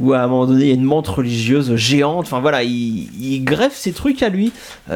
ou 0.00 0.12
à 0.12 0.18
un 0.20 0.26
moment 0.26 0.46
donné, 0.46 0.62
il 0.64 0.68
y 0.68 0.72
a 0.72 0.74
une 0.74 0.82
menthe 0.84 1.08
religieuse 1.08 1.74
géante. 1.76 2.26
Enfin 2.26 2.40
voilà, 2.40 2.62
il, 2.62 3.08
il 3.20 3.44
greffe 3.44 3.76
ses 3.76 3.92
trucs 3.92 4.22
à 4.22 4.28
lui 4.28 4.52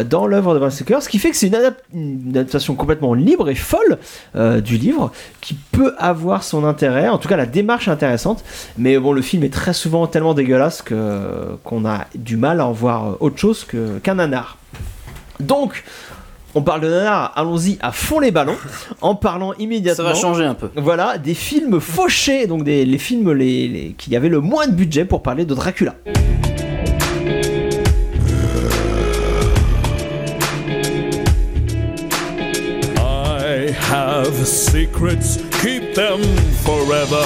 dans 0.08 0.26
l'œuvre 0.26 0.58
de 0.58 0.68
Stoker, 0.70 1.02
ce 1.02 1.08
qui 1.08 1.18
fait 1.18 1.30
que 1.30 1.36
c'est 1.36 1.46
une, 1.46 1.54
adap- 1.54 1.76
une 1.94 2.22
adaptation 2.30 2.74
complètement 2.74 3.14
libre 3.14 3.48
et 3.48 3.54
folle 3.54 3.98
euh, 4.36 4.47
du 4.60 4.76
livre, 4.78 5.12
qui 5.40 5.54
peut 5.54 5.94
avoir 5.98 6.42
son 6.42 6.64
intérêt. 6.64 7.08
En 7.08 7.18
tout 7.18 7.28
cas, 7.28 7.36
la 7.36 7.46
démarche 7.46 7.88
est 7.88 7.90
intéressante, 7.90 8.44
mais 8.76 8.98
bon, 8.98 9.12
le 9.12 9.22
film 9.22 9.44
est 9.44 9.52
très 9.52 9.72
souvent 9.72 10.06
tellement 10.06 10.34
dégueulasse 10.34 10.82
que 10.82 11.56
qu'on 11.64 11.84
a 11.86 12.06
du 12.14 12.36
mal 12.36 12.60
à 12.60 12.66
en 12.66 12.72
voir 12.72 13.20
autre 13.22 13.38
chose 13.38 13.64
que- 13.64 13.98
qu'un 13.98 14.14
nanar. 14.16 14.58
Donc, 15.40 15.84
on 16.54 16.62
parle 16.62 16.80
de 16.80 16.88
nanar, 16.88 17.32
allons-y 17.36 17.76
à 17.80 17.92
fond 17.92 18.18
les 18.20 18.30
ballons, 18.30 18.56
en 19.02 19.14
parlant 19.14 19.52
Ça 19.52 19.56
immédiatement. 19.60 20.04
va 20.06 20.14
changer 20.14 20.44
un 20.44 20.54
peu. 20.54 20.70
Voilà, 20.76 21.18
des 21.18 21.34
films 21.34 21.78
fauchés, 21.78 22.46
donc 22.46 22.64
des, 22.64 22.84
les 22.84 22.98
films 22.98 23.32
les, 23.32 23.68
les- 23.68 23.94
qui 23.96 24.16
avaient 24.16 24.28
le 24.30 24.40
moins 24.40 24.66
de 24.66 24.72
budget 24.72 25.04
pour 25.04 25.22
parler 25.22 25.44
de 25.44 25.54
Dracula. 25.54 25.94
Have 33.88 34.46
secrets, 34.46 35.36
keep 35.62 35.94
them 35.94 36.20
forever. 36.58 37.24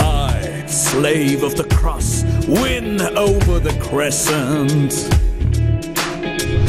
I, 0.00 0.64
slave 0.66 1.44
of 1.44 1.54
the 1.54 1.68
cross, 1.76 2.24
win 2.48 3.00
over 3.16 3.60
the 3.60 3.72
crescent. 3.80 4.92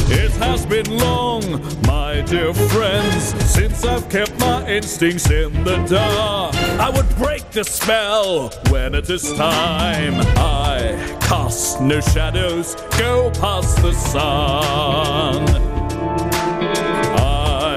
It 0.08 0.30
has 0.34 0.64
been 0.66 0.88
long, 0.98 1.42
my 1.84 2.20
dear 2.20 2.54
friends, 2.54 3.34
since 3.52 3.84
I've 3.84 4.08
kept 4.08 4.38
my 4.38 4.64
instincts 4.68 5.28
in 5.28 5.64
the 5.64 5.84
dark. 5.88 6.54
I 6.54 6.90
would 6.90 7.08
break 7.16 7.50
the 7.50 7.64
spell 7.64 8.50
when 8.70 8.94
it 8.94 9.10
is 9.10 9.32
time. 9.32 10.14
I 10.36 11.18
cast 11.20 11.80
no 11.80 12.00
shadows, 12.00 12.76
go 12.96 13.32
past 13.32 13.82
the 13.82 13.92
sun. 13.94 15.71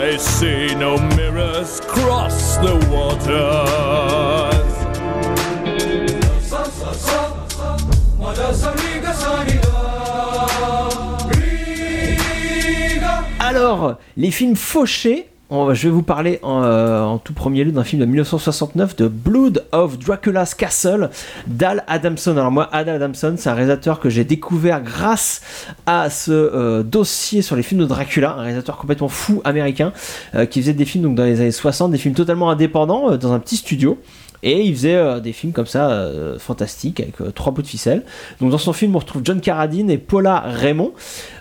I 0.07 0.17
see 0.17 0.75
no 0.75 0.99
mirrors 1.15 1.81
cross 1.81 2.57
the 2.57 2.75
waters. 2.91 3.65
Alors, 13.39 13.97
les 14.15 14.29
films 14.29 14.55
fauchés, 14.55 15.27
je 15.73 15.87
vais 15.87 15.93
vous 15.93 16.01
parler 16.01 16.39
en, 16.43 16.63
euh, 16.63 17.01
en 17.01 17.17
tout 17.17 17.33
premier 17.33 17.63
lieu 17.63 17.71
d'un 17.71 17.83
film 17.83 18.01
de 18.01 18.05
1969 18.05 18.95
de 18.95 19.07
Blood 19.07 19.65
of 19.71 19.97
Dracula's 19.99 20.53
Castle 20.53 21.09
d'Al 21.47 21.83
Adamson. 21.87 22.31
Alors 22.31 22.51
moi, 22.51 22.63
Al 22.71 22.89
Adamson, 22.89 23.35
c'est 23.37 23.49
un 23.49 23.53
réalisateur 23.53 23.99
que 23.99 24.09
j'ai 24.09 24.23
découvert 24.23 24.81
grâce 24.81 25.41
à 25.85 26.09
ce 26.09 26.31
euh, 26.31 26.83
dossier 26.83 27.41
sur 27.41 27.55
les 27.55 27.63
films 27.63 27.81
de 27.81 27.85
Dracula, 27.85 28.35
un 28.37 28.41
réalisateur 28.41 28.77
complètement 28.77 29.07
fou 29.07 29.41
américain 29.43 29.93
euh, 30.35 30.45
qui 30.45 30.61
faisait 30.61 30.73
des 30.73 30.85
films 30.85 31.15
dans 31.15 31.23
les 31.23 31.39
années 31.39 31.51
60, 31.51 31.91
des 31.91 31.97
films 31.97 32.15
totalement 32.15 32.49
indépendants 32.49 33.15
dans 33.17 33.31
un 33.31 33.39
petit 33.39 33.57
studio. 33.57 33.97
Et 34.45 34.61
il 34.61 34.75
faisait 34.75 34.95
euh, 34.95 35.19
des 35.19 35.33
films 35.33 35.53
comme 35.53 35.65
ça, 35.65 35.89
euh, 35.89 36.37
fantastiques, 36.37 36.99
avec 36.99 37.19
euh, 37.19 37.31
trois 37.31 37.51
bouts 37.51 37.63
de 37.63 37.67
ficelle. 37.67 38.03
Donc 38.39 38.51
dans 38.51 38.59
son 38.59 38.73
film, 38.73 38.95
on 38.95 38.99
retrouve 38.99 39.23
John 39.25 39.41
Carradine 39.41 39.89
et 39.89 39.97
Paula 39.97 40.43
Raymond. 40.45 40.93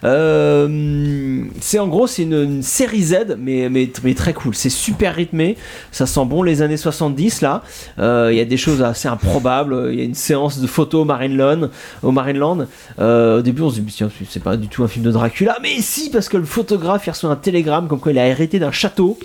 C'est 0.02 1.78
en 1.78 1.86
gros, 1.86 2.06
c'est 2.06 2.22
une, 2.22 2.62
série 2.62 3.02
Z, 3.02 3.36
mais, 3.38 3.68
mais, 3.68 3.90
mais 4.02 4.14
très 4.14 4.32
cool. 4.32 4.54
C'est 4.54 4.70
super 4.70 5.14
rythmé, 5.14 5.58
ça 5.92 6.06
sent 6.06 6.24
bon 6.24 6.42
les 6.42 6.62
années 6.62 6.78
70 6.78 7.42
là. 7.42 7.62
Il 7.98 8.34
y 8.34 8.40
a 8.40 8.44
des 8.46 8.56
choses 8.56 8.82
assez 8.82 9.06
improbables. 9.06 9.90
Il 9.92 9.98
y 9.98 10.00
a 10.00 10.04
une 10.04 10.14
séance 10.14 10.58
de 10.58 10.66
photos 10.66 11.02
au 11.02 11.04
Marineland. 11.04 11.68
Au 12.02 12.08
au 12.08 13.42
début, 13.42 13.62
on 13.62 13.70
se 13.70 13.80
dit, 13.80 13.92
tiens, 13.92 14.08
c'est 14.30 14.42
pas 14.42 14.56
du 14.56 14.68
tout 14.68 14.82
un 14.82 14.88
film 14.88 15.04
de 15.04 15.10
Dracula. 15.10 15.58
Mais 15.62 15.80
si, 15.80 16.08
parce 16.08 16.30
que 16.30 16.38
le 16.38 16.44
photographe, 16.44 17.06
il 17.06 17.10
reçoit 17.10 17.30
un 17.30 17.36
télégramme 17.36 17.86
comme 17.86 18.00
quoi 18.00 18.12
il 18.12 18.18
a 18.18 18.26
hérité 18.26 18.58
d'un 18.58 18.72
château. 18.72 19.18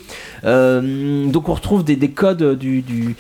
Donc 0.44 1.48
on 1.48 1.54
retrouve 1.54 1.86
des, 1.86 1.96
des 1.96 2.12
codes 2.12 2.58
du, 2.58 2.82
du 2.82 3.16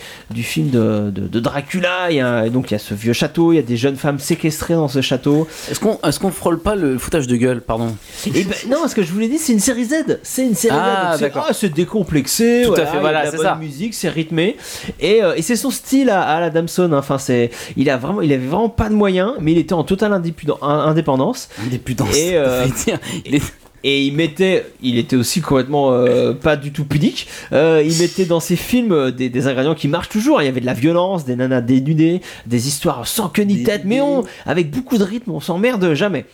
film 0.49 0.69
de, 0.69 1.09
de- 1.11 1.27
de 1.27 1.39
Dracula. 1.39 2.09
Il 2.11 2.15
y 2.17 2.21
a, 2.21 2.45
et 2.45 2.49
donc 2.49 2.69
il 2.71 2.73
y 2.73 2.75
a 2.75 2.79
ce 2.79 2.93
vieux 2.93 3.13
château, 3.13 3.53
il 3.53 3.55
y 3.55 3.59
a 3.59 3.61
des 3.63 3.77
jeunes 3.77 3.95
femmes 3.95 4.19
séquestrées 4.19 4.73
dans 4.73 4.87
ce 4.87 5.01
château. 5.01 5.47
Est-ce 5.71 5.79
qu'on 5.79 5.97
est 6.03 6.19
qu'on 6.19 6.31
frôle 6.31 6.59
pas 6.59 6.75
le 6.75 6.97
foutage 6.97 7.27
de 7.27 7.35
gueule, 7.37 7.61
pardon? 7.61 7.95
Et 8.27 8.43
ben, 8.43 8.55
non, 8.69 8.87
ce 8.87 8.95
que 8.95 9.03
je 9.03 9.11
vous 9.13 9.19
l'ai 9.19 9.29
dit, 9.29 9.37
c'est 9.37 9.53
une 9.53 9.59
série 9.59 9.85
Z. 9.85 10.19
C'est 10.23 10.45
une 10.45 10.55
série 10.55 10.75
Ah, 10.77 11.15
Z. 11.15 11.19
c'est- 11.19 11.31
ah, 11.35 11.53
c'est 11.53 11.69
décomplexé. 11.69 12.63
Tout 12.65 12.73
à 12.73 12.83
voilà, 12.83 12.85
fait, 12.85 12.91
il 12.91 12.95
y 12.95 12.97
a 12.97 13.01
voilà, 13.01 13.31
c'est 13.31 13.37
ça. 13.37 13.55
musique, 13.55 13.93
c'est 13.93 14.09
rythmé. 14.09 14.57
Et, 14.99 15.23
euh, 15.23 15.35
et 15.35 15.41
c'est 15.41 15.55
son 15.55 15.71
style 15.71 16.09
à, 16.09 16.21
à 16.23 16.39
la 16.41 16.49
Damson. 16.49 16.91
Enfin, 16.93 17.17
c'est, 17.17 17.51
il 17.77 17.89
a 17.89 17.97
vraiment, 17.97 18.21
il 18.21 18.33
avait 18.33 18.45
vraiment 18.47 18.69
pas 18.69 18.89
de 18.89 18.95
moyens, 18.95 19.33
mais 19.39 19.51
il 19.53 19.57
était 19.57 19.73
en 19.73 19.83
totale 19.83 20.11
indépendance. 20.13 21.49
Indépendance. 21.65 22.15
Et, 22.17 22.31
euh, 22.33 22.65
il 23.25 23.35
est- 23.35 23.53
Et 23.83 24.03
il 24.05 24.13
mettait, 24.13 24.65
il 24.81 24.97
était 24.97 25.15
aussi 25.15 25.39
complètement 25.41 25.93
euh, 25.93 26.33
pas 26.33 26.57
du 26.57 26.71
tout 26.71 26.83
pudique. 26.83 27.27
Euh, 27.53 27.81
il 27.85 27.97
mettait 27.97 28.25
dans 28.25 28.41
ses 28.41 28.57
films 28.57 28.91
euh, 28.91 29.11
des, 29.11 29.29
des 29.29 29.47
ingrédients 29.47 29.75
qui 29.75 29.87
marchent 29.87 30.09
toujours. 30.09 30.41
Il 30.41 30.45
y 30.45 30.47
avait 30.49 30.59
de 30.59 30.65
la 30.65 30.73
violence, 30.73 31.23
des 31.23 31.35
nanas 31.37 31.61
dénudées, 31.61 32.21
des 32.45 32.67
histoires 32.67 33.07
sans 33.07 33.29
queue 33.29 33.43
ni 33.43 33.63
tête, 33.63 33.83
mais 33.85 34.01
on, 34.01 34.25
avec 34.45 34.69
beaucoup 34.69 34.97
de 34.97 35.03
rythme, 35.03 35.31
on 35.31 35.39
s'emmerde 35.39 35.93
jamais. 35.93 36.25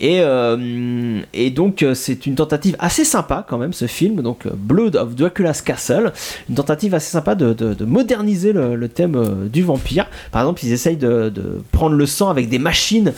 Et, 0.00 0.18
euh, 0.22 1.20
et 1.34 1.50
donc 1.50 1.84
c'est 1.94 2.26
une 2.26 2.34
tentative 2.34 2.74
assez 2.80 3.04
sympa 3.04 3.46
quand 3.48 3.58
même 3.58 3.72
ce 3.72 3.86
film, 3.86 4.20
donc 4.22 4.46
Blood 4.52 4.96
of 4.96 5.14
Dracula's 5.14 5.62
Castle, 5.62 6.12
une 6.48 6.56
tentative 6.56 6.94
assez 6.94 7.10
sympa 7.12 7.34
de, 7.36 7.52
de- 7.52 7.74
de 7.74 7.84
moderniser 7.84 8.52
le, 8.52 8.74
le 8.74 8.88
thème 8.88 9.48
du 9.52 9.62
vampire. 9.62 10.06
Par 10.32 10.42
exemple, 10.42 10.64
ils 10.64 10.72
essayent 10.72 10.96
de, 10.96 11.28
de 11.28 11.62
prendre 11.70 11.94
le 11.94 12.06
sang 12.06 12.28
avec 12.28 12.48
des 12.48 12.58
machines 12.58 13.12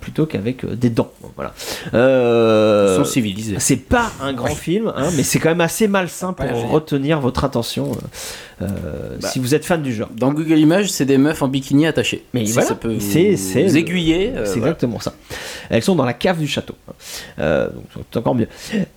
plutôt 0.00 0.26
qu'avec 0.26 0.66
des 0.66 0.90
dents. 0.90 1.12
Voilà. 1.36 1.54
Euh, 1.94 3.03
Ils 3.04 3.06
sont 3.06 3.12
civilisés. 3.12 3.56
c'est 3.58 3.76
pas 3.76 4.10
un 4.20 4.32
grand 4.32 4.54
film, 4.54 4.92
hein, 4.96 5.08
mais 5.16 5.22
c'est 5.22 5.38
quand 5.38 5.48
même 5.50 5.60
assez 5.60 5.88
malsain 5.88 6.32
pour 6.32 6.70
retenir 6.70 7.20
votre 7.20 7.44
attention 7.44 7.92
euh, 7.92 8.64
euh, 8.66 9.16
Bah. 9.20 9.28
si 9.28 9.38
vous 9.38 9.54
êtes 9.54 9.64
fan 9.64 9.82
du 9.82 9.92
genre. 9.94 10.08
Dans 10.16 10.32
Google 10.32 10.58
Images, 10.58 10.90
c'est 10.90 11.04
des 11.04 11.18
meufs 11.18 11.42
en 11.42 11.48
bikini 11.48 11.86
attachées. 11.86 12.24
Mais 12.34 12.44
voilà, 12.44 12.68
ça 12.68 12.74
peut 12.74 12.94
vous, 12.94 13.00
c'est 13.00 13.36
c'est 13.36 13.62
aiguiller. 13.74 14.32
euh, 14.34 14.44
c'est 14.44 14.58
voilà. 14.58 14.72
exactement 14.72 15.00
ça. 15.00 15.14
Elles 15.70 15.82
sont 15.82 15.94
dans 15.96 16.04
la 16.04 16.12
cave 16.12 16.38
du 16.38 16.46
château. 16.46 16.74
Euh, 17.38 17.68
donc 17.70 17.84
c'est 18.12 18.18
encore 18.18 18.34
mieux. 18.34 18.48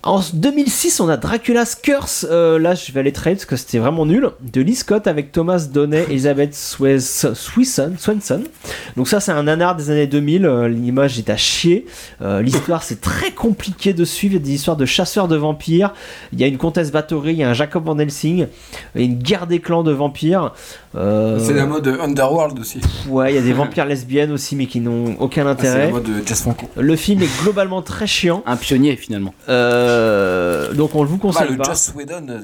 En 0.03 0.21
2006, 0.33 0.99
on 0.99 1.09
a 1.09 1.17
Dracula's 1.17 1.75
Curse. 1.75 2.25
Euh, 2.29 2.59
là, 2.59 2.75
je 2.75 2.91
vais 2.91 2.99
aller 2.99 3.11
trade 3.11 3.35
parce 3.35 3.45
que 3.45 3.55
c'était 3.55 3.79
vraiment 3.79 4.05
nul. 4.05 4.29
De 4.41 4.61
Lee 4.61 4.75
Scott 4.75 5.07
avec 5.07 5.31
Thomas 5.31 5.67
Donnet, 5.71 6.03
Elizabeth 6.09 6.53
Swenson. 6.53 8.43
Donc 8.95 9.07
ça, 9.07 9.19
c'est 9.19 9.31
un 9.31 9.43
nanar 9.43 9.75
des 9.75 9.89
années 9.89 10.07
2000. 10.07 10.45
Euh, 10.45 10.67
L'image 10.67 11.17
est 11.19 11.29
à 11.29 11.37
chier. 11.37 11.85
Euh, 12.21 12.41
L'histoire, 12.41 12.83
c'est 12.83 13.01
très 13.01 13.31
compliqué 13.31 13.93
de 13.97 14.05
suivre. 14.05 14.39
Des 14.39 14.51
histoires 14.53 14.77
de 14.77 14.85
chasseurs 14.85 15.27
de 15.27 15.35
vampires. 15.35 15.93
Il 16.33 16.39
y 16.39 16.43
a 16.43 16.47
une 16.47 16.57
comtesse 16.57 16.91
Bathory, 16.91 17.33
il 17.33 17.37
y 17.39 17.43
a 17.43 17.49
un 17.49 17.53
Jacob 17.53 17.85
Van 17.85 17.97
Helsing, 17.97 18.47
il 18.95 19.01
y 19.01 19.03
a 19.03 19.07
une 19.07 19.17
guerre 19.17 19.47
des 19.47 19.59
clans 19.59 19.83
de 19.83 19.91
vampires. 19.91 20.53
Euh, 20.95 21.39
C'est 21.39 21.53
la 21.53 21.65
mode 21.65 21.87
Underworld 21.87 22.59
aussi. 22.59 22.79
Ouais, 23.09 23.31
il 23.31 23.35
y 23.35 23.39
a 23.39 23.41
des 23.41 23.53
vampires 23.53 23.85
lesbiennes 23.85 24.31
aussi, 24.31 24.55
mais 24.55 24.65
qui 24.67 24.79
n'ont 24.79 25.15
aucun 25.19 25.45
Ah, 25.47 25.55
C'est 25.59 25.65
la 25.65 25.71
intérêt. 25.73 25.91
mode 25.91 26.07
Jazz 26.25 26.41
Franco. 26.41 26.67
Le 26.77 26.95
film 26.95 27.21
est 27.21 27.41
globalement 27.43 27.81
très 27.81 28.07
chiant. 28.07 28.43
Un 28.45 28.55
pionnier 28.57 28.95
finalement. 28.95 29.33
Euh, 29.49 30.73
donc 30.73 30.95
on 30.95 31.03
le 31.03 31.09
vous 31.09 31.17
Bah, 31.17 31.21
conseille 31.21 31.51
le 31.51 31.57
pas. 31.57 31.63
Joss 31.65 31.93
Whedon 31.95 32.21
de. 32.21 32.39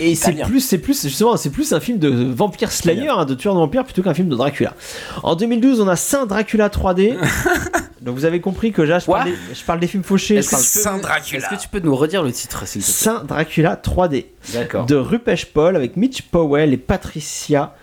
Et 0.00 0.14
c'est 0.14 0.32
plus, 0.32 0.60
c'est 0.60 0.78
plus, 0.78 1.02
justement, 1.02 1.36
c'est 1.36 1.50
plus 1.50 1.72
un 1.72 1.80
film 1.80 1.98
de 1.98 2.08
vampire 2.08 2.70
slayer, 2.72 3.08
hein, 3.08 3.24
de 3.24 3.34
tueur 3.34 3.54
de 3.54 3.60
vampires, 3.60 3.84
plutôt 3.84 4.02
qu'un 4.02 4.14
film 4.14 4.28
de 4.28 4.36
Dracula. 4.36 4.74
En 5.22 5.34
2012, 5.36 5.80
on 5.80 5.88
a 5.88 5.96
Saint 5.96 6.26
Dracula 6.26 6.68
3D. 6.68 7.14
Donc 8.04 8.14
vous 8.16 8.24
avez 8.26 8.40
compris 8.40 8.70
que 8.70 8.82
là, 8.82 8.98
je 8.98 9.06
parle, 9.06 9.24
des, 9.30 9.34
je 9.54 9.62
parle 9.64 9.80
des 9.80 9.86
films 9.86 10.04
fauchés. 10.04 10.36
Est-ce 10.36 10.48
que, 10.48 10.52
parle 10.52 10.64
tu 10.64 10.72
peux 10.74 10.80
Saint 10.80 10.98
Dracula. 10.98 11.38
est-ce 11.40 11.48
que 11.56 11.60
tu 11.62 11.68
peux 11.68 11.80
nous 11.80 11.96
redire 11.96 12.22
le 12.22 12.32
titre 12.32 12.66
s'il 12.66 12.82
te 12.82 12.86
plaît 12.86 12.92
Saint 12.94 13.24
Dracula 13.24 13.80
3D 13.82 14.26
D'accord. 14.52 14.84
de 14.86 14.94
Rupesh 14.96 15.46
Paul 15.46 15.74
avec 15.74 15.96
Mitch 15.96 16.22
Powell 16.22 16.72
et 16.72 16.76
Patricia 16.76 17.74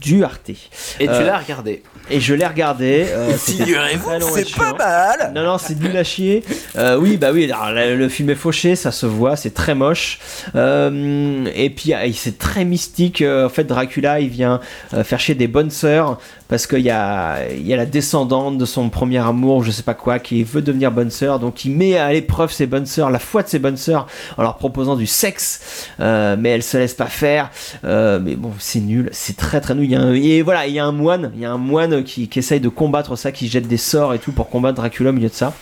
Duarte. 0.00 0.50
Et 0.50 0.56
tu 1.00 1.08
Euh, 1.08 1.26
l'as 1.26 1.38
regardé. 1.38 1.82
Et 2.08 2.20
je 2.20 2.32
l'ai 2.32 2.46
regardé. 2.46 3.06
euh, 3.08 3.32
Figurez-vous, 3.36 4.10
c'est 4.32 4.54
pas 4.56 4.72
mal. 4.72 5.32
Non, 5.34 5.42
non, 5.42 5.58
c'est 5.58 5.74
nul 5.78 5.96
à 5.96 6.04
chier. 6.04 6.44
Euh, 6.76 6.96
oui, 6.96 7.16
bah 7.16 7.30
oui, 7.32 7.50
alors, 7.50 7.72
le, 7.72 7.96
le 7.96 8.08
film 8.08 8.30
est 8.30 8.34
fauché, 8.36 8.76
ça 8.76 8.92
se 8.92 9.04
voit, 9.04 9.34
c'est 9.34 9.52
très 9.52 9.74
moche. 9.74 10.20
Euh, 10.54 11.44
et 11.56 11.70
puis, 11.70 11.92
euh, 11.92 12.08
c'est 12.14 12.38
très 12.38 12.64
mystique. 12.64 13.22
En 13.26 13.48
fait, 13.48 13.64
Dracula, 13.64 14.20
il 14.20 14.28
vient 14.28 14.60
faire 15.02 15.18
chier 15.18 15.34
des 15.34 15.48
bonnes 15.48 15.70
sœurs 15.70 16.20
parce 16.54 16.68
qu'il 16.68 16.82
y 16.82 16.90
a, 16.90 17.48
il 17.50 17.66
y 17.66 17.74
a 17.74 17.76
la 17.76 17.84
descendante 17.84 18.58
de 18.58 18.64
son 18.64 18.88
premier 18.88 19.18
amour, 19.18 19.64
je 19.64 19.72
sais 19.72 19.82
pas 19.82 19.94
quoi, 19.94 20.20
qui 20.20 20.44
veut 20.44 20.62
devenir 20.62 20.92
bonne 20.92 21.10
sœur. 21.10 21.40
Donc, 21.40 21.64
il 21.64 21.72
met 21.72 21.96
à 21.98 22.12
l'épreuve 22.12 22.52
ses 22.52 22.66
bonnes 22.68 22.86
sœurs, 22.86 23.10
la 23.10 23.18
foi 23.18 23.42
de 23.42 23.48
ses 23.48 23.58
bonnes 23.58 23.76
sœurs, 23.76 24.06
en 24.36 24.42
leur 24.42 24.54
proposant 24.56 24.94
du 24.94 25.08
sexe. 25.08 25.88
Euh, 25.98 26.36
mais 26.38 26.50
elles 26.50 26.62
se 26.62 26.76
laissent 26.76 26.94
pas 26.94 27.06
faire. 27.06 27.50
Euh, 27.84 28.20
mais 28.22 28.36
bon, 28.36 28.52
c'est 28.60 28.78
nul, 28.78 29.08
c'est 29.10 29.36
très 29.36 29.60
très 29.60 29.74
nul. 29.74 29.86
Il 29.86 29.90
y 29.90 29.96
a 29.96 30.00
un- 30.00 30.14
et 30.14 30.42
voilà, 30.42 30.68
il 30.68 30.74
y 30.74 30.78
a 30.78 30.84
un 30.84 30.92
moine, 30.92 31.32
il 31.34 31.40
y 31.40 31.44
a 31.44 31.50
un 31.50 31.58
moine 31.58 32.04
qui, 32.04 32.28
qui 32.28 32.38
essaye 32.38 32.60
de 32.60 32.68
combattre 32.68 33.16
ça, 33.16 33.32
qui 33.32 33.48
jette 33.48 33.66
des 33.66 33.76
sorts 33.76 34.14
et 34.14 34.20
tout 34.20 34.30
pour 34.30 34.48
combattre 34.48 34.76
Dracula 34.76 35.10
au 35.10 35.12
milieu 35.12 35.28
de 35.28 35.34
ça. 35.34 35.54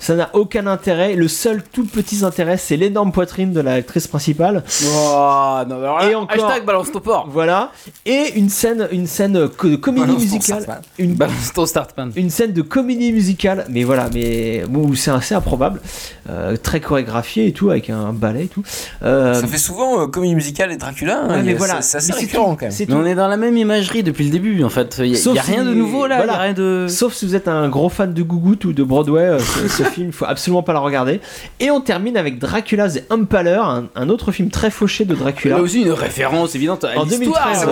Ça 0.00 0.16
n'a 0.16 0.30
aucun 0.32 0.66
intérêt. 0.66 1.14
Le 1.14 1.28
seul 1.28 1.62
tout 1.62 1.84
petit 1.86 2.24
intérêt, 2.24 2.56
c'est 2.56 2.76
l'énorme 2.76 3.12
poitrine 3.12 3.52
de 3.52 3.60
l'actrice 3.60 4.08
principale. 4.08 4.64
Oh, 4.84 5.60
non, 5.68 5.76
alors 5.76 5.98
là, 6.00 6.10
Et 6.10 6.14
encore- 6.16 6.44
Hashtag 6.46 6.64
balance 6.64 6.90
ton 6.90 6.98
porc. 6.98 7.28
Voilà. 7.30 7.70
Et 8.04 8.32
une 8.34 8.48
scène, 8.48 8.88
une 8.90 9.06
scène 9.06 9.48
comédie 9.48 10.28
ton 10.28 10.39
musicale. 10.40 10.62
Startman. 10.62 10.82
Une, 10.98 11.14
Balance 11.14 11.52
ton 11.54 11.66
startman. 11.66 12.12
une 12.16 12.30
scène 12.30 12.52
de 12.52 12.62
comédie 12.62 13.12
musicale, 13.12 13.64
mais 13.70 13.84
voilà, 13.84 14.08
mais 14.12 14.64
bon, 14.68 14.92
c'est 14.94 15.10
assez 15.10 15.34
improbable. 15.34 15.80
Euh, 16.28 16.56
très 16.56 16.80
chorégraphié 16.80 17.46
et 17.48 17.52
tout, 17.52 17.70
avec 17.70 17.90
un 17.90 18.12
ballet 18.12 18.44
et 18.44 18.48
tout. 18.48 18.62
Euh, 19.02 19.34
Ça 19.34 19.46
fait 19.46 19.58
souvent 19.58 20.02
euh, 20.02 20.06
comédie 20.06 20.34
musicale 20.34 20.70
et 20.72 20.76
Dracula. 20.76 21.22
hein, 21.24 21.28
ouais, 21.28 21.42
mais 21.42 21.54
voilà. 21.54 21.82
C'est 21.82 21.96
assez 21.98 22.12
récurrent 22.12 22.56
quand 22.56 22.66
même. 22.66 22.74
Mais 22.88 22.94
on 22.94 23.04
est 23.06 23.14
dans 23.14 23.28
la 23.28 23.36
même 23.36 23.56
imagerie 23.56 24.02
depuis 24.02 24.24
le 24.24 24.30
début 24.30 24.62
en 24.62 24.68
fait. 24.68 24.96
Il 25.00 25.06
y 25.06 25.38
a, 25.38 25.42
rien 25.42 25.62
si- 25.62 25.68
de 25.68 25.74
nouveau 25.74 26.06
là, 26.06 26.16
il 26.16 26.18
voilà. 26.18 26.32
y 26.32 26.36
a 26.36 26.40
rien 26.40 26.52
de. 26.52 26.86
Sauf 26.88 27.14
si 27.14 27.26
vous 27.26 27.34
êtes 27.34 27.48
un 27.48 27.68
gros 27.68 27.88
fan 27.88 28.12
de 28.14 28.22
Gougout 28.22 28.64
ou 28.64 28.72
de 28.72 28.82
Broadway, 28.82 29.22
euh, 29.22 29.38
ce, 29.38 29.68
ce 29.68 29.82
film, 29.90 30.08
il 30.08 30.12
faut 30.12 30.24
absolument 30.26 30.62
pas 30.62 30.72
le 30.72 30.78
regarder. 30.78 31.20
Et 31.58 31.70
on 31.70 31.80
termine 31.80 32.16
avec 32.16 32.38
Dracula 32.38 32.88
The 32.88 33.02
Impaler, 33.10 33.60
un, 33.62 33.84
un 33.96 34.08
autre 34.08 34.30
film 34.32 34.50
très 34.50 34.70
fauché 34.70 35.04
de 35.04 35.14
Dracula. 35.14 35.56
Là 35.56 35.62
aussi 35.62 35.82
une 35.82 35.90
référence 35.92 36.54
évidente 36.54 36.84
à 36.84 36.98
En 36.98 37.04
l'histoire. 37.04 37.48
2013, 37.52 37.66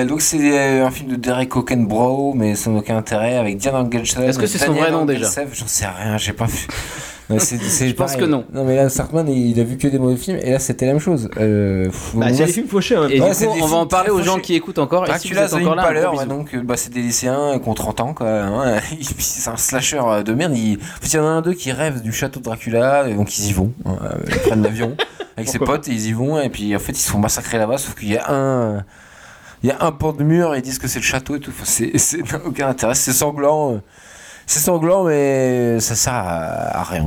euh. 0.00 0.04
Euh, 0.04 0.06
donc 0.06 0.20
c'est 0.20 0.38
euh, 0.58 0.86
un 0.86 0.90
film 0.90 1.10
de 1.10 1.16
Derek 1.16 1.54
Hockenbrough, 1.56 2.34
mais 2.34 2.54
sans 2.54 2.76
aucun 2.76 2.96
intérêt, 2.96 3.36
avec 3.36 3.56
Diane 3.58 3.76
Angelsen. 3.76 4.22
Est-ce 4.22 4.38
que 4.38 4.46
c'est 4.46 4.58
son 4.58 4.72
vrai 4.72 4.90
nom, 4.90 5.04
déjà 5.04 5.28
J'en 5.52 5.66
sais 5.66 5.86
rien, 5.86 6.16
j'ai 6.16 6.32
pas 6.32 6.46
vu. 6.46 6.66
Ouais, 7.28 7.38
c'est- 7.38 7.58
c'est 7.62 7.88
Je 7.88 7.94
pense 7.94 8.16
que 8.16 8.24
non. 8.24 8.44
Non 8.52 8.64
mais 8.64 8.74
là, 8.74 8.88
Sartman, 8.88 9.28
il, 9.28 9.50
il 9.52 9.60
a 9.60 9.62
vu 9.64 9.76
que 9.78 9.86
des 9.86 9.98
mauvais 10.00 10.16
films, 10.16 10.38
et 10.42 10.50
là 10.50 10.58
c'était 10.58 10.86
la 10.86 10.92
même 10.92 11.00
chose. 11.00 11.30
Euh, 11.38 11.88
Bah, 12.14 12.26
c'est 12.32 12.46
des 12.46 12.52
films 12.52 12.66
fauchés 12.66 12.96
en 12.96 13.02
même 13.02 13.12
Et 13.12 13.18
temps. 13.18 13.24
Ouais, 13.24 13.30
du 13.30 13.36
c'est 13.36 13.46
coup, 13.46 13.54
des 13.54 13.62
on 13.62 13.66
va 13.66 13.76
en 13.76 13.86
parler 13.86 14.10
aux 14.10 14.20
gens 14.22 14.38
qui 14.40 14.54
écoutent 14.54 14.78
encore. 14.80 15.04
Et 15.08 15.18
si 15.18 15.28
vous 15.28 15.34
Dracula 15.34 15.44
êtes 15.44 15.50
The 15.50 15.66
encore 15.66 15.74
là, 15.76 16.10
bisou. 16.10 16.24
donc 16.26 16.54
euh, 16.54 16.62
bah, 16.62 16.76
c'est 16.76 16.92
des 16.92 17.02
lycéens 17.02 17.58
qui 17.62 17.68
ont 17.68 17.74
30 17.74 18.00
ans 18.00 18.14
quoi. 18.14 18.26
hein, 18.28 18.80
c'est 19.18 19.48
un 19.50 19.56
slasher 19.56 20.00
euh, 20.04 20.22
de 20.24 20.32
merde. 20.34 20.56
Il, 20.56 20.78
en 20.78 21.00
fait, 21.00 21.08
il 21.08 21.16
y 21.16 21.18
en 21.20 21.24
a 21.26 21.28
un 21.28 21.40
d'eux 21.40 21.52
qui 21.54 21.70
rêve 21.70 22.02
du 22.02 22.12
château 22.12 22.40
de 22.40 22.44
Dracula, 22.44 23.08
et 23.08 23.14
donc 23.14 23.38
ils 23.38 23.48
y 23.48 23.52
vont. 23.52 23.72
hein, 23.84 23.96
euh, 24.02 24.08
ils 24.28 24.38
prennent 24.38 24.62
l'avion 24.64 24.96
avec 25.36 25.48
ses 25.48 25.60
potes 25.60 25.86
et 25.86 25.92
ils 25.92 26.06
y 26.08 26.12
vont. 26.12 26.40
Et 26.40 26.48
puis 26.48 26.74
en 26.74 26.80
fait 26.80 26.92
ils 26.92 26.96
se 27.02 27.10
font 27.12 27.18
massacrer 27.18 27.58
là-bas, 27.58 27.78
sauf 27.78 27.94
qu'il 27.94 28.08
y 28.10 28.16
a 28.16 28.28
un. 28.32 28.82
Il 29.62 29.68
y 29.68 29.72
a 29.72 29.82
un 29.84 29.92
pan 29.92 30.12
de 30.12 30.22
mur 30.22 30.56
ils 30.56 30.62
disent 30.62 30.78
que 30.78 30.88
c'est 30.88 31.00
le 31.00 31.04
château 31.04 31.36
et 31.36 31.40
tout. 31.40 31.50
Enfin, 31.50 31.64
c'est 31.64 32.22
aucun 32.44 32.68
intérêt. 32.68 32.94
C'est 32.94 33.12
sanglant. 33.12 33.74
euh, 33.74 33.78
C'est 34.46 34.60
sanglant, 34.60 35.04
mais 35.04 35.78
ça 35.80 35.94
sert 35.94 36.14
à, 36.14 36.82
rien. 36.84 37.04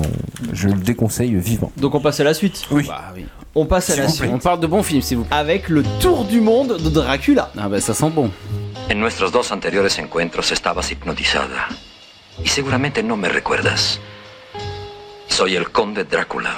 Je 0.53 0.67
le 0.69 0.75
déconseille 0.75 1.34
vivement. 1.35 1.71
Donc 1.77 1.95
on 1.95 1.99
passe 1.99 2.19
à 2.19 2.23
la 2.23 2.34
suite. 2.34 2.63
Oui. 2.71 2.85
Bah 2.88 3.11
oui. 3.15 3.25
On 3.55 3.65
passe 3.65 3.89
à 3.89 3.95
la 3.95 4.07
suite. 4.07 4.30
On 4.31 4.39
parle 4.39 4.59
de 4.59 4.67
bons 4.67 4.84
films 4.84 5.01
s'il 5.01 5.17
vous 5.17 5.23
plaît. 5.25 5.35
Avec 5.35 5.69
le 5.69 5.84
tour 5.99 6.25
du 6.25 6.41
monde 6.41 6.77
de 6.77 6.89
Dracula. 6.89 7.51
Ah 7.57 7.67
bah 7.69 7.81
ça 7.81 7.93
sent 7.93 8.09
bon. 8.11 8.31
En 8.91 8.95
nuestros 8.95 9.31
dos 9.31 9.51
anteriores 9.51 9.97
encuentros 9.99 10.51
estabas 10.51 10.91
hipnotizada. 10.91 11.67
Y 12.43 12.47
seguramente 12.49 13.01
no 13.03 13.15
me 13.17 13.30
recuerdas. 13.30 13.99
Soy 15.27 15.55
el 15.55 15.71
conde 15.71 16.03
Drácula. 16.03 16.51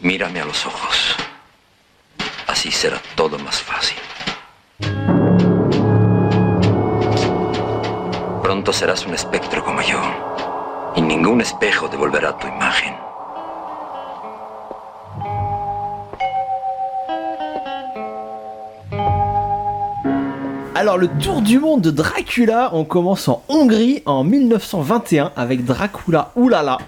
Mírame 0.00 0.40
a 0.40 0.44
los 0.44 0.66
ojos. 0.66 1.16
Así 2.46 2.70
será 2.70 3.00
todo 3.14 3.38
más 3.38 3.56
fácil. 3.60 3.96
Pronto 8.42 8.72
serás 8.72 9.06
un 9.06 9.14
espectro 9.14 9.64
como 9.64 9.80
yo. 9.82 10.00
Y 10.96 11.00
ningún 11.00 11.40
espejo 11.40 11.88
devolverá 11.88 12.36
tu 12.38 12.46
imagen. 12.46 12.94
Alors 20.74 20.98
le 20.98 21.08
tour 21.08 21.40
du 21.40 21.58
monde 21.58 21.80
de 21.80 21.90
Dracula, 21.90 22.70
on 22.72 22.84
commence 22.84 23.28
en 23.28 23.42
Hongrie 23.48 24.02
en 24.04 24.24
1921 24.24 25.32
avec 25.34 25.64
Dracula 25.64 26.32
Oulala 26.36 26.78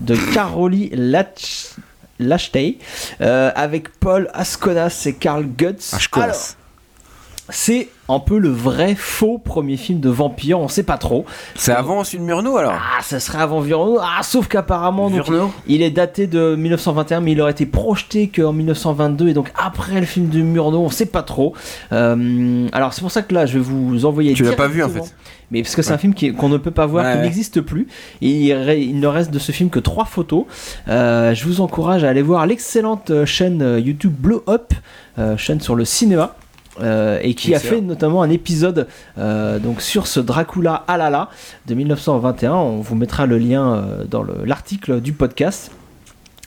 de 0.00 0.16
Karoli 0.32 0.90
Lach... 0.94 1.74
Lachtey, 2.20 2.78
euh, 3.20 3.50
avec 3.56 3.88
Paul 3.98 4.30
Asconas 4.32 5.02
et 5.06 5.14
Karl 5.14 5.44
Gutz. 5.44 5.92
Asconas. 5.94 6.56
C'est 7.50 7.88
un 8.08 8.20
peu 8.20 8.38
le 8.38 8.48
vrai 8.48 8.94
faux 8.94 9.38
premier 9.38 9.76
film 9.76 10.00
de 10.00 10.08
vampire, 10.08 10.58
on 10.60 10.68
sait 10.68 10.82
pas 10.82 10.96
trop. 10.96 11.26
C'est 11.54 11.72
avant 11.72 12.02
Murnau 12.18 12.56
alors? 12.56 12.74
Ah, 12.74 13.02
ça 13.02 13.20
serait 13.20 13.38
avant 13.38 13.60
Virno. 13.60 13.98
Ah, 14.00 14.22
sauf 14.22 14.48
qu'apparemment, 14.48 15.10
donc, 15.10 15.30
il 15.66 15.82
est 15.82 15.90
daté 15.90 16.26
de 16.26 16.54
1921, 16.56 17.20
mais 17.20 17.32
il 17.32 17.40
aurait 17.40 17.52
été 17.52 17.66
projeté 17.66 18.28
qu'en 18.28 18.52
1922, 18.52 19.28
et 19.28 19.34
donc 19.34 19.52
après 19.56 20.00
le 20.00 20.06
film 20.06 20.28
de 20.28 20.40
Murnau, 20.40 20.80
on 20.80 20.90
sait 20.90 21.06
pas 21.06 21.22
trop. 21.22 21.54
Euh, 21.92 22.66
alors 22.72 22.94
c'est 22.94 23.02
pour 23.02 23.10
ça 23.10 23.22
que 23.22 23.34
là, 23.34 23.46
je 23.46 23.58
vais 23.58 23.64
vous 23.64 24.06
envoyer. 24.06 24.32
Tu 24.34 24.42
l'as 24.42 24.52
pas 24.52 24.68
vu, 24.68 24.82
en 24.82 24.88
fait. 24.88 25.14
Mais 25.50 25.62
parce 25.62 25.76
que 25.76 25.82
c'est 25.82 25.92
un 25.92 25.98
film 25.98 26.14
qu'on 26.36 26.48
ne 26.48 26.56
peut 26.56 26.70
pas 26.70 26.86
voir, 26.86 27.04
Ouais, 27.04 27.12
qui 27.12 27.16
ouais. 27.18 27.22
n'existe 27.24 27.60
plus. 27.60 27.86
Et 28.22 28.30
il, 28.30 28.98
ne 28.98 29.06
reste 29.06 29.30
de 29.30 29.38
ce 29.38 29.52
film 29.52 29.70
que 29.70 29.78
trois 29.78 30.04
photos. 30.04 30.46
Euh, 30.88 31.34
je 31.34 31.44
vous 31.44 31.60
encourage 31.60 32.04
à 32.04 32.08
aller 32.08 32.22
voir 32.22 32.46
l'excellente 32.46 33.10
euh, 33.10 33.26
chaîne 33.26 33.80
YouTube 33.84 34.14
Blow 34.18 34.42
Up, 34.48 34.72
euh, 35.18 35.36
chaîne 35.36 35.60
sur 35.60 35.74
le 35.74 35.84
cinéma. 35.84 36.36
Euh, 36.82 37.18
et 37.22 37.34
qui 37.34 37.54
a 37.54 37.58
fait 37.60 37.80
notamment 37.80 38.22
un 38.22 38.30
épisode 38.30 38.88
euh, 39.18 39.58
donc 39.58 39.80
sur 39.80 40.06
ce 40.06 40.18
Dracula 40.20 40.84
Alala 40.88 41.28
de 41.66 41.74
1921. 41.74 42.52
On 42.52 42.80
vous 42.80 42.94
mettra 42.96 43.26
le 43.26 43.38
lien 43.38 43.74
euh, 43.74 44.04
dans 44.10 44.22
le- 44.22 44.44
l'article 44.44 45.00
du 45.00 45.12
podcast. 45.12 45.70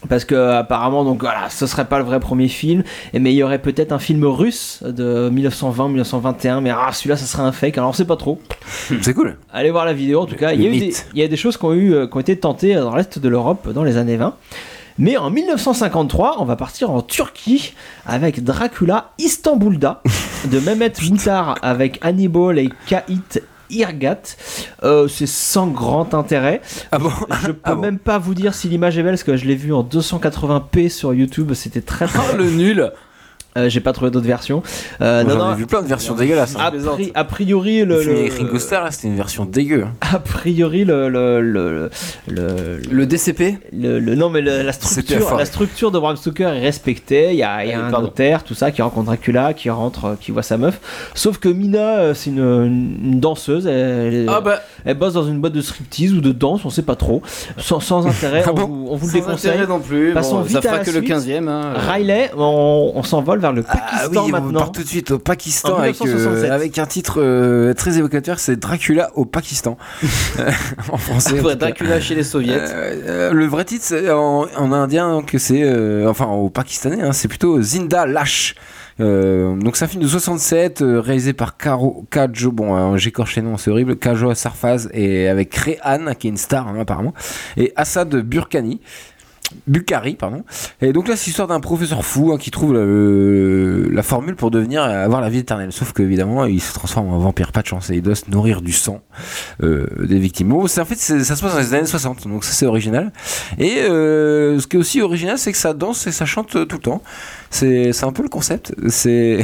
Parce 0.10 0.26
que 0.26 0.36
apparemment 0.52 1.04
donc 1.04 1.22
voilà, 1.22 1.50
ce 1.50 1.66
serait 1.66 1.86
pas 1.86 1.98
le 1.98 2.04
vrai 2.04 2.20
premier 2.20 2.50
film, 2.50 2.84
mais 3.14 3.34
il 3.34 3.36
y 3.36 3.42
aurait 3.42 3.58
peut-être 3.58 3.92
un 3.92 3.98
film 3.98 4.26
russe 4.26 4.84
de 4.86 5.28
1920-1921, 5.34 6.62
mais 6.62 6.70
ah 6.70 6.92
celui-là 6.94 7.18
ça 7.18 7.26
serait 7.26 7.42
un 7.42 7.52
fake, 7.52 7.80
alors 7.80 7.90
on 7.90 7.94
sait 7.94 8.06
pas 8.06 8.16
trop. 8.16 8.40
C'est 9.02 9.16
cool. 9.16 9.38
Allez 9.52 9.72
voir 9.72 9.86
la 9.86 9.94
vidéo 9.94 10.22
en 10.22 10.26
tout 10.28 10.36
cas. 10.36 10.54
Il 10.54 10.62
y, 10.62 10.68
a 10.68 10.70
eu 10.70 10.80
des, 10.80 10.86
mythe. 10.88 11.08
il 11.16 11.20
y 11.20 11.24
a 11.24 11.28
des 11.28 11.36
choses 11.36 11.58
qui 11.58 11.66
ont, 11.66 11.74
eu, 11.74 12.08
qui 12.10 12.16
ont 12.16 12.20
été 12.20 12.38
tentées 12.38 12.76
dans 12.76 12.96
l'est 12.96 13.18
de 13.18 13.28
l'Europe 13.28 13.72
dans 13.74 13.84
les 13.84 13.98
années 13.98 14.18
20. 14.18 14.36
Mais 15.00 15.16
en 15.18 15.30
1953, 15.30 16.38
on 16.40 16.46
va 16.46 16.56
partir 16.56 16.90
en 16.92 17.02
Turquie 17.02 17.74
avec 18.06 18.44
Dracula 18.44 19.12
Istanbul'da 19.20 20.02
de 20.52 20.60
Mehmet 20.60 20.94
Moutar 21.10 21.56
avec 21.62 22.00
Hannibal 22.02 22.58
et 22.58 22.70
Kait 22.88 23.04
Irgat. 23.70 24.22
Euh, 24.84 25.08
c'est 25.08 25.28
sans 25.28 25.68
grand 25.68 26.14
intérêt. 26.14 26.62
Ah 26.92 27.00
bon 27.00 27.12
Je 27.42 27.52
peux 27.52 27.60
Ah 27.64 27.76
bon. 27.76 27.82
même 27.82 28.00
pas 28.00 28.18
vous 28.18 28.34
dire 28.34 28.54
si 28.56 28.70
l'image 28.70 28.98
est 28.98 29.04
belle 29.04 29.14
parce 29.14 29.24
que 29.24 29.36
je 29.38 29.46
l'ai 29.46 29.56
vu 29.56 29.74
en 29.74 29.84
280p 29.84 30.90
sur 30.90 31.14
YouTube. 31.14 31.54
C'était 31.54 31.82
très 31.82 32.08
très 32.08 32.20
Oh 32.34 32.38
le 32.38 32.50
nul 32.50 32.92
Euh, 33.58 33.70
J'ai 33.70 33.80
pas 33.80 33.92
trouvé 33.94 34.12
d'autres 34.12 34.26
versions. 34.28 34.62
Euh, 35.02 35.24
Moi, 35.24 35.34
non, 35.34 35.40
J'en 35.40 35.46
non, 35.48 35.54
ai 35.54 35.58
vu 35.58 35.66
plein 35.66 35.82
de 35.82 35.88
versions 35.88 36.16
dégueulasses. 36.16 36.56
hein. 36.56 36.60
a, 36.66 36.72
pri- 36.72 37.12
a 37.14 37.24
priori, 37.24 37.80
Le 37.80 37.96
le, 37.96 38.02
film 38.02 38.16
le- 38.16 38.34
Ringo 38.46 38.60
Starr, 38.60 38.84
là, 38.86 38.92
c'était 38.92 39.08
une 39.08 39.16
version 39.18 39.46
dégueu. 39.46 39.84
hein. 39.86 39.94
a 40.14 40.20
priori 40.20 40.86
le 40.86 41.10
le 41.10 41.42
le 41.42 41.90
le, 42.28 42.80
Le 42.90 43.06
DCP 43.06 43.58
le- 43.74 44.00
le- 44.00 44.16
non 44.16 44.30
mais 44.30 44.42
le- 44.42 44.62
la 44.64 44.72
C'était 44.74 45.02
structure 45.02 45.38
la 45.38 45.46
structure 45.46 45.92
de 45.92 46.00
Bram 46.00 46.16
Stoker 46.16 46.48
est 46.56 46.62
respectée. 46.62 47.32
Il 47.32 47.38
y 47.38 47.44
a, 47.44 47.64
il 47.66 47.70
y 47.72 47.74
a 47.74 47.84
un 47.86 47.90
pardon. 47.92 48.08
notaire, 48.08 48.44
tout 48.44 48.54
ça, 48.54 48.72
qui 48.72 48.82
rencontre 48.82 49.08
Dracula, 49.08 49.54
qui 49.54 49.70
rentre, 49.70 50.06
euh, 50.06 50.16
qui 50.20 50.32
voit 50.32 50.44
sa 50.44 50.58
meuf. 50.58 50.80
Sauf 51.14 51.38
que 51.40 51.50
Mina, 51.50 51.98
euh, 52.00 52.14
c'est 52.14 52.30
une, 52.30 52.98
une 53.04 53.20
danseuse. 53.20 53.68
Elle, 53.68 54.26
Ah 54.30 54.42
bah, 54.42 54.60
elle 54.86 54.98
bosse 54.98 55.14
dans 55.14 55.26
une 55.28 55.40
boîte 55.40 55.54
de 55.54 55.62
striptease 55.62 56.14
ou 56.14 56.22
de 56.22 56.32
danse, 56.32 56.66
on 56.66 56.70
sait 56.70 56.82
pas 56.82 56.96
trop. 56.96 57.22
Sans, 57.58 57.80
sans 57.80 58.06
intérêt, 58.08 58.44
Ah 58.46 58.50
on, 58.52 58.54
bon 58.56 58.66
vous, 58.68 58.88
on 58.92 58.96
vous 58.96 59.08
le 59.08 59.12
sans 59.14 59.18
déconseille. 59.20 59.52
intérêt 59.52 59.68
non 59.68 59.80
plus. 59.80 60.14
Passons 60.14 60.38
Bon, 60.38 60.42
vite 60.42 60.52
ça 60.54 60.60
à 60.60 60.62
fera 60.62 60.78
la 60.78 60.84
que 60.84 60.92
le 60.92 60.98
suite. 61.02 61.10
15ème. 61.12 61.48
Hein. 61.48 61.74
Riley, 61.76 62.32
on, 62.38 62.92
on 62.96 63.04
s'envole 63.04 63.40
vers 63.40 63.47
le 63.54 63.64
Ah 63.68 63.76
Pakistan 63.78 64.26
oui, 64.26 64.34
on 64.34 64.52
part 64.54 64.72
tout 64.72 64.84
de 64.84 64.88
suite 64.88 65.12
au 65.12 65.20
Pakistan 65.20 65.78
avec, 65.78 65.96
euh, 66.02 66.06
1967. 66.06 66.52
avec 66.52 66.78
un 66.78 66.86
titre 66.86 67.22
euh, 67.22 67.74
très 67.74 67.98
évocateur, 67.98 68.40
c'est 68.40 68.56
Dracula 68.58 69.12
au 69.16 69.26
Pakistan. 69.26 69.78
en 70.92 70.98
français. 70.98 71.34
en 71.34 71.38
Après 71.40 71.50
cas. 71.50 71.56
Dracula 71.56 72.00
chez 72.00 72.16
les 72.16 72.24
soviets. 72.24 72.58
Euh, 72.60 73.02
euh, 73.08 73.34
le 73.34 73.46
vrai 73.46 73.66
titre 73.66 73.94
en, 74.12 74.46
en 74.56 74.72
indien 74.72 75.22
que 75.26 75.38
c'est 75.38 75.64
euh, 75.64 76.10
enfin 76.10 76.28
au 76.28 76.50
pakistanais 76.50 77.02
hein, 77.02 77.12
c'est 77.14 77.28
plutôt 77.28 77.62
Zinda 77.62 78.06
Lash 78.06 78.56
Euh, 79.00 79.56
donc 79.56 79.78
c'est 79.78 79.86
un 79.86 79.88
film 79.88 80.02
de 80.02 80.08
67 80.08 80.82
euh, 80.82 81.00
réalisé 81.00 81.32
par 81.34 81.56
Karo 81.56 82.06
Kajo 82.10 82.52
bon 82.52 82.76
euh, 82.76 82.98
j'écorche 82.98 83.36
les 83.36 83.44
noms 83.44 83.56
c'est 83.56 83.70
horrible 83.70 83.96
Kajo 83.96 84.34
Sarfaz 84.34 84.90
et 84.92 85.28
avec 85.28 85.54
Rehan 85.56 86.16
qui 86.18 86.26
est 86.26 86.32
une 86.32 86.38
star 86.38 86.68
hein, 86.68 86.80
apparemment 86.80 87.14
et 87.58 87.74
Assad 87.76 88.10
Burkani 88.16 88.82
Bukhari, 89.66 90.16
pardon. 90.16 90.44
Et 90.82 90.92
donc 90.94 91.08
là, 91.08 91.16
c'est 91.16 91.28
l'histoire 91.28 91.48
d'un 91.48 91.60
professeur 91.62 92.04
fou 92.04 92.32
hein, 92.34 92.38
qui 92.38 92.52
trouve 92.52 92.74
le- 92.74 93.88
la 93.92 94.04
formule 94.04 94.36
pour 94.36 94.52
devenir 94.52 94.84
euh, 94.84 95.06
avoir 95.06 95.22
la 95.22 95.30
vie 95.30 95.40
éternelle. 95.40 95.72
Sauf 95.72 95.94
qu'évidemment, 95.94 96.46
il 96.46 96.62
se 96.62 96.74
transforme 96.74 97.08
en 97.14 97.18
vampire, 97.18 97.52
pas 97.52 97.62
de 97.62 97.68
chance, 97.68 97.90
et 97.90 97.96
il 97.96 98.02
doit 98.02 98.16
se 98.16 98.30
nourrir 98.30 98.62
du 98.62 98.72
sang 98.74 99.02
euh, 99.64 99.88
des 100.06 100.20
victimes. 100.20 100.50
Bon, 100.50 100.68
c'est 100.68 100.82
en 100.82 100.86
fait, 100.86 100.96
ça 100.96 101.36
se 101.36 101.42
passe 101.42 101.54
dans 101.54 101.60
les 101.60 101.74
années 101.74 101.86
60, 101.88 102.28
donc 102.28 102.44
ça 102.44 102.52
c'est 102.54 102.66
original. 102.66 103.12
Et 103.58 103.78
euh, 103.80 104.60
ce 104.60 104.68
qui 104.68 104.76
est 104.76 104.80
aussi 104.80 105.02
original, 105.02 105.38
c'est 105.38 105.52
que 105.52 105.58
ça 105.58 105.74
danse 105.74 106.08
et 106.08 106.12
ça 106.12 106.26
chante 106.26 106.56
euh, 106.56 106.66
tout 106.66 106.76
le 106.78 106.82
temps. 106.82 107.02
C'est 107.50 108.04
un 108.04 108.12
peu 108.12 108.24
le 108.24 108.30
concept. 108.30 108.74
C'est 108.90 109.44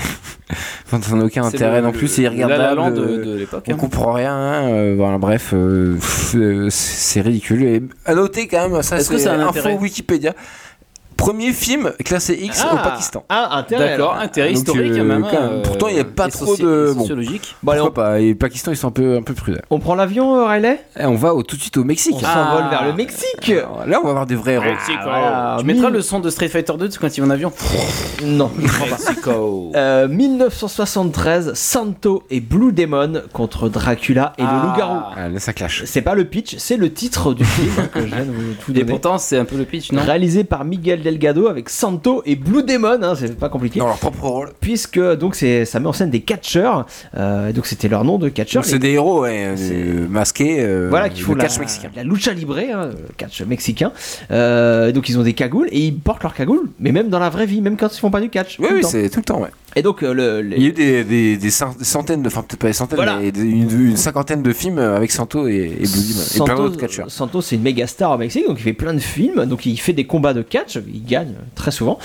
enfin, 0.86 1.02
ça 1.02 1.16
n'a 1.16 1.26
aucun 1.26 1.44
intérêt 1.44 1.82
le- 1.82 1.88
non 1.88 1.92
plus. 1.92 2.08
C'est 2.08 2.24
le 2.24 2.30
La 2.30 2.48
La 2.48 2.74
Land 2.76 2.88
irregardable. 2.92 3.18
de, 3.18 3.24
de 3.24 3.38
l'époque. 3.38 3.66
On 3.68 3.74
hein. 3.74 3.78
comprend 3.78 4.12
rien, 4.14 4.34
hein, 4.36 4.68
euh, 4.70 4.94
voilà, 4.98 5.18
bref, 5.18 5.52
euh, 5.54 5.98
euh, 6.36 6.68
c'est 6.70 7.22
ridicule. 7.22 7.64
Et 7.64 7.84
à 8.06 8.14
noter 8.16 8.48
quand 8.48 8.70
même, 8.70 8.82
ça 8.84 8.98
Est-ce 8.98 9.10
que 9.10 9.18
c'est 9.18 9.30
un 9.30 9.40
info 9.40 9.70
Wikipédia. 9.80 10.34
Premier 11.24 11.54
film 11.54 11.92
classé 12.04 12.38
X 12.42 12.64
au 12.64 12.68
Ah, 12.78 12.78
Pakistan. 12.84 13.24
Ah, 13.30 13.58
intérêt. 13.58 13.92
D'accord, 13.92 14.12
alors. 14.14 14.24
intérêt 14.24 14.50
Donc, 14.50 14.58
historique 14.58 14.92
euh, 14.92 14.98
quand 14.98 15.04
même. 15.06 15.22
quand 15.24 15.32
même. 15.42 15.44
hein, 15.58 15.62
Pourtant, 15.64 15.88
il 15.88 15.96
y 15.96 16.00
a 16.00 16.02
euh, 16.02 16.06
pas 16.06 16.28
et 16.28 16.32
trop 16.32 16.56
de- 16.58 16.92
bon. 16.94 17.00
sociologique. 17.02 17.56
Bon, 17.64 17.72
allez, 17.72 17.82
on, 17.82 17.92
pas 17.92 18.20
Et 18.20 18.36
Pakistan, 18.36 18.72
ils 18.72 18.78
sont 18.78 18.90
un 18.90 18.92
peu, 18.92 19.16
un 19.18 19.22
peu 19.22 19.34
prudents. 19.34 19.60
on 19.70 19.80
prend 19.80 19.96
l'avion, 19.96 20.36
euh, 20.36 20.46
Riley? 20.46 20.80
Et 21.00 21.06
on 21.06 21.16
va 21.16 21.34
au- 21.34 21.44
tout 21.44 21.56
de 21.56 21.62
suite 21.62 21.78
au 21.78 21.84
Mexique. 21.84 22.16
On 22.18 22.26
Ah. 22.26 22.34
s'envole 22.52 22.70
vers 22.70 22.86
le 22.86 22.94
Mexique. 22.94 23.50
Alors, 23.50 23.84
Là, 23.88 24.00
on 24.02 24.04
va 24.04 24.10
avoir 24.10 24.26
des 24.26 24.36
vrais 24.36 24.54
héros. 24.54 24.66
Mexico. 24.66 25.00
voilà. 25.04 25.56
Tu 25.60 25.66
mettras 25.66 25.90
le 25.90 26.02
son 26.02 26.20
de 26.20 26.30
Street 26.30 26.50
Fighter 26.50 26.74
2 26.78 26.90
quand 27.00 27.16
ils 27.18 27.22
vont 27.22 27.28
en 27.28 27.32
avion? 27.32 27.52
Non, 28.26 28.52
je 28.60 28.68
crois 28.68 28.88
pas. 28.88 28.98
Mexico. 29.10 29.72
Euh, 29.76 30.08
1973, 30.08 31.54
Santo 31.54 32.24
et 32.30 32.40
Blue 32.40 32.72
Demon 32.74 33.22
contre 33.34 33.70
Dracula 33.70 34.34
et 34.38 34.44
Ah. 34.46 34.62
le 34.62 34.68
loup-garou. 34.70 35.00
Ah, 35.16 35.30
là, 35.30 35.40
ça 35.40 35.54
clash. 35.54 35.84
C'est 35.86 36.02
pas 36.02 36.16
le 36.16 36.26
pitch, 36.26 36.56
c'est 36.58 36.78
le 36.78 36.92
titre 36.92 37.34
du 37.34 37.44
film 37.46 37.72
que 37.94 38.02
je 38.02 38.06
viens 38.06 38.26
de 38.26 38.32
vous 38.32 38.54
tout 38.64 38.72
Et 38.72 38.76
donner. 38.76 38.86
pourtant, 38.86 39.18
c'est 39.18 39.38
un 39.38 39.46
peu 39.46 39.58
le 39.58 39.66
pitch, 39.66 39.92
non? 39.92 40.02
Réalisé 40.04 40.44
par 40.44 40.64
Miguel 40.66 41.02
Delgado 41.14 41.48
avec 41.48 41.70
Santo 41.70 42.24
et 42.26 42.36
Blue 42.36 42.64
Demon, 42.64 42.98
hein, 43.02 43.14
c'est 43.16 43.38
pas 43.38 43.50
compliqué. 43.50 43.80
Dans 43.80 43.88
leur 43.88 43.98
propre 43.98 44.24
rôle. 44.28 44.50
Puisque 44.60 45.00
donc 45.16 45.36
c'est 45.36 45.66
ça 45.66 45.80
met 45.80 45.88
en 45.88 45.94
scène 45.94 46.10
des 46.10 46.22
catcheurs, 46.22 46.86
euh, 47.16 47.52
donc 47.52 47.66
c'était 47.68 47.88
leur 47.88 48.04
nom 48.04 48.18
de 48.18 48.30
catcheurs. 48.30 48.66
C'est 48.66 48.80
des 48.80 48.92
héros 48.92 49.22
ouais, 49.22 49.54
C'est- 49.56 49.74
euh, 49.74 50.08
masqués. 50.10 50.58
euh, 50.60 50.88
voilà 50.90 51.10
qui 51.10 51.22
font 51.22 51.34
le 51.34 51.38
la, 51.40 51.44
catch 51.46 51.60
mexicain. 51.60 51.90
la 51.96 52.04
lucha 52.04 52.34
libre, 52.34 52.58
hein, 52.58 52.90
le 52.92 53.14
catch 53.16 53.42
mexicain. 53.44 53.92
Euh, 54.32 54.92
donc 54.92 55.08
ils 55.10 55.20
ont 55.20 55.24
des 55.24 55.34
cagoules 55.34 55.68
et 55.72 55.80
ils 55.80 55.96
portent 55.98 56.24
leurs 56.24 56.34
cagoules, 56.34 56.70
mais 56.80 56.92
même 56.92 57.10
dans 57.10 57.20
la 57.20 57.30
vraie 57.30 57.46
vie, 57.46 57.62
même 57.62 57.78
quand 57.78 57.96
ils 57.96 58.00
font 58.00 58.12
pas 58.12 58.22
du 58.22 58.30
catch. 58.30 58.58
Oui, 58.60 58.68
oui, 58.74 58.82
c'est 58.84 59.10
tout 59.10 59.20
le 59.20 59.26
temps, 59.26 59.42
ouais. 59.42 59.50
Et 59.76 59.82
donc 59.82 60.04
euh, 60.04 60.14
le, 60.14 60.42
les- 60.42 60.58
Il 60.58 60.64
y 60.64 60.66
a 60.66 60.70
eu 60.70 60.72
des, 60.74 61.04
des, 61.04 61.38
des 61.38 61.50
cent- 61.50 61.76
des 61.78 61.84
centaines, 61.86 62.22
de, 62.22 62.28
enfin 62.28 62.42
peut-être 62.44 62.60
pas 62.60 62.68
des 62.68 62.74
centaines, 62.74 62.98
Voilà. 62.98 63.18
mais 63.22 63.32
des- 63.32 63.42
une, 63.42 63.90
une 63.90 63.98
cinquantaine 63.98 64.44
de 64.44 64.54
films 64.54 64.78
avec 64.80 65.12
Santo 65.12 65.48
et, 65.48 65.54
et 65.54 65.68
Blue 65.68 65.74
Demon. 65.78 66.22
Et 66.22 66.36
plein 66.36 66.46
Santo, 66.48 66.56
d'autres 66.64 66.78
catcheurs. 66.80 67.10
Santo, 67.12 67.42
c'est 67.42 67.56
une 67.56 67.62
méga 67.64 67.88
star 67.88 68.12
au 68.12 68.18
Mexique, 68.18 68.48
donc 68.48 68.58
il 68.60 68.64
fait 68.64 68.74
plein 68.74 68.94
de 68.94 69.00
films, 69.00 69.46
donc 69.46 69.66
il 69.66 69.78
fait 69.78 69.94
des 69.94 70.06
combats 70.06 70.34
de 70.34 70.42
catch, 70.42 70.78
il 70.94 71.04
gagne 71.06 71.34
très 71.56 71.72
souvent, 71.72 71.98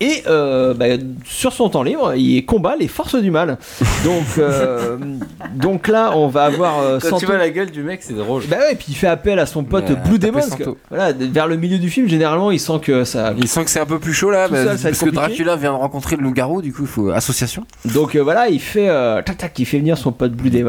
et 0.00 0.22
euh, 0.26 0.74
bah, 0.74 0.86
sur 1.24 1.52
son 1.52 1.68
temps 1.70 1.82
libre, 1.82 2.14
il 2.14 2.44
combat 2.44 2.76
les 2.76 2.88
forces 2.88 3.16
du 3.16 3.30
mal. 3.30 3.58
Donc, 4.04 4.24
euh, 4.38 4.98
donc 5.54 5.88
là, 5.88 6.12
on 6.14 6.28
va 6.28 6.44
avoir 6.44 6.80
euh, 6.80 6.98
Quand 7.00 7.06
tu 7.06 7.10
Santo. 7.14 7.26
vois 7.26 7.38
la 7.38 7.48
gueule 7.48 7.70
du 7.70 7.82
mec, 7.82 8.00
c'est 8.02 8.12
drôle. 8.12 8.42
Bah 8.50 8.58
ouais, 8.58 8.72
et 8.72 8.76
puis 8.76 8.86
il 8.90 8.94
fait 8.94 9.06
appel 9.06 9.38
à 9.38 9.46
son 9.46 9.64
pote 9.64 9.90
Blue 10.06 10.18
Demon. 10.18 10.42
Santo. 10.42 10.76
voilà, 10.90 11.12
vers 11.12 11.46
le 11.46 11.56
milieu 11.56 11.78
du 11.78 11.88
film, 11.88 12.06
généralement, 12.06 12.50
il 12.50 12.60
sent 12.60 12.80
que 12.82 13.04
ça. 13.04 13.32
Il 13.38 13.48
sent 13.48 13.64
que 13.64 13.70
c'est 13.70 13.80
un 13.80 13.86
peu 13.86 13.98
plus 13.98 14.12
chaud 14.12 14.30
là, 14.30 14.48
bah, 14.48 14.76
seul, 14.76 14.92
parce 14.92 14.98
que. 15.04 15.10
Dracula 15.10 15.56
vient 15.56 15.72
de 15.72 15.78
rencontrer 15.78 16.16
le 16.16 16.22
loup-garou, 16.22 16.60
du 16.60 16.72
coup 16.72 16.82
il 16.82 16.88
faut 16.88 17.10
association, 17.14 17.64
Donc 17.94 18.14
euh, 18.14 18.20
voilà, 18.20 18.48
il 18.48 18.60
fait 18.60 18.88
euh, 18.88 19.22
tac 19.22 19.38
tac, 19.38 19.58
il 19.58 19.64
fait 19.64 19.78
venir 19.78 19.96
son 19.96 20.12
pote 20.12 20.32
Blue 20.32 20.50
Demon. 20.50 20.68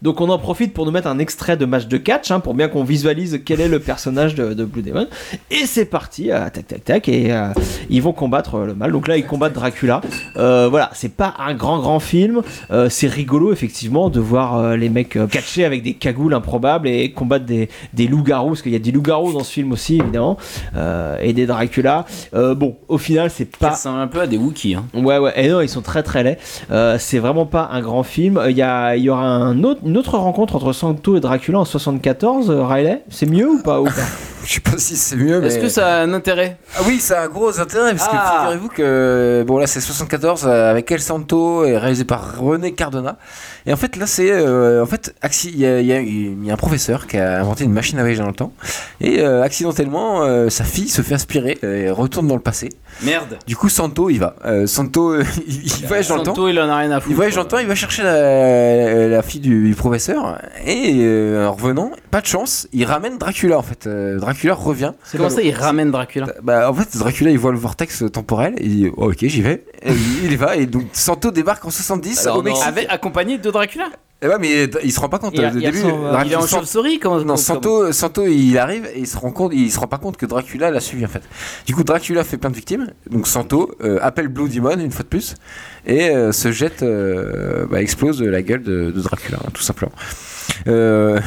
Donc 0.00 0.20
on 0.20 0.28
en 0.28 0.38
profite 0.38 0.72
pour 0.74 0.86
nous 0.86 0.90
mettre 0.92 1.08
un 1.08 1.18
extrait 1.18 1.56
de 1.56 1.64
match 1.64 1.86
de 1.86 1.96
catch, 1.96 2.30
hein, 2.30 2.40
pour 2.40 2.54
bien 2.54 2.68
qu'on 2.68 2.84
visualise 2.84 3.40
quel 3.44 3.60
est 3.60 3.68
le 3.68 3.78
personnage 3.78 4.34
de, 4.34 4.54
de 4.54 4.64
Blue 4.64 4.82
Demon. 4.82 5.06
Et 5.50 5.66
c'est 5.66 5.84
parti, 5.84 6.30
euh, 6.30 6.48
tac 6.50 6.66
tac 6.66 6.84
tac, 6.84 7.08
et 7.08 7.32
euh, 7.32 7.48
ils 7.90 8.02
vont 8.02 8.12
combattre 8.12 8.56
euh, 8.56 8.66
le 8.66 8.74
mal. 8.74 8.92
Donc 8.92 9.08
là, 9.08 9.16
ils 9.16 9.26
combattent 9.26 9.52
Dracula. 9.54 10.00
Euh, 10.36 10.68
voilà, 10.70 10.90
c'est 10.94 11.14
pas 11.14 11.34
un 11.38 11.54
grand 11.54 11.78
grand 11.78 12.00
film. 12.00 12.42
Euh, 12.70 12.88
c'est 12.88 13.08
rigolo 13.08 13.52
effectivement 13.52 14.08
de 14.10 14.20
voir 14.20 14.56
euh, 14.56 14.76
les 14.76 14.88
mecs 14.88 15.16
euh, 15.16 15.26
catcher 15.26 15.64
avec 15.64 15.82
des 15.82 15.94
cagoules 15.94 16.34
improbables 16.34 16.88
et 16.88 17.12
combattre 17.12 17.44
des, 17.44 17.68
des 17.92 18.06
loups-garous, 18.06 18.50
parce 18.50 18.62
qu'il 18.62 18.72
y 18.72 18.76
a 18.76 18.78
des 18.78 18.92
loups-garous 18.92 19.32
dans 19.32 19.44
ce 19.44 19.52
film 19.52 19.72
aussi 19.72 19.98
évidemment, 19.98 20.36
euh, 20.76 21.16
et 21.20 21.32
des 21.32 21.46
Dracula. 21.46 22.04
Euh, 22.34 22.54
bon, 22.54 22.76
au 22.88 22.98
final, 22.98 23.30
c'est 23.30 23.50
Ça 23.52 23.58
pas 23.58 23.70
ressemble 23.70 24.00
un 24.00 24.06
peu 24.06 24.20
à 24.20 24.26
des 24.26 24.36
Wookiees. 24.38 24.74
Hein. 24.74 24.84
Ouais, 24.94 25.18
ouais, 25.18 25.32
et 25.36 25.48
non, 25.48 25.60
ils 25.60 25.68
sont 25.68 25.81
très 25.82 26.02
très 26.02 26.22
laids. 26.22 26.38
Euh, 26.70 26.96
c'est 26.98 27.18
vraiment 27.18 27.46
pas 27.46 27.68
un 27.72 27.80
grand 27.80 28.02
film. 28.02 28.40
Il 28.48 28.56
y, 28.56 28.62
a, 28.62 28.96
il 28.96 29.02
y 29.02 29.10
aura 29.10 29.24
une 29.24 29.96
autre 29.96 30.18
rencontre 30.18 30.56
entre 30.56 30.72
Santo 30.72 31.16
et 31.16 31.20
Dracula 31.20 31.60
en 31.60 31.64
74, 31.64 32.50
euh, 32.50 32.64
Riley. 32.64 33.02
C'est 33.08 33.26
mieux 33.26 33.48
ou 33.48 33.62
pas? 33.62 33.82
Je 34.44 34.54
sais 34.54 34.60
pas 34.60 34.76
si 34.76 34.96
c'est 34.96 35.16
mieux, 35.16 35.40
mais. 35.40 35.46
Est-ce 35.46 35.58
que 35.58 35.68
ça 35.68 35.98
a 35.98 36.02
un 36.02 36.12
intérêt? 36.14 36.58
Ah 36.76 36.80
oui, 36.86 36.98
ça 36.98 37.20
a 37.20 37.24
un 37.24 37.28
gros 37.28 37.60
intérêt 37.60 37.94
parce 37.94 38.08
Ah. 38.10 38.16
que 38.16 38.38
figurez-vous 38.40 38.68
que 38.68 39.44
bon 39.46 39.58
là 39.58 39.66
c'est 39.66 39.80
74 39.80 40.44
euh, 40.46 40.70
avec 40.70 40.90
El 40.90 41.00
Santo 41.00 41.64
et 41.64 41.78
réalisé 41.78 42.04
par 42.04 42.38
René 42.38 42.72
Cardona. 42.72 43.18
Et 43.66 43.72
en 43.72 43.76
fait 43.76 43.94
là 43.96 44.06
c'est 44.06 44.30
euh, 44.30 44.82
en 44.82 44.86
fait 44.86 45.14
il 45.44 45.56
y, 45.58 45.66
a- 45.66 45.80
y 45.80 46.34
y 46.44 46.50
un 46.50 46.56
professeur 46.56 47.06
qui 47.06 47.18
a 47.18 47.40
inventé 47.40 47.62
une 47.64 47.72
machine 47.72 47.98
à 47.98 48.02
voyager 48.02 48.20
dans 48.20 48.26
le 48.28 48.34
temps 48.34 48.52
et 49.00 49.20
euh, 49.20 49.42
accidentellement 49.42 50.24
euh, 50.24 50.48
sa 50.48 50.64
fille 50.64 50.88
se 50.88 51.02
fait 51.02 51.14
aspirer 51.14 51.58
et 51.62 51.90
retourne 51.90 52.26
dans 52.26 52.34
le 52.34 52.40
passé. 52.40 52.70
Merde. 53.02 53.38
Du 53.46 53.54
coup 53.56 53.68
Santo 53.68 54.10
il 54.10 54.18
va. 54.18 54.34
Santo 54.66 55.16
il, 55.46 55.66
il 55.66 55.86
voyage 55.86 56.08
dans 56.08 56.16
le 56.16 56.22
temps. 56.22 56.34
Santo, 56.34 56.48
il 56.48 56.58
en 56.60 56.68
a 56.68 56.76
rien 56.76 56.90
à 56.90 56.96
foutre. 57.00 57.10
Il 57.10 57.16
voyage 57.16 57.34
dans 57.36 57.42
le 57.42 57.48
temps, 57.48 57.58
il 57.58 57.66
va 57.68 57.74
chercher 57.76 58.02
la, 58.02 59.08
la 59.08 59.22
fille 59.22 59.40
du, 59.40 59.68
du 59.68 59.74
professeur 59.74 60.38
et 60.66 61.06
en 61.46 61.52
revenant, 61.52 61.92
pas 62.10 62.20
de 62.20 62.26
chance, 62.26 62.66
il 62.72 62.84
ramène 62.84 63.18
Dracula 63.18 63.58
en 63.58 63.62
fait. 63.62 63.86
Euh, 63.86 64.18
Dracula 64.32 64.54
revient. 64.54 64.92
Comment 65.16 65.28
ça, 65.30 65.42
il 65.42 65.54
ramène 65.54 65.90
Dracula 65.90 66.26
Bah, 66.42 66.70
en 66.70 66.74
fait, 66.74 66.96
Dracula 66.96 67.30
il 67.30 67.38
voit 67.38 67.52
le 67.52 67.58
vortex 67.58 68.04
temporel 68.12 68.54
et 68.58 68.64
il 68.64 68.76
dit 68.76 68.90
oh, 68.96 69.10
ok 69.10 69.18
j'y 69.20 69.42
vais. 69.42 69.64
Et 69.82 69.92
il, 70.24 70.32
y 70.32 70.36
va 70.36 70.56
et 70.56 70.66
donc 70.66 70.84
Santo 70.92 71.30
débarque 71.30 71.64
en 71.64 71.70
70 71.70 72.26
Alors, 72.26 72.38
au 72.38 72.42
Mexique. 72.42 72.64
Avec, 72.66 72.86
accompagné 72.90 73.38
de 73.38 73.50
Dracula 73.50 73.88
Et 74.22 74.28
ouais, 74.28 74.36
mais 74.40 74.70
il 74.84 74.92
se 74.92 75.00
rend 75.00 75.08
pas 75.08 75.18
compte. 75.18 75.32
Il 75.34 75.44
a- 75.44 75.48
au 75.48 75.56
il 75.58 75.66
a 75.66 75.70
début, 75.70 75.80
son, 75.82 75.88
euh, 76.06 76.10
Dracula- 76.12 76.24
Il 76.26 76.32
est 76.32 76.36
en 76.36 76.46
chauve-souris 76.46 76.98
comment 76.98 77.20
non, 77.22 77.36
Santo, 77.36 77.92
Santo, 77.92 78.26
il 78.26 78.56
arrive 78.58 78.86
et 78.94 79.00
il 79.00 79.06
se 79.06 79.16
rend 79.16 79.30
compte, 79.32 79.52
il 79.54 79.70
se 79.70 79.78
rend 79.80 79.86
pas 79.88 79.98
compte 79.98 80.16
que 80.16 80.26
Dracula 80.26 80.70
l'a 80.70 80.80
suivi 80.80 81.04
en 81.04 81.08
fait. 81.08 81.22
Du 81.66 81.74
coup, 81.74 81.84
Dracula 81.84 82.24
fait 82.24 82.36
plein 82.38 82.50
de 82.50 82.54
victimes. 82.56 82.88
Donc 83.10 83.26
Santo 83.26 83.74
euh, 83.82 83.98
appelle 84.02 84.28
Blue 84.28 84.48
Demon 84.48 84.78
une 84.78 84.92
fois 84.92 85.02
de 85.02 85.08
plus 85.08 85.34
et 85.86 86.10
euh, 86.10 86.32
se 86.32 86.52
jette, 86.52 86.82
euh, 86.82 87.66
bah, 87.70 87.82
explose 87.82 88.22
la 88.22 88.42
gueule 88.42 88.62
de, 88.62 88.90
de 88.90 89.00
Dracula, 89.00 89.38
hein, 89.44 89.50
tout 89.52 89.62
simplement. 89.62 89.92
Euh, 90.68 91.18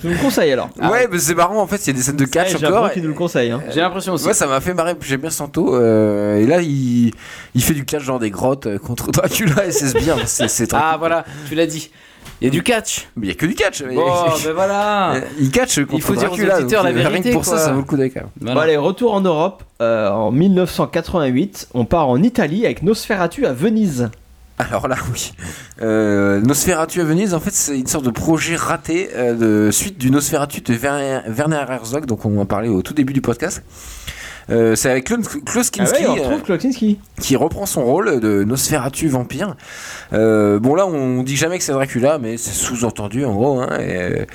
Tu 0.00 0.06
nous 0.06 0.12
le 0.14 0.18
conseilles 0.18 0.52
alors 0.52 0.68
ouais, 0.90 1.08
mais 1.10 1.18
c'est 1.18 1.34
marrant 1.34 1.60
en 1.60 1.66
fait. 1.66 1.76
Il 1.84 1.88
y 1.88 1.90
a 1.90 1.92
des 1.94 2.02
scènes 2.02 2.16
de 2.16 2.24
catch 2.24 2.54
Ouais, 2.54 2.66
encore. 2.66 2.90
Qu'il 2.92 3.02
nous 3.02 3.08
le 3.08 3.14
conseille. 3.14 3.50
Hein. 3.50 3.60
J'ai 3.72 3.80
l'impression 3.80 4.12
aussi. 4.14 4.26
Ouais, 4.26 4.34
ça 4.34 4.46
m'a 4.46 4.60
fait 4.60 4.74
marrer. 4.74 4.94
J'aime 5.00 5.20
bien 5.20 5.30
Santo. 5.30 5.74
euh, 5.74 6.36
et 6.38 6.46
là, 6.46 6.60
il, 6.62 7.12
il 7.54 7.62
fait 7.62 7.74
du 7.74 7.84
catch 7.84 8.06
dans 8.06 8.18
des 8.18 8.30
grottes 8.30 8.66
euh, 8.66 8.78
contre 8.78 9.10
Dracula 9.10 9.66
et 9.66 9.70
c'est 9.72 9.98
bien. 9.98 10.16
C'est, 10.26 10.72
Ah 10.74 10.90
cool. 10.92 10.98
voilà, 11.00 11.24
tu 11.48 11.54
l'as 11.54 11.66
dit. 11.66 11.90
Il 12.40 12.44
y 12.44 12.48
a 12.48 12.50
du 12.50 12.62
catch. 12.62 13.08
Mais 13.16 13.26
il 13.26 13.28
y 13.30 13.32
a 13.32 13.34
que 13.34 13.46
du 13.46 13.54
catch. 13.54 13.82
mais- 13.82 13.94
Bon, 13.94 14.04
ben 14.44 14.52
voilà. 14.52 15.14
Il 15.38 15.50
catch 15.50 15.78
contre 15.80 15.94
Il 15.94 16.02
faut 16.02 16.14
dire 16.14 16.24
aux 16.32 16.36
Dracula. 16.36 16.58
auditeurs 16.60 16.82
donc, 16.84 16.92
la 16.92 16.98
euh, 16.98 17.02
Rien 17.02 17.10
vérité, 17.10 17.30
que 17.30 17.34
pour 17.34 17.44
ça, 17.44 17.52
quoi. 17.52 17.60
ça 17.60 17.72
vaut 17.72 17.78
le 17.78 17.84
coup 17.84 17.96
d'œil 17.96 18.10
quand 18.10 18.20
même. 18.20 18.30
Voilà. 18.40 18.54
Bon, 18.54 18.60
allez, 18.60 18.76
retour 18.76 19.14
en 19.14 19.20
Europe. 19.20 19.62
Euh, 19.80 20.10
en 20.10 20.30
1988, 20.32 21.68
on 21.74 21.84
part 21.84 22.08
en 22.08 22.22
Italie 22.22 22.64
avec 22.66 22.82
Nosferatu 22.82 23.46
à 23.46 23.52
Venise. 23.52 24.10
Alors 24.58 24.88
là, 24.88 24.96
oui. 25.12 25.32
Euh, 25.82 26.40
Nosferatu 26.40 27.00
à 27.02 27.04
Venise, 27.04 27.34
en 27.34 27.40
fait, 27.40 27.52
c'est 27.52 27.78
une 27.78 27.86
sorte 27.86 28.06
de 28.06 28.10
projet 28.10 28.56
raté 28.56 29.10
euh, 29.14 29.66
de 29.66 29.70
suite 29.70 29.98
du 29.98 30.10
Nosferatu 30.10 30.62
de 30.62 30.72
Werner, 30.74 31.20
Werner 31.28 31.64
Herzog, 31.68 32.06
donc 32.06 32.24
on 32.24 32.38
en 32.38 32.46
parlait 32.46 32.68
au 32.68 32.80
tout 32.80 32.94
début 32.94 33.12
du 33.12 33.20
podcast. 33.20 33.62
Euh, 34.48 34.76
c'est 34.76 34.88
avec 34.90 35.04
Klaus 35.04 35.26
Ah 35.26 35.70
Kinski, 35.72 36.06
ouais, 36.06 36.40
Kloczynski. 36.42 37.00
qui 37.20 37.34
reprend 37.34 37.66
son 37.66 37.84
rôle 37.84 38.20
de 38.20 38.44
Nosferatu 38.44 39.08
vampire. 39.08 39.56
Bon 40.12 40.74
là, 40.74 40.86
on 40.86 41.22
dit 41.22 41.36
jamais 41.36 41.58
que 41.58 41.64
c'est 41.64 41.72
Dracula, 41.72 42.18
mais 42.18 42.36
c'est 42.38 42.52
sous-entendu 42.54 43.24
en 43.24 43.34
gros. 43.34 43.60
hein, 43.60 43.78
et 43.80 44.26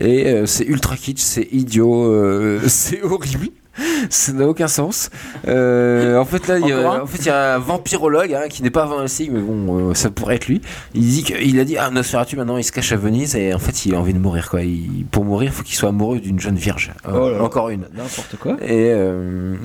et, 0.00 0.46
c'est 0.46 0.64
ultra 0.64 0.96
kitsch, 0.96 1.20
c'est 1.20 1.48
idiot, 1.52 2.60
c'est 2.66 3.00
horrible. 3.02 3.48
Ça 4.10 4.32
n'a 4.32 4.46
aucun 4.46 4.68
sens. 4.68 5.10
Euh, 5.46 6.18
en 6.18 6.24
fait, 6.24 6.46
là, 6.48 6.58
il 6.58 6.66
y, 6.66 6.72
a, 6.72 6.78
un 6.90 7.00
en 7.02 7.06
fait, 7.06 7.18
il 7.18 7.26
y 7.26 7.30
a 7.30 7.54
un 7.54 7.58
vampirologue 7.58 8.34
hein, 8.34 8.48
qui 8.48 8.62
n'est 8.62 8.70
pas 8.70 8.84
Van 8.84 9.02
Helsing, 9.02 9.30
mais 9.32 9.40
bon, 9.40 9.90
euh, 9.90 9.94
ça 9.94 10.10
pourrait 10.10 10.36
être 10.36 10.46
lui. 10.48 10.60
Il 10.94 11.02
dit 11.02 11.22
qu'il 11.22 11.58
a 11.60 11.64
dit 11.64 11.76
Ah, 11.78 11.90
Nosferatu 11.90 12.36
maintenant 12.36 12.56
il 12.56 12.64
se 12.64 12.72
cache 12.72 12.92
à 12.92 12.96
Venise 12.96 13.36
et 13.36 13.54
en 13.54 13.58
fait, 13.58 13.86
il 13.86 13.94
a 13.94 13.98
envie 13.98 14.12
de 14.14 14.18
mourir. 14.18 14.50
Quoi. 14.50 14.62
Il- 14.62 15.06
pour 15.10 15.24
mourir, 15.24 15.50
il 15.52 15.54
faut 15.54 15.62
qu'il 15.62 15.76
soit 15.76 15.88
amoureux 15.90 16.18
d'une 16.18 16.40
jeune 16.40 16.56
vierge. 16.56 16.92
Euh, 17.06 17.38
Oh 17.40 17.44
encore 17.44 17.70
une. 17.70 17.86
N'importe 17.94 18.36
quoi. 18.40 18.56
Et 18.66 18.92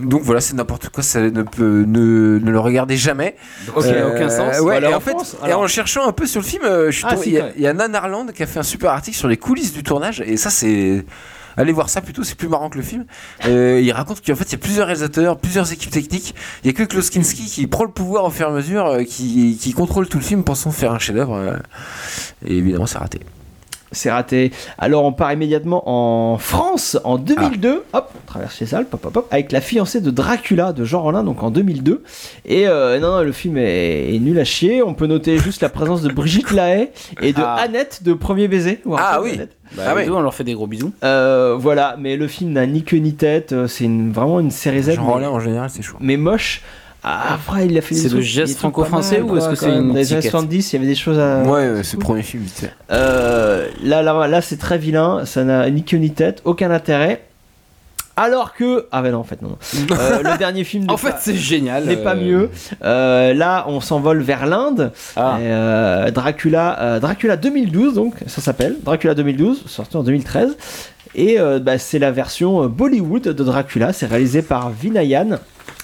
donc 0.03 0.22
voilà, 0.22 0.40
c'est 0.41 0.53
n'importe 0.56 0.90
quoi, 0.90 1.03
ça 1.03 1.22
ne 1.22 1.41
peut 1.41 1.84
ne, 1.88 2.40
ne 2.40 2.52
le 2.52 2.60
regardez 2.60 2.98
jamais. 2.98 3.36
Ok, 3.76 3.86
aucun 4.14 4.30
sens. 4.30 4.56
Ouais, 4.56 4.60
Voilà, 4.61 4.90
et 4.90 4.94
en 4.94 4.98
en 4.98 4.99
fait, 5.02 5.11
France, 5.11 5.36
et 5.41 5.45
alors. 5.45 5.61
en 5.61 5.68
cherchant 5.68 6.07
un 6.07 6.11
peu 6.11 6.26
sur 6.26 6.41
le 6.41 6.45
film, 6.45 6.64
je 6.64 6.91
suis 6.91 7.06
Ah, 7.07 7.15
tombé- 7.15 7.23
si, 7.23 7.30
il 7.32 7.36
y, 7.36 7.38
quand 7.38 7.44
a- 7.44 7.45
même. 7.48 7.53
il 7.57 7.64
y 7.64 7.68
a 7.68 7.73
Nan 7.73 7.95
Arland 7.95 8.27
qui 8.34 8.44
a 8.44 8.48
fait 8.48 8.60
un 8.60 8.64
super 8.64 8.91
article 8.91 9.18
sur 9.18 9.27
les 9.27 9.38
coulisses 9.38 9.73
du 9.73 9.84
tournage, 9.84 10.22
et 10.26 10.38
ça 10.38 10.49
c'est 10.49 11.06
Allez 11.57 11.72
voir 11.72 11.90
ça 11.90 12.02
plutôt, 12.02 12.23
c'est 12.23 12.36
plus 12.36 12.48
marrant 12.48 12.69
que 12.69 12.77
le 12.77 12.84
film. 12.84 13.06
Euh, 13.45 13.80
il 13.82 13.91
raconte 13.91 14.26
qu'en 14.26 14.36
fait 14.36 14.45
il 14.45 14.52
y 14.53 14.56
a 14.56 14.60
plusieurs 14.60 14.88
réalisateurs, 14.88 15.38
plusieurs 15.38 15.72
équipes 15.72 15.91
techniques. 15.91 16.36
Il 16.64 16.68
y 16.68 16.69
a 16.69 16.73
que 16.73 16.84
Klaus 16.84 17.10
Kinski 17.10 17.45
qui 17.45 17.68
prend 17.68 17.84
le 17.84 17.91
pouvoir 17.91 18.26
au 18.26 18.30
fur 18.30 18.48
et 18.48 18.49
à 18.49 18.53
mesure, 18.53 18.86
euh, 18.88 19.03
qui, 19.03 19.57
qui 19.60 19.73
contrôle 19.73 20.07
tout 20.07 20.18
le 20.18 20.23
film 20.23 20.44
pensant 20.44 20.72
faire 20.72 20.91
un 20.91 20.99
chef-d'œuvre. 20.99 21.36
euh, 21.36 21.57
et 22.45 22.57
évidemment, 22.57 22.86
c'est 22.86 22.98
raté. 22.98 23.19
C'est 23.91 24.12
raté. 24.12 24.52
Alors 24.78 25.06
on 25.06 25.14
part 25.14 25.32
immédiatement 25.32 25.84
en 25.86 26.38
France 26.38 26.98
en 27.03 27.18
2002. 27.18 27.84
Hop, 27.94 28.10
on 28.16 28.26
traverse 28.26 28.60
les 28.60 28.76
Alpes, 28.76 28.94
hop, 28.94 29.06
hop, 29.06 29.18
hop, 29.18 29.28
avec 29.32 29.52
la 29.52 29.62
fiancée 29.62 30.02
de 30.02 30.12
Dracula 30.12 30.74
de 30.74 30.84
Jean 30.84 31.02
Rollin, 31.02 31.24
donc 31.24 31.44
en 31.44 31.52
2002. 31.52 32.03
Et 32.45 32.68
euh, 32.68 32.99
non, 32.99 33.12
non, 33.18 33.22
le 33.24 33.32
film 33.32 33.57
est, 33.57 34.14
est 34.14 34.20
nul 34.20 34.38
à 34.40 34.44
chier. 34.44 34.84
On 34.84 34.94
peut 34.94 35.07
noter 35.07 35.38
juste 35.38 35.62
la 35.62 35.70
présence 35.70 36.02
de 36.02 36.12
Brigitte 36.12 36.52
Lahaye 36.56 36.90
et 37.22 37.32
de 37.32 37.41
Ah. 37.41 37.56
Annette 37.56 38.02
de 38.03 38.14
Premier 38.14 38.48
Baiser. 38.48 38.82
Ah 38.98 39.20
oui. 39.22 39.40
Bah, 39.78 39.84
Ah 39.88 40.03
deux, 40.03 40.12
on 40.12 40.22
leur 40.22 40.34
fait 40.34 40.44
des 40.44 40.53
gros 40.53 40.68
bisous. 40.68 40.91
Euh, 41.03 41.56
voilà, 41.57 41.95
mais 41.99 42.18
le 42.18 42.28
film 42.28 42.52
n'a 42.52 42.66
ni 42.66 42.84
queue 42.84 42.98
ni 42.98 43.14
tête. 43.14 43.53
euh, 43.53 43.68
C'est 43.68 43.86
une- 43.86 44.12
vraiment 44.12 44.40
une 44.40 44.52
série 44.52 44.82
Z. 44.84 44.94
Jean 44.95 45.06
Rollin 45.06 45.30
en 45.30 45.40
général, 45.40 45.70
c'est 45.70 45.82
chaud. 45.82 45.98
mais 46.02 46.18
moche. 46.18 46.62
Ah, 47.07 47.36
Après, 47.36 47.68
il 47.68 47.77
a 47.77 47.82
fait 47.82 47.94
C'est 47.94 48.11
le 48.11 48.22
geste 48.22 48.57
franco-français 48.57 49.22
ou 49.22 49.38
est-ce 49.38 49.49
que 49.49 49.56
c'est 49.56 49.69
une 49.69 49.90
Dans 49.90 49.94
les 49.94 50.11
années 50.11 50.19
étiquette 50.22 50.32
70, 50.32 50.73
il 50.73 50.76
y 50.76 50.80
avait 50.80 50.88
des 50.88 50.95
choses 50.95 51.19
à. 51.19 51.44
Ouais, 51.44 51.69
ouais, 51.69 51.84
c'est 51.84 51.98
le 51.98 52.02
premier 52.02 52.23
film, 52.23 52.41
vite 52.41 52.56
fait. 52.56 52.73
Euh, 52.91 53.68
là, 53.84 54.02
là, 54.02 54.27
là 54.27 54.41
c'est 54.41 54.57
très 54.57 54.80
vilain, 54.80 55.23
ça 55.23 55.44
n'a 55.44 55.69
ni 55.69 55.84
queue 55.84 55.98
ni 55.98 56.10
tête, 56.11 56.41
aucun 56.45 56.72
intérêt. 56.72 57.22
Alors 58.15 58.56
que. 58.56 58.88
Ah, 58.91 59.03
ben 59.03 59.11
non, 59.11 59.19
en 59.19 59.23
fait, 59.23 59.41
non. 59.44 59.56
Euh, 59.91 60.23
le 60.23 60.38
dernier 60.40 60.64
film 60.64 60.86
En 60.90 60.98
fait, 60.98 61.15
c'est 61.19 61.36
génial. 61.36 61.86
n'est 61.86 61.98
pas 61.98 62.15
euh, 62.15 62.26
mieux. 62.26 62.49
Euh, 62.84 63.36
là, 63.36 63.65
on 63.68 63.82
s'envole 63.82 64.22
vers 64.22 64.48
l'Inde. 64.48 64.91
Ah. 65.15 65.38
Euh, 65.40 66.10
Dracula, 66.10 66.80
euh, 66.82 66.99
Dracula 66.99 67.38
2012, 67.38 67.94
donc 67.94 68.15
ça 68.26 68.41
s'appelle 68.41 68.77
Dracula 68.84 69.14
2012, 69.14 69.65
sorti 69.68 69.95
en 69.95 70.02
2013. 70.02 70.57
Et 71.14 71.40
euh, 71.40 71.60
bah, 71.60 71.77
c'est 71.77 71.99
la 71.99 72.11
version 72.11 72.65
Bollywood 72.68 73.23
de 73.23 73.44
Dracula. 73.44 73.94
C'est 73.94 74.07
réalisé 74.07 74.41
par 74.41 74.72
Vinayan 74.72 75.40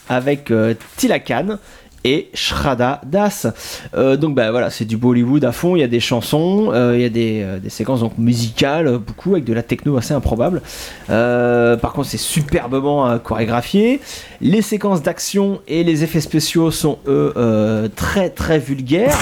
avec 0.10 0.52
euh, 0.52 0.74
Tilakan 0.98 1.58
et 2.04 2.30
Shraddha 2.34 3.02
Das. 3.06 3.48
Euh, 3.96 4.18
donc 4.18 4.36
bah 4.36 4.52
voilà, 4.52 4.70
c'est 4.70 4.86
du 4.86 4.98
Bollywood 4.98 5.44
à 5.46 5.52
fond. 5.52 5.76
Il 5.76 5.80
y 5.80 5.84
a 5.84 5.88
des 5.88 6.00
chansons, 6.00 6.72
euh, 6.74 6.94
il 6.96 7.02
y 7.02 7.06
a 7.06 7.10
des, 7.10 7.42
euh, 7.44 7.60
des 7.60 7.70
séquences 7.70 8.00
donc 8.00 8.18
musicales, 8.18 8.98
beaucoup 8.98 9.32
avec 9.32 9.44
de 9.44 9.54
la 9.54 9.64
techno 9.64 9.98
assez 9.98 10.14
improbable. 10.14 10.62
Par 11.08 11.94
contre, 11.94 12.08
c'est 12.08 12.18
superbement 12.18 13.18
chorégraphié. 13.20 14.00
Les 14.40 14.62
séquences 14.62 15.02
d'action 15.02 15.62
et 15.68 15.84
les 15.84 16.04
effets 16.04 16.22
spéciaux 16.22 16.72
sont 16.72 16.98
eux 17.08 17.34
très 17.96 18.30
très 18.30 18.60
vulgaires. 18.60 19.18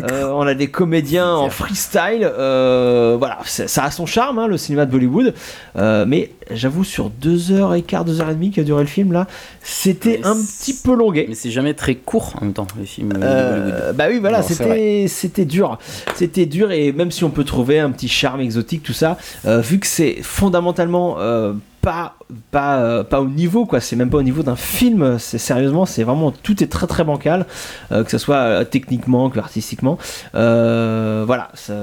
On 0.10 0.46
a 0.46 0.54
des 0.54 0.68
comédiens 0.68 1.32
en 1.34 1.50
freestyle. 1.50 2.30
voilà, 2.36 3.38
ça 3.44 3.84
a 3.84 3.90
son 3.90 4.06
charme, 4.06 4.38
hein, 4.38 4.46
le 4.46 4.56
cinéma 4.56 4.86
de 4.86 4.90
Bollywood. 4.90 5.34
Mais 5.76 6.30
j'avoue, 6.50 6.84
sur 6.84 7.10
deux 7.10 7.52
heures 7.52 7.74
et 7.74 7.82
quart, 7.82 8.04
deux 8.04 8.20
heures 8.20 8.30
et 8.30 8.34
demie 8.34 8.50
qui 8.50 8.60
a 8.60 8.64
duré 8.64 8.82
le 8.82 8.88
film 8.88 9.12
là, 9.12 9.26
c'était 9.62 10.20
un 10.24 10.36
petit 10.36 10.74
peu 10.74 10.94
longué. 10.94 11.26
Mais 11.28 11.34
c'est 11.34 11.50
jamais 11.50 11.74
très 11.74 11.94
court 11.94 12.34
en 12.40 12.44
même 12.44 12.54
temps, 12.54 12.66
les 12.78 12.86
films 12.86 13.12
euh, 13.22 13.92
bah 13.92 14.06
oui, 14.08 14.18
voilà, 14.18 14.42
c'était 14.42 15.44
dur, 15.44 15.78
c'était 16.14 16.46
dur 16.46 16.72
et 16.72 16.92
même 16.92 17.10
si 17.10 17.24
on 17.24 17.30
peut 17.30 17.44
trouver 17.44 17.78
un 17.78 17.90
petit 17.90 18.08
charme 18.08 18.40
exotique, 18.40 18.82
tout 18.82 18.92
ça, 18.92 19.18
euh, 19.46 19.60
vu 19.60 19.78
que 19.78 19.86
c'est 19.86 20.22
fondamentalement 20.22 21.16
euh, 21.18 21.52
pas 21.84 22.16
pas 22.50 22.76
euh, 22.78 23.04
pas 23.04 23.20
au 23.20 23.28
niveau 23.28 23.66
quoi, 23.66 23.80
c'est 23.80 23.94
même 23.96 24.10
pas 24.10 24.18
au 24.18 24.22
niveau 24.22 24.42
d'un 24.42 24.56
film, 24.56 25.18
c'est 25.18 25.38
sérieusement, 25.38 25.84
c'est 25.86 26.02
vraiment 26.02 26.30
tout 26.32 26.62
est 26.62 26.66
très 26.66 26.86
très 26.86 27.04
bancal, 27.04 27.46
euh, 27.92 28.02
que 28.04 28.10
ce 28.10 28.18
soit 28.18 28.36
euh, 28.36 28.64
techniquement 28.64 29.28
que 29.30 29.38
artistiquement. 29.38 29.98
Voilà, 30.32 31.48
ça- 31.54 31.74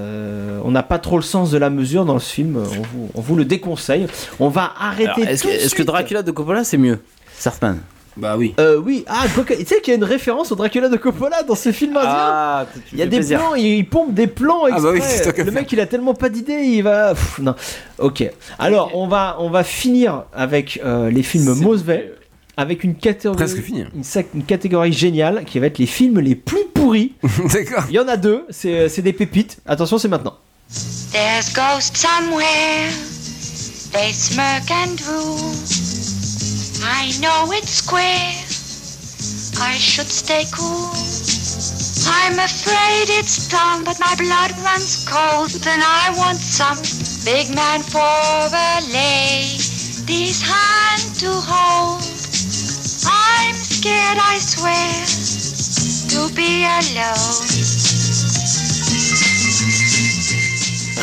on 0.64 0.72
n'a 0.72 0.84
pas 0.84 1.00
trop 1.00 1.18
le 1.18 1.24
sens 1.24 1.52
de 1.52 1.58
la 1.58 1.70
mesure 1.70 2.06
dans 2.06 2.20
ce 2.20 2.34
film, 2.34 2.58
on 2.58 2.64
vous, 2.82 3.10
on 3.16 3.22
vous 3.22 3.36
le 3.36 3.46
déconseille. 3.46 4.08
On 4.40 4.50
va 4.50 4.72
arrêter. 4.80 5.22
Est-ce 5.22 5.44
que, 5.44 5.76
que. 5.78 5.84
Dracula 5.84 6.24
de 6.24 6.32
Coppola 6.32 6.64
c'est 6.64 6.78
mieux 6.78 7.00
Surfman. 7.38 7.76
Bah 8.18 8.36
oui. 8.38 8.54
Euh, 8.60 8.78
oui, 8.78 9.06
ah, 9.08 9.24
tu 9.48 9.66
sais 9.66 9.80
qu'il 9.82 9.92
y 9.92 9.94
a 9.94 9.98
une 9.98 10.04
référence 10.04 10.52
au 10.52 10.56
Dracula 10.56 10.90
de 10.90 10.98
Coppola 10.98 11.44
dans 11.44 11.56
ce 11.56 11.72
film 11.72 11.96
indien. 11.96 12.10
Ah, 12.12 12.66
Il 12.92 13.00
y 13.00 13.02
a 13.02 13.06
des 13.06 13.22
plans, 13.22 13.56
il, 13.56 13.66
il 13.66 13.88
pompe 13.88 14.14
des 14.14 14.28
plans 14.28 14.64
Ah 14.70 14.80
bah 14.82 14.90
oui, 14.92 14.98
exprès. 14.98 15.34
le 15.38 15.44
faire. 15.46 15.54
mec, 15.54 15.72
il 15.72 15.80
a 15.80 15.86
tellement 15.86 16.14
pas 16.14 16.28
d'idées, 16.30 16.62
il 16.64 16.82
va. 16.82 17.14
Pff, 17.14 17.40
non. 17.40 17.56
Ok. 18.00 18.24
Alors, 18.60 18.92
on 18.96 19.08
va, 19.08 19.38
on 19.40 19.50
va 19.50 19.64
finir 19.64 20.24
avec 20.34 20.82
euh, 20.84 21.10
les 21.10 21.24
films 21.24 21.54
Mosvey, 21.56 22.12
avec 22.58 22.84
une 22.84 22.96
catégorie, 22.96 23.38
Presque 23.38 23.62
fini. 23.62 23.86
une, 23.96 24.04
sac- 24.04 24.28
une 24.36 24.44
catégorie 24.44 24.92
géniale 24.92 25.46
qui 25.46 25.60
va 25.60 25.68
être 25.68 25.78
les 25.80 25.86
films 25.86 26.20
les 26.20 26.36
plus 26.36 26.66
pourris. 26.74 27.14
D'accord. 27.54 27.86
Il 27.90 27.96
y 27.96 28.00
en 28.00 28.10
a 28.10 28.18
deux, 28.18 28.46
c'est 28.50 28.90
c'est 28.90 29.02
des 29.02 29.14
pépites. 29.14 29.60
Attention, 29.66 29.98
c'est 29.98 30.10
maintenant. 30.10 30.36
There's 31.14 31.54
ghosts 31.54 31.96
somewhere. 31.98 32.92
They 33.94 34.12
smirk 34.14 34.70
and 34.70 34.96
drool. 34.98 36.01
I 36.84 37.12
know 37.22 37.52
it's 37.52 37.70
square. 37.70 38.34
I 39.62 39.78
should 39.78 40.10
stay 40.10 40.46
cool. 40.52 40.90
I'm 42.10 42.40
afraid 42.40 43.10
it's 43.10 43.48
dumb, 43.48 43.84
but 43.84 44.00
my 44.00 44.16
blood 44.16 44.52
runs 44.66 45.06
cold. 45.08 45.54
And 45.68 45.84
I 45.84 46.14
want 46.18 46.40
some 46.40 46.78
big 47.24 47.54
man 47.54 47.82
for 47.82 48.00
a 48.00 48.82
lady's 48.92 50.42
hand 50.42 51.04
to 51.22 51.30
hold. 51.30 52.02
I'm 53.06 53.56
scared, 53.56 54.18
I 54.18 54.40
swear, 54.40 55.06
to 56.10 56.34
be 56.34 56.66
alone. 56.66 57.46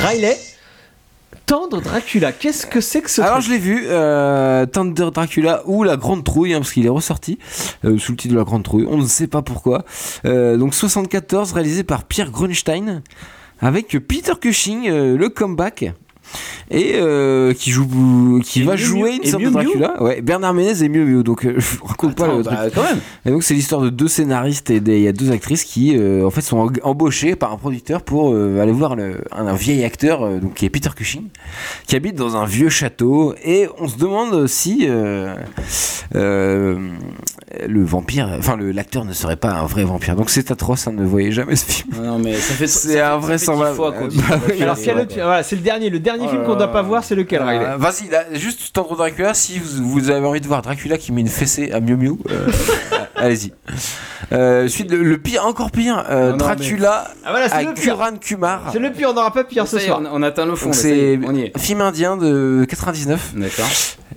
Riley, 0.02 0.36
Tendre 1.48 1.80
Dracula. 1.80 2.30
Qu'est-ce 2.30 2.66
que 2.66 2.82
c'est 2.82 3.00
que 3.00 3.08
ce 3.08 3.22
Alors 3.22 3.36
truc 3.38 3.46
je 3.46 3.52
l'ai 3.52 3.58
vu, 3.58 3.86
euh, 3.86 4.66
Thunder 4.66 5.08
Dracula 5.10 5.62
ou 5.64 5.82
La 5.82 5.96
Grande 5.96 6.22
Trouille, 6.22 6.52
hein, 6.52 6.58
parce 6.58 6.72
qu'il 6.72 6.84
est 6.84 6.90
ressorti 6.90 7.38
euh, 7.86 7.96
sous 7.96 8.12
le 8.12 8.18
titre 8.18 8.34
de 8.34 8.38
La 8.38 8.44
Grande 8.44 8.64
Trouille, 8.64 8.86
on 8.86 8.98
ne 8.98 9.06
sait 9.06 9.28
pas 9.28 9.40
pourquoi. 9.40 9.86
Euh, 10.26 10.58
donc 10.58 10.74
74, 10.74 11.52
réalisé 11.52 11.84
par 11.84 12.04
Pierre 12.04 12.30
Grunstein, 12.30 13.02
avec 13.60 13.96
Peter 14.06 14.34
Cushing, 14.38 14.90
euh, 14.90 15.16
le 15.16 15.30
comeback. 15.30 15.94
Et 16.70 16.92
euh, 16.96 17.54
qui 17.54 17.70
joue, 17.70 18.40
qui 18.44 18.60
Et 18.60 18.64
va 18.64 18.72
Miu 18.74 18.78
jouer 18.78 19.10
Miu- 19.12 19.16
une 19.16 19.24
sorte 19.24 19.42
Miu 19.42 19.50
de 19.50 19.56
Miu 19.56 19.64
Dracula. 19.64 20.02
Ouais, 20.02 20.20
Bernard 20.20 20.52
Ménez 20.54 20.82
et 20.84 20.88
Miu 20.88 21.04
Miu, 21.04 21.22
donc 21.22 21.44
euh, 21.46 21.54
je 21.56 21.76
vous 21.78 21.86
raconte 21.86 22.14
pas 22.14 22.26
le 22.26 22.42
bah, 22.42 22.56
truc. 22.56 22.74
quand 22.74 22.82
même. 22.82 22.98
Et 23.24 23.30
donc 23.30 23.42
c'est 23.42 23.54
l'histoire 23.54 23.80
de 23.80 23.88
deux 23.90 24.08
scénaristes 24.08 24.70
et 24.70 24.76
il 24.84 25.00
y 25.00 25.08
a 25.08 25.12
deux 25.12 25.30
actrices 25.32 25.64
qui 25.64 25.96
euh, 25.96 26.26
en 26.26 26.30
fait 26.30 26.42
sont 26.42 26.70
embauchées 26.82 27.36
par 27.36 27.52
un 27.52 27.56
producteur 27.56 28.02
pour 28.02 28.32
euh, 28.34 28.60
aller 28.60 28.72
voir 28.72 28.96
le, 28.96 29.22
un, 29.32 29.46
un 29.46 29.54
vieil 29.54 29.84
acteur 29.84 30.22
euh, 30.22 30.38
donc 30.38 30.54
qui 30.54 30.66
est 30.66 30.70
Peter 30.70 30.90
Cushing 30.94 31.24
qui 31.86 31.96
habite 31.96 32.16
dans 32.16 32.36
un 32.36 32.44
vieux 32.44 32.68
château 32.68 33.34
et 33.44 33.66
on 33.78 33.88
se 33.88 33.96
demande 33.96 34.46
si 34.46 34.86
euh, 34.88 35.34
euh, 36.14 36.78
le 37.66 37.84
vampire 37.84 38.34
enfin 38.38 38.56
le 38.56 38.72
l'acteur 38.72 39.04
ne 39.04 39.12
serait 39.12 39.36
pas 39.36 39.52
un 39.52 39.66
vrai 39.66 39.84
vampire 39.84 40.16
donc 40.16 40.30
c'est 40.30 40.50
atroce 40.50 40.86
hein, 40.86 40.92
ne 40.92 41.04
voyez 41.04 41.32
jamais 41.32 41.56
ce 41.56 41.64
film 41.64 41.94
Non, 41.96 42.02
non, 42.12 42.18
mais 42.18 42.34
ça 42.34 42.54
fait. 42.54 42.66
C'est 42.66 43.00
un 43.00 43.16
vrai 43.18 43.38
semblable. 43.38 43.76
bah 43.78 43.92
oui, 44.48 44.62
Alors, 44.62 44.76
c'est 44.76 44.92
voilà, 44.92 45.42
dernier. 45.62 45.90
Le 45.90 45.98
dernier 45.98 46.17
Oh 46.24 46.28
film 46.28 46.42
qu'on 46.44 46.54
doit 46.54 46.66
là. 46.66 46.72
pas 46.72 46.82
voir, 46.82 47.04
c'est 47.04 47.14
lequel, 47.14 47.42
Riley 47.42 47.64
Euh, 47.64 47.76
Vas-y, 47.76 48.10
juste 48.38 48.72
Tendre 48.72 48.96
Dracula, 48.96 49.34
si 49.34 49.58
vous, 49.58 49.88
vous 49.88 50.10
avez 50.10 50.26
envie 50.26 50.40
de 50.40 50.46
voir 50.46 50.62
Dracula 50.62 50.98
qui 50.98 51.12
met 51.12 51.20
une 51.20 51.28
fessée 51.28 51.70
à 51.72 51.80
Miu 51.80 51.96
Miu, 51.96 52.16
euh, 52.30 52.46
allez-y. 53.20 53.52
Euh, 54.32 54.68
suite, 54.68 54.90
le, 54.90 55.02
le 55.02 55.18
pire, 55.18 55.46
encore 55.46 55.70
pire, 55.70 56.04
euh, 56.10 56.26
Non, 56.26 56.30
non, 56.32 56.36
Dracula 56.36 57.04
Ah, 57.24 57.30
voilà, 57.30 57.48
c'est 57.48 57.54
à 57.54 57.62
le 57.62 57.74
pire. 57.74 57.94
Kuran 57.94 58.16
Kumar. 58.20 58.70
C'est 58.72 58.78
le 58.78 58.92
pire, 58.92 59.10
on 59.10 59.14
n'aura 59.14 59.32
pas 59.32 59.44
pire 59.44 59.66
ce 59.66 59.78
soir. 59.78 60.00
on, 60.02 60.06
on 60.20 60.22
atteint 60.22 60.46
le 60.46 60.54
fond. 60.54 60.72
C'est 60.72 61.16
un 61.16 61.58
film 61.58 61.80
indien 61.80 62.16
de 62.16 62.66
99 62.68 63.32
D'accord. 63.36 63.66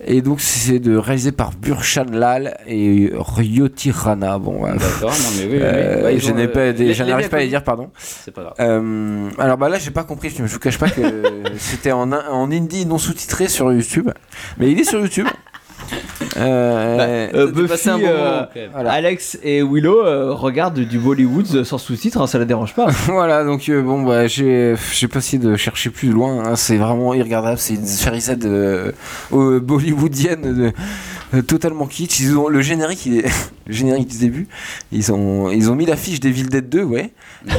et 0.04 0.20
donc 0.22 0.40
c'est 0.40 0.78
de 0.78 0.96
réalisé 0.96 1.32
par 1.32 1.50
Burshan 1.52 2.06
Lal 2.12 2.56
et 2.66 3.10
Ryoti 3.14 3.90
Rana. 3.90 4.38
Bon. 4.38 4.62
D'accord, 4.62 5.10
non, 5.10 5.16
mais 5.38 5.44
oui, 5.44 5.48
oui, 5.52 5.56
oui. 5.56 5.60
Euh, 5.62 6.12
ils 6.12 6.20
je 6.20 6.32
n'ai 6.32 6.44
euh, 6.44 6.48
pas, 6.48 7.04
n'arrive 7.04 7.34
à 7.34 7.38
les 7.38 7.48
dire, 7.48 7.62
pardon. 7.64 7.90
C'est 7.98 8.32
pas 8.32 8.42
grave. 8.42 8.54
Euh, 8.60 9.28
alors 9.38 9.56
bah 9.56 9.68
là 9.68 9.78
j'ai 9.78 9.90
pas 9.90 10.04
compris, 10.04 10.30
je 10.36 10.42
vous 10.42 10.58
cache 10.58 10.78
pas 10.78 10.90
que 10.90 11.00
c'était 11.58 11.92
en, 11.92 12.12
en 12.12 12.50
indie 12.50 12.86
non 12.86 12.98
sous-titré 12.98 13.48
sur 13.48 13.72
YouTube, 13.72 14.10
mais 14.58 14.70
il 14.70 14.80
est 14.80 14.84
sur 14.84 15.00
YouTube. 15.00 15.26
Euh, 16.36 16.96
Bah, 16.96 17.38
euh, 17.38 17.46
un 17.46 17.98
bon 17.98 18.04
euh, 18.06 18.34
moment. 18.34 18.46
Voilà. 18.72 18.92
Alex 18.92 19.38
et 19.42 19.62
Willow 19.62 20.00
euh, 20.04 20.32
regardent 20.32 20.78
du 20.80 20.98
Bollywood 20.98 21.64
sans 21.64 21.78
sous-titres, 21.78 22.20
hein, 22.20 22.26
ça 22.26 22.38
la 22.38 22.44
dérange 22.44 22.74
pas. 22.74 22.86
voilà, 23.06 23.44
donc 23.44 23.68
euh, 23.68 23.82
bon, 23.82 24.02
bah, 24.02 24.26
j'ai 24.26 24.74
j'ai 24.92 25.08
pas 25.08 25.18
essayé 25.18 25.42
de 25.42 25.56
chercher 25.56 25.90
plus 25.90 26.10
loin. 26.10 26.42
hein, 26.44 26.56
c'est 26.56 26.76
vraiment 26.76 27.12
irregardable. 27.14 27.58
C'est 27.58 27.74
une 27.74 27.86
sérisade 27.86 28.44
euh, 28.44 28.92
euh, 29.32 29.60
bollywoodienne 29.60 30.42
de- 30.42 30.72
totalement 31.40 31.86
kitsch. 31.86 32.20
Ils 32.20 32.36
ont 32.36 32.48
le 32.48 32.60
générique, 32.60 33.06
il 33.06 33.18
est- 33.20 33.28
le 33.66 33.72
générique 33.72 34.08
du 34.08 34.18
début. 34.18 34.48
Ils 34.92 35.10
ont 35.12 35.50
ils 35.50 35.70
ont 35.70 35.74
mis 35.74 35.86
l'affiche 35.86 36.20
des 36.20 36.28
Evil 36.28 36.44
Dead 36.44 36.68
2, 36.68 36.82
ouais. 36.82 37.12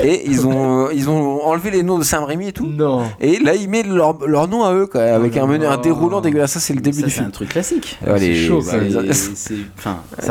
Et 0.04 0.30
ils 0.30 0.46
ont 0.46 0.90
ils 0.92 1.10
ont 1.10 1.42
enlevé 1.44 1.72
les 1.72 1.82
noms 1.84 1.98
de 1.98 2.04
Sam 2.04 2.24
Raimi 2.24 2.50
et 2.50 2.52
tout. 2.54 2.68
Non. 2.68 3.04
Et 3.20 3.40
là, 3.40 3.56
ils 3.56 3.68
mettent 3.70 3.88
leur, 3.88 4.26
leur 4.28 4.48
nom 4.48 4.64
à 4.64 4.74
eux, 4.74 4.86
quoi, 4.86 5.02
avec 5.02 5.36
un 5.38 5.48
menu 5.48 5.66
un 5.66 5.78
déroulant 5.78 6.22
dégueulasse. 6.22 6.52
Ça, 6.52 6.60
c'est 6.60 6.74
le 6.74 6.82
début 6.82 6.98
Ça, 7.00 7.04
du 7.06 7.10
c'est 7.10 7.16
film. 7.16 7.28
un 7.28 7.32
truc 7.32 7.50
classique. 7.50 7.98
Ouais, 8.06 8.20
c'est 8.20 8.28
les- 8.28 8.48
chaud. 8.48 8.62
bah, 8.64 8.78
les- 8.78 9.14
c'est- 9.14 9.54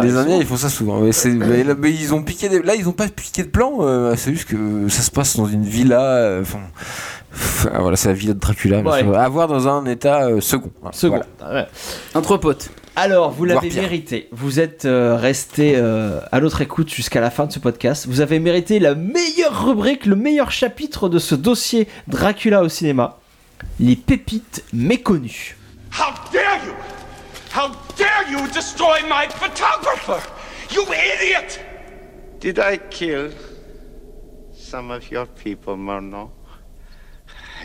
les 0.02 0.16
Indiens 0.16 0.36
ils 0.39 0.47
font 0.47 0.56
ça 0.56 0.69
souvent. 0.69 1.01
Mais 1.01 1.12
c'est- 1.12 1.31
mais 1.31 1.64
là, 1.64 1.74
mais 1.78 1.90
ils 1.90 2.14
ont 2.14 2.23
piqué 2.23 2.48
des... 2.48 2.62
Là 2.62 2.74
ils 2.77 2.89
ont 2.89 2.93
pas 2.93 3.09
piqué 3.09 3.43
de 3.43 3.48
plan. 3.48 3.78
euh, 3.81 4.14
c'est 4.16 4.32
juste 4.32 4.48
que 4.48 4.89
ça 4.89 5.02
se 5.02 5.10
passe 5.10 5.36
dans 5.36 5.47
une 5.47 5.64
villa. 5.64 6.01
euh, 6.02 6.44
voilà, 7.81 7.97
c'est 7.97 8.09
la 8.09 8.14
villa 8.14 8.35
de 8.35 8.39
Dracula. 8.39 8.82
Allez. 8.86 9.09
à 9.14 9.28
voir 9.28 9.48
dans 9.48 9.66
un 9.69 9.85
état 9.86 10.27
euh, 10.27 10.40
second. 10.40 10.70
Second. 10.93 11.20
voilà. 11.40 11.55
Ouais. 11.62 11.66
Entre 12.14 12.36
potes. 12.36 12.70
Alors, 12.94 13.31
vous 13.31 13.47
l'avez 13.47 13.70
mérité. 13.70 14.28
Vous 14.32 14.60
êtes 14.60 14.85
euh, 14.85 15.16
resté 15.16 15.77
euh, 15.77 16.20
à 16.31 16.40
notre 16.40 16.60
écoute 16.60 16.93
jusqu'à 16.93 17.23
la 17.23 17.31
fin 17.31 17.47
de 17.47 17.52
ce 17.52 17.59
podcast. 17.59 18.06
Vous 18.06 18.20
avez 18.20 18.39
mérité 18.39 18.78
la 18.78 18.94
meilleure 18.94 19.64
rubrique, 19.64 20.05
le 20.05 20.14
meilleur 20.14 20.51
chapitre 20.51 21.09
de 21.09 21.19
ce 21.19 21.35
dossier 21.35 21.89
Dracula 22.06 22.62
au 22.62 22.69
cinéma. 22.69 23.19
Les 23.81 23.97
pépites 23.97 24.64
méconnues. 24.74 25.56
How 25.90 26.12
dare 26.32 26.60
you! 26.66 26.74
How 27.55 27.70
dare 27.97 28.31
you 28.31 28.47
destroy 28.52 29.01
my 29.09 29.27
photographer! 29.31 30.20
You 30.70 30.82
idiot! 30.82 31.60
Did 32.40 32.59
I 32.59 32.78
kill 32.90 33.31
some 34.55 34.90
of 34.90 35.10
your 35.10 35.27
people, 35.27 35.77
Murnau? 35.77 36.31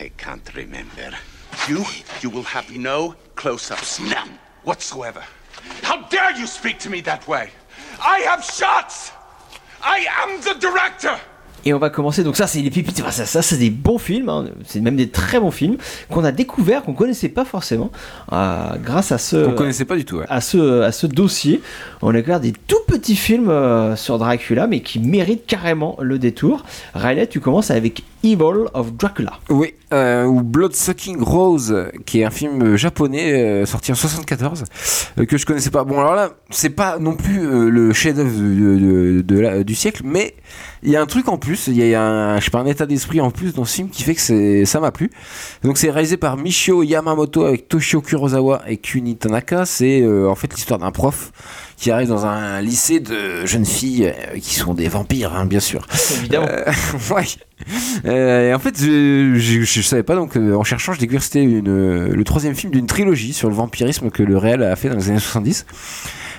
I 0.00 0.10
can't 0.16 0.48
remember. 0.54 1.16
You, 1.68 1.84
you 2.22 2.30
will 2.30 2.46
have 2.54 2.74
no 2.74 3.14
close-ups, 3.34 4.00
none 4.00 4.38
whatsoever. 4.68 5.24
How 5.82 6.02
dare 6.08 6.36
you 6.36 6.46
speak 6.46 6.78
to 6.80 6.90
me 6.90 7.00
that 7.00 7.26
way? 7.26 7.50
I 8.04 8.18
have 8.20 8.44
shots! 8.44 9.12
I 9.82 10.06
am 10.20 10.42
the 10.42 10.54
director! 10.60 11.18
Et 11.64 11.74
on 11.74 11.78
va 11.78 11.90
commencer. 11.90 12.22
Donc 12.24 12.36
ça, 12.36 12.46
c'est 12.46 12.60
les 12.60 12.70
pépites. 12.70 13.00
Enfin, 13.00 13.10
ça, 13.10 13.26
ça 13.26 13.42
c'est 13.42 13.56
des 13.56 13.70
bons 13.70 13.98
films. 13.98 14.28
hein. 14.28 14.46
C'est 14.64 14.80
même 14.80 14.96
des 14.96 15.08
très 15.08 15.40
bons 15.40 15.50
films 15.50 15.76
qu'on 16.10 16.24
a 16.24 16.32
découverts, 16.32 16.82
qu'on 16.82 16.94
connaissait 16.94 17.28
pas 17.28 17.44
forcément, 17.44 17.90
euh, 18.32 18.70
grâce 18.82 19.12
à 19.12 19.18
ce. 19.18 19.36
On 19.36 19.54
connaissait 19.54 19.84
pas 19.84 19.96
du 19.96 20.04
tout. 20.04 20.16
ouais. 20.18 20.24
à 20.28 20.40
ce, 20.40 20.82
à 20.82 20.92
ce 20.92 21.06
dossier. 21.06 21.60
On 22.02 22.10
a 22.10 22.12
découvert 22.12 22.40
des 22.40 22.52
tout 22.52 22.76
petits 22.86 23.16
films 23.16 23.50
euh, 23.50 23.96
sur 23.96 24.18
Dracula, 24.18 24.66
mais 24.66 24.80
qui 24.80 24.98
méritent 25.00 25.46
carrément 25.46 25.96
le 26.00 26.18
détour. 26.18 26.64
Riley, 26.94 27.26
tu 27.26 27.40
commences 27.40 27.70
avec 27.70 28.02
Evil 28.24 28.66
of 28.74 28.92
Dracula. 28.94 29.32
Oui, 29.48 29.74
euh, 29.92 30.24
ou 30.24 30.42
Bloodsucking 30.42 31.20
Rose, 31.22 31.74
qui 32.06 32.20
est 32.20 32.24
un 32.24 32.30
film 32.30 32.76
japonais 32.76 33.32
euh, 33.32 33.66
sorti 33.66 33.92
en 33.92 33.94
74 33.94 34.64
euh, 35.18 35.24
que 35.24 35.36
je 35.38 35.46
connaissais 35.46 35.70
pas. 35.70 35.84
Bon 35.84 35.98
alors 36.00 36.14
là, 36.14 36.30
c'est 36.50 36.70
pas 36.70 36.98
non 36.98 37.14
plus 37.14 37.40
le 37.70 37.92
chef-d'œuvre 37.92 38.30
de, 38.30 38.76
de- 38.78 39.22
de 39.22 39.40
la- 39.40 39.64
du 39.64 39.74
siècle, 39.74 40.02
mais 40.04 40.34
il 40.82 40.90
y 40.90 40.96
a 40.96 41.02
un 41.02 41.06
truc 41.06 41.28
en 41.28 41.38
plus, 41.38 41.66
il 41.66 41.76
y 41.76 41.94
a 41.94 42.02
un, 42.02 42.38
je 42.38 42.44
sais 42.44 42.50
pas, 42.50 42.60
un 42.60 42.66
état 42.66 42.86
d'esprit 42.86 43.20
en 43.20 43.30
plus 43.30 43.54
dans 43.54 43.64
ce 43.64 43.74
film 43.76 43.90
qui 43.90 44.02
fait 44.02 44.14
que 44.14 44.64
ça 44.64 44.80
m'a 44.80 44.92
plu. 44.92 45.10
Donc 45.62 45.78
c'est 45.78 45.90
réalisé 45.90 46.16
par 46.16 46.36
Michio 46.36 46.82
Yamamoto 46.82 47.44
avec 47.44 47.68
Toshio 47.68 48.00
Kurosawa 48.00 48.62
et 48.66 48.76
Kuni 48.76 49.16
Tanaka. 49.16 49.64
C'est 49.64 50.02
euh, 50.02 50.28
en 50.28 50.34
fait 50.34 50.52
l'histoire 50.54 50.78
d'un 50.78 50.90
prof 50.90 51.32
qui 51.78 51.92
arrive 51.92 52.08
dans 52.08 52.26
un 52.26 52.60
lycée 52.60 52.98
de 52.98 53.46
jeunes 53.46 53.64
filles 53.64 54.06
euh, 54.06 54.38
qui 54.38 54.56
sont 54.56 54.74
des 54.74 54.88
vampires, 54.88 55.34
hein, 55.34 55.46
bien 55.46 55.60
sûr. 55.60 55.86
Évidemment. 56.18 56.48
Euh, 56.48 56.64
ouais. 57.14 57.24
Euh, 58.04 58.50
et 58.50 58.54
en 58.54 58.58
fait, 58.58 58.76
je, 58.80 59.34
je, 59.36 59.60
je 59.62 59.82
savais 59.82 60.02
pas, 60.02 60.16
donc 60.16 60.36
en 60.36 60.64
cherchant, 60.64 60.92
je 60.92 60.98
découvre 60.98 61.20
que 61.20 61.24
c'était 61.24 61.44
le 61.44 62.22
troisième 62.24 62.54
film 62.54 62.72
d'une 62.72 62.86
trilogie 62.86 63.32
sur 63.32 63.48
le 63.48 63.54
vampirisme 63.54 64.10
que 64.10 64.22
le 64.22 64.36
réel 64.36 64.62
a 64.62 64.74
fait 64.74 64.88
dans 64.88 64.96
les 64.96 65.10
années 65.10 65.20
70. 65.20 65.66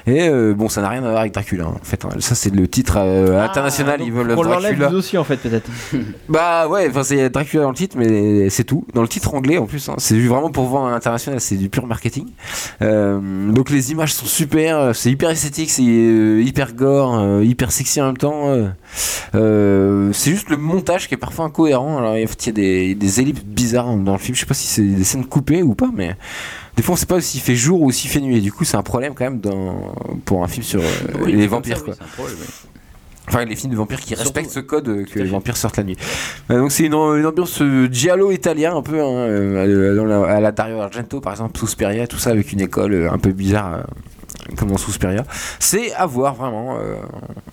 Et 0.10 0.28
euh, 0.28 0.54
bon, 0.56 0.70
ça 0.70 0.82
n'a 0.82 0.90
rien 0.90 1.04
à 1.04 1.10
voir 1.10 1.20
avec 1.22 1.34
Dracula. 1.34 1.66
hein, 1.66 1.76
en 1.80 1.84
fait, 1.86 2.04
hein. 2.04 2.10
ça 2.20 2.34
c'est 2.34 2.54
le 2.54 2.68
titre 2.68 2.98
euh, 2.98 3.44
international. 3.44 3.94
Ah, 3.96 3.98
donc 4.00 4.08
Ils 4.08 4.14
veulent 4.14 4.32
on 4.36 4.42
Dracula. 4.42 4.88
dossier 4.88 5.20
en 5.20 5.24
fait, 5.24 5.38
peut-être. 5.38 5.70
Bah 6.30 6.68
ouais, 6.68 6.88
enfin 6.90 7.04
c'est 7.04 7.30
Dracula 7.30 7.64
dans 7.64 7.70
le 7.70 7.76
titre, 7.76 7.96
mais 7.98 8.50
c'est 8.50 8.64
tout. 8.64 8.86
Dans 8.94 9.02
le 9.04 9.08
titre 9.08 9.34
anglais 9.36 9.58
en 9.58 9.66
plus, 9.68 9.88
hein, 9.90 9.96
c'est 9.98 10.20
vraiment 10.20 10.50
pour 10.50 10.66
vendre 10.68 10.88
à 10.88 10.92
l'international, 10.92 11.40
c'est 11.40 11.56
du 11.58 11.70
pur 11.70 11.86
marketing. 11.86 12.26
Euh, 12.82 13.52
donc 13.52 13.70
les 13.70 13.92
images 13.92 14.14
sont 14.14 14.26
super, 14.26 14.96
c'est 14.96 15.12
hyper 15.12 15.30
esthétique, 15.30 15.70
c'est 15.70 15.84
hyper 15.84 16.74
gore, 16.74 17.42
hyper 17.44 17.72
sexy 17.72 18.02
en 18.02 18.08
même 18.08 18.18
temps. 18.18 18.56
c'est 19.34 20.32
juste 20.32 20.50
le 20.50 20.58
montage 20.58 21.08
qui 21.08 21.14
est 21.14 21.18
parfois 21.18 21.46
incohérent. 21.46 21.98
Alors 21.98 22.14
en 22.14 22.28
fait, 22.28 22.46
il 22.46 22.48
y 22.48 22.50
a 22.50 22.54
des, 22.54 22.96
des 22.96 23.22
ellipses 23.22 23.44
bizarres 23.46 23.96
dans 23.96 24.14
le 24.14 24.18
film. 24.20 24.36
Je 24.36 24.40
sais 24.42 24.46
pas 24.48 24.54
si 24.54 24.68
c'est 24.68 24.82
des 24.82 25.04
scènes 25.04 25.26
coupées 25.26 25.62
ou 25.64 25.76
pas, 25.76 25.90
mais 25.94 26.16
des 26.80 26.84
fois 26.84 26.94
on 26.94 26.96
sait 26.96 27.06
pas 27.06 27.20
s'il 27.20 27.42
fait 27.42 27.56
jour 27.56 27.82
ou 27.82 27.92
s'il 27.92 28.10
fait 28.10 28.22
nuit. 28.22 28.38
Et 28.38 28.42
du 28.42 28.54
coup, 28.54 28.64
c'est 28.64 28.78
un 28.78 28.84
problème 28.84 29.14
quand 29.14 29.26
même 29.26 29.42
dans, 29.42 29.94
pour 30.24 30.46
un 30.46 30.48
film 30.48 30.64
sur 30.64 30.80
euh, 30.80 30.86
Oui, 31.22 31.34
les 31.34 31.46
vampires. 31.46 31.78
ça, 31.80 31.84
quoi. 31.84 31.94
oui, 31.94 31.98
c'est 32.00 32.06
un 32.06 32.16
problème, 32.16 32.38
oui. 32.40 32.48
Enfin, 33.28 33.44
les 33.46 33.56
films 33.58 33.74
de 33.74 33.78
vampires 33.78 34.00
qui 34.00 34.08
Surtout- 34.16 34.24
respectent 34.24 34.50
ce 34.50 34.60
code 34.62 34.88
euh, 34.88 35.04
que 35.04 35.20
les 35.20 35.26
vampires 35.30 35.58
sortent 35.58 35.76
la 35.76 35.84
nuit. 35.84 35.98
Donc 36.50 36.72
c'est 36.72 36.86
une, 36.86 36.94
une 36.94 37.26
ambiance 37.26 37.62
euh, 37.62 37.90
giallo 37.92 38.32
italien 38.32 38.76
un 38.78 38.82
peu, 38.82 39.00
hein, 39.04 40.26
à 40.28 40.40
la 40.40 40.52
Dario 40.54 40.80
Argento 40.80 41.20
par 41.20 41.34
exemple, 41.34 41.60
Suspiria, 41.60 42.08
tout 42.08 42.18
ça 42.18 42.30
avec 42.30 42.52
une 42.54 42.62
école 42.62 43.10
un 43.12 43.18
peu 43.18 43.32
bizarre. 43.34 43.84
comme 44.58 44.70
dans 44.70 44.78
Suspiria, 44.78 45.26
c'est 45.60 45.94
à 45.94 46.06
voir 46.06 46.34
vraiment. 46.36 46.78
euh, 46.80 46.96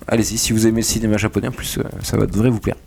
Allez-y, 0.07 0.37
si 0.37 0.53
vous 0.53 0.65
aimez 0.67 0.77
le 0.81 0.85
cinéma 0.85 1.17
japonais, 1.17 1.49
en 1.49 1.51
plus, 1.51 1.77
euh, 1.79 1.83
ça 2.01 2.15
va 2.17 2.25
devrait 2.27 2.49
vous 2.49 2.61
plaire. 2.61 2.77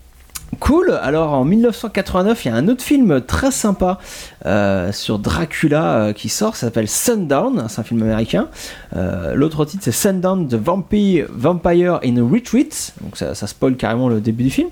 Cool. 0.59 0.99
Alors 1.03 1.33
en 1.33 1.45
1989, 1.45 2.45
il 2.45 2.49
y 2.49 2.51
a 2.51 2.55
un 2.55 2.67
autre 2.69 2.83
film 2.83 3.21
très 3.23 3.51
sympa 3.51 3.99
euh, 4.47 4.91
sur 4.93 5.19
Dracula 5.19 5.95
euh, 5.95 6.13
qui 6.13 6.29
sort. 6.29 6.57
Ça 6.57 6.67
s'appelle 6.67 6.89
Sundown. 6.89 7.67
C'est 7.69 7.81
un 7.81 7.85
film 7.85 8.03
américain. 8.03 8.49
Euh, 8.97 9.35
L'autre 9.35 9.65
titre 9.65 9.85
c'est 9.85 9.93
Sundown 9.93 10.49
the 10.49 10.55
Vampire, 10.55 11.27
Vampire 11.31 12.01
in 12.05 12.17
a 12.17 12.29
Retreat. 12.29 12.93
Donc 13.01 13.17
ça, 13.17 13.35
ça 13.35 13.47
spoil 13.47 13.77
carrément 13.77 14.09
le 14.09 14.21
début 14.21 14.45
du 14.45 14.51
film. 14.51 14.69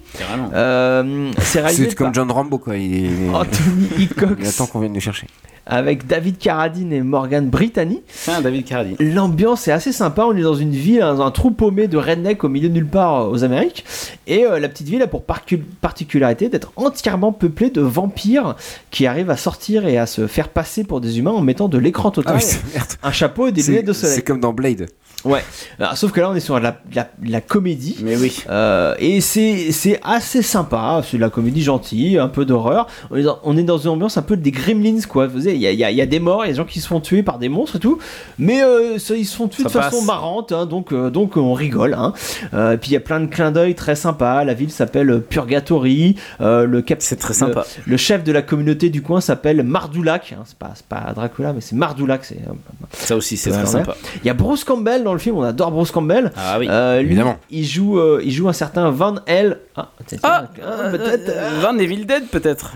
Euh, 0.52 1.30
c'est 1.38 1.60
réalisé 1.60 1.86
C'est 1.90 1.94
comme 1.94 2.09
par 2.09 2.14
John 2.14 2.30
Rambo, 2.30 2.59
quoi. 2.59 2.76
Il, 2.76 3.05
est- 3.05 3.28
Anthony 3.34 3.88
Hickox 3.98 4.32
il 4.40 4.46
attend 4.48 4.66
qu'on 4.66 4.80
vienne 4.80 4.94
le 4.94 5.00
chercher. 5.00 5.26
Avec 5.69 6.07
David 6.07 6.39
Carradine 6.39 6.93
et 6.93 7.03
Morgan 7.03 7.49
Brittany. 7.49 8.03
David 8.43 8.65
Carradine. 8.65 8.97
L'ambiance 8.99 9.69
est 9.69 9.73
assez 9.73 9.93
sympa. 9.93 10.24
On 10.24 10.36
est 10.36 10.43
dans 10.43 10.55
une 10.55 10.73
ville, 10.73 11.01
dans 11.01 11.20
un 11.20 11.31
trou 11.31 11.51
paumé 11.51 11.86
de 11.86 11.99
redneck 11.99 12.43
au 12.43 12.49
milieu 12.49 12.69
de 12.69 12.74
nulle 12.74 12.86
part 12.86 13.20
euh, 13.23 13.31
aux 13.31 13.45
Amériques. 13.45 13.85
Et 14.27 14.45
euh, 14.45 14.59
la 14.59 14.69
petite 14.69 14.89
ville 14.89 15.03
a 15.03 15.07
pour 15.07 15.24
particularité 15.24 16.49
d'être 16.49 16.73
entièrement 16.77 17.32
peuplée 17.32 17.70
de 17.70 17.82
vampires 17.82 18.57
qui 18.90 19.07
arrivent 19.07 19.31
à 19.31 19.36
sortir 19.36 19.86
et 19.86 19.99
à 19.99 20.07
se 20.07 20.27
faire 20.27 20.49
passer 20.49 20.85
pour 20.85 21.01
des 21.01 21.19
humains 21.19 21.32
en 21.32 21.43
mettant 21.43 21.69
de 21.69 21.78
l'écran 21.78 22.11
total, 22.11 22.39
Ah 22.39 22.43
oui, 22.43 22.81
un 23.03 23.12
chapeau 23.12 23.49
et 23.49 23.53
des 23.53 23.62
lunettes 23.62 23.86
de 23.86 23.93
soleil. 23.93 24.16
C'est 24.16 24.23
comme 24.23 24.40
dans 24.40 24.53
Blade. 24.53 24.89
Ouais. 25.24 25.43
Alors, 25.81 25.97
sauf 25.97 26.12
que 26.12 26.20
là, 26.20 26.31
on 26.31 26.35
est 26.36 26.40
sur 26.40 26.61
la, 26.61 26.81
la, 26.95 27.09
la 27.24 27.40
comédie. 27.40 27.97
Mais 28.03 28.16
oui. 28.16 28.45
Euh, 28.49 28.95
et 29.01 29.20
c'est 29.20 29.99
assez 30.05 30.43
sympa. 30.43 31.03
C'est 31.05 31.16
de 31.16 31.23
la 31.23 31.28
comédie 31.31 31.62
gentille, 31.62 32.19
un 32.19 32.28
peu 32.28 32.45
d'horreur. 32.45 32.86
On, 33.11 33.16
est 33.16 33.23
dans- 33.24 33.40
on 33.43 33.57
est 33.57 33.65
dans 33.65 33.78
une 33.78 33.90
ambiance 33.90 34.16
un 34.16 34.23
peu 34.23 34.36
des 34.36 34.53
Gremlins, 34.53 35.01
quoi. 35.09 35.27
Vous 35.27 35.40
savez, 35.40 35.57
Il 35.57 35.61
y 35.61 35.66
a, 35.66 35.73
y 35.73 35.82
a- 35.85 35.90
y 35.90 36.01
a 36.01 36.07
des 36.07 36.20
morts, 36.20 36.45
il 36.45 36.49
y 36.49 36.51
a 36.51 36.53
des 36.53 36.57
gens 36.59 36.65
qui 36.65 36.81
se 36.81 36.86
font 36.86 37.01
tuer 37.01 37.23
par 37.24 37.39
des 37.39 37.49
monstres 37.49 37.77
et 37.77 37.81
tout. 37.81 37.99
Mais 38.39 38.62
euh, 38.62 38.99
ça, 38.99 39.16
ils 39.16 39.24
se 39.27 39.35
font 39.36 39.49
tuer 39.49 39.65
de 39.65 39.69
façon 39.69 40.03
marrante, 40.03 40.53
hein, 40.53 40.66
donc, 40.66 40.93
euh, 40.93 41.11
donc 41.11 41.36
on 41.36 41.53
rigole. 41.53 41.95
Hein. 41.95 42.12
Et 42.53 42.77
puis 42.77 42.90
il 42.90 42.95
y 42.95 42.97
a 42.97 43.01
plein 43.01 43.19
de 43.20 43.27
clins 43.27 43.51
d'œil 43.51 43.74
très 43.74 43.97
sympas. 43.97 44.45
La 44.45 44.55
ville 44.55 44.70
s'appelle 44.70 45.20
Purgatory. 45.20 46.15
Le 46.40 46.81
cap 46.81 46.99
C'est 47.03 47.16
très 47.16 47.35
sympa. 47.35 47.65
Le, 47.86 47.93
le 47.93 47.97
chef 47.97 48.23
de 48.23 48.31
la 48.32 48.43
communauté 48.43 48.89
du 48.89 49.03
coin 49.03 49.20
s'appelle 49.20 49.62
Mardoulac. 49.65 50.32
Hein. 50.39 50.43
C'est 50.47 50.57
pas, 50.57 50.74
pas 50.89 51.12
Dracula, 51.12 51.53
mais 51.53 51.61
c'est 51.61 51.74
euh, 51.74 52.36
Ça 52.93 53.16
aussi, 53.16 53.36
c'est 53.36 53.51
très 53.51 53.66
sympa. 53.66 53.97
il 54.23 54.27
y 54.27 54.31
a 54.31 54.35
Bruce 54.35 54.62
Campbell 54.65 55.07
dans 55.09 55.12
le 55.14 55.18
film, 55.18 55.36
on 55.36 55.43
adore 55.43 55.70
Bruce 55.70 55.90
Campbell. 55.90 56.30
Ah 56.36 56.56
oui. 56.59 56.66
Euh, 56.70 57.01
lui, 57.01 57.06
évidemment. 57.06 57.39
Il 57.51 57.64
joue, 57.64 57.98
euh, 57.98 58.20
il 58.24 58.30
joue 58.30 58.48
un 58.48 58.52
certain 58.52 58.90
Van 58.90 59.16
L. 59.26 59.59
Ah, 59.76 59.89
Ah, 60.22 60.44
ah, 60.64 60.89
peut-être. 60.90 61.28
euh, 61.28 61.51
Van 61.62 61.76
Evil 61.78 62.05
Dead 62.05 62.24
peut-être. 62.30 62.72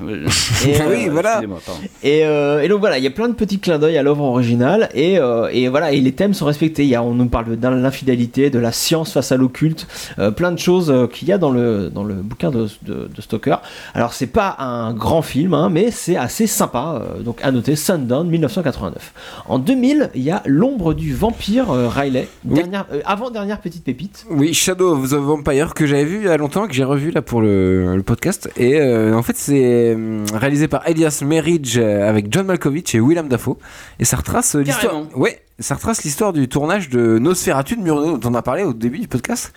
Et, 0.66 0.74
Ah 0.80 0.84
oui, 0.90 1.08
voilà. 1.08 1.30
Excusez-moi, 1.40 1.58
pardon. 1.64 1.80
Et, 2.02 2.20
et 2.64 2.68
donc 2.68 2.80
voilà, 2.80 2.98
il 2.98 3.04
y 3.04 3.06
a 3.06 3.10
plein 3.10 3.28
de 3.28 3.34
petits 3.34 3.58
clins 3.58 3.78
d'œil 3.78 3.96
à 3.98 4.02
l'œuvre 4.02 4.24
originale 4.24 4.88
et, 4.94 5.18
euh, 5.18 5.48
et 5.52 5.68
voilà, 5.68 5.92
et 5.92 6.00
les 6.00 6.12
thèmes 6.12 6.34
sont 6.34 6.46
respectés. 6.46 6.82
Il 6.84 6.88
y 6.88 6.94
a, 6.94 7.02
on 7.02 7.14
nous 7.14 7.26
parle 7.26 7.56
de 7.58 7.68
l'infidélité, 7.68 8.50
de 8.50 8.58
la 8.58 8.72
science 8.72 9.12
face 9.12 9.32
à 9.32 9.36
l'occulte, 9.36 9.86
euh, 10.18 10.30
plein 10.30 10.52
de 10.52 10.58
choses 10.58 10.90
euh, 10.90 11.06
qu'il 11.06 11.28
y 11.28 11.32
a 11.32 11.38
dans 11.38 11.50
le, 11.50 11.90
dans 11.90 12.04
le 12.04 12.14
bouquin 12.14 12.50
de, 12.50 12.66
de, 12.82 13.08
de 13.14 13.20
Stoker. 13.22 13.56
Alors 13.94 14.12
c'est 14.14 14.26
pas 14.26 14.56
un 14.58 14.92
grand 14.94 15.22
film, 15.22 15.54
hein, 15.54 15.68
mais 15.70 15.90
c'est 15.90 16.16
assez 16.16 16.46
sympa. 16.46 17.02
euh, 17.02 17.22
donc 17.22 17.38
à 17.42 17.50
noter, 17.50 17.76
Sundown 17.76 18.28
1989. 18.28 19.12
En 19.48 19.58
2000, 19.58 20.10
il 20.14 20.22
y 20.22 20.30
a 20.30 20.42
L'ombre 20.46 20.94
du 20.94 21.14
vampire 21.14 21.70
euh, 21.70 21.88
Riley, 21.88 22.21
Oui. 22.44 22.54
dernière, 22.54 22.86
euh, 22.92 23.00
avant 23.04 23.30
dernière 23.30 23.60
petite 23.60 23.84
pépite. 23.84 24.26
Oui, 24.30 24.54
Shadow 24.54 24.96
of 24.96 25.10
the 25.10 25.14
Vampire 25.14 25.74
que 25.74 25.86
j'avais 25.86 26.04
vu 26.04 26.18
il 26.18 26.24
y 26.24 26.28
a 26.28 26.36
longtemps, 26.36 26.66
que 26.66 26.74
j'ai 26.74 26.84
revu 26.84 27.10
là 27.10 27.22
pour 27.22 27.40
le, 27.40 27.96
le 27.96 28.02
podcast. 28.02 28.50
Et 28.56 28.80
euh, 28.80 29.14
en 29.14 29.22
fait, 29.22 29.36
c'est 29.36 29.94
hum, 29.94 30.24
réalisé 30.34 30.68
par 30.68 30.86
Elias 30.88 31.22
Merridge 31.24 31.78
euh, 31.78 32.08
avec 32.08 32.26
John 32.30 32.46
Malkovich 32.46 32.94
et 32.94 33.00
Willem 33.00 33.28
Dafoe. 33.28 33.56
Et 33.98 34.04
ça 34.04 34.16
retrace 34.16 34.54
euh, 34.56 34.60
l'histoire. 34.62 35.02
Ouais. 35.16 35.40
Ça 35.58 35.74
retrace 35.74 36.02
l'histoire 36.02 36.32
du 36.32 36.48
tournage 36.48 36.88
de 36.88 37.18
Nosferatu 37.18 37.76
de 37.76 37.82
Murnau, 37.82 38.16
dont 38.16 38.30
on 38.30 38.34
a 38.34 38.42
parlé 38.42 38.62
au 38.62 38.72
début 38.72 38.98
du 38.98 39.08
podcast. 39.08 39.52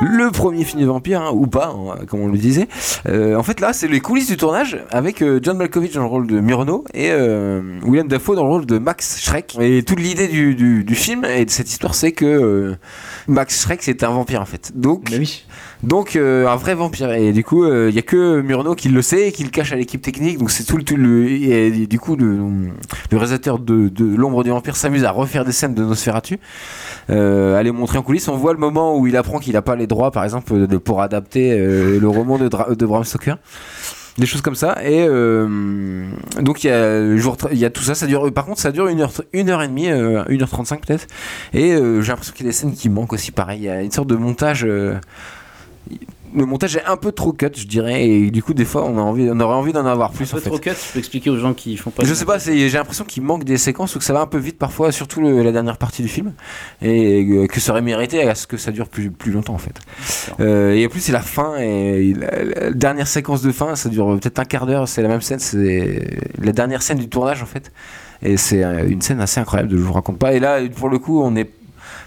Le 0.00 0.30
premier 0.30 0.64
film 0.64 0.82
de 0.82 0.86
vampire, 0.86 1.22
hein, 1.22 1.30
ou 1.32 1.46
pas, 1.46 1.68
hein, 1.68 2.04
comme 2.06 2.20
on 2.20 2.28
le 2.28 2.38
disait. 2.38 2.68
Euh, 3.08 3.34
en 3.34 3.42
fait, 3.42 3.60
là, 3.60 3.72
c'est 3.72 3.88
les 3.88 4.00
coulisses 4.00 4.28
du 4.28 4.36
tournage 4.36 4.78
avec 4.90 5.22
euh, 5.22 5.40
John 5.42 5.56
Malkovich 5.56 5.94
dans 5.94 6.02
le 6.02 6.06
rôle 6.06 6.26
de 6.26 6.40
Murnau 6.40 6.84
et 6.94 7.10
euh, 7.10 7.78
William 7.82 8.06
Dafoe 8.06 8.36
dans 8.36 8.44
le 8.44 8.50
rôle 8.50 8.66
de 8.66 8.78
Max 8.78 9.20
Schreck. 9.20 9.56
Et 9.60 9.82
toute 9.82 10.00
l'idée 10.00 10.28
du, 10.28 10.94
film 10.94 11.24
et 11.24 11.44
de 11.44 11.50
cette 11.50 11.70
histoire, 11.70 11.94
c'est 11.94 12.12
que 12.12 12.76
Max 13.26 13.62
Schreck, 13.62 13.82
c'est 13.82 14.02
un 14.02 14.10
vampire 14.10 14.40
en 14.40 14.46
fait. 14.46 14.72
Donc, 14.74 15.10
donc 15.82 16.16
euh, 16.16 16.46
un 16.46 16.56
vrai 16.56 16.74
vampire. 16.74 17.12
Et 17.12 17.32
du 17.32 17.44
coup, 17.44 17.66
il 17.66 17.94
y 17.94 17.98
a 17.98 18.02
que 18.02 18.40
Murnau 18.40 18.74
qui 18.74 18.88
le 18.88 19.02
sait 19.02 19.28
et 19.28 19.32
qui 19.32 19.44
le 19.44 19.50
cache 19.50 19.72
à 19.72 19.76
l'équipe 19.76 20.02
technique. 20.02 20.38
Donc 20.38 20.50
c'est 20.50 20.64
tout 20.64 20.76
le, 20.76 20.84
tout 20.84 20.96
le 20.96 21.28
et, 21.30 21.86
du 21.86 21.98
coup 21.98 22.16
le, 22.16 22.36
le 23.10 23.16
réalisateur 23.16 23.58
de, 23.58 23.88
de 23.88 24.16
l'ombre 24.16 24.44
du 24.44 24.50
vampire 24.50 24.76
s'amuse 24.76 25.04
à 25.04 25.10
refaire 25.10 25.44
des 25.44 25.52
scènes 25.52 25.74
de 25.74 25.84
Nosferatu, 25.84 26.38
euh, 27.10 27.58
à 27.58 27.62
les 27.62 27.72
montrer 27.72 27.98
en 27.98 28.02
coulisses. 28.02 28.28
On 28.28 28.36
voit 28.36 28.52
le 28.52 28.58
moment 28.58 28.98
où 28.98 29.06
il 29.06 29.16
apprend 29.16 29.38
qu'il 29.38 29.54
n'a 29.54 29.62
pas 29.62 29.76
les 29.76 29.86
droits, 29.86 30.10
par 30.10 30.24
exemple, 30.24 30.66
de, 30.66 30.76
pour 30.76 31.02
adapter 31.02 31.52
euh, 31.52 31.98
le 32.00 32.08
roman 32.08 32.38
de, 32.38 32.48
de 32.74 32.86
Bram 32.86 33.04
Stoker. 33.04 33.36
Des 34.18 34.26
choses 34.26 34.40
comme 34.40 34.56
ça. 34.56 34.76
Et 34.82 35.06
euh, 35.06 36.08
donc 36.40 36.64
il 36.64 36.66
y, 36.66 36.70
a, 36.70 37.16
jour 37.16 37.36
il 37.52 37.58
y 37.58 37.64
a 37.64 37.70
tout 37.70 37.82
ça. 37.82 37.94
Ça 37.94 38.06
dure. 38.08 38.32
Par 38.32 38.46
contre, 38.46 38.60
ça 38.60 38.72
dure 38.72 38.88
une 38.88 39.00
heure, 39.00 39.12
une 39.32 39.48
heure 39.48 39.62
et 39.62 39.68
demie, 39.68 39.88
euh, 39.90 40.24
une 40.28 40.42
heure 40.42 40.48
trente-cinq 40.48 40.84
peut-être. 40.84 41.06
Et 41.54 41.72
euh, 41.72 42.02
j'ai 42.02 42.08
l'impression 42.08 42.34
qu'il 42.34 42.44
y 42.44 42.48
a 42.48 42.50
des 42.50 42.56
scènes 42.56 42.74
qui 42.74 42.88
manquent 42.88 43.12
aussi. 43.12 43.30
Pareil, 43.30 43.60
il 43.60 43.64
y 43.66 43.68
a 43.68 43.80
une 43.80 43.92
sorte 43.92 44.08
de 44.08 44.16
montage. 44.16 44.66
Le 46.34 46.44
montage 46.44 46.76
est 46.76 46.84
un 46.84 46.96
peu 46.98 47.10
trop 47.10 47.32
cut, 47.32 47.48
je 47.56 47.66
dirais, 47.66 48.06
et 48.06 48.30
du 48.30 48.42
coup, 48.42 48.52
des 48.52 48.66
fois, 48.66 48.84
on, 48.84 48.98
a 48.98 49.00
envie, 49.00 49.28
on 49.32 49.40
aurait 49.40 49.54
envie 49.54 49.72
d'en 49.72 49.86
avoir 49.86 50.10
plus. 50.10 50.26
Un 50.26 50.32
peu 50.32 50.36
en 50.36 50.40
fait. 50.40 50.50
trop 50.50 50.58
cut, 50.58 50.70
tu 50.70 50.92
peux 50.92 50.98
expliquer 50.98 51.30
aux 51.30 51.38
gens 51.38 51.54
qui 51.54 51.76
font 51.78 51.90
pas. 51.90 52.04
Je 52.04 52.12
sais 52.12 52.26
pas, 52.26 52.38
j'ai 52.38 52.68
l'impression 52.68 53.04
qu'il 53.04 53.22
manque 53.22 53.44
des 53.44 53.56
séquences 53.56 53.96
ou 53.96 53.98
que 53.98 54.04
ça 54.04 54.12
va 54.12 54.20
un 54.20 54.26
peu 54.26 54.36
vite 54.38 54.58
parfois, 54.58 54.92
surtout 54.92 55.20
le- 55.22 55.42
la 55.42 55.52
dernière 55.52 55.78
partie 55.78 56.02
du 56.02 56.08
film, 56.08 56.34
et 56.82 57.24
euh, 57.24 57.46
que 57.46 57.60
ça 57.60 57.72
aurait 57.72 57.80
mérité 57.82 58.22
à 58.28 58.34
ce 58.34 58.46
que 58.46 58.58
ça 58.58 58.72
dure 58.72 58.88
plus, 58.88 59.10
plus 59.10 59.32
longtemps 59.32 59.54
en 59.54 59.58
fait. 59.58 59.80
Euh, 60.40 60.74
et 60.74 60.84
en 60.84 60.88
plus, 60.90 61.00
c'est 61.00 61.12
la 61.12 61.22
fin, 61.22 61.56
et 61.56 62.12
la, 62.14 62.44
la 62.44 62.70
dernière 62.72 63.08
séquence 63.08 63.40
de 63.40 63.50
fin, 63.50 63.74
ça 63.74 63.88
dure 63.88 64.18
peut-être 64.20 64.38
un 64.38 64.44
quart 64.44 64.66
d'heure, 64.66 64.86
c'est 64.86 65.00
la 65.02 65.08
même 65.08 65.22
scène, 65.22 65.38
c'est 65.38 66.06
la 66.42 66.52
dernière 66.52 66.82
scène 66.82 66.98
du 66.98 67.08
tournage 67.08 67.42
en 67.42 67.46
fait. 67.46 67.72
Et 68.20 68.36
c'est 68.36 68.64
euh, 68.64 68.86
une 68.88 69.00
scène 69.00 69.20
assez 69.20 69.38
incroyable, 69.40 69.70
je 69.70 69.76
vous 69.76 69.92
raconte 69.92 70.18
pas. 70.18 70.34
Et 70.34 70.40
là, 70.40 70.58
pour 70.76 70.88
le 70.88 70.98
coup, 70.98 71.22
on 71.22 71.36
est. 71.36 71.48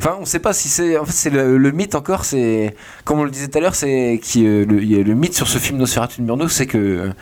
Enfin, 0.03 0.17
on 0.19 0.25
sait 0.25 0.39
pas 0.39 0.51
si 0.51 0.67
c'est. 0.67 0.97
En 0.97 1.05
fait, 1.05 1.11
c'est 1.11 1.29
le, 1.29 1.59
le 1.59 1.71
mythe 1.71 1.93
encore, 1.93 2.25
c'est. 2.25 2.75
Comme 3.05 3.19
on 3.19 3.23
le 3.23 3.29
disait 3.29 3.47
tout 3.49 3.57
à 3.59 3.61
l'heure, 3.61 3.75
c'est. 3.75 4.19
Qui, 4.23 4.47
euh, 4.47 4.65
le, 4.65 4.81
il 4.81 4.91
y 4.91 4.99
a 4.99 5.03
le 5.03 5.13
mythe 5.13 5.35
sur 5.35 5.47
ce 5.47 5.59
film 5.59 5.77
Nosferatu 5.77 6.21
de 6.21 6.25
Murnau, 6.25 6.47
c'est 6.47 6.65
que. 6.65 6.77
euh, 6.77 7.13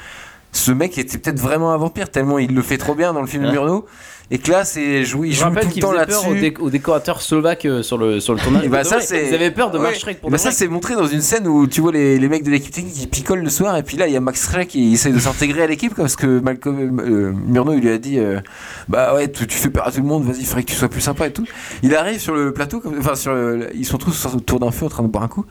ce 0.52 0.72
mec 0.72 0.98
était 0.98 1.20
peut-être 1.20 1.40
vraiment 1.40 1.74
un 1.74 1.78
vampire 1.78 2.10
tellement 2.10 2.40
il 2.40 2.56
le 2.56 2.64
fait 2.64 2.80
trop 2.80 2.96
bien 2.96 3.14
dans 3.14 3.22
le 3.22 3.28
film 3.28 3.44
de 3.46 3.52
Murnau 3.52 3.86
et 4.32 4.38
que 4.38 4.52
là 4.52 4.64
c'est 4.64 5.04
joue 5.06 5.26
il 5.26 5.34
Je 5.34 5.44
rappelle 5.44 5.64
tout 5.64 5.68
le 5.70 5.74
qu'il 5.74 5.82
temps 5.82 5.92
faisait 5.94 6.06
peur 6.06 6.28
aux, 6.28 6.34
dé- 6.34 6.54
aux 6.60 6.70
décorateurs 6.70 7.22
slovaques 7.22 7.66
euh, 7.66 7.82
sur 7.82 7.98
le, 7.98 8.20
sur 8.20 8.34
le 8.34 8.40
tournage. 8.40 8.68
bah 8.70 8.84
ça 8.84 9.00
Ils 9.00 9.34
avaient 9.34 9.52
peur 9.52 9.72
de 9.72 9.80
Max. 9.80 10.00
Schreck 10.00 10.22
pour 10.22 10.30
bah 10.30 10.38
ça 10.38 10.52
c'est 10.52 10.68
montré 10.68 10.94
dans 10.96 11.08
une 11.08 11.22
scène 11.22 11.48
où 11.48 11.66
tu 11.68 11.82
vois 11.82 11.92
les, 11.92 12.20
les 12.20 12.30
mecs 12.30 12.44
de 12.44 12.52
l'équipe 12.52 12.74
technique 12.74 12.94
qui 12.94 13.08
picolent 13.08 13.42
le 13.44 13.50
soir 13.50 13.76
et 13.78 13.84
puis 13.84 13.98
là 13.98 14.08
il 14.08 14.14
y 14.14 14.18
a 14.18 14.20
Max 14.22 14.44
Schreck 14.46 14.68
qui 14.70 14.94
essaye 14.94 15.14
de 15.14 15.20
s'intégrer 15.20 15.64
à 15.64 15.68
l'équipe 15.68 15.96
parce 15.96 16.16
que 16.16 16.40
Malcolm 16.40 17.00
euh, 17.00 17.32
Murnau 17.34 17.74
il 17.74 17.82
lui 17.82 17.90
a 17.92 17.98
dit 17.98 18.20
euh, 18.20 18.40
bah 18.88 19.16
ouais 19.16 19.32
tu, 19.32 19.48
tu 19.48 19.58
fais 19.58 19.70
peur 19.70 19.88
à 19.88 19.92
tout 19.92 20.02
le 20.02 20.08
monde 20.08 20.24
vas-y 20.26 20.42
il 20.42 20.46
faudrait 20.46 20.64
que 20.64 20.70
tu 20.70 20.76
sois 20.76 20.90
plus 20.90 21.02
sympa 21.02 21.28
et 21.28 21.34
tout 21.34 21.46
il 21.84 21.96
arrive 21.96 22.20
sur 22.20 22.36
le 22.36 22.54
plateau 22.54 22.80
comme- 22.80 22.98
enfin 23.00 23.16
sur 23.16 23.34
le- 23.34 23.70
ils 23.74 23.86
sont 23.86 23.98
tous 23.98 24.26
autour 24.28 24.60
d'un 24.60 24.72
feu 24.72 24.86
en 24.86 24.90
train 24.90 25.04
de 25.04 25.08
boire 25.08 25.24
un 25.24 25.28
coup. 25.28 25.46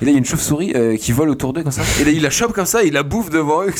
Et 0.00 0.04
là 0.06 0.10
il 0.10 0.14
y 0.14 0.16
a 0.16 0.18
une 0.18 0.24
chauve-souris 0.24 0.72
euh, 0.74 0.96
qui 0.96 1.12
vole 1.12 1.28
autour 1.28 1.52
d'eux 1.52 1.62
comme 1.62 1.70
ça. 1.72 1.82
Et 2.00 2.04
là 2.04 2.10
il 2.10 2.22
la 2.22 2.30
chope 2.30 2.52
comme 2.52 2.66
ça 2.66 2.82
il 2.82 2.92
la 2.94 3.02
bouffe 3.02 3.28
devant 3.30 3.62
eux 3.62 3.70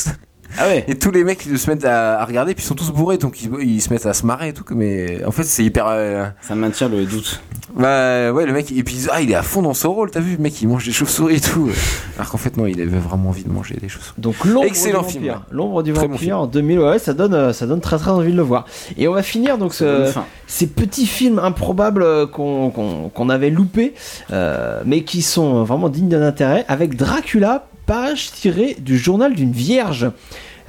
Ah 0.58 0.66
ouais. 0.68 0.84
et 0.88 0.94
tous 0.96 1.10
les 1.10 1.24
mecs 1.24 1.44
ils 1.46 1.58
se 1.58 1.70
mettent 1.70 1.84
à, 1.84 2.20
à 2.20 2.24
regarder 2.24 2.54
puis 2.54 2.62
ils 2.64 2.66
sont 2.66 2.74
tous 2.74 2.90
bourrés 2.90 3.18
donc 3.18 3.40
ils, 3.42 3.50
ils 3.62 3.80
se 3.80 3.90
mettent 3.92 4.06
à 4.06 4.12
se 4.12 4.26
marrer 4.26 4.48
et 4.48 4.52
tout 4.52 4.64
mais 4.74 5.24
en 5.24 5.30
fait 5.30 5.44
c'est 5.44 5.64
hyper 5.64 5.86
euh, 5.88 6.26
Ça 6.42 6.54
maintient 6.54 6.88
le 6.88 7.04
doute. 7.06 7.40
bah 7.74 8.32
ouais 8.32 8.44
le 8.44 8.52
mec 8.52 8.70
et 8.70 8.82
puis 8.82 9.06
ah 9.10 9.20
il 9.22 9.30
est 9.30 9.34
à 9.34 9.42
fond 9.42 9.62
dans 9.62 9.72
son 9.74 9.92
rôle 9.94 10.10
t'as 10.10 10.20
vu 10.20 10.36
le 10.36 10.42
mec 10.42 10.60
il 10.60 10.68
mange 10.68 10.84
des 10.84 10.92
chauves-souris 10.92 11.36
et 11.36 11.40
tout 11.40 11.70
alors 12.18 12.30
qu'en 12.30 12.38
fait 12.38 12.56
non 12.56 12.66
il 12.66 12.80
avait 12.80 12.98
vraiment 12.98 13.30
envie 13.30 13.44
de 13.44 13.48
manger 13.50 13.76
des 13.80 13.88
chauves-souris 13.88 14.20
Donc 14.20 14.44
l'ombre 14.44 14.66
excellent 14.66 15.02
du 15.02 15.08
film 15.08 15.24
vampire. 15.24 15.42
L'ombre 15.50 15.82
du 15.82 15.92
Très 15.92 16.06
bon 16.06 16.14
vampire 16.14 16.38
en 16.40 16.46
2000, 16.46 16.78
ouais, 16.80 16.98
ça 16.98 17.14
donne, 17.14 17.34
euh, 17.34 17.52
ça 17.52 17.66
donne 17.66 17.80
très 17.80 17.96
très 17.98 18.10
envie 18.10 18.32
de 18.32 18.36
le 18.36 18.42
voir. 18.42 18.66
Et 18.98 19.08
on 19.08 19.12
va 19.14 19.22
finir 19.22 19.56
donc 19.58 19.72
ce, 19.74 20.06
faim. 20.06 20.24
ces 20.46 20.66
petits 20.66 21.06
films 21.06 21.38
improbables 21.38 22.02
euh, 22.02 22.26
qu'on 22.26 22.70
qu'on- 22.70 23.08
qu'on 23.08 23.28
avait 23.30 23.50
loupés, 23.50 23.94
euh, 24.32 24.82
mais 24.84 25.02
qui 25.04 25.22
sont 25.22 25.64
vraiment 25.64 25.88
dignes 25.88 26.08
d'un 26.08 26.22
intérêt, 26.22 26.64
avec 26.68 26.96
Dracula, 26.96 27.66
page 27.92 28.32
tirée 28.32 28.74
du 28.78 28.96
journal 28.96 29.34
d'une 29.34 29.52
vierge. 29.52 30.10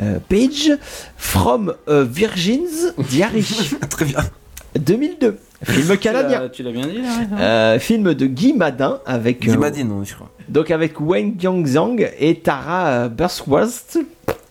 Euh, 0.01 0.19
page 0.27 0.73
from 1.15 1.73
a 1.87 2.01
Virgin's 2.01 2.93
Diary. 3.09 3.45
Très 3.89 4.03
bien. 4.03 4.19
2002. 4.77 5.37
Film 5.63 5.97
canadien. 5.97 6.49
Tu 6.51 6.63
l'as 6.63 6.71
bien 6.73 6.85
dit 6.85 6.97
là 6.97 7.07
ouais. 7.07 7.41
Euh, 7.41 7.79
film 7.79 8.13
de 8.13 8.25
Guy 8.25 8.51
Madin 8.51 8.99
avec 9.05 9.39
Guy 9.39 9.51
euh, 9.51 9.57
Madin, 9.57 9.85
non, 9.85 10.03
je 10.03 10.15
crois. 10.15 10.31
donc 10.49 10.69
avec 10.69 10.99
Wayne 10.99 11.35
Gyang 11.39 12.11
et 12.19 12.39
Tara 12.39 12.87
euh, 12.87 13.07
Bursworth. 13.07 13.99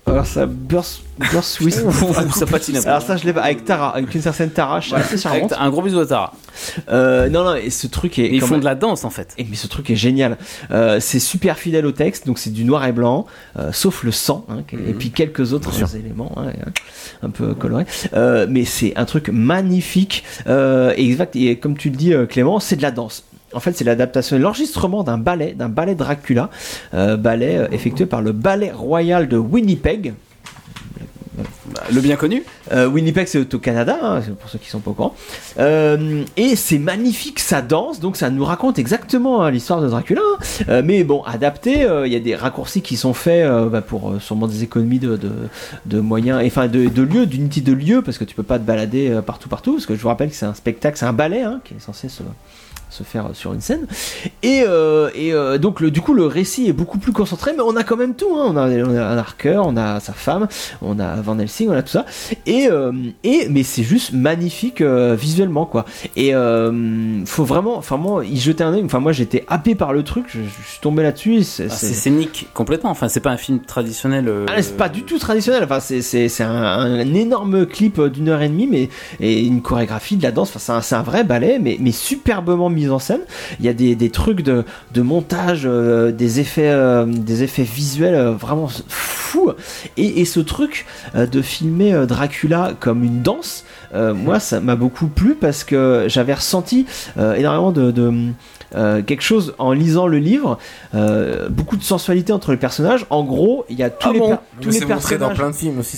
Alors 0.05 0.27
ça 0.27 0.47
Burs 0.47 0.85
Bursworth. 1.19 2.33
ça 2.35 2.47
patine 2.47 2.77
un 2.77 2.83
peu. 2.83 2.89
Alors 2.89 3.03
ça 3.03 3.17
je 3.17 3.25
l'ai 3.25 3.33
pas 3.33 3.43
avec 3.43 3.65
Tara, 3.65 3.95
avec 3.95 4.13
une 4.15 4.21
certaine 4.21 4.51
Tara, 4.51 4.81
je 4.81 4.87
suis 4.87 4.95
assez 4.97 5.17
charmante. 5.17 5.53
Avec 5.53 5.65
un 5.65 5.71
gros 5.71 5.81
bisou 5.83 6.01
à 6.01 6.07
Tara. 6.07 6.33
Euh, 6.89 7.29
non 7.29 7.45
non, 7.45 7.55
et 7.55 7.71
ce 7.71 7.87
truc 7.87 8.19
est 8.19 8.29
ils 8.29 8.41
font 8.41 8.49
même- 8.53 8.61
de 8.61 8.65
la 8.65 8.75
danse 8.75 9.05
en 9.05 9.11
fait. 9.11 9.33
et 9.39 9.45
mais 9.49 9.55
ce 9.55 9.69
truc 9.69 9.91
est 9.91 9.97
génial. 9.97 10.39
Euh, 10.73 10.99
c'est 10.99 11.21
super 11.21 11.57
fidèle 11.57 11.87
au 11.87 11.93
texte, 11.93 12.27
donc 12.27 12.41
c'est 12.41 12.51
du 12.51 12.65
noir 12.65 12.85
et 12.85 12.93
blanc, 12.93 13.27
euh, 13.59 13.71
sauf 13.73 14.03
le 14.03 14.11
sang, 14.11 14.45
hein, 14.49 14.63
et 14.73 14.93
puis 14.93 15.11
quelques 15.13 15.53
autres 15.53 15.95
éléments 15.95 16.33
hein, 16.37 16.53
un 17.23 17.31
peu 17.31 17.55
colorés. 17.55 17.87
Euh, 18.15 18.47
mais 18.51 18.65
c'est 18.65 18.95
un 18.97 19.05
truc 19.05 19.29
magnifique. 19.29 20.25
Euh, 20.49 20.93
et 20.97 21.07
exact. 21.07 21.37
Et 21.37 21.57
comme 21.59 21.77
tu 21.77 21.91
le 21.91 21.97
dis, 21.97 22.13
Clément, 22.29 22.59
c'est 22.59 22.77
de 22.77 22.83
la 22.83 22.91
danse. 22.91 23.25
En 23.55 23.61
fait, 23.61 23.73
c'est 23.73 23.85
l'adaptation, 23.85 24.39
l'enregistrement 24.39 25.03
d'un 25.03 25.19
ballet, 25.19 25.55
d'un 25.55 25.69
ballet 25.69 25.95
Dracula, 25.95 26.51
euh, 26.95 27.17
ballet 27.17 27.59
euh, 27.59 27.69
effectué 27.71 28.07
par 28.07 28.23
le 28.23 28.33
Ballet 28.33 28.73
Royal 28.73 29.29
de 29.29 29.37
Winnipeg. 29.37 30.15
Le 31.93 32.01
bien 32.01 32.17
connu. 32.17 32.45
Euh, 32.73 32.87
Winnipeg, 32.87 33.27
c'est 33.27 33.55
au 33.55 33.59
Canada, 33.59 33.99
hein, 34.03 34.21
pour 34.39 34.51
ceux 34.51 34.59
qui 34.59 34.69
sont 34.69 34.81
pas 34.81 34.91
au 34.91 34.95
courant. 34.95 35.15
Euh, 35.59 36.23
et 36.37 36.55
c'est 36.55 36.79
magnifique, 36.79 37.41
ça 37.41 37.63
danse, 37.63 37.99
donc 37.99 38.17
ça 38.17 38.29
nous 38.31 38.45
raconte 38.45 38.79
exactement 38.79 39.43
hein, 39.43 39.51
l'histoire 39.51 39.81
de 39.81 39.89
Dracula. 39.89 40.21
hein. 40.21 40.45
Euh, 40.69 40.83
mais 40.85 41.03
bon, 41.03 41.23
adapté, 41.23 41.87
il 42.05 42.13
y 42.13 42.17
a 42.17 42.21
des 42.21 42.35
raccourcis 42.37 42.83
qui 42.83 42.97
sont 42.97 43.15
faits 43.15 43.49
bah, 43.71 43.81
pour 43.81 44.15
sûrement 44.21 44.47
des 44.47 44.63
économies 44.63 44.99
de, 44.99 45.17
de, 45.17 45.31
de 45.87 46.01
moyens, 46.01 46.43
et, 46.43 46.47
enfin 46.47 46.69
de, 46.69 46.89
de 46.89 47.03
lieux, 47.03 47.27
d'unité 47.27 47.63
de 47.63 47.73
lieu, 47.73 48.03
parce 48.03 48.19
que 48.19 48.25
tu 48.25 48.35
peux 48.35 48.43
pas 48.43 48.59
te 48.59 48.65
balader 48.65 49.19
partout, 49.25 49.49
partout. 49.49 49.73
Parce 49.73 49.87
que 49.87 49.97
je 49.97 50.01
vous 50.01 50.09
rappelle 50.09 50.29
que 50.29 50.37
c'est 50.37 50.47
un 50.47 50.55
spectacle, 50.55 50.99
c'est 50.99 51.07
un 51.07 51.15
ballet 51.15 51.43
hein, 51.43 51.61
qui 51.65 51.75
est 51.75 51.81
censé 51.81 52.09
se 52.09 52.23
se 52.93 53.03
faire 53.03 53.31
sur 53.33 53.53
une 53.55 53.61
scène 53.61 53.87
et, 54.43 54.63
euh, 54.67 55.11
et 55.15 55.33
euh, 55.33 55.59
donc 55.59 55.81
le, 55.81 55.91
du 55.91 56.01
coup 56.01 56.15
le 56.15 56.27
récit 56.27 56.69
est 56.69 56.73
beaucoup 56.73 56.99
plus 56.99 57.13
concentré 57.13 57.53
mais 57.57 57.63
on 57.63 57.75
a 57.77 57.85
quand 57.85 57.97
même 57.97 58.15
tout 58.15 58.29
hein. 58.37 58.45
on, 58.49 58.57
a, 58.57 58.69
on 58.69 58.97
a 58.97 59.03
un 59.05 59.19
Harker 59.19 59.61
on 59.65 59.77
a 59.77 59.99
sa 60.01 60.13
femme 60.13 60.47
on 60.83 60.99
a 61.01 61.17
Van 61.17 61.39
Helsing 61.39 61.69
on 61.71 61.73
a 61.73 61.83
tout 61.83 61.91
ça 61.93 62.07
et, 62.47 62.69
euh, 62.71 62.93
et 63.25 63.47
mais 63.51 63.63
c'est 63.63 63.83
juste 63.83 64.13
magnifique 64.13 64.83
visuellement 64.83 65.67
quoi 65.67 65.85
et 66.17 66.33
faut 67.27 67.45
vraiment 67.45 67.77
enfin 67.77 67.97
moi 67.97 68.25
y 68.25 68.37
jeter 68.39 68.65
un 68.65 68.73
œil 68.75 68.83
enfin 68.85 69.01
moi 69.01 69.13
j'étais 69.13 69.45
happé 69.49 69.75
par 69.75 69.93
le 69.93 70.03
truc 70.03 70.27
je, 70.29 70.41
je 70.41 70.69
suis 70.71 70.81
tombé 70.81 71.03
là-dessus 71.03 71.43
c'est- 71.43 71.67
Ah, 71.67 71.69
c'est- 71.71 71.87
C'est 71.87 71.95
scénique 71.95 72.47
complètement. 72.55 72.91
Enfin, 72.91 73.09
c'est 73.09 73.21
pas 73.21 73.31
un 73.31 73.37
film 73.37 73.61
traditionnel. 73.61 74.31
ah, 74.49 74.61
c'est 74.63 74.77
pas 74.77 74.89
du 74.89 75.03
tout 75.05 75.19
traditionnel. 75.19 75.63
Enfin, 75.65 75.79
c'est 75.81 76.03
c'est 76.03 76.29
c'est 76.29 76.43
un, 76.43 76.51
un 76.55 77.15
énorme 77.15 77.67
clip 77.67 78.01
d'une 78.01 78.29
heure 78.29 78.43
et 78.43 78.49
demie, 78.49 78.67
mais 78.67 78.89
et 79.21 79.45
une 79.45 79.63
chorégraphie 79.63 80.17
de 80.17 80.23
la 80.23 80.33
danse. 80.33 80.51
Enfin, 80.51 80.59
c'est 80.59 80.73
un, 80.73 80.81
c'est 80.81 80.95
un 80.97 81.03
vrai 81.03 81.23
ballet, 81.25 81.59
mais 81.61 81.77
mais 81.81 81.93
superbement 81.93 82.71
mis 82.71 82.82
en 82.91 82.99
scène. 82.99 83.21
Il 83.61 83.65
y 83.67 83.69
a 83.69 83.73
des, 83.73 83.95
des 83.95 84.11
trucs 84.11 84.43
de 84.43 84.65
de 84.95 85.03
montage, 85.03 85.63
euh, 85.65 86.11
des 86.13 86.41
effets 86.41 86.71
euh, 86.71 87.05
des 87.07 87.43
effets 87.43 87.63
visuels 87.63 88.15
euh, 88.15 88.33
vraiment 88.33 88.69
fous. 88.89 89.53
Et, 89.97 90.21
et 90.21 90.25
ce 90.25 90.41
truc 90.41 90.87
de 91.15 91.43
filmer 91.43 92.07
Dracula 92.07 92.73
comme 92.79 93.03
une 93.03 93.23
danse, 93.23 93.65
moi, 93.95 94.39
ça 94.41 94.61
m'a 94.61 94.77
beaucoup 94.77 95.09
plu 95.09 95.35
parce 95.35 95.65
que 95.65 96.05
j'avais 96.07 96.35
ressenti 96.35 96.87
énormément 97.19 97.73
de, 97.73 97.91
de 97.91 98.13
euh, 98.75 99.03
quelque 99.03 99.23
chose 99.23 99.55
en 99.59 99.73
lisant 99.73 100.07
le 100.07 100.19
livre, 100.19 100.59
euh, 100.95 101.49
beaucoup 101.49 101.77
de 101.77 101.83
sensualité 101.83 102.33
entre 102.33 102.53
les 102.53 102.57
personnages. 102.57 103.05
En 103.11 103.25
gros, 103.25 103.65
il 103.69 103.79
y 103.79 103.83
a 103.83 103.91
tous 103.91 104.09
Ah 104.09 104.13
les, 104.13 104.19
bon 104.19 104.31
per- 104.31 104.37
tous 104.61 104.71
les 104.71 105.19
dans 105.19 105.31
plein 105.35 105.51
de 105.51 105.57
films 105.57 105.79
aussi 105.79 105.97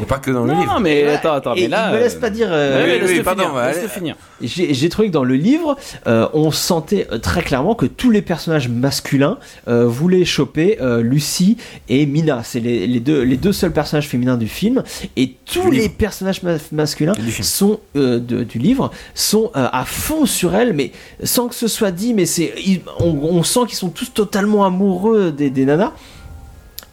Et 0.00 0.04
pas 0.04 0.18
que 0.18 0.30
dans 0.30 0.44
le 0.44 0.52
Non, 0.52 0.60
livre 0.60 0.78
mais 0.80 1.00
Et 1.00 1.08
attends, 1.08 1.32
attends, 1.32 1.54
et 1.54 1.62
mais 1.62 1.68
là. 1.68 1.92
me 1.92 1.98
laisse 1.98 2.14
pas 2.14 2.30
dire. 2.30 2.48
euh, 2.50 2.84
oui, 2.84 3.00
laisse-le 3.00 3.16
oui, 3.18 3.22
pardon, 3.22 3.44
finir. 3.88 4.16
J'ai 4.40 4.72
j'ai 4.74 4.88
trouvé 4.88 5.08
que 5.08 5.12
dans 5.12 5.24
le 5.24 5.34
livre, 5.34 5.76
euh, 6.06 6.28
on 6.32 6.50
sentait 6.50 7.06
euh, 7.12 7.18
très 7.18 7.42
clairement 7.42 7.74
que 7.74 7.86
tous 7.86 8.10
les 8.10 8.22
personnages 8.22 8.68
masculins 8.68 9.38
euh, 9.66 9.84
voulaient 9.86 10.24
choper 10.24 10.78
euh, 10.80 11.02
Lucie 11.02 11.56
et 11.88 12.06
Mina. 12.06 12.42
C'est 12.44 12.60
les, 12.60 12.86
les 12.86 13.00
deux, 13.00 13.22
les 13.22 13.36
deux 13.36 13.52
seuls 13.52 13.72
personnages 13.72 14.08
féminins 14.08 14.36
du 14.36 14.48
film. 14.48 14.82
Et 15.16 15.34
tous 15.44 15.70
les 15.70 15.88
personnages 15.88 16.42
ma- 16.42 16.56
masculins 16.72 17.14
sont 17.42 17.80
euh, 17.96 18.18
de- 18.18 18.44
du 18.44 18.58
livre 18.58 18.90
sont 19.14 19.50
euh, 19.56 19.68
à 19.72 19.84
fond 19.84 20.24
sur 20.26 20.54
elle, 20.54 20.72
mais 20.72 20.92
sans 21.24 21.48
que 21.48 21.54
ce 21.54 21.68
soit 21.68 21.90
dit. 21.90 22.14
Mais 22.14 22.26
c'est, 22.26 22.54
ils- 22.64 22.80
on, 23.00 23.08
on 23.22 23.42
sent 23.42 23.60
qu'ils 23.68 23.76
sont 23.78 23.90
tous 23.90 24.12
totalement 24.14 24.64
amoureux 24.64 25.32
des, 25.32 25.50
des 25.50 25.64
nanas. 25.64 25.92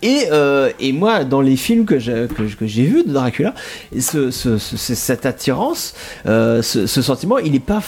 Et, 0.05 0.27
euh, 0.31 0.71
et 0.79 0.91
moi, 0.93 1.23
dans 1.23 1.41
les 1.41 1.55
films 1.57 1.85
que 1.85 1.97
j'ai 1.99 2.27
que, 2.27 2.43
que 2.43 2.65
j'ai 2.67 2.83
vus 2.85 3.03
de 3.03 3.11
Dracula, 3.11 3.53
ce, 3.99 4.29
ce- 4.31 4.57
ce- 4.57 4.77
ce- 4.77 4.95
cette 4.95 5.25
attirance, 5.25 5.93
euh, 6.27 6.61
ce, 6.61 6.85
sentiment, 7.01 7.37
il 7.39 7.55
est 7.55 7.59
pas 7.59 7.81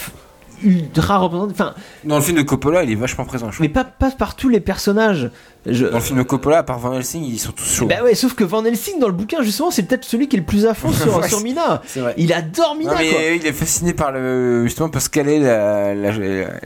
ultra 0.64 1.18
représenté. 1.18 1.52
Enfin, 1.52 1.74
Dans 2.04 2.16
le 2.16 2.22
film 2.22 2.36
de 2.38 2.42
Coppola, 2.42 2.82
il 2.82 2.90
est 2.90 2.96
vachement 2.96 3.24
présent. 3.24 3.50
Je 3.52 3.62
mais 3.62 3.68
pas, 3.68 3.84
pas 3.84 4.10
par 4.10 4.34
tous 4.34 4.48
les 4.48 4.60
personnages. 4.60 5.30
Je... 5.72 5.86
Dans 5.86 5.96
le 5.96 6.00
film 6.02 6.18
de 6.18 6.22
Coppola, 6.24 6.58
à 6.58 6.62
part 6.62 6.78
Van 6.78 6.92
Helsing, 6.94 7.24
ils 7.24 7.38
sont 7.38 7.52
tous 7.52 7.64
chauds. 7.64 7.86
Bah 7.86 8.02
ouais, 8.04 8.14
sauf 8.14 8.34
que 8.34 8.44
Van 8.44 8.64
Helsing 8.64 8.98
dans 8.98 9.06
le 9.08 9.12
bouquin 9.12 9.42
justement, 9.42 9.70
c'est 9.70 9.82
peut-être 9.84 10.04
celui 10.04 10.28
qui 10.28 10.36
est 10.36 10.40
le 10.40 10.44
plus 10.44 10.66
à 10.66 10.74
fond 10.74 10.90
sur, 10.92 11.16
Ouais, 11.20 11.28
sur 11.28 11.40
Mina. 11.40 11.82
c'est 11.86 12.00
vrai. 12.00 12.14
Il 12.16 12.32
adore 12.32 12.76
Mina 12.78 12.92
Non, 12.92 12.98
mais 12.98 13.10
quoi. 13.10 13.20
il 13.40 13.46
est 13.46 13.52
fasciné 13.52 13.92
par 13.92 14.12
le 14.12 14.64
justement 14.64 14.88
parce 14.88 15.08
qu'elle 15.08 15.28
est 15.28 15.38
la- 15.40 15.94
la- 15.94 16.12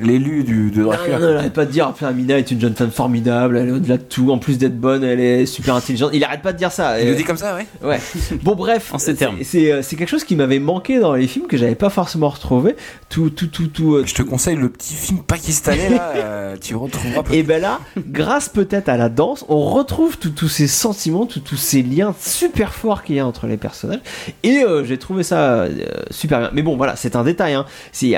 l'élu 0.01 0.45
du 0.45 0.71
de 0.71 0.83
Dracula. 0.83 1.19
Non, 1.19 1.43
non, 1.43 1.51
pas 1.51 1.65
de 1.65 1.71
dire 1.71 1.93
putain, 1.93 2.13
Mina 2.13 2.39
est 2.39 2.51
une 2.51 2.61
jeune 2.61 2.75
femme 2.75 2.91
formidable, 2.91 3.57
elle 3.59 3.69
est 3.69 3.73
au-delà 3.73 3.97
de 3.97 4.03
tout, 4.03 4.31
en 4.31 4.39
plus 4.39 4.59
d'être 4.59 4.79
bonne, 4.79 5.05
elle 5.05 5.21
est 5.21 5.47
super 5.47 5.75
intelligente. 5.75 6.11
Il 6.13 6.23
arrête 6.25 6.43
pas 6.43 6.53
de 6.53 6.59
dire 6.59 6.73
ça. 6.73 7.01
Il 7.01 7.09
le 7.09 7.15
dit 7.15 7.25
comme 7.25 7.37
ça, 7.37 7.55
ouais. 7.57 7.67
Ouais. 7.87 8.01
Bon 8.43 8.55
bref, 8.55 8.91
En 8.93 8.99
ces 8.99 9.15
termes. 9.15 9.37
c'est 9.43 9.83
quelque 9.91 10.07
chose 10.09 10.25
qui 10.25 10.37
m'avait 10.37 10.59
manqué 10.59 10.99
dans 10.99 11.15
les 11.15 11.27
films 11.27 11.47
que 11.47 11.57
j'avais 11.57 11.75
pas 11.75 11.91
forcément 11.91 12.29
retrouvé. 12.29 12.77
Tout 13.09 13.31
tout 13.31 13.47
tout 13.49 13.67
tout. 13.69 13.95
euh, 13.97 14.05
Je 14.07 14.15
te 14.15 14.23
conseille 14.23 14.57
le 14.57 14.69
petit 14.69 14.95
film 14.95 15.19
pakistanais 15.21 15.91
là, 15.91 16.13
euh, 16.17 16.57
tu 16.61 16.75
retrouveras. 16.77 17.23
Et 17.33 17.43
ben 17.43 17.61
là, 17.61 17.81
grâce 18.09 18.49
peut-être 18.49 18.89
à 18.89 18.92
la 18.97 19.09
danse, 19.09 19.45
on 19.49 19.61
retrouve 19.61 20.19
tout- 20.19 20.31
tous 20.31 20.49
ces 20.49 20.67
sentiments, 20.67 21.27
tout- 21.27 21.41
tous 21.41 21.57
ces 21.57 21.83
liens 21.83 22.15
super 22.21 22.73
forts 22.75 23.03
qu'il 23.03 23.17
y 23.17 23.21
a 23.21 23.27
entre 23.27 23.47
les 23.47 23.57
personnages. 23.57 24.01
Et 24.43 24.63
euh, 24.65 24.85
j'ai 24.85 24.99
trouvé 24.99 25.23
ça 25.23 25.63
euh, 25.63 25.71
super 26.11 26.41
bien. 26.41 26.51
Mais 26.53 26.63
bon, 26.63 26.77
voilà, 26.77 26.97
c'est 26.97 27.17
un 27.17 27.25
détail. 27.25 27.55
Hein. 27.55 27.67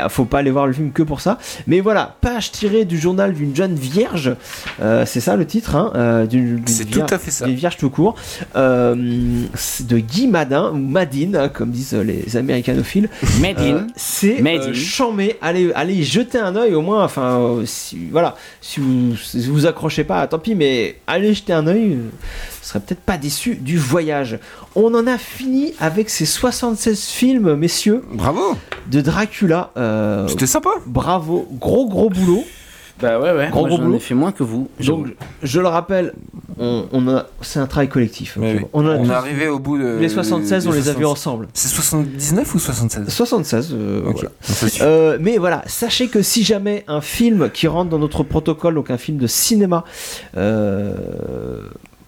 Faut 0.08 0.24
pas 0.24 0.38
aller 0.38 0.50
voir 0.50 0.66
le 0.66 0.72
film 0.72 0.92
que 0.92 1.02
pour 1.02 1.20
ça. 1.20 1.38
Mais 1.66 1.80
voilà, 1.80 2.16
page 2.20 2.50
tirée 2.52 2.84
du 2.84 2.98
journal 2.98 3.32
d'une 3.34 3.54
jeune 3.54 3.74
vierge. 3.74 4.34
Euh, 4.82 5.04
c'est 5.06 5.20
ça 5.20 5.36
le 5.36 5.46
titre. 5.46 5.76
Hein, 5.76 5.92
euh, 5.94 6.26
d'une- 6.26 6.56
d'une 6.56 6.66
C'est 6.66 6.84
tout 6.84 6.94
vierge- 6.98 7.12
à 7.12 7.18
fait 7.18 7.30
ça. 7.30 7.46
D'une 7.46 7.54
vierge 7.56 7.76
tout 7.76 7.90
court. 7.90 8.14
Euh, 8.56 8.94
de 8.94 9.98
Guy 9.98 10.26
Madin 10.28 10.70
ou 10.72 10.76
Madine, 10.76 11.36
hein, 11.36 11.48
comme 11.48 11.70
disent 11.70 11.94
les 11.94 12.36
américanophiles. 12.36 13.08
Madine. 13.40 13.76
Euh, 13.76 13.80
c'est 13.96 14.40
Madine. 14.40 14.70
euh, 14.70 14.74
chambé. 14.74 15.36
Allez, 15.42 15.72
allez 15.74 15.94
y 15.94 16.04
jeter 16.04 16.38
un 16.38 16.56
œil 16.56 16.74
au 16.74 16.82
moins. 16.82 17.04
Enfin, 17.04 17.38
euh, 17.40 17.62
si, 17.66 17.98
voilà. 18.10 18.36
Si 18.60 18.80
vous, 18.80 19.16
si 19.16 19.46
vous 19.48 19.66
accrochez 19.66 20.04
pas, 20.04 20.26
tant 20.26 20.38
pis. 20.38 20.53
Mais 20.54 20.96
allez 21.06 21.34
jeter 21.34 21.52
un 21.52 21.66
œil. 21.66 21.92
euh, 21.92 22.08
Vous 22.10 22.68
serez 22.68 22.80
peut-être 22.80 23.00
pas 23.00 23.16
déçu 23.18 23.56
du 23.56 23.76
voyage. 23.78 24.38
On 24.74 24.94
en 24.94 25.06
a 25.06 25.18
fini 25.18 25.72
avec 25.80 26.10
ces 26.10 26.26
76 26.26 27.04
films, 27.08 27.54
messieurs, 27.56 28.02
Bravo. 28.12 28.56
de 28.90 29.00
Dracula. 29.00 29.70
Euh, 29.76 30.26
C'était 30.28 30.46
sympa. 30.46 30.70
bravo, 30.86 31.46
gros 31.52 31.88
gros 31.88 32.10
boulot. 32.10 32.44
Bah 33.00 33.18
ouais, 33.18 33.32
ouais. 33.32 33.48
Gros, 33.50 33.66
gros 33.66 33.78
boulot. 33.78 33.96
ai 33.96 33.98
fait 34.00 34.14
moins 34.14 34.30
que 34.30 34.44
vous. 34.44 34.68
Donc, 34.80 35.08
je 35.42 35.60
le 35.60 35.66
rappelle, 35.66 36.12
on, 36.58 36.86
on 36.92 37.08
a, 37.08 37.26
c'est 37.42 37.58
un 37.58 37.66
travail 37.66 37.88
collectif. 37.88 38.38
On, 38.72 38.86
a 38.86 38.94
On 38.96 39.04
tous- 39.04 39.10
est 39.10 39.14
arrivé 39.14 39.48
au 39.48 39.58
bout 39.58 39.78
de. 39.78 39.96
les 39.98 40.08
76, 40.08 40.68
on 40.68 40.70
les 40.70 40.88
a 40.88 40.92
vus 40.92 41.02
76. 41.02 41.06
ensemble. 41.06 41.48
C'est 41.54 41.68
79 41.68 42.54
ou 42.54 42.58
76 42.60 43.08
76, 43.08 43.70
euh, 43.72 44.02
Ok. 44.06 44.14
voilà. 44.14 44.30
Ça 44.42 44.68
suffit. 44.68 44.82
Euh, 44.82 45.18
mais 45.20 45.38
voilà, 45.38 45.62
sachez 45.66 46.06
que 46.08 46.22
si 46.22 46.44
jamais 46.44 46.84
un 46.86 47.00
film 47.00 47.50
qui 47.50 47.66
rentre 47.66 47.90
dans 47.90 47.98
notre 47.98 48.22
protocole, 48.22 48.74
donc 48.76 48.90
un 48.90 48.98
film 48.98 49.18
de 49.18 49.26
cinéma, 49.26 49.84
euh, 50.36 51.62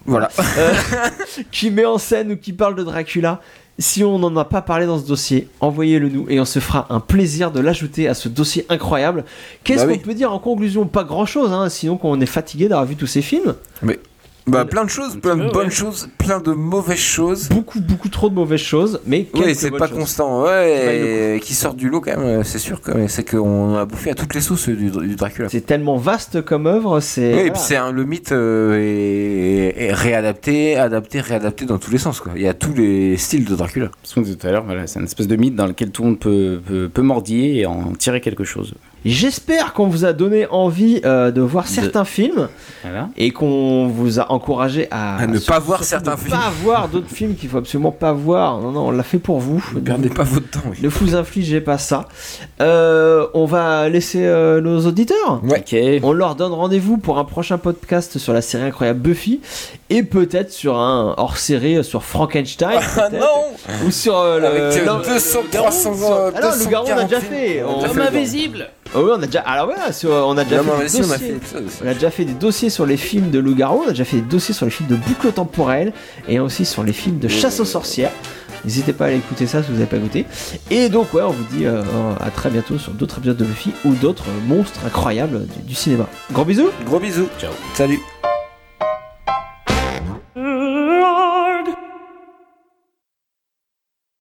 Voilà. 0.07 0.29
euh, 0.59 0.73
qui 1.51 1.71
met 1.71 1.85
en 1.85 1.99
scène 1.99 2.31
ou 2.33 2.37
qui 2.37 2.53
parle 2.53 2.77
de 2.77 2.85
Dracula, 2.85 3.41
si 3.79 4.03
on 4.05 4.19
n'en 4.19 4.35
a 4.37 4.45
pas 4.45 4.63
parlé 4.63 4.87
dans 4.87 4.99
ce 4.99 5.07
dossier, 5.07 5.49
envoyez-le 5.61 6.09
nous 6.09 6.27
et 6.29 6.41
on 6.41 6.45
se 6.45 6.59
fera 6.61 6.87
un 6.89 7.01
plaisir 7.01 7.51
de 7.51 7.61
l'ajouter 7.61 8.09
à 8.09 8.15
ce 8.15 8.29
dossier 8.29 8.65
incroyable. 8.71 9.25
Qu'est-ce 9.65 9.81
Bah 9.85 9.89
qu'on 9.93 9.99
oui. 9.99 9.99
peut 9.99 10.15
dire 10.15 10.33
en 10.33 10.39
conclusion? 10.39 10.87
Pas 10.87 11.05
grand-chose, 11.05 11.53
hein, 11.53 11.69
sinon 11.69 11.97
qu'on 11.99 12.21
est 12.21 12.27
fatigué 12.27 12.69
d'avoir 12.69 12.87
vu 12.87 12.97
tous 12.97 13.07
ces 13.07 13.23
films. 13.23 13.55
Mais 13.83 13.99
bah 14.47 14.65
plein 14.65 14.85
de 14.85 14.91
choses, 14.91 15.17
plein 15.21 15.37
de 15.37 15.47
peu, 15.47 15.51
bonnes 15.53 15.65
ouais. 15.67 15.71
choses, 15.73 16.09
plein 16.19 16.39
de 16.39 16.53
mauvaises 16.53 16.99
choses. 16.99 17.49
Beaucoup, 17.49 17.81
beaucoup 17.81 18.09
trop 18.09 18.29
de 18.29 18.35
mauvaises 18.35 18.61
choses, 18.61 19.01
mais 19.07 19.27
Oui, 19.35 19.55
c'est 19.57 19.71
pas 19.73 19.89
choses. 19.89 19.99
constant. 19.99 20.45
Ouais, 20.45 21.37
et 21.37 21.41
qui 21.41 21.53
sortent 21.55 21.77
du 21.77 21.89
lot 21.91 22.01
quand 22.01 22.17
même, 22.17 22.45
c'est 22.45 22.59
sûr. 22.59 22.81
quand 22.81 22.95
même. 22.95 23.09
C'est 23.09 23.29
qu'on 23.29 23.75
a 23.75 23.85
bouffé 23.85 24.11
à 24.11 24.15
toutes 24.15 24.35
les 24.35 24.41
sauces 24.41 24.69
du, 24.69 24.91
du 24.91 25.17
Dracula. 25.17 25.49
C'est 25.49 25.67
tellement 25.67 25.97
vaste 25.97 26.43
comme 26.43 26.67
œuvre, 26.67 27.01
c'est. 27.01 27.23
Oui, 27.23 27.29
et 27.29 27.35
voilà. 27.37 27.53
puis 27.53 27.61
c'est 27.63 27.77
un- 27.77 27.91
le 27.93 28.05
mythe 28.05 28.31
euh, 28.33 28.79
est, 28.79 29.85
est 29.89 29.93
réadapté, 29.93 30.77
adapté, 30.77 31.21
réadapté 31.21 31.65
dans 31.65 31.79
tous 31.79 31.91
les 31.91 31.99
sens. 31.99 32.21
Quoi. 32.21 32.33
Il 32.37 32.43
y 32.43 32.49
a 32.49 32.55
tous 32.55 32.73
les 32.75 33.17
styles 33.17 33.45
de 33.45 33.57
Dracula. 33.57 33.91
Ce 34.05 34.15
qu'on 34.15 34.21
disait 34.23 34.37
tout 34.37 34.47
à 34.47 34.53
l'heure, 34.53 34.65
voilà, 34.65 34.87
c'est 34.87 34.99
une 35.01 35.07
espèce 35.07 35.27
de 35.29 35.37
mythe 35.37 35.57
dans 35.57 35.67
lequel 35.67 35.91
tout 35.91 36.03
le 36.03 36.09
monde 36.11 36.19
peut, 36.21 36.61
peut, 36.67 36.89
peut 36.93 37.03
mordiller 37.03 37.61
et 37.61 37.67
en 37.67 37.93
tirer 37.95 38.21
quelque 38.21 38.45
chose. 38.45 38.75
J'espère 39.11 39.73
qu'on 39.73 39.87
vous 39.87 40.05
a 40.05 40.13
donné 40.13 40.47
envie 40.51 41.01
euh, 41.05 41.31
de 41.31 41.41
voir 41.41 41.65
De- 41.65 41.69
certains 41.71 42.05
films 42.05 42.49
Voilà. 42.83 43.09
et 43.17 43.31
qu'on 43.31 43.87
vous 43.87 44.19
a 44.21 44.31
encouragé 44.33 44.89
à, 44.91 45.17
À 45.19 45.27
ne 45.27 45.39
pas 45.39 45.59
voir 45.59 45.85
certains 45.85 46.13
ne 46.13 46.17
films. 46.17 46.31
pas 46.33 46.51
voir 46.63 46.89
d'autres 46.89 47.09
films 47.11 47.35
qu'il 47.37 47.49
faut 47.49 47.59
absolument 47.59 47.93
pas 47.93 48.13
voir. 48.13 48.59
Non, 48.61 48.73
non, 48.73 48.89
on 48.89 48.91
l'a 48.91 49.03
fait 49.03 49.19
pour 49.19 49.39
vous. 49.39 49.65
Ne 49.75 49.81
perdez 49.81 50.09
pas 50.09 50.25
votre 50.25 50.51
temps. 50.51 50.61
oui. 50.71 50.79
Ne 50.83 50.89
vous 50.89 51.15
infligez 51.15 51.61
pas 51.61 51.79
ça. 51.79 52.07
Euh, 52.61 53.27
on 53.35 53.45
va 53.45 53.89
laisser 53.89 54.25
euh, 54.25 54.61
nos 54.61 54.87
auditeurs. 54.87 55.41
Ouais. 55.45 55.59
Ok. 55.61 55.77
On 56.03 56.13
leur 56.13 56.35
donne 56.35 56.53
rendez-vous 56.53 56.97
pour 56.99 57.19
un 57.19 57.25
prochain 57.25 57.59
podcast 57.59 58.19
sur 58.19 58.33
la 58.33 58.43
série 58.43 58.65
incroyable 58.65 59.01
Buffy 59.01 59.41
et 59.91 60.03
peut-être 60.03 60.51
sur 60.53 60.77
un 60.79 61.15
hors-série 61.17 61.85
sur 61.85 62.03
Frankenstein. 62.03 62.79
Ah 62.99 63.09
non 63.11 63.87
Ou 63.87 63.91
sur 63.91 64.17
euh, 64.19 64.41
le- 64.41 64.47
Avec 64.47 64.63
euh, 64.83 64.85
l'homme- 64.85 65.03
200, 65.03 65.39
Garou, 65.53 65.67
300 65.69 65.95
sur- 65.95 66.07
ans. 66.11 66.17
Ah 66.35 66.41
non, 66.41 66.49
le 66.59 66.71
garou, 66.71 66.87
on 66.93 66.99
a 66.99 67.05
déjà 67.05 67.21
fait. 67.21 67.63
On- 67.63 68.01
invisible 68.01 68.69
ah 68.99 69.03
oui, 69.03 69.11
on 69.13 69.23
a 69.23 69.27
déjà. 69.27 69.43
Ah 69.45 69.53
Alors 69.53 69.69
on 71.83 71.91
a 71.91 71.95
déjà 71.95 72.11
fait 72.11 72.25
des 72.25 72.33
dossiers. 72.33 72.71
sur 72.71 72.87
les 72.87 72.97
films 72.97 73.31
de 73.31 73.39
loup-garou, 73.39 73.83
on 73.85 73.89
a 73.89 73.91
déjà 73.91 74.07
fait 74.07 74.17
des 74.17 74.23
dossiers 74.23 74.55
sur 74.55 74.65
les 74.65 74.71
films 74.73 74.89
de 74.89 74.97
boucle 74.97 75.31
temporelle 75.33 75.93
et 76.29 76.41
aussi 76.41 76.65
sur 76.65 76.83
les 76.83 76.95
films 76.95 77.19
de 77.19 77.29
chasse 77.29 77.61
aux 77.61 77.65
sorcières. 77.67 78.11
N'hésitez 78.65 78.93
pas 78.95 79.05
à 79.05 79.09
aller 79.09 79.19
écouter 79.19 79.47
ça 79.47 79.63
si 79.63 79.69
vous 79.69 79.75
n'avez 79.75 79.87
pas 79.87 79.99
goûté. 79.99 80.25
Et 80.71 80.89
donc, 80.89 81.13
ouais, 81.15 81.23
on 81.23 81.31
vous 81.31 81.45
dit 81.45 81.67
euh, 81.67 81.83
à 82.21 82.31
très 82.31 82.49
bientôt 82.51 82.79
sur 82.79 82.93
d'autres 82.93 83.19
épisodes 83.19 83.37
de 83.37 83.45
Buffy 83.45 83.71
ou 83.85 83.93
d'autres 83.93 84.25
euh, 84.29 84.49
monstres 84.49 84.81
incroyables 84.87 85.47
du- 85.47 85.63
du 85.63 85.75
cinéma. 85.75 86.07
Gros 86.33 86.45
bisous! 86.47 86.71
Gros 86.87 86.99
bisous. 86.99 87.29
Ciao. 87.39 87.53
Salut. 87.75 88.01